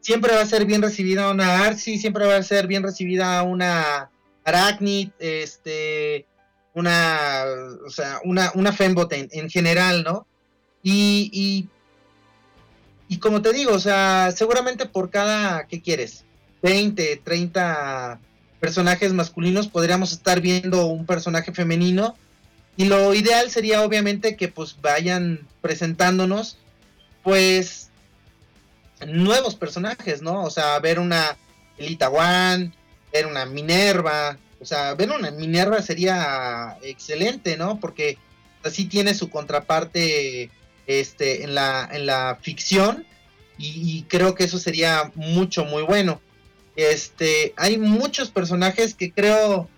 siempre 0.00 0.34
va 0.34 0.42
a 0.42 0.46
ser 0.46 0.66
bien 0.66 0.82
recibida 0.82 1.30
una 1.30 1.64
Arcee, 1.64 1.98
siempre 1.98 2.26
va 2.26 2.36
a 2.36 2.42
ser 2.42 2.66
bien 2.66 2.82
recibida 2.82 3.42
una 3.42 4.10
Arachnid, 4.44 5.10
este, 5.18 6.26
una, 6.74 7.44
o 7.84 7.90
sea, 7.90 8.20
una, 8.24 8.52
una 8.54 8.72
Fembot 8.72 9.12
en, 9.12 9.28
en 9.32 9.48
general, 9.48 10.04
¿no? 10.04 10.26
Y, 10.82 11.30
y, 11.32 11.68
y 13.08 13.18
como 13.18 13.40
te 13.40 13.52
digo, 13.52 13.72
o 13.72 13.80
sea, 13.80 14.30
seguramente 14.36 14.86
por 14.86 15.10
cada, 15.10 15.66
¿qué 15.66 15.80
quieres? 15.80 16.24
20, 16.62 17.22
30 17.24 18.20
personajes 18.60 19.12
masculinos 19.12 19.66
podríamos 19.66 20.12
estar 20.12 20.40
viendo 20.40 20.86
un 20.86 21.04
personaje 21.06 21.52
femenino 21.52 22.16
y 22.76 22.86
lo 22.86 23.14
ideal 23.14 23.50
sería 23.50 23.82
obviamente 23.82 24.36
que 24.36 24.48
pues 24.48 24.80
vayan 24.80 25.46
presentándonos 25.60 26.58
pues 27.22 27.90
nuevos 29.06 29.54
personajes, 29.54 30.22
¿no? 30.22 30.42
O 30.44 30.50
sea, 30.50 30.78
ver 30.78 30.98
una 30.98 31.36
Elita 31.76 32.08
One, 32.08 32.72
ver 33.12 33.26
una 33.26 33.46
Minerva, 33.46 34.38
o 34.60 34.64
sea, 34.64 34.94
ver 34.94 35.10
una 35.10 35.30
Minerva 35.30 35.82
sería 35.82 36.78
excelente, 36.82 37.56
¿no? 37.56 37.78
Porque 37.78 38.18
así 38.64 38.86
tiene 38.86 39.14
su 39.14 39.28
contraparte 39.28 40.50
este 40.86 41.44
en 41.44 41.54
la 41.54 41.88
en 41.92 42.06
la 42.06 42.38
ficción 42.40 43.06
y, 43.58 43.98
y 43.98 44.02
creo 44.04 44.34
que 44.34 44.44
eso 44.44 44.58
sería 44.58 45.12
mucho 45.14 45.64
muy 45.64 45.82
bueno. 45.82 46.20
Este, 46.76 47.52
hay 47.56 47.76
muchos 47.76 48.30
personajes 48.30 48.94
que 48.94 49.12
creo 49.12 49.68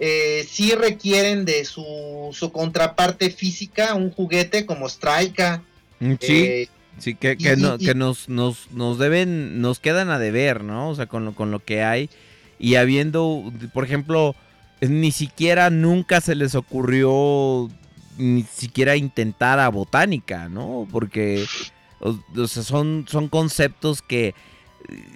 eh, 0.00 0.46
sí 0.48 0.72
requieren 0.74 1.44
de 1.44 1.64
su, 1.64 2.28
su 2.32 2.52
contraparte 2.52 3.30
física, 3.30 3.94
un 3.94 4.10
juguete 4.10 4.64
como 4.66 4.88
Strika. 4.88 5.62
Mm, 6.00 6.12
Sí, 6.20 6.36
eh, 6.44 6.68
sí, 6.98 7.14
que, 7.14 7.36
que, 7.36 7.54
y- 7.54 7.56
no- 7.56 7.76
y- 7.78 7.84
que 7.84 7.94
nos, 7.94 8.28
nos, 8.28 8.70
nos 8.70 8.98
deben, 8.98 9.60
nos 9.60 9.80
quedan 9.80 10.10
a 10.10 10.18
deber, 10.18 10.62
¿no? 10.64 10.90
O 10.90 10.94
sea, 10.94 11.06
con 11.06 11.24
lo, 11.24 11.34
con 11.34 11.50
lo 11.50 11.64
que 11.64 11.82
hay. 11.82 12.08
Y 12.58 12.74
habiendo, 12.76 13.52
por 13.74 13.84
ejemplo, 13.84 14.34
ni 14.80 15.10
siquiera 15.12 15.70
nunca 15.70 16.20
se 16.20 16.34
les 16.34 16.54
ocurrió 16.54 17.68
ni 18.16 18.42
siquiera 18.44 18.96
intentar 18.96 19.58
a 19.60 19.68
botánica, 19.68 20.48
¿no? 20.48 20.86
Porque 20.90 21.46
o, 22.00 22.16
o 22.36 22.46
sea, 22.48 22.62
son, 22.62 23.04
son 23.08 23.28
conceptos 23.28 24.02
que, 24.02 24.34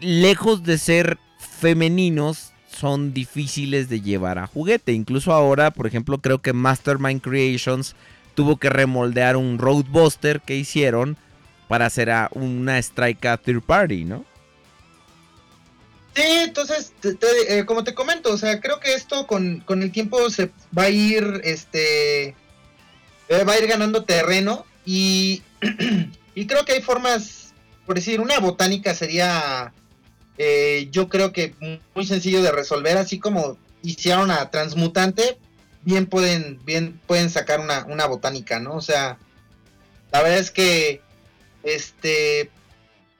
lejos 0.00 0.62
de 0.64 0.78
ser 0.78 1.18
femeninos, 1.60 2.51
son 2.73 3.12
difíciles 3.12 3.89
de 3.89 4.01
llevar 4.01 4.39
a 4.39 4.47
juguete. 4.47 4.92
Incluso 4.92 5.33
ahora, 5.33 5.70
por 5.70 5.86
ejemplo, 5.86 6.18
creo 6.18 6.41
que 6.41 6.52
Mastermind 6.52 7.20
Creations 7.20 7.94
tuvo 8.34 8.57
que 8.57 8.70
remoldear 8.70 9.36
un 9.36 9.59
Roadbuster 9.59 10.41
que 10.41 10.57
hicieron 10.57 11.17
para 11.68 11.86
hacer 11.86 12.10
a 12.10 12.28
una 12.33 12.78
Strike 12.78 13.41
Third 13.42 13.62
Party, 13.62 14.05
¿no? 14.05 14.25
Sí, 16.15 16.23
entonces, 16.23 16.92
eh, 17.49 17.65
como 17.65 17.84
te 17.84 17.94
comento, 17.94 18.33
o 18.33 18.36
sea, 18.36 18.60
creo 18.60 18.78
que 18.81 18.92
esto 18.92 19.26
con, 19.26 19.60
con 19.60 19.83
el 19.83 19.91
tiempo 19.91 20.28
se 20.28 20.51
va 20.76 20.84
a 20.84 20.91
ir, 20.91 21.41
este, 21.44 22.34
eh, 23.28 23.44
va 23.49 23.55
a 23.55 23.59
ir 23.59 23.67
ganando 23.67 24.05
terreno 24.05 24.67
y, 24.84 25.42
y 26.34 26.47
creo 26.47 26.67
que 26.67 26.73
hay 26.73 26.83
formas, 26.83 27.55
por 27.86 27.97
decir, 27.97 28.20
una 28.20 28.39
botánica 28.41 28.94
sería, 28.94 29.73
eh, 30.44 30.88
yo 30.90 31.08
creo 31.08 31.32
que 31.32 31.54
muy 31.94 32.04
sencillo 32.04 32.42
de 32.42 32.50
resolver, 32.50 32.96
así 32.96 33.20
como 33.20 33.56
hicieron 33.82 34.30
a 34.32 34.50
Transmutante, 34.50 35.38
bien 35.82 36.06
pueden, 36.06 36.58
bien 36.64 37.00
pueden 37.06 37.30
sacar 37.30 37.60
una, 37.60 37.84
una 37.86 38.06
botánica, 38.06 38.58
¿no? 38.58 38.74
O 38.74 38.80
sea, 38.80 39.18
la 40.10 40.20
verdad 40.22 40.38
es 40.40 40.50
que, 40.50 41.00
este, 41.62 42.50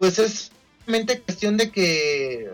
pues 0.01 0.19
es 0.19 0.51
simplemente 0.79 1.21
cuestión 1.21 1.57
de 1.57 1.71
que 1.71 2.49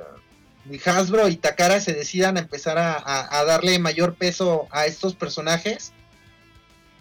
Hasbro 0.84 1.28
y 1.28 1.36
Takara 1.36 1.80
se 1.80 1.94
decidan 1.94 2.36
a 2.36 2.40
empezar 2.40 2.76
a, 2.76 2.92
a- 2.92 3.38
a 3.40 3.44
darle 3.44 3.78
mayor 3.78 4.14
peso 4.16 4.68
a 4.70 4.84
estos 4.84 5.14
personajes. 5.14 5.92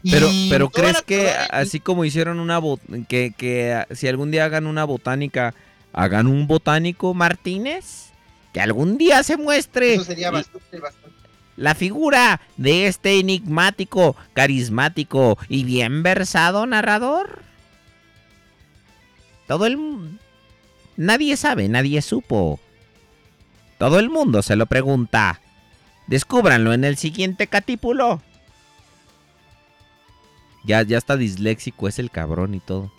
Pero, 0.10 0.30
pero 0.50 0.70
¿crees 0.70 1.02
que 1.02 1.28
así 1.50 1.82
como 1.82 2.06
hicieron 2.06 2.40
una 2.40 2.60
bot 2.60 2.80
que, 3.10 3.34
que 3.38 3.84
si 3.92 4.08
algún 4.08 4.32
día 4.32 4.46
hagan 4.46 4.68
una 4.68 4.86
botánica, 4.86 5.54
hagan 5.94 6.28
un 6.28 6.48
botánico 6.48 7.14
Martínez? 7.14 8.12
Que 8.54 8.62
algún 8.62 8.98
día 8.98 9.24
se 9.24 9.38
muestre 9.38 9.96
Eso 9.96 10.04
sería 10.04 10.32
bastante, 10.32 10.80
bastante. 10.80 11.18
la 11.58 11.76
figura 11.76 12.42
de 12.56 12.88
este 12.88 13.20
enigmático, 13.20 14.16
carismático 14.34 15.38
y 15.50 15.64
bien 15.64 16.04
versado 16.04 16.66
narrador. 16.66 17.42
Todo 19.48 19.66
el... 19.66 20.20
Nadie 20.96 21.38
sabe, 21.38 21.68
nadie 21.70 22.02
supo. 22.02 22.60
Todo 23.78 24.00
el 24.00 24.10
mundo 24.10 24.42
se 24.42 24.56
lo 24.56 24.66
pregunta. 24.66 25.42
Descúbranlo 26.08 26.74
en 26.74 26.84
el 26.84 26.98
siguiente 26.98 27.48
catípulo. 27.48 28.22
Ya, 30.64 30.82
ya 30.82 30.98
está 30.98 31.16
disléxico, 31.16 31.88
es 31.88 32.00
el 32.00 32.12
cabrón 32.12 32.56
y 32.56 32.60
todo. 32.60 32.92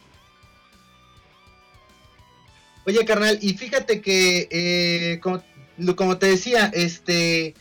Oye, 2.89 3.05
carnal, 3.05 3.39
y 3.43 3.53
fíjate 3.53 4.01
que, 4.01 4.49
eh, 4.51 5.21
como, 5.21 6.17
te 6.17 6.25
decía, 6.25 6.71
este, 6.73 7.55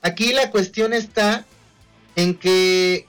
aquí 0.00 0.32
la 0.32 0.50
cuestión 0.50 0.94
está 0.94 1.44
en 2.16 2.34
que 2.34 3.06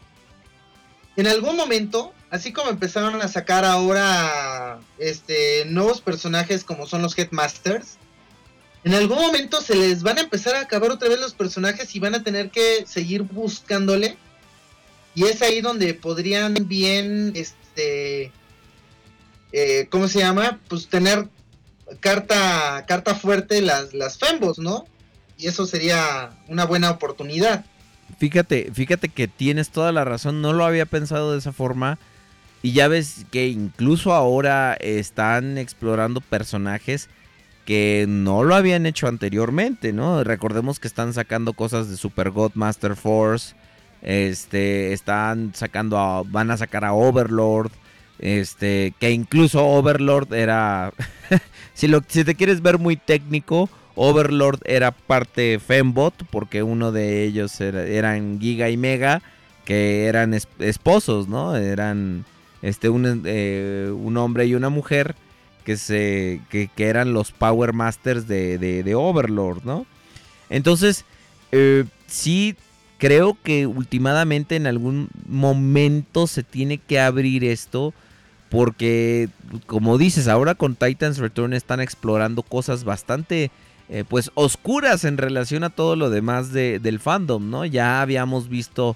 en 1.16 1.28
algún 1.28 1.56
momento, 1.56 2.14
así 2.30 2.52
como 2.52 2.70
empezaron 2.70 3.22
a 3.22 3.30
sacar 3.30 3.64
ahora, 3.64 4.82
este, 4.98 5.64
nuevos 5.64 6.02
personajes 6.02 6.66
como 6.66 6.88
son 6.88 7.02
los 7.02 7.18
Headmasters, 7.18 8.00
en 8.84 8.94
algún 8.94 9.20
momento 9.20 9.62
se 9.62 9.76
les 9.76 10.04
van 10.04 10.18
a 10.18 10.24
empezar 10.24 10.56
a 10.56 10.60
acabar 10.60 10.92
otra 10.92 11.08
vez 11.08 11.22
los 11.22 11.34
personajes 11.34 11.96
y 11.96 12.02
van 12.02 12.16
a 12.16 12.24
tener 12.24 12.50
que 12.50 12.84
seguir 12.86 13.22
buscándole. 13.22 14.18
Y 15.16 15.24
es 15.24 15.42
ahí 15.42 15.62
donde 15.62 15.94
podrían 15.94 16.54
bien, 16.68 17.32
este, 17.34 18.34
eh, 19.54 19.88
¿cómo 19.90 20.10
se 20.10 20.20
llama? 20.20 20.60
Pues 20.68 20.90
tener 20.90 21.30
carta, 22.00 22.86
carta 22.88 23.16
fuerte 23.16 23.62
las, 23.62 23.94
las 23.94 24.18
Fembos, 24.18 24.60
¿no? 24.60 24.86
Y 25.38 25.48
eso 25.48 25.66
sería 25.66 26.32
una 26.48 26.66
buena 26.66 26.92
oportunidad. 26.92 27.66
Fíjate, 28.18 28.72
fíjate 28.74 29.10
que 29.10 29.28
tienes 29.28 29.70
toda 29.70 29.92
la 29.92 30.06
razón, 30.06 30.42
no 30.42 30.54
lo 30.54 30.66
había 30.66 30.86
pensado 30.86 31.34
de 31.34 31.40
esa 31.40 31.52
forma. 31.52 31.98
Y 32.62 32.72
ya 32.72 32.88
ves 32.88 33.26
que 33.32 33.48
incluso 33.48 34.14
ahora 34.14 34.76
están 34.80 35.58
explorando 35.58 36.22
personajes 36.22 37.10
que 37.66 38.06
no 38.08 38.44
lo 38.44 38.56
habían 38.56 38.86
hecho 38.86 39.08
anteriormente, 39.08 39.92
¿no? 39.92 40.24
Recordemos 40.24 40.80
que 40.80 40.88
están 40.88 41.14
sacando 41.14 41.54
cosas 41.54 41.90
de 41.90 41.98
Super 41.98 42.30
God 42.30 42.52
Master 42.54 42.96
Force. 42.96 43.56
Este, 44.02 44.94
están 44.94 45.52
sacando 45.56 45.98
a, 45.98 46.24
van 46.24 46.52
a 46.52 46.58
sacar 46.58 46.86
a 46.86 46.94
Overlord. 46.94 47.72
Este, 48.20 48.94
que 49.00 49.12
incluso 49.12 49.66
Overlord 49.66 50.34
era, 50.34 50.94
si, 51.74 51.88
lo, 51.88 52.02
si 52.08 52.24
te 52.24 52.36
quieres 52.36 52.62
ver 52.62 52.80
muy 52.80 52.96
técnico, 52.96 53.70
Overlord 53.96 54.60
era 54.66 54.92
parte 54.92 55.60
Fembot, 55.60 56.14
porque 56.30 56.64
uno 56.64 56.92
de 56.92 57.24
ellos 57.24 57.60
era, 57.62 57.84
eran 57.86 58.40
Giga 58.40 58.70
y 58.70 58.78
Mega, 58.78 59.22
que 59.66 60.06
eran 60.06 60.34
es- 60.34 60.48
esposos, 60.60 61.28
¿no? 61.28 61.56
Eran 61.56 62.26
este, 62.62 62.90
un, 62.90 63.24
eh, 63.26 63.92
un 63.94 64.18
hombre 64.18 64.46
y 64.46 64.56
una 64.56 64.70
mujer 64.70 65.16
que, 65.66 65.78
se, 65.78 66.42
que, 66.50 66.70
que 66.74 66.88
eran 66.88 67.14
los 67.14 67.32
Power 67.32 67.74
Masters 67.74 68.28
de, 68.28 68.58
de- 68.58 68.84
de 68.84 68.96
Overlord, 68.96 69.64
¿no? 69.66 69.86
Entonces, 70.50 71.06
eh, 71.52 71.86
sí 72.08 72.56
creo 72.98 73.38
que 73.44 73.68
últimamente 73.68 74.56
en 74.56 74.68
algún 74.68 75.10
momento 75.28 76.28
se 76.28 76.44
tiene 76.44 76.78
que 76.78 77.00
abrir 77.00 77.44
esto. 77.44 77.94
Porque, 78.56 79.28
como 79.68 79.98
dices, 79.98 80.30
ahora 80.30 80.56
con 80.56 80.76
Titans 80.78 81.18
Return 81.18 81.52
están 81.52 81.82
explorando 81.82 82.42
cosas 82.42 82.86
bastante, 82.86 83.52
eh, 83.90 84.06
pues, 84.08 84.32
oscuras 84.34 85.04
en 85.04 85.18
relación 85.18 85.66
a 85.66 85.70
todo 85.70 85.98
lo 85.98 86.10
demás 86.10 86.54
de- 86.54 86.80
del 86.80 87.02
fandom, 87.02 87.50
¿no? 87.50 87.66
Ya 87.66 88.02
habíamos 88.02 88.48
visto 88.48 88.96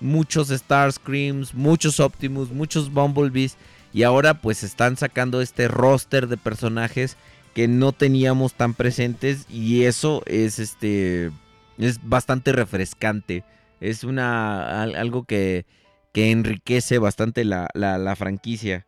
muchos 0.00 0.48
Starscreams, 0.48 1.54
muchos 1.54 2.00
Optimus, 2.00 2.50
muchos 2.50 2.92
Bumblebees. 2.92 3.56
Y 3.92 4.02
ahora, 4.02 4.34
pues, 4.34 4.64
están 4.64 4.96
sacando 4.96 5.40
este 5.42 5.68
roster 5.68 6.26
de 6.26 6.36
personajes 6.36 7.16
que 7.54 7.68
no 7.68 7.92
teníamos 7.92 8.54
tan 8.54 8.74
presentes. 8.74 9.46
Y 9.48 9.84
eso 9.84 10.24
es, 10.26 10.58
este, 10.58 11.30
es 11.78 12.00
bastante 12.02 12.50
refrescante. 12.50 13.44
Es 13.80 14.02
una, 14.02 14.82
al- 14.82 14.96
algo 14.96 15.22
que, 15.22 15.66
que 16.12 16.32
enriquece 16.32 16.98
bastante 16.98 17.44
la, 17.44 17.68
la 17.74 18.16
franquicia. 18.16 18.86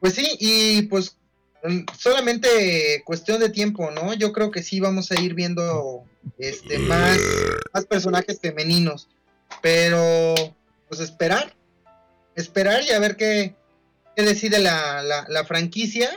Pues 0.00 0.14
sí, 0.14 0.26
y 0.40 0.82
pues 0.82 1.16
mm, 1.62 1.84
solamente 1.96 3.02
cuestión 3.04 3.40
de 3.40 3.50
tiempo, 3.50 3.90
¿no? 3.90 4.14
Yo 4.14 4.32
creo 4.32 4.50
que 4.50 4.62
sí 4.62 4.80
vamos 4.80 5.12
a 5.12 5.20
ir 5.20 5.34
viendo 5.34 6.04
este 6.38 6.78
más, 6.78 7.18
más 7.72 7.86
personajes 7.86 8.40
femeninos. 8.40 9.08
Pero, 9.62 10.34
pues 10.88 11.00
esperar. 11.00 11.54
esperar 12.34 12.82
y 12.82 12.90
a 12.90 12.98
ver 12.98 13.16
qué, 13.16 13.54
qué 14.16 14.22
decide 14.22 14.58
la, 14.58 15.02
la, 15.02 15.26
la 15.28 15.44
franquicia 15.44 16.10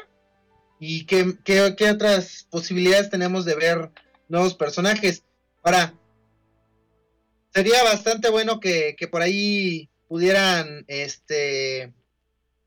y 0.80 1.06
qué, 1.06 1.36
qué, 1.44 1.76
qué 1.78 1.90
otras 1.90 2.48
posibilidades 2.50 3.10
tenemos 3.10 3.44
de 3.46 3.56
ver 3.56 3.90
nuevos 4.30 4.54
personajes. 4.54 5.24
Ahora, 5.64 5.94
sería 7.54 7.84
bastante 7.84 8.30
bueno 8.30 8.60
que, 8.60 8.96
que 8.98 9.08
por 9.08 9.22
ahí 9.22 9.90
pudieran 10.08 10.86
este 10.88 11.94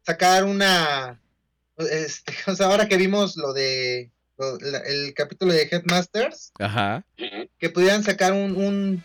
sacar 0.07 0.45
una 0.45 1.21
este, 1.79 2.33
o 2.47 2.55
sea, 2.55 2.67
ahora 2.67 2.89
que 2.89 2.97
vimos 2.97 3.37
lo 3.37 3.53
de 3.53 4.11
lo- 4.39 4.59
la- 4.61 4.79
el 4.79 5.13
capítulo 5.15 5.53
de 5.53 5.69
Headmasters, 5.71 6.53
Ajá. 6.59 7.05
que 7.59 7.71
pudieran 7.71 8.05
sacar 8.05 8.33
un, 8.33 8.57
un- 8.57 9.05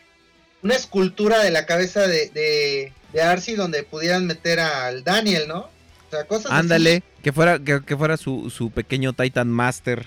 una 0.61 0.75
escultura 0.75 1.39
de 1.43 1.51
la 1.51 1.65
cabeza 1.65 2.07
de, 2.07 2.29
de, 2.29 2.93
de 3.13 3.21
Arcee 3.21 3.55
donde 3.55 3.83
pudieran 3.83 4.27
meter 4.27 4.59
al 4.59 5.03
Daniel, 5.03 5.47
¿no? 5.47 5.61
O 5.61 6.11
sea, 6.11 6.25
cosas 6.25 6.47
así. 6.51 6.59
Ándale, 6.59 7.03
que 7.23 7.31
fuera, 7.33 7.57
que, 7.59 7.81
que 7.83 7.97
fuera 7.97 8.15
su, 8.17 8.49
su 8.49 8.69
pequeño 8.71 9.13
Titan 9.13 9.49
Master. 9.49 10.05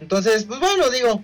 Entonces, 0.00 0.44
pues 0.44 0.58
bueno, 0.58 0.88
digo, 0.90 1.22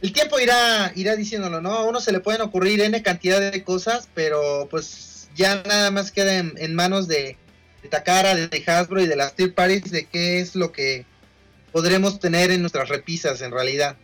el 0.00 0.12
tiempo 0.12 0.38
irá, 0.38 0.92
irá 0.94 1.16
diciéndolo, 1.16 1.60
¿no? 1.60 1.72
A 1.72 1.84
uno 1.84 2.00
se 2.00 2.12
le 2.12 2.20
pueden 2.20 2.40
ocurrir 2.40 2.80
N 2.80 3.02
cantidad 3.02 3.40
de 3.52 3.64
cosas, 3.64 4.08
pero 4.14 4.68
pues 4.70 5.28
ya 5.34 5.62
nada 5.64 5.90
más 5.90 6.12
queda 6.12 6.38
en, 6.38 6.54
en 6.56 6.74
manos 6.74 7.08
de, 7.08 7.36
de 7.86 7.90
Takara, 7.90 8.34
de 8.34 8.64
Hasbro 8.66 9.00
y 9.00 9.06
de 9.06 9.16
las 9.16 9.34
third 9.34 9.54
parties 9.54 9.90
de 9.90 10.06
qué 10.06 10.40
es 10.40 10.56
lo 10.56 10.72
que 10.72 11.04
podremos 11.72 12.18
tener 12.18 12.50
en 12.50 12.60
nuestras 12.60 12.88
repisas 12.88 13.40
en 13.42 13.52
realidad. 13.52 13.96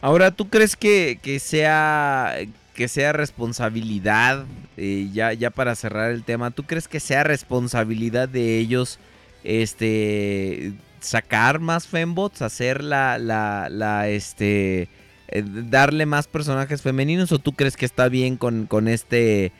Ahora, 0.00 0.30
¿tú 0.30 0.48
crees 0.48 0.76
que, 0.76 1.18
que 1.22 1.38
sea 1.38 2.36
que 2.74 2.86
sea 2.86 3.12
responsabilidad, 3.12 4.44
eh, 4.76 5.08
ya, 5.12 5.32
ya 5.32 5.50
para 5.50 5.74
cerrar 5.74 6.12
el 6.12 6.22
tema, 6.22 6.52
¿tú 6.52 6.62
crees 6.62 6.86
que 6.86 7.00
sea 7.00 7.24
responsabilidad 7.24 8.28
de 8.28 8.58
ellos 8.58 9.00
este 9.42 10.74
sacar 11.00 11.58
más 11.58 11.88
fembots, 11.88 12.40
hacer 12.40 12.84
la, 12.84 13.18
la, 13.18 13.68
la 13.68 14.08
este 14.08 14.88
eh, 15.26 15.42
darle 15.44 16.06
más 16.06 16.28
personajes 16.28 16.80
femeninos 16.80 17.32
o 17.32 17.40
tú 17.40 17.52
crees 17.52 17.76
que 17.76 17.84
está 17.84 18.08
bien 18.08 18.36
con, 18.36 18.66
con 18.66 18.86
este 18.86 19.50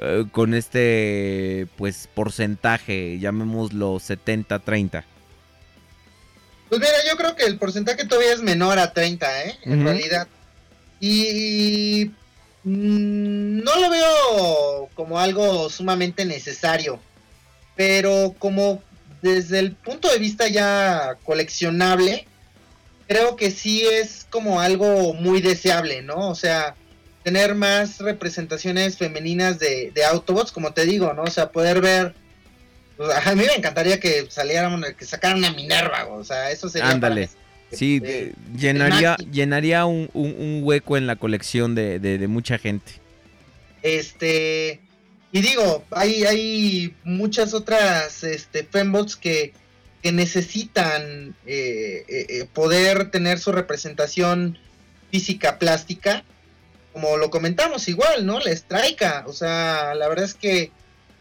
eh, 0.00 0.24
con 0.30 0.54
este 0.54 1.66
pues 1.76 2.08
porcentaje, 2.12 3.18
llamémoslo 3.18 3.94
70-30? 3.94 5.04
Pues 6.68 6.80
mira, 6.80 6.92
yo 7.08 7.16
creo 7.16 7.36
que 7.36 7.44
el 7.44 7.58
porcentaje 7.58 8.04
todavía 8.04 8.32
es 8.32 8.42
menor 8.42 8.78
a 8.78 8.92
30, 8.92 9.44
¿eh? 9.44 9.58
En 9.62 9.84
realidad. 9.84 10.26
Y 11.00 12.10
mm, 12.64 13.62
no 13.62 13.80
lo 13.80 13.90
veo 13.90 14.88
como 14.94 15.18
algo 15.18 15.70
sumamente 15.70 16.24
necesario. 16.24 16.98
Pero 17.76 18.34
como 18.38 18.82
desde 19.22 19.60
el 19.60 19.72
punto 19.72 20.08
de 20.10 20.18
vista 20.18 20.48
ya 20.48 21.16
coleccionable, 21.24 22.26
creo 23.06 23.36
que 23.36 23.50
sí 23.50 23.86
es 23.86 24.26
como 24.28 24.60
algo 24.60 25.14
muy 25.14 25.40
deseable, 25.40 26.02
¿no? 26.02 26.28
O 26.28 26.34
sea, 26.34 26.74
tener 27.26 27.56
más 27.56 27.98
representaciones 27.98 28.96
femeninas 28.98 29.58
de, 29.58 29.90
de 29.92 30.04
Autobots, 30.04 30.52
como 30.52 30.72
te 30.72 30.86
digo, 30.86 31.12
¿no? 31.12 31.22
O 31.24 31.30
sea, 31.30 31.50
poder 31.50 31.80
ver... 31.80 32.14
pues, 32.96 33.10
a 33.10 33.34
mí 33.34 33.42
me 33.44 33.56
encantaría 33.56 33.98
que 33.98 34.26
salieran, 34.30 34.80
que 34.96 35.04
sacaran 35.04 35.38
una 35.38 35.50
Minerva, 35.50 36.06
o 36.06 36.22
sea, 36.22 36.52
eso 36.52 36.68
sería... 36.68 36.88
Ándale. 36.90 37.28
Sí, 37.72 37.98
de- 37.98 38.32
llenaría, 38.56 39.16
llenaría 39.32 39.86
un, 39.86 40.08
un- 40.14 40.36
un 40.38 40.60
hueco 40.62 40.96
en 40.96 41.08
la 41.08 41.16
colección 41.16 41.74
de, 41.74 41.98
de- 41.98 42.16
de 42.18 42.28
mucha 42.28 42.58
gente. 42.58 42.92
Este, 43.82 44.80
y 45.32 45.40
digo, 45.40 45.84
hay, 45.90 46.22
hay 46.26 46.94
muchas 47.02 47.54
otras 47.54 48.22
este, 48.22 48.62
fembots 48.62 49.16
que, 49.16 49.52
que 50.00 50.12
necesitan 50.12 51.34
eh, 51.44 52.04
eh, 52.08 52.26
eh, 52.28 52.44
poder 52.54 53.10
tener 53.10 53.40
su 53.40 53.50
representación 53.50 54.58
física 55.10 55.58
plástica, 55.58 56.22
como 56.96 57.18
lo 57.18 57.28
comentamos 57.28 57.88
igual, 57.88 58.24
¿no? 58.24 58.40
La 58.40 58.56
Strika, 58.56 59.24
o 59.26 59.32
sea, 59.34 59.94
la 59.94 60.08
verdad 60.08 60.24
es 60.24 60.32
que 60.32 60.70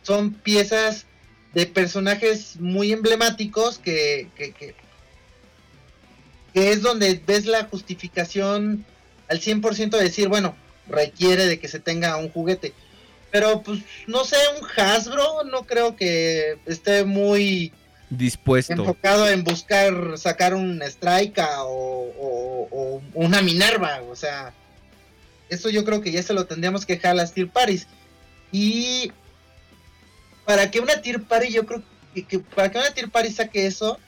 son 0.04 0.32
piezas 0.32 1.06
de 1.54 1.66
personajes 1.66 2.56
muy 2.62 2.94
emblemáticos 2.94 3.78
que, 3.80 4.30
que, 4.38 4.54
que, 4.54 4.74
que 6.54 6.72
es 6.72 6.82
donde 6.82 7.22
ves 7.28 7.46
la 7.46 7.66
justificación 7.66 8.86
al 9.28 9.42
100% 9.42 9.90
de 9.98 10.04
decir, 10.04 10.30
bueno, 10.30 10.56
requiere 10.88 11.46
de 11.46 11.60
que 11.60 11.68
se 11.68 11.82
tenga 11.82 12.16
un 12.16 12.30
juguete. 12.30 12.72
Pero 13.30 13.62
pues 13.62 13.82
no 14.08 14.24
sé, 14.24 14.38
un 14.62 14.66
Hasbro 14.82 15.44
no 15.44 15.64
creo 15.66 15.98
que 15.98 16.58
esté 16.66 17.04
muy 17.04 17.74
Dispuesto. 18.10 18.72
enfocado 18.72 19.28
en 19.28 19.44
buscar 19.44 20.18
sacar 20.18 20.54
un 20.54 20.82
Strika 20.88 21.64
o, 21.66 22.14
o- 22.18 22.70
o 22.72 23.02
una 23.14 23.42
Minerva, 23.42 24.02
o 24.10 24.16
sea, 24.16 24.54
eso 25.50 25.70
yo 25.70 25.84
creo 25.86 26.02
que 26.02 26.12
ya 26.12 26.24
se 26.24 26.34
lo 26.34 26.46
tendríamos 26.46 26.86
que 26.86 26.96
dejar 26.96 27.12
a 27.12 27.16
las 27.16 27.34
Tier 27.34 27.50
Paris. 27.50 27.88
Y 28.52 29.12
para 30.46 30.70
que 30.72 30.80
una 30.80 31.02
Tier 31.02 31.22
Party, 31.24 31.52
yo 31.52 31.66
creo 31.66 31.84
que, 32.28 32.40
para 32.40 32.72
que 32.72 32.78
una 32.78 32.92
Tier 32.94 33.10
Party 33.10 33.32
saque 33.32 33.66
eso, 33.66 34.00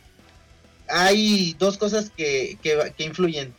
hay 0.88 1.56
dos 1.60 1.78
cosas 1.78 2.12
que, 2.16 2.58
que- 2.62 2.94
que 2.98 3.04
influyen. 3.04 3.54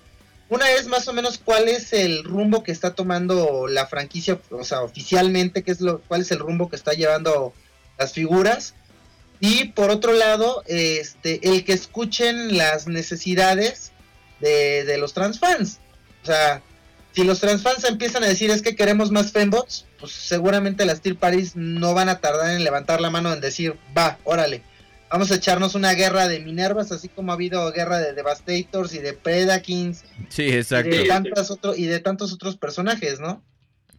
Una 0.48 0.70
es 0.70 0.86
más 0.86 1.06
o 1.08 1.12
menos 1.12 1.38
cuál 1.44 1.68
es 1.68 1.92
el 1.92 2.24
rumbo 2.24 2.62
que 2.62 2.72
está 2.72 2.94
tomando 2.94 3.66
la 3.68 3.86
franquicia, 3.86 4.40
o 4.50 4.64
sea, 4.64 4.80
oficialmente, 4.80 5.62
qué 5.62 5.72
es 5.72 5.80
lo, 5.82 6.00
cuál 6.02 6.22
es 6.22 6.30
el 6.30 6.38
rumbo 6.38 6.70
que 6.70 6.76
está 6.76 6.92
llevando 6.94 7.52
las 7.98 8.12
figuras. 8.14 8.74
Y 9.40 9.66
por 9.66 9.90
otro 9.90 10.12
lado, 10.14 10.62
este, 10.66 11.46
el 11.50 11.64
que 11.64 11.74
escuchen 11.74 12.56
las 12.56 12.86
necesidades 12.86 13.92
de, 14.40 14.84
de 14.84 14.96
los 14.96 15.12
transfans. 15.12 15.80
O 16.22 16.26
sea, 16.26 16.62
si 17.18 17.24
los 17.24 17.40
transfans 17.40 17.82
empiezan 17.82 18.22
a 18.22 18.28
decir 18.28 18.48
es 18.52 18.62
que 18.62 18.76
queremos 18.76 19.10
más 19.10 19.32
fembots, 19.32 19.86
pues 19.98 20.12
seguramente 20.12 20.84
las 20.84 21.00
Tier 21.00 21.16
Parties 21.16 21.56
no 21.56 21.92
van 21.92 22.08
a 22.08 22.20
tardar 22.20 22.54
en 22.54 22.62
levantar 22.62 23.00
la 23.00 23.10
mano 23.10 23.32
en 23.32 23.40
decir, 23.40 23.74
va, 23.96 24.18
órale, 24.22 24.62
vamos 25.10 25.32
a 25.32 25.34
echarnos 25.34 25.74
una 25.74 25.94
guerra 25.94 26.28
de 26.28 26.38
Minervas, 26.38 26.92
así 26.92 27.08
como 27.08 27.32
ha 27.32 27.34
habido 27.34 27.72
guerra 27.72 27.98
de 27.98 28.12
Devastators 28.12 28.94
y 28.94 29.00
de 29.00 29.14
Predakins 29.14 30.04
Sí, 30.28 30.44
y 30.44 30.52
exacto. 30.52 30.94
de, 30.94 31.06
tantas 31.06 31.50
otro, 31.50 31.74
y 31.74 31.86
de 31.86 31.98
tantos 31.98 32.32
otros 32.32 32.56
personajes, 32.56 33.18
¿no? 33.18 33.42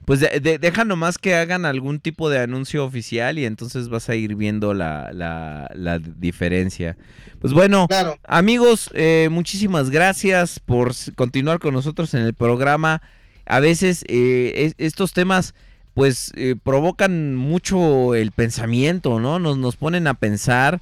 Pues 0.10 0.22
de- 0.22 0.40
de- 0.40 0.58
deja 0.58 0.86
nomás 0.86 1.20
que 1.20 1.36
hagan 1.36 1.66
algún 1.66 2.00
tipo 2.00 2.32
de 2.32 2.40
anuncio 2.40 2.84
oficial 2.84 3.38
y 3.38 3.46
entonces 3.46 3.90
vas 3.90 4.10
a 4.10 4.16
ir 4.16 4.34
viendo 4.34 4.74
la, 4.74 5.12
la- 5.14 5.70
la 5.76 6.00
diferencia. 6.00 6.98
Pues 7.40 7.54
bueno, 7.54 7.86
Claro. 7.88 8.18
amigos, 8.24 8.90
eh, 8.96 9.28
muchísimas 9.30 9.92
gracias 9.92 10.60
por 10.60 10.94
continuar 11.14 11.60
con 11.60 11.76
nosotros 11.76 12.16
en 12.16 12.22
el 12.22 12.34
programa. 12.34 13.04
A 13.46 13.60
veces 13.60 14.04
eh, 14.08 14.54
es- 14.56 14.74
estos 14.80 15.14
temas 15.14 15.54
pues 15.94 16.32
eh, 16.36 16.56
provocan 16.64 17.36
mucho 17.36 18.16
el 18.16 18.32
pensamiento, 18.32 19.20
¿no? 19.20 19.38
Nos, 19.38 19.60
nos 19.60 19.76
ponen 19.76 20.08
a 20.08 20.16
pensar 20.16 20.82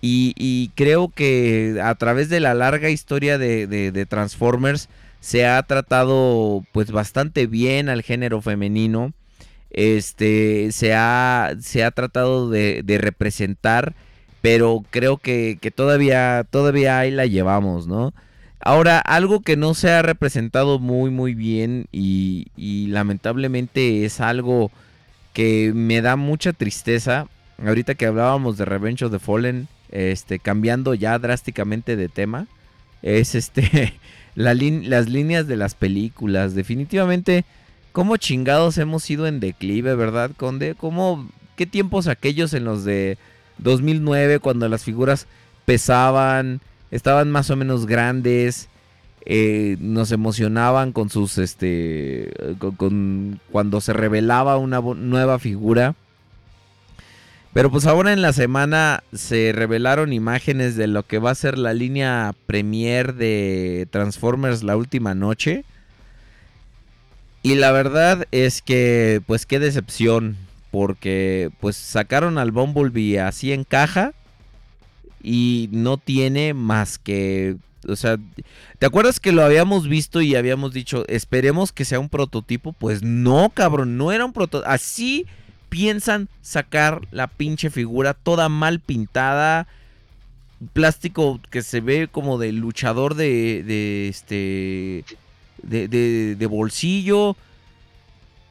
y, 0.00 0.34
y 0.36 0.72
creo 0.74 1.10
que 1.14 1.78
a 1.80 1.94
través 1.94 2.28
de 2.28 2.40
la 2.40 2.54
larga 2.54 2.90
historia 2.90 3.38
de, 3.38 3.68
de- 3.68 3.92
de 3.92 4.04
Transformers 4.04 4.88
se 5.24 5.46
ha 5.46 5.62
tratado 5.62 6.66
pues 6.72 6.90
bastante 6.90 7.46
bien 7.46 7.88
al 7.88 8.02
género 8.02 8.42
femenino. 8.42 9.14
Este 9.70 10.70
se 10.70 10.92
ha, 10.92 11.54
se 11.60 11.82
ha 11.82 11.90
tratado 11.92 12.50
de, 12.50 12.84
representar, 13.00 13.94
pero 14.42 14.84
creo 14.90 15.16
que, 15.16 15.56
que 15.62 15.70
todavía, 15.70 16.44
todavía 16.50 16.98
ahí 16.98 17.10
la 17.10 17.24
llevamos, 17.24 17.86
¿no? 17.86 18.12
Ahora, 18.60 18.98
algo 18.98 19.40
que 19.40 19.56
no 19.56 19.72
se 19.72 19.90
ha 19.92 20.02
representado 20.02 20.78
muy 20.78 21.10
muy 21.10 21.34
bien 21.34 21.86
y, 21.90 22.48
y 22.54 22.88
lamentablemente 22.88 24.04
es 24.04 24.20
algo 24.20 24.70
que 25.32 25.72
me 25.74 26.02
da 26.02 26.16
mucha 26.16 26.52
tristeza. 26.52 27.28
Ahorita 27.64 27.94
que 27.94 28.04
hablábamos 28.04 28.58
de 28.58 28.66
Revenge 28.66 29.06
of 29.06 29.12
the 29.12 29.18
Fallen, 29.18 29.68
este, 29.90 30.38
cambiando 30.38 30.92
ya 30.92 31.18
drásticamente 31.18 31.96
de 31.96 32.10
tema, 32.10 32.46
es 33.00 33.34
este 33.34 33.94
las 34.34 34.56
líneas 35.08 35.46
de 35.46 35.56
las 35.56 35.74
películas. 35.74 36.54
Definitivamente, 36.54 37.44
cómo 37.92 38.16
chingados 38.16 38.78
hemos 38.78 39.08
ido 39.10 39.26
en 39.26 39.40
declive, 39.40 39.94
¿verdad, 39.94 40.30
Conde? 40.36 40.74
¿Cómo, 40.74 41.28
qué 41.56 41.66
tiempos 41.66 42.06
aquellos 42.08 42.52
en 42.54 42.64
los 42.64 42.84
de 42.84 43.18
2009 43.58 44.38
cuando 44.40 44.68
las 44.68 44.84
figuras 44.84 45.26
pesaban, 45.64 46.60
estaban 46.90 47.30
más 47.30 47.50
o 47.50 47.56
menos 47.56 47.86
grandes, 47.86 48.68
eh, 49.26 49.76
nos 49.80 50.12
emocionaban 50.12 50.92
con 50.92 51.08
sus, 51.08 51.38
este, 51.38 52.30
con, 52.58 52.72
con- 52.76 53.40
cuando 53.50 53.80
se 53.80 53.92
revelaba 53.92 54.58
una 54.58 54.80
nueva 54.80 55.38
figura. 55.38 55.94
Pero 57.54 57.70
pues 57.70 57.86
ahora 57.86 58.12
en 58.12 58.20
la 58.20 58.32
semana 58.32 59.04
se 59.12 59.52
revelaron 59.54 60.12
imágenes 60.12 60.74
de 60.74 60.88
lo 60.88 61.04
que 61.04 61.18
va 61.18 61.30
a 61.30 61.36
ser 61.36 61.56
la 61.56 61.72
línea 61.72 62.34
premier 62.46 63.14
de 63.14 63.86
Transformers 63.92 64.64
la 64.64 64.76
última 64.76 65.14
noche. 65.14 65.64
Y 67.44 67.54
la 67.54 67.70
verdad 67.70 68.26
es 68.32 68.60
que 68.60 69.22
pues 69.26 69.46
qué 69.46 69.60
decepción. 69.60 70.36
porque 70.72 71.50
pues 71.60 71.76
sacaron 71.76 72.36
al 72.36 72.50
Bumblebee 72.50 73.20
así 73.20 73.52
en 73.52 73.62
caja 73.62 74.12
y 75.22 75.68
no 75.70 75.98
tiene 75.98 76.52
más 76.54 76.98
que 76.98 77.56
o 77.88 77.94
sea, 77.94 78.18
¿te 78.80 78.86
acuerdas 78.86 79.20
que 79.20 79.30
lo 79.30 79.44
habíamos 79.44 79.88
visto 79.88 80.20
y 80.20 80.34
habíamos 80.34 80.72
dicho, 80.72 81.04
esperemos 81.06 81.70
que 81.70 81.84
sea 81.84 82.00
un 82.00 82.08
prototipo? 82.08 82.72
Pues 82.72 83.02
no, 83.02 83.50
cabrón, 83.54 83.96
no 83.96 84.10
era 84.10 84.24
un 84.24 84.32
prototipo. 84.32 84.68
Así 84.68 85.26
piensan 85.74 86.28
sacar 86.40 87.00
la 87.10 87.26
pinche 87.26 87.68
figura 87.68 88.14
toda 88.14 88.48
mal 88.48 88.78
pintada. 88.78 89.66
Plástico 90.72 91.40
que 91.50 91.62
se 91.62 91.80
ve 91.80 92.06
como 92.06 92.38
de 92.38 92.52
luchador 92.52 93.16
de, 93.16 93.64
de 93.64 94.06
este... 94.06 95.04
De, 95.64 96.36
de, 96.36 96.46
bolsillo. 96.46 97.36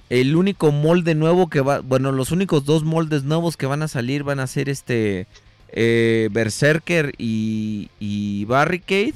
El 0.09 0.35
único 0.35 0.73
molde 0.73 1.15
nuevo 1.15 1.49
que 1.49 1.61
va... 1.61 1.79
Bueno, 1.79 2.11
los 2.11 2.31
únicos 2.31 2.65
dos 2.65 2.83
moldes 2.83 3.23
nuevos 3.23 3.55
que 3.55 3.67
van 3.67 3.83
a 3.83 3.87
salir 3.87 4.23
van 4.23 4.41
a 4.41 4.47
ser 4.47 4.67
este... 4.67 5.25
Eh, 5.69 6.27
Berserker 6.29 7.13
y, 7.17 7.89
y 8.01 8.43
Barricade. 8.45 9.15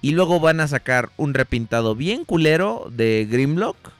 Y 0.00 0.12
luego 0.12 0.40
van 0.40 0.60
a 0.60 0.68
sacar 0.68 1.10
un 1.18 1.34
repintado 1.34 1.94
bien 1.94 2.24
culero 2.24 2.90
de 2.90 3.28
Grimlock. 3.30 3.99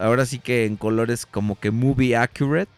Ahora 0.00 0.24
sí 0.24 0.38
que 0.38 0.64
en 0.64 0.76
colores 0.76 1.26
como 1.26 1.60
que 1.60 1.70
movie 1.70 2.16
accurate. 2.16 2.70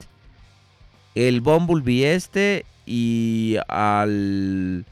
El 1.15 1.41
Bumblebee 1.41 2.15
este 2.15 2.67
y 2.85 3.57
al 3.69 4.85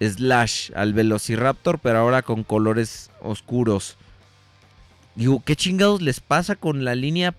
Slash, 0.00 0.70
al 0.74 0.94
Velociraptor, 0.94 1.78
pero 1.78 1.98
ahora 1.98 2.22
con 2.22 2.42
colores 2.42 3.10
oscuros. 3.20 3.98
Digo, 5.14 5.42
¿qué 5.44 5.54
chingados 5.54 6.00
les 6.00 6.20
pasa 6.20 6.56
con 6.56 6.84
la 6.84 6.94
línea 6.94 7.34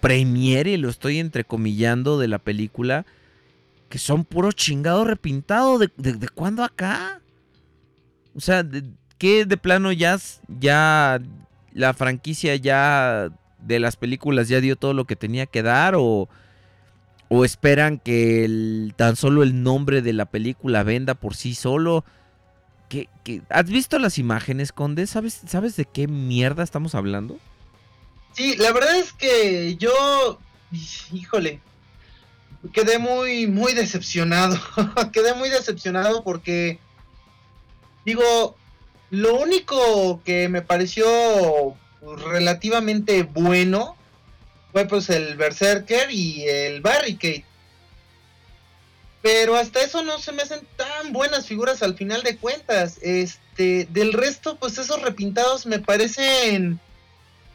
Premiere? 0.00 0.70
Y 0.70 0.76
lo 0.76 0.88
estoy 0.88 1.18
entrecomillando 1.18 2.20
de 2.20 2.28
la 2.28 2.38
película 2.38 3.04
que 3.88 3.98
son 3.98 4.24
puro 4.24 4.52
chingado 4.52 5.04
repintado. 5.04 5.78
¿De, 5.78 5.90
de, 5.96 6.28
cuándo 6.28 6.62
acá? 6.62 7.20
O 8.36 8.40
sea, 8.40 8.64
que 9.18 9.44
de 9.44 9.56
plano 9.56 9.90
ya, 9.90 10.18
ya 10.46 11.20
la 11.72 11.94
franquicia 11.94 12.54
ya 12.54 13.30
de 13.66 13.80
las 13.80 13.96
películas 13.96 14.48
ya 14.48 14.60
dio 14.60 14.76
todo 14.76 14.94
lo 14.94 15.04
que 15.06 15.16
tenía 15.16 15.46
que 15.46 15.62
dar 15.62 15.94
o, 15.96 16.28
o 17.28 17.44
esperan 17.44 17.98
que 17.98 18.44
el, 18.44 18.94
tan 18.96 19.16
solo 19.16 19.42
el 19.42 19.62
nombre 19.62 20.02
de 20.02 20.12
la 20.12 20.26
película 20.26 20.82
venda 20.82 21.14
por 21.14 21.34
sí 21.34 21.54
solo. 21.54 22.04
¿Qué? 22.88 23.08
¿Has 23.48 23.68
visto 23.68 23.98
las 23.98 24.18
imágenes, 24.18 24.72
Conde? 24.72 25.06
¿Sabes, 25.08 25.40
¿Sabes 25.48 25.76
de 25.76 25.84
qué 25.84 26.06
mierda 26.06 26.62
estamos 26.62 26.94
hablando? 26.94 27.38
Sí, 28.32 28.54
la 28.56 28.72
verdad 28.72 28.96
es 28.96 29.12
que 29.12 29.76
yo, 29.76 30.38
híjole, 31.12 31.60
quedé 32.72 32.98
muy, 32.98 33.48
muy 33.48 33.72
decepcionado. 33.72 34.60
quedé 35.12 35.34
muy 35.34 35.48
decepcionado 35.48 36.22
porque, 36.22 36.78
digo, 38.04 38.56
lo 39.10 39.40
único 39.40 40.22
que 40.24 40.48
me 40.48 40.62
pareció 40.62 41.06
relativamente 42.14 43.22
bueno 43.24 43.96
fue 44.72 44.84
pues 44.86 45.08
el 45.10 45.36
Berserker 45.36 46.10
y 46.10 46.42
el 46.46 46.80
Barricade. 46.80 47.44
Pero 49.22 49.56
hasta 49.56 49.80
eso 49.80 50.02
no 50.02 50.18
se 50.18 50.32
me 50.32 50.42
hacen 50.42 50.60
tan 50.76 51.12
buenas 51.12 51.46
figuras 51.46 51.82
al 51.82 51.96
final 51.96 52.22
de 52.22 52.36
cuentas. 52.36 52.98
Este, 53.02 53.88
del 53.90 54.12
resto, 54.12 54.56
pues 54.56 54.78
esos 54.78 55.02
repintados 55.02 55.66
me 55.66 55.78
parecen 55.78 56.78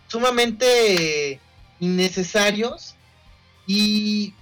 sumamente 0.07 1.39
innecesarios. 1.79 2.95
Y 3.67 4.33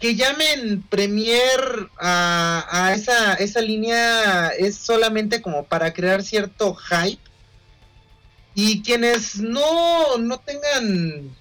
que 0.00 0.16
llamen 0.16 0.82
Premier 0.88 1.90
a, 2.00 2.66
a 2.70 2.94
esa, 2.94 3.34
esa 3.34 3.60
línea 3.60 4.48
es 4.48 4.76
solamente 4.76 5.42
como 5.42 5.64
para 5.64 5.92
crear 5.92 6.22
cierto 6.22 6.74
hype. 6.74 7.22
Y 8.54 8.82
quienes 8.82 9.36
no, 9.36 10.18
no 10.18 10.38
tengan 10.38 11.34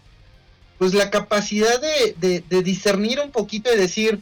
pues 0.78 0.94
la 0.94 1.10
capacidad 1.10 1.80
de, 1.80 2.44
de, 2.50 2.64
discernir 2.64 3.20
un 3.20 3.32
poquito 3.32 3.74
y 3.74 3.78
decir, 3.78 4.20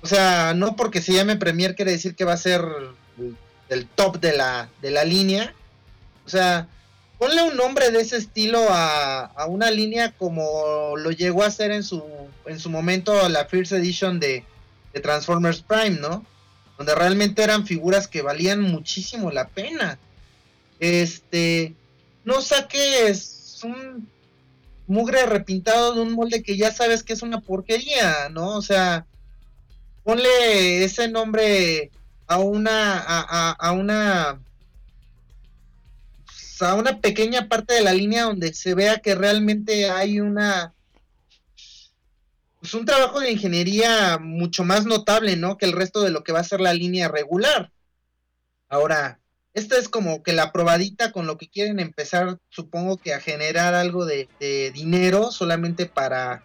o 0.00 0.06
sea, 0.06 0.54
no 0.54 0.76
porque 0.76 1.02
se 1.02 1.12
llame 1.12 1.36
Premier 1.36 1.74
quiere 1.74 1.92
decir 1.92 2.14
que 2.14 2.24
va 2.24 2.32
a 2.32 2.38
ser 2.38 2.64
el, 3.18 3.36
el 3.68 3.86
top 3.86 4.18
de 4.20 4.36
la, 4.36 4.70
de 4.80 4.90
la 4.92 5.04
línea. 5.04 5.54
O 6.24 6.28
sea, 6.28 6.68
ponle 7.18 7.42
un 7.42 7.54
nombre 7.54 7.90
de 7.90 8.00
ese 8.00 8.16
estilo 8.16 8.66
a, 8.70 9.24
a, 9.24 9.46
una 9.46 9.70
línea 9.70 10.12
como 10.12 10.96
lo 10.96 11.10
llegó 11.10 11.42
a 11.42 11.48
hacer 11.48 11.70
en 11.70 11.82
su, 11.82 12.02
en 12.46 12.58
su 12.58 12.70
momento 12.70 13.28
la 13.28 13.44
First 13.44 13.72
Edition 13.72 14.18
de, 14.18 14.44
de, 14.94 15.00
Transformers 15.00 15.60
Prime, 15.60 15.98
¿no? 16.00 16.24
Donde 16.78 16.94
realmente 16.94 17.42
eran 17.42 17.66
figuras 17.66 18.08
que 18.08 18.22
valían 18.22 18.62
muchísimo 18.62 19.30
la 19.30 19.48
pena. 19.48 19.98
Este, 20.78 21.74
no 22.24 22.40
saques 22.42 23.60
un 23.64 24.08
mugre 24.86 25.26
repintado 25.26 25.94
de 25.94 26.00
un 26.00 26.12
molde 26.12 26.42
que 26.42 26.56
ya 26.56 26.72
sabes 26.72 27.02
que 27.02 27.12
es 27.12 27.22
una 27.22 27.40
porquería, 27.40 28.28
¿no? 28.30 28.56
O 28.56 28.62
sea, 28.62 29.06
ponle 30.02 30.84
ese 30.84 31.08
nombre 31.08 31.90
a 32.26 32.38
una, 32.38 32.98
a, 32.98 33.20
a, 33.28 33.50
a 33.52 33.72
una 33.72 34.40
a 36.60 36.74
una 36.74 37.00
pequeña 37.00 37.48
parte 37.48 37.74
de 37.74 37.82
la 37.82 37.94
línea 37.94 38.24
donde 38.24 38.52
se 38.52 38.74
vea 38.74 38.98
que 38.98 39.14
realmente 39.14 39.88
hay 39.90 40.20
una 40.20 40.74
pues 42.60 42.74
un 42.74 42.84
trabajo 42.84 43.20
de 43.20 43.30
ingeniería 43.30 44.18
mucho 44.18 44.64
más 44.64 44.84
notable, 44.84 45.36
¿no? 45.36 45.56
Que 45.56 45.64
el 45.64 45.72
resto 45.72 46.02
de 46.02 46.10
lo 46.10 46.22
que 46.22 46.32
va 46.32 46.40
a 46.40 46.44
ser 46.44 46.60
la 46.60 46.74
línea 46.74 47.08
regular. 47.08 47.72
Ahora, 48.68 49.19
esta 49.54 49.78
es 49.78 49.88
como 49.88 50.22
que 50.22 50.32
la 50.32 50.52
probadita 50.52 51.12
con 51.12 51.26
lo 51.26 51.38
que 51.38 51.48
quieren 51.48 51.80
empezar, 51.80 52.38
supongo 52.48 52.96
que 52.96 53.14
a 53.14 53.20
generar 53.20 53.74
algo 53.74 54.06
de, 54.06 54.28
de 54.38 54.70
dinero 54.70 55.30
solamente 55.30 55.86
para 55.86 56.44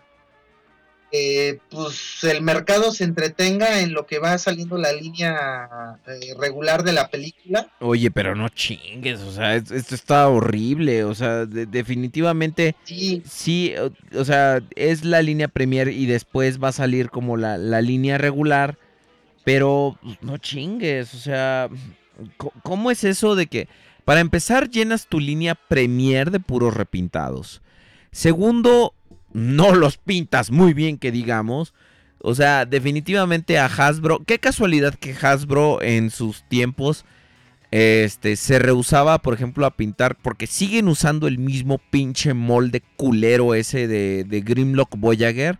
eh, 1.18 1.60
pues 1.70 2.24
el 2.24 2.42
mercado 2.42 2.92
se 2.92 3.06
entretenga 3.06 3.80
en 3.80 3.94
lo 3.94 4.06
que 4.06 4.20
va 4.20 4.38
saliendo 4.38 4.78
la 4.78 4.92
línea 4.92 5.98
eh, 6.08 6.34
regular 6.38 6.84
de 6.84 6.92
la 6.92 7.10
película. 7.10 7.70
Oye, 7.80 8.12
pero 8.12 8.36
no 8.36 8.50
chingues, 8.50 9.22
o 9.22 9.32
sea, 9.32 9.56
esto 9.56 9.96
está 9.96 10.28
horrible, 10.28 11.06
o 11.06 11.16
sea, 11.16 11.46
de, 11.46 11.68
definitivamente 11.68 12.76
sí. 12.84 13.22
sí, 13.26 13.76
o, 13.78 13.92
o, 14.20 14.26
sea, 14.26 14.62
es 14.76 15.06
la 15.06 15.22
línea 15.22 15.48
premier 15.48 15.88
y 15.88 16.06
después 16.06 16.62
va 16.62 16.70
a 16.70 16.74
salir 16.74 17.10
como 17.10 17.38
la, 17.38 17.58
la 17.58 17.82
línea 17.82 18.18
regular, 18.18 18.78
pero 19.46 19.98
pues, 20.02 20.18
no 20.22 20.38
chingues, 20.38 21.14
o 21.14 21.20
sea, 21.20 21.70
¿cómo 22.64 22.92
es 22.92 23.04
eso 23.04 23.36
de 23.36 23.48
que, 23.48 23.68
para 24.04 24.20
empezar, 24.20 24.70
llenas 24.70 25.08
tu 25.08 25.20
línea 25.20 25.56
premier 25.56 26.32
de 26.32 26.40
puros 26.40 26.74
repintados? 26.74 27.62
Segundo, 28.12 28.94
no 29.34 29.76
los 29.76 29.98
pintas 29.98 30.52
muy 30.52 30.74
bien 30.74 30.98
que 30.98 31.12
digamos. 31.12 31.74
O 32.20 32.34
sea, 32.34 32.66
definitivamente 32.66 33.60
a 33.60 33.66
Hasbro, 33.66 34.24
qué 34.26 34.40
casualidad 34.40 34.96
que 34.96 35.14
Hasbro 35.14 35.82
en 35.82 36.10
sus 36.10 36.48
tiempos 36.48 37.06
este 37.72 38.38
se 38.38 38.58
rehusaba, 38.58 39.18
por 39.20 39.34
ejemplo, 39.34 39.66
a 39.66 39.76
pintar 39.76 40.16
porque 40.16 40.48
siguen 40.48 40.88
usando 40.88 41.28
el 41.28 41.38
mismo 41.38 41.78
pinche 41.78 42.34
molde 42.34 42.82
culero 42.96 43.54
ese 43.54 43.88
de, 43.88 44.24
de 44.24 44.42
Grimlock 44.42 44.96
Voyager. 44.98 45.60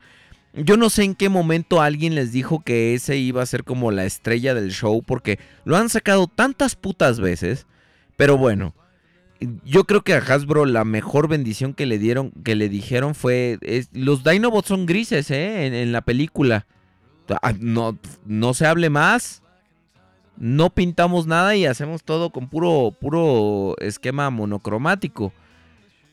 Yo 0.56 0.78
no 0.78 0.90
sé 0.90 1.04
en 1.04 1.16
qué 1.16 1.28
momento 1.28 1.82
alguien 1.82 2.16
les 2.16 2.32
dijo 2.32 2.64
que 2.64 2.94
ese 2.94 3.18
iba 3.18 3.42
a 3.42 3.46
ser 3.46 3.66
como 3.66 3.92
la 3.92 4.06
estrella 4.06 4.54
del 4.54 4.72
show 4.72 5.04
porque 5.04 5.38
lo 5.66 5.76
han 5.76 5.90
sacado 5.90 6.28
tantas 6.28 6.76
putas 6.76 7.20
veces. 7.20 7.68
Pero 8.16 8.38
bueno, 8.38 8.74
yo 9.66 9.84
creo 9.84 10.02
que 10.04 10.14
a 10.14 10.20
Hasbro 10.20 10.66
la 10.66 10.86
mejor 10.86 11.28
bendición 11.28 11.74
que 11.74 11.86
le 11.86 11.98
dieron, 11.98 12.32
que 12.32 12.56
le 12.56 12.70
dijeron 12.70 13.16
fue, 13.16 13.60
los 13.92 14.24
Dinobots 14.24 14.70
son 14.70 14.86
grises, 14.86 15.30
¿eh? 15.30 15.66
En, 15.66 15.74
en, 15.74 15.92
la 15.92 16.02
película. 16.02 16.66
No, 17.60 17.98
no 18.26 18.54
se 18.54 18.66
hable 18.66 18.90
más. 18.90 19.42
No 20.38 20.70
pintamos 20.70 21.28
nada 21.28 21.56
y 21.56 21.66
hacemos 21.66 22.04
todo 22.04 22.30
con 22.30 22.50
puro, 22.50 22.96
puro 22.98 23.76
esquema 23.80 24.30
monocromático. 24.30 25.34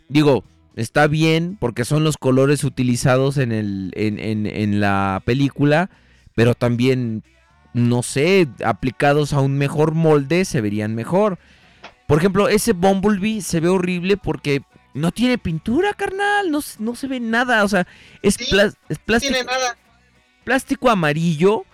Digo, 0.09 0.45
está 0.77 1.07
bien 1.07 1.57
porque 1.61 1.85
son 1.85 2.05
los 2.05 2.17
colores 2.17 2.65
utilizados 2.65 3.39
en, 3.39 3.53
el, 3.53 3.93
en, 3.95 4.19
en, 4.19 4.47
en 4.47 4.81
la 4.81 5.23
película, 5.25 5.91
pero 6.35 6.55
también, 6.55 7.23
no 7.75 8.03
sé, 8.03 8.49
aplicados 8.65 9.33
a 9.33 9.41
un 9.41 9.59
mejor 9.59 9.93
molde 9.93 10.45
se 10.45 10.61
verían 10.61 10.95
mejor. 10.95 11.39
Por 12.07 12.19
ejemplo, 12.19 12.49
ese 12.49 12.73
Bumblebee 12.73 13.41
se 13.41 13.61
ve 13.61 13.69
horrible 13.69 14.17
porque 14.17 14.63
no 14.95 15.13
tiene 15.13 15.39
pintura, 15.39 15.95
carnal. 15.95 16.51
No, 16.51 16.61
no 16.79 16.95
se 16.95 17.07
ve 17.07 17.21
nada. 17.21 17.65
O 17.65 17.69
sea, 17.69 17.87
es, 18.23 18.35
sí, 18.35 18.47
plas, 18.51 18.77
es 18.89 18.99
plástico. 18.99 19.33
No 19.33 19.45
tiene 19.45 19.51
nada. 19.51 19.77
Plástico 20.45 20.91
amarillo, 20.91 21.65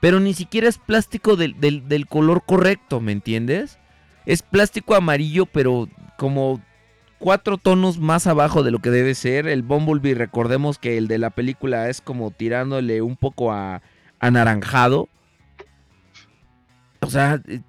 pero 0.00 0.18
ni 0.20 0.34
siquiera 0.34 0.68
es 0.68 0.78
plástico 0.78 1.36
del, 1.36 1.60
del, 1.60 1.88
del, 1.88 2.06
color 2.06 2.42
correcto, 2.44 3.00
¿me 3.00 3.12
entiendes? 3.12 3.78
Es 4.26 4.42
plástico 4.42 4.94
amarillo, 4.94 5.46
pero 5.46 5.88
como 6.16 6.62
cuatro 7.24 7.56
tonos 7.56 7.98
más 7.98 8.26
abajo 8.26 8.62
de 8.62 8.70
lo 8.70 8.80
que 8.80 8.90
debe 8.90 9.14
ser. 9.14 9.48
El 9.48 9.62
Bumblebee, 9.62 10.14
recordemos 10.14 10.76
que 10.76 10.98
el 10.98 11.08
de 11.08 11.16
la 11.16 11.30
película 11.30 11.88
es 11.88 12.02
como 12.02 12.30
tirándole 12.30 13.00
un 13.00 13.16
poco 13.16 13.50
a 13.50 13.80
anaranjado. 14.20 15.08
O 17.00 17.08
sea, 17.08 17.40
eh, 17.48 17.62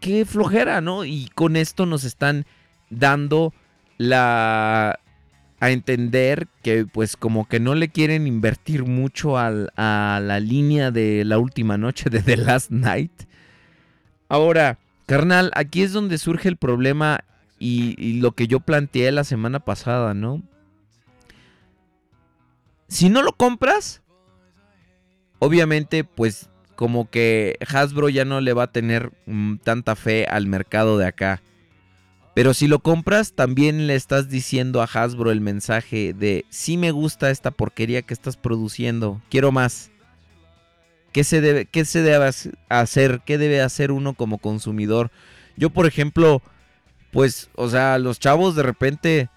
qué, 0.00 0.24
flojera, 0.24 0.80
¿no? 0.80 1.04
Y 1.04 1.30
con 1.36 1.54
esto 1.54 1.86
nos 1.86 2.02
están 2.02 2.46
dando 2.90 3.54
la 3.96 4.98
a 5.60 5.70
entender 5.70 6.48
que 6.64 6.84
pues 6.84 7.16
como 7.16 7.46
que 7.46 7.60
no 7.60 7.76
le 7.76 7.90
quieren 7.90 8.26
invertir 8.26 8.84
mucho 8.84 9.38
a 9.38 9.50
la 10.20 10.40
línea 10.40 10.90
de 10.90 11.24
la 11.24 11.38
última 11.38 11.78
noche 11.78 12.10
de 12.10 12.22
The 12.22 12.36
Last 12.38 12.72
Night. 12.72 13.22
Ahora, 14.28 14.80
carnal, 15.06 15.52
aquí 15.54 15.82
es 15.82 15.92
donde 15.92 16.18
surge 16.18 16.48
el 16.48 16.56
problema 16.56 17.20
y, 17.58 18.20
lo 18.20 18.32
que 18.32 18.46
yo 18.46 18.60
planteé 18.60 19.10
la 19.12 19.24
semana 19.24 19.60
pasada, 19.60 20.14
¿no? 20.14 20.42
Si 22.88 23.08
no 23.10 23.22
lo 23.22 23.32
compras, 23.32 24.02
obviamente 25.38 26.04
pues 26.04 26.48
como 26.74 27.10
que 27.10 27.58
Hasbro 27.68 28.08
ya 28.08 28.24
no 28.24 28.40
le 28.40 28.52
va 28.52 28.64
a 28.64 28.72
tener 28.72 29.12
mm, 29.26 29.56
tanta 29.56 29.96
fe 29.96 30.26
al 30.26 30.46
mercado 30.46 30.96
de 30.96 31.06
acá. 31.06 31.42
Pero 32.34 32.54
si 32.54 32.68
lo 32.68 32.78
compras, 32.78 33.32
también 33.32 33.88
le 33.88 33.96
estás 33.96 34.28
diciendo 34.28 34.80
a 34.80 34.84
Hasbro 34.84 35.32
el 35.32 35.40
mensaje 35.40 36.14
de 36.14 36.44
sí 36.50 36.76
me 36.76 36.92
gusta 36.92 37.30
esta 37.30 37.50
porquería 37.50 38.02
que 38.02 38.14
estás 38.14 38.36
produciendo, 38.36 39.20
quiero 39.28 39.50
más. 39.50 39.90
¿Qué 41.12 41.24
se 41.24 41.40
debe, 41.40 41.66
qué 41.66 41.84
se 41.84 42.02
debe 42.02 42.26
hac- 42.26 42.54
hacer? 42.68 43.22
¿Qué 43.24 43.38
debe 43.38 43.60
hacer 43.60 43.90
uno 43.90 44.14
como 44.14 44.38
consumidor? 44.38 45.10
Yo, 45.56 45.70
por 45.70 45.86
ejemplo, 45.86 46.42
pues, 47.12 47.50
o 47.54 47.68
sea, 47.68 47.98
los 47.98 48.18
chavos 48.20 48.54
de 48.54 48.62
repente, 48.62 49.28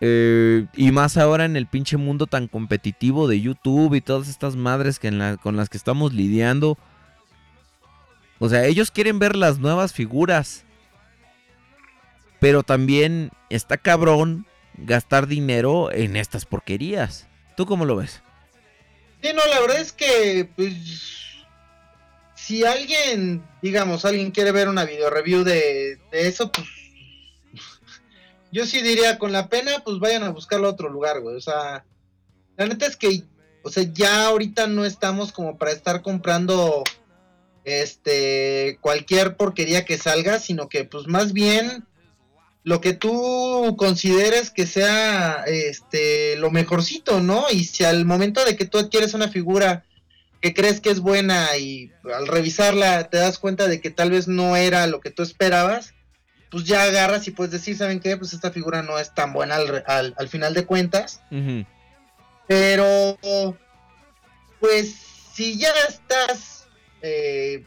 eh, 0.00 0.66
y 0.74 0.92
más 0.92 1.16
ahora 1.16 1.44
en 1.44 1.56
el 1.56 1.66
pinche 1.66 1.96
mundo 1.96 2.26
tan 2.26 2.48
competitivo 2.48 3.26
de 3.28 3.40
YouTube 3.40 3.94
y 3.94 4.00
todas 4.00 4.28
estas 4.28 4.56
madres 4.56 4.98
que 4.98 5.36
con 5.42 5.56
las 5.56 5.68
que 5.68 5.78
estamos 5.78 6.12
lidiando. 6.12 6.78
O 8.38 8.48
sea, 8.48 8.64
ellos 8.66 8.90
quieren 8.90 9.18
ver 9.18 9.36
las 9.36 9.58
nuevas 9.58 9.92
figuras. 9.92 10.64
Pero 12.40 12.62
también 12.62 13.30
está 13.50 13.78
cabrón 13.78 14.46
gastar 14.76 15.26
dinero 15.26 15.90
en 15.90 16.14
estas 16.14 16.44
porquerías. 16.44 17.26
¿Tú 17.56 17.66
cómo 17.66 17.84
lo 17.84 17.96
ves? 17.96 18.22
Sí, 19.20 19.30
no, 19.34 19.44
la 19.46 19.58
verdad 19.58 19.80
es 19.80 19.92
que, 19.92 20.48
pues, 20.54 20.76
si 22.36 22.64
alguien, 22.64 23.42
digamos, 23.60 24.04
alguien 24.04 24.30
quiere 24.30 24.52
ver 24.52 24.68
una 24.68 24.84
video 24.84 25.10
review 25.10 25.42
de, 25.42 25.98
de 26.12 26.28
eso, 26.28 26.52
pues, 26.52 26.68
yo 28.52 28.66
sí 28.66 28.82
diría, 28.82 29.18
con 29.18 29.32
la 29.32 29.48
pena, 29.48 29.82
pues 29.84 29.98
vayan 29.98 30.22
a 30.22 30.30
buscarlo 30.30 30.68
a 30.68 30.72
otro 30.72 30.88
lugar, 30.88 31.20
güey. 31.20 31.36
O 31.36 31.40
sea, 31.40 31.84
la 32.56 32.66
neta 32.66 32.86
es 32.86 32.96
que, 32.96 33.24
o 33.62 33.70
sea, 33.70 33.84
ya 33.92 34.26
ahorita 34.26 34.66
no 34.66 34.84
estamos 34.84 35.32
como 35.32 35.58
para 35.58 35.72
estar 35.72 36.02
comprando, 36.02 36.84
este, 37.64 38.78
cualquier 38.80 39.36
porquería 39.36 39.84
que 39.84 39.98
salga, 39.98 40.38
sino 40.38 40.68
que, 40.68 40.84
pues, 40.84 41.06
más 41.06 41.32
bien, 41.32 41.86
lo 42.64 42.80
que 42.80 42.92
tú 42.92 43.76
consideres 43.78 44.50
que 44.50 44.66
sea 44.66 45.44
este 45.46 46.36
lo 46.36 46.50
mejorcito, 46.50 47.22
¿no? 47.22 47.46
Y 47.50 47.64
si 47.64 47.84
al 47.84 48.04
momento 48.04 48.44
de 48.44 48.56
que 48.56 48.66
tú 48.66 48.78
adquieres 48.78 49.14
una 49.14 49.28
figura 49.28 49.84
que 50.42 50.52
crees 50.52 50.80
que 50.80 50.90
es 50.90 51.00
buena 51.00 51.56
y 51.56 51.90
al 52.14 52.26
revisarla 52.26 53.08
te 53.08 53.16
das 53.16 53.38
cuenta 53.38 53.68
de 53.68 53.80
que 53.80 53.90
tal 53.90 54.10
vez 54.10 54.28
no 54.28 54.54
era 54.54 54.86
lo 54.86 55.00
que 55.00 55.10
tú 55.10 55.22
esperabas, 55.22 55.94
pues 56.50 56.64
ya 56.64 56.82
agarras 56.84 57.26
y 57.28 57.30
puedes 57.32 57.52
decir, 57.52 57.76
¿saben 57.76 58.00
qué? 58.00 58.16
Pues 58.16 58.32
esta 58.32 58.50
figura 58.50 58.82
no 58.82 58.98
es 58.98 59.14
tan 59.14 59.32
buena 59.32 59.56
al, 59.56 59.84
al- 59.86 60.14
al 60.16 60.28
final 60.28 60.54
de 60.54 60.64
cuentas. 60.66 61.20
Pero, 62.46 63.18
pues, 64.60 64.94
si 65.34 65.58
ya 65.58 65.70
estás 65.88 66.66
eh, 67.02 67.64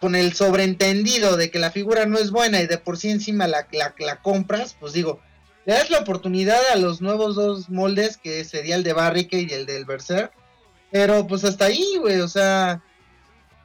con 0.00 0.14
el 0.14 0.34
sobreentendido 0.34 1.36
de 1.36 1.50
que 1.50 1.58
la 1.58 1.70
figura 1.70 2.06
no 2.06 2.18
es 2.18 2.30
buena 2.30 2.60
y 2.60 2.66
de 2.66 2.78
por 2.78 2.98
sí 2.98 3.10
encima 3.10 3.46
la, 3.46 3.66
la, 3.72 3.94
la 3.98 4.20
compras, 4.20 4.76
pues 4.78 4.92
digo, 4.92 5.20
le 5.64 5.72
das 5.74 5.88
la 5.90 6.00
oportunidad 6.00 6.60
a 6.72 6.76
los 6.76 7.00
nuevos 7.00 7.34
dos 7.36 7.70
moldes, 7.70 8.18
que 8.18 8.44
sería 8.44 8.76
el 8.76 8.82
de 8.84 8.92
Barricade 8.92 9.46
y 9.50 9.54
el 9.54 9.66
del 9.66 9.86
Berserk. 9.86 10.32
Pero 10.92 11.26
pues 11.26 11.42
hasta 11.44 11.64
ahí, 11.64 11.96
güey, 11.98 12.20
o 12.20 12.28
sea, 12.28 12.82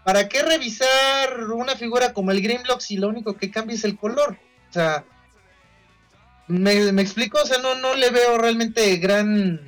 ¿para 0.03 0.27
qué 0.29 0.41
revisar 0.43 1.51
una 1.53 1.75
figura 1.75 2.13
como 2.13 2.31
el 2.31 2.41
Grimlock 2.41 2.79
si 2.79 2.97
lo 2.97 3.07
único 3.09 3.35
que 3.37 3.51
cambia 3.51 3.75
es 3.75 3.83
el 3.83 3.97
color? 3.97 4.37
O 4.69 4.73
sea, 4.73 5.03
me, 6.47 6.91
me 6.91 7.01
explico, 7.01 7.39
o 7.41 7.45
sea, 7.45 7.59
no, 7.59 7.75
no 7.75 7.95
le 7.95 8.09
veo 8.09 8.37
realmente 8.37 8.95
gran... 8.97 9.59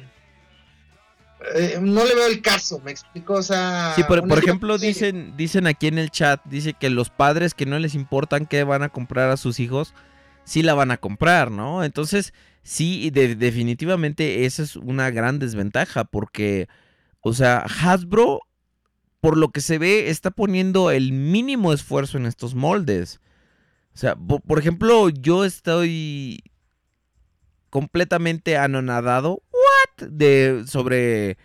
eh, 1.55 1.79
no 1.81 2.05
le 2.05 2.15
veo 2.15 2.27
el 2.27 2.41
caso, 2.41 2.79
me 2.83 2.91
explico, 2.91 3.33
o 3.33 3.43
sea... 3.43 3.93
Sí, 3.95 4.03
por, 4.03 4.19
ejemplo, 4.39 4.77
dicen, 4.77 5.35
dicen 5.37 5.67
aquí 5.67 5.87
en 5.87 5.99
el 5.99 6.09
chat, 6.11 6.41
dice 6.45 6.73
que 6.73 6.89
los 6.89 7.09
padres 7.09 7.53
que 7.53 7.65
no 7.65 7.77
les 7.77 7.93
importan 7.93 8.45
qué 8.45 8.63
van 8.63 8.83
a 8.83 8.89
comprar 8.89 9.29
a 9.29 9.37
sus 9.37 9.59
hijos, 9.59 9.93
sí 10.43 10.63
la 10.63 10.73
van 10.73 10.91
a 10.91 10.97
comprar, 10.97 11.51
¿no? 11.51 11.83
Entonces, 11.83 12.33
sí, 12.63 13.09
de- 13.11 13.35
definitivamente 13.35 14.45
esa 14.45 14.63
es 14.63 14.75
una 14.75 15.11
gran 15.11 15.37
desventaja 15.39 16.03
porque, 16.03 16.67
o 17.21 17.33
sea, 17.33 17.59
Hasbro, 17.59 18.41
por 19.21 19.37
lo 19.37 19.51
que 19.51 19.61
se 19.61 19.77
ve, 19.77 20.09
está 20.09 20.31
poniendo 20.31 20.91
el 20.91 21.13
mínimo 21.13 21.71
esfuerzo 21.73 22.17
en 22.17 22.25
estos 22.25 22.55
moldes. 22.55 23.21
O 23.93 23.97
sea, 23.97 24.15
po- 24.15 24.39
por 24.39 24.59
ejemplo, 24.59 25.09
yo 25.09 25.45
estoy 25.45 26.43
completamente 27.69 28.57
anonadado 28.57 29.41
what 29.51 30.09
de 30.09 30.63
sobre 30.67 31.37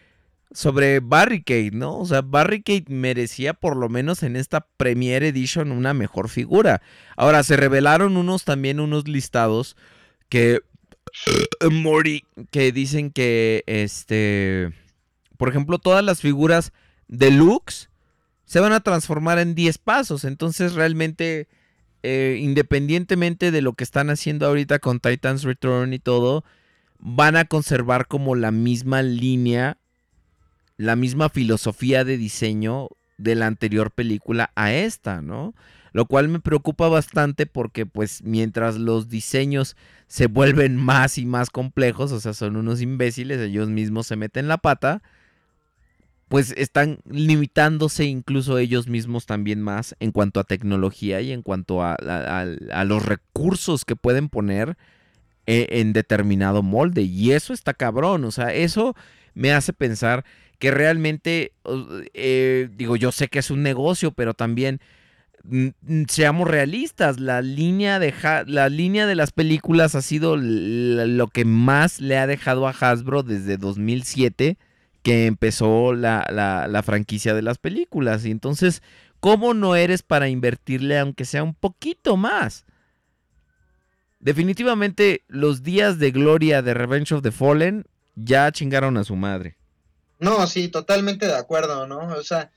sobre 0.52 1.00
Barricade, 1.00 1.72
¿no? 1.72 1.98
O 1.98 2.06
sea, 2.06 2.22
Barricade 2.22 2.84
merecía 2.88 3.52
por 3.52 3.76
lo 3.76 3.88
menos 3.88 4.22
en 4.22 4.36
esta 4.36 4.66
Premiere 4.76 5.28
Edition 5.28 5.70
una 5.70 5.92
mejor 5.92 6.28
figura. 6.28 6.80
Ahora 7.16 7.42
se 7.42 7.56
revelaron 7.56 8.16
unos 8.16 8.44
también 8.44 8.80
unos 8.80 9.06
listados 9.06 9.76
que 10.28 10.60
Mori 11.70 12.24
que 12.50 12.72
dicen 12.72 13.10
que 13.10 13.64
este 13.66 14.72
por 15.36 15.50
ejemplo, 15.50 15.78
todas 15.78 16.02
las 16.02 16.20
figuras 16.22 16.72
deluxe 17.08 17.88
se 18.44 18.60
van 18.60 18.72
a 18.72 18.80
transformar 18.80 19.38
en 19.38 19.54
10 19.54 19.78
pasos, 19.78 20.24
entonces 20.24 20.74
realmente 20.74 21.48
eh, 22.08 22.38
independientemente 22.40 23.50
de 23.50 23.62
lo 23.62 23.72
que 23.72 23.82
están 23.82 24.10
haciendo 24.10 24.46
ahorita 24.46 24.78
con 24.78 25.00
Titans 25.00 25.42
Return 25.42 25.92
y 25.92 25.98
todo, 25.98 26.44
van 27.00 27.36
a 27.36 27.46
conservar 27.46 28.06
como 28.06 28.36
la 28.36 28.52
misma 28.52 29.02
línea, 29.02 29.78
la 30.76 30.94
misma 30.94 31.28
filosofía 31.30 32.04
de 32.04 32.16
diseño 32.16 32.90
de 33.18 33.34
la 33.34 33.48
anterior 33.48 33.90
película 33.90 34.52
a 34.54 34.72
esta, 34.72 35.20
¿no? 35.20 35.54
Lo 35.92 36.06
cual 36.06 36.28
me 36.28 36.38
preocupa 36.38 36.88
bastante 36.88 37.46
porque 37.46 37.86
pues 37.86 38.22
mientras 38.22 38.76
los 38.76 39.08
diseños 39.08 39.76
se 40.06 40.28
vuelven 40.28 40.76
más 40.84 41.18
y 41.18 41.26
más 41.26 41.50
complejos, 41.50 42.12
o 42.12 42.20
sea, 42.20 42.34
son 42.34 42.54
unos 42.54 42.82
imbéciles, 42.82 43.40
ellos 43.40 43.68
mismos 43.68 44.06
se 44.06 44.14
meten 44.14 44.46
la 44.46 44.58
pata, 44.58 45.02
pues 46.28 46.52
están 46.56 46.98
limitándose 47.08 48.04
incluso 48.04 48.58
ellos 48.58 48.88
mismos 48.88 49.26
también 49.26 49.62
más 49.62 49.94
en 50.00 50.10
cuanto 50.10 50.40
a 50.40 50.44
tecnología 50.44 51.20
y 51.20 51.32
en 51.32 51.42
cuanto 51.42 51.82
a, 51.82 51.96
los 52.84 53.04
recursos 53.06 53.84
que 53.84 53.94
pueden 53.94 54.28
poner 54.28 54.76
eh, 55.46 55.66
en 55.70 55.92
determinado 55.92 56.62
molde. 56.62 57.02
Y 57.02 57.32
eso 57.32 57.52
está 57.52 57.74
cabrón, 57.74 58.24
o 58.24 58.32
sea, 58.32 58.52
eso 58.52 58.96
me 59.34 59.52
hace 59.52 59.72
pensar 59.72 60.24
que 60.58 60.70
realmente, 60.70 61.52
eh, 62.14 62.70
digo, 62.74 62.96
yo 62.96 63.12
sé 63.12 63.28
que 63.28 63.38
es 63.38 63.50
un 63.50 63.62
negocio, 63.62 64.10
pero 64.10 64.34
también 64.34 64.80
seamos 66.08 66.48
realistas, 66.48 67.20
la 67.20 67.40
línea 67.40 68.00
de 68.00 68.12
Ha- 68.22 68.44
la 68.48 68.68
línea 68.68 69.06
de 69.06 69.14
las 69.14 69.30
películas 69.30 69.94
ha 69.94 70.02
sido 70.02 70.36
lo 70.36 71.28
que 71.28 71.44
más 71.44 72.00
le 72.00 72.18
ha 72.18 72.26
dejado 72.26 72.66
a 72.66 72.70
Hasbro 72.70 73.22
desde 73.22 73.56
2007 73.56 74.58
que 75.06 75.26
empezó 75.26 75.92
la, 75.94 76.26
la- 76.32 76.82
franquicia 76.82 77.32
de 77.32 77.40
las 77.40 77.58
películas. 77.58 78.24
Y 78.24 78.32
entonces, 78.32 78.82
¿cómo 79.20 79.54
no 79.54 79.76
eres 79.76 80.02
para 80.02 80.28
invertirle 80.28 80.98
aunque 80.98 81.24
sea 81.24 81.44
un 81.44 81.54
poquito 81.54 82.16
más? 82.16 82.64
Definitivamente 84.18 85.22
los 85.28 85.62
días 85.62 86.00
de 86.00 86.10
gloria 86.10 86.60
de 86.60 86.74
Revenge 86.74 87.14
of 87.14 87.22
the 87.22 87.30
Fallen 87.30 87.84
ya 88.16 88.50
chingaron 88.50 88.96
a 88.96 89.04
su 89.04 89.14
madre. 89.14 89.56
No, 90.18 90.44
sí, 90.48 90.66
totalmente 90.66 91.26
de 91.28 91.36
acuerdo, 91.36 91.86
¿no? 91.86 91.98
O 91.98 92.22
sea, 92.24 92.50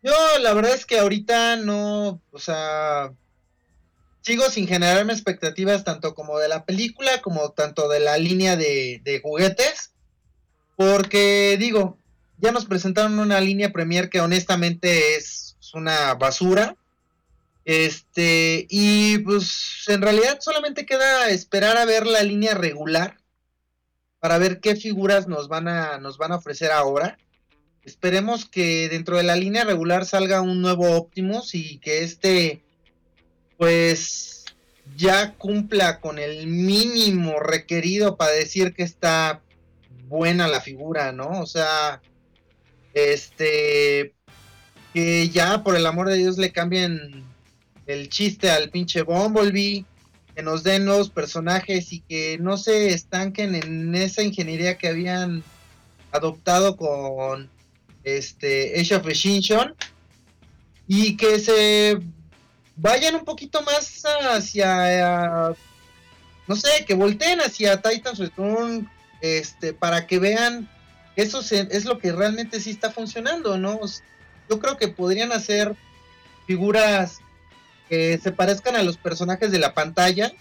yo 0.00 0.12
la 0.40 0.54
verdad 0.54 0.74
es 0.74 0.86
que 0.86 1.00
ahorita 1.00 1.56
no, 1.56 2.22
o 2.30 2.38
sea, 2.38 3.12
sigo 4.20 4.48
sin 4.48 4.68
generarme 4.68 5.12
expectativas 5.12 5.82
tanto 5.82 6.14
como 6.14 6.38
de 6.38 6.46
la 6.46 6.64
película 6.64 7.20
como 7.20 7.50
tanto 7.50 7.88
de 7.88 7.98
la 7.98 8.16
línea 8.16 8.54
de, 8.54 9.00
de 9.02 9.18
juguetes, 9.20 9.92
porque 10.80 11.58
digo, 11.60 11.98
ya 12.38 12.52
nos 12.52 12.64
presentaron 12.64 13.18
una 13.18 13.38
línea 13.38 13.70
premier 13.70 14.08
que 14.08 14.22
honestamente 14.22 15.14
es 15.14 15.58
una 15.74 16.14
basura. 16.14 16.74
Este, 17.66 18.66
y 18.70 19.18
pues 19.18 19.84
en 19.88 20.00
realidad 20.00 20.38
solamente 20.40 20.86
queda 20.86 21.28
esperar 21.28 21.76
a 21.76 21.84
ver 21.84 22.06
la 22.06 22.22
línea 22.22 22.54
regular 22.54 23.18
para 24.20 24.38
ver 24.38 24.60
qué 24.60 24.74
figuras 24.74 25.28
nos 25.28 25.48
van 25.48 25.68
a, 25.68 25.98
nos 25.98 26.16
van 26.16 26.32
a 26.32 26.36
ofrecer 26.36 26.70
ahora. 26.70 27.18
Esperemos 27.84 28.46
que 28.46 28.88
dentro 28.88 29.18
de 29.18 29.24
la 29.24 29.36
línea 29.36 29.64
regular 29.64 30.06
salga 30.06 30.40
un 30.40 30.62
nuevo 30.62 30.96
Optimus 30.96 31.54
y 31.54 31.76
que 31.76 32.04
este, 32.04 32.62
pues, 33.58 34.46
ya 34.96 35.34
cumpla 35.34 36.00
con 36.00 36.18
el 36.18 36.46
mínimo 36.46 37.38
requerido 37.38 38.16
para 38.16 38.32
decir 38.32 38.72
que 38.72 38.82
está 38.82 39.42
buena 40.10 40.48
la 40.48 40.60
figura, 40.60 41.12
¿no? 41.12 41.40
O 41.40 41.46
sea, 41.46 42.02
este, 42.92 44.12
que 44.92 45.28
ya 45.28 45.62
por 45.62 45.76
el 45.76 45.86
amor 45.86 46.08
de 46.08 46.16
Dios 46.16 46.36
le 46.36 46.52
cambien 46.52 47.24
el 47.86 48.08
chiste 48.08 48.50
al 48.50 48.70
pinche 48.70 49.02
Bumblebee, 49.02 49.84
que 50.34 50.42
nos 50.42 50.64
den 50.64 50.84
nuevos 50.84 51.10
personajes 51.10 51.92
y 51.92 52.00
que 52.00 52.38
no 52.38 52.56
se 52.56 52.92
estanquen 52.92 53.54
en 53.54 53.94
esa 53.94 54.22
ingeniería 54.22 54.76
que 54.76 54.88
habían 54.88 55.44
adoptado 56.10 56.76
con 56.76 57.48
este 58.02 58.80
Age 58.80 58.96
of 58.96 59.06
y 60.88 61.16
que 61.16 61.38
se 61.38 62.00
vayan 62.74 63.14
un 63.14 63.24
poquito 63.24 63.62
más 63.62 64.02
hacia 64.04 65.54
no 66.48 66.56
sé, 66.56 66.84
que 66.84 66.94
volteen 66.94 67.40
hacia 67.40 67.80
Titans 67.80 68.18
Return 68.18 68.90
este 69.20 69.72
para 69.72 70.06
que 70.06 70.18
vean 70.18 70.68
que 71.16 71.22
eso 71.22 71.42
se- 71.42 71.68
es 71.70 71.84
lo 71.84 71.98
que 71.98 72.12
realmente 72.12 72.60
sí 72.60 72.70
está 72.70 72.90
funcionando, 72.90 73.58
¿no? 73.58 73.80
Yo 74.48 74.58
creo 74.58 74.76
que 74.76 74.88
podrían 74.88 75.32
hacer 75.32 75.74
figuras 76.46 77.18
que 77.88 78.18
se 78.18 78.32
parezcan 78.32 78.76
a 78.76 78.82
los 78.82 78.96
personajes 78.96 79.50
de 79.52 79.58
la 79.58 79.74
pantalla 79.74 80.32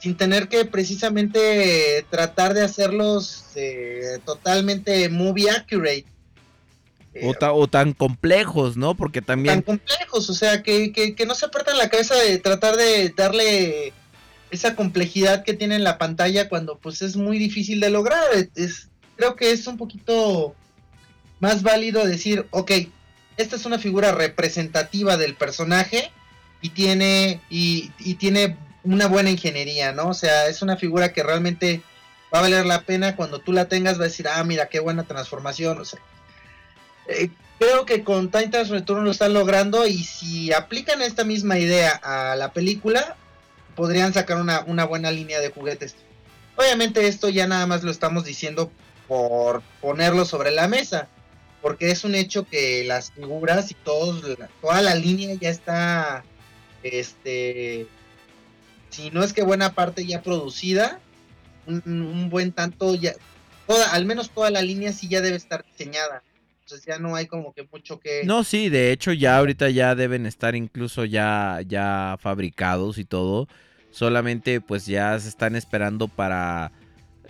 sin 0.00 0.16
tener 0.16 0.48
que 0.48 0.64
precisamente 0.64 2.04
tratar 2.10 2.54
de 2.54 2.62
hacerlos 2.62 3.46
eh, 3.54 4.18
totalmente 4.24 5.08
movie 5.08 5.50
accurate. 5.50 6.06
Eh, 7.14 7.20
O, 7.28 7.34
ta- 7.34 7.52
o 7.52 7.68
tan 7.68 7.92
complejos, 7.92 8.76
¿no? 8.76 8.94
Porque 8.96 9.20
tan 9.20 9.36
también... 9.36 9.62
complejos, 9.62 10.28
o 10.30 10.34
sea, 10.34 10.62
que, 10.62 10.92
que, 10.92 11.14
que 11.14 11.26
no 11.26 11.34
se 11.34 11.46
apartan 11.46 11.78
la 11.78 11.88
cabeza 11.88 12.14
de 12.16 12.38
tratar 12.38 12.76
de 12.76 13.10
darle 13.16 13.92
esa 14.52 14.76
complejidad 14.76 15.42
que 15.44 15.54
tiene 15.54 15.76
en 15.76 15.82
la 15.82 15.98
pantalla 15.98 16.48
cuando 16.48 16.78
pues 16.78 17.00
es 17.02 17.16
muy 17.16 17.38
difícil 17.38 17.80
de 17.80 17.90
lograr. 17.90 18.22
Es, 18.54 18.88
creo 19.16 19.34
que 19.34 19.50
es 19.50 19.66
un 19.66 19.78
poquito 19.78 20.54
más 21.40 21.62
válido 21.62 22.06
decir, 22.06 22.46
ok, 22.50 22.70
esta 23.38 23.56
es 23.56 23.64
una 23.64 23.78
figura 23.78 24.12
representativa 24.12 25.16
del 25.16 25.34
personaje 25.34 26.12
y 26.60 26.68
tiene, 26.68 27.40
y, 27.48 27.90
y 27.98 28.14
tiene 28.14 28.56
una 28.84 29.08
buena 29.08 29.30
ingeniería, 29.30 29.92
¿no? 29.92 30.08
O 30.08 30.14
sea, 30.14 30.46
es 30.46 30.60
una 30.60 30.76
figura 30.76 31.14
que 31.14 31.22
realmente 31.22 31.82
va 32.32 32.40
a 32.40 32.42
valer 32.42 32.66
la 32.66 32.82
pena 32.82 33.16
cuando 33.16 33.38
tú 33.38 33.52
la 33.52 33.68
tengas, 33.68 33.98
va 33.98 34.04
a 34.04 34.08
decir, 34.08 34.28
ah, 34.28 34.44
mira, 34.44 34.68
qué 34.68 34.80
buena 34.80 35.04
transformación, 35.04 35.80
o 35.80 35.84
sea. 35.84 35.98
Eh, 37.08 37.30
creo 37.58 37.86
que 37.86 38.04
con 38.04 38.30
Titans 38.30 38.68
Return 38.68 39.04
lo 39.04 39.10
están 39.10 39.32
logrando 39.32 39.86
y 39.86 40.04
si 40.04 40.52
aplican 40.52 41.00
esta 41.00 41.24
misma 41.24 41.58
idea 41.58 41.90
a 42.02 42.36
la 42.36 42.52
película, 42.52 43.16
podrían 43.74 44.12
sacar 44.12 44.38
una, 44.38 44.84
buena 44.84 45.10
línea 45.10 45.40
de 45.40 45.50
juguetes. 45.50 45.94
Obviamente 46.56 47.06
esto 47.06 47.28
ya 47.28 47.46
nada 47.46 47.66
más 47.66 47.82
lo 47.82 47.90
estamos 47.90 48.24
diciendo 48.24 48.70
por 49.08 49.62
ponerlo 49.80 50.24
sobre 50.24 50.50
la 50.50 50.68
mesa, 50.68 51.08
porque 51.60 51.90
es 51.90 52.04
un 52.04 52.14
hecho 52.14 52.46
que 52.46 52.84
las 52.84 53.12
figuras 53.12 53.70
y 53.70 53.74
todos, 53.74 54.22
toda 54.60 54.82
la 54.82 54.94
línea 54.94 55.34
ya 55.40 55.50
está, 55.50 56.24
este, 56.82 57.86
si 58.90 59.10
no 59.10 59.22
es 59.22 59.32
que 59.32 59.42
buena 59.42 59.72
parte 59.72 60.06
ya 60.06 60.22
producida, 60.22 61.00
un, 61.66 61.82
un 61.86 62.30
buen 62.30 62.52
tanto 62.52 62.94
ya, 62.94 63.14
toda, 63.66 63.92
al 63.92 64.04
menos 64.04 64.30
toda 64.30 64.50
la 64.50 64.62
línea 64.62 64.92
sí 64.92 65.08
ya 65.08 65.20
debe 65.20 65.36
estar 65.36 65.64
diseñada. 65.64 66.22
Entonces 66.72 66.86
ya 66.86 66.98
no 66.98 67.14
hay 67.14 67.26
como 67.26 67.52
que 67.52 67.68
mucho 67.70 68.00
que... 68.00 68.22
No, 68.24 68.44
sí, 68.44 68.70
de 68.70 68.92
hecho 68.92 69.12
ya 69.12 69.36
ahorita 69.36 69.68
ya 69.68 69.94
deben 69.94 70.24
estar 70.24 70.54
incluso 70.56 71.04
ya, 71.04 71.60
ya 71.66 72.16
fabricados 72.18 72.96
y 72.96 73.04
todo. 73.04 73.46
Solamente 73.90 74.62
pues 74.62 74.86
ya 74.86 75.18
se 75.20 75.28
están 75.28 75.54
esperando 75.54 76.08
para 76.08 76.72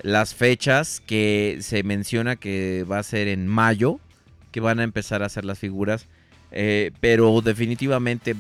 las 0.00 0.32
fechas 0.34 1.02
que 1.04 1.58
se 1.60 1.82
menciona 1.82 2.36
que 2.36 2.84
va 2.88 3.00
a 3.00 3.02
ser 3.02 3.26
en 3.26 3.48
mayo, 3.48 3.98
que 4.52 4.60
van 4.60 4.78
a 4.78 4.84
empezar 4.84 5.24
a 5.24 5.26
hacer 5.26 5.44
las 5.44 5.58
figuras. 5.58 6.06
Eh, 6.52 6.92
pero 7.00 7.40
definitivamente 7.40 8.36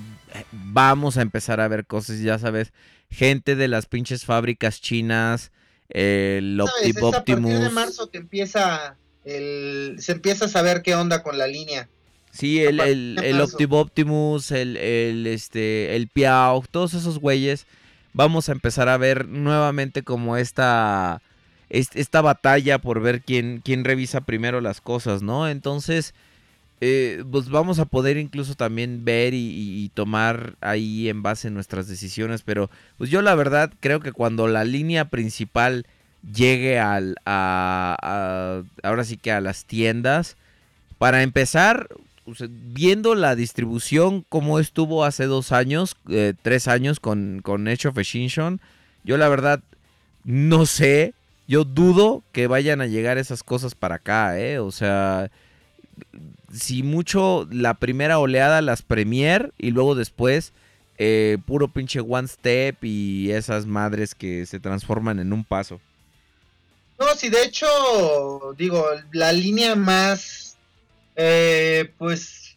vamos 0.52 1.16
a 1.16 1.22
empezar 1.22 1.60
a 1.60 1.66
ver 1.66 1.84
cosas, 1.84 2.20
ya 2.20 2.38
sabes, 2.38 2.72
gente 3.10 3.56
de 3.56 3.66
las 3.66 3.86
pinches 3.86 4.24
fábricas 4.24 4.80
chinas, 4.80 5.50
eh, 5.88 6.36
el 6.38 6.58
¿Sabes? 6.64 6.72
Opti- 6.74 6.90
Es 6.90 6.96
a 6.96 7.24
partir 7.24 7.36
de 7.40 7.54
Optimus. 7.56 7.72
marzo 7.72 8.10
que 8.10 8.18
empieza 8.18 8.96
el, 9.24 9.96
se 9.98 10.12
empieza 10.12 10.46
a 10.46 10.48
saber 10.48 10.82
qué 10.82 10.94
onda 10.94 11.22
con 11.22 11.38
la 11.38 11.46
línea. 11.46 11.88
Sí, 12.32 12.62
el, 12.62 12.80
el, 12.80 13.20
el 13.22 13.40
Optimus, 13.40 14.50
el, 14.52 14.76
el, 14.78 15.26
este, 15.26 15.96
el 15.96 16.08
Piao, 16.08 16.64
todos 16.70 16.94
esos 16.94 17.18
güeyes, 17.18 17.66
vamos 18.14 18.48
a 18.48 18.52
empezar 18.52 18.88
a 18.88 18.96
ver 18.96 19.28
nuevamente 19.28 20.02
como 20.02 20.38
esta, 20.38 21.20
est- 21.68 21.94
esta 21.96 22.22
batalla 22.22 22.78
por 22.78 23.00
ver 23.02 23.20
quién, 23.20 23.60
quién 23.62 23.84
revisa 23.84 24.22
primero 24.22 24.62
las 24.62 24.80
cosas, 24.80 25.20
¿no? 25.22 25.46
Entonces, 25.46 26.14
eh, 26.80 27.22
pues 27.30 27.48
vamos 27.48 27.78
a 27.78 27.84
poder 27.84 28.16
incluso 28.16 28.54
también 28.54 29.04
ver 29.04 29.34
y, 29.34 29.38
y- 29.38 29.84
y 29.84 29.88
tomar 29.90 30.56
ahí 30.60 31.08
en 31.08 31.22
base 31.22 31.50
nuestras 31.50 31.86
decisiones, 31.88 32.42
pero 32.42 32.70
pues 32.98 33.10
yo 33.10 33.22
la 33.22 33.34
verdad 33.34 33.72
creo 33.80 34.00
que 34.00 34.12
cuando 34.12 34.48
la 34.48 34.64
línea 34.64 35.08
principal 35.10 35.86
llegue 36.22 36.78
al, 36.78 37.16
a, 37.26 37.96
a- 38.00 38.88
ahora 38.88 39.04
sí 39.04 39.16
que 39.16 39.32
a 39.32 39.40
las 39.40 39.64
tiendas, 39.64 40.36
para 40.98 41.22
empezar, 41.22 41.88
viendo 42.48 43.14
la 43.14 43.34
distribución 43.34 44.24
como 44.28 44.58
estuvo 44.60 45.04
hace 45.04 45.24
dos 45.24 45.52
años, 45.52 45.96
eh, 46.08 46.34
tres 46.42 46.68
años 46.68 47.00
con, 47.00 47.40
con 47.42 47.66
Age 47.66 47.88
of 47.88 47.98
Extinction, 47.98 48.60
yo 49.04 49.16
la 49.16 49.28
verdad 49.28 49.60
no 50.24 50.66
sé, 50.66 51.14
yo 51.48 51.64
dudo 51.64 52.22
que 52.30 52.46
vayan 52.46 52.80
a 52.80 52.86
llegar 52.86 53.18
esas 53.18 53.42
cosas 53.42 53.74
para 53.74 53.96
acá, 53.96 54.38
¿eh? 54.38 54.60
O 54.60 54.70
sea, 54.70 55.30
si 56.52 56.82
mucho 56.82 57.48
la 57.50 57.74
primera 57.74 58.18
oleada 58.18 58.62
las 58.62 58.82
premier 58.82 59.52
y 59.58 59.70
luego 59.70 59.94
después 59.94 60.52
eh, 60.98 61.38
puro 61.46 61.68
pinche 61.68 62.00
one 62.00 62.28
step 62.28 62.76
y 62.84 63.30
esas 63.32 63.66
madres 63.66 64.14
que 64.14 64.46
se 64.46 64.60
transforman 64.60 65.18
en 65.18 65.32
un 65.32 65.44
paso. 65.44 65.80
No, 67.02 67.16
sí, 67.16 67.30
de 67.30 67.42
hecho, 67.42 67.66
digo, 68.56 68.86
la 69.10 69.32
línea 69.32 69.74
más, 69.74 70.56
eh, 71.16 71.90
pues, 71.98 72.56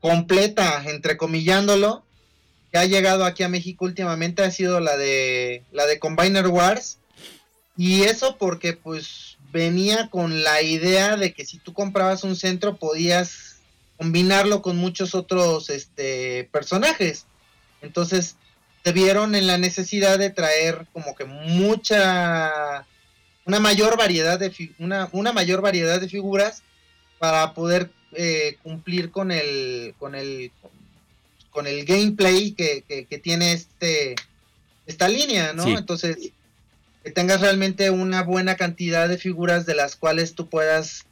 completa, 0.00 0.84
entrecomillándolo, 0.84 2.04
que 2.70 2.76
ha 2.76 2.84
llegado 2.84 3.24
aquí 3.24 3.42
a 3.42 3.48
México 3.48 3.86
últimamente 3.86 4.42
ha 4.42 4.50
sido 4.50 4.80
la 4.80 4.98
de, 4.98 5.62
la 5.72 5.86
de 5.86 5.98
Combiner 5.98 6.48
Wars. 6.48 6.98
Y 7.74 8.02
eso 8.02 8.36
porque, 8.36 8.74
pues, 8.74 9.38
venía 9.50 10.10
con 10.10 10.44
la 10.44 10.60
idea 10.60 11.16
de 11.16 11.32
que 11.32 11.46
si 11.46 11.56
tú 11.56 11.72
comprabas 11.72 12.22
un 12.22 12.36
centro 12.36 12.76
podías 12.76 13.60
combinarlo 13.96 14.60
con 14.60 14.76
muchos 14.76 15.14
otros, 15.14 15.70
este, 15.70 16.50
personajes. 16.52 17.24
Entonces, 17.80 18.36
se 18.84 18.92
vieron 18.92 19.34
en 19.34 19.46
la 19.46 19.56
necesidad 19.56 20.18
de 20.18 20.28
traer 20.28 20.86
como 20.92 21.14
que 21.14 21.24
mucha 21.24 22.86
una 23.46 23.60
mayor 23.60 23.96
variedad 23.96 24.38
de 24.38 24.52
una, 24.78 25.08
una 25.12 25.32
mayor 25.32 25.60
variedad 25.60 26.00
de 26.00 26.08
figuras 26.08 26.62
para 27.18 27.52
poder 27.54 27.90
eh, 28.12 28.56
cumplir 28.62 29.10
con 29.10 29.30
el 29.32 29.94
con 29.98 30.14
el 30.14 30.50
con 31.50 31.66
el 31.66 31.84
gameplay 31.84 32.52
que, 32.52 32.82
que- 32.88 33.06
que 33.06 33.18
tiene 33.18 33.52
este 33.52 34.14
esta 34.86 35.08
línea, 35.08 35.52
¿no? 35.52 35.64
Sí. 35.64 35.72
Entonces 35.76 36.16
que 37.02 37.10
tengas 37.10 37.40
realmente 37.42 37.90
una 37.90 38.22
buena 38.22 38.56
cantidad 38.56 39.08
de 39.08 39.18
figuras 39.18 39.66
de 39.66 39.74
las 39.74 39.94
cuales 39.94 40.34
tú 40.34 40.48
puedas 40.48 41.04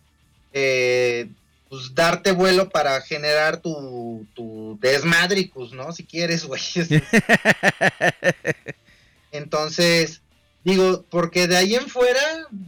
eh, 0.54 1.28
pues 1.68 1.94
darte 1.94 2.32
vuelo 2.32 2.68
para 2.70 3.00
generar 3.02 3.58
tu, 3.58 4.26
tu 4.34 4.78
desmadricus, 4.80 5.72
¿no? 5.72 5.92
Si 5.92 6.04
quieres, 6.04 6.44
güey. 6.44 6.60
Entonces, 9.32 10.21
digo, 10.64 11.04
porque 11.10 11.48
de 11.48 11.56
ahí 11.56 11.74
en 11.74 11.88
fuera 11.88 12.20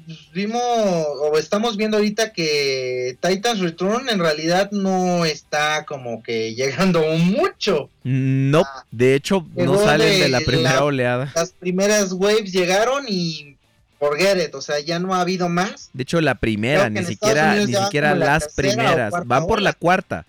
pues, 0.07 0.19
vimos 0.33 0.61
o 0.63 1.37
estamos 1.39 1.77
viendo 1.77 1.97
ahorita 1.97 2.33
que 2.33 3.17
Titans 3.21 3.61
Return 3.61 4.09
en 4.09 4.19
realidad 4.19 4.71
no 4.73 5.25
está 5.25 5.85
como 5.85 6.23
que 6.23 6.55
llegando 6.57 7.03
mucho. 7.19 7.89
No, 8.03 8.65
de 8.91 9.15
hecho 9.15 9.47
no 9.55 9.79
salen 9.79 10.09
de 10.09 10.19
de 10.25 10.29
la 10.29 10.41
primera 10.41 10.75
la- 10.77 10.85
oleada. 10.85 11.33
Las 11.35 11.53
primeras 11.53 12.13
waves 12.13 12.53
llegaron 12.53 13.05
y 13.09 13.57
forget 13.99 14.49
it, 14.49 14.55
o 14.55 14.61
sea, 14.61 14.81
ya 14.81 14.99
no 14.99 15.15
ha 15.15 15.21
habido 15.21 15.49
más. 15.49 15.89
De 15.93 16.03
hecho, 16.03 16.21
la 16.21 16.35
primera, 16.35 16.91
ni 16.91 17.05
siquiera, 17.05 17.55
ni 17.57 17.73
siquiera 17.75 18.15
la 18.15 18.27
las 18.27 18.53
primeras, 18.55 19.13
van 19.25 19.47
por 19.47 19.63
la 19.63 19.73
cuarta. 19.73 20.27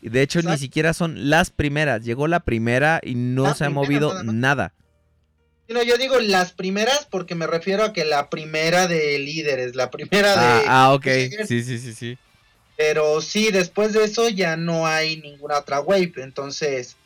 De 0.00 0.22
hecho, 0.22 0.40
ni 0.40 0.56
siquiera 0.56 0.94
son 0.94 1.28
las 1.28 1.50
primeras. 1.50 2.02
Llegó 2.02 2.26
la 2.28 2.40
primera 2.40 3.00
y 3.02 3.14
no 3.16 3.42
La 3.42 3.54
se 3.54 3.64
ha 3.66 3.70
movido 3.70 4.22
nada. 4.22 4.72
No, 5.70 5.82
yo 5.84 5.96
digo 5.96 6.18
las 6.18 6.52
primeras 6.52 7.06
porque 7.10 7.34
me 7.34 7.46
refiero 7.46 7.84
a 7.84 7.92
que 7.92 8.04
la 8.04 8.28
primera 8.28 8.88
de 8.88 9.18
líderes, 9.20 9.76
la 9.76 9.90
primera 9.90 10.34
Ah, 10.36 10.58
de... 10.58 10.64
ah, 10.68 10.92
ok. 10.92 11.04
de- 11.04 11.46
Sí, 11.46 11.62
sí, 11.62 11.78
sí, 11.78 11.94
sí. 11.94 12.18
Pero 12.76 13.20
sí, 13.20 13.50
después 13.52 13.92
de 13.92 14.04
eso 14.04 14.28
ya 14.28 14.56
no 14.56 14.86
hay 14.86 15.16
ninguna 15.20 15.58
otra 15.58 15.80
wave. 15.80 16.12
Entonces, 16.16 16.96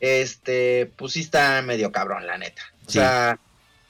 este, 0.00 0.90
pues 0.96 1.12
sí 1.12 1.20
está 1.20 1.60
medio 1.62 1.92
cabrón, 1.92 2.26
la 2.26 2.38
neta. 2.38 2.62
O 2.86 2.90
Sí. 2.90 2.98
sea, 2.98 3.38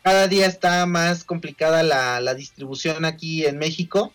cada 0.03 0.29
día 0.29 0.47
está 0.47 0.85
más 0.87 1.25
complicada 1.25 1.83
la, 1.83 2.21
la 2.21 2.35
distribución 2.35 3.05
aquí 3.05 3.47
en 3.47 3.59
México. 3.59 4.13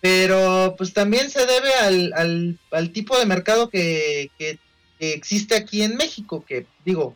Pero 0.00 0.74
pues 0.76 0.92
también 0.94 1.30
se 1.30 1.46
debe 1.46 1.72
al, 1.74 2.12
al, 2.16 2.58
al 2.72 2.90
tipo 2.90 3.16
de 3.18 3.26
mercado 3.26 3.70
que, 3.70 4.30
que- 4.36 4.58
que 4.98 5.12
existe 5.12 5.54
aquí 5.54 5.82
en 5.82 5.96
México. 5.96 6.44
Que 6.44 6.66
digo, 6.84 7.14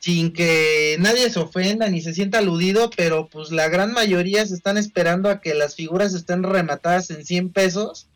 sin 0.00 0.32
que 0.32 0.96
nadie 1.00 1.28
se 1.30 1.38
ofenda 1.40 1.88
ni 1.88 2.00
se 2.00 2.14
sienta 2.14 2.38
aludido, 2.38 2.90
pero 2.96 3.26
pues 3.26 3.50
la 3.50 3.68
gran 3.68 3.92
mayoría 3.92 4.46
se 4.46 4.54
están 4.54 4.78
esperando 4.78 5.28
a 5.28 5.40
que 5.40 5.54
las 5.54 5.74
figuras 5.74 6.14
estén 6.14 6.42
rematadas 6.44 7.10
en 7.10 7.24
100 7.24 7.50
pesos 7.50 8.06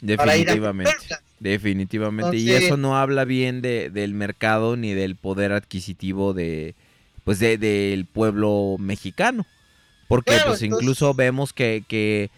Definitivamente. 0.00 0.92
Definitivamente. 1.38 2.36
y 2.36 2.50
eso 2.50 2.76
no 2.76 2.96
habla 2.98 3.24
bien 3.24 3.62
de, 3.62 3.88
del 3.90 4.14
mercado 4.14 4.76
ni 4.76 4.94
del 4.94 5.16
poder 5.16 5.52
adquisitivo 5.52 6.32
de 6.34 6.74
pues 7.24 7.38
de, 7.38 7.56
del 7.56 8.04
pueblo 8.06 8.76
mexicano. 8.80 9.46
Porque 10.08 10.32
Claro, 10.32 10.50
pues 10.50 10.62
entonces- 10.62 10.82
incluso 10.84 11.14
vemos 11.14 11.52
que, 11.52 11.84
que, 11.86 12.30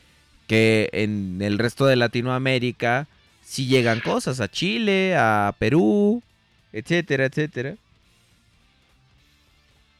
que 0.46 0.90
en 0.92 1.40
el 1.40 1.58
resto 1.58 1.86
de 1.86 1.96
Latinoamérica 1.96 3.06
sí 3.42 3.66
llegan 3.66 4.00
cosas 4.00 4.40
a 4.40 4.50
Chile, 4.50 5.14
a 5.16 5.54
Perú, 5.58 6.22
etcétera, 6.72 7.24
etcétera. 7.24 7.76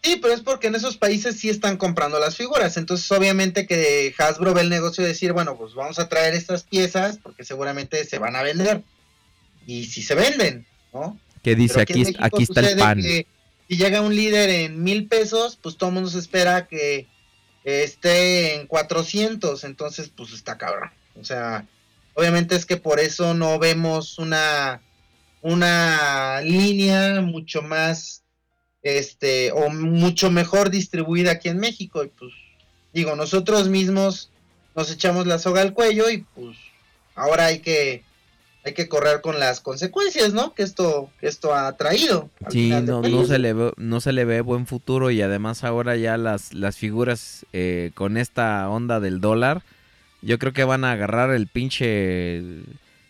Sí, 0.05 0.16
pero 0.20 0.34
es 0.34 0.42
porque 0.42 0.66
en 0.66 0.74
esos 0.74 0.99
países 0.99 1.41
sí 1.41 1.49
están 1.49 1.78
comprando 1.78 2.20
las 2.20 2.36
figuras. 2.36 2.76
Entonces, 2.76 3.10
obviamente 3.10 3.66
que 3.66 4.15
Hasbro 4.18 4.52
ve 4.52 4.60
el 4.60 4.68
negocio 4.68 5.02
de 5.02 5.08
decir, 5.08 5.33
bueno, 5.33 5.57
pues 5.57 5.73
vamos 5.73 5.99
a 5.99 6.10
traer 6.10 6.34
estas 6.34 6.62
piezas 6.62 7.18
porque 7.23 7.42
seguramente 7.42 8.05
se 8.05 8.18
van 8.18 8.36
a 8.36 8.42
vender. 8.42 8.83
Y 9.66 9.86
si 9.86 10.02
se 10.02 10.15
venden, 10.15 10.66
¿no? 10.92 11.18
Que 11.42 11.55
dice 11.55 11.81
aquí, 11.81 12.05
aquí 12.18 12.42
está 12.42 12.60
el 12.60 12.78
pan. 12.78 13.00
que 13.00 13.26
si 13.66 13.78
llega 13.78 14.02
un 14.02 14.15
líder 14.15 14.50
en 14.50 14.83
mil 14.83 15.08
pesos, 15.08 15.58
pues 15.62 15.78
todo 15.78 15.89
el 15.89 15.94
mundo 15.94 16.10
se 16.10 16.18
espera 16.18 16.66
que 16.66 17.08
esté 17.65 18.57
en 18.57 18.66
400. 18.66 19.65
Entonces, 19.65 20.10
pues 20.15 20.34
está 20.34 20.58
cabrón. 20.58 20.91
O 21.18 21.24
sea, 21.24 21.66
obviamente 22.12 22.57
es 22.57 22.66
que 22.66 22.76
por 22.76 23.00
eso 23.00 23.33
no 23.33 23.58
vemos 23.58 24.18
una, 24.18 24.83
una 25.41 26.42
línea 26.42 27.23
mucho 27.23 27.62
más, 27.62 28.24
este, 28.84 29.50
o 29.50 29.70
mucho 29.70 30.30
mejor 30.30 30.70
distribuida 30.70 31.32
aquí 31.32 31.48
en 31.48 31.58
México. 31.58 32.04
Y 32.04 32.08
pues, 32.08 32.32
digo, 32.92 33.16
nosotros 33.16 33.68
mismos 33.68 34.30
nos 34.76 34.90
echamos 34.92 35.26
la 35.26 35.40
soga 35.40 35.62
al 35.62 35.72
cuello 35.72 36.08
y 36.10 36.18
pues 36.34 36.56
ahora 37.16 37.46
hay 37.46 37.58
que 37.58 38.04
hay 38.66 38.72
que 38.72 38.88
correr 38.88 39.20
con 39.20 39.38
las 39.38 39.60
consecuencias, 39.60 40.32
¿no? 40.32 40.54
Que 40.54 40.62
esto 40.62 41.10
que 41.20 41.26
esto 41.26 41.54
ha 41.54 41.76
traído. 41.76 42.30
al 42.44 42.52
Sí, 42.52 42.64
final 42.64 42.86
no, 42.86 43.02
no, 43.02 43.24
se 43.26 43.38
le 43.38 43.52
ve, 43.52 43.72
no 43.76 44.00
se 44.00 44.12
le 44.12 44.24
ve 44.24 44.40
buen 44.40 44.66
futuro 44.66 45.10
y 45.10 45.20
además 45.20 45.64
ahora 45.64 45.96
ya 45.96 46.16
las, 46.16 46.54
las 46.54 46.76
figuras 46.78 47.44
eh, 47.52 47.90
con 47.94 48.16
esta 48.16 48.68
onda 48.70 49.00
del 49.00 49.20
dólar, 49.20 49.62
yo 50.22 50.38
creo 50.38 50.54
que 50.54 50.64
van 50.64 50.84
a 50.84 50.92
agarrar 50.92 51.30
el 51.30 51.46
pinche, 51.46 52.42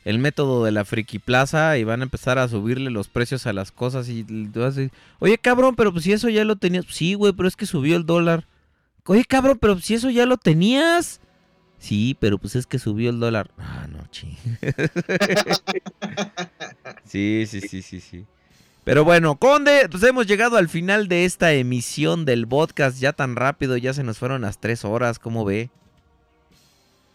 el, 0.04 0.18
método 0.18 0.64
de 0.64 0.72
la 0.72 0.84
friki 0.84 1.18
plaza 1.18 1.78
y 1.78 1.84
van 1.84 2.00
a 2.00 2.04
empezar 2.04 2.38
a 2.38 2.48
subirle 2.48 2.90
los 2.90 3.08
precios 3.08 3.46
a 3.46 3.52
las 3.52 3.72
cosas 3.72 4.08
y 4.08 4.24
tú 4.24 4.60
vas 4.60 4.76
oye 5.18 5.38
cabrón, 5.38 5.74
pero 5.76 5.92
pues 5.92 6.04
si 6.04 6.12
eso 6.12 6.28
ya 6.28 6.44
lo 6.44 6.56
tenías, 6.56 6.86
sí 6.88 7.14
güey, 7.14 7.32
pero 7.32 7.48
es 7.48 7.56
que 7.56 7.66
subió 7.66 7.96
el 7.96 8.06
dólar. 8.06 8.46
Oye 9.06 9.24
cabrón, 9.24 9.58
pero 9.60 9.78
si 9.80 9.94
eso 9.94 10.10
ya 10.10 10.26
lo 10.26 10.36
tenías. 10.36 11.20
Sí, 11.78 12.16
pero 12.18 12.38
pues 12.38 12.56
es 12.56 12.66
que 12.66 12.78
subió 12.78 13.10
el 13.10 13.20
dólar. 13.20 13.50
Ah, 13.58 13.86
no, 13.90 14.06
ching. 14.10 14.36
sí, 17.04 17.44
sí, 17.46 17.60
sí, 17.60 17.82
sí, 17.82 18.00
sí. 18.00 18.24
Pero 18.84 19.04
bueno, 19.04 19.36
Conde, 19.36 19.88
pues 19.90 20.02
hemos 20.02 20.26
llegado 20.26 20.58
al 20.58 20.68
final 20.68 21.08
de 21.08 21.24
esta 21.24 21.52
emisión 21.52 22.24
del 22.24 22.46
podcast. 22.46 22.98
Ya 22.98 23.12
tan 23.12 23.34
rápido, 23.34 23.76
ya 23.76 23.94
se 23.94 24.04
nos 24.04 24.18
fueron 24.18 24.42
las 24.42 24.60
tres 24.60 24.84
horas, 24.84 25.18
¿cómo 25.18 25.44
ve? 25.44 25.70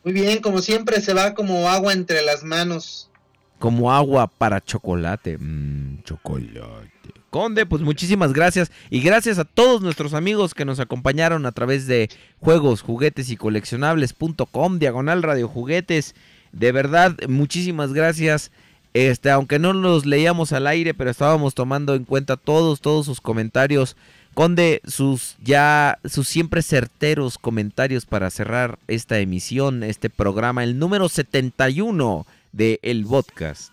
Muy 0.09 0.21
bien, 0.21 0.41
como 0.41 0.57
siempre 0.57 1.01
se 1.01 1.13
va 1.13 1.35
como 1.35 1.69
agua 1.69 1.93
entre 1.93 2.23
las 2.23 2.43
manos. 2.43 3.11
Como 3.59 3.93
agua 3.93 4.25
para 4.25 4.59
chocolate. 4.59 5.37
Mmm, 5.37 6.01
chocolate. 6.01 7.13
Conde, 7.29 7.67
pues 7.67 7.83
muchísimas 7.83 8.33
gracias. 8.33 8.71
Y 8.89 9.01
gracias 9.01 9.37
a 9.37 9.45
todos 9.45 9.83
nuestros 9.83 10.15
amigos 10.15 10.55
que 10.55 10.65
nos 10.65 10.79
acompañaron 10.79 11.45
a 11.45 11.51
través 11.51 11.85
de 11.85 12.09
juegos, 12.39 12.81
juguetes 12.81 13.29
y 13.29 13.37
coleccionables.com, 13.37 14.79
diagonal 14.79 15.21
radio 15.21 15.47
juguetes. 15.47 16.15
De 16.53 16.71
verdad, 16.71 17.15
muchísimas 17.27 17.93
gracias. 17.93 18.49
Este, 18.95 19.29
aunque 19.29 19.59
no 19.59 19.73
los 19.73 20.07
leíamos 20.07 20.53
al 20.53 20.65
aire, 20.65 20.95
pero 20.95 21.11
estábamos 21.11 21.53
tomando 21.53 21.93
en 21.93 22.03
cuenta 22.03 22.35
todos, 22.35 22.81
todos 22.81 23.05
sus 23.05 23.21
comentarios. 23.21 23.95
Conde, 24.33 24.81
sus 24.87 25.35
ya, 25.43 25.99
sus 26.05 26.27
siempre 26.27 26.61
certeros 26.61 27.37
comentarios 27.37 28.05
para 28.05 28.29
cerrar 28.29 28.79
esta 28.87 29.19
emisión, 29.19 29.83
este 29.83 30.09
programa, 30.09 30.63
el 30.63 30.79
número 30.79 31.09
71 31.09 32.25
de 32.51 32.79
El 32.81 33.05
Podcast. 33.05 33.71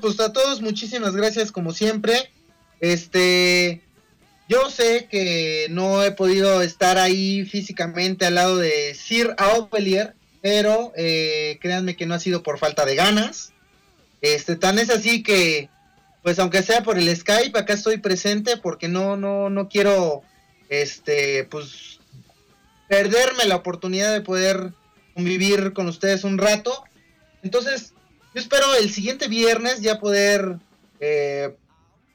Pues 0.00 0.18
a 0.18 0.32
todos 0.32 0.60
muchísimas 0.60 1.14
gracias 1.14 1.52
como 1.52 1.72
siempre. 1.72 2.30
Este, 2.80 3.82
yo 4.48 4.68
sé 4.70 5.06
que 5.10 5.68
no 5.70 6.02
he 6.02 6.10
podido 6.10 6.62
estar 6.62 6.98
ahí 6.98 7.44
físicamente 7.44 8.26
al 8.26 8.34
lado 8.34 8.56
de 8.56 8.94
Sir 8.94 9.34
Aubelier, 9.38 10.14
pero 10.42 10.92
eh, 10.96 11.58
créanme 11.60 11.94
que 11.94 12.06
no 12.06 12.14
ha 12.14 12.20
sido 12.20 12.42
por 12.42 12.58
falta 12.58 12.84
de 12.84 12.96
ganas. 12.96 13.52
Este, 14.22 14.56
tan 14.56 14.78
es 14.78 14.90
así 14.90 15.22
que, 15.22 15.68
pues 16.22 16.38
aunque 16.38 16.62
sea 16.62 16.82
por 16.82 16.98
el 16.98 17.14
Skype, 17.14 17.58
acá 17.58 17.72
estoy 17.72 17.98
presente 17.98 18.56
porque 18.56 18.88
no, 18.88 19.16
no, 19.16 19.50
no 19.50 19.68
quiero, 19.68 20.22
este, 20.68 21.44
pues 21.44 22.00
perderme 22.88 23.46
la 23.46 23.56
oportunidad 23.56 24.12
de 24.12 24.20
poder 24.20 24.72
convivir 25.14 25.72
con 25.72 25.86
ustedes 25.86 26.24
un 26.24 26.38
rato. 26.38 26.84
Entonces, 27.42 27.94
yo 28.34 28.40
espero 28.40 28.74
el 28.74 28.90
siguiente 28.90 29.28
viernes 29.28 29.80
ya 29.80 29.98
poder 29.98 30.58
eh, 31.00 31.56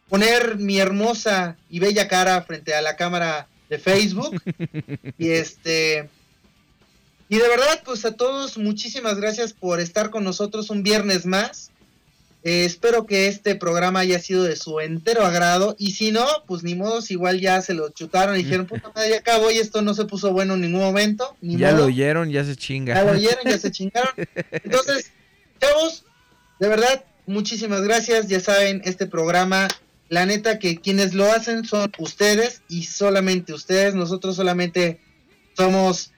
poner 0.10 0.58
mi 0.58 0.78
hermosa 0.78 1.58
y 1.70 1.80
bella 1.80 2.08
cara 2.08 2.42
frente 2.44 2.76
a 2.76 2.82
la 2.82 2.96
cámara 2.96 3.48
de 3.70 3.80
Facebook. 3.80 4.42
y 5.18 5.30
este. 5.30 6.10
Y 7.28 7.38
de 7.38 7.48
verdad, 7.48 7.82
pues 7.84 8.06
a 8.06 8.16
todos, 8.16 8.58
muchísimas 8.58 9.18
gracias 9.18 9.52
por 9.54 9.80
estar 9.80 10.12
con 10.12 10.24
nosotros 10.24 10.70
un 10.70 10.84
viernes 10.84 11.26
más. 11.26 11.72
Eh, 12.48 12.64
espero 12.64 13.08
que 13.08 13.28
este 13.28 13.56
programa 13.56 14.02
haya 14.02 14.20
sido 14.20 14.44
de 14.44 14.56
su 14.56 14.80
entero 14.80 15.26
agrado. 15.26 15.76
Y 15.80 15.92
si 15.94 16.12
no, 16.12 16.28
pues 16.46 16.62
ni 16.64 16.76
modo, 16.76 17.00
igual 17.10 17.42
ya 17.42 17.60
se 17.64 17.74
lo 17.74 17.90
chutaron 17.90 18.36
y 18.36 18.44
dijeron, 18.44 18.68
puta 18.68 18.92
madre, 18.96 19.10
ya 19.10 19.18
acabó 19.18 19.50
y 19.50 19.58
esto 19.58 19.82
no 19.82 19.96
se 19.96 20.06
puso 20.06 20.32
bueno 20.32 20.54
en 20.54 20.62
ningún 20.62 20.82
momento. 20.82 21.36
Ni 21.42 21.58
Ya 21.58 21.72
modo. 21.72 21.80
lo 21.80 21.86
oyeron, 21.88 22.30
ya 22.30 22.44
se 22.46 22.56
chinga. 22.56 22.94
Ya 22.94 23.04
lo 23.04 23.14
oyeron, 23.14 23.44
ya 23.46 23.58
se 23.58 23.72
chingaron. 23.72 24.12
Entonces, 24.52 25.12
chavos, 25.60 26.06
de 26.60 26.70
verdad, 26.70 27.04
muchísimas 27.26 27.82
gracias. 27.82 28.28
Ya 28.28 28.40
saben, 28.40 28.82
este 28.86 29.08
programa, 29.08 29.68
la 30.10 30.28
neta 30.28 30.60
que 30.60 30.78
quienes 30.78 31.16
lo 31.16 31.26
hacen 31.26 31.66
son 31.66 31.92
ustedes 31.98 32.62
y 32.70 32.84
solamente 32.84 33.54
ustedes. 33.54 33.96
Nosotros 33.96 34.36
solamente 34.36 35.00
somos 35.58 36.12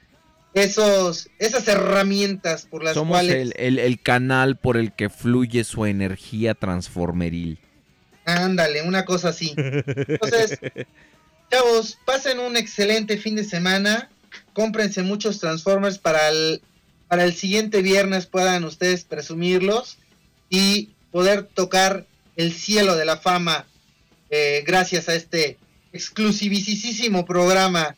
esos, 0.60 1.30
esas 1.40 1.68
herramientas 1.68 2.66
por 2.66 2.84
las 2.84 2.94
Somos 2.94 3.16
cuales... 3.18 3.36
el, 3.36 3.53
el- 3.58 3.80
el 3.80 4.02
canal 4.02 4.58
por 4.58 4.77
el 4.77 4.94
que 4.94 5.10
fluye 5.10 5.64
su 5.64 5.86
energía 5.86 6.53
transformeril. 6.53 7.60
Ándale, 8.26 8.82
una 8.84 9.06
cosa 9.06 9.30
así. 9.30 9.53
Entonces, 9.58 10.60
chavos, 11.52 11.98
pasen 12.06 12.40
un 12.40 12.58
excelente 12.58 13.18
fin 13.18 13.36
de 13.36 13.44
semana. 13.44 14.10
Cómprense 14.53 15.02
muchos 15.03 15.40
Transformers 15.40 15.98
para 15.98 16.30
el, 16.30 16.61
para 17.08 17.24
el 17.24 17.34
siguiente 17.34 17.82
viernes 17.82 18.26
puedan 18.26 18.64
ustedes 18.66 19.03
presumirlos 19.06 19.98
y 20.50 20.90
poder 21.11 21.44
tocar 21.44 22.06
el 22.36 22.52
cielo 22.53 22.95
de 22.95 23.06
la 23.06 23.18
fama 23.18 23.66
eh, 24.30 24.64
gracias 24.68 25.08
a 25.10 25.16
este 25.16 25.58
exclusivísimo 25.94 27.26
programa, 27.26 27.95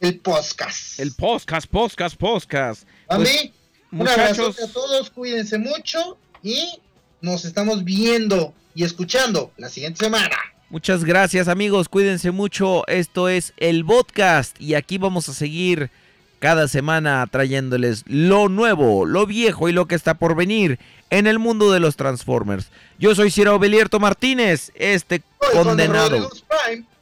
el 0.00 0.18
podcast. 0.18 0.98
El 0.98 1.12
podcast, 1.12 1.66
podcast, 1.70 2.16
podcast. 2.16 2.88
a 3.08 3.16
pues, 3.16 3.44
mí, 3.44 3.52
un 3.92 3.98
muchachos. 3.98 4.38
abrazo 4.38 4.64
a 4.64 4.72
todos, 4.72 5.10
cuídense 5.10 5.58
mucho 5.58 6.16
y 6.42 6.80
nos 7.20 7.44
estamos 7.44 7.84
viendo 7.84 8.54
y 8.74 8.84
escuchando 8.84 9.52
la 9.58 9.68
siguiente 9.68 10.04
semana. 10.04 10.36
Muchas 10.70 11.04
gracias 11.04 11.48
amigos, 11.48 11.88
cuídense 11.88 12.30
mucho. 12.30 12.86
Esto 12.86 13.28
es 13.28 13.52
el 13.58 13.84
podcast 13.84 14.58
y 14.60 14.74
aquí 14.74 14.96
vamos 14.96 15.28
a 15.28 15.34
seguir 15.34 15.90
cada 16.38 16.66
semana 16.68 17.26
trayéndoles 17.30 18.04
lo 18.06 18.48
nuevo, 18.48 19.04
lo 19.04 19.26
viejo 19.26 19.68
y 19.68 19.72
lo 19.72 19.86
que 19.86 19.96
está 19.96 20.14
por 20.14 20.34
venir 20.34 20.78
en 21.10 21.26
el 21.26 21.38
mundo 21.38 21.70
de 21.72 21.80
los 21.80 21.96
Transformers. 21.96 22.70
Yo 22.98 23.14
soy 23.14 23.30
Ciro 23.30 23.58
Belierto 23.58 24.00
Martínez, 24.00 24.72
este 24.76 25.22
condenado. 25.52 26.30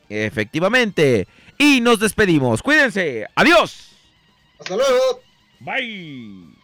Efectivamente. 0.09 1.29
Y 1.59 1.81
nos 1.81 1.99
despedimos. 1.99 2.63
Cuídense. 2.63 3.27
Adiós. 3.35 3.91
Hasta 4.59 4.77
luego. 4.77 5.23
Bye. 5.61 6.58